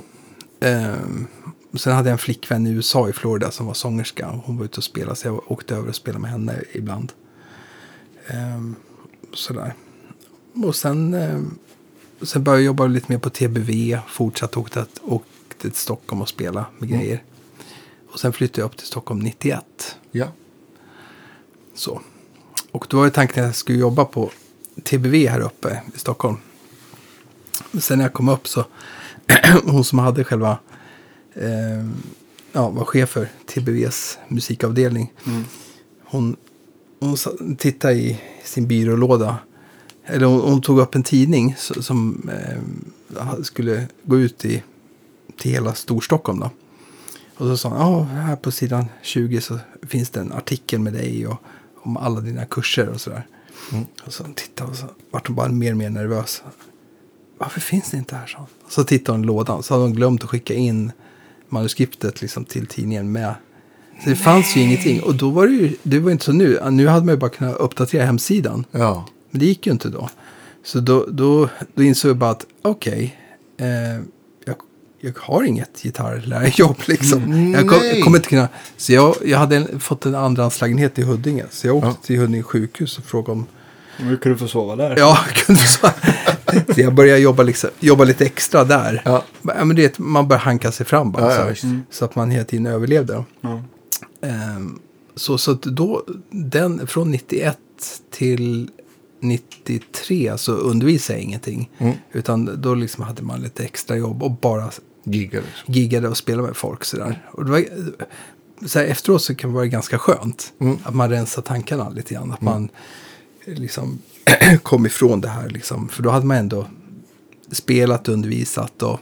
Ehm, 0.59 1.27
sen 1.73 1.93
hade 1.93 2.09
jag 2.09 2.13
en 2.13 2.17
flickvän 2.17 2.67
i 2.67 2.71
USA 2.71 3.09
i 3.09 3.13
Florida 3.13 3.51
som 3.51 3.65
var 3.65 3.73
sångerska. 3.73 4.41
Hon 4.45 4.57
var 4.57 4.65
ute 4.65 4.77
och 4.77 4.83
spelade 4.83 5.15
så 5.15 5.27
jag 5.27 5.51
åkte 5.51 5.75
över 5.75 5.89
och 5.89 5.95
spelade 5.95 6.21
med 6.21 6.31
henne 6.31 6.63
ibland. 6.71 7.13
Ehm, 8.27 8.75
sådär. 9.33 9.73
Och 10.65 10.75
sen, 10.75 11.13
ehm, 11.13 11.57
sen 12.21 12.43
började 12.43 12.61
jag 12.61 12.65
jobba 12.65 12.87
lite 12.87 13.11
mer 13.11 13.19
på 13.19 13.29
TBV. 13.29 13.97
Fortsatte 14.07 14.59
åkte, 14.59 14.85
åkte 15.01 15.55
till 15.61 15.71
Stockholm 15.73 16.21
och 16.21 16.29
spela 16.29 16.65
med 16.77 16.89
grejer. 16.89 17.23
Och 18.11 18.19
sen 18.19 18.33
flyttade 18.33 18.61
jag 18.61 18.65
upp 18.65 18.77
till 18.77 18.87
Stockholm 18.87 19.19
91. 19.19 19.95
ja. 20.11 20.27
Så. 21.73 22.01
Och 22.71 22.85
då 22.89 22.97
var 22.97 23.05
ju 23.05 23.11
tanken 23.11 23.43
att 23.43 23.47
jag 23.47 23.55
skulle 23.55 23.77
jobba 23.79 24.05
på 24.05 24.31
TBV 24.83 25.27
här 25.27 25.39
uppe 25.39 25.81
i 25.95 25.99
Stockholm. 25.99 26.37
Men 27.71 27.81
sen 27.81 27.97
när 27.97 28.05
jag 28.05 28.13
kom 28.13 28.29
upp 28.29 28.47
så, 28.47 28.65
hon 29.65 29.83
som 29.83 29.99
hade 29.99 30.23
själva, 30.23 30.57
eh, 31.33 31.85
ja, 32.51 32.69
var 32.69 32.85
chef 32.85 33.09
för 33.09 33.29
TBVs 33.45 34.17
musikavdelning. 34.27 35.13
Hon, 36.03 36.35
hon 36.99 37.17
sa- 37.17 37.33
tittade 37.57 37.93
i 37.93 38.21
sin 38.43 38.67
byrålåda. 38.67 39.37
Eller 40.09 40.25
hon, 40.25 40.41
hon 40.41 40.61
tog 40.61 40.79
upp 40.79 40.95
en 40.95 41.03
tidning 41.03 41.55
som 41.57 42.29
eh, 42.33 43.41
skulle 43.43 43.87
gå 44.03 44.19
ut 44.19 44.45
i, 44.45 44.63
till 45.37 45.51
hela 45.51 45.73
Storstockholm. 45.73 46.39
Då. 46.39 46.49
Och 47.37 47.45
så 47.45 47.57
sa 47.57 47.69
ja, 47.69 48.03
här 48.03 48.35
på 48.35 48.51
sidan 48.51 48.85
20 49.01 49.41
så 49.41 49.59
finns 49.87 50.09
det 50.09 50.19
en 50.19 50.31
artikel 50.31 50.79
med 50.79 50.93
dig 50.93 51.27
och 51.27 51.37
om 51.83 51.97
alla 51.97 52.19
dina 52.19 52.45
kurser 52.45 52.89
och 52.89 53.01
sådär. 53.01 53.27
Mm. 53.71 53.85
Och 54.05 54.13
så 54.13 54.23
tittade 54.35 54.71
och 54.71 54.77
så 54.77 54.85
vart 55.11 55.27
hon 55.27 55.35
bara 55.35 55.49
mer 55.49 55.71
och 55.71 55.77
mer 55.77 55.89
nervös. 55.89 56.43
Varför 57.37 57.61
finns 57.61 57.91
det 57.91 57.97
inte 57.97 58.15
här? 58.15 58.27
Så, 58.27 58.47
så 58.69 58.83
tittade 58.83 59.17
hon 59.17 59.23
i 59.23 59.27
lådan, 59.27 59.63
så 59.63 59.73
hade 59.73 59.83
hon 59.83 59.93
glömt 59.93 60.23
att 60.23 60.29
skicka 60.29 60.53
in 60.53 60.91
manuskriptet 61.49 62.21
liksom 62.21 62.45
till 62.45 62.67
tidningen 62.67 63.11
med. 63.11 63.35
Så 64.03 64.09
det 64.09 64.15
fanns 64.15 64.55
ju 64.55 64.61
ingenting. 64.61 65.03
Och 65.03 65.15
då 65.15 65.29
var 65.29 65.47
det 65.47 65.53
ju, 65.53 65.75
det 65.83 65.99
var 65.99 66.11
inte 66.11 66.25
så 66.25 66.31
nu. 66.31 66.59
Nu 66.71 66.87
hade 66.87 67.05
man 67.05 67.15
ju 67.15 67.19
bara 67.19 67.29
kunnat 67.29 67.55
uppdatera 67.57 68.05
hemsidan. 68.05 68.65
Ja. 68.71 69.05
Men 69.31 69.39
det 69.39 69.45
gick 69.45 69.65
ju 69.65 69.71
inte 69.71 69.89
då. 69.89 70.09
Så 70.63 70.79
då, 70.79 71.05
då, 71.09 71.49
då 71.75 71.83
insåg 71.83 72.09
jag 72.09 72.17
bara 72.17 72.31
att 72.31 72.45
okej, 72.61 73.17
eh, 73.57 73.67
jag, 74.45 74.55
jag 75.01 75.13
har 75.17 75.43
inget 75.43 75.81
gitarrlärarjobb 75.83 76.75
liksom. 76.85 77.23
Mm, 77.23 77.53
jag, 77.53 77.67
kom, 77.69 77.79
jag 77.93 78.03
kommer 78.03 78.17
inte 78.17 78.29
kunna. 78.29 78.47
Så 78.77 78.93
jag, 78.93 79.15
jag 79.25 79.37
hade 79.39 79.55
en, 79.55 79.79
fått 79.79 80.05
en 80.05 80.15
andrahandslägenhet 80.15 80.99
i 80.99 81.01
Huddinge. 81.01 81.45
Så 81.49 81.67
jag 81.67 81.75
åkte 81.75 81.87
Ja. 81.89 81.97
till 82.01 82.19
Huddinge 82.19 82.43
sjukhus 82.43 82.97
och 82.97 83.03
frågade 83.03 83.31
om 83.31 83.45
Nu 83.99 84.17
kan 84.17 84.31
du 84.31 84.37
få 84.37 84.47
sova 84.47 84.75
där. 84.75 84.97
Ja, 84.97 85.19
kunde 85.35 85.61
så. 85.61 85.89
så 86.73 86.81
jag 86.81 86.93
började 86.93 87.19
jobba, 87.19 87.43
liksom, 87.43 87.69
jobba 87.79 88.03
lite 88.03 88.25
extra 88.25 88.63
där. 88.63 89.01
Ja. 89.05 89.23
Men 89.41 89.75
det, 89.75 89.99
man 89.99 90.27
börjar 90.27 90.41
hanka 90.41 90.71
sig 90.71 90.85
fram 90.85 91.11
bara. 91.11 91.35
Ja, 91.35 91.43
så, 91.43 91.49
visst. 91.49 91.65
så 91.91 92.05
att 92.05 92.15
man 92.15 92.31
hela 92.31 92.43
tiden 92.45 92.65
överlevde. 92.65 93.23
Ja. 93.41 93.61
Ehm, 94.21 94.79
så 95.15 95.37
så 95.37 95.53
då, 95.53 96.03
den, 96.31 96.87
från 96.87 97.11
91 97.11 97.57
till 98.11 98.69
93 99.19 100.37
så 100.37 100.51
undervisade 100.51 101.19
jag 101.19 101.23
ingenting. 101.23 101.69
Mm. 101.77 101.95
Utan 102.11 102.61
då 102.61 102.75
liksom 102.75 103.03
hade 103.03 103.21
man 103.21 103.41
lite 103.41 103.63
extra 103.63 103.97
jobb 103.97 104.23
och 104.23 104.31
bara 104.31 104.71
liksom. 105.03 105.43
giggade 105.65 106.07
och 106.07 106.17
spelade 106.17 106.47
med 106.47 106.57
folk. 106.57 106.83
Sådär. 106.83 107.27
Och 107.31 107.45
det 107.45 107.51
var, 107.51 107.65
så 108.67 108.79
här, 108.79 108.85
efteråt 108.85 109.21
så 109.21 109.35
kan 109.35 109.49
det 109.49 109.55
vara 109.55 109.65
ganska 109.65 109.97
skönt. 109.97 110.53
Mm. 110.59 110.77
Att 110.83 110.95
man 110.95 111.09
rensar 111.09 111.41
tankarna 111.41 111.89
lite 111.89 112.13
grann. 112.13 112.31
Att 112.31 112.41
man 112.41 112.69
liksom 113.45 113.99
kom 114.63 114.85
ifrån 114.85 115.21
det 115.21 115.29
här. 115.29 115.49
Liksom. 115.49 115.89
För 115.89 116.03
då 116.03 116.09
hade 116.09 116.25
man 116.25 116.37
ändå 116.37 116.67
spelat 117.51 118.07
och 118.07 118.13
undervisat 118.13 118.83
och 118.83 118.99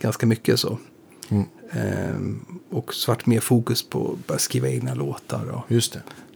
ganska 0.00 0.26
mycket 0.26 0.60
så. 0.60 0.78
Mm. 1.28 1.44
Ehm, 1.72 2.44
och 2.70 2.94
så 2.94 3.10
vart 3.10 3.26
mer 3.26 3.40
fokus 3.40 3.82
på 3.82 4.16
att 4.26 4.40
skriva 4.40 4.68
egna 4.68 4.94
låtar 4.94 5.46
och 5.46 5.64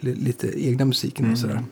lite 0.01 0.66
egna 0.66 0.85
musiken 0.85 1.32
och 1.32 1.39
sådär. 1.39 1.64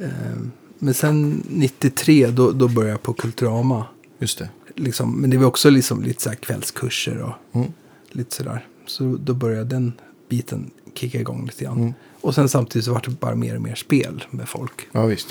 Ehm, 0.00 0.50
men 0.78 0.94
sen 0.94 1.42
93 1.48 2.26
då, 2.26 2.52
då 2.52 2.68
började 2.68 2.90
jag 2.92 3.02
på 3.02 3.12
Kulturama. 3.12 3.86
Just 4.18 4.38
det. 4.38 4.48
Liksom, 4.74 5.20
men 5.20 5.30
det 5.30 5.36
var 5.38 5.46
också 5.46 5.70
liksom 5.70 6.02
lite 6.02 6.22
så 6.22 6.30
kvällskurser 6.30 7.22
och 7.22 7.32
Mm. 7.60 7.72
lite 8.10 8.34
sådär. 8.34 8.66
Så 8.86 9.16
då 9.20 9.34
började 9.34 9.64
den 9.64 9.92
biten 10.28 10.70
kicka 10.94 11.20
igång 11.20 11.46
lite 11.46 11.64
grann. 11.64 11.78
Mm. 11.80 11.92
Och 12.20 12.34
sen 12.34 12.48
samtidigt 12.48 12.84
så 12.84 12.92
var 12.92 13.02
det 13.04 13.10
bara 13.10 13.34
mer 13.34 13.56
och 13.56 13.62
mer 13.62 13.74
spel 13.74 14.24
med 14.30 14.48
folk. 14.48 14.88
Ja, 14.92 15.06
visst. 15.06 15.28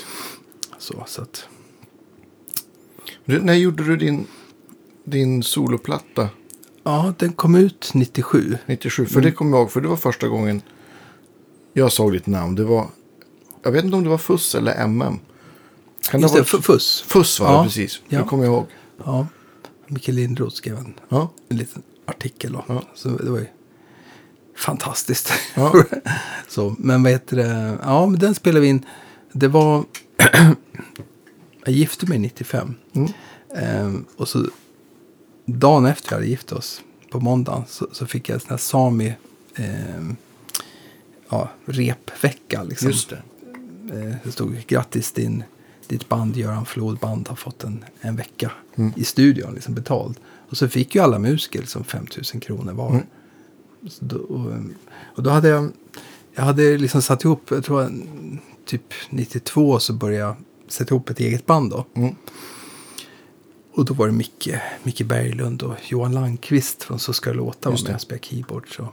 Så, 0.78 1.04
så 1.06 1.22
att, 1.22 1.48
Du, 3.24 3.40
när 3.40 3.54
gjorde 3.54 3.84
du 3.84 3.96
din, 3.96 4.26
din 5.04 5.42
soloplatta? 5.42 6.28
ja, 6.82 7.14
den 7.18 7.32
kom 7.32 7.54
ut 7.54 7.90
97. 7.94 8.58
97. 8.66 9.06
För 9.06 9.20
det 9.20 9.32
kommer 9.32 9.50
jag 9.56 9.62
ihåg, 9.62 9.70
för 9.70 9.80
det 9.80 9.88
var 9.88 9.96
första 9.96 10.28
gången 10.28 10.62
jag 11.72 11.92
såg 11.92 12.12
ditt 12.12 12.26
namn. 12.26 12.54
Det 12.54 12.64
var, 12.64 12.86
jag 13.66 13.72
vet 13.72 13.84
inte 13.84 13.96
om 13.96 14.04
det 14.04 14.10
var 14.10 14.18
Fuss 14.18 14.54
eller 14.54 14.74
MM. 14.86 15.18
Kan 16.10 16.20
Just 16.20 16.34
det, 16.34 16.40
varit- 16.40 16.54
F- 16.54 16.64
Fuss. 16.64 17.04
Fuss 17.06 17.40
var 17.40 17.52
Ja, 17.52 17.58
det 17.58 17.64
precis. 17.64 18.00
ja. 18.08 18.18
Det 18.18 18.24
kommer 18.24 18.44
jag 18.44 18.52
ihåg. 18.52 18.66
Ja, 19.04 19.26
Mikael 19.86 20.16
Lindroth 20.16 20.56
skrev 20.56 20.76
en, 20.78 20.94
Ja. 21.08 21.30
en 21.48 21.56
liten 21.56 21.82
artikel. 22.06 22.52
Då. 22.52 22.64
Ja. 22.68 22.82
Så 22.94 23.08
det 23.08 23.30
var 23.30 23.38
ju 23.38 23.46
fantastiskt. 24.56 25.32
Ja. 25.54 25.84
så, 26.48 26.76
men 26.78 27.02
vad 27.02 27.12
heter 27.12 27.36
det? 27.36 27.78
Ja, 27.82 28.06
men 28.06 28.18
den 28.20 28.34
spelade 28.34 28.60
vi 28.60 28.68
in. 28.68 28.86
Det 29.32 29.48
var... 29.48 29.84
jag 31.64 31.74
gifte 31.74 32.06
mig 32.06 32.18
95. 32.18 32.74
Mm. 32.92 33.08
Ehm, 33.56 34.04
och 34.16 34.28
så 34.28 34.46
dagen 35.46 35.86
efter 35.86 36.08
vi 36.08 36.14
hade 36.14 36.26
gift 36.26 36.52
oss, 36.52 36.80
på 37.10 37.20
måndagen, 37.20 37.62
så, 37.68 37.86
så 37.92 38.06
fick 38.06 38.28
jag 38.28 38.34
en 38.34 38.40
sån 38.40 38.50
här 38.50 38.56
Sami 38.56 39.14
ehm, 39.56 40.16
ja, 41.28 41.48
repvecka. 41.64 42.62
Liksom. 42.62 42.88
Just 42.88 43.10
det. 43.10 43.22
Eh, 43.92 44.14
det 44.24 44.32
stod 44.32 44.66
grattis 44.66 45.12
din, 45.12 45.44
ditt 45.88 46.08
band 46.08 46.36
Göran 46.36 46.66
Flodband 46.66 47.28
har 47.28 47.36
fått 47.36 47.64
en, 47.64 47.84
en 48.00 48.16
vecka 48.16 48.52
Mm. 48.78 48.92
i 48.96 49.04
studion 49.04 49.54
liksom 49.54 49.74
betald. 49.74 50.20
Och 50.48 50.56
så 50.56 50.68
fick 50.68 50.94
ju 50.94 51.00
alla 51.00 51.18
musiker 51.18 51.60
liksom 51.60 51.84
5 51.84 52.06
000 52.34 52.42
kronor 52.42 52.72
var. 52.72 52.90
Mm. 52.90 53.06
Då, 53.98 54.16
och, 54.16 54.52
eh, 54.52 54.60
och 55.14 55.22
då 55.22 55.30
hade 55.30 55.48
jag, 55.48 55.70
jag 56.34 56.42
hade 56.42 56.78
liksom 56.78 57.02
satt 57.02 57.24
ihop, 57.24 57.50
jag 57.50 57.64
tror 57.64 57.90
typ 58.64 58.94
92 59.10 59.78
så 59.78 59.92
började 59.92 60.24
jag 60.24 60.36
sätta 60.68 60.94
ihop 60.94 61.10
ett 61.10 61.20
eget 61.20 61.46
band 61.46 61.70
då. 61.70 61.86
Mm. 61.94 62.14
Och 63.72 63.84
då 63.84 63.94
var 63.94 64.06
det 64.06 64.12
Micke, 64.12 64.48
Micke 64.82 65.02
Berglund 65.02 65.62
och 65.62 65.74
Johan 65.88 66.12
Landqvist 66.12 66.82
från 66.82 66.98
Så 66.98 67.12
ska 67.12 67.32
låta 67.32 67.70
var 67.70 67.82
med 67.84 67.94
och 67.94 68.00
spelade 68.00 68.26
keyboard. 68.26 68.76
Så. 68.76 68.88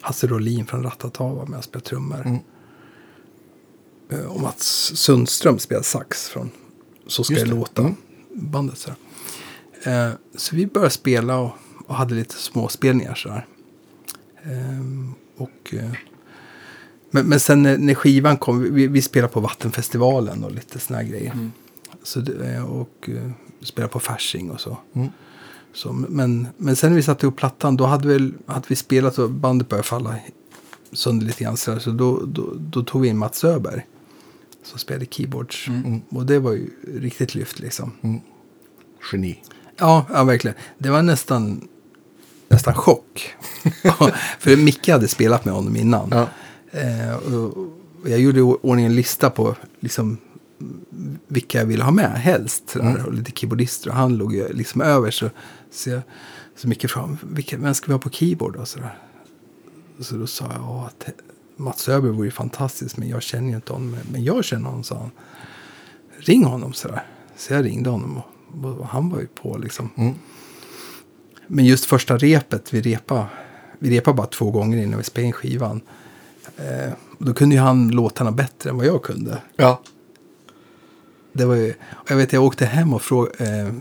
Hasse 0.00 0.26
Rolin 0.26 0.66
från 0.66 0.82
Ratata 0.82 1.24
var 1.24 1.46
med 1.46 1.58
och 1.58 1.64
spelade 1.64 1.88
trummor. 1.88 2.26
Mm. 2.26 2.38
Eh, 4.10 4.24
Och 4.24 4.40
Mats 4.40 4.92
Sundström 4.96 5.58
spelade 5.58 5.84
sax 5.84 6.28
från 6.28 6.50
Så 7.06 7.24
ska 7.24 7.34
det 7.34 7.44
låta. 7.44 7.94
Bandet 8.34 8.78
så. 8.78 8.90
Eh, 9.90 10.10
så 10.36 10.56
vi 10.56 10.66
började 10.66 10.90
spela 10.90 11.38
och, 11.38 11.52
och 11.86 11.94
hade 11.94 12.14
lite 12.14 12.34
småspelningar 12.34 13.14
sådär. 13.14 13.46
Ehm, 14.42 15.14
och, 15.36 15.74
eh, 15.74 15.92
men, 17.10 17.26
men 17.26 17.40
sen 17.40 17.62
när, 17.62 17.78
när 17.78 17.94
skivan 17.94 18.36
kom, 18.36 18.74
vi, 18.74 18.86
vi 18.86 19.02
spelade 19.02 19.32
på 19.32 19.40
Vattenfestivalen 19.40 20.44
och 20.44 20.52
lite 20.52 20.78
sådana 20.78 21.04
grejer. 21.04 21.32
Mm. 21.32 21.52
Så 22.02 22.20
eh, 22.20 22.64
och 22.64 23.10
spelade 23.62 23.92
på 23.92 24.00
Fasching 24.00 24.50
och 24.50 24.60
så. 24.60 24.78
Mm. 24.92 25.08
så 25.72 25.92
men, 25.92 26.46
men 26.56 26.76
sen 26.76 26.90
när 26.90 26.96
vi 26.96 27.02
satte 27.02 27.26
upp 27.26 27.36
plattan, 27.36 27.76
då 27.76 27.84
hade 27.84 28.08
vi, 28.08 28.32
hade 28.46 28.66
vi 28.68 28.76
spelat 28.76 29.18
och 29.18 29.30
bandet 29.30 29.68
började 29.68 29.88
falla 29.88 30.14
sönder 30.92 31.26
lite 31.26 31.44
grann. 31.44 31.56
Så 31.56 31.90
då, 31.90 32.20
då, 32.24 32.52
då 32.56 32.82
tog 32.82 33.02
vi 33.02 33.08
in 33.08 33.18
Mats 33.18 33.44
Öberg. 33.44 33.86
Som 34.62 34.78
spelade 34.78 35.06
keyboards. 35.06 35.68
Mm. 35.68 36.02
Och 36.08 36.26
det 36.26 36.38
var 36.38 36.52
ju 36.52 36.70
riktigt 36.86 37.34
lyft 37.34 37.58
liksom. 37.58 38.20
Geni. 39.12 39.42
Ja, 39.76 40.06
ja, 40.12 40.24
verkligen. 40.24 40.56
Det 40.78 40.90
var 40.90 41.02
nästan, 41.02 41.68
nästan 42.48 42.74
chock. 42.74 43.34
För 44.38 44.56
Micke 44.56 44.88
hade 44.88 45.08
spelat 45.08 45.44
med 45.44 45.54
honom 45.54 45.76
innan. 45.76 46.08
Ja. 46.10 46.28
Eh, 46.80 47.34
och 47.34 48.10
jag 48.10 48.20
gjorde 48.20 48.38
i 48.38 48.42
ordning 48.42 48.86
en 48.86 48.94
lista 48.94 49.30
på 49.30 49.56
liksom, 49.80 50.18
vilka 51.26 51.58
jag 51.58 51.66
ville 51.66 51.84
ha 51.84 51.90
med 51.90 52.10
helst. 52.10 52.74
Mm. 52.74 53.04
Och 53.04 53.14
lite 53.14 53.32
keyboardister. 53.32 53.90
Och 53.90 53.96
han 53.96 54.16
låg 54.16 54.34
ju 54.34 54.52
liksom 54.52 54.80
över. 54.80 55.10
Så, 55.10 55.30
så, 55.70 55.90
jag, 55.90 56.02
så 56.56 56.68
mycket 56.68 56.90
fram. 56.90 57.18
Vilka, 57.22 57.56
vem 57.56 57.74
ska 57.74 57.86
vi 57.86 57.92
ha 57.92 57.98
på 57.98 58.10
keyboard? 58.10 58.56
Och 58.56 58.68
så, 58.68 58.78
där. 58.78 58.98
så 60.00 60.16
då 60.16 60.26
sa 60.26 60.52
jag 60.52 60.90
Mats 61.60 61.88
Öberg 61.88 62.12
vore 62.12 62.26
ju 62.26 62.30
fantastiskt. 62.30 62.96
Men 62.96 63.08
jag 63.08 63.22
känner 63.22 63.48
ju 63.48 63.54
inte 63.56 63.72
honom. 63.72 63.96
Men- 64.12 64.24
jag 64.24 64.44
känner 64.44 64.66
honom, 64.68 64.84
sa 64.84 64.98
han. 64.98 65.10
Ring 66.18 66.44
honom 66.44 66.72
sådär. 66.72 67.06
Så 67.36 67.52
jag 67.52 67.64
ringde 67.64 67.90
honom. 67.90 68.16
Och, 68.62 68.78
och 68.78 68.86
han 68.86 69.10
var 69.10 69.20
ju 69.20 69.26
på 69.26 69.58
liksom. 69.58 69.90
Mm. 69.96 70.14
Men 71.46 71.64
just 71.64 71.84
första 71.84 72.16
repet, 72.16 72.74
vi 72.74 72.80
repade, 72.80 73.26
vi 73.78 73.98
repade 73.98 74.16
bara 74.16 74.26
två 74.26 74.50
gånger 74.50 74.78
innan 74.78 74.98
vi 74.98 75.04
spelade 75.04 75.26
in 75.26 75.32
skivan. 75.32 75.80
Eh, 76.56 76.92
då 77.18 77.34
kunde 77.34 77.54
ju 77.54 77.60
han 77.60 77.88
låtarna 77.88 78.32
bättre 78.32 78.70
än 78.70 78.76
vad 78.76 78.86
jag 78.86 79.02
kunde. 79.02 79.38
Ja. 79.56 79.80
Det 81.32 81.44
var 81.44 81.54
ju, 81.54 81.74
och 81.90 82.10
jag 82.10 82.16
vet 82.16 82.32
jag 82.32 82.44
åkte 82.44 82.66
hem 82.66 82.94
och 82.94 83.02
frågade, 83.02 83.44
eh, 83.44 83.74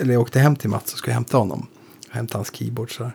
eller 0.00 0.12
jag 0.12 0.22
åkte 0.22 0.38
hem 0.38 0.56
till 0.56 0.70
Mats 0.70 0.92
och 0.92 0.98
skulle 0.98 1.14
hämta 1.14 1.38
honom. 1.38 1.66
Hämta 2.10 2.38
hans 2.38 2.54
keyboard 2.54 2.96
så 2.96 3.04
här. 3.04 3.12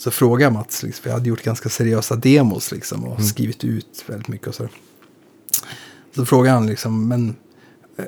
Så 0.00 0.10
frågade 0.10 0.44
jag 0.44 0.52
Mats, 0.52 0.82
liksom, 0.82 1.02
för 1.02 1.10
jag 1.10 1.14
hade 1.14 1.28
gjort 1.28 1.42
ganska 1.42 1.68
seriösa 1.68 2.16
demos 2.16 2.72
liksom 2.72 3.04
och 3.04 3.24
skrivit 3.24 3.64
ut 3.64 4.04
väldigt 4.06 4.28
mycket 4.28 4.48
och 4.48 4.54
så. 4.54 4.68
Så 6.14 6.26
frågade 6.26 6.54
han 6.54 6.66
liksom, 6.66 7.08
men 7.08 7.36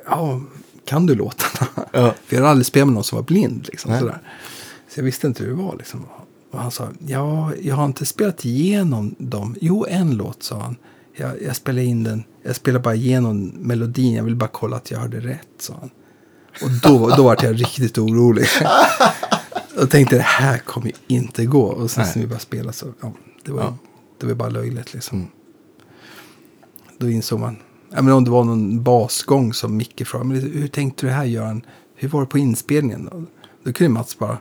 ja, 0.06 0.40
kan 0.85 1.06
du 1.06 1.14
låtarna? 1.14 1.70
Ja. 1.93 2.14
För 2.27 2.36
jag 2.36 2.40
hade 2.40 2.51
aldrig 2.51 2.66
spelat 2.66 2.89
med 2.89 2.94
någon 2.94 3.05
som 3.05 3.16
var 3.16 3.23
blind. 3.23 3.69
Liksom, 3.73 3.98
sådär. 3.98 4.19
Så 4.89 5.01
jag 5.01 5.05
visste 5.05 5.27
inte 5.27 5.43
hur 5.43 5.51
det 5.51 5.62
var. 5.62 5.77
Liksom. 5.77 6.06
Och 6.51 6.59
han 6.59 6.70
sa, 6.70 6.89
ja, 7.06 7.52
jag 7.62 7.74
har 7.74 7.85
inte 7.85 8.06
spelat 8.06 8.44
igenom 8.44 9.14
dem. 9.19 9.56
Jo, 9.60 9.86
en 9.89 10.16
låt, 10.16 10.43
sa 10.43 10.60
han. 10.60 10.77
Jag, 11.16 11.43
jag 11.43 11.56
spelade 11.56 11.85
in 11.85 12.05
den. 12.05 12.24
Jag 12.43 12.56
spelade 12.56 12.82
bara 12.82 12.94
igenom 12.94 13.47
melodin. 13.47 14.14
Jag 14.14 14.24
vill 14.24 14.36
bara 14.36 14.51
kolla 14.52 14.77
att 14.77 14.90
jag 14.90 14.98
hörde 14.98 15.20
rätt, 15.20 15.48
sa 15.59 15.74
han. 15.81 15.90
Och 16.62 16.70
då, 16.82 17.09
då 17.16 17.23
var 17.23 17.39
jag 17.43 17.60
riktigt 17.60 17.98
orolig. 17.98 18.47
och 19.77 19.90
tänkte, 19.90 20.16
det 20.16 20.23
här 20.23 20.59
kommer 20.59 20.86
ju 20.86 20.93
inte 21.16 21.47
gå. 21.47 21.62
Och 21.62 21.90
sen 21.90 22.05
när 22.07 22.15
vi 22.23 22.27
började 22.27 22.43
spela 22.44 22.73
så, 22.73 22.86
ja, 23.01 23.12
det 23.44 23.53
var, 23.53 23.62
Ja. 23.62 23.77
det 24.20 24.27
var 24.27 24.35
bara 24.35 24.49
löjligt 24.49 24.94
liksom. 24.94 25.19
Mm. 25.19 25.31
Då 26.99 27.11
insåg 27.11 27.40
man, 27.40 27.57
ja, 27.90 28.03
men 28.03 28.12
om 28.15 28.24
det 28.24 28.31
var 28.31 28.44
någon 28.44 28.82
basgång 28.82 29.55
som 29.55 29.77
Micke 29.77 30.07
frågade, 30.07 30.28
men 30.31 30.40
hur 30.40 30.69
tänkte 30.69 31.07
du 31.07 31.11
här 31.12 31.24
Göran? 31.24 31.62
Hur 31.97 32.09
var 32.09 32.20
det 32.20 32.27
på 32.27 32.39
inspelningen? 32.39 33.09
Då, 33.12 33.24
då 33.65 33.73
kunde 33.73 33.93
Mats 33.93 34.19
bara, 34.19 34.39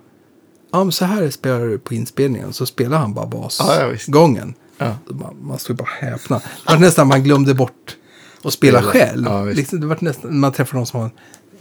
ja 0.71 0.83
men 0.83 0.91
så 0.91 1.05
här 1.05 1.29
spelar 1.29 1.59
du 1.59 1.79
på 1.79 1.93
inspelningen. 1.93 2.53
Så 2.53 2.65
spelar 2.65 2.97
han 2.97 3.13
bara 3.13 3.29
Ja, 3.31 3.49
ja, 3.79 3.89
basgången. 3.91 4.53
Ja. 4.77 4.95
Man, 5.09 5.35
man 5.41 5.59
stod 5.59 5.75
bara 5.75 5.89
häpna. 5.99 6.39
Det 6.39 6.73
var 6.73 6.79
nästan 6.79 7.07
man 7.07 7.23
glömde 7.23 7.53
bort 7.53 7.97
att 8.43 8.53
spela 8.53 8.79
Spela. 8.79 8.91
själv. 8.91 9.25
Ja, 9.25 9.43
liksom, 9.45 9.79
det 9.79 9.85
var 9.87 9.97
nästan, 10.01 10.39
man 10.39 10.51
träffar 10.51 10.77
någon 10.77 10.87
som 10.87 10.99
har 10.99 11.09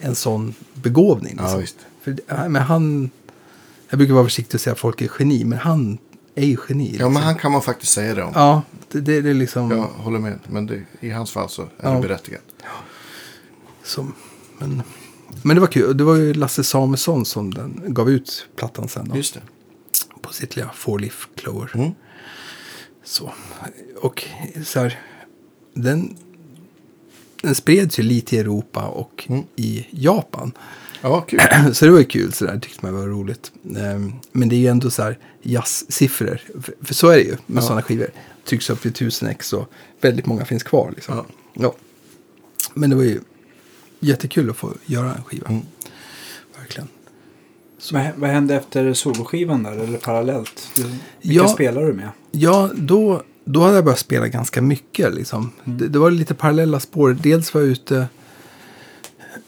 en 0.01 0.15
sån 0.15 0.55
begåvning. 0.75 1.35
Ja, 1.39 1.43
Liksom. 1.43 1.61
visst. 1.61 1.77
För, 2.03 2.17
ja, 2.27 2.49
men 2.49 2.63
han, 2.63 3.11
jag 3.91 3.99
brukar 3.99 4.15
vara 4.15 4.25
försiktig 4.25 4.55
och 4.55 4.61
säga 4.61 4.73
att 4.73 4.79
folk 4.79 5.01
är 5.03 5.11
geni, 5.19 5.45
men 5.45 5.59
han 5.59 5.99
är 6.35 6.47
ju 6.47 6.57
geni. 6.69 6.85
Ja, 6.87 6.93
liksom. 6.93 7.13
men 7.13 7.23
han 7.23 7.35
kan 7.35 7.53
man 7.53 7.63
faktiskt 7.63 7.93
säga 7.93 8.15
det 8.15 8.23
om. 8.23 8.33
Ja, 8.35 8.63
det, 8.91 9.01
det, 9.01 9.21
det 9.21 9.31
är 9.31 9.35
liksom... 9.35 9.71
Jag 9.71 9.83
håller 9.83 10.19
med. 10.19 10.39
Men 10.49 10.67
det, 10.67 10.83
i 11.01 11.11
hans 11.11 11.31
fall 11.31 11.49
så 11.49 11.63
är 11.63 11.69
Ja. 11.83 11.91
det 11.91 12.01
berättigat. 12.01 12.43
Som, 13.83 14.15
men, 14.59 14.83
men 15.43 15.57
det 15.57 15.61
var 15.61 15.67
kul. 15.69 15.97
Det 15.97 16.05
var 16.05 16.17
ju 16.17 16.35
Lasse 16.35 16.65
Samuelsson 16.65 17.25
som 17.25 17.55
den 17.55 17.83
gav 17.87 18.11
ut 18.11 18.47
plattan 18.57 18.89
sen. 18.89 19.09
Då, 19.09 19.17
Just 19.17 19.35
det. 19.35 19.41
På 20.23 20.33
sitt 20.33 20.57
lilla 20.57 20.71
Four 20.75 20.99
Leaf 20.99 21.29
Clover. 21.37 21.71
Mm. 21.75 21.91
Så. 23.05 23.33
Och 24.01 24.25
så 24.65 24.81
här, 24.81 24.99
den, 25.75 26.17
den 27.43 27.55
spreds 27.55 27.99
ju 27.99 28.03
lite 28.03 28.37
i 28.37 28.39
Europa 28.39 28.87
och 28.87 29.25
Mm. 29.29 29.43
i 29.57 29.87
Japan. 29.91 30.53
Ja, 31.03 31.21
kul. 31.21 31.41
Så 31.73 31.85
det 31.85 31.91
var 31.91 31.99
ju 31.99 32.05
kul, 32.05 32.33
så 32.33 32.45
där 32.45 32.59
tyckte 32.59 32.87
man 32.87 32.95
var 32.95 33.07
roligt. 33.07 33.53
Ehm, 33.77 34.13
Men 34.33 34.49
det 34.49 34.55
är 34.57 34.61
ju 34.61 34.67
ändå 34.67 34.91
så 34.91 35.03
här 35.03 35.19
jazzsiffror. 35.43 36.41
För, 36.63 36.75
för 36.83 36.95
så 36.95 37.09
är 37.09 37.17
det 37.17 37.23
ju 37.23 37.37
med 37.47 37.63
Ja. 37.63 37.67
sådana 37.67 37.83
skivor. 37.83 38.07
Trycks 38.45 38.71
upp 38.71 38.87
vid 38.87 38.93
1000 38.93 39.29
ex 39.29 39.53
och 39.53 39.71
väldigt 40.01 40.27
många 40.27 40.45
finns 40.45 40.63
kvar. 40.63 40.93
Liksom. 40.95 41.15
Ja. 41.17 41.25
Ja. 41.55 41.75
Men 42.75 42.91
det 42.91 42.97
var 42.97 43.03
ju 43.03 43.21
jättekul 44.01 44.51
att 44.51 44.57
få 44.57 44.73
göra 44.87 45.15
en 45.15 45.25
skiva. 45.25 45.49
Mm. 45.49 45.63
Verkligen. 46.59 46.89
Vad, 47.93 48.07
vad 48.17 48.31
hände 48.31 48.55
efter 48.55 48.93
soloskivan 48.95 49.63
där? 49.63 49.73
Eller 49.73 49.99
parallellt? 49.99 50.69
Vilka 50.77 50.99
Ja. 51.43 51.49
spelar 51.49 51.83
du 51.87 51.93
med? 51.93 52.09
Ja, 52.31 52.71
då, 52.75 53.23
då 53.45 53.61
hade 53.63 53.75
jag 53.75 53.85
börjat 53.85 53.99
spela 53.99 54.29
ganska 54.29 54.63
mycket. 54.63 55.15
Liksom. 55.15 55.51
Det, 55.65 55.89
det 55.89 55.99
var 55.99 56.11
lite 56.11 56.35
parallella 56.35 56.81
spår. 56.81 57.17
Dels 57.23 57.55
var 57.55 57.61
jag 57.61 57.71
ute 57.71 58.07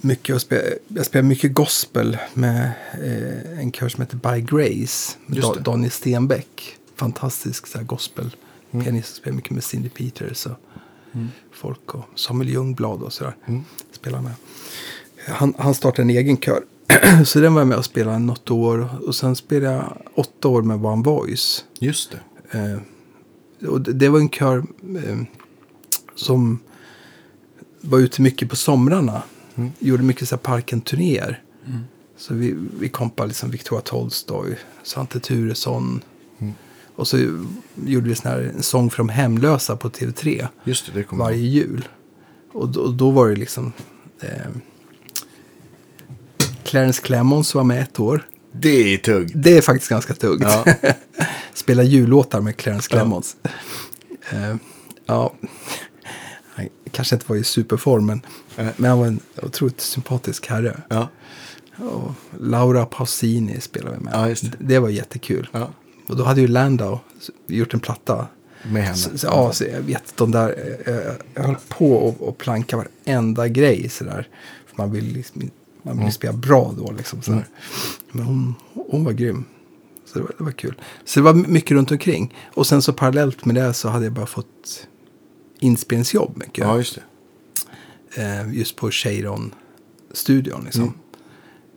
mycket 0.03 0.35
och 0.35 0.41
spelade, 0.41 0.79
jag 0.89 1.07
spelade 1.07 1.29
mycket 1.29 1.55
gospel 1.55 2.19
med 2.35 2.73
eh, 2.93 3.59
en 3.59 3.73
kör 3.73 3.89
som 3.89 4.03
heter 4.03 4.16
By 4.16 4.41
Grace. 4.41 5.16
Med 5.27 5.43
da. 5.43 5.55
Daniel 5.55 5.91
Stenbeck. 5.91 6.77
Fantastisk 6.97 7.66
så 7.66 7.79
här, 7.79 7.85
gospel. 7.85 8.37
Pianist 8.70 9.09
som 9.09 9.16
spelar 9.16 9.37
mycket 9.37 9.51
med 9.51 9.65
Cindy 9.65 9.89
Peters 9.89 10.47
och 10.47 10.59
folk. 11.53 11.95
Och 11.95 12.05
Samuel 12.15 12.51
Ljungblad 12.51 13.03
och 13.03 13.12
sådär. 13.12 13.37
Mm. 13.47 13.65
Spelar 13.93 14.20
med. 14.20 14.33
Han, 15.27 15.55
han 15.59 15.74
startade 15.74 16.03
en 16.03 16.11
egen 16.11 16.37
kör. 16.37 16.62
så 17.24 17.41
den 17.41 17.55
var 17.55 17.61
jag 17.61 17.69
med 17.69 17.79
och 17.79 17.85
spelade 17.85 18.19
något 18.19 18.51
år. 18.51 19.07
Och 19.07 19.15
sen 19.15 19.37
spelade 19.37 19.74
jag 19.74 20.03
åtta 20.15 20.49
år 20.49 20.62
med 20.62 20.85
One 20.85 21.03
Voice. 21.03 21.65
Just 21.79 22.11
det. 22.11 22.59
Eh, 22.59 23.69
och 23.69 23.81
det, 23.81 23.93
det 23.93 24.09
var 24.09 24.19
en 24.19 24.31
kör 24.31 24.59
eh, 24.97 25.19
som 26.15 26.59
var 27.81 27.99
ute 27.99 28.23
mycket 28.23 28.51
på 28.51 28.57
somrarna. 28.57 29.23
Mm. 29.62 29.72
Gjorde 29.78 30.02
mycket 30.02 30.28
så 30.28 30.34
här 30.34 30.40
parken-turnéer. 30.40 31.43
Så 32.16 32.34
vi, 32.34 32.55
vi 32.78 32.89
kompade 32.89 33.28
liksom 33.28 33.51
Victoria 33.51 33.82
Tolstoy, 33.82 34.56
Svante 34.82 35.20
Turesson. 35.20 36.02
Mm. 36.39 36.55
Och 36.97 37.09
så 37.09 37.18
gjorde 37.86 38.09
vi 38.09 38.14
sån 38.14 38.30
här, 38.30 38.52
en 38.56 38.62
sång 38.62 38.90
för 38.90 38.98
de 38.98 39.09
hemlösa 39.09 39.76
på 39.76 39.90
TV3 39.90 40.48
Just 40.64 40.86
det, 40.86 40.93
det 40.93 41.05
kommer 41.05 41.24
varje 41.24 41.47
jul. 41.47 41.89
Och 42.52 42.68
då, 42.68 42.80
och 42.80 42.94
då 42.94 43.10
var 43.10 43.28
det 43.28 43.36
liksom... 43.36 43.72
Eh, 44.20 44.28
Clarence 46.64 47.02
Clemons 47.02 47.55
var 47.55 47.64
med 47.64 47.82
ett 47.82 48.01
år. 48.01 48.26
Det 48.52 48.94
är 48.94 48.98
tugg. 48.98 49.30
Det 49.34 49.56
är 49.56 49.62
faktiskt 49.62 49.90
ganska 49.90 50.14
tungt. 50.14 50.43
Ja. 50.43 50.64
spela 51.55 51.82
jullåtar 51.82 52.40
med 52.40 52.56
Clarence 52.56 52.89
Clemons. 52.89 53.36
Eh, 54.30 54.56
ja, 55.06 55.34
han 56.55 56.69
kanske 56.91 57.15
inte 57.15 57.27
var 57.29 57.37
i 57.37 57.45
superform, 57.45 58.07
men, 58.07 58.20
Nej. 58.57 58.73
men 58.77 58.91
han 58.91 58.99
var 58.99 59.07
en 59.07 59.20
otroligt 59.43 59.81
sympatisk 59.81 60.47
herre. 60.47 60.81
Ja. 60.89 61.09
Och 61.77 62.12
Laura 62.41 62.87
Pausini 62.87 63.61
spelade 63.61 63.97
vi 63.97 64.05
med. 64.05 64.12
Ja, 64.15 64.27
det. 64.27 64.57
det 64.59 64.79
var 64.79 64.89
jättekul. 64.89 65.49
ja. 65.53 65.70
Och 66.09 66.16
då 66.16 66.24
hade 66.24 66.41
ju 66.41 66.47
Landau 66.49 66.99
gjort 67.47 67.74
en 67.74 67.81
platta. 67.81 68.27
Med 68.62 68.83
henne. 68.83 68.97
Så, 68.97 69.19
så, 69.19 69.27
ja, 69.27 69.53
så 69.53 69.65
jag 69.65 69.81
vet 69.81 70.16
de 70.16 70.31
där, 70.31 70.55
eh, 70.87 70.95
jag 71.35 71.43
höll 71.43 71.57
på 71.69 71.93
och, 71.97 72.29
och 72.29 72.39
planka 72.39 72.77
varenda 73.07 73.49
grej 73.49 73.89
sådär. 73.89 74.29
För 74.66 74.77
man 74.77 74.93
vill, 74.93 75.05
liksom, 75.12 75.51
man 75.83 75.95
vill 75.95 76.01
Mm. 76.03 76.12
spela 76.12 76.33
bra 76.33 76.74
då 76.79 76.93
liksom. 76.93 77.23
Sådär. 77.23 77.47
Men 78.12 78.24
hon, 78.27 78.55
hon 78.91 79.05
var 79.05 79.12
grym. 79.12 79.45
Så 80.07 80.19
det 80.19 80.24
var, 80.24 80.33
det 80.39 80.45
var 80.45 80.53
kul. 80.53 80.74
Så 81.05 81.20
det 81.20 81.24
var 81.24 81.35
mycket 81.35 81.70
runt 81.70 81.91
omkring. 81.91 82.35
Och 82.55 82.66
sen 82.66 82.83
så 82.83 82.93
parallellt 82.93 83.45
med 83.45 83.55
det 83.55 83.74
så 83.74 83.89
hade 83.89 84.05
jag 84.05 84.12
bara 84.12 84.27
fått 84.27 84.87
inspelningsjobb 85.62 86.36
mycket. 86.36 86.64
Ja, 86.64 86.76
just 86.76 86.98
det. 88.14 88.22
Eh, 88.22 88.55
just 88.59 88.76
på 88.76 88.90
Cheiron-studion 88.90 90.64
liksom. 90.64 90.94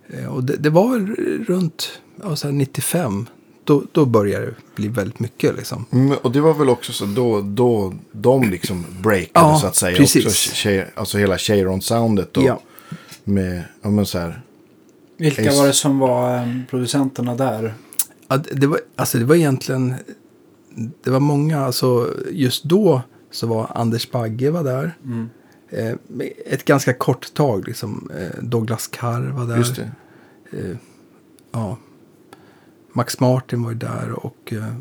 Mm. 0.10 0.24
Eh, 0.26 0.34
och 0.34 0.44
det, 0.44 0.56
det 0.58 0.70
var 0.70 1.00
runt 1.48 2.02
ja, 2.24 2.36
så 2.36 2.48
här 2.48 2.54
95. 2.54 3.26
Då, 3.64 3.84
då 3.92 4.06
började 4.06 4.46
det 4.46 4.54
bli 4.76 4.88
väldigt 4.88 5.20
mycket 5.20 5.56
liksom. 5.56 5.86
Mm, 5.92 6.18
och 6.22 6.32
det 6.32 6.42
var 6.42 6.54
väl 6.54 6.70
också 6.70 6.94
så 6.94 7.06
då, 7.06 7.42
då 7.42 7.94
de 8.12 8.50
liksom 8.50 8.86
breakade 9.02 9.30
Ja, 9.48 9.60
så 9.60 9.68
att 9.68 9.76
säga. 9.76 9.98
precis. 9.98 10.26
Också, 10.26 10.70
alltså 10.96 11.18
hela 11.18 11.38
Cheiron-soundet. 11.38 12.38
Och 12.38 12.44
Ja. 12.44 12.60
Med, 13.24 13.64
ja 13.82 13.90
men 13.90 14.06
så 14.06 14.20
här. 14.20 14.42
Vilka 15.18 15.52
var 15.52 15.68
det 15.68 15.74
som 15.74 16.00
var 16.00 16.38
eh, 16.38 16.48
producenterna 16.70 17.36
där? 17.36 17.74
Ja, 18.28 18.38
det- 18.38 18.54
det, 18.56 18.68
var, 18.68 18.80
alltså 18.96 19.18
det 19.18 19.26
var 19.26 19.36
egentligen, 19.36 19.94
det 21.04 21.10
var 21.12 21.20
många, 21.20 21.66
alltså 21.66 22.14
just 22.32 22.64
då 22.64 23.02
så 23.36 23.48
var 23.48 23.72
Anders 23.76 24.12
Bagge 24.12 24.52
var 24.52 24.64
där. 24.64 24.98
Mm. 25.06 25.30
Eh, 25.70 25.96
ett 26.46 26.66
ganska 26.66 26.94
kort 26.94 27.34
tag, 27.34 27.68
liksom, 27.68 28.12
eh, 28.20 28.44
Douglas 28.44 28.88
Carr 28.88 29.22
var 29.22 29.46
där. 29.46 29.58
Just 29.58 29.76
det. 29.76 29.92
Eh, 30.52 30.78
ja. 31.52 31.78
Max 32.94 33.20
Martin 33.20 33.64
var 33.64 33.72
ju 33.72 33.78
där 33.78 34.26
och 34.26 34.54
eh, 34.54 34.76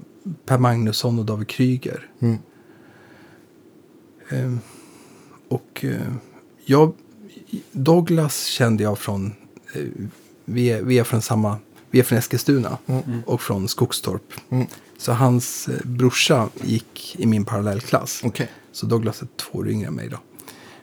Per 0.47 0.59
Magnusson 0.59 1.19
och 1.19 1.25
David 1.25 1.49
Kryger. 1.49 2.11
Mm. 2.21 2.39
Eh, 4.29 4.57
och 5.49 5.85
eh, 5.85 6.13
jag, 6.65 6.93
Douglas 7.73 8.45
kände 8.45 8.83
jag 8.83 8.99
från, 8.99 9.33
eh, 9.75 9.83
vi, 10.45 10.67
är, 10.67 10.83
vi 10.83 10.99
är 10.99 11.05
från 11.05 11.23
samma, 11.23 11.59
vi 11.91 11.99
är 12.01 12.05
från 12.05 12.19
Eskilstuna 12.19 12.79
Mm. 12.87 13.23
och 13.27 13.41
från 13.43 13.69
Skogstorp. 13.69 14.33
Mm. 15.11 15.19
Så 15.19 15.25
hans 15.25 15.69
eh, 15.69 15.75
brorsa 15.85 16.49
gick 16.63 17.17
i 17.19 17.27
min 17.27 17.45
parallellklass. 17.45 18.21
Okej. 18.25 18.49
Så 18.73 18.87
Douglas 18.87 19.23
är 19.23 19.29
två 19.37 19.59
år 19.59 19.69
yngre 19.69 19.89
än 19.89 19.95
mig 19.95 20.09
då. 20.09 20.19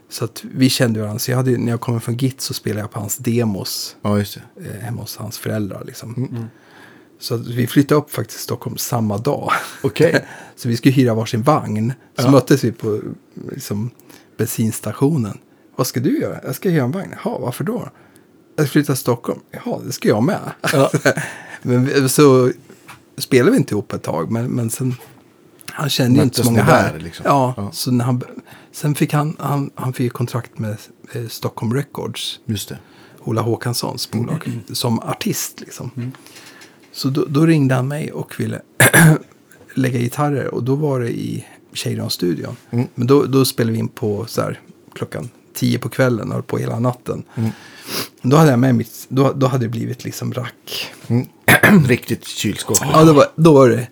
Så 0.09 0.25
att 0.25 0.43
vi 0.55 0.69
kände 0.69 0.99
varandra. 0.99 1.19
Så 1.19 1.31
jag 1.31 1.37
hade, 1.37 1.57
när 1.57 1.71
jag 1.71 1.81
kom 1.81 2.01
från 2.01 2.17
Git 2.17 2.41
så 2.41 2.53
spelade 2.53 2.81
jag 2.81 2.91
på 2.91 2.99
hans 2.99 3.17
demos 3.17 3.95
Ja, 4.01 4.17
just 4.17 4.37
det. 4.55 4.69
eh, 4.69 4.81
hemma 4.81 5.01
hos 5.01 5.17
hans 5.17 5.37
föräldrar. 5.37 5.83
Liksom. 5.85 6.15
Mm. 6.31 6.45
Så 7.19 7.35
att 7.35 7.47
vi 7.47 7.67
flyttade 7.67 7.99
upp 8.01 8.11
faktiskt 8.11 8.37
till 8.39 8.43
Stockholm 8.43 8.77
samma 8.77 9.17
dag. 9.17 9.51
Okej. 9.83 10.25
så 10.55 10.67
vi 10.69 10.77
skulle 10.77 10.93
hyra 10.93 11.13
varsin 11.13 11.43
vagn. 11.43 11.93
Så 12.19 12.25
Ja. 12.27 12.31
möttes 12.31 12.63
vi 12.63 12.71
på 12.71 13.01
liksom, 13.51 13.89
bensinstationen. 14.37 15.37
Vad 15.75 15.87
ska 15.87 15.99
du 15.99 16.19
göra? 16.21 16.39
Jag 16.43 16.55
ska 16.55 16.69
hyra 16.69 16.83
en 16.83 16.91
vagn. 16.91 17.13
Jaha, 17.23 17.39
varför 17.39 17.63
då? 17.63 17.89
Jag 18.55 18.65
ska 18.65 18.71
flytta 18.71 18.93
till 18.93 18.99
Stockholm. 19.01 19.39
Jaha, 19.51 19.79
det 19.85 19.91
ska 19.91 20.07
jag 20.07 20.23
med. 20.23 20.51
Ja. 20.73 20.91
men 21.61 22.09
så 22.09 22.51
spelade 23.17 23.51
vi 23.51 23.57
inte 23.57 23.73
ihop 23.73 23.93
ett 23.93 24.03
tag. 24.03 24.31
Men, 24.31 24.45
men 24.51 24.69
sen, 24.69 24.95
han 25.65 25.89
kände 25.89 26.19
ju 26.19 26.23
inte 26.23 26.43
så 26.43 26.51
många 26.51 26.63
här. 26.63 26.99
liksom? 26.99 27.25
Ja, 27.29 27.53
Ja. 27.57 27.71
Så 27.71 27.91
när 27.91 28.05
han, 28.05 28.21
sen 28.71 28.95
fick 28.95 29.13
han, 29.13 29.35
han, 29.39 29.69
han 29.75 29.93
fick 29.93 30.13
kontrakt 30.13 30.59
med 30.59 30.77
eh, 31.13 31.27
Stockholm 31.27 31.73
Records. 31.73 32.39
Just 32.45 32.69
det. 32.69 32.77
Ola 33.23 33.41
Håkanssons 33.41 34.11
bolag. 34.11 34.43
Mm. 34.45 34.59
Som 34.75 34.99
artist 34.99 35.59
liksom. 35.59 36.11
Så 36.91 37.09
då, 37.09 37.25
då 37.25 37.45
ringde 37.45 37.75
han 37.75 37.87
mig 37.87 38.11
och 38.11 38.39
ville 38.39 38.61
lägga 39.73 39.99
gitarrer. 39.99 40.53
Och 40.53 40.63
då 40.63 40.75
var 40.75 40.99
det 40.99 41.09
i 41.09 41.45
Cheiron-studion. 41.73 42.55
Mm. 42.69 42.87
Men 42.95 43.07
då, 43.07 43.25
då 43.25 43.45
spelade 43.45 43.73
vi 43.73 43.79
in 43.79 43.87
på 43.87 44.25
så 44.25 44.41
här, 44.41 44.59
klockan 44.93 45.29
tio 45.53 45.79
på 45.79 45.89
kvällen 45.89 46.27
och 46.27 46.33
höll 46.33 46.43
på 46.43 46.57
hela 46.57 46.79
natten. 46.79 47.23
Mm. 47.35 47.49
Då 48.21 48.37
hade 48.37 48.49
jag 48.49 48.59
med 48.59 48.75
mitt, 48.75 49.05
då, 49.09 49.31
då 49.33 49.47
hade 49.47 49.65
det 49.65 49.69
blivit 49.69 50.03
liksom 50.03 50.33
rack. 50.33 50.91
Mm. 51.07 51.27
Riktigt 51.87 52.27
kylskåp. 52.27 52.77
Ja, 52.81 53.03
då 53.03 53.13
var, 53.13 53.25
då 53.35 53.53
var 53.53 53.69
det. 53.69 53.87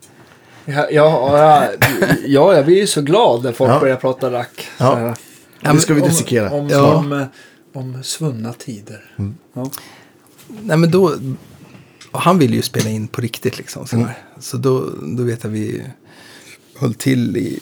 Ja, 0.65 0.73
ja, 0.91 1.37
ja, 1.37 1.67
ja, 2.25 2.55
jag 2.55 2.65
blir 2.65 2.77
ju 2.77 2.87
så 2.87 3.01
glad 3.01 3.43
när 3.43 3.51
folk 3.51 3.71
Ja. 3.71 3.79
börjar 3.79 3.95
prata 3.95 4.31
rack. 4.31 4.67
Ja. 4.77 4.85
Så 4.91 4.95
här, 4.95 5.15
Ja, 5.61 5.73
men 5.73 5.81
ska 5.81 5.93
vi 5.93 6.01
Om, 6.01 6.07
dissekera. 6.09 6.51
om, 6.51 6.69
Ja. 6.69 6.93
om, 6.95 7.13
eh, 7.13 7.25
om 7.73 8.03
svunna 8.03 8.53
tider. 8.53 9.11
Ja. 9.53 9.69
Nej, 10.61 10.77
men 10.77 10.91
då, 10.91 11.13
och 12.11 12.21
han 12.21 12.39
ville 12.39 12.55
ju 12.55 12.61
spela 12.61 12.89
in 12.89 13.07
på 13.07 13.21
riktigt 13.21 13.57
liksom. 13.57 13.87
Så, 13.87 13.95
Mm. 13.95 14.09
så 14.39 14.57
då, 14.57 14.89
då 15.01 15.23
vet 15.23 15.43
jag 15.43 15.51
vi 15.51 15.83
höll 16.79 16.93
till 16.93 17.37
i, 17.37 17.59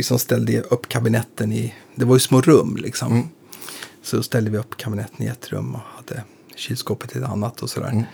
liksom 0.00 0.18
ställde 0.18 0.60
upp 0.60 0.88
kabinetten 0.88 1.52
i, 1.52 1.74
det 1.94 2.04
var 2.04 2.16
ju 2.16 2.20
små 2.20 2.40
rum 2.40 2.76
liksom. 2.76 3.12
Mm. 3.12 3.28
Så 4.02 4.22
ställde 4.22 4.50
vi 4.50 4.58
upp 4.58 4.76
kabinetten 4.76 5.26
i 5.26 5.28
ett 5.28 5.48
rum 5.52 5.74
och 5.74 5.80
hade 5.96 6.24
kylskåpet 6.56 7.16
i 7.16 7.18
ett 7.18 7.24
annat 7.24 7.62
och 7.62 7.70
sådär. 7.70 8.04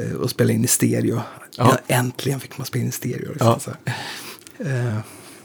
Eh, 0.00 0.12
Och 0.12 0.30
spelade 0.30 0.52
in 0.54 0.64
i 0.64 0.66
stereo. 0.66 1.12
Mm. 1.12 1.24
Ja. 1.56 1.78
Ja. 1.88 1.94
Äntligen 1.96 2.40
fick 2.40 2.58
man 2.58 2.66
spela 2.66 2.82
in 2.82 2.88
i 2.88 2.92
stereo. 2.92 3.32
Liksom, 3.32 3.54
Ja. 3.86 3.92
Eh, 4.66 4.98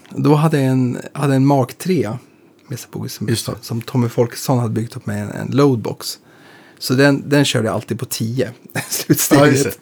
Då 0.10 0.36
hade 0.36 0.58
jag 0.58 0.66
en, 0.72 0.98
hade 1.14 1.36
en 1.36 1.46
Mark 1.46 1.78
3 1.78 2.18
med 2.68 2.80
sig 2.80 3.10
som, 3.10 3.56
som 3.62 3.82
Tommy 3.82 4.10
Folkesson 4.10 4.60
hade 4.60 4.74
byggt 4.74 4.96
upp 4.98 5.06
med 5.06 5.24
en, 5.24 5.32
en 5.32 5.48
loadbox. 5.52 6.20
Så 6.80 6.94
den, 6.94 7.30
den 7.30 7.46
körde 7.46 7.66
jag 7.68 7.76
alltid 7.76 8.00
på 8.00 8.06
10, 8.06 8.52
Ja, 8.74 8.82
slutsteget. 8.90 9.80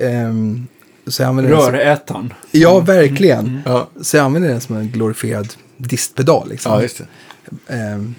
Ehm, 0.00 0.66
så 1.06 1.22
jag 1.22 1.28
använde 1.28 1.50
den 1.50 1.60
som, 1.62 1.72
Rörätaren. 1.72 2.32
Ja, 2.50 2.80
verkligen. 2.80 3.60
Ja. 3.64 3.88
Så 4.00 4.16
jag 4.16 4.24
använde 4.24 4.48
den 4.48 4.60
som 4.60 4.76
en 4.76 4.88
glorifierad 4.90 5.54
distpedal. 5.76 6.48
Liksom. 6.48 6.72
ja, 6.72 6.82
just 6.82 6.98
det. 6.98 7.06
Ehm, 7.74 8.14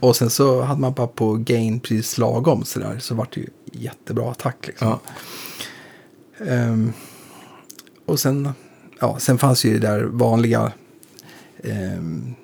och 0.00 0.16
sen 0.16 0.30
så 0.30 0.62
hade 0.62 0.80
man 0.80 0.92
bara 0.92 1.06
på 1.06 1.34
gain 1.34 1.80
precis 1.80 2.18
lagom 2.18 2.64
sådär. 2.64 2.96
Så 2.98 3.14
vart 3.14 3.34
det 3.34 3.40
ju 3.40 3.46
jättebra 3.72 4.30
attack 4.30 4.66
liksom. 4.66 4.88
Ja. 4.88 5.00
Ehm, 6.46 6.92
och 8.06 8.20
sen, 8.20 8.52
ja, 9.00 9.18
sen 9.18 9.38
fanns 9.38 9.64
ju 9.64 9.78
det 9.78 9.86
där 9.86 10.02
vanliga. 10.04 10.72
ehm, 11.64 12.34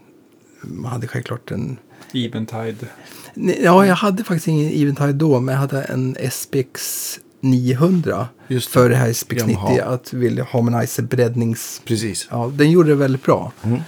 man 0.62 0.92
hade 0.92 1.09
självklart 1.09 1.50
en... 1.50 1.76
Eventide. 2.14 2.86
Ja, 3.34 3.86
jag 3.86 3.94
hade 3.94 4.24
faktiskt 4.24 4.48
ingen 4.48 4.72
Eventide 4.82 5.12
då. 5.12 5.40
Men 5.40 5.52
jag 5.52 5.60
hade 5.60 5.82
en 5.82 6.16
SPX 6.30 7.18
900. 7.43 8.28
Just 8.48 8.69
det. 8.69 8.73
för 8.73 8.89
det 8.89 8.97
här 8.97 9.12
SPX 9.12 9.47
90. 9.47 9.51
Yamaha. 9.51 9.82
Att 9.94 10.12
vilja 10.12 10.47
harmonize 10.51 11.02
breddnings... 11.02 11.82
Precis. 11.85 12.28
Ja, 12.31 12.52
den 12.55 12.70
gjorde 12.70 12.89
det 12.89 12.94
väldigt 12.94 13.24
bra. 13.24 13.52
Mm. 13.62 13.81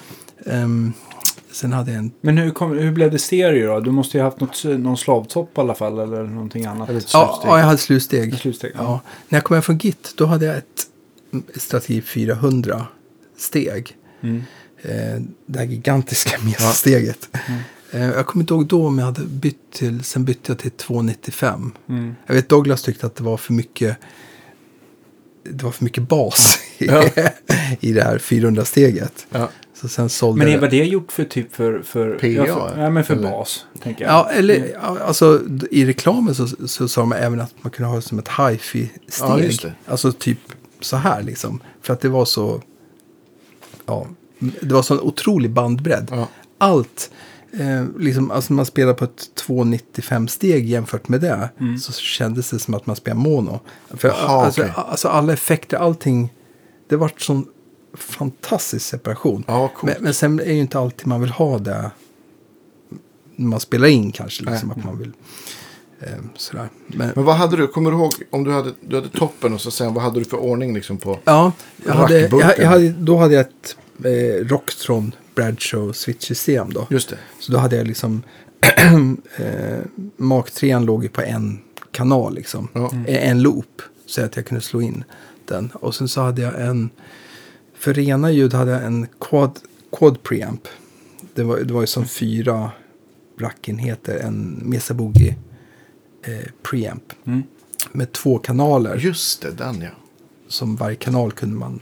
Ehm, 0.47 0.93
sen 1.53 1.73
hade 1.73 1.91
jag 1.91 1.99
en... 1.99 2.13
Men 2.21 2.39
hur, 2.39 2.51
kom, 2.51 2.79
hur 2.79 2.93
blev 2.93 3.11
det 3.11 3.19
stereo 3.19 3.75
då? 3.75 3.81
Du 3.81 3.91
måste 3.91 4.17
ju 4.17 4.23
ha 4.23 4.31
haft 4.31 4.41
något, 4.41 4.65
någon 4.65 4.97
slavtopp 4.97 5.59
i 5.59 5.61
alla 5.61 5.75
fall 5.75 5.99
eller 5.99 6.23
någonting 6.23 6.65
annat. 6.65 6.89
Eller 6.89 7.03
Ja, 7.13 7.43
ja, 7.45 7.59
jag 7.59 7.67
hade 7.67 7.79
slutsteg. 7.79 8.39
Slutsteg, 8.39 8.73
ja. 8.75 8.83
Ja. 8.83 9.01
När 9.29 9.37
jag 9.37 9.45
kom 9.45 9.55
hem 9.55 9.63
från 9.63 9.79
Git, 9.79 10.15
då 10.17 10.27
hade 10.27 10.47
jag 10.47 10.57
ett 10.57 10.87
Strategy 11.57 12.03
400 12.03 12.87
steg. 13.39 13.97
Mm. 14.21 14.43
Eh, 14.83 15.23
det 15.47 15.59
här 15.59 15.67
gigantiska 15.67 16.39
messteget. 16.45 17.29
Eh, 17.33 17.41
jag 18.01 18.27
kommer 18.27 18.43
inte 18.43 18.55
ihåg 18.55 18.66
då 18.66 18.87
om 18.87 18.99
jag 18.99 19.07
hade 19.07 19.23
bytt 19.23 19.73
till, 19.73 20.05
sen 20.05 20.25
bytte 20.25 20.53
jag 20.53 20.59
till 20.59 20.71
295. 20.71 21.73
Mm. 21.89 22.15
Jag 22.27 22.35
vet 22.35 22.49
Douglas 22.49 22.83
tyckte 22.83 23.07
att 23.07 23.16
det 23.16 23.25
var 23.25 23.37
för 23.37 23.53
mycket, 23.53 23.97
det 25.45 25.65
var 25.65 25.71
för 25.71 25.85
mycket 25.85 26.09
bas 26.09 26.59
i, 26.79 26.87
Ja. 26.87 27.05
i 27.81 27.93
det 27.93 28.03
här 28.03 28.19
400-steget. 28.19 29.27
Ja. 29.31 29.49
Så 29.75 29.89
sen 29.89 30.09
sålde 30.09 30.45
Men 30.45 30.55
är 30.55 30.61
vad 30.61 30.71
det 30.71 30.85
gjort 30.85 31.12
för 31.12 31.25
typ 31.25 31.55
för... 31.55 31.83
för 31.83 32.19
PA, 32.19 32.27
ja, 32.27 32.45
för, 32.45 32.83
ja, 32.83 32.91
men 32.91 33.05
för 33.05 33.15
eller? 33.15 33.31
bas. 33.31 33.66
Tänker 33.83 34.05
jag. 34.05 34.12
Ja, 34.12 34.31
eller 34.31 34.73
ja, 34.83 34.99
alltså 34.99 35.41
i 35.71 35.85
reklamen 35.87 36.35
så, 36.35 36.47
så 36.66 36.89
sa 36.89 37.01
de 37.01 37.12
även 37.12 37.41
att 37.41 37.55
man 37.61 37.71
kunde 37.71 37.89
ha 37.89 37.97
det 37.97 38.03
som 38.03 38.19
ett 38.19 38.29
hifi-steg. 38.29 39.59
Ja. 39.62 39.71
Alltså 39.87 40.12
typ 40.12 40.39
så 40.81 40.97
här 40.97 41.23
liksom. 41.23 41.61
För 41.83 41.93
att 41.93 42.01
det 42.01 42.09
var 42.09 42.25
så, 42.25 42.62
ja, 43.87 44.07
det 44.39 44.75
var 44.75 44.83
sån 44.83 45.01
otrolig 45.01 45.51
bandbredd. 45.51 46.27
Allt, 46.59 47.11
eh, 47.61 47.85
liksom, 47.99 48.31
alltså 48.31 48.53
man 48.53 48.67
spelar 48.67 48.95
på 48.95 49.05
ett 49.05 49.29
295-steg 49.47 50.67
jämfört 50.69 51.09
med 51.09 51.21
det. 51.21 51.49
Så 51.81 51.93
kändes 51.93 52.51
det 52.51 52.59
som 52.59 52.75
att 52.75 52.87
man 52.87 52.97
spelar 52.97 53.17
mono. 53.17 53.61
För 53.91 54.09
Mm. 54.09 54.21
Jaha, 54.21 54.45
alltså, 54.45 54.61
okej. 54.61 54.73
alltså 54.77 55.09
alla 55.09 55.33
effekter, 55.33 55.77
allting, 55.77 56.33
det 56.89 56.97
var 56.97 57.13
sån 57.17 57.47
fantastisk 57.97 58.87
separation. 58.87 59.45
Ja, 59.47 59.71
men, 59.83 59.95
men 60.01 60.15
sen 60.15 60.41
är 60.41 60.45
ju 60.53 60.61
inte 60.61 60.79
alltid 60.79 61.07
man 61.07 61.21
vill 61.21 61.31
ha 61.31 61.59
det 61.59 61.91
när 63.37 63.49
man 63.49 63.61
spelar 63.61 63.89
in 63.89 64.13
kanske. 64.13 64.45
Liksom, 64.45 64.69
Nej. 64.69 64.77
att 64.79 64.85
man 64.85 64.99
vill. 64.99 65.13
Eh, 66.01 66.09
sådär. 66.37 66.69
Men, 66.87 67.13
Men 67.15 67.25
vad 67.25 67.35
hade 67.37 67.57
du, 67.57 67.67
kommer 67.67 67.91
du 67.91 67.97
ihåg, 67.97 68.13
om 68.31 68.45
du 68.45 68.53
hade, 68.53 68.73
du 68.81 68.97
hade 68.97 69.09
toppen 69.09 69.55
och 69.55 69.61
så 69.61 69.71
sen, 69.71 69.95
vad 69.95 70.03
hade 70.05 70.19
du 70.19 70.25
för 70.25 70.37
ordning 70.37 70.75
liksom 70.75 70.97
på? 70.97 71.19
ja, 71.25 71.53
jag 71.87 71.95
hade, 71.95 72.21
jag, 72.21 72.59
jag 72.59 72.69
hade, 72.69 72.89
då 72.91 73.17
hade 73.17 73.35
jag 73.35 73.41
ett 73.41 73.77
eh, 74.05 74.47
Rocktron 74.49 75.15
Bradshaw 75.35 75.93
switch-system 75.93 76.73
då. 76.73 76.86
Just 76.90 77.09
det. 77.09 77.19
Så 77.40 77.52
då 77.52 77.59
hade 77.59 77.77
jag 77.77 77.86
liksom 77.86 78.23
eh, 79.36 79.78
Mark 80.16 80.51
3 80.51 80.78
låg 80.78 81.02
ju 81.02 81.09
på 81.09 81.23
en 81.23 81.59
kanal 81.90 82.35
liksom. 82.35 82.69
Ja. 82.73 82.93
Eh, 83.06 83.31
En 83.31 83.43
loop. 83.43 83.82
Så 84.06 84.24
att 84.24 84.36
jag 84.36 84.47
kunde 84.47 84.61
slå 84.65 84.81
in 84.82 85.05
den. 85.44 85.70
Och 85.74 85.94
sen 85.94 86.09
så 86.09 86.20
hade 86.20 86.43
jag 86.43 86.61
en, 86.69 86.90
för 87.74 87.94
rena 87.94 88.31
ljud 88.31 88.55
hade 88.55 88.70
jag 88.70 88.85
en 88.85 89.06
quad, 89.20 89.59
quad 89.98 90.23
preamp. 90.23 90.69
Det 91.35 91.43
var, 91.43 91.59
det 91.59 91.74
var 91.74 91.81
ju 91.81 91.86
som 91.86 92.06
fyra 92.06 92.70
rackenheter. 93.40 94.19
En 94.19 94.61
Mesa 94.65 94.94
Boogie 94.94 95.36
eh, 96.23 96.51
preamp. 96.70 97.12
Mm. 97.24 97.43
Med 97.93 98.12
två 98.12 98.39
kanaler. 98.39 98.97
Just 98.97 99.43
det, 99.43 99.51
den 99.51 99.81
ja. 99.82 99.89
Som 100.48 100.77
varje 100.77 100.97
kanal 100.97 101.32
kunde 101.32 101.56
man 101.56 101.81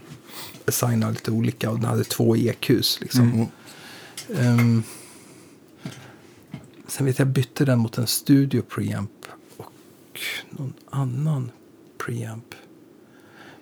assigna 0.67 1.09
lite 1.09 1.31
olika. 1.31 1.69
Och 1.71 1.79
den 1.79 1.89
hade 1.89 2.03
två 2.03 2.35
EQs 2.35 3.01
liksom. 3.01 3.31
Mm. 3.31 3.47
Ehm, 4.39 4.83
sen 6.87 7.05
vet 7.05 7.19
jag 7.19 7.27
bytte 7.27 7.65
den 7.65 7.79
mot 7.79 7.97
en 7.97 8.07
Studio 8.07 8.61
preamp 8.61 9.25
och 9.57 10.19
någon 10.49 10.73
annan 10.89 11.51
preamp. 12.05 12.55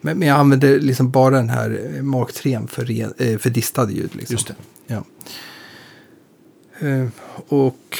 Men, 0.01 0.19
men 0.19 0.27
jag 0.27 0.37
använde 0.37 0.79
liksom 0.79 1.11
bara 1.11 1.35
den 1.35 1.49
här 1.49 1.95
eh, 1.95 2.01
Mark 2.01 2.33
3 2.33 2.59
för, 2.67 2.91
eh, 3.21 3.37
för 3.37 3.49
distade 3.49 3.93
ljud. 3.93 4.15
Liksom. 4.15 4.33
Just 4.33 4.47
det. 4.47 4.55
Ja. 4.87 5.03
Ehm, 6.79 7.11
och 7.47 7.97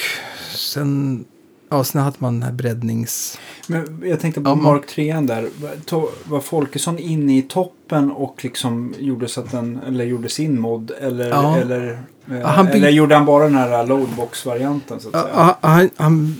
sen, 0.54 1.24
ja, 1.72 1.84
sen 1.84 2.02
hade 2.02 2.16
man 2.18 2.34
den 2.34 2.42
här 2.42 2.52
breddnings... 2.52 3.38
Men 3.66 4.02
jag 4.04 4.20
tänkte 4.20 4.40
på 4.40 4.50
Ja, 4.50 4.54
Mark 4.54 4.86
3 4.86 5.20
där. 5.20 5.48
Var 6.24 6.40
Folkesson 6.40 6.98
inne 6.98 7.38
i 7.38 7.42
toppen 7.42 8.10
och 8.10 8.44
liksom 8.44 8.94
gjorde 8.98 9.28
så 9.28 9.40
att 9.40 9.50
den, 9.50 9.80
eller 9.86 10.04
gjorde 10.04 10.28
sin 10.28 10.60
mod? 10.60 10.90
Eller, 11.00 11.28
Ja. 11.28 11.56
eller, 11.56 11.90
eh, 12.30 12.38
Ja, 12.38 12.46
han 12.46 12.68
eller 12.68 12.90
gjorde 12.90 13.14
han 13.14 13.26
bara 13.26 13.44
den 13.44 13.54
här 13.54 13.86
loadbox-varianten 13.86 15.00
så 15.00 15.08
att 15.08 15.14
säga? 15.14 15.28
Ja, 15.34 15.58
han, 15.60 15.90
han, 15.96 16.36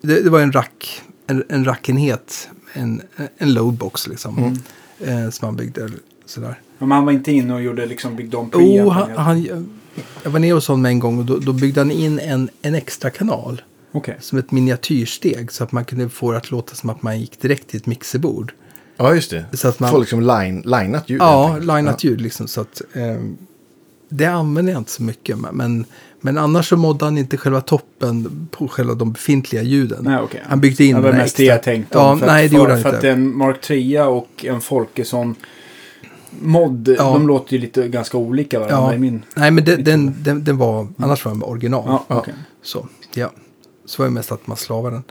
det, 0.00 0.20
det 0.20 0.30
var 0.30 0.40
en 0.40 0.52
rack, 0.52 1.02
en, 1.26 1.44
en 1.48 1.64
rackenhet, 1.64 2.48
en, 2.72 3.02
en 3.38 3.54
loadbox 3.54 4.08
liksom. 4.08 4.38
Mm. 4.38 5.24
Eh, 5.24 5.30
som 5.30 5.46
han 5.46 5.56
byggde 5.56 5.88
sådär. 6.26 6.60
Men 6.78 6.90
han 6.90 7.04
var 7.04 7.12
inte 7.12 7.32
inne 7.32 7.54
och 7.54 7.62
gjorde 7.62 7.86
liksom 7.86 8.16
byggde 8.16 8.36
om 8.36 8.50
Jo, 8.52 8.60
preampen 8.60 9.16
han, 9.16 9.16
han, 9.16 9.66
jag 10.22 10.30
var 10.30 10.38
nere 10.38 10.52
hos 10.54 10.68
honom 10.68 10.86
en 10.86 10.98
gång 10.98 11.18
och 11.18 11.24
då, 11.24 11.38
då 11.38 11.52
byggde 11.52 11.80
han 11.80 11.90
in 11.90 12.18
en, 12.18 12.48
en 12.62 12.74
extra 12.74 13.10
kanal. 13.10 13.62
Okej. 13.94 14.16
Som 14.20 14.38
ett 14.38 14.50
miniatyrsteg 14.52 15.52
så 15.52 15.64
att 15.64 15.72
man 15.72 15.84
kunde 15.84 16.08
få 16.08 16.32
det 16.32 16.38
att 16.38 16.50
låta 16.50 16.74
som 16.74 16.90
att 16.90 17.02
man 17.02 17.20
gick 17.20 17.40
direkt 17.40 17.68
till 17.68 17.80
ett 17.80 17.86
mixerbord. 17.86 18.52
Ja, 18.96 19.14
just 19.14 19.30
det. 19.30 19.44
Så 19.52 19.68
att 19.68 19.80
man- 19.80 19.90
Få 19.90 19.98
liksom 19.98 20.20
line, 20.20 20.62
linat 20.64 21.10
ljud. 21.10 21.20
Ja, 21.20 21.58
linat 21.60 22.04
ljud 22.04 22.20
liksom. 22.20 22.48
Så 22.48 22.60
att, 22.60 22.82
eh, 22.92 23.16
det 24.08 24.26
använder 24.26 24.72
jag 24.72 24.80
inte 24.80 24.90
så 24.90 25.02
mycket. 25.02 25.38
men- 25.52 25.84
Men, 26.20 26.38
annars 26.38 26.68
så 26.68 26.76
moddade 26.76 27.04
han 27.04 27.18
inte 27.18 27.36
själva 27.36 27.60
toppen 27.60 28.48
på 28.50 28.68
själva 28.68 28.94
de 28.94 29.12
befintliga 29.12 29.62
ljuden. 29.62 29.98
Nej, 30.04 30.18
okej. 30.22 30.42
Han 30.46 30.60
byggde 30.60 30.84
in 30.84 30.94
Det 30.96 31.02
var 31.02 31.12
mest 31.12 31.36
det 31.36 31.44
jag 31.44 31.62
tänkte 31.62 31.98
Ja, 31.98 32.10
om. 32.12 32.18
För 32.18 32.26
nej, 32.26 32.44
att, 32.44 32.50
det 32.50 32.56
gjorde 32.56 32.66
för, 32.68 32.72
han 32.74 32.82
för 32.82 32.88
inte. 32.88 32.98
att 33.12 33.16
en 33.16 33.36
Mark 33.36 33.60
3 33.60 34.00
och 34.00 34.44
en 34.44 34.60
Folkesson 34.60 35.34
mod, 36.40 36.88
Ja. 36.98 37.02
de 37.12 37.26
låter 37.28 37.52
ju 37.52 37.58
lite 37.58 37.88
ganska 37.88 38.16
olika 38.18 38.58
varandra 38.58 38.92
Ja. 38.92 38.98
min... 38.98 39.22
Nej, 39.34 39.50
men 39.50 39.64
den, 39.64 39.84
den, 39.84 40.14
den, 40.22 40.44
den 40.44 40.56
var, 40.56 40.88
annars 40.98 41.24
var 41.24 41.32
den 41.32 41.42
original. 41.42 41.84
Ja, 41.86 42.04
Ja. 42.08 42.18
okej. 42.18 42.34
Så, 42.62 42.88
ja. 43.14 43.30
Så 43.84 44.02
var 44.02 44.08
det 44.08 44.14
mest 44.14 44.32
att 44.32 44.46
man 44.46 44.56
slavade 44.56 44.96
den. 44.96 45.04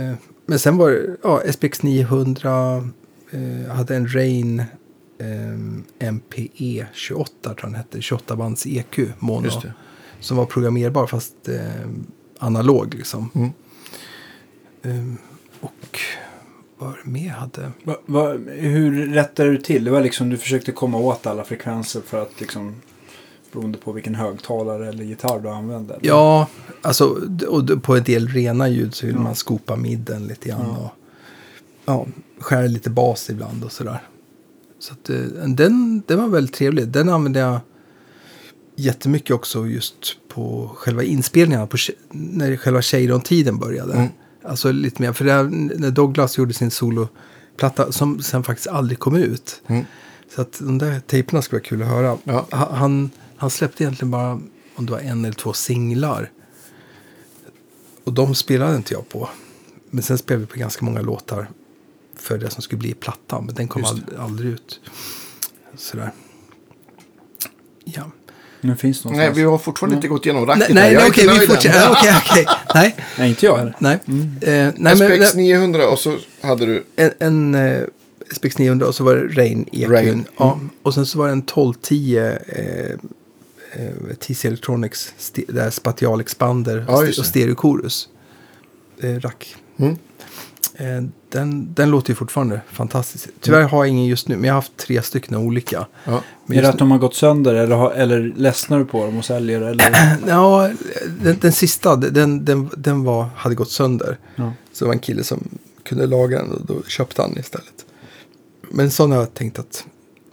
Eh, 0.00 0.14
men 0.46 0.58
sen 0.58 0.76
var 0.76 0.90
det, 0.90 1.16
ja, 1.22 1.42
SPX 1.52 1.82
900, 1.82 2.90
eh, 3.30 3.74
hade 3.74 3.96
en 3.96 4.14
Rain 4.14 4.64
eh, 5.18 6.12
MPE 6.12 6.86
28, 6.92 7.32
tror 7.42 7.56
jag 7.60 7.68
den 7.68 7.74
hette, 7.74 8.02
28 8.02 8.36
bands 8.36 8.66
EQ, 8.66 8.98
mono. 9.18 9.44
Just 9.44 9.62
det. 9.62 9.72
Som 10.20 10.36
var 10.36 10.46
programmerbar 10.46 11.06
fast 11.06 11.48
eh, 11.48 11.60
analog 12.38 12.94
liksom. 12.94 13.30
Mm. 13.34 13.50
Eh, 14.82 15.14
och 15.60 15.98
vad 16.78 16.90
var 16.90 17.00
det 17.04 17.10
mer 17.10 17.30
hade? 17.30 17.72
Va, 17.84 17.96
va, 18.06 18.32
hur 18.48 19.06
rättade 19.06 19.50
du 19.50 19.58
till? 19.58 19.84
Det 19.84 19.90
var 19.90 20.00
liksom 20.00 20.30
du 20.30 20.36
försökte 20.36 20.72
komma 20.72 20.98
åt 20.98 21.26
alla 21.26 21.44
frekvenser 21.44 22.00
för 22.00 22.22
att 22.22 22.40
liksom 22.40 22.74
beroende 23.52 23.78
på 23.78 23.92
vilken 23.92 24.14
högtalare 24.14 24.88
eller 24.88 25.04
gitarr 25.04 25.40
du 25.40 25.48
använde. 25.48 25.98
Ja, 26.02 26.46
alltså 26.82 27.18
och 27.48 27.82
på 27.82 27.96
en 27.96 28.02
del 28.04 28.28
rena 28.28 28.68
ljud 28.68 28.94
så 28.94 29.06
vill 29.06 29.14
Ja. 29.14 29.20
man 29.22 29.34
skopa 29.34 29.76
midden 29.76 30.26
lite 30.26 30.48
grann. 30.48 30.60
Ja. 30.68 30.76
Och, 30.78 30.90
ja, 31.84 32.06
skära 32.40 32.66
lite 32.66 32.90
bas 32.90 33.30
ibland 33.30 33.64
och 33.64 33.72
sådär. 33.72 34.02
Så 34.78 34.92
att, 34.92 35.10
eh, 35.10 35.16
den, 35.46 36.02
den 36.06 36.18
var 36.20 36.28
väldigt 36.28 36.54
trevlig. 36.54 36.88
Den 36.88 37.08
använde 37.08 37.38
jag 37.40 37.60
jättemycket 38.76 39.30
också 39.30 39.66
just 39.66 39.94
på 40.28 40.70
själva 40.76 41.02
inspelningarna. 41.02 41.66
På, 41.66 41.76
när 42.10 42.56
själva 42.56 42.82
Shadon-tiden 42.82 43.58
började. 43.58 43.92
Mm. 43.94 44.08
Alltså 44.44 44.72
lite 44.72 45.02
mer, 45.02 45.12
för 45.12 45.24
det, 45.24 45.42
när 45.78 45.90
Douglas 45.90 46.38
gjorde 46.38 46.52
sin 46.54 46.70
soloplatta 46.70 47.92
som 47.92 48.22
sen 48.22 48.42
faktiskt 48.42 48.68
aldrig 48.68 48.98
kom 48.98 49.16
ut. 49.16 49.62
Mm. 49.66 49.84
Så 50.34 50.40
att 50.42 50.58
de 50.58 50.78
där 50.78 51.00
tejperna 51.00 51.42
skulle 51.42 51.58
vara 51.58 51.68
kul 51.68 51.82
att 51.82 51.88
höra. 51.88 52.16
Ja. 52.24 52.46
Ha- 52.50 52.74
Han, 52.74 53.10
han 53.42 53.50
släppte 53.50 53.84
egentligen 53.84 54.10
bara 54.10 54.40
om 54.74 54.86
det 54.86 54.92
var 54.92 54.98
en 55.00 55.24
eller 55.24 55.34
två 55.34 55.52
singlar. 55.52 56.30
Och 58.04 58.12
de 58.12 58.34
spelade 58.34 58.76
inte 58.76 58.94
jag 58.94 59.08
på. 59.08 59.28
Men 59.90 60.02
sen 60.02 60.18
spelade 60.18 60.40
vi 60.44 60.52
på 60.52 60.58
ganska 60.58 60.84
många 60.84 61.00
låtar 61.00 61.50
för 62.16 62.38
det 62.38 62.50
som 62.50 62.62
skulle 62.62 62.78
bli 62.78 62.94
plattan. 62.94 63.46
Men 63.46 63.54
den 63.54 63.68
kom 63.68 63.84
aldrig, 63.84 64.18
aldrig 64.18 64.52
ut. 64.52 64.80
Sådär. 65.76 66.10
Ja. 67.84 68.02
Nu 68.60 68.76
finns 68.76 69.02
det 69.02 69.08
Nej, 69.08 69.16
någonstans. 69.18 69.38
vi 69.38 69.42
har 69.42 69.58
fortfarande 69.58 69.96
inte 69.96 70.08
gått 70.08 70.26
igenom 70.26 70.44
Nej, 70.46 70.56
racket. 70.56 70.74
nej, 70.74 70.94
är 70.94 71.08
okej, 71.08 71.28
vi 71.40 71.46
fortsätter. 71.46 71.90
Okej, 71.90 72.14
okej. 72.30 72.46
Nej, 72.74 72.96
Nej, 73.18 73.28
inte 73.28 73.46
jag 73.46 73.56
heller. 73.56 73.76
nej. 73.78 73.98
Eh, 74.40 74.72
nej 74.76 74.96
men, 74.96 74.96
SPX 74.96 75.34
900 75.34 75.88
och 75.88 75.98
så 75.98 76.18
hade 76.40 76.66
du... 76.66 76.84
en, 76.96 77.10
en 77.18 77.54
eh, 77.54 77.82
SPX 78.34 78.58
900 78.58 78.86
och 78.86 78.94
så 78.94 79.04
var 79.04 79.16
det 79.16 79.40
Rain 79.40 79.66
EQn. 79.72 79.90
Rain. 79.92 80.24
Ja, 80.36 80.60
och 80.82 80.94
sen 80.94 81.06
så 81.06 81.18
var 81.18 81.26
det 81.26 81.32
en 81.32 81.38
1210 81.38 82.16
eh, 82.46 82.98
eh, 83.72 84.14
TC 84.20 84.48
Electronics 84.48 85.12
st- 85.18 85.44
där 85.48 85.70
Spatial 85.70 86.20
Expander 86.20 86.84
Ja, 86.88 87.02
och. 87.18 87.26
Stereo 87.26 87.54
Chorus. 87.56 88.08
Eh, 89.00 89.14
rack. 89.20 89.56
Mm. 89.76 89.96
Eh, 90.74 91.02
den, 91.28 91.74
den 91.74 91.90
låter 91.90 92.10
ju 92.10 92.14
fortfarande 92.14 92.60
fantastiskt. 92.72 93.28
Tyvärr 93.40 93.62
har 93.62 93.78
jag 93.84 93.88
ingen 93.88 94.06
just 94.06 94.28
nu, 94.28 94.36
men 94.36 94.44
jag 94.44 94.54
har 94.54 94.58
haft 94.60 94.76
tre 94.76 95.02
stycken 95.02 95.36
olika. 95.36 95.86
Ja. 96.04 96.22
Men 96.46 96.58
är 96.58 96.62
det 96.62 96.68
att 96.68 96.78
de 96.78 96.90
har 96.90 96.98
gått 96.98 97.14
sönder 97.14 97.54
eller, 97.54 97.76
har, 97.76 97.90
eller 97.90 98.32
ledsnar 98.36 98.78
du 98.78 98.84
på 98.84 99.04
dem 99.06 99.18
och 99.18 99.24
säljer? 99.24 99.60
Eller? 99.60 100.18
Ja, 100.26 100.70
den, 101.22 101.38
den 101.40 101.52
sista, 101.52 101.96
den, 101.96 102.44
den, 102.44 102.70
den 102.76 103.04
var, 103.04 103.28
hade 103.36 103.54
gått 103.54 103.70
sönder. 103.70 104.18
Ja. 104.36 104.52
Så 104.72 104.84
det 104.84 104.86
var 104.88 104.92
en 104.94 104.98
kille 105.00 105.24
som 105.24 105.48
kunde 105.84 106.06
laga 106.06 106.38
den 106.38 106.50
och 106.52 106.66
då 106.66 106.82
köpte 106.82 107.22
han 107.22 107.38
istället. 107.38 107.84
Men 108.70 108.90
sån 108.90 109.10
har 109.12 109.18
jag 109.18 109.34
tänkt 109.34 109.58
att 109.58 109.86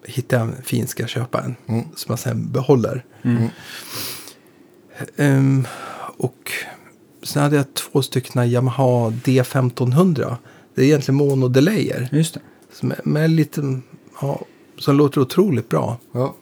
hittar 0.10 0.38
jag 0.40 0.48
en 0.48 0.64
fin 0.64 0.88
ska 0.88 1.04
jag 1.04 1.10
köpa 1.10 1.42
en. 1.42 1.56
Mm. 1.68 1.86
Som 1.96 2.12
man 2.12 2.18
sen 2.18 2.52
behåller. 2.52 3.06
Mm. 3.22 3.48
Ehm, 5.18 5.68
och 6.18 6.52
sen 7.24 7.44
hade 7.44 7.56
jag 7.56 7.74
två 7.74 8.02
stycken 8.02 8.50
Yamaha 8.52 9.10
D1500. 9.10 10.36
Det 10.76 10.82
är 10.82 10.86
egentligen 10.86 11.16
monodelayer. 11.18 12.10
Just 12.12 12.34
det. 12.34 12.40
Som, 12.74 12.92
är- 12.92 13.02
med 13.04 13.30
lite, 13.30 13.80
ja, 14.22 14.42
som 14.78 14.96
låter 14.98 15.22
otroligt 15.22 15.70
bra. 15.70 15.98
Ja. 16.12 16.36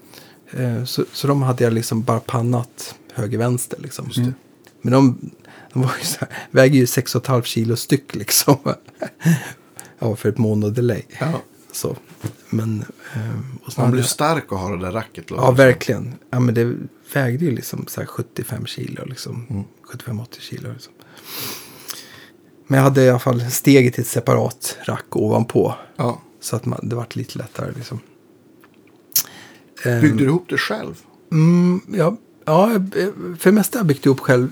Eh, 0.52 0.84
Så, 0.84 1.06
så 1.14 1.28
de 1.28 1.42
hade 1.42 1.64
jag 1.64 1.74
liksom 1.74 2.04
bara 2.04 2.20
pannat 2.20 2.96
höger-vänster. 3.14 3.80
Liksom. 3.82 4.06
Just 4.06 4.18
det. 4.18 4.34
Men 4.82 4.94
de, 4.94 5.32
de 5.74 5.82
var 5.82 5.92
ju 6.00 6.06
så 6.06 6.18
här, 6.20 6.30
väger 6.52 6.80
ju 6.80 6.86
6,5 6.86 7.42
kilo 7.42 7.76
styck 7.76 8.16
liksom. 8.16 8.58
ja, 10.00 10.16
för 10.16 10.30
ett 10.30 10.38
monodelay. 10.38 11.02
Ja. 11.20 11.42
Så. 11.78 11.96
Men, 12.50 12.86
eh, 13.16 13.22
och 13.66 13.74
Man 13.78 13.92
blir 13.92 14.04
stark 14.04 14.44
att 14.52 14.60
ha 14.60 14.70
det 14.70 14.78
där 14.86 14.92
racket. 14.92 15.26
Ja, 15.30 15.36
det 15.36 15.42
som. 15.42 15.56
verkligen. 15.56 16.14
Ja, 16.30 16.40
men 16.40 16.56
det 16.56 16.76
vägde 17.14 17.46
ju 17.46 17.52
liksom 17.52 17.86
så 17.88 18.02
här 18.02 18.08
75 18.08 18.66
kilo. 18.66 19.06
Liksom. 19.06 19.46
Mm. 19.50 19.64
75-80 19.92 20.26
kilo. 20.40 20.72
Liksom. 20.74 20.94
Men 22.68 22.78
jag 22.78 22.84
hade 22.84 23.04
i 23.04 23.10
alla 23.10 23.20
fall 23.20 23.52
steget 23.52 23.94
till 23.94 24.02
ett 24.02 24.08
separat 24.08 24.78
rack 24.86 25.16
ovanpå. 25.16 25.76
Ja. 25.98 26.22
Så 26.42 26.56
att 26.56 26.66
man, 26.66 26.80
det 26.84 26.96
vart 26.96 27.16
lite 27.16 27.38
lättare 27.38 27.72
liksom. 27.76 28.00
Ehm, 29.84 30.02
Byggde 30.02 30.18
du 30.18 30.26
ihop 30.26 30.46
det 30.50 30.58
själv? 30.58 31.02
Mm, 31.32 31.82
ja, 31.94 32.18
ja, 32.46 32.70
för 33.40 33.44
det 33.44 33.52
mesta 33.52 33.78
har 33.78 33.80
jag 33.80 33.88
byggt 33.88 34.06
ihop 34.06 34.20
själv. 34.20 34.50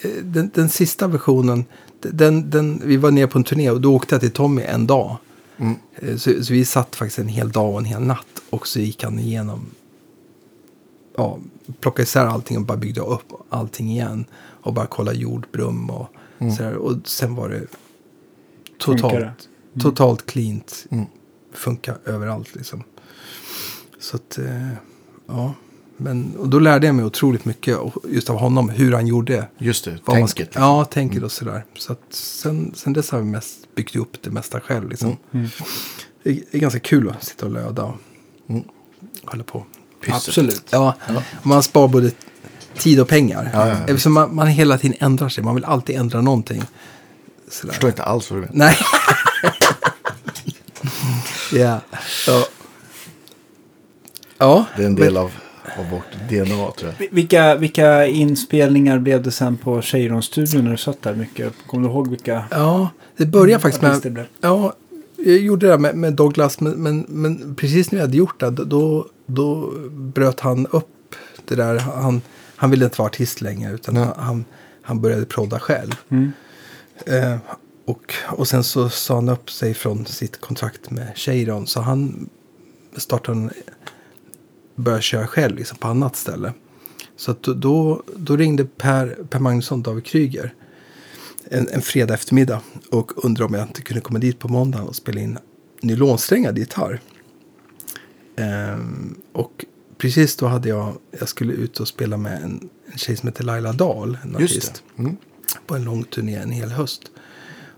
Eh, 0.00 0.10
Den, 0.22 0.50
den 0.54 0.68
sista 0.68 1.06
versionen, 1.06 1.64
den, 2.00 2.50
den, 2.50 2.82
vi 2.84 2.96
var 2.96 3.10
nere 3.10 3.26
på 3.26 3.38
en 3.38 3.44
turné 3.44 3.70
och 3.70 3.80
då 3.80 3.94
åkte 3.94 4.14
jag 4.14 4.20
till 4.22 4.30
Tommy 4.30 4.62
en 4.62 4.86
dag. 4.86 5.16
Mm. 5.58 5.76
Så, 6.18 6.44
så 6.44 6.52
vi 6.52 6.64
satt 6.64 6.96
faktiskt 6.96 7.18
en 7.18 7.28
hel 7.28 7.50
dag 7.52 7.72
och 7.72 7.78
en 7.78 7.84
hel 7.84 8.02
natt 8.02 8.26
och 8.50 8.66
så 8.68 8.80
gick 8.80 9.04
han 9.04 9.18
igenom, 9.18 9.66
ja, 11.16 11.38
plockade 11.80 12.02
isär 12.02 12.26
allting 12.26 12.56
och 12.56 12.64
bara 12.64 12.78
byggde 12.78 13.00
upp 13.00 13.32
allting 13.48 13.90
igen. 13.90 14.24
Och 14.36 14.72
bara 14.74 14.86
kolla 14.86 15.12
jordbrum 15.12 15.90
och 15.90 16.08
Mm. 16.38 16.56
sådär. 16.56 16.74
Och 16.74 16.96
sen 17.04 17.34
var 17.34 17.48
det 17.48 17.66
totalt, 18.78 19.14
det? 19.72 19.80
totalt 19.80 20.26
cleant. 20.26 20.86
Mm. 20.90 21.04
Funkar 21.52 21.98
överallt 22.04 22.54
liksom. 22.54 22.82
Så 23.98 24.16
att, 24.16 24.38
eh, 24.38 24.68
ja. 25.26 25.54
Men, 25.96 26.36
och 26.38 26.48
då 26.48 26.58
lärde 26.58 26.86
jag 26.86 26.94
mig 26.94 27.04
otroligt 27.04 27.44
mycket 27.44 27.76
och- 27.76 28.04
just 28.08 28.30
av 28.30 28.36
honom, 28.38 28.68
hur 28.68 28.92
han 28.92 29.06
gjorde. 29.06 29.48
Just 29.58 29.84
det, 29.84 29.98
vad 30.04 30.18
man 30.18 30.28
ska- 30.28 30.38
tänket. 30.38 30.54
Ja, 30.56 30.84
tänket 30.84 31.22
och 31.22 31.32
sådär. 31.32 31.64
Så 31.78 31.92
att 31.92 32.00
sen, 32.10 32.72
sen 32.76 32.92
dess 32.92 33.10
har 33.10 33.18
jag 33.18 33.26
mest 33.26 33.74
byggt 33.74 33.96
upp 33.96 34.22
det 34.22 34.30
mesta 34.30 34.60
själv. 34.60 34.88
Liksom. 34.90 35.16
Mm. 35.32 35.48
Det, 36.22 36.30
är, 36.30 36.34
det 36.50 36.56
är 36.56 36.60
ganska 36.60 36.80
kul 36.80 37.10
att 37.10 37.24
sitta 37.24 37.46
och 37.46 37.52
löda 37.52 37.82
och 37.82 37.94
Mm. 38.48 38.62
hålla 39.24 39.44
på. 39.44 39.66
Pyssel. 40.00 40.14
Absolut. 40.16 40.64
Ja, 40.70 40.94
man 41.42 41.62
spar 41.62 41.88
både 41.88 42.10
tid 42.78 43.00
och 43.00 43.08
pengar. 43.08 43.50
Ja, 43.52 43.68
ja, 43.68 43.74
ja. 43.74 43.80
Eftersom 43.86 44.12
man, 44.12 44.34
man 44.34 44.46
hela 44.46 44.78
tiden 44.78 44.96
ändrar 45.00 45.28
sig. 45.28 45.44
Man 45.44 45.54
vill 45.54 45.64
alltid 45.64 45.96
ändra 45.96 46.20
någonting. 46.20 46.62
Sådär. 47.50 47.72
Förstår 47.72 47.90
inte 47.90 48.02
alls 48.02 48.30
vad 48.30 48.36
du 48.36 48.40
menar. 48.40 48.54
Nej. 48.56 48.76
ja. 51.52 51.80
ja. 52.26 52.46
Ja. 54.38 54.64
Det 54.76 54.82
är 54.82 54.86
en 54.86 54.94
del 54.94 55.16
av, 55.16 55.32
av 55.78 55.90
vårt 55.90 56.28
DNA 56.28 56.70
tror 56.78 56.94
jag. 56.98 57.08
Vilka, 57.10 57.54
vilka 57.56 58.06
inspelningar 58.06 58.98
blev 58.98 59.22
det 59.22 59.30
sen 59.30 59.56
på 59.56 59.82
Cheiron-studion 59.82 60.64
när 60.64 60.70
du 60.70 60.76
satt 60.76 61.02
där 61.02 61.14
mycket? 61.14 61.52
Kommer 61.66 61.88
du 61.88 61.94
ihåg 61.94 62.10
vilka 62.10 62.44
Ja, 62.50 62.88
det 63.16 63.26
började 63.26 63.62
faktiskt 63.62 63.82
med... 63.82 64.00
det 64.02 64.10
blev? 64.10 64.26
Ja, 64.40 64.74
jag 65.16 65.38
gjorde 65.38 65.68
det 65.68 65.78
med, 65.78 65.94
med 65.94 66.12
Douglas. 66.12 66.60
Men, 66.60 66.72
men, 66.72 67.06
men 67.08 67.54
precis 67.54 67.92
när 67.92 67.98
jag 67.98 68.06
hade 68.06 68.16
gjort 68.16 68.40
det, 68.40 68.50
då, 68.50 69.06
då 69.26 69.72
bröt 69.90 70.40
han 70.40 70.66
upp 70.66 71.14
det 71.44 71.54
där. 71.54 71.78
Han, 71.78 72.22
han 72.56 72.70
ville 72.70 72.84
inte 72.84 72.98
vara 72.98 73.08
artist 73.08 73.40
längre, 73.40 73.72
utan 73.72 73.96
han, 73.96 74.12
han, 74.16 74.44
han 74.82 75.00
började 75.00 75.24
prodda 75.24 75.60
själv. 75.60 75.94
Mm. 76.08 76.32
Eh, 77.06 77.38
och, 77.84 78.14
och 78.26 78.48
sen 78.48 78.64
så 78.64 78.88
sa 78.88 79.14
han 79.14 79.28
upp 79.28 79.50
sig 79.50 79.74
från 79.74 80.06
sitt 80.06 80.40
kontrakt 80.40 80.90
med 80.90 81.12
Cheiron. 81.14 81.66
Så 81.66 81.80
han 81.80 82.28
startade 82.96 83.38
en, 83.38 83.50
började 84.76 85.02
köra 85.02 85.26
själv 85.26 85.56
liksom, 85.56 85.78
på 85.78 85.88
annat 85.88 86.16
ställe. 86.16 86.52
Så 87.16 87.36
då- 87.42 88.02
då, 88.16 88.36
ringde 88.36 88.64
Per, 88.64 89.06
per 89.30 89.38
Magnusson, 89.38 89.82
David 89.82 90.04
Kryger, 90.04 90.54
en, 91.50 91.68
en 91.68 91.82
fredag 91.82 92.14
eftermiddag 92.14 92.60
och 92.90 93.24
undrade 93.24 93.48
om 93.48 93.54
jag 93.54 93.62
inte 93.68 93.82
kunde 93.82 94.00
komma 94.00 94.18
dit 94.18 94.38
på 94.38 94.48
måndag 94.48 94.82
och 94.82 94.96
spela 94.96 95.20
in 95.20 95.38
nylonsträngad 95.80 96.58
gitarr. 96.58 97.00
Ehm, 98.36 99.14
och 99.32 99.64
precis 99.98 100.36
då 100.36 100.46
hade 100.46 100.68
jag, 100.68 100.94
jag 101.18 101.28
skulle 101.28 101.52
ut 101.52 101.80
och 101.80 101.88
spela 101.88 102.16
med 102.16 102.42
en, 102.42 102.68
en 102.92 102.98
tjej 102.98 103.16
som 103.16 103.28
heter 103.28 103.44
Laila 103.44 103.72
Dahl, 103.72 104.18
en 104.22 104.36
artist 104.36 104.54
Just 104.54 104.82
det. 104.96 105.02
Mm. 105.02 105.16
på 105.66 105.76
en 105.76 105.84
lång 105.84 106.04
turné 106.04 106.34
en 106.36 106.50
hel 106.50 106.70
höst. 106.70 107.02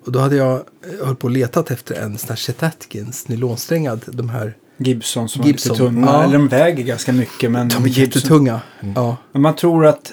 Och 0.04 0.12
då 0.12 0.18
hade 0.18 0.36
jag 0.36 0.54
eh, 0.56 1.06
höll 1.06 1.16
på 1.16 1.24
och 1.24 1.30
letat 1.30 1.70
efter 1.70 1.94
en 1.94 2.18
sån 2.18 2.28
här 2.28 2.36
Chet 2.36 2.62
Atkins 2.62 3.28
nylonsträngad. 3.28 4.04
De 4.06 4.28
här, 4.28 4.56
Gibson 4.78 5.28
som 5.28 5.42
Gibson, 5.44 5.70
är 5.70 5.74
lite 5.74 5.84
tunga. 5.84 6.06
ja. 6.06 6.24
Eller 6.24 6.38
de 6.38 6.48
väger 6.48 6.84
ganska 6.84 7.12
mycket. 7.12 7.50
Men 7.50 7.68
de 7.68 7.84
är 7.84 7.88
jättetunga. 7.88 8.60
Ja, 8.94 9.16
Men 9.32 9.42
man 9.42 9.56
tror 9.56 9.86
att... 9.86 10.12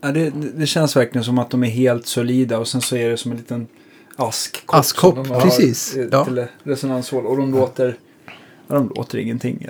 Ja, 0.00 0.12
det, 0.12 0.30
det 0.30 0.66
känns 0.66 0.96
verkligen 0.96 1.24
som 1.24 1.38
att 1.38 1.50
de 1.50 1.64
är 1.64 1.68
helt 1.68 2.06
solida 2.06 2.58
och 2.58 2.68
sen 2.68 2.80
så 2.80 2.96
är 2.96 3.10
det 3.10 3.16
som 3.16 3.30
en 3.30 3.36
liten 3.36 3.66
askkopp. 4.16 4.74
Askkopp, 4.78 5.28
har, 5.28 5.40
precis, 5.40 5.96
ja. 6.10 6.24
Till 6.24 6.46
resonanshål. 6.62 7.26
Och 7.26 7.36
de 7.36 7.52
låter... 7.52 7.96
Ja, 8.68 8.74
de 8.74 8.92
låter 8.96 9.18
ingenting. 9.18 9.68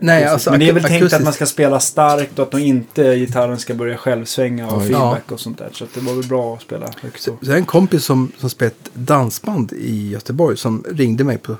Nej, 0.00 0.24
alltså 0.24 0.50
men 0.50 0.60
det 0.60 0.68
är 0.68 0.72
väl 0.72 0.82
tänkt 0.82 1.12
att 1.12 1.24
man 1.24 1.32
ska 1.32 1.46
spela 1.46 1.80
starkt 1.80 2.38
och 2.38 2.44
att 2.44 2.50
de 2.50 2.58
inte, 2.58 3.16
gitarren 3.16 3.58
ska 3.58 3.74
börja 3.74 3.96
självsvänga 3.96 4.66
och 4.70 4.82
Ja, 4.82 4.86
feedback 4.86 5.32
och 5.32 5.40
sånt 5.40 5.58
där. 5.58 5.70
Så 5.72 5.84
att 5.84 5.94
det 5.94 6.00
var 6.00 6.14
väl 6.14 6.26
bra 6.28 6.54
att 6.54 6.62
spela 6.62 6.90
högt 7.02 7.22
Så, 7.22 7.36
så. 7.42 7.50
har 7.50 7.56
en 7.56 7.64
kompis 7.64 8.04
som, 8.04 8.32
som 8.38 8.50
spelar 8.50 8.70
ett 8.70 8.90
dansband 8.94 9.72
i 9.72 10.10
Göteborg 10.10 10.56
som 10.56 10.84
ringde 10.90 11.24
mig 11.24 11.38
på 11.38 11.56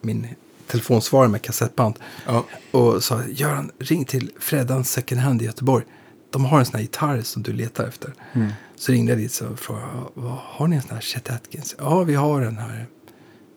min 0.00 0.26
telefonsvarare 0.66 1.28
med 1.28 1.42
kassettband. 1.42 1.94
Ja. 2.26 2.44
Och 2.70 3.04
sa, 3.04 3.22
Göran, 3.28 3.70
ring 3.78 4.04
till 4.04 4.30
Freddans 4.38 4.90
second 4.90 5.20
hand 5.20 5.42
i 5.42 5.44
Göteborg. 5.44 5.84
De 6.30 6.44
har 6.44 6.58
en 6.58 6.64
sån 6.66 6.74
här 6.74 6.80
gitarr 6.82 7.22
som 7.22 7.42
du 7.42 7.52
letar 7.52 7.84
efter. 7.88 8.14
Mm. 8.32 8.48
Så 8.76 8.92
ringde 8.92 9.12
jag 9.12 9.18
dit 9.18 9.40
och 9.40 9.58
frågade, 9.58 9.86
"Vad- 10.14 10.32
har 10.32 10.66
ni 10.68 10.76
en 10.76 10.82
sån 10.82 10.90
här 10.94 11.00
Chet 11.00 11.30
Atkins? 11.30 11.74
Ja, 11.78 12.02
vi 12.02 12.14
har 12.14 12.40
den 12.40 12.56
här. 12.56 12.86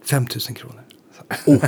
5 0.06 0.23
000 0.49 0.56
kronor. 0.57 0.81
Oh. 1.45 1.65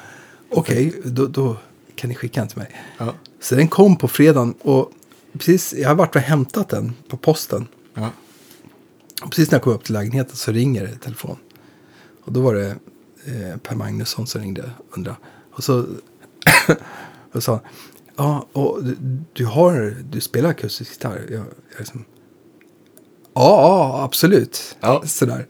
Okej, 0.50 1.00
då, 1.04 1.26
då 1.26 1.56
kan 1.94 2.08
ni 2.10 2.14
skicka 2.16 2.40
den 2.40 2.48
till 2.48 2.58
mig. 2.58 2.70
Ja. 2.98 3.14
Så 3.40 3.54
den 3.54 3.68
kom 3.68 3.96
på 3.96 4.08
fredagen 4.08 4.54
och 4.60 4.90
precis, 5.32 5.74
jag 5.74 5.88
har 5.88 5.94
varit 5.96 6.16
och 6.16 6.22
hämtat 6.22 6.68
den 6.68 6.92
på 7.08 7.16
posten. 7.16 7.68
Ja. 7.94 8.10
Och 9.22 9.30
precis 9.30 9.50
när 9.50 9.54
jag 9.58 9.62
kom 9.62 9.72
upp 9.72 9.84
till 9.84 9.94
lägenheten 9.94 10.36
så 10.36 10.52
ringer 10.52 10.82
det 10.86 10.90
i 10.92 10.96
telefon. 10.96 11.36
Och 12.24 12.32
då 12.32 12.40
var 12.40 12.54
det 12.54 12.76
eh, 13.24 13.56
Per 13.56 13.74
Magnusson 13.74 14.26
som 14.26 14.40
ringde 14.40 14.62
och 14.62 14.96
undrade. 14.98 15.18
Och 15.52 15.64
så 15.64 15.86
och 17.32 17.42
sa 17.42 17.60
ja, 18.16 18.46
och 18.52 18.84
du, 18.84 18.96
du 19.32 19.46
har, 19.46 19.96
du 20.10 20.20
spelar 20.20 20.50
akustisk 20.50 20.90
gitarr? 20.92 21.26
Jag, 21.30 21.38
jag 21.38 21.78
liksom, 21.78 22.04
ja, 23.34 23.60
ja, 23.60 24.02
absolut. 24.04 24.76
Ja. 24.80 25.02
Sådär. 25.06 25.46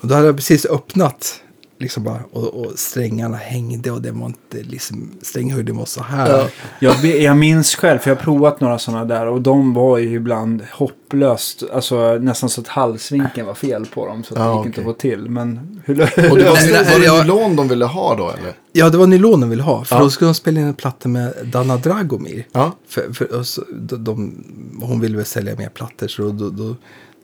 Och 0.00 0.08
då 0.08 0.14
hade 0.14 0.26
jag 0.26 0.36
precis 0.36 0.66
öppnat 0.66 1.42
liksom 1.82 2.04
bara, 2.04 2.20
och, 2.32 2.54
och 2.54 2.72
strängarna 2.78 3.36
hängde 3.36 3.90
och 3.90 4.02
det 4.02 4.10
var 4.10 4.26
inte 4.26 4.56
liksom, 4.70 5.10
stränghöjden 5.22 5.76
var 5.76 5.84
så 5.84 6.02
här. 6.02 6.30
Ja. 6.38 6.48
Jag, 6.80 7.04
jag 7.20 7.36
minns 7.36 7.74
själv, 7.74 7.98
för 7.98 8.10
jag 8.10 8.16
har 8.16 8.22
provat 8.22 8.60
några 8.60 8.78
sådana 8.78 9.04
där 9.04 9.26
och 9.26 9.40
de 9.42 9.74
var 9.74 9.98
ju 9.98 10.14
ibland 10.14 10.62
hopplöst, 10.72 11.62
alltså 11.72 12.18
nästan 12.20 12.48
så 12.48 12.60
att 12.60 12.68
halsvinkeln 12.68 13.46
var 13.46 13.54
fel 13.54 13.86
på 13.86 14.06
dem 14.06 14.24
så 14.24 14.34
att 14.34 14.40
Ja, 14.40 14.46
det 14.52 14.56
gick 14.58 14.66
inte 14.66 14.80
okej. 14.80 14.90
att 14.90 14.96
få 14.96 15.00
till. 15.00 15.30
Men 15.30 15.80
hur 15.84 16.00
Och 16.02 16.06
det 16.18 16.28
var, 16.28 16.50
var 16.92 16.98
det 16.98 17.04
jag- 17.04 17.24
nylon 17.26 17.56
de 17.56 17.68
ville 17.68 17.84
ha 17.84 18.14
då 18.16 18.30
eller? 18.30 18.52
Ja, 18.72 18.90
det 18.90 18.98
var 18.98 19.06
nylon 19.06 19.40
de 19.40 19.50
ville 19.50 19.62
ha. 19.62 19.84
För 19.84 19.96
Ja. 19.96 20.02
då 20.02 20.10
skulle 20.10 20.28
de 20.28 20.34
spela 20.34 20.60
in 20.60 20.66
en 20.66 20.74
platta 20.74 21.08
med 21.08 21.34
Dana 21.44 21.76
Dragomir. 21.76 22.46
Ja. 22.52 22.72
För, 22.88 23.12
för, 23.12 23.32
och 23.38 23.46
så, 23.46 23.62
de, 23.72 24.04
de, 24.04 24.44
hon 24.82 25.00
ville 25.00 25.16
väl 25.16 25.26
sälja 25.26 25.56
mer 25.56 25.68
plattor 25.68 26.08
så 26.08 26.22
då, 26.22 26.30
då, 26.32 26.50
då, 26.50 26.76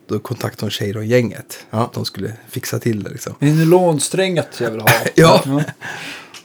då 0.09 0.19
kontaktade 0.19 0.65
hon 0.65 0.71
Cheiron-gänget. 0.71 1.59
Ja. 1.71 1.85
Att 1.85 1.93
de 1.93 2.05
skulle 2.05 2.33
fixa 2.49 2.79
till 2.79 3.03
det 3.03 3.11
liksom. 3.11 3.35
Det 3.41 3.49
är 3.49 3.53
nylonsträngat 3.55 4.61
jag 4.61 4.71
vill 4.71 4.81
ha. 4.81 4.89
Ja. 5.15 5.43
ja. 5.47 5.63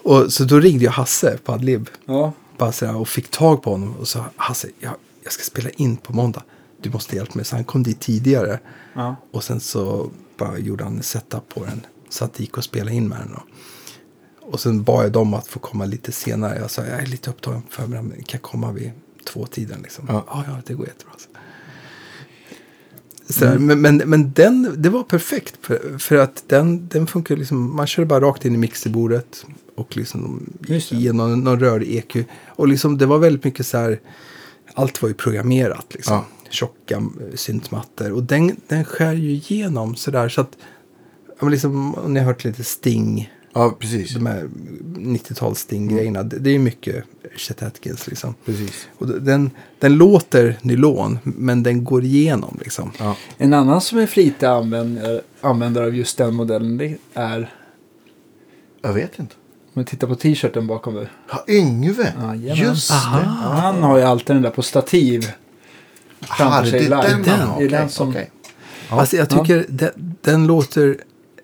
Och 0.04 0.34
så 0.34 0.44
då 0.44 0.60
ringde 0.60 0.84
jag 0.86 0.92
Hasse 0.92 1.38
på 1.44 1.52
Adlib. 1.52 1.90
ja. 2.06 2.34
Bara 2.58 2.72
sådär, 2.72 2.96
och 2.96 3.08
fick 3.08 3.32
tag 3.32 3.64
på 3.64 3.72
honom 3.72 3.96
och 4.00 4.08
sa 4.08 4.26
Hasse, 4.36 4.68
jag, 4.80 4.94
jag 5.24 5.34
ska 5.34 5.44
spela 5.44 5.70
in 5.70 5.98
på 5.98 6.14
måndag. 6.14 6.44
Du 6.82 6.90
måste 6.90 7.16
hjälpa 7.16 7.32
mig. 7.36 7.46
Så 7.46 7.56
han 7.56 7.64
kom 7.66 7.84
dit 7.84 8.00
tidigare. 8.00 8.60
ja. 8.94 9.16
Och 9.32 9.44
sen 9.44 9.60
så 9.60 10.10
bara 10.38 10.58
gjorde 10.58 10.84
han 10.84 10.98
en 10.98 11.04
setup 11.04 11.50
på 11.50 11.66
den. 11.66 11.86
Så 12.10 12.26
att 12.26 12.34
det 12.34 12.40
gick 12.44 12.58
att 12.58 12.64
spela 12.64 12.92
in 12.92 13.08
med 13.08 13.18
den. 13.20 13.32
Då. 13.32 13.44
Och 14.52 14.60
sen 14.60 14.84
bad 14.84 15.06
jag 15.06 15.12
dem 15.12 15.34
att 15.34 15.48
få 15.48 15.60
komma 15.60 15.86
lite 15.86 16.12
senare. 16.12 16.60
Jag 16.60 16.72
sa 16.72 16.82
jag 16.86 17.02
är 17.02 17.06
lite 17.06 17.30
upptagen 17.30 17.62
på 17.62 17.72
förmiddagen. 17.72 18.06
men 18.08 18.18
Kan 18.24 18.38
jag 18.38 18.42
komma 18.42 18.72
vid 18.72 18.92
två-tiden? 19.26 19.80
Liksom. 19.82 20.06
Ja. 20.10 20.26
Ja. 20.28 20.44
ja, 20.48 20.58
det 20.66 20.74
går 20.74 20.88
jättebra. 20.88 21.14
Sådär, 23.30 23.58
men, 23.58 23.82
men, 23.82 23.98
men 23.98 24.32
den, 24.34 24.76
det 24.78 24.90
var 24.90 25.04
perfekt. 25.04 25.58
För, 25.62 25.98
för 25.98 26.16
att 26.16 26.44
den, 26.48 26.88
den 26.88 27.08
funkar 27.08 27.36
liksom. 27.36 27.76
Man 27.76 27.88
kör 27.88 28.06
bara 28.06 28.22
rakt 28.22 28.46
in 28.46 28.56
i 28.56 28.58
mixerbordet. 28.58 29.46
Och 29.76 29.98
liksom 29.98 30.54
Just 30.68 30.90
det. 30.90 30.96
genom 30.96 31.44
någon 31.44 31.60
rörig 31.60 31.96
EQ. 31.96 32.26
Och 32.48 32.68
liksom 32.68 32.98
det 32.98 33.06
var 33.06 33.18
väldigt 33.18 33.44
mycket 33.44 33.66
så 33.66 33.78
här. 33.78 34.00
Allt 34.74 35.02
var 35.02 35.10
ju 35.10 35.16
programmerat 35.16 35.86
liksom. 35.90 36.16
Ja. 36.16 36.26
Tjocka 36.50 36.96
eh, 36.96 37.36
syntmattor. 37.36 38.12
Och 38.12 38.24
den, 38.24 38.56
den 38.68 38.86
skär 38.86 39.14
ju 39.14 39.32
igenom 39.32 39.96
sådär. 39.96 40.30
Så 40.30 40.42
att, 40.42 40.58
liksom, 41.42 41.96
om 41.96 42.14
ni 42.14 42.20
har 42.20 42.28
hört 42.28 42.44
lite 42.44 42.64
Sting. 42.64 43.32
Ja, 43.54 43.76
precis. 43.80 44.14
De 44.14 44.26
här 44.26 44.50
90-tals 44.98 45.60
Sting-grejerna. 45.60 46.24
Det, 46.24 46.40
det 46.40 46.50
är 46.50 46.60
mycket 46.60 47.04
Chet 47.38 47.64
Atkins 47.64 48.08
liksom. 48.08 48.36
precis. 48.46 48.88
Och 48.98 49.08
den, 49.08 49.52
den 49.80 49.94
låter 49.98 50.58
nylon. 50.62 51.20
Men 51.24 51.64
den 51.64 51.84
går 51.84 52.04
igenom 52.04 52.58
liksom. 52.62 52.92
Ja. 53.00 53.16
En 53.38 53.54
annan 53.54 53.82
som 53.82 54.00
är 54.00 54.06
flitig 54.08 54.46
använd, 54.46 54.98
eh, 54.98 55.18
användare 55.42 55.86
av 55.86 55.96
just 55.96 56.18
den 56.18 56.36
modellen 56.36 56.78
det 56.78 56.98
är, 57.14 57.54
Jag 58.82 58.94
vet 58.94 59.20
inte. 59.20 59.36
om 59.74 59.82
vi 59.82 59.86
tittar 59.86 60.08
på 60.08 60.16
t-shirten 60.16 60.68
bakom 60.68 60.94
dig. 60.96 61.08
Ja, 61.30 61.44
Yngve. 61.48 62.14
Jajamän. 62.22 62.56
Just 62.56 62.92
Aha. 62.92 63.20
det. 63.20 63.26
Han 63.26 63.84
har 63.84 63.98
ju 63.98 64.04
alltid 64.04 64.36
den 64.36 64.42
där 64.44 64.50
på 64.50 64.62
stativ. 64.62 65.26
Aha, 66.22 66.36
framför 66.38 66.64
det 66.64 66.70
sig 66.72 66.80
är 66.80 66.84
live. 66.84 67.02
den, 67.10 67.24
Den. 67.24 67.50
Det 67.58 67.64
är 67.66 67.70
den 67.70 67.90
som- 67.90 68.10
okej. 68.10 68.32
Ja. 68.90 69.00
Alltså 69.00 69.16
jag 69.18 69.30
tycker 69.30 69.66
den, 69.70 70.16
den 70.22 70.48
låter... 70.48 70.98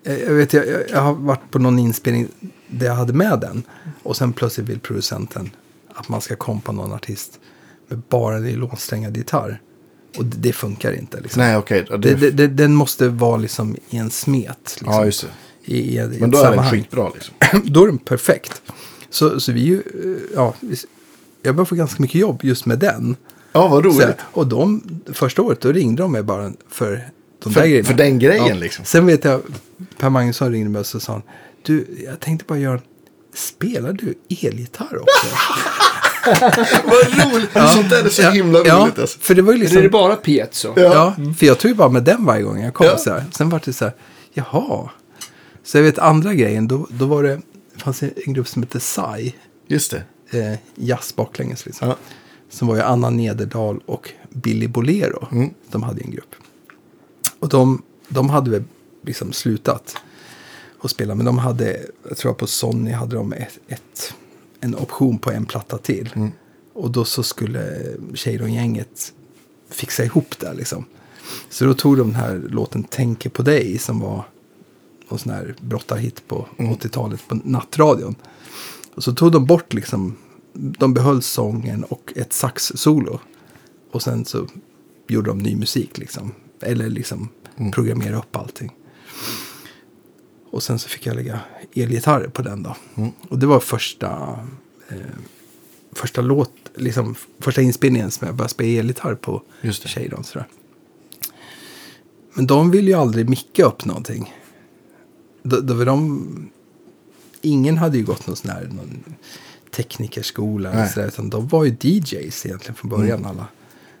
eh, 0.04 0.18
Jag 0.22 0.32
vet, 0.34 0.52
jag, 0.52 0.64
jag- 0.90 1.00
har 1.00 1.14
varit 1.14 1.50
på 1.50 1.58
någon 1.58 1.78
inspelning 1.78 2.28
där 2.68 2.86
jag 2.86 2.94
hade 2.94 3.12
med 3.12 3.40
den. 3.40 3.62
Och 4.02 4.16
sen 4.16 4.32
plötsligt 4.32 4.68
vill 4.68 4.80
producenten 4.80 5.50
att 5.94 6.08
man 6.08 6.20
ska 6.20 6.36
kompa 6.36 6.72
någon 6.72 6.92
artist 6.92 7.40
med 7.88 8.02
bara 8.08 8.38
nylonsträngad 8.38 9.16
gitarr. 9.16 9.60
Och 10.16 10.24
det, 10.24 10.36
det 10.36 10.52
funkar 10.52 10.92
inte. 10.92 11.20
Liksom. 11.20 11.42
Nej. 11.42 11.62
Ja, 11.90 11.96
det, 11.96 12.14
det- 12.14 12.30
det, 12.30 12.46
den 12.46 12.74
måste 12.74 13.08
vara 13.08 13.36
liksom 13.36 13.76
i 13.90 13.96
en 13.96 14.10
smet. 14.10 14.76
Liksom, 14.78 14.92
Ja, 14.92 15.04
just 15.04 15.22
det. 15.22 15.28
I, 15.74 15.78
i, 15.78 15.98
i 16.00 16.16
Men 16.20 16.30
då 16.30 16.38
är 16.38 16.56
den 16.56 16.70
skitbra 16.70 17.10
liksom. 17.14 17.34
då 17.72 17.82
är 17.82 17.86
den 17.86 17.98
perfekt. 17.98 18.62
Så, 19.10 19.40
så 19.40 19.52
vi 19.52 19.60
ju, 19.60 19.76
eh, 19.76 20.22
ja, 20.34 20.54
jag 21.42 21.54
började 21.54 21.68
få 21.68 21.74
ganska 21.74 22.02
mycket 22.02 22.20
jobb 22.20 22.40
just 22.42 22.66
med 22.66 22.78
den. 22.78 23.16
Ja, 23.52 23.68
vad 23.68 23.82
Så, 23.84 23.88
roligt. 23.90 24.16
och 24.20 24.46
de, 24.46 24.82
första 25.12 25.42
året 25.42 25.60
då 25.60 25.72
ringde 25.72 26.02
de 26.02 26.12
mig 26.12 26.22
bara 26.22 26.52
för 26.68 27.08
de 27.42 27.52
För- 27.52 27.82
för 27.82 27.94
den 27.94 28.18
grejen, 28.18 28.60
liksom. 28.60 28.84
Sen 28.84 29.06
vet 29.06 29.24
jag, 29.24 29.40
Per 30.00 30.10
Magnusson 30.10 30.52
ringde 30.52 30.70
mig 30.70 30.80
och 30.80 30.86
så 30.86 31.00
sa 31.00 31.12
han, 31.12 31.22
du, 31.62 31.86
jag 32.06 32.20
tänkte 32.20 32.44
bara 32.48 32.58
göra 32.58 32.80
spelar 33.34 33.92
du 33.92 34.14
elgitarr 34.28 34.98
också? 35.02 35.26
Vad 36.84 37.32
roligt! 37.32 37.50
Sånt 37.52 37.90
där 37.90 38.04
är 38.04 38.08
så 38.08 38.22
himla 38.30 38.58
roligt. 38.58 38.68
ja, 38.68 38.90
Alltså. 38.98 39.18
för 39.18 39.34
det 39.34 39.42
var 39.42 39.52
ju 39.52 39.58
liksom... 39.58 39.78
är 39.78 39.82
det 39.82 39.88
bara 39.88 40.16
piezo? 40.16 40.72
Ja, 40.76 41.14
för 41.38 41.46
jag 41.46 41.58
tog 41.58 41.70
ju 41.70 41.74
bara 41.74 41.88
med 41.88 42.04
den 42.04 42.24
varje 42.24 42.42
gång 42.42 42.60
jag 42.62 42.74
kom. 42.74 42.86
Ja. 42.86 42.98
Så 42.98 43.10
här. 43.10 43.24
Sen 43.32 43.48
var 43.48 43.62
det 43.64 43.72
så 43.72 43.84
här, 43.84 43.94
jaha. 44.32 44.90
Så 45.64 45.78
jag 45.78 45.82
vet 45.82 45.98
andra 45.98 46.34
grejen, 46.34 46.68
då, 46.68 46.86
då 46.90 47.06
var 47.06 47.22
det, 47.22 47.40
fanns 47.76 48.02
en 48.02 48.32
grupp 48.32 48.48
som 48.48 48.62
hette 48.62 48.80
Sai, 48.80 49.34
Just 49.68 49.94
det. 50.30 50.38
eh, 50.52 50.58
jazz 50.74 51.16
baklänges 51.16 51.66
liksom. 51.66 51.88
Ja. 51.88 51.96
Som 52.50 52.68
var 52.68 52.76
ju 52.76 52.82
Anna 52.82 53.10
Nederdal 53.10 53.80
och 53.86 54.10
Billy 54.30 54.68
Bolero. 54.68 55.28
Mm. 55.32 55.50
De 55.70 55.82
hade 55.82 56.00
en 56.00 56.10
grupp. 56.10 56.34
Och 57.40 57.48
de, 57.48 57.82
de 58.08 58.30
hade 58.30 58.50
väl 58.50 58.64
liksom 59.02 59.32
slutat 59.32 59.96
att 60.80 60.90
spela. 60.90 61.14
Men 61.14 61.26
de 61.26 61.38
hade, 61.38 61.86
jag 62.08 62.16
tror 62.16 62.34
på 62.34 62.46
Sony 62.46 62.92
hade 62.92 63.16
de 63.16 63.32
ett, 63.32 63.58
ett, 63.68 64.14
en 64.60 64.74
option 64.74 65.18
på 65.18 65.30
en 65.30 65.46
platta 65.46 65.78
till. 65.78 66.12
Mm. 66.14 66.30
Och 66.72 66.90
då 66.90 67.04
så 67.04 67.22
skulle 67.22 67.82
Shadon-gänget 68.14 69.12
fixa 69.70 70.04
ihop 70.04 70.38
det 70.38 70.54
liksom. 70.54 70.84
Så 71.50 71.64
då 71.64 71.74
tog 71.74 71.96
de 71.96 72.06
den 72.08 72.20
här 72.20 72.42
låten 72.48 72.84
Tänker 72.84 73.30
på 73.30 73.42
dig 73.42 73.78
som 73.78 74.00
var 74.00 74.24
någon 75.08 75.18
sån 75.18 75.32
här 75.32 75.54
brottarhit 75.60 76.28
på 76.28 76.48
80-talet 76.56 77.28
på 77.28 77.34
nattradion. 77.44 78.14
Och 78.94 79.04
så 79.04 79.12
tog 79.12 79.32
de 79.32 79.46
bort 79.46 79.72
liksom, 79.72 80.16
de 80.52 80.94
behöll 80.94 81.22
sången 81.22 81.84
och 81.84 82.12
ett 82.16 82.32
sax-solo. 82.32 83.20
Och 83.90 84.02
sen 84.02 84.24
så 84.24 84.46
gjorde 85.08 85.30
de 85.30 85.38
ny 85.38 85.56
musik 85.56 85.98
liksom. 85.98 86.32
Eller 86.60 86.88
liksom 86.88 87.28
programmera 87.72 88.18
upp 88.18 88.36
allting. 88.36 88.72
Och 90.50 90.62
sen 90.62 90.78
så 90.78 90.88
fick 90.88 91.06
jag 91.06 91.16
lägga 91.16 91.40
elgitarrer 91.74 92.28
på 92.28 92.42
den 92.42 92.62
då. 92.62 92.76
Och 93.28 93.38
det 93.38 93.46
var 93.46 93.60
första, 93.60 94.38
eh, 94.88 94.96
första 95.92 96.20
låt, 96.20 96.52
liksom 96.74 97.14
första 97.38 97.62
inspelningen 97.62 98.10
som 98.10 98.26
jag 98.26 98.36
började 98.36 98.52
spela 98.52 98.80
elgitarr 98.80 99.14
på 99.14 99.42
Just 99.60 99.82
det. 99.82 99.88
Shadon. 99.88 100.24
Sådär. 100.24 100.46
Men 102.34 102.46
de 102.46 102.70
ville 102.70 102.90
ju 102.90 102.96
aldrig 102.96 103.28
micka 103.28 103.64
upp 103.64 103.84
någonting. 103.84 104.34
Då, 105.42 105.60
då 105.60 105.74
var 105.74 105.84
de, 105.84 106.50
ingen 107.40 107.78
hade 107.78 107.98
ju 107.98 108.04
gått 108.04 108.26
någon 108.26 108.36
sån 108.36 108.50
här 108.50 108.62
någon 108.62 109.04
teknikerskola. 109.70 110.72
Eller 110.72 110.86
sådär, 110.86 111.08
utan 111.08 111.30
de 111.30 111.48
var 111.48 111.64
ju 111.64 111.76
DJs 111.80 112.46
egentligen 112.46 112.74
från 112.74 112.90
början 112.90 113.24
alla. 113.24 113.48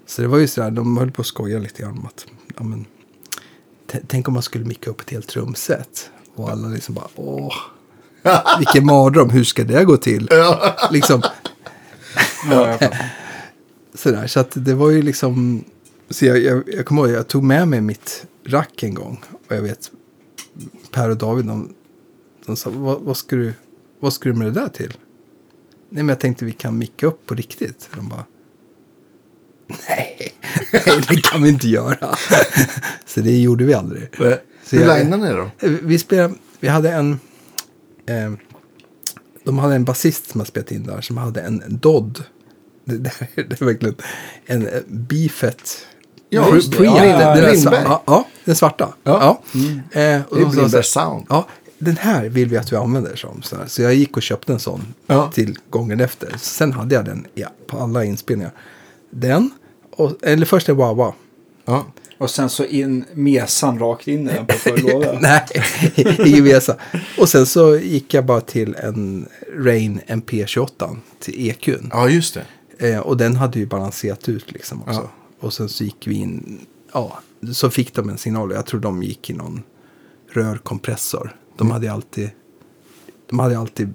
Så 0.06 0.22
det 0.22 0.28
var 0.28 0.38
ju 0.38 0.48
sådär, 0.48 0.70
de 0.70 0.96
höll 0.96 1.10
på 1.10 1.20
att 1.20 1.26
skoja 1.26 1.58
lite 1.58 1.82
grann 1.82 1.98
om 1.98 2.06
att, 2.06 2.26
ja 2.56 2.62
men, 2.62 2.84
tänk 4.06 4.28
om 4.28 4.34
man 4.34 4.42
skulle 4.42 4.64
micka 4.64 4.90
upp 4.90 5.00
ett 5.00 5.10
helt 5.10 5.28
trumset. 5.28 6.10
Och 6.40 6.50
alla 6.50 6.68
liksom 6.68 6.94
bara, 6.94 7.08
åh, 7.14 7.54
vilken 8.58 8.86
mardröm, 8.86 9.30
hur 9.30 9.44
ska 9.44 9.64
det 9.64 9.84
gå 9.84 9.96
till? 9.96 10.28
Liksom, 10.90 11.22
Ja, 12.50 12.78
sådär, 13.94 14.26
så 14.26 14.40
att 14.40 14.52
det 14.54 14.74
var 14.74 14.90
ju 14.90 15.02
liksom, 15.02 15.64
så 16.10 16.26
jag, 16.26 16.38
jag, 16.38 16.62
jag 16.66 16.86
kommer 16.86 17.02
ihåg, 17.02 17.10
jag 17.10 17.28
tog 17.28 17.42
med 17.42 17.68
mig 17.68 17.80
mitt 17.80 18.26
rack 18.46 18.82
en 18.82 18.94
gång. 18.94 19.20
Och 19.48 19.56
jag 19.56 19.62
vet, 19.62 19.90
Per 20.90 21.10
och 21.10 21.16
David, 21.16 21.44
de, 21.44 21.74
de 22.46 22.56
sa, 22.56 22.70
vad, 22.70 23.00
vad, 23.00 23.16
ska 23.16 23.36
du, 23.36 23.54
vad 24.00 24.12
ska 24.12 24.28
du 24.28 24.34
med 24.34 24.46
det 24.46 24.60
där 24.60 24.68
till? 24.68 24.92
Nej, 25.88 26.02
men 26.02 26.08
jag 26.08 26.20
tänkte 26.20 26.44
vi 26.44 26.52
kan 26.52 26.78
micka 26.78 27.06
upp 27.06 27.26
på 27.26 27.34
riktigt. 27.34 27.88
De 27.96 28.08
bara, 28.08 28.24
nej, 29.88 30.32
nej 30.72 30.82
det 31.08 31.22
kan 31.22 31.42
vi 31.42 31.48
inte 31.48 31.68
göra. 31.68 32.16
så 33.06 33.20
det 33.20 33.38
gjorde 33.38 33.64
vi 33.64 33.74
aldrig. 33.74 34.08
Så 34.64 34.76
Hur 34.76 34.86
linear 34.98 35.18
ni 35.18 35.28
då? 35.32 35.50
vi 35.82 35.98
spelade, 35.98 36.34
vi 36.60 36.68
hade 36.68 36.90
en, 36.92 37.20
eh, 38.06 38.32
de 39.44 39.58
hade 39.58 39.74
en 39.74 39.84
basist 39.84 40.30
som 40.30 40.40
har 40.40 40.46
spelat 40.46 40.70
in 40.72 40.82
där 40.86 41.00
som 41.00 41.16
hade 41.16 41.40
en 41.40 41.62
Dodd. 41.68 42.24
Det, 42.84 42.96
det, 42.96 43.10
är- 43.34 43.42
det 43.48 43.60
är 43.60 43.64
verkligen 43.64 43.94
en 44.46 44.66
eh, 44.66 44.80
Beefet. 44.86 45.86
Ja, 46.28 46.54
just 46.54 46.72
det. 46.72 46.78
Pre- 46.78 46.84
Ja, 46.84 47.18
den- 47.18 47.42
den 47.42 47.52
Lindberg. 47.52 47.80
sva- 47.80 47.84
Ja, 47.84 48.02
ja, 48.06 48.26
den 48.44 48.56
svarta. 48.56 48.88
Ja. 49.02 49.40
Ja. 49.52 49.60
Eh, 50.00 50.22
och 50.28 50.36
Det 50.36 50.42
är 50.42 50.56
Lindbergs 50.56 50.88
sound. 50.92 51.26
Ja, 51.28 51.46
den 51.78 51.96
här 51.96 52.28
vill 52.28 52.48
vi 52.48 52.56
att 52.56 52.72
vi 52.72 52.76
använder 52.76 53.16
som. 53.16 53.42
Så, 53.42 53.56
här. 53.56 53.66
så 53.66 53.82
jag 53.82 53.94
gick 53.94 54.16
och 54.16 54.22
köpte 54.22 54.52
en 54.52 54.58
sån 54.58 54.94
Ja. 55.06 55.30
till 55.34 55.58
gången 55.70 56.00
efter. 56.00 56.34
Sen 56.38 56.72
hade 56.72 56.94
jag 56.94 57.04
den 57.04 57.26
ja, 57.34 57.48
på 57.66 57.78
alla 57.78 58.04
inspelningar. 58.04 58.52
Den, 59.10 59.50
och, 59.90 60.12
eller 60.22 60.46
först 60.46 60.68
en 60.68 60.76
Wawa. 60.76 61.12
Ja. 61.64 61.86
Och 62.20 62.30
sen 62.30 62.50
så 62.50 62.64
in 62.64 63.04
mesan 63.14 63.78
rakt 63.78 64.08
in 64.08 64.30
i 64.30 64.32
den 64.32 64.46
på 64.46 64.52
förlådan. 64.52 65.18
Nej, 65.20 65.46
ingen 66.26 66.44
vesa. 66.44 66.76
Och 67.18 67.28
sen 67.28 67.46
så 67.46 67.76
gick 67.76 68.14
jag 68.14 68.26
bara 68.26 68.40
till 68.40 68.74
en 68.74 69.28
Rain 69.56 70.00
MP28 70.06 70.96
till 71.18 71.48
EQn. 71.48 71.90
ja, 71.92 72.08
just 72.08 72.34
det. 72.34 72.44
Eh, 72.88 73.00
och 73.00 73.16
den 73.16 73.36
hade 73.36 73.58
ju 73.58 73.66
balanserat 73.66 74.28
ut 74.28 74.52
liksom 74.52 74.82
också. 74.82 75.08
Och 75.40 75.52
sen 75.52 75.68
så 75.68 75.84
gick 75.84 76.06
vi 76.06 76.14
in, 76.14 76.66
ja, 76.92 77.18
så 77.52 77.70
fick 77.70 77.94
de 77.94 78.08
en 78.08 78.18
signal. 78.18 78.50
Jag 78.50 78.66
tror 78.66 78.80
de 78.80 79.02
gick 79.02 79.30
i 79.30 79.32
någon 79.32 79.62
rörkompressor. 80.32 81.36
De 81.56 81.70
hade 81.70 81.86
ju 81.86 81.92
alltid, 81.92 82.30
de 83.26 83.38
hade 83.38 83.58
alltid, 83.58 83.94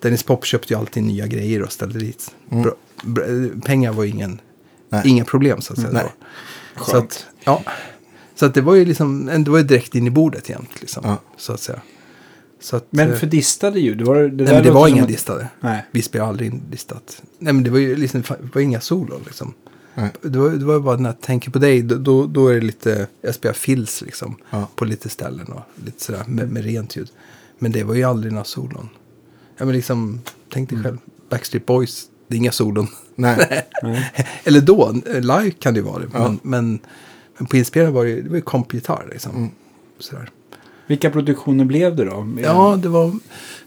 Dennis 0.00 0.22
Pop 0.22 0.44
köpte 0.44 0.74
ju 0.74 0.80
alltid 0.80 1.02
nya 1.02 1.26
grejer 1.26 1.62
och 1.62 1.72
ställde 1.72 1.98
dit. 1.98 2.34
Bra, 2.48 2.72
bra, 3.02 3.24
pengar 3.64 3.92
var 3.92 4.04
ju 4.04 4.10
ingen, 4.10 4.40
Nej. 4.88 5.02
inga 5.04 5.24
problem 5.24 5.60
så 5.60 5.72
att 5.72 5.78
säga. 5.78 5.92
Nej. 5.92 6.04
då. 6.04 6.84
Så 6.84 6.96
att, 6.96 7.26
ja. 7.44 7.62
Så 8.34 8.46
att 8.46 8.54
det 8.54 8.60
var 8.60 8.74
ju 8.74 8.84
liksom, 8.84 9.26
det 9.44 9.50
var 9.50 9.58
ju 9.58 9.64
direkt 9.64 9.94
in 9.94 10.06
i 10.06 10.10
bordet 10.10 10.48
jämt 10.48 10.80
liksom. 10.80 11.02
Ja. 11.06 11.16
Så 11.36 11.52
att 11.52 11.60
säga. 11.60 11.80
Så 12.60 12.76
att, 12.76 12.86
Men 12.90 13.10
eh, 13.10 13.16
för 13.16 13.26
distade 13.26 13.80
ljud, 13.80 13.98
det 13.98 14.04
var 14.04 14.16
det 14.16 14.44
Nej, 14.44 14.54
men 14.54 14.62
det 14.64 14.70
var 14.70 14.88
inga 14.88 15.02
att- 15.02 15.08
distade. 15.08 15.48
Nej. 15.60 15.86
Vi 15.90 16.02
spelade 16.02 16.28
aldrig 16.30 16.50
in 16.52 16.62
distat. 16.70 17.22
Nej, 17.38 17.52
men 17.52 17.64
det 17.64 17.70
var 17.70 17.78
ju 17.78 17.96
liksom, 17.96 18.20
det 18.20 18.54
var 18.54 18.60
inga 18.62 18.80
solon 18.80 19.20
liksom. 19.26 19.54
Nej. 19.94 20.10
Det 20.22 20.38
var, 20.38 20.50
det 20.50 20.64
var 20.64 20.80
bara 20.80 20.96
när 20.96 21.08
jag 21.10 21.20
tänker 21.20 21.50
på 21.50 21.58
dig, 21.58 21.82
då- 21.82 21.96
då, 21.96 22.26
då 22.26 22.48
är 22.48 22.54
det 22.54 22.60
lite, 22.60 23.06
jag 23.22 23.34
spelar 23.34 23.54
fills 23.54 24.02
liksom. 24.02 24.36
Ja. 24.50 24.68
På 24.76 24.84
lite 24.84 25.08
ställen 25.08 25.46
och 25.46 25.62
lite 25.84 26.04
sådär 26.04 26.24
med, 26.26 26.52
med 26.52 26.64
rent 26.64 26.96
ljud. 26.96 27.10
Men 27.58 27.72
det 27.72 27.84
var 27.84 27.94
ju 27.94 28.04
aldrig 28.04 28.32
några 28.32 28.44
solon. 28.44 28.88
Ja 29.56 29.64
men 29.64 29.74
liksom, 29.74 30.20
tänk 30.52 30.70
dig 30.70 30.82
själv, 30.82 30.98
Backstreet 31.30 31.66
Boys, 31.66 32.04
det 32.28 32.34
är 32.34 32.38
inga 32.38 32.52
solon. 32.52 32.86
Nej. 33.14 33.66
Eller 34.44 34.60
då, 34.60 34.92
live 35.06 35.50
kan 35.50 35.74
det 35.74 35.80
ju 35.80 35.84
vara 35.86 35.98
det. 36.02 36.08
Men, 36.12 36.38
men, 36.42 36.78
men 37.40 37.46
på 37.46 37.56
inspelningen 37.56 37.94
var 37.94 38.04
det, 38.04 38.22
det 38.22 38.28
var 38.28 38.36
ju 38.36 38.42
kompgitarr 38.42 39.08
liksom. 39.12 39.50
Sådär. 39.98 40.30
Vilka 40.86 41.10
produktioner 41.10 41.64
blev 41.64 41.96
det 41.96 42.04
då? 42.04 42.36
Ja, 42.42 42.78
det 42.82 42.88
var... 42.88 43.18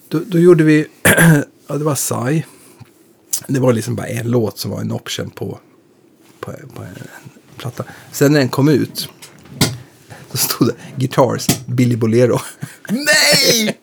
Då, 0.07 0.21
då 0.27 0.39
gjorde 0.39 0.63
vi... 0.63 0.87
ja, 1.67 1.77
det 1.77 1.83
var 1.83 1.95
Sai. 1.95 2.45
Det 3.47 3.59
var 3.59 3.73
liksom 3.73 3.95
bara 3.95 4.07
en 4.07 4.31
låt 4.31 4.57
som 4.57 4.71
var 4.71 4.81
en 4.81 4.91
option 4.91 5.29
på, 5.29 5.59
på, 6.39 6.51
på 6.51 6.81
en, 6.81 6.89
platta. 7.57 7.83
Sen 8.11 8.31
när 8.31 8.39
den 8.39 8.49
kom 8.49 8.69
ut. 8.69 9.09
Då 10.31 10.37
stod 10.37 10.67
det 10.67 10.75
Guitars, 10.95 11.47
Billy 11.65 11.95
Bolero. 11.95 12.39
Nej! 12.89 13.79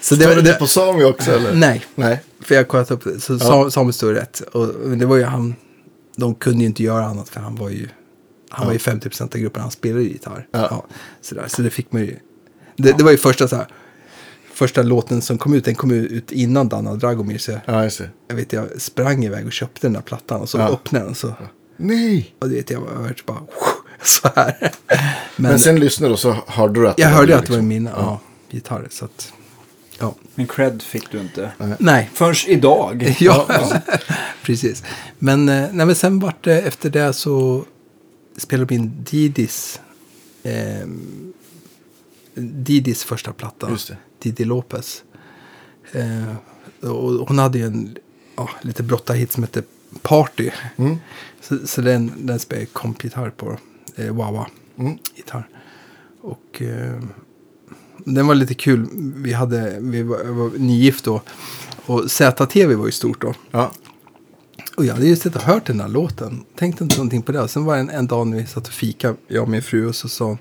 Så 0.00 0.14
Det 0.14 0.26
var 0.26 0.42
det, 0.42 0.52
på 0.52 0.66
Sami 0.66 1.04
också 1.04 1.30
eller? 1.30 1.54
nej, 1.54 1.84
Nej. 1.94 2.20
för 2.40 2.54
jag 2.54 2.62
har 2.62 2.66
kollat 2.66 2.90
upp 2.90 3.04
det. 3.04 3.20
Så 3.20 3.38
ja. 3.40 3.70
Samuel 3.70 3.92
stod 3.92 4.14
rätt. 4.14 4.40
Och 4.40 4.90
det 4.96 5.06
var 5.06 5.16
ju 5.16 5.24
han... 5.24 5.54
De 6.16 6.34
kunde 6.34 6.60
ju 6.60 6.66
inte 6.66 6.82
göra 6.82 7.04
annat 7.04 7.28
för 7.28 7.40
han 7.40 7.56
var 7.56 7.70
ju... 7.70 7.88
Han 8.56 8.66
var 8.66 8.72
ju 8.72 8.78
50% 8.78 9.22
av 9.22 9.40
gruppen, 9.40 9.62
han 9.62 9.70
spelade 9.70 10.02
ju 10.04 10.08
gitarr. 10.10 10.46
Ja. 10.50 10.84
sådär. 11.20 11.44
Så 11.48 11.62
det 11.62 11.70
fick 11.70 11.92
man 11.92 12.02
ju... 12.02 12.16
Det, 12.76 12.98
det 12.98 13.04
var 13.04 13.10
ju 13.10 13.16
första 13.16 13.48
så 13.48 13.56
här... 13.56 13.66
Första 14.54 14.82
låten 14.82 15.22
som 15.22 15.38
kom 15.38 15.54
ut, 15.54 15.64
den 15.64 15.74
kom 15.74 15.90
ut 15.90 16.32
innan 16.32 16.68
Dana 16.68 16.94
Dragomir. 16.94 17.38
Så 17.38 17.50
jag, 17.50 17.60
Ja, 17.66 17.72
det. 17.72 18.10
jag 18.28 18.36
vet, 18.36 18.52
jag 18.52 18.80
sprang 18.82 19.24
iväg 19.24 19.46
och 19.46 19.52
köpte 19.52 19.86
den 19.86 19.92
där 19.92 20.00
plattan 20.00 20.40
och 20.40 20.48
så 20.48 20.58
Ja. 20.58 20.68
öppnade 20.68 21.04
den. 21.04 21.14
Så, 21.14 21.34
Nej! 21.76 22.34
och 22.38 22.48
det 22.48 22.54
vet 22.54 22.70
jag, 22.70 22.82
jag 22.82 22.98
var 22.98 23.14
bara 23.26 23.42
så 24.02 24.28
här. 24.36 24.56
Men, 25.36 25.50
Men, 25.50 25.58
sen 25.58 25.80
lyssnade 25.80 26.08
du 26.10 26.12
och 26.12 26.18
så 26.18 26.36
hörde 26.46 26.80
du 26.80 26.88
att 26.88 26.98
jag 26.98 27.08
hörde 27.08 27.36
att 27.36 27.46
det 27.46 27.52
var 27.52 27.56
liksom. 27.56 27.68
mina 27.68 27.90
ja. 27.90 28.20
gitarrer. 28.50 28.88
Så 28.90 29.04
att, 29.04 29.32
ja. 29.98 30.14
Men 30.34 30.46
cred 30.46 30.82
fick 30.82 31.10
du 31.10 31.20
inte. 31.20 31.50
Nej. 31.78 32.10
Förrän 32.14 32.34
idag. 32.46 33.16
Ja, 33.20 33.46
precis. 34.42 34.82
Men, 35.18 35.48
eh, 35.48 35.68
nej, 35.72 35.86
men 35.86 35.94
sen 35.94 36.18
vart 36.18 36.44
det, 36.44 36.60
efter 36.60 36.90
det 36.90 37.12
så 37.12 37.64
spelade 38.36 38.66
vi 38.68 38.74
in 38.74 39.04
Didis, 39.10 39.80
eh, 40.42 40.86
Didis 42.34 43.04
första 43.04 43.32
platta. 43.32 43.78
Didi 44.18 44.44
Lopez. 44.44 45.02
Eh, 45.92 46.34
och 46.90 47.28
hon 47.28 47.38
hade 47.38 47.58
ju 47.58 47.64
en 47.66 47.96
ja, 48.36 48.50
lite 48.62 48.82
brottarhit 48.82 49.32
som 49.32 49.42
hette 49.42 49.62
Party. 50.02 50.50
Mm. 50.76 50.96
Så, 51.40 51.66
så 51.66 51.80
den, 51.80 52.12
den 52.26 52.38
spelade 52.38 52.62
jag 52.64 52.72
kompgitarr 52.72 53.30
på. 53.30 53.58
Eh, 53.96 54.14
Wawa 54.14 54.46
Mm. 54.78 54.98
gitarr. 55.14 55.48
Och 56.20 56.62
eh, 56.62 57.02
den 58.04 58.26
var 58.26 58.34
lite 58.34 58.54
kul. 58.54 58.88
Vi, 59.16 59.32
hade, 59.32 59.78
vi 59.80 60.02
var, 60.02 60.24
var 60.24 60.50
nygift 60.58 61.04
då. 61.04 61.22
Och 61.86 62.10
ZTV 62.10 62.74
var 62.74 62.86
ju 62.86 62.92
stort 62.92 63.20
då. 63.20 63.34
Ja. 63.50 63.72
Och 64.76 64.84
jag 64.84 64.94
hade 64.94 65.06
just 65.06 65.26
inte 65.26 65.38
hört 65.38 65.66
den 65.66 65.78
där 65.78 65.88
låten. 65.88 66.44
Tänkte 66.56 66.84
inte 66.84 66.96
någonting 66.96 67.22
på 67.22 67.32
det. 67.32 67.48
Sen 67.48 67.64
var 67.64 67.74
det 67.74 67.80
en, 67.80 67.90
en 67.90 68.06
dag 68.06 68.26
när 68.26 68.36
vi 68.36 68.46
satt 68.46 68.66
och 68.66 68.72
fika, 68.72 69.14
jag 69.28 69.42
och 69.42 69.48
min 69.48 69.62
fru. 69.62 69.86
Och 69.88 69.96
så 69.96 70.08
sa 70.08 70.38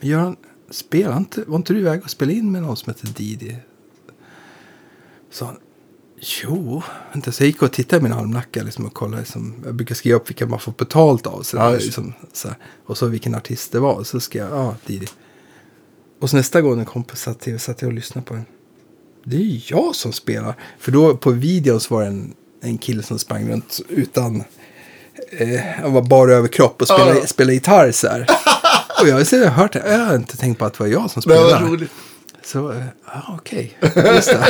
men 0.00 0.08
Göran, 0.08 0.36
spela 0.70 1.16
inte, 1.16 1.44
var 1.46 1.56
inte 1.56 1.72
du 1.72 1.78
iväg 1.78 2.02
och 2.04 2.10
spela 2.10 2.32
in 2.32 2.52
med 2.52 2.62
någon 2.62 2.76
som 2.76 2.92
heter 2.92 3.06
Didi? 3.06 3.56
Så 5.30 5.44
han, 5.44 5.56
jo, 6.42 6.82
vänta, 7.12 7.32
så 7.32 7.42
jag 7.42 7.46
gick 7.46 7.62
och 7.62 7.72
tittade 7.72 8.00
i 8.00 8.02
min 8.02 8.12
almanacka 8.12 8.62
liksom, 8.62 8.86
och 8.86 8.94
kollade. 8.94 9.22
Liksom, 9.22 9.54
jag 9.64 9.74
brukar 9.74 9.94
skriva 9.94 10.16
upp 10.16 10.30
vilka 10.30 10.46
man 10.46 10.60
får 10.60 10.72
betalt 10.72 11.26
av. 11.26 11.42
Så 11.42 11.56
Ja, 11.56 11.70
där, 11.70 11.78
liksom, 11.78 12.12
så 12.32 12.48
här, 12.48 12.56
och 12.86 12.98
så 12.98 13.06
vilken 13.06 13.34
artist 13.34 13.72
det 13.72 13.80
var. 13.80 14.02
Så 14.04 14.20
skrev 14.20 14.48
jag, 14.48 14.58
ja, 14.58 14.76
Didi. 14.86 15.06
Och 16.20 16.30
så 16.30 16.36
nästa 16.36 16.60
gång 16.60 16.78
en 16.78 16.84
kompis 16.84 17.20
satt, 17.20 17.40
till, 17.40 17.58
satt 17.60 17.82
jag 17.82 17.88
och 17.88 17.94
lyssnade 17.94 18.26
på 18.26 18.34
den. 18.34 18.44
Det 19.24 19.36
är 19.36 19.40
ju 19.40 19.60
jag 19.66 19.94
som 19.94 20.12
spelar. 20.12 20.54
För 20.78 20.92
då 20.92 21.16
på 21.16 21.30
videon 21.30 21.80
så 21.80 21.94
var 21.94 22.02
det 22.02 22.08
en, 22.08 22.34
en 22.62 22.78
kille 22.78 23.02
som 23.02 23.18
sprang 23.18 23.48
runt 23.50 23.80
utan... 23.88 24.44
Eh, 25.38 25.90
var 25.90 26.02
bara 26.02 26.32
överkropp 26.32 26.82
och 26.82 26.88
spelade, 26.88 27.18
Ja. 27.18 27.26
spelade 27.26 27.54
gitarr 27.54 27.92
så 27.92 28.08
här. 28.08 28.20
Och 29.02 29.08
jag 29.08 29.14
har 29.14 29.46
hört 29.46 29.72
det. 29.72 29.82
Jag 29.92 29.98
har 29.98 30.14
inte 30.14 30.36
tänkt 30.36 30.58
på 30.58 30.64
att 30.64 30.72
det 30.74 30.80
var 30.80 30.86
jag 30.90 31.10
som 31.10 31.20
Det 31.20 31.22
spelade. 31.22 31.64
var 31.64 31.70
roligt. 31.70 31.90
Så, 32.44 32.72
eh, 32.72 32.84
ja 33.06 33.22
okej. 33.38 33.78
Just 33.96 34.28
det. 34.28 34.46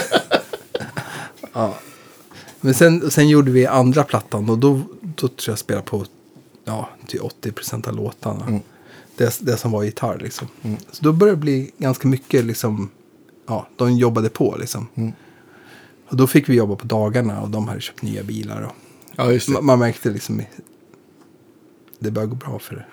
ja. 1.53 1.75
Men 2.61 2.75
sen, 2.75 3.11
sen 3.11 3.29
gjorde 3.29 3.51
vi 3.51 3.67
andra 3.67 4.05
plattan 4.05 4.51
och 4.51 4.59
då, 4.59 4.81
då 5.01 5.29
tror 5.29 5.53
jag 5.53 5.59
spelade 5.59 5.87
på 5.87 6.05
ja, 6.65 6.89
till 7.07 7.21
80% 7.21 7.89
av 7.89 7.97
låtarna. 7.97 8.47
Mm. 8.47 8.61
Det, 9.17 9.39
det 9.41 9.57
som 9.57 9.71
var 9.71 9.83
gitarr 9.83 10.19
liksom. 10.19 10.49
Så 10.93 11.05
då 11.05 11.13
började 11.13 11.37
det 11.37 11.41
bli 11.41 11.71
ganska 11.79 12.09
mycket 12.09 12.45
liksom, 12.45 12.91
ja, 13.49 13.67
de 13.77 13.97
jobbade 13.97 14.29
på 14.29 14.57
liksom. 14.61 14.89
Mm. 14.95 15.13
Och 16.13 16.19
då 16.19 16.27
fick 16.27 16.49
vi 16.49 16.55
jobba 16.55 16.77
på 16.77 16.87
dagarna 16.87 17.41
och 17.43 17.51
de 17.51 17.69
hade 17.69 17.81
köpt 17.81 18.03
nya 18.03 18.23
bilar. 18.23 18.63
Och 18.63 18.73
Ja, 19.17 19.33
just 19.33 19.49
man, 19.49 19.65
man 19.65 19.79
märkte 19.79 20.11
liksom, 20.11 20.43
det 21.99 22.11
började 22.11 22.31
gå 22.31 22.37
bra 22.37 22.59
för 22.59 22.89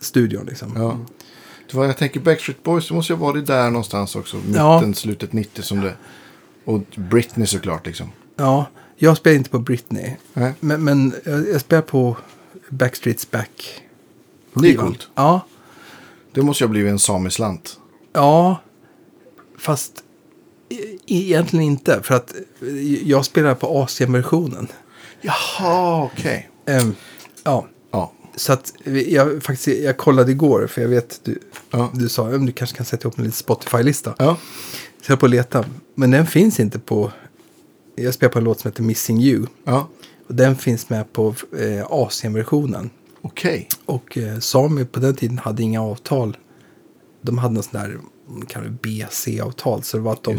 studion 0.00 0.46
liksom. 0.46 0.72
Ja. 0.76 0.98
Det 1.70 1.76
var, 1.76 1.84
jag 1.86 1.96
tänker 1.96 2.20
Backstreet 2.20 2.62
Boys, 2.62 2.88
det 2.88 2.94
måste 2.94 3.12
ha 3.14 3.26
varit 3.26 3.46
där 3.46 3.70
någonstans 3.70 4.16
också. 4.16 4.36
Mitten, 4.36 4.54
Ja. 4.54 4.92
slutet 4.94 5.32
90 5.32 5.62
som 5.62 5.80
det. 5.80 5.94
Och 6.64 6.80
Britney 6.96 7.46
såklart 7.46 7.86
liksom. 7.86 8.08
Ja, 8.36 8.66
jag 8.96 9.16
spelar 9.16 9.36
inte 9.36 9.50
på 9.50 9.58
Britney. 9.58 10.16
Nej. 10.32 10.52
Men, 10.60 10.84
men 10.84 11.12
jag, 11.24 11.60
spelar 11.60 11.82
på 11.82 12.16
Backstreets 12.68 13.30
Back. 13.30 13.82
Det 14.54 14.70
är 14.70 14.76
coolt. 14.76 15.08
Ja, 15.14 15.40
Det 16.32 16.42
måste 16.42 16.64
ju 16.64 16.68
ha 16.68 16.70
blivit 16.72 16.90
en 16.90 16.98
samislant. 16.98 17.78
ja. 18.12 18.60
Fast 19.58 20.04
egentligen 21.10 21.64
inte. 21.64 22.00
För 22.02 22.14
att 22.14 22.34
jag 23.04 23.24
spelar 23.24 23.54
på 23.54 23.66
Asien-versionen. 23.82 24.68
Jaha, 25.20 26.02
okej. 26.04 26.50
Ehm, 26.66 26.94
ja, 27.44 27.66
Ja. 27.92 28.12
så 28.36 28.52
att 28.52 28.72
jag, 29.06 29.42
faktiskt, 29.42 29.80
jag 29.80 29.96
kollade 29.96 30.30
igår. 30.32 30.66
För 30.66 30.80
jag 30.82 30.88
vet, 30.88 31.20
du, 31.24 31.38
Ja. 31.70 31.90
du 31.94 32.08
sa 32.08 32.28
att 32.28 32.46
du 32.46 32.52
kanske 32.52 32.76
kan 32.76 32.86
sätta 32.86 33.02
ihop 33.08 33.18
en 33.18 33.24
liten 33.24 33.36
Spotify-lista. 33.36 34.14
Ja. 34.18 34.36
Så 35.02 35.04
jag 35.04 35.08
höll 35.08 35.18
på 35.18 35.26
att 35.26 35.30
leta. 35.30 35.64
Men 35.94 36.10
den 36.10 36.26
finns 36.26 36.60
inte 36.60 36.78
på... 36.78 37.12
Jag 37.96 38.14
spelar 38.14 38.32
på 38.32 38.38
en 38.38 38.44
låt 38.44 38.60
som 38.60 38.70
heter 38.70 38.82
Missing 38.82 39.20
You. 39.22 39.46
Ja. 39.64 39.88
Och 40.28 40.34
den 40.34 40.56
finns 40.56 40.88
med 40.90 41.12
på 41.12 41.34
eh, 41.58 41.86
Asien-versionen. 41.90 42.90
Okej. 43.22 43.68
Och 43.86 44.18
eh, 44.18 44.38
Sami 44.38 44.84
på 44.84 45.00
den 45.00 45.14
tiden 45.14 45.38
hade 45.38 45.62
inga 45.62 45.82
avtal. 45.82 46.36
De 47.22 47.38
hade 47.38 47.54
någon 47.54 47.62
sån 47.62 47.80
där 47.80 47.98
kan 48.48 48.62
det 48.62 48.70
BC-avtal. 48.70 49.82
Så 49.82 49.96
det 49.96 50.02
var 50.02 50.12
att 50.12 50.22
de, 50.24 50.38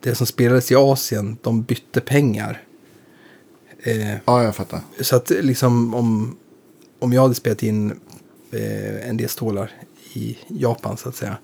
det. 0.00 0.14
som 0.14 0.26
spelades 0.26 0.70
i 0.72 0.74
Asien, 0.74 1.36
de 1.42 1.62
bytte 1.62 2.00
pengar. 2.00 2.62
Eh, 3.82 4.14
Ja, 4.24 4.42
jag 4.42 4.56
fattar. 4.56 4.80
så 5.00 5.16
att 5.16 5.30
liksom 5.30 5.94
om, 5.94 6.36
om 6.98 7.12
jag 7.12 7.22
hade 7.22 7.34
spelat 7.34 7.62
in 7.62 7.90
eh, 8.50 9.08
en 9.08 9.16
del 9.16 9.28
stålar 9.28 9.72
i 10.12 10.38
Japan 10.48 10.96
så 10.96 11.08
att 11.08 11.16
säga. 11.16 11.36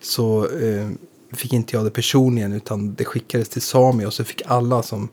Så 0.00 0.48
eh, 0.48 0.88
fick 1.32 1.52
inte 1.52 1.76
jag 1.76 1.84
det 1.84 1.90
personligen 1.90 2.52
utan 2.52 2.94
det 2.94 3.04
skickades 3.04 3.48
till 3.48 3.62
Sami. 3.62 4.04
Och 4.04 4.14
så 4.14 4.24
fick 4.24 4.42
alla 4.46 4.82
som 4.82 5.08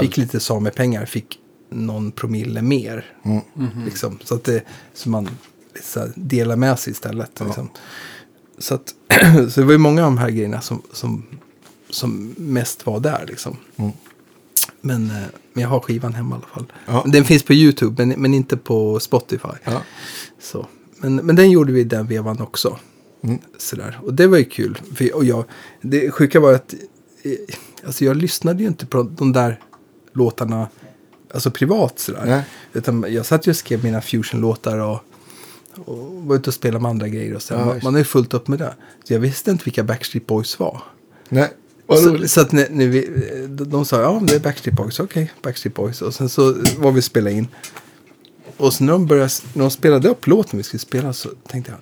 fick 0.00 0.16
lite 0.16 0.40
Sami-pengar 0.40 1.06
fick 1.06 1.38
någon 1.70 2.12
promille 2.12 2.62
mer. 2.62 3.04
Mm. 3.24 3.84
Liksom. 3.84 4.18
Så 4.24 4.34
att 4.34 4.44
det, 4.44 4.62
så 4.94 5.08
man 5.10 5.28
så 5.82 6.00
här, 6.00 6.12
delar 6.14 6.56
med 6.56 6.78
sig 6.78 6.90
istället. 6.90 7.40
Liksom. 7.40 7.70
Så, 8.58 8.74
att, 8.74 8.94
så 9.50 9.60
det 9.60 9.66
var 9.66 9.72
ju 9.72 9.78
många 9.78 10.04
av 10.04 10.10
de 10.10 10.18
här 10.18 10.30
grejerna 10.30 10.60
som, 10.60 10.82
som, 10.92 11.26
som 11.90 12.34
mest 12.36 12.86
var 12.86 13.00
där. 13.00 13.24
Liksom. 13.28 13.56
Mm. 13.76 13.92
Men, 14.80 15.10
eh, 15.10 15.26
men 15.52 15.62
jag 15.62 15.68
har 15.68 15.80
skivan 15.80 16.14
hemma 16.14 16.36
i 16.36 16.38
alla 16.38 16.46
fall. 16.46 16.72
Ja. 16.86 17.04
Den 17.06 17.24
finns 17.24 17.42
på 17.42 17.54
YouTube 17.54 18.06
men, 18.06 18.20
men 18.22 18.34
inte 18.34 18.56
på 18.56 19.00
Spotify. 19.00 19.48
Ja. 19.64 19.82
Så. 20.40 20.66
Men, 20.96 21.16
men 21.16 21.36
den 21.36 21.50
gjorde 21.50 21.72
vi 21.72 21.80
i 21.80 21.84
den 21.84 22.06
vevan 22.06 22.40
också. 22.40 22.78
Mm. 23.22 23.38
Sådär. 23.58 23.98
Och 24.02 24.14
det 24.14 24.26
var 24.26 24.38
ju 24.38 24.44
kul. 24.44 24.78
För, 24.94 25.16
och 25.16 25.24
jag, 25.24 25.44
det 25.80 26.10
sjuka 26.10 26.40
var 26.40 26.52
att 26.52 26.74
eh, 27.22 27.32
alltså 27.86 28.04
jag 28.04 28.16
lyssnade 28.16 28.62
ju 28.62 28.68
inte 28.68 28.86
på 28.86 29.02
de 29.02 29.32
där 29.32 29.60
låtarna 30.12 30.68
alltså 31.34 31.50
privat 31.50 31.98
sådär. 31.98 32.26
Nej. 32.26 32.42
Utan 32.72 33.04
jag 33.08 33.26
satt 33.26 33.46
ju 33.46 33.50
och 33.50 33.56
skrev 33.56 33.84
mina 33.84 34.00
fusion-låtar 34.00 34.78
och, 34.78 35.00
och 35.84 36.12
var 36.12 36.36
ute 36.36 36.50
och 36.50 36.54
spelade 36.54 36.82
med 36.82 36.90
andra 36.90 37.08
grejer. 37.08 37.34
Och 37.34 37.42
så. 37.42 37.54
Ja, 37.54 37.64
man, 37.64 37.80
man 37.82 37.94
har 37.94 37.98
ju 37.98 38.04
fullt 38.04 38.34
upp 38.34 38.48
med 38.48 38.58
det. 38.58 38.74
Så 39.04 39.12
jag 39.12 39.20
visste 39.20 39.50
inte 39.50 39.64
vilka 39.64 39.84
Backstreet 39.84 40.26
Boys 40.26 40.58
var. 40.58 40.82
Nej. 41.28 41.50
Så, 41.88 42.28
så 42.28 42.40
att 42.40 42.52
när, 42.52 42.68
när 42.70 42.86
vi, 42.86 43.08
de 43.48 43.84
sa 43.84 44.00
ja 44.02 44.20
det 44.26 44.34
är 44.34 44.40
Backstreet 44.40 44.76
Boys, 44.76 45.00
okej 45.00 45.32
Backstreet 45.42 45.74
Boys. 45.74 46.02
Och 46.02 46.14
sen 46.14 46.28
så 46.28 46.54
var 46.78 46.92
vi 46.92 47.00
och 47.00 47.04
spelade 47.04 47.36
in. 47.36 47.48
Och 48.56 48.72
sen 48.74 48.86
när 48.86 48.92
de, 48.92 49.06
började, 49.06 49.30
när 49.52 49.60
de 49.62 49.70
spelade 49.70 50.08
upp 50.08 50.26
låten 50.26 50.56
vi 50.56 50.62
skulle 50.62 50.80
spela 50.80 51.12
så 51.12 51.28
tänkte 51.46 51.72
jag 51.72 51.80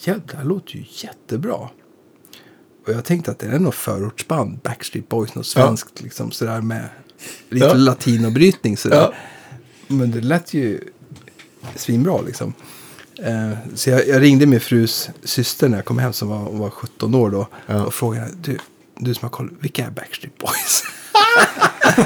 jävlar 0.00 0.26
det 0.30 0.36
här 0.36 0.44
låter 0.44 0.76
ju 0.76 0.84
jättebra. 0.90 1.68
Och 2.86 2.92
jag 2.94 3.04
tänkte 3.04 3.30
att 3.30 3.38
det 3.38 3.46
är 3.46 3.58
något 3.58 3.74
förortsband, 3.74 4.58
Backstreet 4.62 5.08
Boys, 5.08 5.34
något 5.34 5.46
svenskt 5.46 6.00
liksom 6.02 6.30
sådär 6.30 6.60
med 6.60 6.88
lite 7.48 7.66
Ja. 7.66 7.74
latinobrytning 7.74 8.76
sådär. 8.76 8.96
Ja. 8.96 9.14
Men 9.88 10.10
det 10.10 10.20
lät 10.20 10.54
ju 10.54 10.80
svinbra 11.76 12.20
liksom. 12.20 12.52
Eh, 13.22 13.52
så 13.74 13.90
jag, 13.90 14.08
jag 14.08 14.22
ringde 14.22 14.46
min 14.46 14.60
frus 14.60 15.08
syster 15.24 15.68
när 15.68 15.78
jag 15.78 15.84
kom 15.84 15.98
hem 15.98 16.12
som 16.12 16.28
var, 16.28 16.50
var 16.52 16.70
17 16.70 17.14
år 17.14 17.30
då. 17.30 17.48
Ja. 17.66 17.84
Och 17.86 17.94
frågade, 17.94 18.30
du, 18.42 18.58
du 18.98 19.14
som 19.14 19.22
har 19.26 19.30
koll, 19.30 19.50
vilka 19.60 19.86
är 19.86 19.90
Backstreet 19.90 20.38
Boys? 20.38 20.82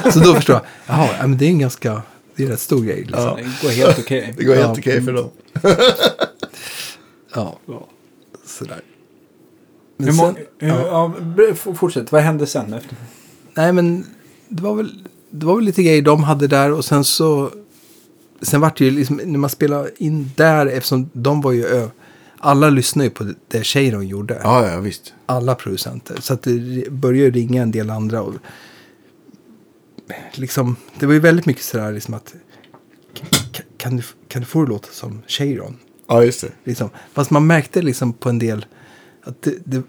så 0.13 0.19
då 0.19 0.35
förstår 0.35 0.55
jag, 0.55 0.63
jaha, 0.85 1.09
ja, 1.19 1.27
men 1.27 1.37
det 1.37 1.45
är 1.45 1.49
en 1.49 1.59
ganska, 1.59 2.01
det 2.35 2.43
är 2.43 2.45
en 2.47 2.51
rätt 2.51 2.59
stor 2.59 2.81
grej. 2.83 2.97
Liksom. 3.01 3.21
Ja. 3.21 3.35
Det 3.61 3.67
går 3.67 3.69
helt 3.73 3.99
okej. 3.99 4.33
Det 4.37 4.43
går 4.43 4.55
Ja. 4.55 4.67
helt 4.67 4.79
okej 4.79 5.01
för 5.01 5.13
dem. 5.13 5.29
Ja. 7.35 7.57
Sådär. 8.45 8.81
Men 9.97 10.07
Hur 10.07 10.13
sen, 10.13 10.35
ja. 10.59 11.13
f- 11.51 11.67
fortsätt, 11.75 12.11
vad 12.11 12.21
hände 12.21 12.47
sen? 12.47 12.73
Efter? 12.73 12.95
nej 13.53 13.73
men 13.73 14.05
det 14.47 14.63
var 14.63 14.75
väl, 14.75 15.07
det 15.29 15.45
var 15.45 15.55
väl 15.55 15.65
lite 15.65 15.83
grejer 15.83 16.01
de 16.01 16.23
hade 16.23 16.47
där 16.47 16.71
och 16.71 16.85
sen 16.85 17.03
så, 17.03 17.51
sen 18.41 18.61
vart 18.61 18.77
det 18.77 18.85
ju 18.85 18.91
liksom, 18.91 19.21
när 19.25 19.39
man 19.39 19.49
spelade 19.49 19.89
in 19.97 20.31
där, 20.37 20.65
eftersom 20.65 21.09
de 21.13 21.41
var 21.41 21.51
ju 21.51 21.65
ö, 21.65 21.87
alla 22.43 22.69
lyssnade 22.69 23.05
ju 23.05 23.09
på 23.09 23.33
det 23.47 23.63
Cheiron 23.63 24.07
gjorde. 24.07 24.39
Ja, 24.43 24.67
ja, 24.67 24.79
visst. 24.79 25.13
alla 25.25 25.55
producenter. 25.55 26.21
Så 26.21 26.33
att 26.33 26.41
det 26.43 26.91
började 26.91 27.29
ringa 27.29 27.61
en 27.61 27.71
del 27.71 27.89
andra. 27.89 28.21
Och 28.21 28.33
liksom, 30.33 30.75
det 30.99 31.05
var 31.05 31.13
ju 31.13 31.19
väldigt 31.19 31.45
mycket 31.45 31.63
sådär 31.63 31.91
liksom 31.91 32.13
att 32.13 32.33
kan, 33.77 33.97
du, 33.97 34.03
kan 34.27 34.41
du 34.41 34.45
få 34.45 34.63
det 34.63 34.69
låta 34.69 34.87
som 34.91 35.21
Cheiron? 35.27 35.77
Ja, 36.07 36.23
just 36.23 36.41
det. 36.41 36.51
Liksom. 36.63 36.89
Fast 37.13 37.31
man 37.31 37.47
märkte 37.47 37.81
liksom 37.81 38.13
på 38.13 38.29
en 38.29 38.39
del 38.39 38.65
att 39.23 39.41
det, 39.41 39.55
det, 39.65 39.83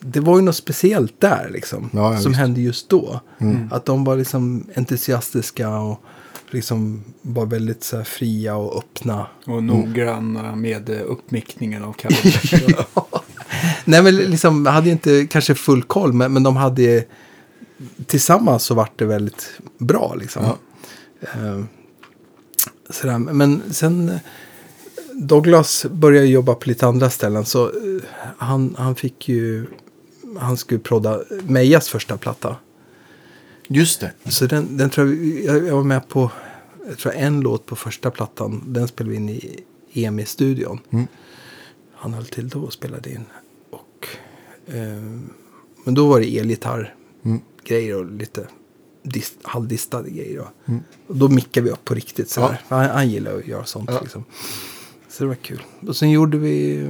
det 0.00 0.20
var 0.20 0.36
ju 0.36 0.42
något 0.42 0.56
speciellt 0.56 1.20
där 1.20 1.48
liksom. 1.52 1.90
Ja, 1.92 2.12
ja, 2.12 2.20
som 2.20 2.32
visst. 2.32 2.40
hände 2.40 2.60
just 2.60 2.88
då. 2.88 3.20
Mm. 3.38 3.68
Att 3.72 3.84
de 3.84 4.04
var 4.04 4.16
liksom 4.16 4.66
entusiastiska 4.76 5.78
och 5.78 6.04
liksom 6.50 7.04
var 7.22 7.46
väldigt 7.46 7.84
så 7.84 7.96
här, 7.96 8.04
fria 8.04 8.56
och 8.56 8.78
öppna. 8.78 9.26
Och 9.46 9.62
noggranna 9.62 10.56
med 10.56 10.90
eh, 10.90 11.00
uppmickningen 11.06 11.82
av 11.82 11.92
Kalle. 11.92 12.16
Nej 13.84 14.02
men 14.02 14.16
liksom, 14.16 14.66
hade 14.66 14.90
inte 14.90 15.26
kanske 15.26 15.54
full 15.54 15.82
koll, 15.82 16.12
men, 16.12 16.32
men 16.32 16.42
de 16.42 16.56
hade 16.56 17.04
tillsammans 18.06 18.64
så 18.64 18.74
vart 18.74 18.98
det 18.98 19.04
väldigt 19.04 19.60
bra 19.78 20.14
liksom. 20.14 20.44
Ja. 20.44 20.56
Eh, 21.20 21.64
sådär. 22.90 23.18
Men 23.18 23.62
sen 23.70 24.08
eh, 24.08 24.18
Douglas 25.12 25.86
började 25.90 26.26
jobba 26.26 26.54
på 26.54 26.68
lite 26.68 26.86
andra 26.86 27.10
ställen 27.10 27.44
så 27.44 27.66
eh, 27.66 28.02
han, 28.38 28.74
han 28.78 28.94
fick 28.94 29.28
ju, 29.28 29.66
han 30.38 30.56
skulle 30.56 30.80
prodda 30.80 31.20
Mejas 31.42 31.88
första 31.88 32.16
platta. 32.16 32.56
Just 33.68 34.00
det. 34.00 34.12
Så 34.30 34.46
den, 34.46 34.76
den 34.76 34.90
tror 34.90 35.14
jag, 35.14 35.66
jag, 35.66 35.76
var 35.76 35.84
med 35.84 36.08
på, 36.08 36.30
jag 36.88 36.98
tror 36.98 37.12
en 37.12 37.40
låt 37.40 37.66
på 37.66 37.76
första 37.76 38.10
plattan. 38.10 38.62
Den 38.66 38.88
spelade 38.88 39.10
vi 39.10 39.16
in 39.16 39.28
i 39.28 39.60
EMI-studion. 39.92 40.80
Mm. 40.90 41.06
Han 41.94 42.14
höll 42.14 42.26
till 42.26 42.48
då 42.48 42.60
och 42.60 42.72
spelade 42.72 43.10
in. 43.10 43.24
Och, 43.70 44.08
eh, 44.66 45.02
men 45.84 45.94
då 45.94 46.08
var 46.08 46.20
det 46.20 46.38
elgitarr 46.38 46.94
Mm. 47.24 47.40
grejer 47.64 47.96
och 47.96 48.12
lite 48.12 48.46
dist, 49.02 49.34
halvdistade 49.42 50.10
grejer. 50.10 50.38
Och, 50.40 50.48
Mm. 50.68 50.80
och 51.06 51.16
då 51.16 51.28
mickade 51.28 51.64
vi 51.64 51.70
upp 51.70 51.84
på 51.84 51.94
riktigt. 51.94 52.30
Så 52.30 52.40
Ja. 52.40 52.54
Han, 52.68 52.84
han 52.90 53.10
gillar 53.10 53.38
att 53.38 53.46
göra 53.46 53.64
sånt. 53.64 53.90
Ja. 53.92 54.00
Liksom. 54.00 54.24
Så 55.08 55.24
det 55.24 55.28
var 55.28 55.34
kul. 55.34 55.62
Och 55.88 55.96
sen 55.96 56.10
gjorde 56.10 56.38
vi 56.38 56.82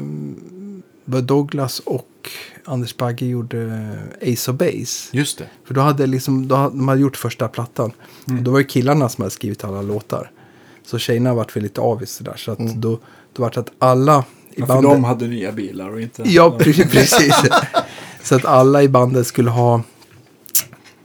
var 1.05 1.21
Douglas 1.23 1.81
och 1.81 2.31
Anders 2.65 2.97
Bagge 2.97 3.27
gjorde 3.27 3.63
eh, 4.23 4.33
Ace 4.33 4.51
of 4.51 4.57
Base. 4.57 5.09
Just 5.17 5.39
det. 5.39 5.49
För 5.65 5.75
då 5.75 5.81
hade 5.81 6.07
liksom, 6.07 6.49
då 6.49 6.55
hade, 6.55 6.77
de 6.77 6.89
hade 6.89 7.01
gjort 7.01 7.17
första 7.17 7.49
plattan. 7.49 7.93
Och 8.25 8.33
då 8.43 8.51
var 8.51 8.59
det 8.59 8.65
killarna 8.65 9.09
som 9.09 9.23
hade 9.23 9.31
skrivit 9.31 9.65
alla 9.65 9.83
låtar. 9.83 10.31
Så 10.85 10.99
tjejerna 10.99 11.35
vart 11.35 11.57
väl 11.57 11.63
lite 11.63 11.81
avis 11.81 12.11
sådär. 12.11 12.35
Så 12.37 12.53
att 12.53 12.59
då, 12.59 12.99
då 13.33 13.43
vart 13.43 13.55
det 13.55 13.61
att 13.61 13.71
alla 13.79 14.25
i 14.51 14.61
Ja, 14.61 14.67
för 14.67 14.75
bandet... 14.75 14.93
de 14.93 15.05
hade 15.05 15.27
nya 15.27 15.53
bilar 15.53 15.91
och 15.91 16.01
inte... 16.01 16.23
Ja, 16.27 16.59
pre- 16.61 16.89
precis. 16.91 17.35
Så 18.23 18.35
att 18.35 18.45
alla 18.45 18.83
i 18.83 18.89
bandet 18.89 19.27
skulle 19.27 19.51
ha 19.51 19.83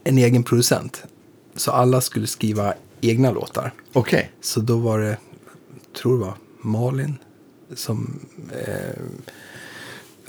en 0.04 0.18
egen 0.18 0.44
producent. 0.44 1.04
Så 1.56 1.72
alla 1.72 2.02
skulle 2.02 2.28
skriva 2.28 2.74
egna 3.02 3.32
låtar. 3.32 3.74
Okej. 3.94 4.32
Så 4.42 4.60
då 4.60 4.78
var 4.78 5.00
det, 5.00 5.18
tror 6.02 6.20
det 6.20 6.26
var 6.26 6.34
Malin 6.62 7.18
som 7.76 8.20
eh, 8.68 9.02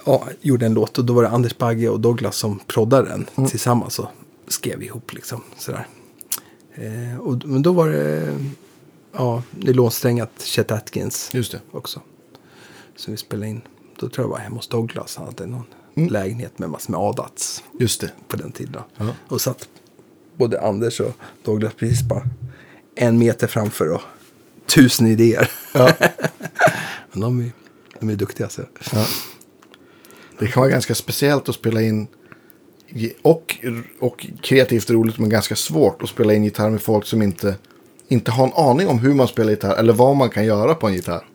ja, 0.04 0.28
gjorde 0.40 0.66
en 0.66 0.74
låt. 0.74 0.98
Och 0.98 1.04
då 1.04 1.12
var 1.12 1.22
det 1.22 1.28
Anders 1.28 1.58
Bagge 1.58 1.88
och 1.88 2.00
Douglas 2.00 2.36
som 2.36 2.58
proddade 2.66 3.08
den 3.34 3.46
tillsammans 3.46 3.98
och 3.98 4.06
skrev 4.48 4.82
ihop 4.82 5.12
liksom 5.14 5.42
sådär. 5.58 5.86
Eh, 6.74 7.20
och, 7.20 7.44
men 7.44 7.62
då 7.62 7.72
var 7.72 7.88
det 7.88 8.38
ja, 9.12 9.42
nylonsträngat 9.50 10.30
Chet 10.42 10.70
Atkins 10.70 11.30
Just 11.34 11.52
det. 11.52 11.60
också. 11.72 12.00
Som 12.96 13.10
vi 13.12 13.16
spelade 13.16 13.48
in. 13.50 13.60
Då 13.98 14.08
tror 14.08 14.24
jag 14.24 14.28
det 14.28 14.32
var 14.32 14.38
hemma 14.38 14.56
hos 14.56 14.68
Douglas. 14.68 15.16
Han 15.16 15.26
hade 15.26 15.46
någon 15.46 15.64
Mm. 15.96 16.12
lägenhet 16.12 16.58
med 16.58 16.70
massor 16.70 16.90
med 16.92 17.00
adats 17.00 17.62
Just 17.80 18.00
det. 18.00 18.10
på 18.28 18.36
den 18.36 18.52
tiden. 18.52 18.82
Ja. 18.96 19.06
Och 19.28 19.40
satt 19.40 19.68
både 20.36 20.60
Anders 20.60 21.00
och 21.00 21.12
Douglas 21.44 21.72
precis 21.74 22.02
bara 22.02 22.22
en 22.94 23.18
meter 23.18 23.46
framför 23.46 23.88
och 23.88 24.00
tusen 24.66 25.06
idéer. 25.06 25.50
Ja. 25.74 25.92
Men 27.12 27.20
de 27.20 27.40
är, 27.40 27.50
de 28.00 28.10
är 28.10 28.16
duktiga. 28.16 28.48
Så. 28.48 28.62
Ja. 28.92 29.06
Det 30.40 30.46
kan 30.46 30.60
vara 30.60 30.70
ganska 30.70 30.94
speciellt 30.94 31.48
att 31.48 31.54
spela 31.54 31.82
in 31.82 32.06
och, 33.22 33.56
och 34.00 34.26
kreativt 34.42 34.90
roligt 34.90 35.18
men 35.18 35.28
ganska 35.28 35.56
svårt 35.56 36.02
att 36.02 36.08
spela 36.08 36.34
in 36.34 36.44
gitarr 36.44 36.70
med 36.70 36.82
folk 36.82 37.06
som 37.06 37.22
inte, 37.22 37.54
inte 38.08 38.30
har 38.30 38.44
en 38.44 38.52
aning 38.52 38.88
om 38.88 38.98
hur 38.98 39.14
man 39.14 39.28
spelar 39.28 39.50
gitarr 39.50 39.74
eller 39.74 39.92
vad 39.92 40.16
man 40.16 40.30
kan 40.30 40.44
göra 40.44 40.74
på 40.74 40.86
en 40.86 40.94
gitarr. 40.94 41.26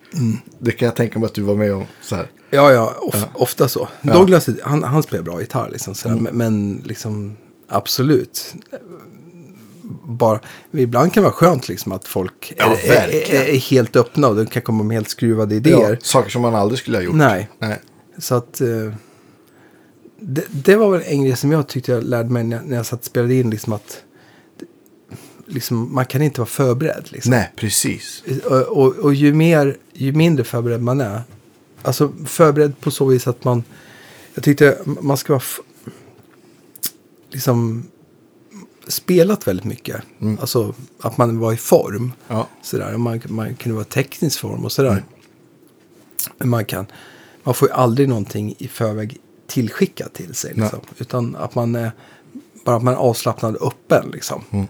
Det 0.60 0.72
kan 0.72 0.86
jag 0.86 0.96
tänka 0.96 1.20
mig 1.20 1.28
att 1.28 1.34
du 1.34 1.42
var 1.42 1.56
med 1.56 1.74
om. 1.74 1.86
Så 2.02 2.16
här. 2.16 2.28
Ja, 2.50 2.72
ja, 2.72 2.96
of, 3.02 3.26
ofta 3.34 3.68
så. 3.68 3.88
Ja. 4.02 4.14
Douglas, 4.14 4.50
han, 4.64 4.84
han 4.84 5.04
spelar 5.04 5.24
bra 5.24 5.42
gitarr 5.42 5.70
liksom. 5.72 5.96
Sådär, 5.96 6.16
men, 6.16 6.38
men 6.38 6.82
liksom 6.86 7.38
absolut. 7.68 8.54
Bara, 10.04 10.40
ibland 10.72 11.14
kan 11.14 11.24
det 11.24 11.30
vara 11.30 11.34
skönt 11.34 11.70
liksom 11.70 11.92
att 11.92 12.08
folk 12.08 12.54
Ja, 12.58 12.76
är, 12.84 13.10
är, 13.10 13.50
är 13.50 13.58
helt 13.58 13.96
öppna 13.96 14.28
och 14.28 14.36
de 14.36 14.46
kan 14.46 14.62
komma 14.62 14.84
med 14.84 14.96
helt 14.96 15.10
skruvade 15.10 15.56
idéer. 15.56 15.90
Ja, 15.90 15.96
saker 16.02 16.30
som 16.30 16.42
man 16.42 16.56
aldrig 16.56 16.80
skulle 16.80 16.98
ha 16.98 17.04
gjort. 17.04 17.16
Nej. 17.16 17.50
Nej. 17.60 17.80
Så 18.18 18.36
att 18.36 18.62
eh, 18.62 18.94
det, 20.20 20.46
det 20.52 20.76
var 20.76 20.92
väl 20.92 21.02
en 21.06 21.24
grej 21.24 21.36
som 21.36 21.52
jag 21.52 21.68
tyckte 21.68 21.92
jag 21.92 22.04
lärde 22.04 22.30
mig 22.30 22.44
när, 22.44 22.62
när 22.62 22.76
jag 22.76 22.86
satt 22.86 23.00
och 23.00 23.06
spelade 23.06 23.36
in. 23.36 23.50
Liksom 23.50 23.74
att 23.74 24.04
liksom, 25.46 25.94
man 25.96 26.06
kan 26.06 26.22
inte 26.22 26.42
vara 26.42 26.50
förberedd. 26.50 27.08
Liksom. 27.10 27.32
Nej, 27.32 27.52
precis. 27.56 28.24
Och, 28.46 28.62
och, 28.62 28.96
och 28.96 29.14
ju, 29.14 29.34
mer, 29.34 29.78
ju 29.94 30.14
mindre 30.14 30.44
förberedd 30.44 30.82
man 30.82 31.02
är. 31.02 31.22
Alltså 31.82 32.12
förberedd 32.26 32.80
på 32.80 32.92
så 32.92 33.06
vis 33.06 33.28
att 33.28 33.44
man. 33.44 33.64
Jag 34.34 34.44
tyckte 34.44 34.78
man 34.86 35.18
ska 35.18 35.34
vara 35.34 35.44
liksom 37.30 37.88
spelat 38.88 39.48
väldigt 39.48 39.66
mycket. 39.66 40.02
Mm. 40.22 40.38
Alltså 40.40 40.74
att 41.00 41.18
man 41.18 41.40
var 41.40 41.54
i 41.54 41.58
form. 41.58 42.12
Ja. 42.28 42.48
Sådär. 42.62 42.98
Man, 42.98 43.22
man 43.28 43.56
kunde 43.56 43.74
vara 43.76 43.86
i 43.86 43.90
teknisk 43.90 44.40
form 44.40 44.66
och 44.66 44.72
sådär. 44.72 45.04
Men 46.38 46.50
man 46.50 46.66
kan. 46.66 46.86
Man 47.46 47.54
får 47.54 47.68
ju 47.68 47.74
aldrig 47.74 48.10
någonting 48.10 48.56
i 48.58 48.68
förväg 48.68 49.18
tillskickat 49.48 50.14
till 50.14 50.34
sig. 50.34 50.54
Liksom. 50.54 50.80
Utan 50.98 51.36
att 51.36 51.56
man 51.56 51.76
är 51.76 51.92
bara 52.66 52.76
att 52.76 52.84
man 52.84 52.94
är 52.94 52.98
avslappnad 52.98 53.58
öppen. 53.62 54.10
Liksom. 54.14 54.44
Mm. 54.52 54.66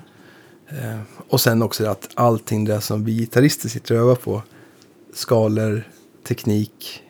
Eh, 0.67 0.99
och 1.29 1.41
sen 1.41 1.61
också 1.61 1.87
att 1.87 2.09
allting 2.13 2.65
det 2.65 2.81
som 2.81 3.05
vi 3.05 3.17
gitarrister 3.17 3.69
sitter 3.69 3.95
och 3.95 4.01
övar 4.01 4.15
på. 4.15 4.43
Skalor, 5.13 5.87
teknik. 6.27 7.03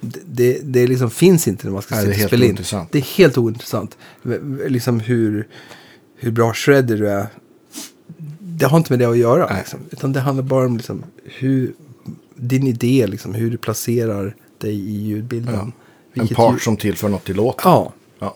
Det, 0.00 0.20
det, 0.24 0.60
det 0.62 0.86
liksom 0.86 1.10
finns 1.10 1.48
inte 1.48 1.66
när 1.66 1.72
man 1.72 1.82
ska 1.82 1.94
Nej, 1.94 2.04
sitta 2.04 2.24
och 2.24 2.28
spela 2.28 2.44
in. 2.44 2.88
Det 2.90 2.98
är 2.98 3.16
helt 3.16 3.38
ointressant. 3.38 3.96
Liksom 4.66 5.00
hur, 5.00 5.48
hur 6.16 6.30
bra 6.30 6.54
shredder 6.54 6.96
du 6.96 7.08
är. 7.08 7.26
Det 8.38 8.66
har 8.66 8.78
inte 8.78 8.92
med 8.92 8.98
det 8.98 9.04
att 9.04 9.18
göra. 9.18 9.56
Liksom. 9.56 9.80
Utan 9.90 10.12
det 10.12 10.20
handlar 10.20 10.44
bara 10.44 10.66
om 10.66 10.76
liksom 10.76 11.04
hur, 11.24 11.74
din 12.42 12.66
idé, 12.66 13.06
liksom, 13.06 13.34
hur 13.34 13.50
du 13.50 13.56
placerar 13.56 14.34
dig 14.58 14.74
i 14.74 14.92
ljudbilden. 15.02 15.72
Ja. 16.14 16.22
En 16.22 16.28
part 16.28 16.52
ljud- 16.54 16.60
som 16.62 16.76
tillför 16.76 17.08
något 17.08 17.24
till 17.24 17.36
låten. 17.36 17.70
Ja, 17.70 17.92
Ja. 18.18 18.34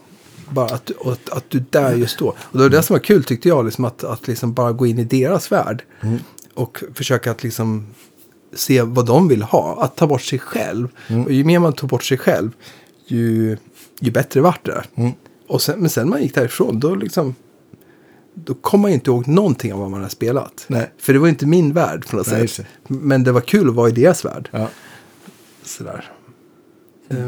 bara 0.50 0.66
att, 0.66 0.90
att, 1.06 1.28
att 1.30 1.44
du 1.50 1.64
där 1.70 1.94
just 1.94 2.18
då. 2.18 2.26
Och 2.28 2.36
det 2.52 2.58
var 2.58 2.68
det 2.68 2.82
som 2.82 2.94
var 2.94 3.00
kul 3.00 3.24
tyckte 3.24 3.48
jag, 3.48 3.64
liksom, 3.64 3.84
att, 3.84 4.04
att 4.04 4.28
liksom 4.28 4.52
bara 4.52 4.72
gå 4.72 4.86
in 4.86 4.98
i 4.98 5.04
deras 5.04 5.52
värld. 5.52 5.82
Mm. 6.00 6.18
Och 6.54 6.82
försöka 6.94 7.30
att 7.30 7.42
liksom 7.42 7.86
se 8.54 8.82
vad 8.82 9.06
de 9.06 9.28
vill 9.28 9.42
ha. 9.42 9.82
Att 9.84 9.96
ta 9.96 10.06
bort 10.06 10.22
sig 10.22 10.38
själv. 10.38 10.88
Mm. 11.08 11.24
Och 11.24 11.32
ju 11.32 11.44
mer 11.44 11.58
man 11.58 11.72
tog 11.72 11.88
bort 11.88 12.04
sig 12.04 12.18
själv, 12.18 12.50
ju, 13.06 13.56
ju 14.00 14.10
bättre 14.10 14.40
vart 14.40 14.64
det. 14.66 14.82
Mm. 14.94 15.12
Och 15.48 15.62
sen, 15.62 15.80
men 15.80 15.90
sen 15.90 16.08
man 16.08 16.22
gick 16.22 16.34
därifrån, 16.34 16.80
då 16.80 16.94
liksom... 16.94 17.34
Då 18.44 18.54
kom 18.54 18.80
man 18.80 18.90
inte 18.90 19.10
ihåg 19.10 19.28
någonting 19.28 19.72
av 19.72 19.78
vad 19.78 19.90
man 19.90 20.00
hade 20.00 20.12
spelat. 20.12 20.64
Nej. 20.68 20.90
För 20.98 21.12
det 21.12 21.18
var 21.18 21.28
inte 21.28 21.46
min 21.46 21.72
värld 21.72 22.06
på 22.06 22.16
något 22.16 22.30
Nej, 22.30 22.48
sätt. 22.48 22.66
Men 22.88 23.24
det 23.24 23.32
var 23.32 23.40
kul 23.40 23.68
att 23.68 23.74
vara 23.74 23.88
i 23.88 23.92
deras 23.92 24.24
värld. 24.24 24.48
Ja. 24.52 24.68
Sådär. 25.62 26.12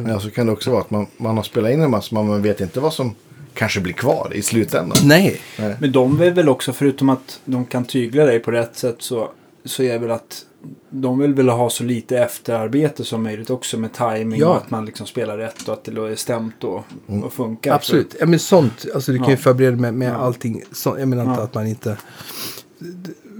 Ja, 0.07 0.21
så 0.21 0.31
kan 0.31 0.47
det 0.47 0.53
också 0.53 0.71
vara 0.71 0.81
att 0.81 0.91
man, 0.91 1.07
man 1.17 1.37
har 1.37 1.43
spelat 1.43 1.71
in 1.71 1.83
en 1.83 1.91
massa, 1.91 2.15
men 2.15 2.27
man 2.27 2.43
vet 2.43 2.61
inte 2.61 2.81
vad 2.81 2.93
som 2.93 3.15
kanske 3.55 3.81
blir 3.81 3.93
kvar 3.93 4.33
i 4.35 4.43
slutändan. 4.43 4.99
Nej. 5.05 5.41
Nej. 5.59 5.77
Men 5.81 5.93
de 5.93 6.21
är 6.21 6.31
väl 6.31 6.49
också, 6.49 6.73
förutom 6.73 7.09
att 7.09 7.41
de 7.45 7.65
kan 7.65 7.85
tygla 7.85 8.25
dig 8.25 8.39
på 8.39 8.51
rätt 8.51 8.77
sätt 8.77 8.97
så, 8.99 9.31
så 9.65 9.83
är 9.83 9.99
väl 9.99 10.11
att 10.11 10.45
de 10.91 11.19
vill 11.19 11.35
väl 11.35 11.49
ha 11.49 11.71
så 11.71 11.85
lite 11.85 12.19
efterarbete 12.19 13.05
som 13.05 13.23
möjligt 13.23 13.51
också 13.51 13.79
med 13.79 13.93
timing 13.93 14.41
Ja. 14.41 14.49
och 14.49 14.57
att 14.57 14.71
man 14.71 14.85
liksom 14.85 15.07
spelar 15.07 15.39
rätt 15.39 15.69
och 15.69 15.75
att 15.75 15.85
det 15.85 15.93
är 15.93 16.15
stämt 16.17 16.65
och, 16.65 16.85
och 17.25 17.33
funkar. 17.33 17.75
Absolut. 17.75 18.17
Ja, 18.21 18.27
men 18.27 18.39
sånt. 18.39 18.87
Alltså, 18.95 19.13
du 19.13 19.19
kan 19.19 19.31
ju 19.31 19.37
förbereda 19.37 19.77
med, 19.77 19.95
med 19.95 20.09
Ja. 20.13 20.17
allting. 20.17 20.63
Så, 20.73 20.97
jag 20.99 21.09
menar 21.09 21.23
inte 21.23 21.41
Ja. 21.41 21.45
att 21.45 21.55
man 21.55 21.67
inte... 21.67 21.97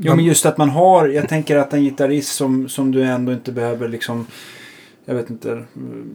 Jo 0.01 0.17
men 0.17 0.25
just 0.25 0.47
att 0.47 0.59
man 0.59 0.71
har, 0.71 1.09
jag 1.09 1.29
tänker 1.29 1.57
att 1.57 1.73
en 1.73 1.83
gitarrist 1.83 2.35
som, 2.35 2.69
som 2.69 2.93
du 2.93 3.03
ändå 3.03 3.33
inte 3.33 3.53
behöver 3.53 3.89
liksom 3.89 4.27
jag 5.05 5.15
vet 5.15 5.31
inte, 5.31 5.65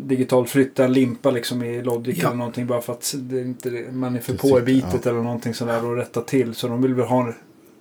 digitalt 0.06 0.50
flytta 0.50 0.86
en 0.86 0.94
limpa 0.94 1.32
liksom 1.32 1.64
i 1.64 1.82
Logic 1.82 2.18
Ja. 2.22 2.28
eller 2.28 2.38
någonting 2.38 2.68
bara 2.68 2.82
för 2.82 2.94
att 2.94 3.16
det 3.18 3.40
är 3.40 3.42
inte, 3.46 3.86
man 3.92 4.16
är 4.16 4.20
för 4.20 4.34
på 4.34 4.60
i 4.60 4.62
bitet 4.62 5.06
eller 5.06 5.22
någonting 5.22 5.54
sådär 5.54 5.86
och 5.86 5.96
rätta 5.96 6.22
till. 6.22 6.56
Så 6.56 6.68
de 6.68 6.82
vill 6.82 6.94
väl 6.94 7.06
ha 7.06 7.34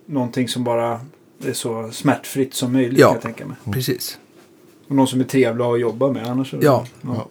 någonting 0.05 0.47
som 0.47 0.63
bara 0.63 0.99
är 1.49 1.53
så 1.53 1.89
smärtfritt 1.91 2.53
som 2.53 2.73
möjligt 2.73 2.99
Ja. 2.99 3.07
kan 3.07 3.13
jag 3.15 3.21
tänka 3.21 3.45
mig. 3.45 3.57
Precis. 3.73 4.17
Och 4.87 4.95
någon 4.95 5.07
som 5.07 5.19
är 5.19 5.23
trevlig 5.23 5.63
att 5.65 5.79
jobba 5.79 6.11
med 6.11 6.27
annars. 6.27 6.51
det- 6.51 6.57
Ja. 6.61 6.85
Ja. 7.01 7.27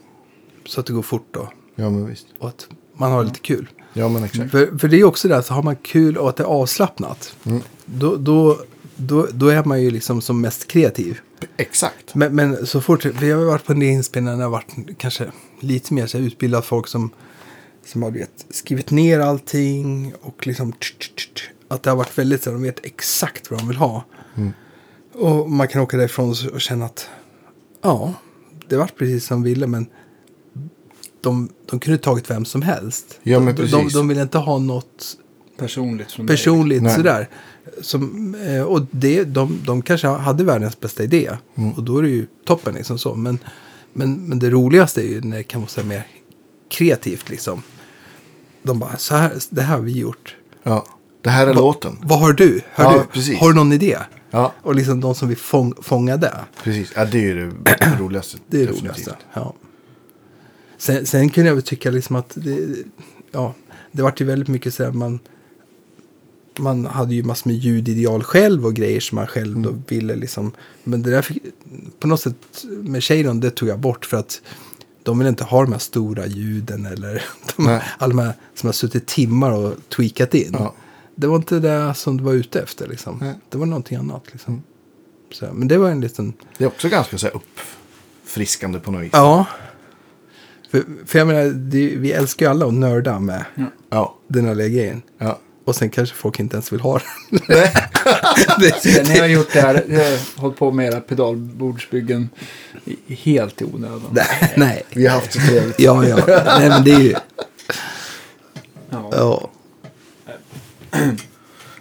Så 0.66 0.80
att 0.80 0.86
det 0.86 0.93
går 0.93 1.02
fort 1.02 1.26
då. 1.30 1.48
Ja, 1.74 1.90
men 1.90 2.06
visst. 2.06 2.26
Och 2.39 2.48
att 2.48 2.68
man 2.97 3.12
har 3.12 3.24
lite 3.24 3.40
kul. 3.40 3.68
Ja, 3.93 4.09
men 4.09 4.24
exakt. 4.24 4.51
För, 4.51 4.78
för 4.78 4.89
det 4.89 4.97
är 5.01 5.05
också 5.05 5.28
det, 5.28 5.36
att 5.36 5.48
har 5.48 5.62
man 5.62 5.76
kul 5.76 6.16
och 6.18 6.28
att 6.28 6.36
det 6.36 6.43
är 6.43 6.47
avslappnat. 6.47 7.36
Mm. 7.44 7.62
Då, 7.84 8.16
då, 8.16 8.59
då, 8.97 9.26
då 9.32 9.48
är 9.48 9.64
man 9.64 9.82
ju 9.82 9.90
liksom 9.90 10.20
som 10.20 10.40
mest 10.40 10.66
kreativ. 10.68 11.20
Exakt. 11.56 12.14
Men, 12.14 12.34
men 12.36 12.66
så 12.66 12.80
fort, 12.80 13.05
jag 13.05 13.36
har 13.39 13.44
varit 13.44 13.64
på 13.64 13.72
en 13.72 13.80
del 13.80 13.89
inspelningar 13.89 14.36
när 14.36 14.43
jag 14.43 14.51
har 14.51 14.52
varit 14.52 14.98
kanske 14.98 15.32
lite 15.60 15.94
mer 15.94 16.06
så 16.06 16.18
här, 16.18 16.24
utbildad 16.24 16.64
folk 16.64 16.89
som, 16.89 17.10
som 17.86 18.02
har 18.02 18.10
vet, 18.10 18.47
skrivit 18.51 18.90
ner 18.90 19.20
allting 19.20 20.12
och 20.22 20.47
liksom 20.47 20.72
tch, 20.72 20.93
tch, 20.98 21.28
tch. 21.34 21.43
Att 21.74 21.82
det 21.82 21.90
har 21.90 21.97
varit 21.97 22.19
väldigt 22.19 22.43
så 22.43 22.51
de 22.51 22.62
vet 22.62 22.85
exakt 22.86 23.51
vad 23.51 23.61
de 23.61 23.69
vill 23.69 23.77
ha. 23.77 24.05
Mm. 24.36 24.53
Och 25.12 25.51
man 25.51 25.69
kan 25.69 25.82
åka 25.82 25.97
därifrån 25.97 26.35
och 26.53 26.61
känna 26.61 26.85
att 26.85 27.09
ja, 27.82 28.15
det 28.69 28.77
var 28.77 28.86
precis 28.99 29.27
som 29.27 29.43
de 29.43 29.51
ville 29.51 29.66
men 29.66 29.86
de, 31.20 31.49
de 31.70 31.81
kunde 31.81 31.99
tagit 31.99 32.31
vem 32.31 32.44
som 32.44 32.62
helst. 32.62 33.20
Ja, 33.23 33.40
men 33.40 33.55
de, 33.55 33.62
de, 33.62 33.70
precis. 33.70 33.93
de 33.93 34.09
ville 34.09 34.23
inte 34.23 34.39
ha 34.39 34.59
något 34.59 35.16
Personligt 35.57 36.12
från 36.12 36.27
personligt 36.27 36.93
sådär. 36.93 37.28
Som, 37.81 38.35
eh, 38.35 38.62
och 38.62 38.86
det, 38.90 39.24
de, 39.24 39.61
de 39.66 39.82
kanske 39.82 40.07
hade 40.07 40.44
världens 40.44 40.81
bästa 40.81 41.03
idé. 41.03 41.31
Mm. 41.55 41.73
Och 41.73 41.82
då 41.82 41.99
är 41.99 42.03
det 42.03 42.09
ju 42.09 42.27
toppen 42.44 42.74
liksom 42.74 42.99
så. 42.99 43.15
Men, 43.15 43.39
men, 43.93 44.15
men 44.15 44.39
det 44.39 44.51
roligaste 44.51 45.03
är 45.03 45.09
ju 45.09 45.20
när 45.20 45.36
det 45.36 45.43
kan 45.43 45.61
vara 45.61 45.86
mer 45.86 46.07
kreativt 46.69 47.31
liksom. 47.31 47.62
De 48.62 48.78
bara, 48.78 48.97
så 48.97 49.15
här, 49.15 49.32
det 49.51 49.62
här 49.62 49.77
har 49.77 49.82
vi 49.82 49.93
gjort. 49.93 50.36
Ja. 50.62 50.86
Det 51.23 51.31
här 51.31 51.47
är 51.47 51.55
låten. 51.55 51.99
Vad 52.03 52.19
har 52.20 52.32
du? 52.32 52.61
Har, 52.74 52.85
Ja, 52.85 52.99
du? 52.99 53.05
precis. 53.07 53.39
har 53.40 53.49
du 53.49 53.55
någon 53.55 53.73
idé? 53.73 53.99
Ja, 54.31 54.53
Och 54.62 54.74
liksom 54.74 55.01
de 55.01 55.15
som 55.15 55.28
vill 55.28 55.36
fång, 55.36 55.74
fånga 55.82 56.16
det. 56.16 56.35
precis. 56.65 56.93
Ja, 56.97 57.05
det 57.05 57.19
är 57.19 57.23
ju 57.23 57.51
det 57.62 57.97
roligaste. 58.01 58.39
Det 58.47 58.62
är 58.62 58.66
det 58.66 58.73
roligaste. 58.73 59.16
Ja. 59.35 59.55
Sen, 60.78 61.07
sen 61.07 61.28
kunde 61.28 61.49
jag 61.49 61.55
väl 61.55 61.62
tycka 61.65 61.90
liksom 61.90 62.16
att 62.16 62.32
det, 62.35 62.59
ja, 63.32 63.55
det 63.93 64.03
vart 64.03 64.20
ju 64.20 64.24
väldigt 64.24 64.49
mycket 64.49 64.74
så 64.74 64.85
här 64.85 64.90
man 64.93 65.19
man 66.59 66.86
hade 66.86 67.15
ju 67.15 67.23
massor 67.23 67.51
med 67.51 67.59
ljudideal 67.59 68.23
själv 68.23 68.66
och 68.66 68.74
grejer 68.74 69.01
som 69.01 69.16
man 69.16 69.27
själv 69.27 69.57
Mm. 69.57 69.62
då 69.62 69.78
ville 69.89 70.15
liksom. 70.16 70.53
Men 70.85 71.03
det 71.03 71.11
där 71.11 71.23
fick, 71.23 71.43
på 71.99 72.07
något 72.07 72.20
sätt 72.20 72.65
med 72.82 73.05
Shadon 73.05 73.40
det 73.40 73.51
tog 73.51 73.69
jag 73.69 73.78
bort 73.78 74.05
för 74.07 74.16
att 74.16 74.43
De 75.03 75.19
vill 75.19 75.28
inte 75.28 75.44
ha 75.44 75.62
de 75.62 75.73
här 75.73 75.78
stora 75.78 76.27
ljuden 76.27 76.86
eller 76.86 77.23
de, 77.57 77.81
alla 77.99 78.09
de 78.15 78.19
här 78.19 78.32
som 78.55 78.66
har 78.69 78.73
suttit 78.73 79.07
timmar 79.07 79.51
och 79.53 79.74
tweakat 79.89 80.35
in. 80.35 80.51
Ja. 80.59 80.74
Det 81.14 81.26
var 81.26 81.36
inte 81.36 81.59
det 81.59 81.94
som 81.94 82.16
du 82.16 82.24
var 82.24 82.32
ute 82.32 82.60
efter 82.60 82.89
liksom. 82.89 83.18
Nej. 83.20 83.34
Det 83.51 83.59
var 83.59 83.66
någonting 83.66 83.97
annat 83.98 84.22
liksom. 84.32 84.62
Så, 85.32 85.47
men 85.52 85.68
det 85.68 85.78
var 85.78 85.90
en 85.90 86.01
liten... 86.01 86.32
Det 86.59 86.64
är 86.64 86.68
också 86.68 86.89
ganska 86.89 87.18
så 87.18 87.26
här 87.26 87.34
uppfriskande 88.24 88.78
på 88.78 88.90
något 88.90 89.02
vis. 89.02 89.10
Ja. 89.12 89.47
För, 90.70 90.84
för 91.06 91.18
jag 91.18 91.28
menar, 91.28 91.44
det, 91.44 91.86
vi 91.97 92.12
älskar 92.12 92.47
ju 92.47 92.51
alla 92.51 92.66
att 92.66 92.74
nörda 92.74 93.18
med 93.18 93.44
Ja. 93.90 94.18
den 94.28 94.44
här 94.44 94.55
grejen. 94.55 95.02
ja. 95.18 95.39
Och 95.64 95.76
sen 95.76 95.90
kanske 95.90 96.16
folk 96.16 96.40
inte 96.40 96.56
ens 96.56 96.72
vill 96.72 96.80
ha 96.80 96.98
den. 97.30 97.40
Det, 98.60 99.09
Ni 99.09 99.18
har 99.18 99.26
gjort 99.26 99.52
det 99.52 99.60
här, 99.60 100.40
hållit 100.40 100.56
på 100.59 100.70
med 100.70 100.86
era 100.93 101.01
pedalbordsbyggen 101.01 102.28
helt 103.09 103.62
i 103.62 103.64
onödan. 103.64 104.02
nej, 104.12 104.52
nej. 104.56 104.82
Vi 104.90 105.06
har 105.06 105.14
haft 105.14 105.32
så 105.32 105.39
trevligt. 105.40 105.80
Ja, 105.80 106.05
ja. 106.06 106.18
Nej, 106.59 106.68
men 106.68 106.84
det 106.84 106.90
är 106.93 107.01
ju... 107.01 107.14
Ja. 108.90 109.10
Ja. 109.12 109.51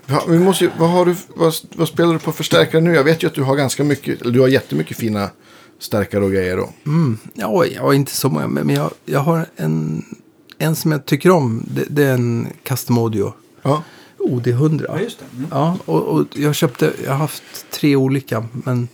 Ja, 0.05 0.23
vi 0.27 0.39
måste 0.39 0.63
ju, 0.63 0.71
vad, 0.79 0.89
har 0.89 1.05
du, 1.05 1.15
vad, 1.35 1.53
vad 1.75 1.87
spelar 1.87 2.13
du 2.13 2.19
på 2.19 2.31
för 2.31 2.43
stärkare 2.43 2.81
nu? 2.81 2.93
Jag 2.95 3.03
vet 3.03 3.23
ju 3.23 3.27
att 3.27 3.33
du 3.33 3.43
har 3.43 3.55
ganska 3.55 3.83
mycket, 3.83 4.21
eller 4.21 4.31
du 4.31 4.39
har 4.39 4.47
jättemycket 4.47 4.97
fina 4.97 5.29
stärkare 5.79 6.23
och 6.23 6.31
grejer 6.31 6.57
då. 6.57 6.69
Mm, 6.85 7.17
ja, 7.33 7.65
ja, 7.65 7.93
inte 7.93 8.11
så 8.11 8.29
många. 8.29 8.47
Men 8.47 8.67
men 8.67 8.75
jag, 8.75 8.91
jag 9.05 9.19
har 9.19 9.45
en, 9.55 10.05
en 10.57 10.75
som 10.75 10.91
jag 10.91 11.05
tycker 11.05 11.31
om. 11.31 11.63
Det, 11.67 11.85
det 11.89 12.03
är 12.03 12.13
en 12.13 12.47
Custom 12.63 12.97
Audio 12.97 13.33
Ja, 13.61 13.83
OD100. 14.17 14.85
Ja, 14.87 14.99
just 14.99 15.19
det. 15.19 15.25
Mm. 15.37 15.47
Ja, 15.51 15.77
och, 15.85 16.01
och 16.01 16.25
jag 16.33 16.55
köpte, 16.55 16.93
jag 17.03 17.11
har 17.11 17.17
haft 17.17 17.43
tre 17.69 17.95
olika. 17.95 18.45
Men 18.51 18.87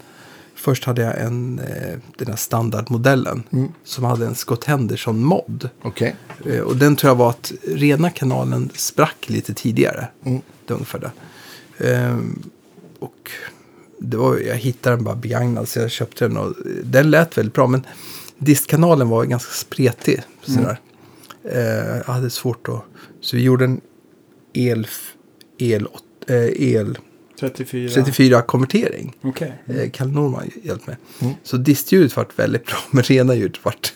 först 0.57 0.83
hade 0.83 1.01
jag 1.01 1.19
en, 1.21 1.59
eh, 1.59 1.99
den 2.17 2.27
här 2.27 2.35
standardmodellen. 2.35 3.43
Som 3.83 4.03
hade 4.03 4.25
en 4.25 4.35
Scott 4.35 4.63
Henderson 4.63 5.23
mod. 5.23 5.69
okej. 5.81 6.15
Eh, 6.45 6.59
och 6.59 6.77
den 6.77 6.95
tror 6.95 7.09
jag 7.09 7.15
var 7.15 7.29
att 7.29 7.51
rena 7.67 8.09
kanalen 8.09 8.69
sprack 8.75 9.29
lite 9.29 9.53
tidigare. 9.53 10.07
Mm. 10.25 10.41
Det 10.65 10.73
är 10.73 10.75
ungefär 10.75 10.99
det. 10.99 11.11
Ehm, 11.89 12.49
och 12.99 13.31
det 13.99 14.17
var, 14.17 14.37
jag 14.37 14.55
hittade 14.55 14.95
den 14.95 15.05
bara 15.05 15.15
begagnad 15.15 15.67
så 15.67 15.79
jag 15.79 15.91
köpte 15.91 16.27
den. 16.27 16.37
Och 16.37 16.53
den 16.83 17.09
lät 17.09 17.37
väldigt 17.37 17.53
bra. 17.53 17.67
Men 17.67 17.85
distkanalen 18.37 19.09
var 19.09 19.25
ganska 19.25 19.51
spretig. 19.51 20.21
Sådär. 20.41 20.79
Eh, 21.43 21.97
jag 22.05 22.13
hade 22.13 22.29
svårt 22.29 22.69
att... 22.69 22.81
Så 23.21 23.35
vi 23.35 23.43
gjorde 23.43 23.65
en 23.65 23.81
el, 24.53 24.87
el, 25.57 25.87
eh, 26.27 26.75
el 26.75 26.97
34. 27.39 27.87
34-konvertering. 27.87 29.13
Okej. 29.21 29.53
Eh, 29.65 29.89
Kalle 29.91 30.11
Norman 30.11 30.49
hjälpt 30.63 30.87
mig. 30.87 30.95
Mm. 31.21 31.33
Så 31.43 31.57
distljudet 31.57 32.15
vart 32.17 32.39
väldigt 32.39 32.65
bra, 32.65 32.77
men 32.91 33.03
rena 33.03 33.35
ljudet 33.35 33.65
vart... 33.65 33.93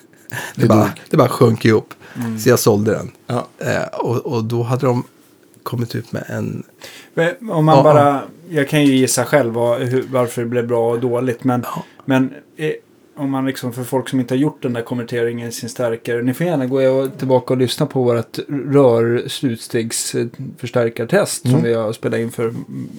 Det, 0.55 0.61
Det 0.61 0.67
bara, 0.67 0.91
det 1.09 1.17
bara 1.17 1.29
sjönk 1.29 1.65
ihop. 1.65 1.93
Så 2.39 2.49
jag 2.49 2.59
sålde 2.59 2.91
den. 2.91 3.11
Ja. 3.27 3.47
Eh, 3.59 3.83
och, 3.99 4.17
och 4.17 4.43
då 4.43 4.63
hade 4.63 4.85
de 4.85 5.03
kommit 5.63 5.95
ut 5.95 6.11
med 6.11 6.23
en... 6.27 6.63
Om 7.51 7.65
man 7.65 7.77
Ja, 7.77 7.83
bara, 7.83 8.21
jag 8.49 8.69
kan 8.69 8.85
ju 8.85 8.95
gissa 8.95 9.25
själv 9.25 9.53
vad, 9.53 9.81
hur, 9.81 10.05
varför 10.11 10.41
det 10.41 10.47
blev 10.47 10.67
bra 10.67 10.91
och 10.91 10.99
dåligt. 10.99 11.43
Men, 11.43 11.61
Ja. 11.75 11.83
men 12.05 12.33
eh, 12.57 12.71
om 13.15 13.31
man 13.31 13.45
liksom 13.45 13.73
för 13.73 13.83
folk 13.83 14.09
som 14.09 14.19
inte 14.19 14.33
har 14.33 14.39
gjort 14.39 14.61
den 14.63 14.73
där 14.73 14.81
konverteringen 14.81 15.49
i 15.49 15.51
sin 15.51 15.69
stärkare. 15.69 16.21
Ni 16.21 16.33
får 16.33 16.47
gärna 16.47 16.65
gå 16.65 17.07
tillbaka 17.07 17.53
och 17.53 17.57
lyssna 17.59 17.85
på 17.85 18.03
vårt 18.03 18.39
rör 18.49 19.23
slutstegsförstärkartest. 19.27 21.41
Som 21.41 21.51
Mm. 21.51 21.63
vi 21.63 21.73
har 21.73 21.93
spelat 21.93 22.19
in 22.19 22.31
för 22.31 22.43
mm, 22.47 22.89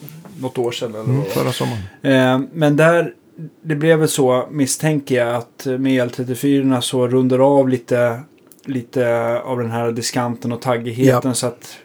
något 0.42 0.58
år 0.58 0.72
sedan. 0.72 0.94
Eller 0.94 1.04
var. 1.12 1.24
Förra 1.24 1.52
sommaren. 1.52 1.82
Eh, 2.02 2.48
men 2.52 2.76
där, 2.76 3.14
det 3.62 3.74
blev 3.74 3.98
väl 3.98 4.08
så 4.08 4.48
misstänker 4.50 5.14
jag 5.26 5.34
att 5.36 5.66
med 5.66 6.10
L34 6.10 6.80
så 6.80 7.08
rundar 7.08 7.38
av 7.58 7.68
lite, 7.68 8.20
lite 8.64 9.38
av 9.40 9.58
den 9.58 9.70
här 9.70 9.92
diskanten 9.92 10.52
och 10.52 10.60
taggigheten 10.62 11.34
så 11.34 11.46
att 11.46 11.76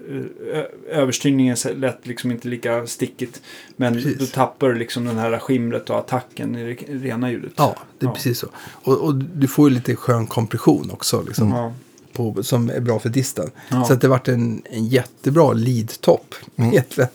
eh, 0.53 0.97
överstyrningen 0.99 1.55
lät 1.75 2.07
liksom 2.07 2.31
inte 2.31 2.47
lika 2.47 2.87
stickigt. 2.87 3.41
Men 3.75 3.93
Precis. 3.93 4.17
då 4.19 4.25
tappar 4.25 4.67
du 4.69 4.75
liksom 4.75 5.05
den 5.05 5.17
här 5.17 5.39
skimret 5.39 5.89
och 5.89 5.97
attacken 5.97 6.55
i 6.55 6.63
det 6.63 6.93
rena 6.93 7.31
ljudet. 7.31 7.51
Ja, 7.55 7.75
det 7.99 8.05
är 8.05 8.09
Ja. 8.09 8.13
precis 8.13 8.39
så. 8.39 8.47
Och, 8.69 8.97
och 9.01 9.15
du 9.15 9.47
får 9.47 9.69
ju 9.69 9.75
lite 9.75 9.95
skön 9.95 10.27
kompression 10.27 10.89
också. 10.93 11.21
Liksom, 11.27 11.49
Ja. 11.51 11.73
på, 12.13 12.43
som 12.43 12.69
är 12.69 12.79
bra 12.79 12.99
för 12.99 13.09
disten. 13.09 13.49
Ja. 13.69 13.83
Så 13.85 13.93
att 13.93 14.01
det 14.01 14.07
vart 14.07 14.27
en, 14.27 14.61
en 14.69 14.87
jättebra 14.87 15.53
lead-topp. 15.53 16.35
egentligen. 16.55 17.09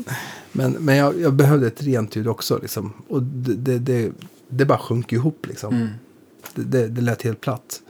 Men, 0.52 0.72
men 0.72 0.96
jag, 0.96 1.20
jag 1.20 1.34
behövde 1.34 1.66
ett 1.66 1.82
rent 1.82 2.16
ljud 2.16 2.28
också. 2.28 2.58
Liksom. 2.62 2.92
Och 3.08 3.22
det, 3.22 3.54
det, 3.54 3.78
det, 3.78 4.12
det 4.48 4.64
bara 4.64 4.78
sjönk 4.78 5.12
ihop. 5.12 5.46
Liksom. 5.46 5.74
Mm. 5.74 5.88
Det, 6.54 6.62
det, 6.62 6.88
det 6.88 7.00
lät 7.00 7.22
helt 7.22 7.40
platt. 7.40 7.82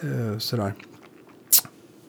Eh, 0.00 0.38
sådär. 0.38 0.74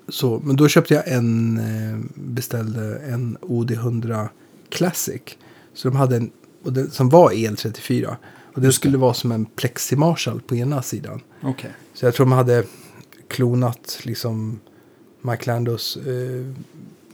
Så, 0.07 0.41
men 0.43 0.55
då 0.55 0.67
köpte 0.67 0.93
jag 0.93 1.07
en, 1.07 1.57
eh, 1.57 1.99
beställde 2.15 2.99
en 2.99 3.37
OD100 3.41 4.27
Classic. 4.69 5.21
Så 5.73 5.87
de 5.87 5.97
hade 5.97 6.15
en, 6.15 6.31
och 6.63 6.73
den, 6.73 6.91
som 6.91 7.09
var 7.09 7.31
EL34. 7.31 8.15
Och 8.53 8.61
den 8.61 8.73
skulle 8.73 8.97
vara 8.97 9.13
som 9.13 9.31
en 9.31 9.45
Plexi 9.45 9.95
Marshall 9.95 10.41
på 10.41 10.55
ena 10.55 10.81
sidan. 10.81 11.21
Okej. 11.41 11.71
Så 11.93 12.05
jag 12.05 12.13
tror 12.13 12.25
de 12.25 12.31
hade 12.31 12.63
klonat 13.27 13.99
liksom 14.03 14.59
Mike 15.21 15.51
Landos 15.51 15.97
eh, 15.97 16.45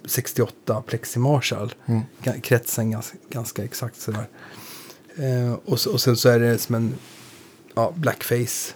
68 0.08 0.82
Plexi 0.82 1.20
Marshall. 1.20 1.74
Mm. 1.86 2.02
Kretsen 2.42 2.92
ganska, 2.92 3.18
ganska 3.30 3.64
exakt 3.64 4.02
sådär. 4.02 4.28
Eh, 5.16 5.54
och, 5.54 5.88
och 5.94 6.02
sen 6.02 6.18
så 6.18 6.30
är 6.30 6.40
det 6.40 6.58
som 6.58 6.76
en 6.76 6.96
ja, 7.76 7.94
blackface 7.96 8.74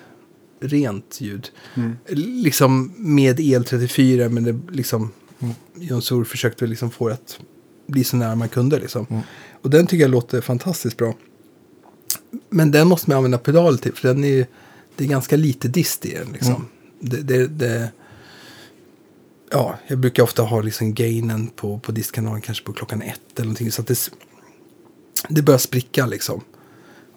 rent 0.62 1.22
ljud. 1.22 1.50
Mm. 1.76 1.98
Liksom 2.16 2.94
med 2.98 3.40
EL34 3.40 4.30
men 4.30 4.44
det 4.44 4.60
liksom 4.72 5.12
Mm. 5.40 5.56
Jon 5.76 6.02
Sur 6.02 6.24
försökte 6.24 6.68
liksom 6.68 6.92
få 6.92 7.08
det 7.08 7.14
att 7.14 7.40
bli 7.88 8.04
så 8.04 8.18
nära 8.18 8.36
man 8.36 8.50
kunde 8.50 8.80
liksom. 8.80 9.06
Mm. 9.10 9.22
Och 9.62 9.70
den 9.70 9.88
tycker 9.88 10.02
jag 10.02 10.12
låter 10.12 10.42
fantastiskt 10.42 10.98
bra. 10.98 11.14
Men 12.50 12.72
den 12.72 12.88
måste 12.88 13.10
man 13.10 13.18
använda 13.18 13.38
pedal 13.38 13.78
till 13.78 13.94
för 13.94 14.08
den 14.08 14.24
är 14.24 14.28
ju, 14.28 14.46
det 14.96 15.04
är 15.04 15.08
ganska 15.08 15.36
lite 15.36 15.68
dist 15.68 16.06
i 16.06 16.14
den 16.14 16.32
liksom. 16.34 16.56
Mm. 16.56 16.68
Det, 17.00 17.22
det, 17.22 17.48
det, 17.48 17.92
ja, 19.52 19.78
jag 19.88 20.00
brukar 20.00 20.24
ofta 20.24 20.44
ha 20.44 20.62
liksom 20.62 20.94
gainen 20.94 21.48
på, 21.48 21.80
på 21.80 21.92
distkanalen 21.92 22.42
kanske 22.42 22.66
på 22.66 22.74
klockan 22.74 23.02
ett 23.02 23.20
eller 23.36 23.46
någonting. 23.46 23.72
Så 23.72 23.82
att 23.82 23.88
det, 23.88 24.12
det 25.30 25.42
börjar 25.42 25.58
spricka 25.58 26.06
liksom. 26.06 26.42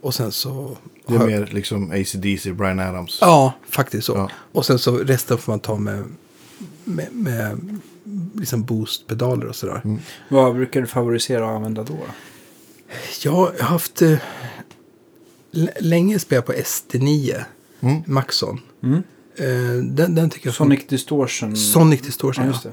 Och 0.00 0.14
sen 0.14 0.32
så... 0.32 0.76
Det 1.06 1.14
är 1.14 1.26
mer 1.26 1.46
liksom 1.52 1.90
ACDC, 1.90 2.52
Brian 2.52 2.80
Adams. 2.80 3.18
Ja, 3.20 3.52
faktiskt 3.68 4.06
så. 4.06 4.12
Ja. 4.12 4.30
Och 4.52 4.66
sen 4.66 4.78
så 4.78 4.96
resten 4.98 5.38
får 5.38 5.52
man 5.52 5.60
ta 5.60 5.76
med, 5.76 6.04
med, 6.84 7.08
med 7.12 7.78
liksom 8.34 8.64
boostpedaler 8.64 9.46
och 9.46 9.56
sådär. 9.56 9.80
Mm. 9.84 9.98
Vad 10.28 10.54
brukar 10.54 10.80
du 10.80 10.86
favorisera 10.86 11.44
att 11.44 11.56
använda 11.56 11.82
då? 11.82 11.98
Jag 13.24 13.32
har 13.32 13.58
haft... 13.60 14.02
Eh, 14.02 14.18
länge 15.80 16.18
spelat 16.18 16.46
på 16.46 16.52
ST9, 16.52 17.44
Mm. 17.82 18.02
Maxon. 18.06 18.60
Mm. 18.82 19.02
Eh, 19.36 19.44
den, 19.84 20.14
den 20.14 20.30
tycker 20.30 20.46
jag... 20.48 20.54
Sonic 20.54 20.86
Distortion. 20.88 21.56
Sonic 21.56 22.00
Distortion, 22.02 22.44
Ja, 22.44 22.50
ja. 22.50 22.52
just 22.52 22.62
det. 22.64 22.72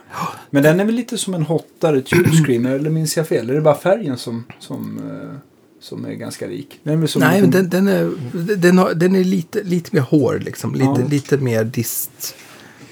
Men 0.49 0.63
den 0.63 0.79
är 0.79 0.85
väl 0.85 0.95
lite 0.95 1.17
som 1.17 1.33
en 1.33 1.43
hottare 1.43 2.01
tube 2.01 2.29
screamer, 2.31 2.69
eller 2.75 2.89
minns 2.89 3.17
jag 3.17 3.27
fel? 3.27 3.49
Är 3.49 3.53
det 3.53 3.61
bara 3.61 3.75
färgen 3.77 4.17
som, 4.17 4.43
som, 4.59 4.97
eh, 5.11 5.37
som 5.81 6.05
är 6.05 6.13
ganska 6.13 6.47
lik? 6.47 6.79
Den 6.83 7.03
är 7.03 7.07
som 7.07 7.19
Nej, 7.19 7.41
liten- 7.41 7.69
den, 7.69 7.69
den 7.69 7.87
är, 7.87 8.55
den 8.55 8.77
har, 8.77 8.93
den 8.93 9.15
är 9.15 9.23
lite, 9.23 9.63
lite 9.63 9.89
mer 9.95 10.01
hår, 10.01 10.39
liksom. 10.45 10.73
Lite, 10.73 10.85
Ja. 11.01 11.07
lite 11.09 11.37
mer 11.37 11.63
dist, 11.63 12.35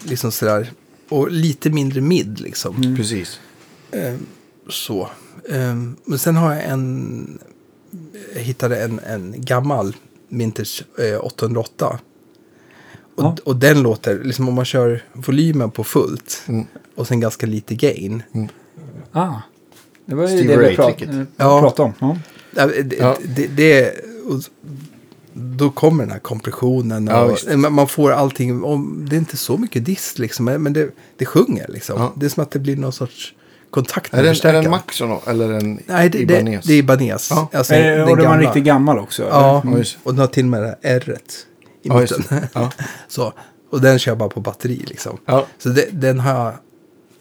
liksom 0.04 0.32
sådär. 0.32 0.72
Och 1.10 1.32
lite 1.32 1.70
mindre 1.70 2.02
mid, 2.02 2.40
liksom. 2.40 2.76
Mm. 2.76 2.96
Precis. 2.96 3.40
Eh, 3.92 4.16
så. 4.70 5.10
Men 6.06 6.20
sen 6.20 6.36
har 6.36 6.54
jag 6.54 6.64
en... 6.64 7.40
Jag 8.36 8.42
hittade 8.42 8.84
en, 8.84 9.00
en 9.00 9.34
gammal 9.38 9.96
Vintage 10.30 10.84
eh, 11.00 11.26
808. 11.26 12.00
Och, 13.18 13.24
Ja. 13.24 13.36
och 13.44 13.56
den 13.56 13.82
låter, 13.82 14.24
liksom 14.24 14.48
om 14.48 14.54
man 14.54 14.66
kör 14.66 15.04
volymen 15.14 15.72
på 15.72 15.84
fullt 15.84 16.44
Mm. 16.48 16.66
och 16.96 17.08
sen 17.08 17.20
ganska 17.20 17.46
lite 17.46 17.76
gain. 17.76 18.24
Ah, 19.12 19.34
det 20.06 20.16
var 20.16 20.24
ju 20.28 20.38
Steve 20.38 20.54
det 20.54 20.60
vi 20.60 20.66
Ray 20.66 20.76
prat, 20.76 20.98
tricket. 20.98 21.16
eh, 21.16 21.22
Ja. 21.38 21.60
pratade 21.62 21.90
om. 21.90 21.94
Ja. 22.00 22.18
Ja, 22.56 22.66
Det, 22.68 22.84
det, 23.36 23.48
det, 23.48 23.92
och 24.30 24.42
då 25.34 25.70
kommer 25.70 26.04
den 26.04 26.12
här 26.12 26.20
kompressionen. 26.20 27.08
Ja, 27.08 27.24
Och 27.24 27.32
visst. 27.32 27.48
man 27.56 27.88
får 27.88 28.12
allting. 28.12 28.64
Och 28.64 28.80
det 28.80 29.16
är 29.16 29.18
inte 29.18 29.38
så 29.38 29.58
mycket 29.58 29.86
dist 29.86 30.20
liksom. 30.20 30.46
Men 30.46 30.74
det, 30.74 30.90
det 31.18 31.26
sjunger 31.26 31.66
liksom. 31.70 32.00
Ja. 32.02 32.14
Det 32.16 32.26
är 32.26 32.30
som 32.30 32.44
att 32.44 32.52
det 32.52 32.60
blir 32.60 32.76
någon 32.78 32.92
sorts 32.94 33.34
kontakt 33.70 34.14
Är 34.14 34.18
med 34.18 34.26
det, 34.26 34.44
en- 34.46 34.50
är 34.50 34.54
det 34.62 34.66
en 34.66 34.72
Maxon 34.72 35.18
eller 35.28 35.54
en 35.54 35.80
Nej, 35.86 36.10
det, 36.10 36.18
det, 36.26 36.34
Ibanez? 36.40 36.66
det 36.66 36.74
är 36.74 36.78
Ibanez. 36.78 37.28
Ja. 37.32 37.50
Alltså, 37.54 37.74
Eh, 37.74 37.84
den 37.98 38.02
och 38.02 38.18
den 38.18 38.26
var 38.26 38.34
gamla. 38.34 38.48
riktigt 38.48 38.64
gammal 38.64 39.00
också. 39.00 39.24
Ja, 39.30 39.64
just. 39.78 39.98
och 40.04 40.14
den 40.14 40.20
har 40.20 40.28
till 40.28 40.46
och 40.46 40.50
med 40.50 40.62
det 40.62 40.68
här 40.68 40.78
R-et 40.82 41.46
i 41.82 41.88
Ja, 41.88 42.00
mitten. 42.02 42.24
Ja. 42.54 42.72
så, 43.08 43.34
och 43.70 43.82
den 43.82 44.00
kör 44.00 44.12
jag 44.12 44.18
bara 44.18 44.30
på 44.30 44.40
batteri 44.40 44.84
liksom. 44.88 45.18
Ja. 45.26 45.46
Så 45.58 45.70
det, 45.70 45.88
den 45.92 46.20
har 46.20 46.34
jag, 46.44 46.54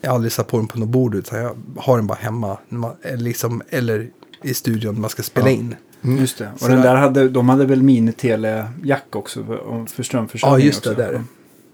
jag 0.01 0.11
har 0.11 0.15
aldrig 0.15 0.33
satt 0.33 0.47
på 0.49 0.57
den 0.57 0.67
på 0.69 0.79
något 0.79 0.89
bord 0.89 1.15
utan 1.15 1.39
jag 1.41 1.57
har 1.77 1.97
den 1.97 2.07
bara 2.07 2.19
hemma. 2.21 2.59
När 2.69 2.79
man, 2.79 2.97
eller, 3.03 3.17
liksom, 3.25 3.63
eller 3.71 4.11
i 4.43 4.55
studion 4.55 4.95
när 4.95 5.01
man 5.01 5.11
ska 5.11 5.23
spela 5.23 5.47
Ja. 5.51 5.53
in. 5.57 5.75
Mm. 6.03 6.19
Just 6.19 6.39
det. 6.39 6.51
Och 6.55 6.61
Så 6.61 6.69
den 6.69 6.81
där- 6.81 6.95
hade, 6.95 7.29
de 7.29 7.49
hade 7.49 7.67
väl 7.67 7.83
mini-tele-jack 7.83 9.17
också 9.17 9.45
för, 9.45 9.87
för 9.87 10.03
strömförsörjning 10.03 10.61
Ja, 10.61 10.67
just 10.67 10.83
det. 10.85 10.91
också. 10.91 11.03
Där. 11.03 11.23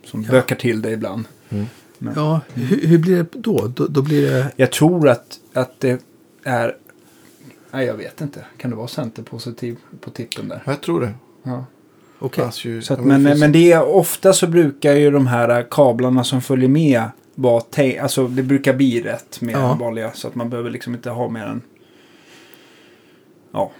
som 0.05 0.23
Ja. 0.23 0.31
bökar 0.31 0.57
till 0.57 0.83
det 0.83 0.91
ibland. 0.91 1.25
Ja, 2.17 2.41
hur, 2.55 2.87
hur 2.87 2.99
blir 2.99 3.17
det 3.17 3.27
då? 3.33 3.67
då? 3.75 3.87
Då 3.87 4.03
blir 4.03 4.31
det... 4.31 4.51
Jag 4.57 4.73
tror 4.73 5.09
att, 5.09 5.39
att 5.53 5.81
det 5.81 6.05
är... 6.45 6.77
Nej, 7.71 7.87
jag 7.87 7.95
vet 7.95 8.21
inte. 8.21 8.45
Kan 8.57 8.71
det 8.71 8.77
vara 8.77 8.89
centerpositiv 8.89 9.77
på 10.01 10.11
tippen 10.11 10.49
där? 10.49 10.63
Jag 10.67 10.81
tror 10.81 11.01
det. 11.01 11.13
Ja. 11.43 11.65
Okej. 12.23 12.49
Ju- 12.55 12.83
Så 12.83 12.95
att, 12.95 13.01
men, 13.05 13.25
finns- 13.27 13.41
men 13.41 13.53
det 13.53 13.73
är 13.73 13.85
ofta 13.85 14.33
så 14.33 14.47
brukar 14.47 14.93
ju 14.95 15.11
de 15.11 15.27
här 15.27 15.67
kablarna 15.71 16.25
som 16.25 16.41
följer 16.43 16.69
med 16.69 17.05
vara 17.35 17.61
te- 17.61 17.99
alltså 17.99 18.29
det 18.29 18.43
brukar 18.43 18.75
bli 18.75 19.03
rätt 19.03 19.41
med 19.41 19.55
Ja. 19.55 19.75
vanliga 19.81 20.13
så 20.13 20.29
att 20.29 20.35
man 20.35 20.51
behöver 20.51 20.71
liksom 20.71 20.95
inte 20.95 21.11
ha 21.11 21.29
mer 21.29 21.45
än 21.45 21.63
ja 23.53 23.71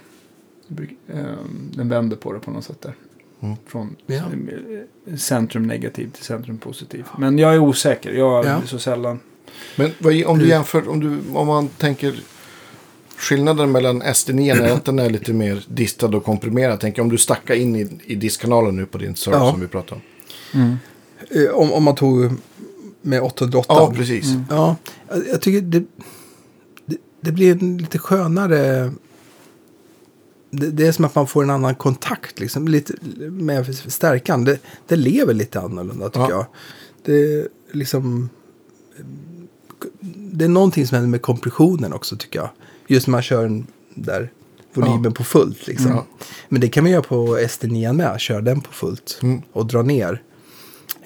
ehm, 1.13 1.71
den 1.75 1.89
vänder 1.89 2.17
på 2.17 2.33
det 2.33 2.39
på 2.39 2.51
något 2.51 2.63
sätt 2.63 2.81
där. 2.81 2.93
Mm. 3.41 3.55
Från 3.67 3.95
Ja. 4.05 4.15
eh, 4.15 5.15
centrum 5.15 5.67
negativ 5.67 6.09
till 6.11 6.23
centrum 6.23 6.57
positiv. 6.57 7.05
Men 7.17 7.37
jag 7.37 7.53
är 7.53 7.59
osäker. 7.59 8.13
Jag 8.13 8.45
är 8.45 8.49
Ja. 8.49 8.61
så 8.65 8.79
sällan. 8.79 9.19
Men 9.75 9.91
vad, 9.99 10.25
om 10.25 10.37
du 10.39 10.43
Du- 10.45 10.49
jämför, 10.51 10.89
om, 10.89 10.99
du, 10.99 11.37
om 11.37 11.47
man 11.47 11.67
tänker 11.67 12.19
skillnaden 13.23 13.71
mellan 13.71 14.03
SD9 14.03 14.61
är 14.63 14.71
att 14.73 14.85
den 14.85 14.99
är 14.99 15.09
lite 15.09 15.33
mer 15.33 15.65
distad 15.67 16.07
och 16.07 16.23
komprimerad. 16.23 16.79
Tänk 16.79 16.99
om 16.99 17.09
du 17.09 17.17
stackar 17.17 17.55
in 17.55 17.75
i, 17.75 17.99
i 18.05 18.15
diskkanalen 18.15 18.75
nu 18.75 18.85
på 18.85 18.97
din 18.97 19.15
server 19.15 19.37
Ja. 19.39 19.51
som 19.51 19.59
vi 19.61 19.67
pratade 19.67 20.01
om. 20.53 20.61
Mm. 20.61 20.75
Eh, 21.47 21.51
Om, 21.55 21.71
om 21.73 21.83
man 21.83 21.95
tog 21.95 22.31
med 23.01 23.21
808. 23.21 23.65
Ja, 23.73 23.93
precis. 23.95 24.25
Ja, 24.49 24.75
jag, 25.29 25.41
tycker 25.41 25.61
det, 25.61 25.83
det, 26.85 26.97
det 27.21 27.31
blir 27.31 27.51
en 27.51 27.77
lite 27.77 27.97
skönare... 27.99 28.91
Det, 30.55 30.71
det 30.71 30.87
är 30.87 30.91
som 30.91 31.05
att 31.05 31.15
man 31.15 31.27
får 31.27 31.43
en 31.43 31.49
annan 31.49 31.75
kontakt 31.75 32.39
liksom, 32.39 32.67
lite 32.67 32.93
med 33.29 33.75
stärkan. 33.75 34.43
Det, 34.45 34.59
det 34.87 34.95
lever 34.95 35.33
lite 35.33 35.59
annorlunda 35.59 36.05
tycker 36.09 36.19
Ja. 36.21 36.29
jag. 36.29 36.45
Det 37.05 37.13
är 37.33 37.47
liksom... 37.71 38.29
Det 40.31 40.45
är 40.45 40.49
någonting 40.49 40.87
som 40.87 40.95
händer 40.95 41.09
med 41.09 41.21
kompressionen 41.21 41.93
också 41.93 42.15
tycker 42.17 42.39
jag. 42.39 42.49
Just 42.93 43.07
när 43.07 43.11
man 43.11 43.21
kör 43.21 43.43
den 43.43 43.67
där 43.95 44.31
volymen 44.73 45.13
på 45.13 45.23
fullt. 45.23 45.67
Liksom. 45.67 45.91
Ja. 45.91 46.05
Men 46.49 46.61
det 46.61 46.67
kan 46.67 46.83
man 46.83 46.91
göra 46.91 47.01
på 47.01 47.37
SD9 47.37 47.93
med. 47.93 48.19
Köra 48.19 48.41
den 48.41 48.61
på 48.61 48.71
fullt 48.73 49.19
Mm. 49.23 49.41
och 49.51 49.65
dra 49.65 49.81
ner. 49.81 50.21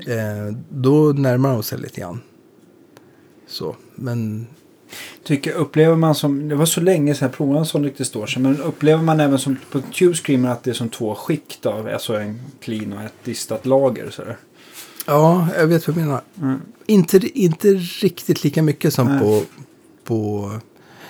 Eh, 0.08 0.56
då 0.70 1.14
närmar 1.14 1.54
de 1.54 1.64
sig 1.64 1.80
lite 1.80 2.02
grann. 2.02 2.22
Så, 3.48 3.76
men 3.96 4.48
Tycker, 5.24 5.52
upplever 5.52 5.96
man 5.96 6.16
som, 6.16 6.50
det 6.50 6.56
var 6.56 6.66
så 6.66 6.82
länge 6.82 7.16
sedan 7.16 7.26
jag 7.26 7.38
provade 7.38 7.60
en 7.60 7.66
sån 7.66 7.84
riktigt 7.84 8.08
står 8.08 8.26
sig. 8.28 8.42
Men 8.42 8.62
upplever 8.62 9.04
man 9.04 9.20
även 9.20 9.40
som 9.40 9.58
på 9.72 9.82
Tube 9.82 10.16
Screamer 10.16 10.50
att 10.50 10.64
det 10.64 10.70
är 10.70 10.74
som 10.74 10.90
två 10.90 11.16
skikt 11.16 11.66
av, 11.66 11.88
alltså 11.88 12.14
en 12.16 12.40
clean 12.62 12.94
och 12.94 13.02
ett 13.02 13.14
distat 13.24 13.66
lager 13.66 14.10
sådär. 14.10 14.38
ja, 15.06 15.48
jag 15.58 15.68
vet 15.68 15.88
vad 15.88 15.96
du 15.98 16.02
menar. 16.02 16.22
Mm. 16.42 16.62
Inte, 16.86 17.40
inte 17.40 17.68
riktigt 17.74 18.44
lika 18.44 18.62
mycket 18.62 18.94
som 18.94 19.08
Nej. 19.08 19.20
på, 19.20 19.42
på... 20.04 20.52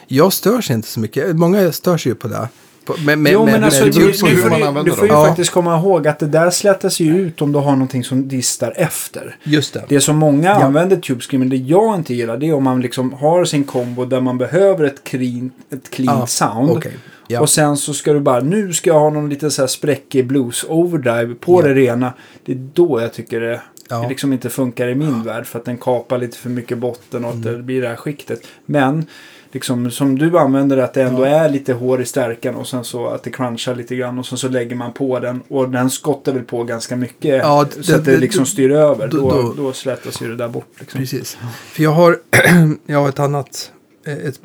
Jag 0.07 0.33
störs 0.33 0.71
inte 0.71 0.87
så 0.87 0.99
mycket. 0.99 1.35
Många 1.35 1.71
stör 1.71 1.97
sig 1.97 2.09
ju 2.11 2.15
på 2.15 2.27
det. 2.27 2.47
På, 2.85 2.95
med, 3.05 3.17
med, 3.19 3.33
jo 3.33 3.45
med, 3.45 3.53
men 3.53 3.63
alltså 3.63 3.83
med, 3.83 3.93
du, 3.93 4.07
du, 4.07 4.13
får 4.13 4.29
ju, 4.29 4.35
du 4.83 4.91
får 4.91 5.05
ju. 5.07 5.13
Ja. 5.13 5.25
faktiskt 5.25 5.51
komma 5.51 5.77
ihåg 5.77 6.07
att 6.07 6.19
det 6.19 6.25
där 6.27 6.49
slätas 6.49 6.99
ju 6.99 7.17
ut 7.17 7.41
om 7.41 7.51
du 7.51 7.59
har 7.59 7.71
någonting 7.71 8.03
som 8.03 8.27
distar 8.27 8.73
efter. 8.77 9.35
Just 9.43 9.73
det. 9.73 9.83
Det 9.89 10.01
som 10.01 10.17
många 10.17 10.47
Ja. 10.49 10.63
använder 10.63 10.97
Tube 10.97 11.21
Screamer, 11.21 11.45
det 11.45 11.55
jag 11.55 11.95
inte 11.95 12.13
gillar, 12.13 12.37
det 12.37 12.47
är 12.49 12.53
om 12.53 12.63
man 12.63 12.81
liksom 12.81 13.13
har 13.13 13.45
sin 13.45 13.63
kombo 13.63 14.05
där 14.05 14.21
man 14.21 14.37
behöver 14.37 14.85
ett 14.85 15.03
clean, 15.03 15.51
ett 15.69 15.89
clean 15.89 16.19
Ja, 16.19 16.27
sound. 16.27 16.69
okej. 16.71 16.93
Ja. 17.27 17.41
Och 17.41 17.49
sen 17.49 17.77
så 17.77 17.93
ska 17.93 18.13
du 18.13 18.19
bara, 18.19 18.39
nu 18.39 18.73
ska 18.73 18.89
jag 18.89 18.99
ha 18.99 19.09
någon 19.09 19.29
liten 19.29 19.51
så 19.51 19.61
här 19.61 19.67
spräckig 19.67 20.27
blues 20.27 20.65
overdrive 20.69 21.33
på 21.35 21.61
Ja. 21.61 21.67
det 21.67 21.73
rena. 21.73 22.13
Det 22.45 22.51
är 22.51 22.67
då 22.73 23.01
jag 23.01 23.13
tycker 23.13 23.39
det, 23.41 23.61
Ja. 23.89 24.01
det 24.01 24.07
liksom 24.09 24.33
inte 24.33 24.49
funkar 24.49 24.87
i 24.87 24.95
min 24.95 25.23
värld. 25.23 25.45
För 25.47 25.59
att 25.59 25.65
den 25.65 25.77
kapar 25.77 26.17
lite 26.17 26.37
för 26.37 26.49
mycket 26.49 26.77
botten 26.77 27.25
och 27.25 27.31
Mm. 27.33 27.43
det 27.57 27.63
blir 27.63 27.81
det 27.81 27.87
här 27.87 27.95
skiktet. 27.95 28.41
Men 28.65 29.05
liksom 29.51 29.91
som 29.91 30.17
du 30.19 30.37
använder 30.39 30.77
att 30.77 30.93
det 30.93 31.03
ändå 31.03 31.25
Ja. 31.25 31.27
är 31.45 31.49
lite 31.49 31.73
hår 31.73 32.01
i 32.01 32.05
stärkan 32.05 32.55
och 32.55 32.67
sen 32.67 32.83
så 32.83 33.07
att 33.07 33.23
det 33.23 33.29
crunchar 33.31 33.75
lite 33.75 33.95
grann 33.95 34.19
och 34.19 34.25
sen 34.25 34.37
så 34.37 34.49
lägger 34.49 34.75
man 34.75 34.93
på 34.93 35.19
den 35.19 35.41
och 35.47 35.69
den 35.69 35.89
skottar 35.89 36.33
väl 36.33 36.43
på 36.43 36.63
ganska 36.63 36.95
mycket 36.95 37.37
Ja, 37.43 37.65
så 37.71 37.79
det- 37.91 37.97
att 37.97 38.05
det, 38.05 38.11
det- 38.11 38.17
liksom 38.17 38.45
styr 38.45 38.71
över. 38.71 39.07
då- 39.07 39.29
Då, 39.29 39.53
då- 39.57 39.73
slätas 39.73 40.21
ju 40.21 40.27
det 40.29 40.35
där 40.35 40.47
bort. 40.49 40.67
Liksom. 40.79 40.99
Precis. 40.99 41.37
För 41.71 41.83
jag 41.83 41.91
har, 41.91 42.19
jag 42.85 43.01
har 43.01 43.09
ett 43.09 43.19
annat 43.19 43.71
eh, 44.07 44.13
ett, 44.13 44.39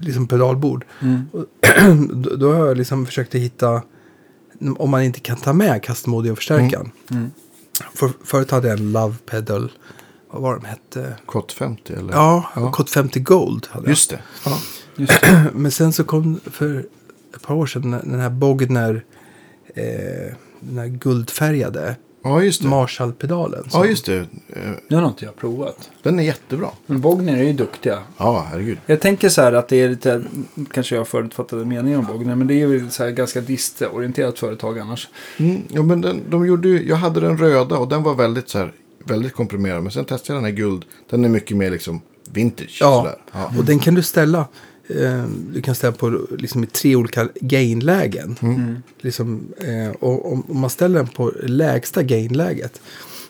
liksom 0.00 0.26
pedalbord. 0.28 0.84
Mm. 1.02 1.22
då, 2.22 2.36
då 2.36 2.52
har 2.52 2.66
jag 2.66 2.76
liksom 2.76 3.06
försökt 3.06 3.34
att 3.34 3.40
hitta, 3.40 3.82
om 4.78 4.90
man 4.90 5.02
inte 5.02 5.20
kan 5.20 5.36
ta 5.36 5.52
med 5.52 5.82
custom 5.82 6.14
audio-förstärkaren. 6.14 6.90
Mm. 7.10 7.30
För, 7.94 8.10
förut 8.24 8.50
hade 8.50 8.68
jag 8.68 8.78
en 8.78 8.92
Love 8.92 9.14
Pedal, 9.30 9.72
vad 10.32 10.42
var 10.42 10.54
de 10.56 10.64
hette? 10.64 11.14
Kott 11.26 11.52
50 11.52 11.92
eller? 11.92 12.12
Ja, 12.12 12.44
Ja. 12.56 12.70
Kod 12.72 12.88
50 12.88 13.20
Gold 13.20 13.66
hade 13.70 13.84
jag. 13.84 13.90
Just 13.90 14.10
det. 14.10 14.18
Ja. 14.44 14.58
Just 14.96 15.20
det. 15.20 15.50
Men 15.54 15.70
sen 15.70 15.92
så 15.92 16.04
kom 16.04 16.40
för 16.44 16.78
ett 17.36 17.42
par 17.42 17.54
år 17.54 17.66
sedan 17.66 17.90
den- 17.90 18.10
den 18.10 18.20
här 18.20 18.30
Bogner, 18.30 19.04
eh, 19.74 20.34
den 20.60 20.78
här 20.78 20.86
guldfärgade 20.86 21.96
ja, 22.24 22.42
just 22.42 22.62
det. 22.62 22.68
Marshall-pedalen. 22.68 23.64
Ja, 23.72 23.86
just 23.86 24.06
det. 24.06 24.16
Eh, 24.18 24.26
Nu 24.88 24.96
har 24.96 25.08
inte 25.08 25.24
jag 25.24 25.36
provat. 25.36 25.90
Den 26.02 26.18
är 26.18 26.22
jättebra. 26.22 26.68
Men 26.86 27.00
Bogner 27.00 27.36
är 27.36 27.42
ju 27.42 27.52
duktiga. 27.52 27.98
Ja, 28.18 28.46
herregud. 28.50 28.78
Jag 28.86 29.00
tänker 29.00 29.28
så 29.28 29.42
här 29.42 29.52
att 29.52 29.68
det 29.68 29.76
är 29.76 29.88
lite, 29.88 30.22
kanske 30.72 30.94
jag 30.94 31.00
har 31.00 31.04
förutfattade 31.04 31.64
meningar 31.64 31.98
om 31.98 32.04
Bogner, 32.04 32.34
men 32.34 32.46
det 32.46 32.54
är 32.62 32.66
väl 32.66 32.90
så 32.90 33.04
här 33.04 33.10
ganska 33.10 33.40
distorienterat 33.40 34.38
företag 34.38 34.78
annars. 34.78 35.08
Mm, 35.36 35.62
ja, 35.68 35.82
men 35.82 36.00
den, 36.00 36.20
de 36.30 36.46
gjorde 36.46 36.68
ju, 36.68 36.88
jag 36.88 36.96
hade 36.96 37.20
den 37.20 37.38
röda 37.38 37.76
och 37.78 37.88
den 37.88 38.02
var 38.02 38.14
väldigt 38.14 38.48
så 38.48 38.58
här, 38.58 38.72
väldigt 39.06 39.32
komprimerad. 39.32 39.82
Men 39.82 39.92
sen 39.92 40.04
testade 40.04 40.36
jag 40.36 40.44
den 40.44 40.50
här 40.50 40.56
guld. 40.56 40.84
Den 41.10 41.24
är 41.24 41.28
mycket 41.28 41.56
mer 41.56 41.70
liksom 41.70 42.00
vintage. 42.32 42.78
Ja, 42.80 43.02
Sådär. 43.02 43.16
ja. 43.32 43.58
och 43.58 43.64
den 43.64 43.78
kan 43.78 43.94
du 43.94 44.02
ställa. 44.02 44.48
Eh, 44.88 45.24
du 45.52 45.62
kan 45.62 45.74
ställa 45.74 45.92
på 45.92 46.20
liksom, 46.38 46.64
i 46.64 46.66
tre 46.66 46.96
olika 46.96 47.28
gainlägen. 47.40 48.36
Mm. 48.42 48.82
Liksom, 49.00 49.48
eh, 49.58 49.96
och 50.00 50.32
om, 50.32 50.44
om 50.48 50.60
man 50.60 50.70
ställer 50.70 50.98
den 50.98 51.08
på 51.08 51.32
lägsta 51.42 52.02
gainläget 52.02 52.80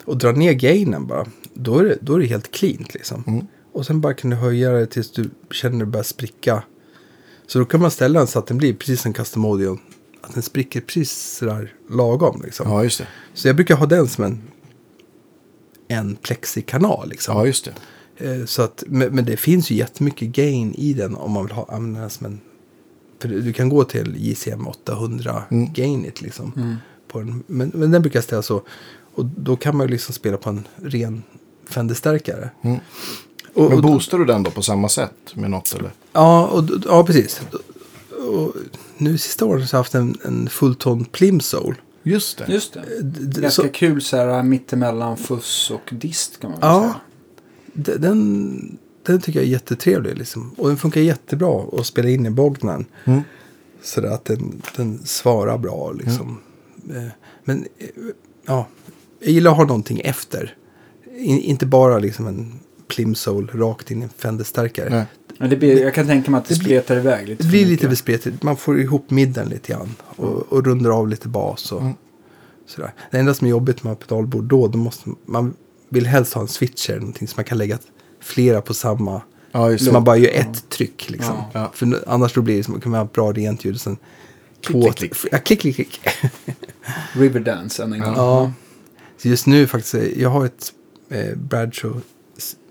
och 0.05 0.17
drar 0.17 0.33
ner 0.33 0.53
gainen 0.53 1.07
bara. 1.07 1.27
Då 1.53 1.77
är 1.79 1.83
det, 1.83 1.97
då 2.01 2.15
är 2.15 2.19
det 2.19 2.25
helt 2.25 2.51
cleant 2.51 2.93
liksom. 2.93 3.23
Mm. 3.27 3.45
Och 3.73 3.85
sen 3.85 4.01
bara 4.01 4.13
kan 4.13 4.29
du 4.29 4.35
höja 4.35 4.71
det 4.71 4.85
tills 4.85 5.11
du 5.11 5.29
känner 5.51 5.79
det 5.79 5.85
börjar 5.85 6.03
spricka. 6.03 6.63
Så 7.47 7.59
då 7.59 7.65
kan 7.65 7.81
man 7.81 7.91
ställa 7.91 8.19
den 8.19 8.27
så 8.27 8.39
att 8.39 8.47
den 8.47 8.57
blir 8.57 8.73
precis 8.73 9.01
som 9.01 9.13
custom 9.13 9.45
audio. 9.45 9.79
Att 10.21 10.33
den 10.33 10.43
spricker 10.43 10.81
precis 10.81 11.37
sådär 11.37 11.73
lagom 11.89 12.41
liksom. 12.45 12.69
ja, 12.69 12.83
just 12.83 12.97
det. 12.97 13.07
Så 13.33 13.47
jag 13.47 13.55
brukar 13.55 13.75
ha 13.75 13.85
den 13.85 14.07
som 14.07 14.23
en, 14.23 14.41
en 15.87 16.15
plexikanal 16.15 17.09
liksom. 17.09 17.37
Ja, 17.37 17.45
just 17.45 17.65
det. 17.65 17.73
Eh, 18.31 18.45
Så 18.45 18.61
att, 18.61 18.83
men, 18.87 19.25
det 19.25 19.37
finns 19.37 19.71
ju 19.71 19.75
jättemycket 19.75 20.29
gain 20.29 20.73
i 20.77 20.93
den 20.93 21.15
om 21.15 21.31
man 21.31 21.45
vill 21.45 21.55
ha, 21.55 21.65
använda 21.69 21.99
den 22.01 22.09
som 22.09 22.25
en... 22.25 22.39
För 23.19 23.27
du 23.29 23.53
kan 23.53 23.69
gå 23.69 23.83
till 23.83 24.15
JCM 24.17 24.67
800 24.67 25.43
Mm. 25.51 25.73
gainit 25.73 26.21
liksom. 26.21 26.51
Mm. 26.55 26.75
På 27.07 27.19
den, 27.19 27.43
men, 27.47 27.71
men 27.73 27.91
den 27.91 28.01
brukar 28.01 28.21
ställa 28.21 28.41
så. 28.41 28.61
Och 29.15 29.25
då 29.25 29.55
kan 29.55 29.77
man 29.77 29.87
ju 29.87 29.91
liksom 29.91 30.13
spela 30.13 30.37
på 30.37 30.49
en 30.49 30.67
ren 30.75 31.23
Fender-stärkare. 31.69 32.49
Mm. 32.61 32.79
Och, 33.53 33.69
Men 33.69 33.81
boostar 33.81 34.17
du 34.17 34.25
den 34.25 34.43
då 34.43 34.51
på 34.51 34.61
samma 34.61 34.89
sätt 34.89 35.13
med 35.35 35.51
något 35.51 35.75
eller? 35.79 35.91
ja, 36.13 36.47
och, 36.47 36.63
ja, 36.85 37.05
precis. 37.05 37.41
Och 38.29 38.53
nu 38.97 39.17
sista 39.17 39.45
åren 39.45 39.67
så 39.67 39.75
har 39.75 39.77
jag 39.77 39.83
haft 39.83 39.95
en, 39.95 40.17
en 40.25 40.49
fullton 40.49 41.05
Plimsoll. 41.05 41.75
Just 42.03 42.37
det. 42.37 42.45
Just 42.53 42.73
det. 42.73 42.81
D- 43.01 43.41
Ganska 43.41 43.61
så- 43.63 43.67
kul 43.69 44.01
så 44.01 44.17
här 44.17 44.43
mittemellan 44.43 45.17
fuss 45.17 45.71
och 45.71 45.93
dist 45.93 46.39
kan 46.39 46.51
man 46.51 46.59
väl 46.59 46.69
Ja, 46.69 46.81
säga. 46.81 47.97
den, 47.97 48.77
den 49.03 49.21
tycker 49.21 49.39
jag 49.39 49.47
är 49.47 49.51
jättetrevlig. 49.51 50.17
Liksom. 50.17 50.51
Och 50.57 50.67
den 50.67 50.77
funkar 50.77 51.01
jättebra 51.01 51.65
att 51.79 51.85
spela 51.85 52.09
in 52.09 52.25
i 52.25 52.29
Bognan. 52.29 52.85
Mm. 53.05 53.21
Så 53.81 54.07
att 54.07 54.25
den, 54.25 54.61
den 54.75 54.99
svarar 55.05 55.57
bra 55.57 55.91
liksom. 55.91 56.39
Eh, 56.89 57.03
Men 57.43 57.65
eh, 57.77 57.87
ja, 58.45 58.67
jag 59.19 59.29
gillar 59.31 59.51
att 59.51 59.57
ha 59.57 59.65
någonting 59.65 59.99
efter. 59.99 60.55
In, 61.17 61.37
inte 61.39 61.65
bara 61.65 61.99
liksom 61.99 62.27
en 62.27 62.59
plimsoll 62.87 63.47
rakt 63.53 63.91
in 63.91 63.99
i 64.01 64.03
en 64.03 64.09
Fender-stärkare. 64.17 64.89
Nej. 64.89 65.05
Men 65.37 65.49
det 65.49 65.55
blir, 65.55 65.81
jag 65.83 65.93
kan 65.93 66.07
tänka 66.07 66.31
mig 66.31 66.37
att 66.37 66.45
det, 66.45 66.53
Det 66.53 66.59
blir- 66.59 66.67
spretar 66.79 66.97
iväg 66.97 67.27
lite 67.27 67.43
Det 67.43 67.49
blir 67.49 67.65
lite 67.65 67.87
bespretigt. 67.87 68.43
Man 68.43 68.57
får 68.57 68.79
ihop 68.79 69.09
midden 69.09 69.49
lite 69.49 69.73
grann. 69.73 69.95
Och, 70.15 70.53
och 70.53 70.65
rundar 70.65 70.89
av 70.91 71.07
lite 71.07 71.27
bas 71.27 71.71
och 71.71 71.81
Mm. 71.81 71.93
sådär. 72.67 72.93
Det 73.11 73.17
enda 73.19 73.33
som 73.33 73.47
är 73.47 73.51
jobbigt 73.51 73.83
med 73.83 73.99
pedalbord 73.99 74.43
då, 74.43 74.67
då 74.67 74.77
måste 74.77 75.09
man 75.25 75.53
vill 75.89 76.05
helst 76.07 76.33
ha 76.33 76.41
en 76.41 76.47
switcher. 76.47 76.95
Någonting 76.99 77.27
som 77.27 77.33
man 77.37 77.45
kan 77.45 77.57
lägga 77.57 77.77
flera 78.21 78.61
på 78.61 78.73
samma. 78.73 79.21
Ja, 79.51 79.77
Så 79.77 79.91
man 79.93 80.03
bara 80.03 80.17
gör 80.17 80.31
ett 80.31 80.69
tryck 80.69 81.09
liksom. 81.09 81.35
Ja. 81.35 81.49
Ja. 81.53 81.71
För 81.73 82.03
annars 82.07 82.33
då 82.33 82.41
blir 82.41 82.57
det 82.57 82.63
som 82.63 82.75
att 82.75 82.85
man 82.85 82.93
ha 82.93 83.05
bra 83.05 83.31
rent 83.31 83.65
ljud. 83.65 83.75
och 83.75 83.81
Sen 83.81 83.97
Klick, 84.61 84.83
två, 84.83 84.91
klick, 84.91 85.13
klick. 85.13 85.33
Ja, 85.33 85.37
klick, 85.39 85.59
klick, 85.61 85.75
klick. 85.75 85.99
Riverdance 87.13 87.83
än 87.83 87.93
en 87.93 87.99
gång. 87.99 88.13
Ja. 88.15 88.51
Så 89.17 89.27
just 89.27 89.47
nu 89.47 89.67
faktiskt, 89.67 89.93
jag 90.17 90.29
har 90.29 90.45
ett 90.45 90.73
eh, 91.09 91.35
Bradshaw 91.37 92.01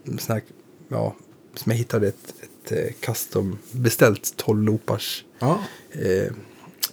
sån 0.05 0.33
här, 0.35 0.43
ja, 0.89 1.15
som 1.55 1.73
jag 1.73 1.77
hittade 1.79 2.09
ett, 2.09 2.35
ett 2.43 2.73
eh, 2.73 2.93
custom 3.01 3.59
beställt 3.73 4.37
12 4.37 4.63
loopars 4.63 5.25
Ja. 5.39 5.59
eh, 5.93 6.33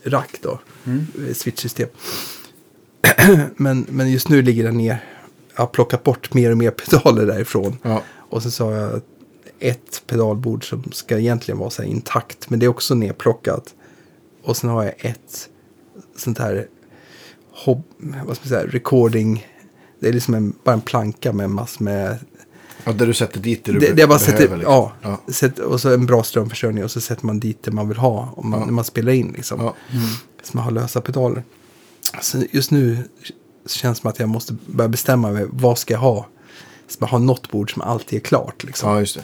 rack 0.03 0.39
då, 0.41 0.59
Mm. 0.85 1.05
eh, 1.27 1.33
switch-system. 1.33 1.89
men, 3.55 3.85
men 3.89 4.11
just 4.11 4.29
nu 4.29 4.41
ligger 4.41 4.63
den 4.63 4.77
ner. 4.77 5.03
jag 5.55 5.61
har 5.61 5.67
plockat 5.67 6.03
bort 6.03 6.33
mer 6.33 6.51
och 6.51 6.57
mer 6.57 6.71
pedaler 6.89 7.25
därifrån. 7.25 7.77
Ja. 7.81 8.03
Och 8.15 8.43
så 8.43 8.51
sa 8.51 8.71
jag 8.73 9.01
ett 9.59 10.03
pedalbord 10.07 10.69
som 10.69 10.91
ska 10.91 11.19
egentligen 11.19 11.57
vara 11.57 11.69
så 11.69 11.83
intakt. 11.83 12.49
Men 12.49 12.59
det 12.59 12.65
är 12.65 12.67
också 12.67 12.95
nedplockat. 12.95 13.73
Och 14.43 14.57
sen 14.57 14.69
har 14.69 14.83
jag 14.83 14.93
ett 14.97 15.49
sånt 16.17 16.37
här 16.37 16.67
hob, 17.51 17.83
vad 18.25 18.35
ska 18.37 18.43
man 18.45 18.49
säga, 18.49 18.65
recording. 18.67 19.47
Det 19.99 20.07
är 20.09 20.13
liksom 20.13 20.33
en, 20.33 20.53
bara 20.63 20.73
en 20.73 20.81
planka 20.81 21.33
med 21.33 21.49
massor 21.49 21.83
med... 21.85 22.17
Ja, 22.83 22.91
där 22.91 23.07
du 23.07 23.13
sätter 23.13 23.39
dit 23.39 23.63
det 23.65 23.71
du 23.71 23.79
Det, 23.79 23.93
det 23.93 24.01
är 24.01 24.07
bara 24.07 24.17
behöver. 24.19 24.37
sätter, 24.39 24.57
liksom. 24.57 24.73
ja, 24.73 24.93
ja. 25.01 25.33
Sätt, 25.33 25.59
och 25.59 25.81
så 25.81 25.93
en 25.93 26.05
bra 26.05 26.23
strömförsörjning 26.23 26.83
och 26.83 26.91
så 26.91 27.01
sätter 27.01 27.25
man 27.25 27.39
dit 27.39 27.63
det 27.63 27.71
man 27.71 27.87
vill 27.87 27.97
ha 27.97 28.33
om 28.37 28.49
man, 28.49 28.59
Ja. 28.59 28.65
när 28.65 28.73
man 28.73 28.83
spelar 28.85 29.11
in. 29.11 29.33
Liksom. 29.35 29.59
Ja. 29.61 29.75
Så 30.43 30.57
man 30.57 30.63
har 30.63 30.71
lösa 30.71 31.01
pedaler. 31.01 31.43
Så 32.21 32.43
just 32.51 32.71
nu 32.71 32.97
känns 33.67 33.97
det 33.97 34.01
som 34.01 34.09
att 34.09 34.19
jag 34.19 34.29
måste 34.29 34.55
börja 34.65 34.87
bestämma 34.89 35.31
mig. 35.31 35.45
Vad 35.49 35.77
ska 35.77 35.93
jag 35.93 36.01
ha? 36.01 36.27
Så 36.87 36.97
man 36.99 37.09
har 37.09 37.19
något 37.19 37.51
bord 37.51 37.73
som 37.73 37.81
alltid 37.81 38.17
är 38.19 38.23
klart. 38.23 38.63
Liksom. 38.63 38.89
ja, 38.89 38.99
just 38.99 39.15
det. 39.15 39.23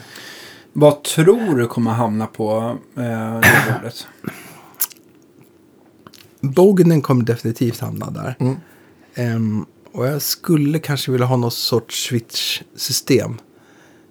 Vad 0.72 1.04
tror 1.04 1.54
du 1.56 1.66
kommer 1.66 1.90
hamna 1.90 2.26
på 2.26 2.76
eh, 2.96 3.02
det 3.40 3.64
bordet? 3.72 4.06
Bognen 6.40 7.02
kommer 7.02 7.24
definitivt 7.24 7.80
hamna 7.80 8.10
där. 8.10 8.36
Mm. 8.40 8.56
Ehm, 9.14 9.66
och 9.92 10.06
jag 10.06 10.22
skulle 10.22 10.78
kanske 10.78 11.12
vilja 11.12 11.26
ha 11.26 11.36
någon 11.36 11.50
sorts 11.50 12.06
switch-system. 12.08 13.38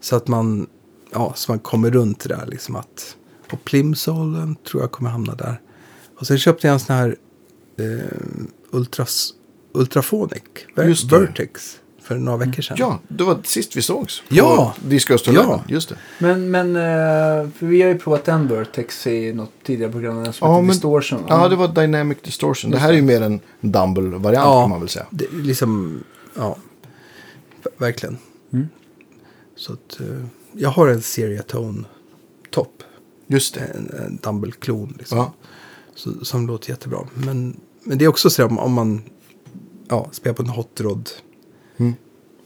Så 0.06 0.15
att 0.15 0.27
man, 0.27 0.68
ja, 1.11 1.34
så 1.36 1.52
man 1.52 1.60
kommer 1.60 1.91
runt 1.91 2.19
det 2.19 2.30
där. 2.30 2.45
Liksom 2.48 2.76
att, 2.76 3.15
och 3.52 3.64
Plimsollen 3.64 4.56
tror 4.56 4.84
jag 4.84 4.91
kommer 4.91 5.10
hamna 5.10 5.36
där. 5.36 5.61
Och 6.19 6.27
sen 6.27 6.38
köpte 6.38 6.68
jag 6.68 6.73
en 6.73 6.80
sån 6.80 6.95
här 6.95 7.15
eh, 7.80 8.15
ultras, 8.72 9.34
Ultrafonic, 9.73 10.41
Ver-. 10.76 11.10
Vertex, 11.19 11.80
för 12.02 12.15
några 12.15 12.38
veckor 12.38 12.61
sedan. 12.61 12.77
Ja, 12.80 12.99
det 13.07 13.23
var 13.23 13.38
sist 13.44 13.76
vi 13.76 13.82
sågs. 13.82 14.19
på 14.19 14.36
Ja. 14.36 14.76
Disco. 14.88 15.18
Ja. 15.26 15.64
Just 15.68 15.90
det. 15.90 15.95
Men, 16.19 16.52
men 16.52 16.76
eh, 16.76 17.49
för 17.52 17.65
vi 17.65 17.82
har 17.82 17.90
ju 17.90 17.98
provat 17.98 18.27
en 18.27 18.48
Vertex 18.48 19.07
i 19.07 19.34
något 19.34 19.52
tidigare 19.64 19.91
program. 19.91 20.23
Den 20.23 20.34
som 20.34 20.48
Ja, 20.49 20.61
men- 20.61 20.68
Distortion. 20.69 21.19
Ja, 21.27 21.48
det 21.49 21.56
var 21.56 21.68
Dynamic 21.68 22.18
Distortion. 22.23 22.72
Det 22.72 22.77
här 22.77 22.90
är 22.90 22.94
ju 22.94 23.02
mer 23.02 23.22
en 23.22 23.40
Dumble-variant 23.61 24.45
Ja. 24.45 24.61
kan 24.64 24.69
man 24.69 24.80
väl 24.80 24.90
säga. 24.90 25.06
Det, 25.10 25.26
liksom, 25.32 26.03
ja, 26.36 26.57
ver- 27.64 27.72
verkligen. 27.77 28.18
Mm. 28.53 28.68
Så 29.56 29.73
att, 29.73 29.99
eh, 29.99 30.26
jag 30.53 30.69
har 30.69 30.88
en 30.88 31.02
Seriatone-topp. 31.02 32.84
Just 33.27 33.53
det. 33.53 33.60
En, 33.60 33.90
en 34.06 34.19
Dumble-klon 34.23 34.95
liksom. 34.98 35.18
Ja. 35.18 35.34
Så, 35.95 36.26
som 36.26 36.48
låter 36.48 36.69
jättebra. 36.69 37.07
Men, 37.14 37.60
men 37.84 37.98
det 37.98 38.06
är 38.06 38.10
också 38.10 38.30
så 38.30 38.45
om, 38.45 38.60
om 38.60 38.73
man 38.73 39.02
ja, 39.88 40.10
spelar 40.11 40.34
på 40.34 40.44
en 40.44 40.49
hot 40.49 40.82
rod. 40.82 41.10
Mm. 41.77 41.94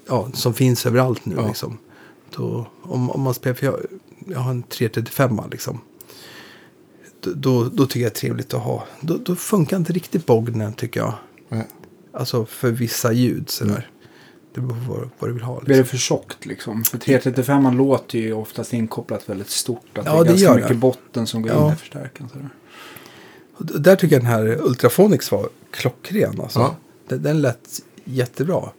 Ja, 0.08 0.30
som 0.34 0.54
finns 0.54 0.86
överallt 0.86 1.26
nu 1.26 1.36
Ja. 1.36 1.48
liksom. 1.48 1.78
Då, 2.36 2.68
om, 2.82 3.10
om 3.10 3.22
man 3.22 3.34
spelar, 3.34 3.56
för 3.56 3.66
jag, 3.66 3.80
jag 4.28 4.40
har 4.40 4.52
en 4.52 4.64
335 4.64 5.40
liksom. 5.52 5.82
Då, 7.22 7.32
då, 7.34 7.64
då 7.64 7.86
tycker 7.86 8.00
jag 8.00 8.12
det 8.12 8.18
är 8.18 8.20
trevligt 8.20 8.54
att 8.54 8.62
ha. 8.62 8.84
Då, 9.02 9.18
då 9.18 9.36
funkar 9.36 9.78
inte 9.78 9.94
riktigt 9.94 10.26
bognen 10.26 10.74
tycker 10.74 11.00
jag. 11.00 11.14
Nej. 11.50 11.68
Alltså 12.14 12.46
för 12.46 12.72
vissa 12.72 13.12
ljud 13.12 13.50
sådär. 13.50 13.90
Det 14.62 14.68
beror 14.68 14.86
på 14.86 14.94
vad, 14.94 15.10
vad 15.20 15.30
du 15.30 15.34
vill 15.34 15.44
ha. 15.44 15.60
Blir 15.60 15.68
det 15.76 15.78
Liksom. 15.82 15.90
för 15.90 15.98
tjockt 15.98 16.46
liksom? 16.46 16.84
För 16.84 16.98
335 16.98 17.64
man 17.64 17.78
låter 17.78 18.20
ju 18.20 18.34
oftast 18.34 18.74
inkopplat 18.74 19.30
väldigt 19.30 19.50
stort. 19.50 19.98
Att 19.98 20.06
Ja, 20.06 20.12
det 20.12 20.20
är 20.20 20.24
det 20.24 20.30
ganska 20.30 20.54
mycket 20.54 20.70
det. 20.70 20.76
botten 20.76 21.28
som 21.28 21.42
går 21.42 21.52
Ja. 21.52 21.68
in 21.68 21.74
i 21.74 21.76
förstärkaren. 21.76 22.30
sådär. 22.30 22.50
Och 23.58 23.66
där 23.82 23.96
tycker 23.96 24.16
jag 24.16 24.24
den 24.24 24.32
här 24.32 24.62
Ultraphonics 24.62 25.32
var 25.32 25.50
klockren. 25.72 26.42
Alltså. 26.42 26.60
Ja. 26.60 26.76
Den, 27.08 27.24
den 27.24 27.42
lät 27.42 27.82
jättebra. 28.04 28.70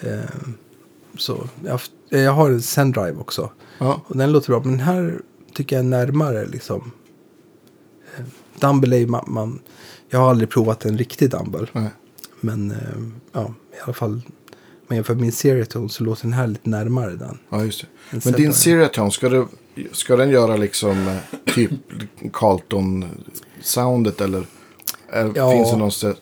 Ehm, 0.00 0.54
så 1.18 1.48
jag, 1.60 1.64
har 1.66 1.70
haft- 1.72 1.92
jag 2.08 2.32
har 2.32 2.50
en 2.50 2.62
Sendrive 2.62 3.16
också. 3.18 3.50
Ja. 3.78 4.02
Och 4.06 4.16
den 4.16 4.32
låter 4.32 4.48
bra. 4.48 4.60
Men 4.60 4.70
den 4.70 4.80
här 4.80 5.20
tycker 5.54 5.76
jag 5.76 5.84
är 5.84 5.88
närmare 5.88 6.46
liksom. 6.46 6.90
Eh, 8.18 8.24
Dumble 8.60 9.06
man, 9.06 9.24
man, 9.26 9.58
Jag 10.10 10.18
har 10.18 10.30
aldrig 10.30 10.50
provat 10.50 10.84
en 10.84 10.98
riktig 10.98 11.30
Dumble. 11.30 11.66
Nej. 11.72 11.88
Men 12.40 12.70
ehm, 12.70 13.14
ja, 13.32 13.54
i 13.72 13.80
alla 13.84 13.92
fall. 13.94 14.22
Men 14.88 15.04
med 15.08 15.16
min 15.20 15.32
Seriatone 15.32 15.88
så 15.88 16.04
låter 16.04 16.22
den 16.22 16.32
här 16.32 16.46
lite 16.46 16.68
närmare 16.70 17.16
den. 17.16 17.38
Ja, 17.50 17.64
just 17.64 17.80
det. 17.80 17.86
En 18.16 18.20
Men 18.24 18.32
din 18.32 18.52
Seriatone, 18.54 19.10
ska, 19.10 19.46
ska 19.92 20.16
den 20.16 20.30
göra 20.30 20.56
liksom 20.56 21.08
eh, 21.08 21.16
typ 21.54 21.70
Carlton-soundet 22.32 24.20
eller? 24.24 24.46
eller 25.12 25.32
Ja. 25.36 25.50
Finns 25.52 25.70
det 25.70 25.76
någonstans? 25.76 26.16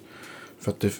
För 0.60 0.70
att 0.70 0.80
det, 0.80 0.92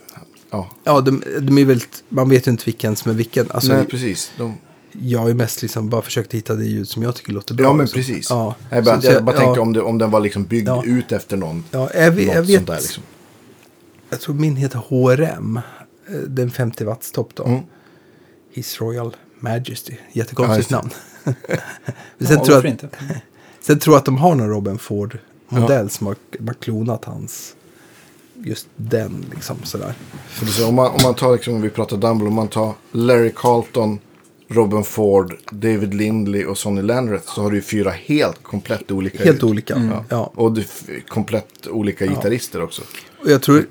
ja. 0.51 0.71
Ja, 0.85 1.01
de, 1.01 1.23
de 1.41 1.59
är 1.59 1.65
väl, 1.65 1.81
man 2.09 2.29
vet 2.29 2.47
ju 2.47 2.51
inte 2.51 2.65
vilken 2.65 2.97
som 2.97 3.11
är 3.11 3.15
vilken. 3.15 3.51
Alltså, 3.51 3.73
Nej, 3.73 3.85
precis. 3.87 4.33
De, 4.39 4.55
Jag 4.93 5.19
har 5.21 5.29
ju 5.29 5.35
mest 5.35 5.63
liksom 5.63 5.89
bara 5.89 6.03
försökt 6.03 6.35
hitta 6.35 6.55
det 6.55 6.65
ljud 6.65 6.89
som 6.89 7.03
jag 7.03 7.15
tycker 7.15 7.33
låter 7.33 7.55
bra. 7.55 7.67
ja, 7.67 7.73
men 7.73 7.85
liksom. 7.87 7.99
precis. 7.99 8.31
Ja. 8.31 8.55
Jag 8.71 8.85
bara, 8.85 8.95
jag 9.03 9.15
så- 9.17 9.23
bara 9.23 9.37
ja, 9.37 9.41
tänkte 9.41 9.61
om, 9.61 9.73
det, 9.73 9.81
om 9.81 9.99
den 9.99 10.11
var 10.11 10.21
liksom 10.21 10.45
byggd 10.45 10.69
Ja. 10.69 10.83
ut 10.85 11.13
efter 11.13 11.37
någon. 11.37 11.65
Ja, 11.71 11.91
jag, 11.95 12.11
vet- 12.11 12.35
jag 12.35 12.43
vet. 12.43 12.67
där 12.67 12.77
liksom. 12.77 13.03
Jag 14.11 14.21
tror 14.21 14.35
min 14.35 14.57
heter 14.57 14.79
HRM. 14.89 15.61
Eh, 16.09 16.15
Den 16.15 16.51
50 16.51 16.85
watts 16.85 17.13
topp 17.13 17.31
då. 17.35 17.45
Mm. 17.45 17.61
His 18.53 18.81
Royal 18.81 19.17
Majesty. 19.41 19.93
Ja, 19.93 19.99
Jättekonstigt 20.13 20.71
namn. 20.71 20.91
Men 21.25 21.35
Ja, 22.19 22.27
sen, 22.27 22.45
tror 22.45 22.57
jag, 22.57 22.65
inte? 22.65 22.89
sen 23.61 23.79
tror 23.79 23.95
jag 23.95 23.99
att 23.99 24.05
de 24.05 24.17
har 24.17 24.35
någon 24.35 24.49
Robin 24.49 24.79
Ford 24.79 25.19
modell 25.49 25.91
som 25.91 26.07
har, 26.07 26.17
har 26.47 26.55
klonat 26.55 27.05
hans. 27.05 27.57
Just 28.45 28.67
den 28.77 29.25
liksom 29.35 29.57
sådär. 29.63 29.95
Om, 30.69 30.75
man, 30.75 30.91
om 30.91 30.99
man 31.03 31.15
tar, 31.15 31.33
liksom, 31.33 31.55
om 31.55 31.63
vi 31.63 31.71
pratar 31.71 31.97
Dumble, 31.97 32.29
om 32.29 32.35
man 32.35 32.49
tar 32.49 32.75
Larry 32.93 33.33
Carlton, 33.37 33.99
Robin 34.49 34.85
Ford, 34.85 35.37
David 35.51 35.95
Lindley 35.95 36.45
och 36.45 36.59
Sonny 36.59 36.83
Landreth 36.83 37.35
så 37.35 37.43
har 37.43 37.51
du 37.51 37.57
ju 37.57 37.63
fyra 37.63 37.91
helt 37.91 38.43
komplett 38.43 38.91
olika 38.91 39.25
Helt 39.25 39.43
olika. 39.43 39.75
Ja. 39.93 40.05
Ja. 40.09 40.33
Och 40.35 40.59
komplett 41.09 41.67
olika 41.67 42.07
gitarrister 42.07 42.63
också. 42.63 42.83
Och 43.23 43.31
jag 43.31 43.43
tror, 43.43 43.67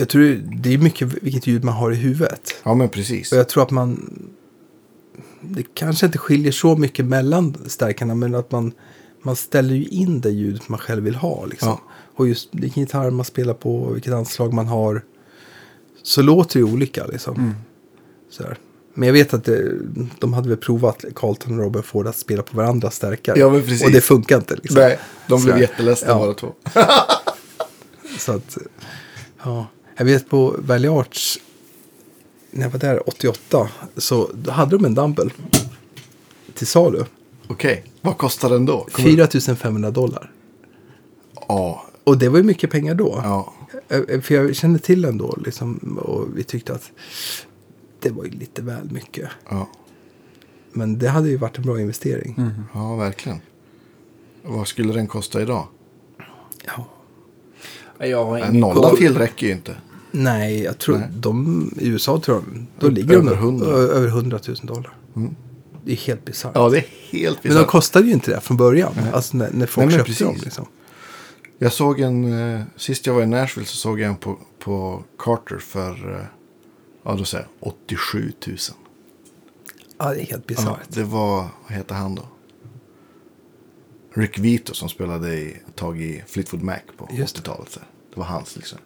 jag 0.00 0.08
tror 0.08 0.42
det 0.62 0.74
är 0.74 0.78
mycket 0.78 1.12
vilket 1.22 1.46
ljud 1.46 1.64
man 1.64 1.74
har 1.74 1.92
i 1.92 1.94
huvudet. 1.94 2.54
Ja, 2.62 2.74
men 2.74 2.88
precis. 2.88 3.32
Och 3.32 3.38
jag 3.38 3.48
tror 3.48 3.62
att 3.62 3.70
man... 3.70 4.12
Det 5.40 5.62
kanske 5.74 6.06
inte 6.06 6.18
skiljer 6.18 6.52
så 6.52 6.76
mycket 6.76 7.04
mellan 7.04 7.56
stärkarna. 7.66 8.14
Men 8.14 8.34
att 8.34 8.50
man, 8.52 8.72
man 9.22 9.36
ställer 9.36 9.74
ju 9.74 9.84
in 9.84 10.20
det 10.20 10.30
ljudet 10.30 10.68
man 10.68 10.78
själv 10.78 11.04
vill 11.04 11.14
ha. 11.14 11.46
Liksom. 11.46 11.68
Ja. 11.68 11.80
Och 12.14 12.28
just 12.28 12.48
vilken 12.54 12.82
gitarr 12.82 13.10
man 13.10 13.24
spelar 13.24 13.54
på. 13.54 13.90
Vilket 13.90 14.12
anslag 14.12 14.52
man 14.52 14.66
har. 14.66 15.02
Så 16.02 16.22
låter 16.22 16.60
det 16.60 16.66
ju 16.66 16.72
olika 16.72 17.06
liksom. 17.06 17.54
Så 18.30 18.42
här. 18.42 18.58
Men 18.94 19.06
jag 19.06 19.12
vet 19.12 19.34
att 19.34 19.44
det, 19.44 19.72
de 20.18 20.32
hade 20.32 20.48
väl 20.48 20.58
provat 20.58 21.04
Carlton 21.14 21.58
och 21.58 21.64
Robin 21.64 21.82
Ford 21.82 22.06
att 22.06 22.16
spela 22.16 22.42
på 22.42 22.56
varandras 22.56 22.94
stärkare. 22.94 23.38
Ja, 23.38 23.50
men 23.50 23.62
precis. 23.62 23.84
Och 23.84 23.90
det 23.92 24.00
funkar 24.00 24.36
inte. 24.36 24.54
Liksom. 24.56 24.80
Nej, 24.80 24.98
de 25.28 25.44
blev 25.44 25.58
jätteledsna 25.58 26.08
Ja. 26.08 26.18
båda 26.18 26.34
två. 26.34 26.54
Så 28.18 28.32
att, 28.32 28.58
ja. 29.44 29.66
Jag 29.98 30.04
vet 30.04 30.28
på 30.28 30.56
Valley 30.58 30.88
Arts, 30.90 31.38
när 32.50 32.62
jag 32.62 32.70
var 32.70 32.78
där 32.78 33.08
88, 33.08 33.68
så 33.96 34.30
då 34.34 34.50
hade 34.50 34.76
de 34.76 34.84
en 34.84 34.94
dumbbell 34.94 35.32
till 36.54 36.66
salu. 36.66 37.04
Okej, 37.48 37.84
vad 38.00 38.18
kostar 38.18 38.50
den 38.50 38.66
då? 38.66 38.86
Kommer- 38.92 39.28
4 39.44 39.54
500 39.54 39.90
dollar. 39.90 40.30
Ja, 41.48 41.84
Och 42.04 42.18
det 42.18 42.28
var 42.28 42.38
ju 42.38 42.44
mycket 42.44 42.70
pengar 42.70 42.94
då. 42.94 43.20
ja. 43.24 43.52
Eh, 43.88 44.20
För 44.20 44.34
jag 44.34 44.56
kände 44.56 44.78
till 44.78 45.02
den 45.02 45.18
då 45.18 45.36
liksom, 45.44 45.98
och 46.02 46.26
vi 46.38 46.44
tyckte 46.44 46.72
att 46.74 46.90
det 48.00 48.10
var 48.10 48.24
ju 48.24 48.30
lite 48.30 48.62
väl 48.62 48.90
mycket. 48.90 49.28
ja. 49.50 49.68
Men 50.72 50.98
det 50.98 51.08
hade 51.08 51.28
ju 51.28 51.36
varit 51.36 51.56
en 51.58 51.62
bra 51.64 51.80
investering. 51.80 52.40
Ja, 52.74 52.96
verkligen. 52.96 53.40
Vad 54.42 54.68
skulle 54.68 54.92
den 54.92 55.06
kosta 55.06 55.42
idag? 55.42 55.66
Ja. 56.66 56.86
Jag 58.06 58.24
har 58.24 58.38
En 58.38 58.48
ingen 58.48 58.60
nolla 58.60 58.88
koll. 58.88 58.96
till 58.98 59.18
räcker 59.18 59.46
ju 59.46 59.52
inte. 59.52 59.76
Nej, 60.22 60.62
jag 60.62 60.78
tror 60.78 60.98
Nej. 60.98 61.08
de 61.12 61.70
i 61.80 61.86
USA 61.88 62.20
tror 62.20 62.36
jag, 62.36 62.66
då 62.78 62.86
Ö- 62.86 62.90
ligger 62.90 63.08
de 63.08 63.14
över 63.14 63.26
nog 63.28 63.38
100. 63.38 63.66
ö- 63.66 63.88
över 63.88 64.08
100 64.08 64.38
000 64.48 64.56
dollar. 64.62 64.96
Mm. 65.16 65.34
Det 65.84 65.92
är 65.92 65.96
helt 65.96 66.24
bisarrt. 66.24 66.52
Ja, 66.54 66.68
det 66.68 66.78
är 66.78 66.84
helt 67.10 67.38
Men 67.44 67.52
de 67.52 67.54
bisarrt. 67.58 67.70
kostade 67.70 68.06
ju 68.06 68.12
inte 68.12 68.30
det 68.30 68.40
från 68.40 68.56
början. 68.56 68.92
Alltså 69.12 69.36
när, 69.36 69.50
när 69.52 69.66
folk 69.66 69.86
Nej, 69.88 69.96
köpte 69.98 70.24
dem. 70.24 70.32
precis. 70.32 70.44
Liksom. 70.44 70.66
Jag 71.58 71.72
såg 71.72 72.00
en, 72.00 72.32
eh, 72.54 72.62
sist 72.76 73.06
jag 73.06 73.14
var 73.14 73.22
i 73.22 73.26
Nashville 73.26 73.66
så 73.66 73.76
såg 73.76 74.00
jag 74.00 74.08
en 74.08 74.16
på, 74.16 74.38
på 74.58 75.02
Carter 75.18 75.58
för, 75.58 76.14
eh, 76.16 76.24
ja 77.04 77.14
då 77.14 77.24
säger 77.24 77.46
jag 77.60 77.68
87 77.68 78.32
000. 78.46 78.56
Ja, 79.98 80.04
det 80.14 80.14
är 80.20 80.24
helt 80.26 80.30
Ja, 80.30 80.38
bisarrt. 80.46 80.78
det 80.88 81.02
var, 81.04 81.36
vad 81.68 81.72
heter 81.78 81.94
han 81.94 82.14
då? 82.14 82.22
Rick 84.14 84.38
Vito 84.38 84.74
som 84.74 84.88
spelade 84.88 85.34
i, 85.34 85.56
tag 85.74 86.00
i 86.00 86.22
Fleetwood 86.26 86.62
Mac 86.62 86.78
på 86.96 87.08
Just 87.12 87.36
det. 87.36 87.40
80-talet. 87.42 87.70
så 87.70 87.80
här. 87.80 87.88
Det 88.14 88.20
var 88.20 88.26
hans 88.26 88.56
liksom. 88.56 88.78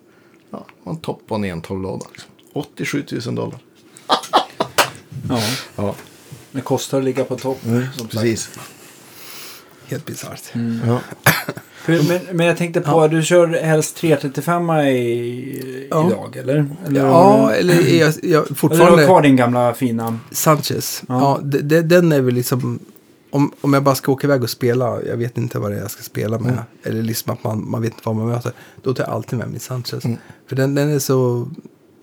Ja, 0.53 0.59
det 0.67 0.75
var 0.85 0.93
en 0.93 0.99
topp 0.99 1.23
och 1.29 1.37
en 1.47 1.63
112-låda. 1.63 2.07
Liksom. 2.13 2.31
87 2.53 3.05
000 3.27 3.35
dollar. 3.35 3.59
Ja, 5.29 5.39
Ja, 5.77 5.95
det 6.53 6.61
kostar 6.61 6.99
att 6.99 7.05
ligga 7.05 7.25
på 7.25 7.37
topp. 7.37 7.59
sagt. 7.97 8.11
precis. 8.11 8.51
Helt 9.87 10.07
bisarrt. 10.07 10.43
Ja. 10.87 10.99
Hur, 11.85 12.09
men, 12.09 12.37
men 12.37 12.47
jag 12.47 12.57
tänkte 12.57 12.81
på, 12.81 13.09
du 13.09 13.23
kör 13.23 13.47
helst 13.63 13.97
335 13.97 14.71
i, 14.71 15.89
Ja. 15.91 16.07
idag 16.11 16.37
eller? 16.37 16.67
eller 16.87 17.01
Ja, 17.01 17.53
eller 17.53 17.75
jag, 17.75 17.85
jag 17.91 18.03
Eller 18.23 18.31
du 18.31 18.37
har 18.37 18.55
fortfarande... 18.55 19.05
kvar 19.07 19.23
din 19.23 19.37
gamla 19.37 19.75
fina... 19.75 20.19
Sanchez. 20.31 21.03
Ja. 21.09 21.21
Ja. 21.21 21.41
de, 21.43 21.59
de, 21.63 21.83
den 21.83 22.13
är 22.13 22.21
väl 22.21 22.35
liksom... 22.35 22.79
Om, 23.33 23.53
om 23.61 23.73
jag 23.73 23.83
bara 23.83 23.95
ska 23.95 24.13
åka 24.13 24.27
iväg 24.27 24.43
och 24.43 24.51
spela, 24.51 25.03
jag 25.03 25.17
vet 25.17 25.39
inte 25.39 25.59
vad 25.59 25.71
det 25.71 25.77
är 25.77 25.81
jag 25.81 25.91
ska 25.91 26.03
spela 26.03 26.39
med. 26.39 26.53
Mm. 26.53 26.65
Eller 26.83 27.03
liksom 27.03 27.33
att 27.33 27.45
man, 27.45 27.71
man 27.71 27.83
vet 27.83 27.93
inte 27.93 28.03
vad 28.05 28.17
man 28.17 28.29
möter. 28.29 28.53
Då 28.83 28.95
tar 28.95 29.05
jag 29.05 29.13
alltid 29.13 29.39
med 29.39 29.51
min 29.51 29.61
Sanchez. 29.61 30.05
Mm. 30.05 30.19
För 30.47 30.57
den, 30.57 30.75
den 30.75 30.91
är 30.91 30.99
så... 30.99 31.49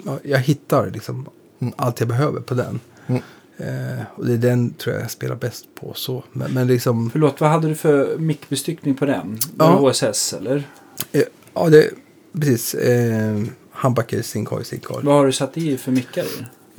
Ja, 0.06 0.20
jag 0.24 0.40
hittar 0.40 0.92
liksom 0.92 1.30
Mm. 1.62 1.74
allt 1.78 2.00
jag 2.00 2.10
behöver 2.10 2.42
på 2.42 2.54
den. 2.54 2.80
Mm. 3.08 3.22
Eh, 3.58 4.04
och 4.16 4.26
det 4.26 4.34
är 4.34 4.38
den 4.38 4.74
tror 4.74 4.96
jag 4.96 5.04
jag 5.04 5.12
spelar 5.12 5.36
bäst 5.36 5.66
på 5.76 5.94
så. 5.94 6.24
Men, 6.32 6.54
men 6.54 6.68
liksom... 6.68 7.10
Förlåt, 7.10 7.42
vad 7.42 7.50
hade 7.50 7.68
du 7.68 7.76
för 7.76 8.18
mickbestyckning 8.18 8.96
på 8.96 9.06
den? 9.06 9.38
Ja. 9.58 9.66
Det 9.66 9.90
HSS 9.90 10.34
eller? 10.34 10.64
Eh, 11.12 11.24
ja, 11.54 11.70
det... 11.70 11.90
Precis. 12.34 12.74
Eh, 12.74 13.44
Humbucker, 13.72 14.22
Sinkhoj, 14.22 14.66
Sinkhoj. 14.66 15.04
Vad 15.04 15.16
har 15.16 15.26
du 15.26 15.32
satt 15.32 15.58
i 15.58 15.78
för 15.78 15.92
mickar? 15.92 16.26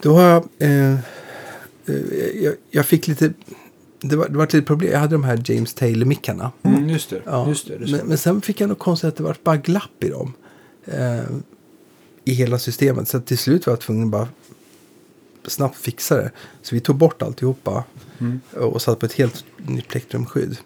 Då 0.02 0.14
har 0.14 0.22
jag, 0.22 0.48
eh, 0.59 0.93
eh, 0.93 0.98
jag... 2.35 2.55
Jag 2.70 2.86
fick 2.86 3.09
lite... 3.09 3.32
Det 4.02 4.16
var, 4.16 4.28
det 4.28 4.36
var 4.36 4.44
ett 4.44 4.52
litet 4.52 4.66
problem. 4.66 4.93
Jag 4.93 4.98
hade 4.98 5.14
de 5.14 5.24
här 5.24 5.43
James 5.44 5.74
Taylor-mickarna. 5.74 6.52
Mm, 6.62 6.89
just 6.89 7.10
det. 7.10 7.22
Ja, 7.24 7.48
Just 7.48 7.66
det, 7.68 7.78
det 7.78 7.93
men, 7.93 8.06
men 8.06 8.18
sen 8.18 8.40
fick 8.40 8.60
jag 8.60 8.68
nog 8.68 8.78
konstigt 8.78 9.09
att 9.09 9.16
det 9.16 9.22
var 9.22 9.36
bara 9.43 9.56
glapp 9.56 10.05
i 10.05 10.09
dem. 10.09 10.32
Eh, 10.85 11.20
I 12.24 12.32
hela 12.32 12.59
systemet. 12.59 13.09
Så 13.09 13.20
till 13.20 13.39
slut 13.39 13.66
var 13.66 13.72
jag 13.72 13.81
tvungen 13.81 14.05
att 14.05 14.10
bara 14.10 14.28
snabbt 15.47 15.77
fixa 15.77 16.16
det. 16.16 16.31
Så 16.62 16.74
vi 16.74 16.81
tog 16.81 16.97
bort 16.97 17.22
alltihopa. 17.22 17.85
Mm. 18.18 18.40
Och 18.56 18.82
satte 18.82 19.01
på 19.01 19.06
ett 19.06 19.12
helt 19.12 19.44
nytt 19.56 19.89
plektrumskydd. 19.89 20.56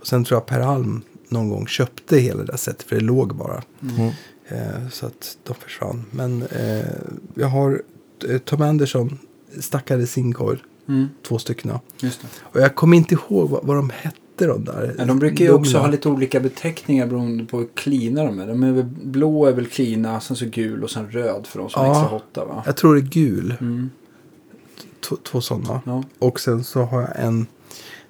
Och 0.00 0.06
sen 0.06 0.24
tror 0.24 0.36
jag 0.36 0.46
Per 0.46 0.60
Alm 0.60 1.02
någon 1.28 1.48
gång 1.48 1.66
köpte 1.66 2.18
hela 2.18 2.40
det 2.40 2.46
där 2.46 2.56
sättet. 2.56 2.82
För 2.82 2.96
det 2.96 3.02
låg 3.02 3.34
bara. 3.34 3.62
Mm. 3.82 4.12
Eh, 4.48 4.88
så 4.90 5.06
att 5.06 5.38
de 5.44 5.54
försvann. 5.54 6.04
Men 6.10 6.42
eh, 6.42 6.86
jag 7.34 7.46
har 7.48 7.82
eh, 8.28 8.38
Tom 8.38 8.62
Anderson 8.62 9.18
stackade 9.60 10.06
Sinkhoj. 10.06 10.58
Mm, 10.88 11.08
Två 11.28 11.38
stycken. 11.38 11.78
just 12.00 12.20
det. 12.22 12.28
Och 12.42 12.60
jag 12.60 12.74
kommer 12.74 12.96
inte 12.96 13.14
ihåg 13.14 13.50
vad, 13.50 13.64
vad 13.64 13.76
de 13.76 13.90
hette 13.90 14.46
de 14.46 14.64
där. 14.64 14.94
Ja, 14.98 15.04
de 15.04 15.18
brukar 15.18 15.44
ju 15.44 15.50
också 15.52 15.72
Dumma. 15.72 15.84
ha 15.84 15.90
lite 15.90 16.08
olika 16.08 16.40
beteckningar 16.40 17.06
beroende 17.06 17.44
på 17.44 17.58
hur 17.58 17.68
klina 17.74 18.24
de 18.24 18.38
är. 18.40 18.46
De 18.46 18.62
är 18.62 18.72
väl, 18.72 18.84
blå 19.02 19.46
är 19.46 19.52
väl 19.52 19.66
klina, 19.66 20.20
sen 20.20 20.36
så 20.36 20.44
gul 20.46 20.84
och 20.84 20.90
sen 20.90 21.10
röd 21.10 21.46
för 21.46 21.58
de 21.58 21.70
som 21.70 21.82
är 21.82 21.86
Ja. 21.86 21.92
extra 21.92 22.08
hotta 22.08 22.44
va? 22.44 22.62
Jag 22.66 22.76
tror 22.76 22.94
det 22.94 23.00
är 23.00 23.02
gul. 23.02 23.54
Mm. 23.60 23.90
Två, 25.30 25.40
sådana. 25.40 25.80
Ja. 25.86 26.02
Och 26.18 26.40
sen 26.40 26.64
så 26.64 26.82
har 26.82 27.00
jag 27.00 27.10
en. 27.16 27.46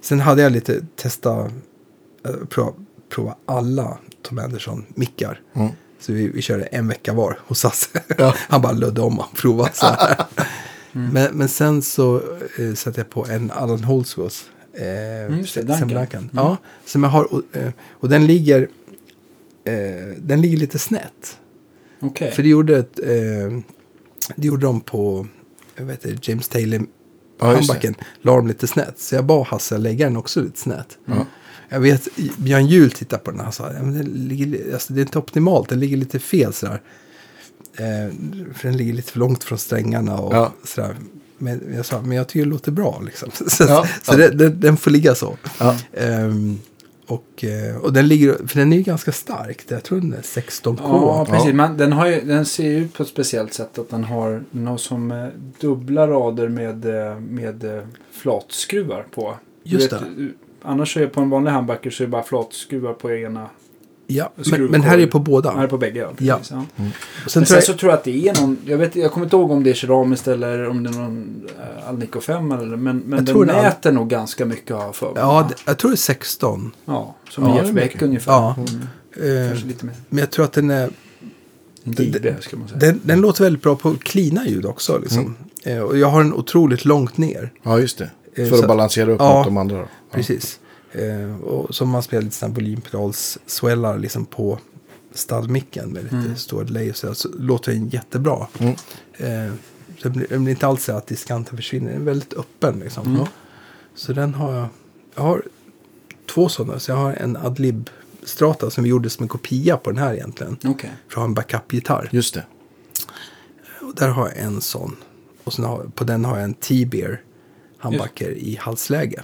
Sen 0.01 0.21
hade 0.21 0.43
jag 0.43 0.53
lite 0.53 0.81
testa. 0.97 1.39
eh, 1.41 2.35
Prova, 2.49 2.73
prova 3.09 3.35
alla 3.47 3.99
Tom 4.23 4.39
Anderson 4.39 4.85
mickar. 4.95 5.41
Mm. 5.55 5.69
Så 6.01 6.13
vi, 6.13 6.29
vi 6.29 6.43
körde 6.43 6.63
en 6.65 6.89
vecka 6.89 7.13
var 7.13 7.39
hos 7.47 7.59
Sasse. 7.61 8.03
Ja. 8.19 8.35
Han 8.49 8.63
bara 8.63 8.73
lödde 8.73 9.01
om 9.01 9.19
och 9.19 9.33
provade 9.37 9.71
så 9.75 9.87
här. 9.87 10.17
Mm. 10.93 11.13
men, 11.13 11.39
men 11.39 11.49
sen 11.49 11.83
så 11.83 12.23
eh, 12.59 12.75
satte 12.75 13.01
jag 13.01 13.11
på 13.11 13.27
en 13.27 13.51
Allan 13.51 13.85
Holdsworth. 13.85 14.37
Eh, 14.73 14.83
det, 15.55 15.63
Duncan. 15.63 16.09
Mm. 16.13 16.31
Ja, 16.33 16.57
som 16.85 17.03
jag 17.03 17.11
har. 17.11 17.33
Och, 17.35 17.43
eh, 17.53 17.71
och 17.91 18.09
den 18.09 18.27
ligger. 18.27 18.69
Eh, 19.65 19.75
den 20.19 20.41
ligger 20.41 20.57
lite 20.57 20.79
snett. 20.79 21.39
Okej. 22.01 22.31
För 22.31 22.43
det 22.43 22.49
gjorde, 22.49 22.79
ett, 22.79 22.99
eh, 22.99 23.59
det 24.37 24.47
gjorde 24.47 24.67
de 24.67 24.81
på 24.81 25.27
jag 25.77 25.85
vet 25.85 26.05
inte, 26.05 26.31
James 26.31 26.49
Taylor 26.49 26.87
Ja, 27.41 27.47
handbacken. 27.47 27.95
La 28.23 28.37
dem 28.37 28.47
lite 28.47 28.67
snett. 28.67 28.99
Så 28.99 29.15
jag 29.15 29.25
bad 29.25 29.47
Hasse 29.47 29.79
lägga 29.79 30.07
den 30.07 30.17
också 30.17 30.43
lite 30.43 30.61
snett. 30.61 30.99
Ja. 31.05 31.27
Jag 31.69 31.81
vet, 31.81 32.09
Björn 32.37 32.67
Juhl 32.67 32.91
tittade 32.91 33.23
på 33.23 33.31
den 33.31 33.41
och 33.41 33.45
han 33.45 33.53
sa 33.53 33.71
ligger, 34.03 34.73
alltså, 34.73 34.93
det 34.93 35.01
är 35.01 35.03
inte 35.03 35.19
optimalt, 35.19 35.69
den 35.69 35.81
ligger 35.81 35.97
lite 35.97 36.19
fel 36.19 36.53
sådär. 36.53 36.83
Eh, 37.79 38.13
för 38.55 38.69
den 38.69 38.77
ligger 38.77 38.93
lite 38.93 39.13
för 39.13 39.19
långt 39.19 39.45
från 39.45 39.59
strängarna 39.59 40.19
och 40.19 40.35
Ja. 40.35 40.53
sådär. 40.65 40.97
Men 41.39 41.61
jag 41.77 41.87
sa, 41.87 42.03
men 42.03 42.17
jag 42.17 42.29
tycker 42.29 42.45
det 42.45 42.51
låter 42.51 42.73
bra 42.73 43.01
liksom. 43.05 43.31
Så, 43.49 43.65
Ja, 43.69 43.87
så 44.03 44.13
ja. 44.13 44.17
Det, 44.17 44.29
den, 44.29 44.61
den 44.61 44.77
får 44.77 44.91
ligga 44.91 45.15
så. 45.15 45.37
Ja. 45.61 45.77
Ehm, 45.93 46.59
och, 47.07 47.45
eh, 47.45 47.77
och 47.77 47.93
den 47.93 48.09
ligger, 48.09 48.47
för 48.47 48.59
den 48.59 48.73
är 48.73 48.77
ju 48.77 48.83
ganska 48.83 49.13
stark. 49.13 49.65
Jag 49.69 49.83
tror 49.85 50.01
den 50.01 50.13
är 50.13 50.23
16K. 50.23 50.77
Ja, 50.79 51.27
precis. 51.29 51.49
Ja. 51.49 51.55
Man, 51.55 51.77
den, 51.77 51.93
har 51.93 52.07
ju, 52.07 52.21
den 52.21 52.47
ser 52.47 52.65
ju 52.65 52.77
ut 52.79 52.95
på 52.95 53.03
ett 53.03 53.09
speciellt 53.09 53.55
sätt 53.55 53.79
att 53.79 53.91
den 53.91 54.05
har, 54.05 54.43
har 54.67 54.77
som 54.77 55.11
eh, 55.13 55.27
dubbla 55.61 56.07
rader 56.07 56.49
med, 56.49 56.85
med 57.23 57.83
flatskruvar 58.13 59.07
på. 59.15 59.35
Just 59.63 59.93
vet, 59.93 60.03
eh, 60.03 60.07
Annars 60.63 60.97
är 60.97 61.01
det 61.01 61.07
på 61.09 61.21
en 61.21 61.31
vanlig 61.31 61.51
handbacker 61.51 61.91
så 61.91 62.03
är 62.03 62.07
det 62.07 62.11
bara 62.11 62.23
flatskruvar 62.23 62.93
på 62.93 63.11
ena. 63.13 63.49
Ja, 64.11 64.33
men, 64.51 64.65
men 64.65 64.83
här 64.83 64.99
är 64.99 65.07
på 65.07 65.19
båda. 65.19 65.51
Här 65.51 65.65
är 65.65 65.67
på 65.67 65.79
bägge. 65.79 66.01
Ja, 66.01 66.11
Ja. 66.19 66.37
precis, 66.37 66.51
ja. 66.53 66.65
Och 67.25 67.31
sen 67.31 67.41
Men 67.41 67.47
sen 67.47 67.55
jag, 67.55 67.65
så 67.65 67.73
tror 67.75 67.91
jag 67.93 67.99
att 67.99 68.05
det 68.05 68.29
är 68.29 68.41
någon, 68.41 68.57
jag, 68.65 68.79
vet, 68.79 68.97
jag 68.97 69.13
kommer 69.13 69.27
inte 69.27 69.37
ihåg 69.37 69.51
om 69.51 69.63
det 69.65 69.71
är 69.71 69.75
keramiskt 69.75 70.29
eller 70.29 70.69
om 70.69 70.83
det 70.83 70.91
är 70.91 70.95
någon 70.95 71.41
uh, 71.59 71.89
Alnico 71.89 72.21
5 72.21 72.53
eller 72.53 72.65
men, 72.77 72.99
men 72.99 73.11
Jag 73.11 73.19
den 73.19 73.27
tror 73.27 73.45
det 73.45 73.53
är- 73.53 73.63
mäter 73.63 73.93
nog 73.93 74.09
ganska 74.09 74.45
mycket 74.47 74.71
jag 74.71 74.97
för 74.97 75.13
ja, 75.17 75.47
det- 75.49 75.55
jag 75.67 75.79
tror 75.79 75.91
det 75.91 75.95
är 75.95 75.97
16. 75.97 76.73
ja, 76.85 77.15
som 77.31 77.45
Ja, 77.45 77.57
Jeff 77.63 77.73
Beck 77.73 78.03
ungefär. 78.03 78.33
Ja. 78.33 78.57
Mm. 78.59 79.43
Eh, 79.43 79.49
Kanske 79.49 79.67
lite 79.69 79.87
mer. 79.87 79.95
men 80.09 80.19
jag 80.19 80.31
tror 80.31 80.45
att 80.45 80.53
den 80.53 80.71
är... 80.71 80.91
GB 81.85 82.35
ska 82.41 82.57
man 82.57 82.69
säga. 82.69 82.79
Den, 82.81 83.01
den 83.05 83.21
låter 83.21 83.45
väldigt 83.45 83.63
bra 83.63 83.77
på 83.77 83.95
klina 83.95 84.47
ljud 84.49 84.67
också. 84.67 84.99
Liksom. 84.99 85.37
Eh, 85.63 85.79
och 85.79 85.99
jag 85.99 86.09
har 86.09 86.23
den 86.23 86.35
otroligt 86.35 86.85
långt 86.85 87.17
ner. 87.19 87.53
ja, 87.63 87.79
just 87.79 87.99
det. 87.99 88.11
Eh, 88.35 88.49
För 88.49 88.57
så- 88.57 88.63
att 88.63 88.69
balansera 88.69 89.11
upp 89.13 89.21
Ja. 89.21 89.37
mot 89.37 89.45
de 89.45 89.57
andra. 89.57 89.77
Då. 89.77 89.83
Ja. 89.83 90.17
Precis. 90.17 90.61
Eh, 90.93 91.41
och 91.41 91.75
så 91.75 91.85
man 91.85 92.03
spelar 92.03 92.23
lite 92.23 92.37
sådana 92.37 92.55
volympedals-swellar 92.55 93.99
liksom 93.99 94.27
på 94.27 94.59
stallmicken 95.13 95.89
med 95.93 96.03
lite 96.05 96.17
Mm. 96.17 96.37
stor 96.37 96.65
delay 96.65 96.93
så, 96.93 97.15
så 97.15 97.29
låter 97.39 97.73
den 97.73 97.89
jättebra. 97.89 98.47
Mm. 98.59 98.75
Eh, 99.17 99.53
det 100.03 100.11
blir, 100.11 100.39
blir 100.39 100.49
inte 100.51 100.67
alls 100.67 100.85
så 100.85 100.93
att 100.93 101.07
diskanten 101.07 101.57
försvinner. 101.57 101.93
Den 101.93 102.01
är 102.01 102.05
väldigt 102.05 102.33
öppen 102.35 102.79
liksom. 102.81 103.07
Mm. 103.15 103.27
Så 103.95 104.13
den 104.13 104.35
har 104.35 104.55
jag. 104.55 104.69
Jag 105.15 105.23
har 105.23 105.43
två 106.35 106.49
sådana. 106.49 106.79
Så 106.79 106.91
jag 106.91 106.97
har 106.97 107.13
en 107.13 107.37
Adlib 107.37 107.91
Strata 108.23 108.71
som 108.71 108.85
vi 108.85 108.91
gjorde 108.91 109.11
som 109.11 109.23
en 109.23 109.29
kopia 109.29 109.77
på 109.77 109.91
den 109.91 109.99
här 109.99 110.15
egentligen. 110.15 110.57
Okej. 110.65 110.91
För 111.09 111.13
att 111.13 111.17
ha 111.17 111.25
en 111.25 111.35
backup-gitarr. 111.35 112.09
Just 112.13 112.35
det. 112.35 112.45
Och 113.81 113.95
där 113.95 114.09
har 114.09 114.29
jag 114.29 114.39
en 114.39 114.61
sån. 114.61 114.97
Och 115.45 115.53
sen 115.53 115.65
har, 115.65 115.85
på 115.95 116.05
den 116.05 116.25
har 116.25 116.37
jag 116.37 116.45
en 116.45 116.55
T-bear 116.55 117.21
handbacker 117.79 118.31
i 118.31 118.57
halsläge. 118.61 119.23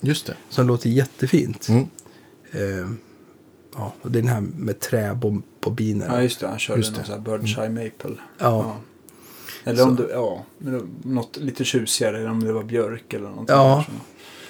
Just 0.00 0.26
det. 0.26 0.34
Som 0.48 0.66
låter 0.66 0.90
jättefint. 0.90 1.68
Mm. 1.68 1.86
Eh, 2.50 2.90
ja, 3.74 3.94
och 4.02 4.10
det 4.10 4.18
är 4.18 4.22
den 4.22 4.30
här 4.32 4.40
med 4.40 4.80
träbobiner. 4.80 6.06
Ja, 6.06 6.22
just 6.22 6.40
det. 6.40 6.46
Han 6.48 6.58
körde 6.58 6.80
Just 6.80 6.92
någon 6.92 7.00
det. 7.00 7.06
sån 7.06 7.14
här 7.24 7.38
Bird's 7.38 7.60
Eye 7.62 7.84
Maple. 7.84 8.16
Ja. 8.38 8.76
Eller 9.64 9.82
om 9.84 9.96
Så. 9.96 10.02
det, 10.02 10.12
ja, 10.12 10.44
något 11.02 11.36
lite 11.36 11.64
tjusigare. 11.64 12.18
Eller 12.18 12.30
om 12.30 12.44
det 12.44 12.52
var 12.52 12.64
björk 12.64 13.12
eller 13.14 13.28
någonting. 13.28 13.56
Ja. 13.56 13.84
där, 13.88 13.94
så. 13.94 14.00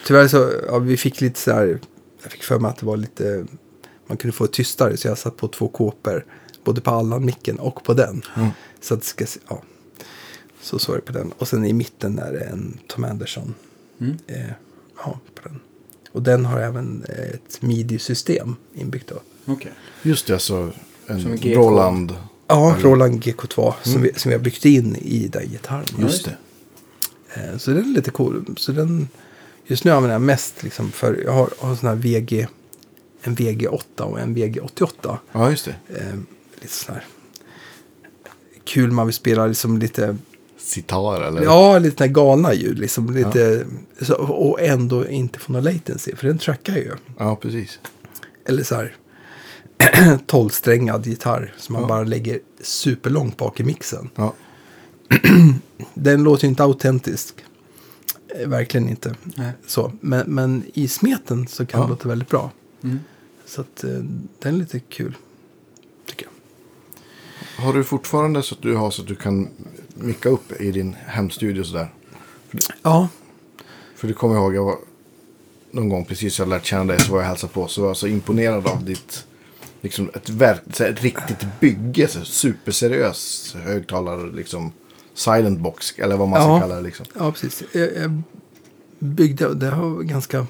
Tyvärr 0.06 0.28
så, 0.28 0.52
ja, 0.66 0.78
vi 0.78 0.96
fick 0.96 1.20
lite 1.20 1.40
så 1.40 1.52
här, 1.52 1.78
jag 2.22 2.32
fick 2.32 2.42
för 2.42 2.58
mig 2.58 2.68
att 2.68 2.76
det 2.78 2.86
var 2.86 2.96
lite, 2.96 3.46
man 4.06 4.16
kunde 4.16 4.36
få 4.36 4.46
det 4.46 4.52
tystare. 4.52 4.96
Så 4.96 5.08
jag 5.08 5.18
satt 5.18 5.36
på 5.36 5.48
två 5.48 5.68
kåpor. 5.68 6.24
Både 6.64 6.80
på 6.80 6.90
Allan-micken 6.90 7.58
och 7.58 7.84
på 7.84 7.94
den. 7.94 8.22
Mm. 8.36 8.48
Så 8.80 8.94
att 8.94 9.00
det 9.00 9.06
ska, 9.06 9.26
se- 9.26 9.40
ja. 9.48 9.62
Så 10.60 10.78
så 10.78 10.92
är 10.92 10.96
det 10.96 11.02
på 11.02 11.12
den. 11.12 11.32
Och 11.38 11.48
sen 11.48 11.64
i 11.64 11.72
mitten 11.72 12.18
är 12.18 12.32
det 12.32 12.40
en 12.40 12.78
Tom 12.86 13.04
Anderson. 13.04 13.54
Mm. 14.00 14.16
Eh, 14.26 14.50
ja, 15.04 15.18
på 15.34 15.48
den. 15.48 15.60
Och 16.12 16.22
den 16.22 16.44
har 16.44 16.60
även 16.60 17.04
eh, 17.08 17.24
ett 17.24 17.62
midi-system 17.62 18.56
inbyggt 18.74 19.08
då. 19.08 19.20
Okej. 19.52 19.72
Just 20.02 20.26
det, 20.26 20.32
alltså 20.32 20.72
en 21.06 21.22
Som. 21.22 21.36
Roland. 21.36 22.14
Ja, 22.46 22.72
Eller- 22.72 22.82
Roland 22.82 23.22
GK2 23.24 23.74
som, 23.82 24.02
vi, 24.02 24.12
som 24.14 24.28
vi 24.28 24.34
har 24.36 24.42
byggt 24.44 24.64
in 24.64 24.96
i 24.96 25.28
den 25.28 25.48
gitarren. 25.48 25.84
Just 25.98 26.24
det. 26.24 26.36
Eh, 27.34 27.56
Så 27.58 27.70
den 27.70 27.90
är 27.90 27.94
lite 27.94 28.10
cool. 28.10 28.54
Så 28.56 28.72
den, 28.72 29.08
just 29.66 29.84
nu 29.84 29.90
använder 29.90 30.14
jag 30.14 30.22
mest 30.22 30.62
liksom 30.62 30.90
för 30.92 31.22
jag 31.24 31.32
har, 31.32 31.50
har 31.58 31.74
sån 31.76 31.88
här 31.88 31.96
VG, 31.96 32.46
en 33.22 33.36
VG8 33.36 34.00
och 34.00 34.20
en 34.20 34.36
VG88. 34.36 35.16
Ja, 35.32 35.50
just 35.50 35.64
det. 35.64 35.74
Eh, 36.00 36.14
lite 36.60 36.72
sån 36.74 36.94
här 36.94 37.04
kul 38.64 38.90
man 38.90 39.06
vill 39.06 39.14
spela 39.14 39.46
liksom 39.46 39.78
lite, 39.78 40.16
Sitar 40.68 41.22
eller? 41.22 41.42
ja 41.42 41.78
lite 41.78 42.08
galna 42.08 42.54
ljud 42.54 42.78
liksom. 42.78 43.10
Lite, 43.10 43.66
så, 44.00 44.14
och 44.14 44.60
ändå 44.60 45.08
inte 45.08 45.38
få 45.38 45.52
någon 45.52 45.64
latency. 45.64 46.16
För 46.16 46.26
den 46.26 46.38
trackar 46.38 46.76
ju. 46.76 46.92
Ja, 47.18 47.36
precis. 47.36 47.80
Eller 48.44 48.62
så 48.62 48.74
här 48.74 48.96
12-strängad 50.26 51.06
gitarr 51.08 51.54
som 51.58 51.72
man 51.72 51.82
Ja. 51.82 51.88
bara 51.88 52.04
lägger 52.04 52.40
superlångt 52.60 53.36
bak 53.36 53.60
i 53.60 53.64
mixen. 53.64 54.10
Ja. 54.14 54.34
Den 55.94 56.22
låter 56.22 56.44
ju 56.44 56.48
inte 56.48 56.62
autentisk. 56.62 57.34
Eh, 58.40 58.48
Verkligen 58.48 58.88
inte. 58.88 59.14
Nej. 59.36 59.52
Så. 59.66 59.92
Men, 60.00 60.34
men 60.34 60.64
i 60.74 60.88
smeten 60.88 61.46
så 61.48 61.66
kan 61.66 61.80
Ja. 61.80 61.86
det 61.86 61.90
låta 61.90 62.08
väldigt 62.08 62.28
bra. 62.28 62.50
Mm. 62.82 62.98
Så 63.46 63.60
att, 63.60 63.84
eh, 63.84 63.90
den 64.38 64.54
är 64.54 64.58
lite 64.58 64.80
kul. 64.80 65.16
Tycker 66.06 66.26
jag. 66.26 67.62
Har 67.64 67.72
du 67.72 67.84
fortfarande 67.84 68.42
så 68.42 68.54
att 68.54 68.62
du 68.62 68.74
har 68.74 68.90
så 68.90 69.02
att 69.02 69.08
du 69.08 69.14
kan 69.14 69.48
micka 69.98 70.28
upp 70.28 70.60
i 70.60 70.70
din 70.72 70.96
hemstudio 71.06 71.64
sådär? 71.64 71.88
Ja, 72.82 73.08
För 73.96 74.08
du 74.08 74.14
kommer 74.14 74.34
ihåg, 74.36 74.54
jag 74.54 74.64
var, 74.64 74.76
någon 75.70 75.88
gång 75.88 76.04
precis 76.04 76.38
jag 76.38 76.48
lärt 76.48 76.64
känna 76.64 76.84
dig 76.84 77.00
så 77.00 77.12
var 77.12 77.20
jag 77.20 77.28
hälsade 77.28 77.52
på. 77.52 77.68
Så 77.68 77.80
var 77.80 77.88
jag 77.88 77.96
så 77.96 78.06
imponerad 78.06 78.66
av 78.66 78.84
ditt, 78.84 79.26
liksom 79.80 80.10
ett, 80.14 80.28
verk, 80.28 80.80
ett 80.80 81.02
riktigt 81.02 81.46
bygge. 81.60 82.08
Så 82.08 82.24
superseriös 82.24 83.54
högtalare, 83.64 84.32
liksom 84.32 84.72
silent 85.14 85.58
box 85.60 85.94
eller 85.98 86.16
vad 86.16 86.28
man 86.28 86.40
ska 86.42 86.50
Ja. 86.50 86.60
kalla 86.60 86.74
det 86.74 86.80
liksom. 86.82 87.06
Ja, 87.18 87.32
precis. 87.32 87.62
Jag, 87.72 87.96
jag 87.96 88.22
byggde, 88.98 89.54
det 89.54 89.70
var 89.70 90.02
ganska... 90.02 90.46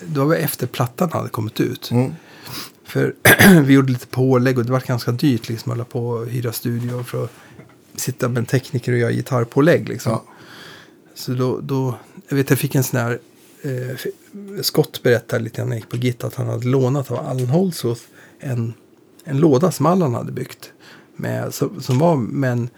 Det 0.00 0.18
var 0.20 0.26
väl 0.26 0.44
efter 0.44 0.66
plattan 0.66 1.10
hade 1.12 1.28
kommit 1.28 1.60
ut. 1.60 1.90
Mm. 1.90 2.12
För 2.84 3.14
vi 3.62 3.74
gjorde 3.74 3.92
lite 3.92 4.06
pålägg 4.06 4.58
och 4.58 4.64
det 4.64 4.72
var 4.72 4.80
ganska 4.80 5.12
dyrt 5.12 5.48
liksom 5.48 5.72
att 5.72 5.76
hålla 5.78 5.84
på 5.84 6.08
och 6.08 6.26
hyra 6.26 6.52
studio 6.52 7.02
för 7.02 7.24
att 7.24 7.30
sitta 7.94 8.28
med 8.28 8.38
en 8.38 8.46
tekniker 8.46 8.92
och 8.92 8.98
göra 8.98 9.12
gitarrpålägg 9.12 9.88
liksom. 9.88 10.12
Ja. 10.12 10.24
Så 11.14 11.32
då, 11.32 11.60
då, 11.60 11.94
jag 12.28 12.36
vet 12.36 12.50
jag 12.50 12.58
fick 12.58 12.74
en 12.74 12.84
sån 12.84 13.00
här, 13.00 13.18
eh, 13.62 13.96
Scott 14.62 15.02
berättade 15.02 15.44
lite 15.44 15.64
när 15.64 15.70
jag 15.70 15.76
gick 15.76 15.88
på 15.88 15.96
Git 15.96 16.24
att 16.24 16.34
han 16.34 16.46
hade 16.46 16.66
lånat 16.66 17.10
av 17.10 17.18
Allan 17.18 17.46
Holsworth 17.46 18.02
en, 18.40 18.74
en 19.24 19.38
låda 19.38 19.72
som 19.72 19.86
Allan 19.86 20.14
hade 20.14 20.32
byggt. 20.32 20.72
Med, 21.16 21.54
som, 21.54 21.82
som 21.82 21.98
var 21.98 22.16
med 22.16 22.52
en, 22.52 22.70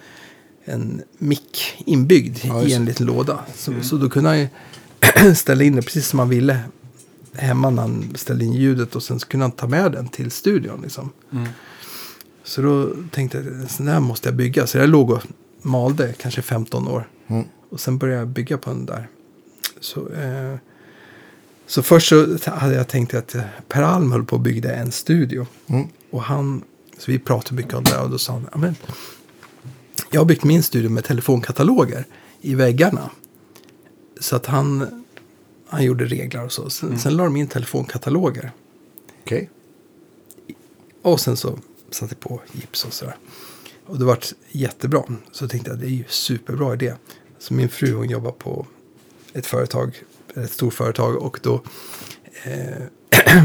en 0.65 1.03
mick 1.19 1.82
inbyggd 1.86 2.39
Ja, 2.43 2.62
i 2.62 2.73
en 2.73 2.85
liten 2.85 3.07
låda. 3.07 3.39
Så, 3.55 3.73
så 3.82 3.97
då 3.97 4.09
kunde 4.09 4.31
han 4.31 4.41
ju 4.41 4.49
ställa 5.35 5.65
in 5.65 5.77
det 5.77 5.82
precis 5.82 6.09
som 6.09 6.19
han 6.19 6.28
ville 6.28 6.61
hemma 7.32 7.70
när 7.70 7.82
han 7.82 8.12
ställde 8.15 8.45
in 8.45 8.53
ljudet 8.53 8.97
och 8.97 9.03
sen 9.03 9.20
så 9.20 9.27
kunde 9.27 9.45
han 9.45 9.53
ta 9.53 9.66
med 9.66 9.93
den 9.93 10.09
till 10.09 10.31
studion. 10.31 10.81
Liksom. 10.82 11.12
Så 12.45 12.62
då 12.62 12.91
tänkte 13.11 13.39
jag, 13.39 13.71
så 13.71 13.83
där 13.83 14.01
måste 14.01 14.29
jag 14.29 14.37
bygga. 14.37 14.66
Så 14.66 14.79
jag 14.79 14.89
låg 14.89 15.11
och 15.11 15.23
malde 15.62 16.15
kanske 16.19 16.43
15 16.43 16.89
år. 16.89 17.09
Mm. 17.27 17.45
Och 17.71 17.81
sen 17.81 17.99
började 17.99 18.19
jag 18.21 18.29
bygga 18.29 18.59
på 18.59 18.71
den 18.71 18.87
där. 18.87 19.09
Så, 19.81 20.09
eh, 20.12 20.57
så 21.66 21.83
först 21.83 22.09
så 22.09 22.39
hade 22.51 22.75
jag 22.75 22.89
tänkt 22.89 23.15
att 23.15 23.35
eh, 23.35 23.43
Per 23.69 23.83
Alm 23.83 24.12
höll 24.12 24.25
på 24.25 24.37
att 24.37 24.43
bygga 24.43 24.75
en 24.75 24.93
studio. 24.93 25.47
Mm. 25.66 25.89
Och 26.11 26.23
han, 26.23 26.62
så 26.99 27.11
vi 27.11 27.19
pratade 27.19 27.55
mycket 27.55 27.75
om 27.75 27.85
det 27.85 27.99
och 27.99 28.11
då 28.11 28.19
sa 28.19 28.33
han, 28.33 28.49
"Ja, 28.53 28.59
men, 28.59 28.77
jag 30.11 30.21
har 30.21 30.25
byggt 30.25 30.45
min 30.45 30.62
studio 30.62 30.91
med 30.91 31.05
telefonkataloger 31.05 32.05
i 32.41 32.55
väggarna. 32.55 33.11
Så 34.21 34.37
att 34.37 34.47
han, 34.47 35.05
han 35.66 35.85
gjorde 35.85 36.05
regler 36.05 36.45
och 36.45 36.53
så. 36.53 36.71
Sen, 36.71 36.99
sen 36.99 37.16
la 37.16 37.25
de 37.25 37.37
in 37.37 37.47
telefonkataloger. 37.47 38.53
Okej. 39.23 39.51
Och 41.03 41.21
sen 41.21 41.37
så 41.37 41.59
satte 41.95 42.15
på 42.15 42.41
gips 42.53 42.85
och 42.85 42.93
sådär. 42.93 43.16
Och 43.87 43.99
det 43.99 44.05
vart 44.05 44.33
jättebra. 44.51 45.03
Så 45.33 45.49
tänkte 45.49 45.71
jag 45.71 45.79
det 45.79 45.87
är 45.87 45.91
ju 45.91 46.05
superbra 46.09 46.75
idé. 46.75 46.95
Så 47.39 47.55
min 47.55 47.69
fru 47.69 47.95
hon 47.95 48.11
jobbar 48.11 48.33
på 48.33 48.66
ett 49.33 49.47
företag, 49.47 50.03
ett 50.35 50.53
stort 50.53 50.75
företag 50.75 51.16
och 51.16 51.41
då 51.43 51.62
eh, 52.45 53.43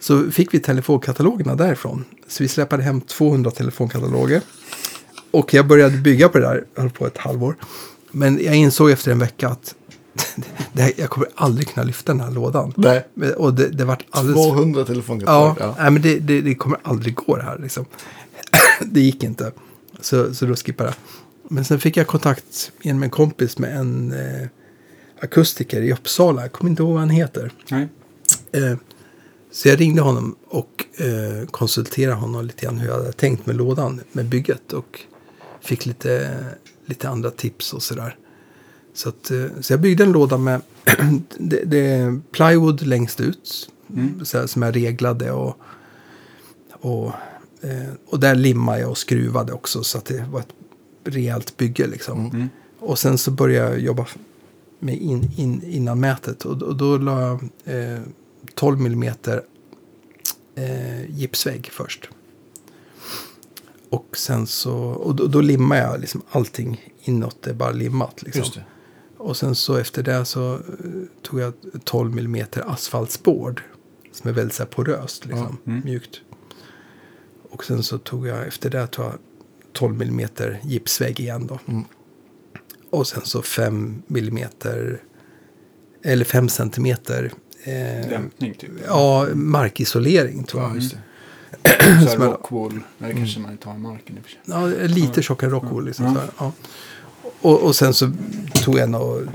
så 0.00 0.30
fick 0.30 0.54
vi 0.54 0.60
telefonkatalogerna 0.60 1.54
därifrån. 1.54 2.04
Så 2.28 2.42
vi 2.42 2.48
släpade 2.48 2.82
hem 2.82 3.00
200 3.00 3.50
telefonkataloger. 3.50 4.42
Och 5.30 5.54
jag 5.54 5.66
började 5.66 5.96
bygga 5.96 6.28
på 6.28 6.38
det 6.38 6.44
där, 6.44 6.64
höll 6.74 6.90
på 6.90 7.06
ett 7.06 7.18
halvår. 7.18 7.56
Men 8.10 8.44
jag 8.44 8.54
insåg 8.56 8.90
efter 8.90 9.12
en 9.12 9.18
vecka 9.18 9.48
att 9.48 9.74
det 10.72 10.98
jag 10.98 11.10
kommer 11.10 11.28
aldrig 11.34 11.68
kunna 11.68 11.86
lyfta 11.86 12.12
den 12.12 12.20
här 12.20 12.30
lådan. 12.30 12.72
Nej. 12.76 13.04
Och 13.36 13.54
det, 13.54 13.68
det 13.68 13.84
vart 13.84 14.04
alldeles 14.10 14.46
200 14.46 14.80
Ja, 14.80 14.86
telefonkataloger. 14.86 15.64
Ja. 15.64 15.74
Nej, 15.78 15.90
men 15.90 16.02
det, 16.02 16.18
det, 16.18 16.40
det 16.40 16.54
kommer 16.54 16.78
aldrig 16.82 17.14
gå 17.14 17.36
det 17.36 17.42
här. 17.42 17.58
Liksom. 17.58 17.84
det 18.80 19.00
gick 19.00 19.24
inte. 19.24 19.52
Så, 20.00 20.34
så 20.34 20.46
då 20.46 20.56
skippade 20.56 20.88
jag. 20.88 20.96
Men 21.48 21.64
sen 21.64 21.80
fick 21.80 21.96
jag 21.96 22.06
kontakt 22.06 22.72
genom 22.82 23.02
en 23.02 23.10
kompis 23.10 23.58
med 23.58 23.76
en 23.76 24.12
eh, 24.12 24.48
akustiker 25.20 25.82
i 25.82 25.92
Uppsala. 25.92 26.42
Jag 26.42 26.52
kommer 26.52 26.70
inte 26.70 26.82
ihåg 26.82 26.92
vad 26.92 27.00
han 27.00 27.10
heter. 27.10 27.52
Nej. 27.70 27.88
Eh, 28.52 28.76
så 29.50 29.68
jag 29.68 29.80
ringde 29.80 30.02
honom 30.02 30.36
och 30.48 30.84
eh, 30.98 31.46
konsulterade 31.46 32.16
honom 32.16 32.46
lite 32.46 32.64
grann 32.64 32.78
hur 32.78 32.88
jag 32.88 32.94
hade 32.94 33.12
tänkt 33.12 33.46
med 33.46 33.56
lådan, 33.56 34.00
med 34.12 34.24
bygget. 34.24 34.72
Och 34.72 35.00
fick 35.60 35.86
lite, 35.86 36.36
lite 36.86 37.08
andra 37.08 37.30
tips 37.30 37.72
och 37.72 37.82
sådär. 37.82 38.16
Så, 38.96 39.08
att, 39.08 39.30
eh, 39.30 39.46
så 39.60 39.72
jag 39.72 39.80
byggde 39.80 40.04
en 40.04 40.12
låda 40.12 40.38
med 40.38 40.60
det, 41.38 41.64
det 41.64 41.78
är 41.78 42.20
plywood 42.30 42.86
längst 42.86 43.20
ut. 43.20 43.70
Så 44.24 44.38
här, 44.38 44.46
som 44.46 44.62
jag 44.62 44.76
reglade 44.76 45.30
och, 45.30 45.56
och, 46.72 47.12
eh, 47.60 47.92
och 48.06 48.20
där 48.20 48.34
limmade 48.34 48.80
jag 48.80 48.90
och 48.90 48.98
skruvade 48.98 49.52
också. 49.52 49.82
Så 49.82 49.98
att 49.98 50.04
det 50.04 50.24
var 50.30 50.40
ett 50.40 50.54
rejält 51.04 51.56
bygge 51.56 51.86
liksom. 51.86 52.48
Och 52.78 52.98
sen 52.98 53.18
så 53.18 53.30
började 53.30 53.70
jag 53.70 53.80
jobba 53.80 54.06
med 54.78 54.96
in, 54.96 55.30
in, 55.36 55.62
innanmätet. 55.66 56.44
Och, 56.44 56.62
och 56.62 56.76
då 56.76 56.98
la 56.98 57.20
jag 57.20 57.48
eh, 57.64 58.00
12 58.54 58.80
millimeter 58.80 59.42
eh, 60.54 61.10
gipsvägg 61.10 61.70
först. 61.72 62.08
Och 63.90 64.16
sen 64.16 64.46
så, 64.46 64.76
och 64.76 65.14
då, 65.14 65.26
då 65.26 65.40
limmar 65.40 65.76
jag 65.76 66.00
liksom 66.00 66.22
allting 66.30 66.92
inåt, 67.00 67.42
det 67.42 67.50
är 67.50 67.54
bara 67.54 67.72
limmat. 67.72 68.22
Liksom. 68.22 68.40
Just 68.40 68.54
det. 68.54 68.64
Och 69.26 69.36
sen 69.36 69.54
så 69.54 69.76
efter 69.76 70.02
det 70.02 70.24
så 70.24 70.54
eh, 70.54 70.60
tog 71.22 71.40
jag 71.40 71.52
12 71.84 72.18
mm 72.18 72.46
asfaltsboard. 72.66 73.62
Som 74.12 74.30
är 74.30 74.34
väldigt 74.34 74.54
så 74.54 74.62
här 74.62 74.70
poröst, 74.70 75.26
liksom, 75.26 75.58
mjukt. 75.64 76.20
Och 77.50 77.64
sen 77.64 77.82
så 77.82 77.98
tog 77.98 78.26
jag, 78.26 78.46
efter 78.46 78.70
det 78.70 78.86
tog 78.86 79.04
jag 79.04 79.14
12 79.72 80.02
mm 80.02 80.28
gipsvägg 80.62 81.20
igen 81.20 81.46
då. 81.46 81.58
Och 82.90 83.06
sen 83.06 83.22
så 83.24 83.42
5 83.42 84.02
mm, 84.10 84.48
eller 86.02 86.24
5 86.24 86.48
centimeter. 86.48 87.32
Eh, 87.64 88.08
Dämpning 88.08 88.54
typ. 88.54 88.70
ja, 88.86 89.28
markisolering 89.34 90.44
tror 90.44 90.62
jag. 90.62 90.70
Ja, 90.70 90.74
just 90.74 90.92
det. 90.92 90.98
Så 92.06 92.08
här 92.08 92.16
rockwool. 92.16 92.80
Det 92.98 93.12
kanske 93.12 93.40
man 93.40 93.52
i 93.52 93.78
marken 93.78 94.16
i 94.16 94.20
och 94.20 94.24
för 94.24 94.30
sig. 94.30 94.40
Ja, 94.44 94.66
lite 94.86 95.22
tjockare 95.22 95.50
rockwool. 95.50 95.84
Liksom, 95.86 96.04
Ja. 96.04 96.14
så 96.14 96.20
här, 96.20 96.30
ja. 96.38 96.52
Och, 97.46 97.62
och 97.62 97.76
sen 97.76 97.94
så 97.94 98.12
tog 98.54 98.78
jag 98.78 98.90
några 98.90 99.32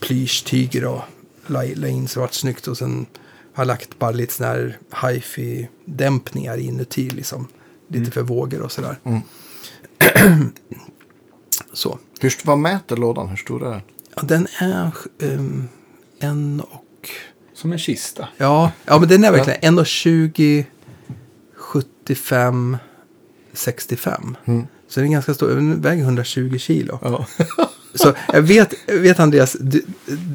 plyschtyger 0.00 0.84
och 0.84 1.00
la, 1.46 1.62
la 1.74 1.88
in 1.88 2.08
så 2.08 2.20
det 2.20 2.20
vart 2.20 2.34
snyggt. 2.34 2.66
Och 2.66 2.78
sen 2.78 3.06
har 3.54 3.64
jag 3.64 3.66
lagt 3.66 3.98
bara 3.98 4.10
lite 4.10 4.32
sådana 4.32 4.72
här 4.90 5.12
hifi-dämpningar 5.12 6.56
inuti. 6.56 7.10
Liksom. 7.10 7.48
Lite 7.88 8.10
för 8.10 8.22
vågor 8.22 8.60
och 8.60 8.72
sådär. 8.72 8.96
Mm. 9.04 9.20
så. 11.72 11.98
Hur, 12.20 12.34
vad 12.44 12.58
mäter 12.58 12.96
lådan? 12.96 13.28
Hur 13.28 13.36
stor 13.36 13.66
är 13.66 13.70
den? 13.70 13.82
Ja, 14.14 14.22
den 14.22 14.46
är 14.58 14.92
ehm, 15.22 15.68
en 16.18 16.60
och... 16.60 17.08
Som 17.54 17.72
en 17.72 17.78
kista. 17.78 18.28
Ja, 18.36 18.72
ja 18.84 18.98
men 18.98 19.08
den 19.08 19.24
är 19.24 19.32
verkligen 19.32 19.78
1,20, 19.78 20.64
75, 21.56 22.76
65. 23.52 24.36
Så 24.90 25.00
den 25.00 25.08
är 25.08 25.12
ganska 25.12 25.34
stor. 25.34 25.48
Den 25.48 25.80
väger 25.80 26.02
120 26.02 26.58
kilo. 26.58 26.98
Ja. 27.02 27.26
Så 27.94 28.12
jag 28.32 28.42
vet, 28.42 28.74
vet 28.86 29.20
Andreas, 29.20 29.56
du, 29.60 29.82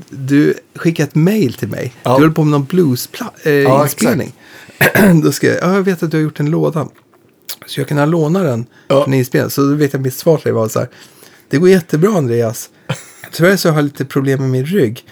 du 0.10 0.54
skickade 0.76 1.08
ett 1.10 1.16
mail 1.16 1.54
till 1.54 1.68
mig. 1.68 1.94
Ja. 2.04 2.16
Du 2.18 2.22
höll 2.24 2.34
på 2.34 2.44
med 2.44 2.52
någon 2.52 2.66
blues-inspelning. 2.66 4.34
Eh, 4.80 4.90
Ja. 4.94 5.14
Då 5.24 5.32
skrev 5.32 5.54
jag, 5.54 5.64
ja, 5.64 5.76
jag 5.76 5.82
vet 5.84 6.04
att 6.04 6.12
du 6.12 6.18
har 6.18 6.22
gjort 6.24 6.40
en 6.40 6.50
låda. 6.50 6.88
Så 7.66 7.80
jag 7.80 7.88
kan 7.88 8.10
låna 8.12 8.44
den 8.44 8.66
Ja. 8.88 9.04
från 9.04 9.14
inspelningen. 9.14 9.50
Så 9.50 9.62
då 9.62 9.74
vet 9.74 9.94
jag 9.94 10.02
mitt 10.02 10.14
svar 10.14 10.38
till 10.38 10.44
dig 10.44 10.54
var 10.54 10.68
så 10.68 10.80
här. 10.80 10.90
Det 11.50 11.58
går 11.58 11.70
jättebra 11.70 12.18
Andreas. 12.18 12.70
Tyvärr 13.32 13.58
så 13.58 13.70
har 13.70 13.76
jag 13.76 13.84
lite 13.84 14.06
problem 14.06 14.40
med 14.42 14.50
min 14.50 14.66
rygg. 14.66 15.04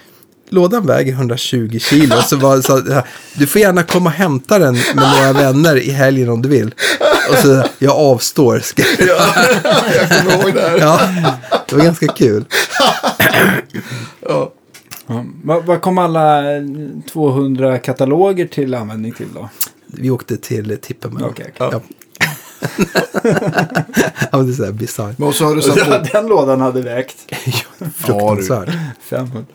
Lådan 0.50 0.86
väger 0.86 1.14
120 1.14 1.78
kilo. 1.80 2.16
Så 2.22 2.38
var, 2.38 2.62
så, 2.62 2.92
här, 2.94 3.04
du 3.38 3.48
får 3.48 3.62
gärna 3.62 3.84
komma 3.84 4.10
och 4.10 4.16
hämta 4.16 4.60
den 4.60 4.74
med 4.74 4.96
några 4.96 5.34
vänner 5.34 5.76
i 5.76 5.90
helgen 5.92 6.30
om 6.30 6.42
du 6.42 6.50
vill. 6.50 6.74
Och 7.30 7.36
så, 7.36 7.64
jag 7.80 7.96
avstår. 7.96 8.60
skrev 8.60 9.08
jag. 9.08 9.34
Kommer 10.20 10.44
ihåg 10.44 10.54
det 10.54 10.62
här. 10.62 10.78
Ja, 10.78 11.00
det 11.70 11.76
var 11.76 11.84
ganska 11.84 12.08
kul. 12.08 12.46
Ja. 14.20 14.54
Ja. 15.08 15.26
Vad, 15.44 15.66
vad 15.66 15.82
kom 15.82 15.98
alla 15.98 16.44
200 17.12 17.80
kataloger 17.80 18.48
till 18.48 18.74
användning 18.74 19.12
till 19.12 19.28
då? 19.34 19.50
Vi 19.86 20.10
åkte 20.10 20.38
till 20.38 20.78
Tipperman. 20.82 21.24
Okej, 21.24 21.54
okej. 21.56 21.70
Ja. 21.72 21.82
ja, 24.32 24.38
det 24.42 24.52
är 24.52 24.56
så 24.56 24.66
här 24.66 24.72
bisarrt. 24.72 25.18
Men 25.18 25.34
så 25.34 25.46
har 25.46 25.56
du 25.56 25.62
satt 25.62 26.12
Den 26.12 26.28
lådan 26.28 26.62
hade 26.62 26.82
vägt 26.82 27.18
Fruktansvärt. 27.96 28.70
500. 29.02 29.46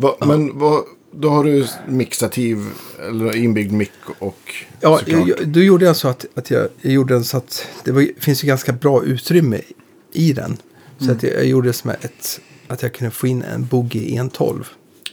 Va, 0.00 0.16
men 0.20 0.58
vad, 0.58 0.82
då 1.12 1.28
har 1.30 1.44
du 1.44 1.66
mixtativ 1.88 2.66
eller 3.08 3.36
inbyggd 3.36 3.72
mick 3.72 3.90
och 4.18 4.54
Ja, 4.80 5.00
jag, 5.06 5.48
då 5.48 5.60
gjorde 5.60 5.84
jag 5.84 5.96
så 5.96 6.08
att, 6.08 6.26
att 6.34 6.50
jag, 6.50 6.68
jag 6.80 6.92
gjorde 6.92 7.14
den 7.14 7.24
så 7.24 7.36
att 7.36 7.66
det 7.84 7.92
var, 7.92 8.06
finns 8.20 8.44
ju 8.44 8.48
ganska 8.48 8.72
bra 8.72 9.04
utrymme 9.04 9.60
i 10.12 10.32
den. 10.32 10.56
Så 10.98 11.04
Mm. 11.04 11.16
att 11.16 11.22
jag, 11.22 11.32
jag 11.34 11.46
gjorde 11.46 11.68
det 11.68 11.72
som 11.72 11.90
ett, 11.90 12.40
att 12.68 12.82
jag 12.82 12.94
kunde 12.94 13.10
få 13.10 13.26
in 13.26 13.42
en 13.42 13.66
Boogie 13.66 14.22
112-låda. 14.22 14.64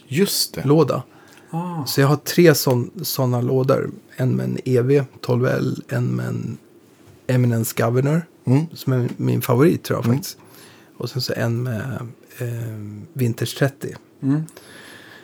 Just 0.08 0.54
det. 0.54 1.02
Ah. 1.50 1.84
Så 1.86 2.00
jag 2.00 2.08
har 2.08 2.16
tre 2.16 2.54
sådana 3.02 3.40
lådor. 3.40 3.90
En 4.16 4.36
med 4.36 4.44
en 4.44 4.58
EV 4.64 5.04
12L, 5.20 5.82
en 5.88 6.06
med 6.06 6.26
en 6.26 6.58
Eminence 7.26 7.82
Governor. 7.82 8.22
Mm. 8.44 8.66
Som 8.74 8.92
är 8.92 9.08
min 9.16 9.42
favorit 9.42 9.82
tror 9.82 9.98
jag 9.98 10.04
faktiskt. 10.04 10.36
Och 10.96 11.10
sen 11.10 11.22
så 11.22 11.32
en 11.36 11.62
med 11.62 12.08
eh, 12.38 12.46
Vintage 13.12 13.56
30. 13.58 13.94
Mm. 14.22 14.42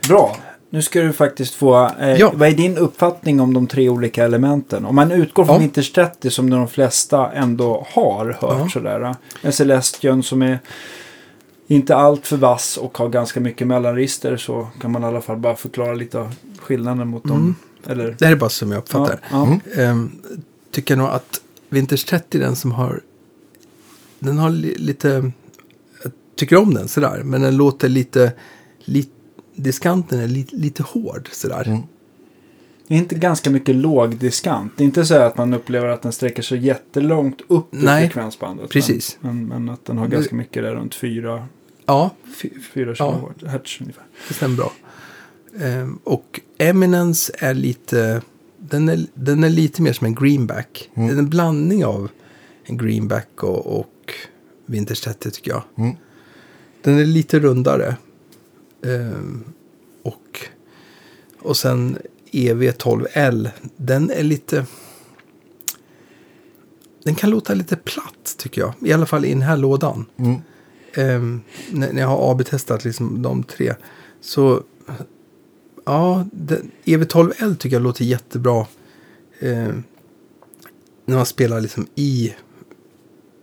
Bra. 0.09 0.37
Nu 0.71 0.83
ska 0.83 1.01
du 1.03 1.13
faktiskt 1.13 1.55
få... 1.55 1.91
Eh, 2.01 2.15
Ja. 2.21 2.33
Vad 2.35 2.49
är 2.49 2.53
din 2.53 2.79
uppfattning 2.79 3.41
om 3.41 3.55
de 3.55 3.67
tre 3.67 3.89
olika 3.89 4.25
elementen? 4.25 4.85
Om 4.85 4.95
man 4.97 5.13
utgår 5.13 5.45
från 5.45 5.63
Ja. 5.75 5.83
30 5.95 6.31
som 6.31 6.51
de 6.51 6.69
flesta 6.69 7.33
ändå 7.33 7.87
har 7.91 8.25
hört 8.27 8.37
Ja. 8.41 8.69
sådär. 8.73 9.01
eh, 9.03 9.13
En 9.43 9.53
Celestion 9.53 10.23
som 10.23 10.43
är 10.43 10.59
inte 11.67 11.97
allt 11.97 12.27
för 12.27 12.37
vass 12.37 12.77
och 12.77 12.99
har 12.99 13.09
ganska 13.09 13.41
mycket 13.41 13.67
mellanregister 13.67 14.37
så 14.37 14.69
kan 14.81 14.93
man 14.93 15.03
i 15.03 15.07
alla 15.07 15.21
fall 15.21 15.37
bara 15.37 15.57
förklara 15.57 15.95
lite 15.95 16.19
av 16.21 16.35
skillnaden 16.59 17.09
mot 17.09 17.25
dem. 17.25 17.55
Eller, 17.87 18.17
Det 18.19 18.25
här 18.25 18.33
är 18.33 18.37
bara 18.37 18.51
som 18.51 18.71
jag 18.73 18.79
uppfattar 18.79 19.21
ja, 19.31 19.59
ja. 19.77 19.83
Ehm, 19.83 20.11
tycker 20.71 20.95
jag 20.95 20.99
nog 20.99 21.09
att 21.11 21.41
Winters 21.69 22.05
30 22.05 22.39
är 22.39 22.43
den 22.43 22.57
som 22.57 22.73
har... 22.73 23.01
Den 24.19 24.39
har 24.39 24.51
li, 24.51 24.75
lite... 24.79 25.33
Jag 26.03 26.13
tycker 26.37 26.57
om 26.57 26.75
den 26.75 26.89
sådär. 26.89 27.21
Men 27.25 27.41
den 27.43 27.57
låter 27.57 27.89
lite... 27.89 28.33
lite 28.85 29.11
diskanten 29.57 30.21
är 30.21 30.29
lite, 30.29 30.57
lite 30.57 30.83
hård 30.83 31.29
sådär. 31.33 31.69
Mm. 31.69 31.81
Det 32.89 32.95
är 32.95 32.99
inte 32.99 33.15
ganska 33.15 33.51
mycket 33.51 33.75
låg 33.77 34.17
diskant. 34.17 34.73
Det 34.77 34.85
är 34.85 34.87
inte 34.87 35.05
så 35.07 35.15
här 35.15 35.21
att 35.21 35.37
man 35.39 35.55
upplever 35.55 35.89
att 35.89 36.03
den 36.03 36.13
sträcker 36.13 36.43
sig 36.43 36.59
jättelångt 36.59 37.41
upp 37.49 37.75
i 37.75 37.79
Nej, 37.85 38.05
frekvensbandet. 38.05 38.71
precis. 38.71 39.19
Men, 39.21 39.47
men, 39.47 39.69
att 39.69 39.85
den 39.85 39.99
har 39.99 40.07
ganska 40.09 40.35
mycket 40.37 40.63
där 40.63 40.75
runt 40.75 40.95
4, 40.95 41.47
Ja, 41.87 42.11
4 42.73 42.95
Ja. 42.99 43.31
kHz 43.41 43.81
ungefär. 43.81 44.05
det 44.29 44.35
stämmer 44.35 44.57
bra. 44.57 44.73
Ehm, 45.61 45.99
och 46.05 46.41
Eminence 46.59 47.33
är 47.39 47.55
lite... 47.55 48.23
Den 48.59 48.89
är, 48.89 49.07
den 49.15 49.45
är 49.45 49.51
lite 49.51 49.83
mer 49.83 49.93
som 49.93 50.07
en 50.07 50.15
greenback. 50.15 50.91
Mm. 50.95 51.09
Det 51.09 51.15
är 51.15 51.19
en 51.19 51.29
blandning 51.29 51.85
av 51.85 52.11
en 52.65 52.77
greenback 52.79 53.43
och, 53.43 53.81
och 53.81 54.13
Winters 54.67 55.01
30 55.01 55.31
tycker 55.31 55.51
jag. 55.51 55.63
Mm. 55.79 55.97
Den 56.83 56.99
är 56.99 57.05
lite 57.05 57.39
rundare. 57.39 57.97
Ehm, 58.85 59.45
och, 60.03 60.41
och 61.39 61.57
sen 61.57 61.99
EV12L. 62.31 63.51
Den 63.77 64.11
är 64.11 64.23
lite... 64.23 64.67
Den 67.03 67.15
kan 67.15 67.31
låta 67.31 67.55
lite 67.55 67.77
platt 67.77 68.35
tycker 68.39 68.61
jag. 68.61 68.75
I 68.81 68.93
alla 68.93 69.07
fall 69.07 69.25
i 69.25 69.29
den 69.29 69.43
här 69.43 69.57
lådan. 69.57 70.05
Mm. 70.17 70.41
Ehm, 70.95 71.41
när, 71.71 72.01
jag 72.01 72.09
har 72.09 72.31
AB-testat 72.31 72.85
liksom 72.85 73.23
de 73.23 73.43
tre. 73.43 73.75
Så 74.21 74.63
ja, 75.85 76.27
den, 76.33 76.71
EV12L 76.85 77.57
tycker 77.57 77.77
jag 77.77 77.83
låter 77.83 78.05
jättebra. 78.05 78.67
ehm, 79.41 79.83
när 81.05 81.17
man 81.17 81.27
spelar 81.27 81.61
liksom 81.61 81.87
i, 81.95 82.35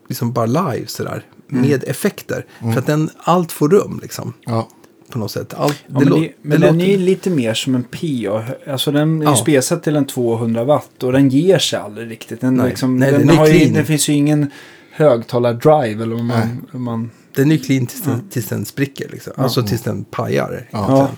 liksom 0.07 0.33
bara 0.33 0.45
live 0.45 0.87
sådär. 0.87 1.25
Med 1.47 1.83
effekter. 1.83 2.45
För 2.59 2.77
att 2.79 2.87
den, 2.87 3.09
allt 3.17 3.51
får 3.51 3.69
rum 3.69 3.99
liksom. 4.01 4.33
Ja. 4.45 4.69
På 5.13 5.19
något 5.19 5.31
sätt. 5.31 5.53
Allt, 5.53 5.83
Ja, 5.87 5.99
men 5.99 6.09
det, 6.21 6.29
men 6.41 6.61
den 6.61 6.77
låter- 6.77 6.89
är 6.93 6.97
lite 6.97 7.29
mer 7.29 7.53
som 7.53 7.75
en 7.75 7.83
PA. 7.83 8.43
Alltså 8.71 8.91
den 8.91 9.21
är 9.21 9.25
ju 9.25 9.31
Ja. 9.31 9.35
spesad 9.35 9.83
till 9.83 9.95
en 9.95 10.05
200 10.07 10.63
watt 10.63 11.03
och 11.03 11.11
den 11.11 11.29
ger 11.29 11.59
sig 11.59 11.79
aldrig 11.79 12.11
riktigt. 12.11 12.41
Den, 12.41 12.55
Nej. 12.55 12.69
liksom, 12.69 12.97
Nej, 12.97 13.11
den, 13.11 13.27
den 13.27 13.37
har 13.37 13.47
ju, 13.47 13.65
det 13.69 13.85
finns 13.85 14.09
ju 14.09 14.13
ingen 14.13 14.51
högtalar-drive 14.91 16.03
eller 16.03 16.15
vad 16.15 16.25
man... 16.25 16.39
Nej. 16.39 16.47
vad 16.71 16.81
man 16.81 17.11
Den 17.35 17.51
är 17.51 17.55
ju 17.55 17.59
clean 17.61 17.85
tills 17.87 18.01
den, 18.03 18.29
tills 18.29 18.47
den 18.49 18.65
spricker. 18.65 19.09
Liksom. 19.11 19.33
Alltså 19.37 19.63
tills 19.63 19.81
den 19.81 20.03
pajar. 20.03 20.67
Ja. 20.71 21.09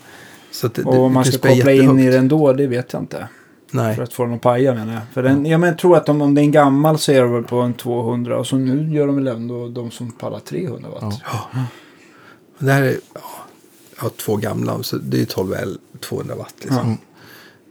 Så 0.51 0.67
det, 0.67 0.83
och 0.83 0.97
om 0.99 1.13
man 1.13 1.25
ska 1.25 1.37
koppla 1.37 1.71
in 1.71 1.79
i 1.79 1.83
jättehögt. 1.83 2.13
den 2.13 2.27
då, 2.27 2.53
det 2.53 2.67
vet 2.67 2.93
jag 2.93 3.01
inte. 3.01 3.27
Nej. 3.71 3.95
För 3.95 4.03
att 4.03 4.13
få 4.13 4.25
den 4.25 4.33
att 4.33 4.41
paja 4.41 4.73
menar 4.73 4.93
jag. 4.93 5.01
För 5.13 5.23
den, 5.23 5.45
ja, 5.45 5.57
men 5.57 5.69
jag 5.69 5.77
tror 5.77 5.97
att 5.97 6.09
om, 6.09 6.21
om 6.21 6.35
det 6.35 6.41
är 6.41 6.45
gammal 6.45 6.97
så 6.99 7.11
är 7.11 7.21
det 7.21 7.27
väl 7.27 7.43
på 7.43 7.55
en 7.61 7.73
200 7.73 8.37
och 8.37 8.47
så 8.47 8.55
nu 8.55 8.93
gör 8.95 9.07
de 9.07 9.15
väl 9.15 9.27
ändå 9.27 9.67
de 9.67 9.91
som 9.91 10.11
pallar 10.11 10.39
300 10.39 10.89
watt. 10.89 11.21
Ja. 11.25 11.59
Det 12.59 12.71
här 12.71 12.81
är 12.83 12.95
ja, 13.13 13.19
jag 13.21 13.44
har 13.95 14.09
två 14.09 14.35
gamla, 14.35 14.83
så 14.83 14.97
det 14.97 15.17
är 15.17 15.19
ju 15.19 15.25
12 15.25 15.53
L 15.53 15.77
200 15.99 16.35
watt. 16.35 16.55
Liksom. 16.59 16.89
Ja. 16.89 16.97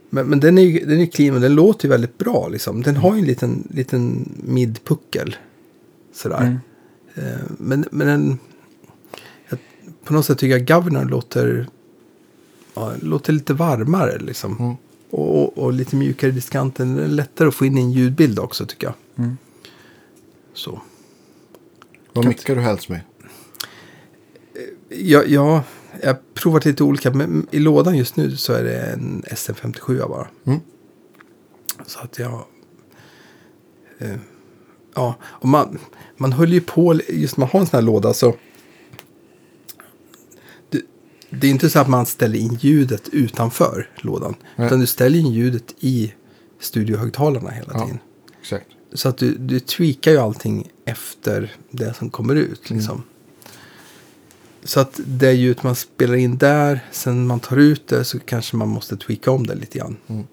Men, 0.09 0.27
men 0.27 0.39
den 0.39 0.57
är 0.57 0.61
ju 0.61 0.85
den 0.85 0.99
är 0.99 1.05
clean 1.05 1.35
och 1.35 1.41
den 1.41 1.55
låter 1.55 1.85
ju 1.85 1.89
väldigt 1.89 2.17
bra. 2.17 2.47
Liksom. 2.47 2.81
Den 2.81 2.95
har 2.95 3.13
ju 3.15 3.19
en 3.19 3.25
liten, 3.25 3.67
liten 3.69 4.33
midpuckel. 4.43 5.35
Sådär. 6.13 6.41
Mm. 6.41 6.59
Eh, 7.15 7.41
men, 7.57 7.85
men 7.91 8.07
den, 8.07 8.39
jag, 9.49 9.59
på 10.03 10.13
något 10.13 10.25
sätt 10.25 10.37
tycker 10.37 10.57
jag 10.57 10.67
Governor 10.67 11.05
låter, 11.05 11.67
ja, 12.73 12.93
låter 13.01 13.33
lite 13.33 13.53
varmare. 13.53 14.17
Liksom. 14.19 14.57
Mm. 14.59 14.75
Och, 15.09 15.41
och, 15.43 15.57
och 15.57 15.73
lite 15.73 15.95
mjukare 15.95 16.31
i 16.31 16.33
diskanten. 16.33 16.95
Den 16.95 17.05
är 17.05 17.07
lättare 17.07 17.47
att 17.47 17.55
få 17.55 17.65
in 17.65 17.77
i 17.77 17.81
en 17.81 17.91
ljudbild 17.91 18.39
också 18.39 18.65
tycker 18.65 18.87
jag. 18.87 18.95
Mm. 19.25 19.37
Så. 20.53 20.81
Vad 22.13 22.25
mickar 22.25 22.55
du 22.55 22.61
helst 22.61 22.89
med? 22.89 23.01
Ja, 24.89 25.23
ja, 25.23 25.63
jag 26.01 26.07
har 26.09 26.19
provat 26.33 26.65
lite 26.65 26.83
olika. 26.83 27.11
Men 27.11 27.47
i 27.51 27.59
lådan 27.59 27.97
just 27.97 28.15
nu 28.15 28.37
så 28.37 28.53
är 28.53 28.63
det 28.63 28.79
en 28.79 29.23
SM57 29.23 30.07
bara. 30.07 30.27
Mm. 30.45 30.59
Så 31.85 31.99
att 31.99 32.19
jag... 32.19 32.45
Eh, 33.99 34.15
ja, 34.95 35.15
och 35.23 35.47
man, 35.47 35.79
man 36.17 36.31
höll 36.33 36.53
ju 36.53 36.61
på, 36.61 36.99
just 37.09 37.37
när 37.37 37.41
man 37.41 37.49
har 37.51 37.59
en 37.59 37.65
sån 37.65 37.77
här 37.77 37.81
låda 37.81 38.13
så... 38.13 38.35
Det, 40.69 40.81
det 41.29 41.47
är 41.47 41.51
inte 41.51 41.69
så 41.69 41.79
att 41.79 41.89
man 41.89 42.05
ställer 42.05 42.39
in 42.39 42.53
ljudet 42.53 43.09
utanför 43.09 43.89
lådan. 43.95 44.35
Nej. 44.55 44.67
Utan 44.67 44.79
du 44.79 44.85
ställer 44.87 45.19
in 45.19 45.31
ljudet 45.31 45.75
i 45.79 46.13
studiohögtalarna 46.59 47.49
hela 47.49 47.71
Ja. 47.73 47.79
tiden. 47.85 47.99
Exakt. 48.41 48.67
Så 48.93 49.09
att 49.09 49.17
du, 49.17 49.35
du 49.37 49.59
tweakar 49.59 50.11
ju 50.11 50.17
allting 50.17 50.71
efter 50.85 51.55
det 51.71 51.93
som 51.93 52.09
kommer 52.09 52.35
ut. 52.35 52.69
Liksom. 52.69 53.03
Så 54.67 54.79
att 54.79 54.99
det 55.05 55.31
ljud 55.33 55.59
man 55.61 55.75
spelar 55.75 56.15
in 56.15 56.37
där, 56.37 56.79
sen 56.91 57.27
man 57.27 57.39
tar 57.39 57.57
ut 57.57 57.87
det 57.87 58.03
så 58.03 58.19
kanske 58.19 58.55
man 58.57 58.67
måste 58.69 58.97
tweaka 58.97 59.31
om 59.31 59.47
det 59.47 59.55
lite 59.55 59.77
grann. 59.79 59.97
Mm. 60.07 60.23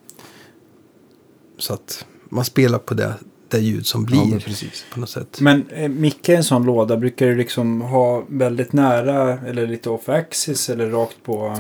Så 1.59 1.75
att 1.75 2.05
man 2.29 2.45
spelar 2.45 2.79
på 2.79 2.95
det, 2.95 3.15
det 3.49 3.59
ljud 3.59 3.87
som 3.87 4.07
Ja, 4.11 4.17
men 4.17 4.29
blir 4.31 4.41
precis. 4.41 4.85
på 4.95 5.01
något 5.01 5.11
sätt. 5.11 5.41
Men 5.41 5.69
eh, 5.69 5.89
micka 5.89 6.33
i 6.33 6.37
en 6.37 6.45
sån 6.45 6.65
låda 6.65 6.97
brukar 6.97 7.27
du 7.27 7.37
liksom 7.37 7.81
ha 7.81 8.25
väldigt 8.29 8.73
nära 8.73 9.39
eller 9.41 9.67
lite 9.67 9.91
off 9.91 10.09
axis 10.09 10.71
eller 10.71 10.91
rakt 10.91 11.17
på... 11.25 11.57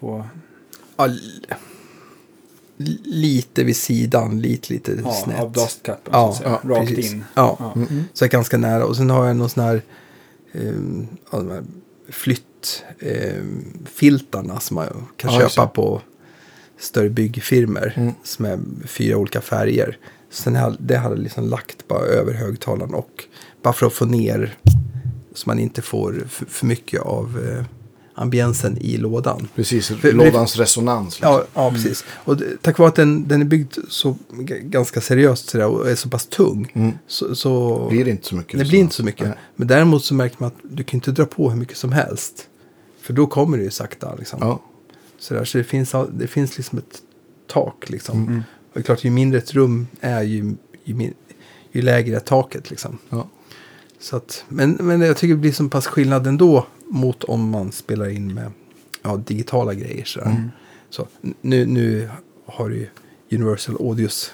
på 0.00 0.24
Ja, 0.96 1.04
l- 1.06 1.46
lite 3.04 3.64
vid 3.64 3.76
sidan, 3.76 4.40
lite, 4.40 4.72
lite 4.72 4.98
ja, 5.04 5.12
snett. 5.12 5.40
av 5.40 5.52
dustkappen 5.52 6.12
Ja, 6.12 6.26
så 6.26 6.30
att 6.32 6.36
säga. 6.36 6.60
ja, 6.62 6.70
rakt 6.70 6.88
precis. 6.88 7.12
in. 7.12 7.24
Ja. 7.34 7.56
Ja. 7.58 7.72
Mm. 7.76 8.04
Så 8.12 8.24
jag 8.24 8.28
är 8.28 8.32
ganska 8.32 8.56
nära. 8.58 8.84
Och 8.86 8.96
sen 8.96 9.10
har 9.10 9.26
jag 9.26 9.36
någon 9.36 9.48
sån 9.50 9.62
här 9.64 9.82
um, 10.52 11.08
flyttfiltarna 12.08 14.60
som 14.60 14.74
man 14.74 15.06
kan 15.16 15.34
Ja, 15.34 15.40
köpa 15.40 15.66
på 15.66 16.02
större 16.78 17.10
byggfirmor. 17.10 17.92
Mm. 17.96 18.12
Som 18.22 18.44
är 18.44 18.58
fyra 18.86 19.16
olika 19.16 19.40
färger. 19.40 19.98
Sen 20.30 20.76
det 20.78 20.96
hade 20.96 21.14
jag 21.14 21.18
liksom 21.18 21.48
lagt 21.48 21.88
bara 21.88 22.04
över 22.04 22.32
högtalaren 22.32 22.94
och 22.94 23.24
bara 23.62 23.74
för 23.74 23.86
att 23.86 23.92
få 23.92 24.04
ner 24.04 24.54
så 25.34 25.48
man 25.48 25.58
inte 25.58 25.82
får 25.82 26.24
för, 26.28 26.46
för 26.46 26.66
mycket 26.66 27.00
av 27.00 27.48
eh, 27.48 27.64
ambiensen 28.14 28.78
i 28.80 28.96
lådan. 28.96 29.48
Precis, 29.54 29.88
För- 29.88 30.12
lådans 30.12 30.56
resonans. 30.56 31.14
Liksom. 31.14 31.32
Ja, 31.32 31.44
ja 31.54 31.70
precis. 31.70 32.04
Och 32.14 32.36
det, 32.36 32.62
tack 32.62 32.78
vare 32.78 32.88
att 32.88 32.94
den, 32.94 33.28
den 33.28 33.40
är 33.40 33.44
byggd 33.44 33.76
så 33.88 34.16
ganska 34.62 35.00
seriöst 35.00 35.48
sådär, 35.48 35.66
och 35.66 35.90
är 35.90 35.94
så 35.94 36.08
pass 36.08 36.26
tung. 36.26 36.72
Mm. 36.74 36.92
Så, 37.06 37.34
så 37.34 37.86
Blir 37.90 38.04
det 38.04 38.10
inte 38.10 38.26
så 38.26 38.34
mycket 38.34 38.52
det 38.52 38.56
resonans. 38.56 38.70
blir 38.70 38.80
inte 38.80 38.94
så 38.94 39.04
mycket. 39.04 39.26
Nej. 39.26 39.36
Men 39.56 39.68
däremot 39.68 40.04
så 40.04 40.14
märker 40.14 40.36
man 40.38 40.46
att 40.46 40.56
du 40.62 40.84
kan 40.84 40.96
inte 40.98 41.12
dra 41.12 41.24
på 41.24 41.50
hur 41.50 41.56
mycket 41.58 41.76
som 41.76 41.92
helst. 41.92 42.48
För 43.00 43.12
då 43.12 43.26
kommer 43.26 43.58
det 43.58 43.64
ju 43.64 43.70
sakta. 43.70 44.14
Liksom. 44.18 44.38
Ja, 44.42 44.62
Sådär, 45.18 45.44
så 45.44 45.58
det 45.58 45.64
finns, 45.64 45.94
det 46.12 46.26
finns 46.26 46.56
liksom 46.56 46.78
ett 46.78 47.02
tak. 47.46 47.90
Liksom. 47.90 48.22
Mm. 48.26 48.38
Och 48.38 48.70
det 48.74 48.80
är 48.80 48.84
klart, 48.84 49.04
ju 49.04 49.10
mindre 49.10 49.38
ett 49.38 49.54
rum 49.54 49.86
är, 50.00 50.22
ju, 50.22 50.54
ju, 50.84 50.94
min, 50.94 51.14
ju 51.72 51.82
lägre 51.82 52.16
är 52.16 52.20
taket. 52.20 52.70
Liksom. 52.70 52.98
ja. 53.08 53.28
Så 54.00 54.16
att, 54.16 54.44
men, 54.48 54.70
men 54.80 55.00
jag 55.00 55.16
tycker 55.16 55.34
det 55.34 55.40
blir 55.40 55.52
så 55.52 55.68
pass 55.68 55.86
skillnad 55.86 56.26
ändå 56.26 56.66
mot 56.92 57.24
om 57.24 57.50
man 57.50 57.72
spelar 57.72 58.08
in 58.08 58.34
med 58.34 58.52
ja, 59.02 59.16
digitala 59.16 59.74
grejer. 59.74 60.04
Sådär. 60.04 60.26
Mm. 60.26 60.50
Så, 60.90 61.06
nu, 61.40 61.66
nu 61.66 62.08
har 62.46 62.68
du 62.68 62.76
ju 62.76 62.88
Universal 63.38 63.76
Audios 63.80 64.32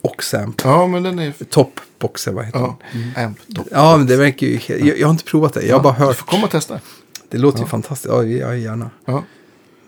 Oxamp. 0.00 0.60
ja, 0.64 0.86
men 0.86 1.02
den 1.02 1.18
är... 1.18 1.32
Topboxer, 1.50 2.32
vad 2.32 2.44
heter 2.44 2.58
Ja, 2.58 2.76
den? 3.14 3.24
amp 3.24 3.38
top. 3.56 3.66
Ja, 3.70 3.96
men 3.96 4.06
det 4.06 4.16
verkar 4.16 4.46
ju... 4.46 4.60
Jag, 4.66 4.98
jag 4.98 5.06
har 5.06 5.10
inte 5.12 5.24
provat 5.24 5.52
det. 5.54 5.62
Jag 5.66 5.76
har 5.76 5.82
bara 5.82 5.94
Du 5.98 6.04
hört. 6.04 6.16
får 6.16 6.26
komma 6.26 6.44
och 6.44 6.50
testa. 6.50 6.80
Det 7.28 7.38
låter 7.38 7.58
ju 7.58 7.64
Ja. 7.64 7.68
fantastiskt. 7.68 8.12
Ja, 8.14 8.24
ja, 8.24 8.54
gärna. 8.56 8.90
Ja. 9.04 9.22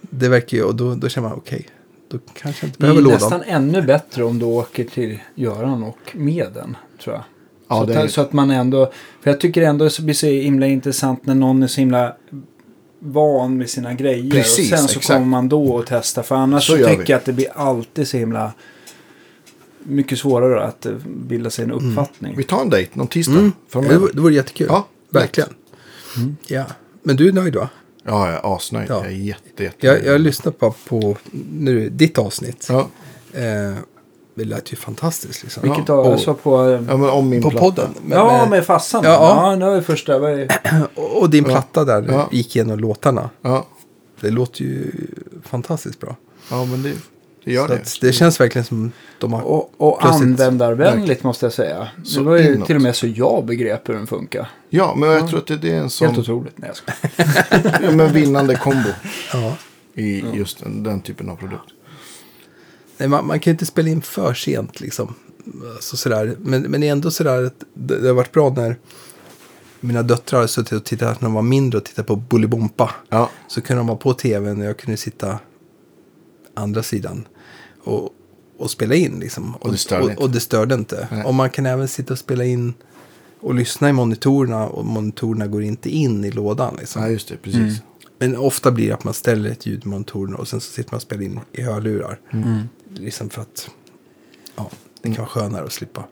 Det 0.00 0.28
verkar 0.28 0.56
ju... 0.56 0.62
Och 0.64 0.74
då, 0.74 0.94
då 0.94 1.08
känner 1.08 1.28
man, 1.28 1.38
okej. 1.38 1.68
då 2.08 2.18
kanske 2.34 2.64
jag 2.64 2.68
inte 2.68 2.78
Det 2.78 2.84
är 2.86 2.86
behöver 2.86 3.02
lådan. 3.02 3.18
nästan 3.18 3.42
ännu 3.42 3.82
bättre 3.82 4.24
om 4.24 4.38
du 4.38 4.44
åker 4.44 4.84
till 4.84 5.18
Göran 5.34 5.82
och 5.82 5.98
med 6.12 6.48
den, 6.54 6.76
tror 7.02 7.14
jag. 7.16 7.24
Ja, 7.68 7.80
så, 7.80 7.86
det 7.86 7.98
att, 7.98 8.04
är- 8.04 8.08
så 8.08 8.20
att 8.20 8.32
man 8.32 8.50
ändå... 8.50 8.92
För 9.22 9.30
jag 9.30 9.40
tycker 9.40 9.62
ändå 9.62 9.84
det 9.88 10.00
blir 10.02 10.14
så 10.14 10.26
himla 10.26 10.66
intressant 10.66 11.26
när 11.26 11.34
någon 11.34 11.62
är 11.62 11.66
så 11.66 11.80
himla 11.80 12.16
van 12.98 13.56
med 13.58 13.70
sina 13.70 13.94
grejer. 13.94 14.30
Precis, 14.30 14.72
och 14.72 14.78
sen 14.78 14.88
så 14.88 14.98
exakt. 14.98 15.06
kommer 15.06 15.26
man 15.26 15.48
då 15.48 15.66
och 15.66 15.84
testar. 15.88 16.22
För 16.22 16.34
annars 16.34 16.66
Så 16.66 16.72
så 16.72 16.78
tycker 16.78 16.96
vi. 16.98 17.04
jag 17.12 17.18
att 17.18 17.24
det 17.24 17.32
blir 17.32 17.48
alltid 17.54 18.08
så 18.08 18.16
himla 18.16 18.52
mycket 19.82 20.18
svårare 20.18 20.64
att 20.64 20.86
eh, 20.86 20.92
bilda 21.06 21.50
sig 21.50 21.64
en 21.64 21.72
uppfattning. 21.72 22.34
Vi 22.36 22.42
tar 22.42 22.60
en 22.60 22.70
dejt 22.70 22.90
någon 22.94 23.06
tisdag. 23.06 23.32
Mm. 23.32 23.52
Från 23.68 23.84
Det, 23.84 23.98
vore- 23.98 24.12
det 24.14 24.20
vore 24.20 24.34
jättekul. 24.34 24.66
Ja, 24.70 24.86
Verkligen. 25.10 25.50
Ja. 26.46 26.64
Men 27.02 27.16
du 27.16 27.28
är 27.28 27.32
nöjd 27.32 27.54
va? 27.56 27.68
Ja, 28.04 28.26
jag 28.26 28.34
är 28.36 28.56
asnöjd. 28.56 28.90
Ja. 28.90 28.94
Jag 28.96 29.06
är 29.06 29.16
jätte, 29.16 29.62
jätte 29.64 29.86
Jag, 29.86 30.04
jag 30.04 30.20
lyssnade 30.20 30.56
på, 30.56 30.74
på 30.88 31.16
nu, 31.52 31.88
ditt 31.88 32.18
avsnitt. 32.18 32.66
Ja. 32.70 32.88
Eh, 33.32 33.74
det 34.36 34.44
lät 34.44 34.72
ju 34.72 34.76
fantastiskt. 34.76 35.42
Liksom. 35.42 35.62
Vilket 35.62 35.90
av, 35.90 35.98
och- 36.06 36.12
alltså 36.12 36.34
på... 36.34 36.70
ja, 36.88 36.96
men 36.96 37.10
om 37.10 37.28
min 37.28 37.42
På 37.42 37.50
platta. 37.50 37.64
podden. 37.64 37.88
Men- 38.04 38.18
ja, 38.18 38.38
men- 38.40 38.50
med 38.50 38.64
farsan. 38.66 39.00
Ja, 39.04 39.10
Ja, 39.10 39.50
ja. 39.50 39.56
det 39.56 39.64
var 39.66 39.74
ju 39.74 39.82
första. 39.82 40.18
Var 40.18 40.28
ju, 40.28 40.48
och, 40.94 41.30
din 41.30 41.44
platta 41.44 41.84
där, 41.84 42.06
Ja. 42.08 42.28
gick 42.32 42.56
igenom 42.56 42.78
låtarna. 42.78 43.30
Ja, 43.42 43.66
Det 44.20 44.30
låter 44.30 44.62
ju 44.62 44.90
fantastiskt 45.44 46.00
bra. 46.00 46.16
ja 46.50 46.64
men 46.64 46.82
det, 46.82 46.92
det 47.44 47.52
gör 47.52 47.68
det. 47.68 47.80
det 48.00 48.12
känns 48.12 48.40
verkligen 48.40 48.64
som 48.64 48.92
de 49.18 49.32
har... 49.32 49.42
och 49.42 49.70
och 49.76 50.00
Plötsligt- 50.00 50.22
användarvänligt 50.40 51.22
måste 51.22 51.46
jag 51.46 51.52
säga. 51.52 51.88
Så 52.04 52.18
det 52.20 52.26
var 52.26 52.36
ju 52.36 52.54
inåt. 52.54 52.66
till 52.66 52.76
och 52.76 52.82
med 52.82 52.96
så 52.96 53.06
jag 53.06 53.44
begrep 53.44 53.88
hur 53.88 53.94
den 53.94 54.06
funkar. 54.06 54.48
Ja, 54.68 54.94
men 54.96 55.08
jag 55.08 55.28
tror 55.28 55.38
att 55.38 55.46
det, 55.46 55.56
det 55.56 55.68
är 55.70 55.74
en 55.74 55.80
Helt 55.80 55.92
sån 55.92 56.18
otroligt. 56.18 56.58
Nej, 56.58 56.70
jag 57.16 57.26
ja, 57.82 57.90
men 57.92 58.12
vinnande 58.12 58.56
kombo 58.56 58.88
Ja. 59.32 59.56
i 59.94 60.24
just 60.34 60.60
den, 60.64 60.82
den 60.82 61.00
typen 61.00 61.28
av 61.30 61.36
produkt. 61.36 61.70
Nej, 62.98 63.08
man, 63.08 63.26
man 63.26 63.40
kan 63.40 63.50
ju 63.50 63.54
inte 63.54 63.66
spela 63.66 63.88
in 63.88 64.02
för 64.02 64.34
sent 64.34 64.80
liksom. 64.80 65.14
Alltså, 65.74 65.96
sådär. 65.96 66.36
Men, 66.40 66.62
men 66.62 66.82
ändå 66.82 67.10
sådär 67.10 67.44
att 67.44 67.64
det, 67.74 68.00
det 68.00 68.08
har 68.08 68.14
varit 68.14 68.32
bra 68.32 68.50
när 68.50 68.76
mina 69.80 70.02
döttrar 70.02 70.40
har 70.40 70.46
suttit 70.46 70.72
och 70.72 70.84
tittat 70.84 71.20
när 71.20 71.26
de 71.26 71.34
var 71.34 71.42
mindre 71.42 71.78
och 71.78 71.84
tittat 71.84 72.06
på 72.06 72.16
Bolibompa. 72.16 72.94
Ja, 73.08 73.30
Så 73.48 73.60
kunde 73.60 73.80
de 73.80 73.86
vara 73.86 73.98
på 73.98 74.14
tvn 74.14 74.60
och 74.60 74.66
jag 74.66 74.76
kunde 74.76 74.96
sitta 74.96 75.38
andra 76.54 76.82
sidan 76.82 77.28
och, 77.84 78.10
och 78.58 78.70
spela 78.70 78.94
in. 78.94 79.18
Liksom. 79.20 79.56
Och 79.56 79.72
det 79.72 79.78
störde 79.78 80.04
och, 80.04 80.10
inte. 80.10 80.22
och 80.22 80.30
det 80.30 80.40
störde 80.40 80.74
inte. 80.74 81.08
Nej. 81.10 81.24
Och 81.24 81.34
man 81.34 81.50
kan 81.50 81.66
även 81.66 81.88
sitta 81.88 82.12
och 82.12 82.18
spela 82.18 82.44
in 82.44 82.74
och 83.40 83.54
lyssna 83.54 83.88
i 83.88 83.92
monitorerna 83.92 84.66
och 84.66 84.84
monitorerna 84.84 85.46
går 85.46 85.62
inte 85.62 85.90
in 85.90 86.24
i 86.24 86.30
lådan. 86.30 86.76
Liksom. 86.78 87.02
ja 87.02 87.08
just 87.08 87.28
det, 87.28 87.36
precis. 87.36 87.60
Mm. 87.60 87.74
Men 88.18 88.36
ofta 88.36 88.70
blir 88.70 88.86
det 88.86 88.94
att 88.94 89.04
man 89.04 89.14
ställer 89.14 89.50
ett 89.50 89.66
ljud 89.66 89.82
i 89.84 89.88
monitorerna 89.88 90.36
och 90.36 90.48
sen 90.48 90.60
så 90.60 90.72
sitter 90.72 90.92
man 90.92 90.96
och 90.96 91.02
spelar 91.02 91.22
in 91.22 91.40
i 91.52 91.62
hörlurar. 91.62 92.20
Mm. 92.30 92.68
Liksom 92.98 93.30
för 93.30 93.42
att 93.42 93.70
ja, 94.56 94.70
det 95.02 95.08
kan 95.08 95.16
vara 95.16 95.26
skönare 95.26 95.64
att 95.64 95.72
slippa. 95.72 96.04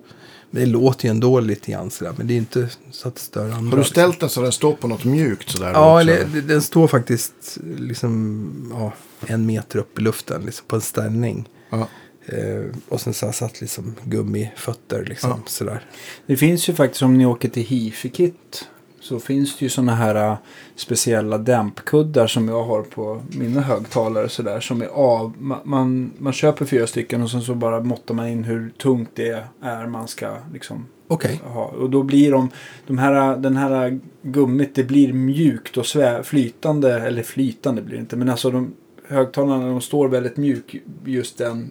Men 0.51 0.63
det 0.63 0.67
låter 0.67 1.05
ju 1.05 1.11
ändå 1.11 1.41
lite 1.41 1.73
grann 1.73 1.91
sådär. 1.91 2.15
Men 2.17 2.27
det 2.27 2.35
är 2.35 2.39
inte 2.39 2.69
så 2.91 3.09
att 3.09 3.15
det 3.15 3.21
stör 3.21 3.43
andra. 3.43 3.55
Har 3.55 3.63
du 3.63 3.77
liksom. 3.77 3.85
ställt 3.85 4.21
den 4.21 4.29
så 4.29 4.43
den 4.43 4.53
står 4.53 4.73
på 4.73 4.89
något 4.89 5.05
mjukt 5.05 5.51
sådär? 5.51 5.73
Ja, 5.73 6.01
också? 6.01 6.11
eller, 6.11 6.41
den 6.43 6.63
står 6.63 6.89
faktiskt 6.89 7.59
liksom 7.79 8.73
ja, 8.73 8.93
en 9.27 9.47
meter 9.47 9.79
upp 9.79 9.99
i 9.99 10.03
luften 10.03 10.43
liksom, 10.43 10.67
på 10.67 10.77
en 10.77 10.83
ställning. 10.83 11.49
Ja. 11.71 11.89
Eh, 12.27 12.65
och 12.89 13.01
sen 13.01 13.15
så 13.15 13.27
har 13.27 13.29
jag 13.29 13.35
satt 13.35 13.61
liksom 13.61 13.95
gummifötter 14.05 15.05
liksom 15.05 15.31
Ja. 15.31 15.41
sådär. 15.47 15.87
Det 16.27 16.37
finns 16.37 16.69
ju 16.69 16.75
faktiskt 16.75 17.03
om 17.03 17.19
ni 17.19 17.27
åker 17.27 17.49
till 17.49 17.63
Hifi-kit. 17.63 18.69
Så 19.05 19.21
finns 19.21 19.57
det 19.57 19.65
ju 19.65 19.69
sådana 19.69 19.95
här 19.95 20.15
äh, 20.15 20.37
speciella 20.77 21.39
dämpkuddar 21.39 22.27
som 22.27 22.49
jag 22.49 22.65
har 22.65 22.83
på 22.83 23.23
mina 23.29 23.61
högtalare 23.61 24.29
sådär. 24.29 24.61
Som 24.61 24.83
är 24.83 24.87
av. 24.87 25.35
Man, 25.39 25.61
man, 25.65 26.13
man 26.19 26.33
köper 26.33 26.65
fyra 26.65 26.87
stycken 26.87 27.23
och 27.23 27.31
sen 27.31 27.43
så 27.43 27.55
bara 27.55 27.81
måttar 27.81 28.15
man 28.15 28.29
in 28.29 28.45
hur 28.45 28.71
tungt 28.71 29.11
det 29.15 29.45
är 29.63 29.87
man 29.87 30.09
ska 30.09 30.37
liksom 30.53 30.87
Okej. 31.09 31.41
ha. 31.45 31.65
Och 31.65 31.91
då 31.91 32.03
blir 32.03 32.33
de, 32.33 32.51
de 32.87 32.99
här, 32.99 33.37
den 33.37 33.57
här 33.57 34.01
gummit 34.23 34.75
det 34.75 34.85
blir 34.85 35.13
mjukt 35.13 35.77
och 35.77 35.87
svä, 35.87 36.23
flytande. 36.23 37.01
Eller 37.01 37.23
flytande 37.23 37.83
blir 37.83 37.97
det 37.97 38.01
inte. 38.01 38.17
Men 38.17 38.29
alltså 38.29 38.51
de 38.51 38.75
högtalarna 39.09 39.67
de 39.67 39.81
står 39.81 40.09
väldigt 40.09 40.37
mjuk 40.37 40.77
just 41.05 41.39
den 41.39 41.71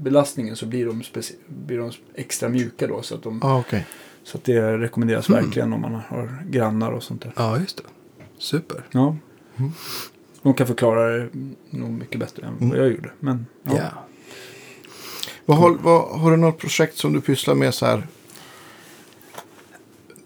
belastningen 0.00 0.56
så 0.56 0.66
blir 0.66 0.86
de, 0.86 1.02
blir 1.48 1.78
de 1.78 1.90
extra 2.14 2.48
mjuka 2.48 2.86
då. 2.86 3.02
Så 3.02 3.14
att 3.14 3.22
de 3.22 3.40
Ja, 3.42 3.58
okej. 3.58 3.86
Så 4.28 4.38
det 4.44 4.78
rekommenderas 4.78 5.28
Mm. 5.28 5.44
verkligen 5.44 5.72
om 5.72 5.80
man 5.80 5.94
har 5.94 6.42
grannar 6.50 6.92
och 6.92 7.02
sånt 7.02 7.22
där. 7.22 7.32
Ja, 7.36 7.58
just 7.60 7.76
det. 7.76 7.82
Super. 8.38 8.86
Ja. 8.90 9.16
Mm. 9.56 9.72
De 10.42 10.54
kan 10.54 10.66
förklara 10.66 11.08
det 11.08 11.28
nog 11.70 11.90
mycket 11.90 12.20
bättre 12.20 12.46
än 12.46 12.52
Mm. 12.56 12.68
vad 12.70 12.78
jag 12.78 12.88
gjorde. 12.90 13.10
Men 13.20 13.46
Ja. 13.62 13.72
ja. 13.76 14.04
Vad, 15.46 15.58
har, 15.58 15.70
vad, 15.70 16.20
har 16.20 16.30
du 16.30 16.36
något 16.36 16.58
projekt 16.58 16.96
som 16.98 17.12
du 17.12 17.20
pysslar 17.20 17.54
med 17.54 17.74
så 17.74 17.86
här 17.86 18.06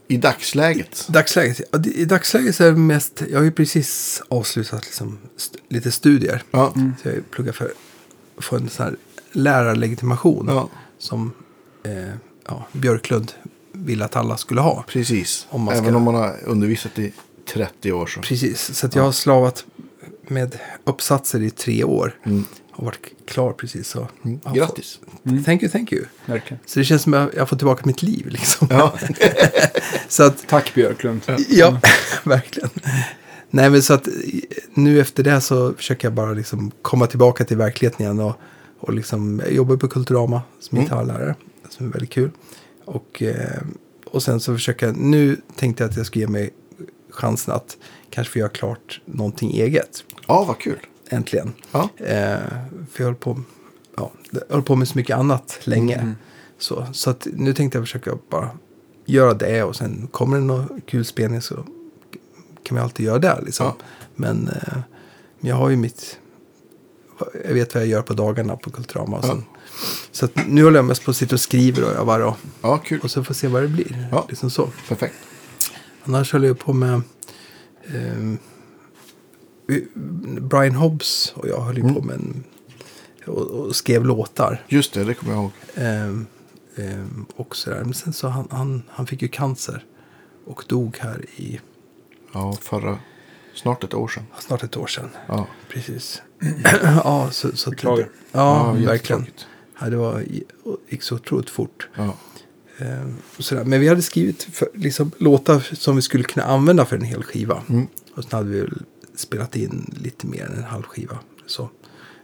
i 0.09 0.17
dagsläget? 0.17 1.07
Dagsläget. 1.09 1.61
I 1.87 2.05
dagsläget 2.05 2.57
så 2.57 2.65
är 2.65 2.71
det 2.71 2.77
mest, 2.77 3.23
jag 3.31 3.39
har 3.39 3.45
ju 3.45 3.51
precis 3.53 4.23
avslutat 4.29 4.85
liksom 4.85 5.19
st- 5.37 5.59
lite 5.69 5.93
studier. 5.93 6.43
Ja, 6.51 6.75
Så 7.03 7.09
jag 7.09 7.31
pluggar 7.31 7.53
för 7.53 7.73
att 8.39 8.45
få 8.45 8.57
en 8.57 8.69
sån 8.69 8.87
här 8.87 8.97
lärarlegitimation. 9.33 10.47
ja 10.49 10.69
Som 10.99 11.33
eh, 11.83 12.15
ja, 12.49 12.67
Björklund 12.73 13.33
ville 13.85 14.05
att 14.05 14.17
alla 14.17 14.37
skulle 14.37 14.61
ha. 14.61 14.85
precis. 14.89 15.47
Om 15.51 15.61
man 15.63 15.75
Även 15.75 15.85
ska- 15.87 15.97
om 15.97 16.03
man 16.03 16.15
har 16.15 16.37
undervisat 16.45 16.99
i 16.99 17.13
30 17.53 17.93
år 17.93 18.07
så. 18.07 18.21
Precis, 18.21 18.75
så 18.79 18.87
att 18.87 18.95
jag 18.95 19.03
har 19.03 19.13
slavat 19.13 19.65
med 20.29 20.59
uppsatser 20.85 21.43
i 21.43 21.51
tre 21.51 21.85
år. 21.85 22.15
Mm. 22.25 22.45
Och 22.73 22.85
varit 22.85 23.07
klar 23.27 23.53
precis 23.53 23.89
så. 23.89 24.09
Mm. 24.25 24.41
Grattis. 24.55 24.99
Mm. 25.27 25.45
Thank 25.45 25.63
you, 25.63 25.71
thank 25.73 25.93
you. 25.93 26.05
verkligen. 26.27 26.59
Så 26.67 26.79
det 26.79 26.85
känns 26.85 27.03
som 27.03 27.15
att 27.15 27.35
jag 27.37 27.49
får 27.49 27.57
tillbaka 27.57 27.83
mitt 27.87 28.03
liv 28.03 28.27
liksom. 28.29 28.69
Ja. 28.71 28.93
så 30.09 30.23
att, 30.23 30.49
Tack 30.49 30.75
Björklund. 30.75 31.21
ja, 31.49 31.81
verkligen. 32.25 32.71
Nej, 33.51 33.71
men 33.71 33.83
så 33.83 33.95
att 33.95 34.09
nu 34.75 35.01
efter 35.01 35.23
det 35.23 35.41
så 35.41 35.73
försöker 35.75 36.07
jag 36.07 36.13
bara 36.13 36.33
liksom 36.33 36.71
komma 36.83 37.07
tillbaka 37.07 37.45
till 37.45 37.57
verkligheten 37.57 38.03
igen. 38.07 38.21
Och, 38.21 38.35
och 38.81 38.95
liksom, 38.95 39.41
jag 39.45 39.53
jobbar 39.53 39.77
på 39.77 39.89
Kulturama 39.89 40.43
som 40.61 40.79
Mm. 40.79 40.85
gitarrlärare. 40.85 41.35
Som 41.69 41.87
är 41.87 41.91
väldigt 41.91 42.11
kul. 42.11 42.31
Och, 42.85 43.23
eh, 43.23 43.63
och 44.07 44.23
sen 44.23 44.41
så 44.41 44.55
försöker 44.55 44.87
jag, 44.87 44.97
nu 44.97 45.41
tänkte 45.57 45.83
jag 45.83 45.91
att 45.91 45.97
jag 45.97 46.07
skulle 46.07 46.25
ge 46.25 46.31
mig 46.31 46.51
chansen 47.11 47.55
att 47.55 47.77
kanske 48.11 48.33
få 48.33 48.39
göra 48.39 48.49
klart 48.49 49.01
någonting 49.05 49.51
eget. 49.51 50.05
ja, 50.27 50.45
vad 50.45 50.59
kul. 50.59 50.79
Äntligen. 51.09 51.53
Ja. 51.73 51.89
Eh, 51.97 52.39
för 52.91 53.03
jag 53.03 53.05
höll 53.05 53.15
på, 53.15 53.41
ja, 53.97 54.11
höll 54.49 54.63
på 54.63 54.77
med 54.77 54.89
så 54.89 54.99
mycket 54.99 55.17
annat 55.17 55.59
länge. 55.65 55.95
Mm. 55.95 56.15
Så, 56.59 56.87
så 56.93 57.11
att 57.11 57.27
nu 57.33 57.55
tänkte 57.55 57.79
jag 57.79 57.87
försöka 57.87 58.19
bara 58.29 58.51
göra 59.05 59.35
det 59.35 59.63
och 59.63 59.77
sen 59.77 60.09
kommer 60.11 60.37
det 60.37 60.43
någon 60.43 60.81
kul 60.87 61.05
spelning 61.05 61.41
så 61.41 61.55
kan 62.63 62.77
vi 62.77 62.81
alltid 62.81 63.07
göra 63.07 63.19
det. 63.19 63.41
Liksom. 63.43 63.67
Ja. 63.67 63.77
Men 64.15 64.49
eh, 64.49 64.79
jag 65.41 65.57
har 65.57 65.71
ju 65.71 65.77
mitt, 65.77 66.19
jag 67.45 67.55
vet 67.55 67.75
vad 67.75 67.83
jag 67.83 67.91
gör 67.91 68.03
på 68.03 68.15
dagarna 68.15 68.57
på 68.57 68.71
Kulturama. 68.71 69.19
Och 69.19 69.25
sen, 69.25 69.45
Så 70.11 70.25
att 70.25 70.33
nu 70.49 70.65
håller 70.65 70.79
jag 70.79 70.85
mest 70.85 71.05
på 71.05 71.11
att 71.11 71.17
sitta 71.17 71.35
och 71.35 71.41
skriver 71.41 71.85
och 71.85 71.91
övar 71.91 72.21
och, 72.21 72.37
Ja, 72.63 72.79
kul. 72.79 73.01
och 73.03 73.11
så 73.11 73.25
får 73.25 73.35
vi 73.35 73.39
se 73.41 73.49
vad 73.49 73.63
det 73.63 73.69
blir. 73.69 74.09
Ja. 74.13 74.27
Liksom 74.29 74.51
så. 74.51 74.69
Perfekt. 74.89 75.15
Annars 76.05 76.33
höll 76.33 76.45
jag 76.45 76.59
på 76.59 76.73
med 76.73 77.03
vi- 79.67 79.87
Brian 80.41 80.75
Hobbs 80.75 81.33
och 81.37 81.49
jag 81.49 81.61
höll 81.61 81.77
ju 81.77 81.83
Mm. 81.83 81.95
på 81.95 82.03
med 82.03 82.15
en, 82.17 82.45
och, 83.27 83.39
och 83.51 83.77
skrev 83.77 84.05
låtar. 84.07 84.65
Just 84.69 84.93
det, 84.95 85.05
det 85.05 85.15
kommer 85.15 85.33
jag 85.33 85.43
ihåg. 85.43 85.53
Ehm, 85.75 86.27
ehm, 86.77 87.27
och 87.37 87.57
sådär. 87.57 87.83
Men 87.85 87.95
sen 87.95 88.13
så 88.13 88.29
han, 88.29 88.49
han, 88.51 88.83
han 88.89 89.07
fick 89.07 89.23
ju 89.23 89.29
cancer 89.29 89.85
och 90.47 90.65
dog 90.69 90.97
här 91.01 91.25
i 91.37 91.61
Ja, 92.33 92.57
förra, 92.61 92.99
snart 93.55 93.85
ett 93.85 93.95
år 93.95 94.09
sedan. 94.09 94.25
snart 94.41 94.63
ett 94.63 94.77
år 94.77 94.87
sedan. 94.87 95.09
Ja, 95.27 95.47
Precis. 95.69 96.23
ja, 96.83 97.29
så, 97.33 97.57
så 97.57 97.71
att- 97.71 97.77
Beklagar. 97.77 98.09
Ja, 98.33 98.65
verkligen. 98.73 98.93
jättetråkigt. 98.93 99.47
Ja, 99.83 99.91
det 99.91 99.97
var, 99.97 100.25
gick 100.89 101.03
så 101.03 101.15
otroligt 101.15 101.51
fort. 101.51 101.89
Ja. 101.95 102.15
Ehm. 102.79 103.15
Men 103.69 103.81
vi 103.81 103.89
hade 103.89 104.03
skrivit 104.03 104.43
för, 104.43 104.69
liksom, 104.75 105.11
låtar 105.19 105.61
som 105.73 105.97
vi 105.97 106.03
skulle 106.03 106.25
kunna 106.25 106.47
använda 106.47 106.85
för 106.85 106.97
en 106.97 107.05
hel 107.05 107.23
skiva. 107.23 107.63
Mm. 107.69 107.87
Och 108.15 108.23
sen 108.25 108.31
hade 108.39 108.49
vi 108.51 108.61
väl 108.61 108.83
spelat 109.15 109.57
in 109.57 109.95
lite 110.03 110.27
mer 110.27 110.45
än 110.47 110.57
en 110.57 110.63
halv 110.65 110.83
skiva. 110.83 111.19
Så. 111.47 111.71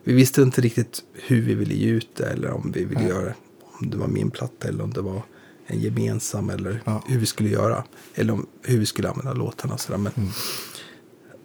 Vi 0.05 0.13
visste 0.13 0.43
inte 0.43 0.61
riktigt 0.61 1.03
hur 1.15 1.43
vi 1.43 1.55
ville 1.55 1.75
ge 1.75 1.89
ut 1.89 2.09
det 2.17 2.25
eller 2.27 2.51
om 2.51 2.73
vi 2.75 2.85
ville 2.85 3.01
Nej. 3.01 3.09
göra 3.09 3.35
om 3.81 3.91
det 3.91 3.97
var 3.97 4.07
min 4.09 4.31
platta 4.31 4.69
eller 4.69 4.85
om 4.85 4.93
det 4.93 5.01
var 5.01 5.23
en 5.67 5.81
gemensam 5.81 6.51
eller 6.51 6.83
Ja. 6.85 7.05
hur 7.07 7.19
vi 7.19 7.27
skulle 7.27 7.49
göra. 7.49 7.85
Eller 8.15 8.33
om, 8.33 8.47
hur 8.63 8.79
vi 8.79 8.87
skulle 8.87 9.09
använda 9.09 9.33
låtarna. 9.33 9.79
Sådär. 9.79 9.99
Men, 9.99 10.13
Mm. 10.17 10.29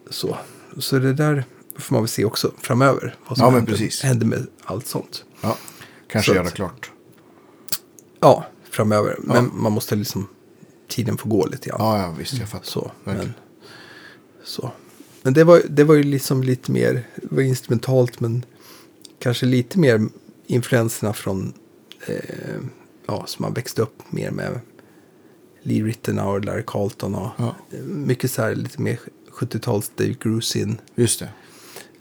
så. 0.10 0.38
så 0.78 1.00
det 1.00 1.14
där 1.14 1.44
får 1.78 1.96
man 1.96 2.04
väl 2.04 2.08
se 2.10 2.26
också 2.26 2.52
framöver. 2.62 3.16
Vad 3.28 3.38
som 3.38 3.46
Ja, 3.46 3.60
händer, 3.60 4.04
händer 4.06 4.26
med 4.28 4.48
allt 4.64 4.88
sånt. 4.88 5.26
ja. 5.42 5.58
Kanske 6.14 6.32
Så 6.32 6.36
göra 6.36 6.48
att- 6.48 6.54
klart. 6.54 6.92
Ja, 8.20 8.46
framöver. 8.64 9.16
Men 9.20 9.36
Ja. 9.36 9.42
man 9.54 9.72
måste 9.72 9.96
liksom, 9.96 10.28
tiden 10.88 11.18
får 11.18 11.30
gå 11.30 11.46
lite 11.46 11.70
grann. 11.70 11.78
Ja, 11.82 12.02
ja 12.02 12.12
visst, 12.18 12.34
jag 12.34 12.50
fattar. 12.50 12.66
Så, 12.66 12.92
Verkligen. 13.04 13.28
men, 13.28 13.66
så. 14.44 14.72
men 15.22 15.34
det 15.34 15.44
var, 15.44 15.62
det 15.70 15.84
var 15.84 15.96
ju 15.96 16.04
liksom 16.04 16.44
lite 16.44 16.72
mer, 16.72 17.08
det 17.16 17.32
var 17.36 17.42
instrumentalt 17.42 18.20
men 18.20 18.46
kanske 19.20 19.46
lite 19.46 19.80
mer 19.80 20.08
influenserna 20.48 21.14
från, 21.14 21.54
eh, 22.08 22.16
ja, 23.06 23.24
som 23.28 23.44
man 23.44 23.54
växte 23.54 23.82
upp 23.82 24.04
mer 24.10 24.32
med 24.32 24.60
Lee 25.62 25.84
Rittenauer, 25.84 26.40
Larry 26.42 26.64
Carlton 26.68 27.16
och 27.16 27.30
Ja, 27.38 27.56
eh, 27.72 27.80
mycket 27.84 28.32
så 28.32 28.42
här 28.42 28.56
lite 28.56 28.82
mer 28.82 29.00
70-tals 29.32 29.92
Dave 29.96 30.16
Grusin 30.20 30.78
just 30.96 31.20
det. 31.20 31.30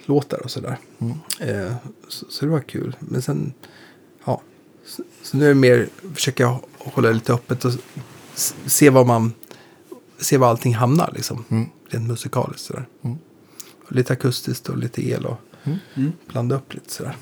låtar 0.06 0.38
och 0.44 0.50
sådär. 0.50 0.78
Mm. 0.98 1.14
Eh, 1.40 1.74
så, 2.08 2.26
så 2.28 2.44
det 2.44 2.50
var 2.50 2.60
kul. 2.60 2.96
Men 3.00 3.22
sen. 3.22 3.52
Så, 4.86 5.36
nu 5.36 5.44
är 5.44 5.48
det 5.48 5.54
mer, 5.54 5.88
försöka 6.14 6.58
hålla 6.78 7.10
lite 7.10 7.32
öppet 7.32 7.64
och 7.64 7.72
se 8.66 8.90
var 8.90 9.04
man, 9.04 9.32
se 10.18 10.36
var 10.38 10.48
allting 10.48 10.74
hamnar 10.74 11.12
liksom. 11.14 11.44
Mm. 11.48 11.68
Rent 11.88 12.08
musikaliskt 12.08 12.62
sådär. 12.66 12.86
Mm. 13.04 13.18
lite 13.88 14.12
akustiskt 14.12 14.68
och 14.68 14.78
lite 14.78 15.08
el 15.10 15.26
och 15.26 15.36
Mm. 15.94 16.12
blanda 16.26 16.56
upp 16.56 16.74
lite 16.74 16.90
sådär. 16.92 17.16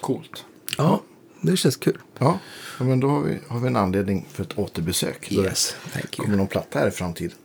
Coolt. 0.00 0.44
Ja, 0.78 1.02
det 1.40 1.56
känns 1.56 1.76
kul. 1.76 1.98
Ja, 2.18 2.38
ja 2.78 2.84
men 2.84 3.00
då 3.00 3.08
har 3.08 3.20
vi, 3.22 3.38
har 3.48 3.60
vi 3.60 3.66
en 3.66 3.76
anledning 3.76 4.26
för 4.32 4.42
ett 4.42 4.58
återbesök. 4.58 5.32
Yes, 5.32 5.76
thank 5.92 6.10
det 6.10 6.16
kommer 6.16 6.28
you. 6.28 6.36
någon 6.38 6.46
platta 6.46 6.78
här 6.78 6.88
i 6.88 6.90
framtiden. 6.90 7.36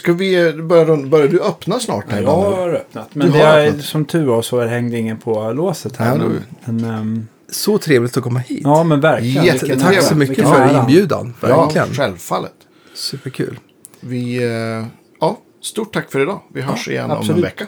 Ska 0.00 0.12
vi 0.12 0.52
börja, 0.52 0.96
börjar 0.96 1.28
du 1.28 1.40
öppna 1.40 1.80
snart? 1.80 2.04
Ja, 2.08 2.14
Här 2.14 2.22
jag 2.22 2.30
har 2.30 2.72
öppnat. 2.74 3.14
Men 3.14 3.30
har 3.30 3.38
är, 3.40 3.66
öppnat. 3.68 3.84
som 3.84 4.04
tur 4.04 4.24
var 4.26 4.42
så 4.42 4.60
hängde 4.60 4.96
ingen 4.98 5.18
på 5.18 5.52
låset 5.52 5.96
här. 5.96 6.16
Ja, 6.18 6.28
men, 6.64 6.84
ehm, 6.90 7.26
Så 7.50 7.78
trevligt 7.78 8.16
att 8.16 8.22
komma 8.22 8.38
hit. 8.38 8.60
ja, 8.64 8.84
men 8.84 9.00
verkligen. 9.00 9.44
Jätte- 9.44 9.66
Vilken 9.66 9.80
Tack 9.80 10.02
så 10.02 10.14
mycket 10.14 10.48
för 10.48 10.54
ära. 10.60 10.80
inbjudan. 10.80 11.34
Verkligen. 11.40 11.86
Ja, 11.88 11.94
självfallet. 11.94 12.52
Superkul. 12.94 13.58
Vi, 14.00 14.42
eh, 14.42 14.86
ja, 15.20 15.38
stort 15.62 15.94
tack 15.94 16.12
för 16.12 16.20
idag. 16.20 16.40
Vi 16.54 16.60
hörs 16.60 16.88
igen 16.88 17.04
om 17.04 17.10
en 17.10 17.16
absolut. 17.16 17.44
vecka. 17.44 17.66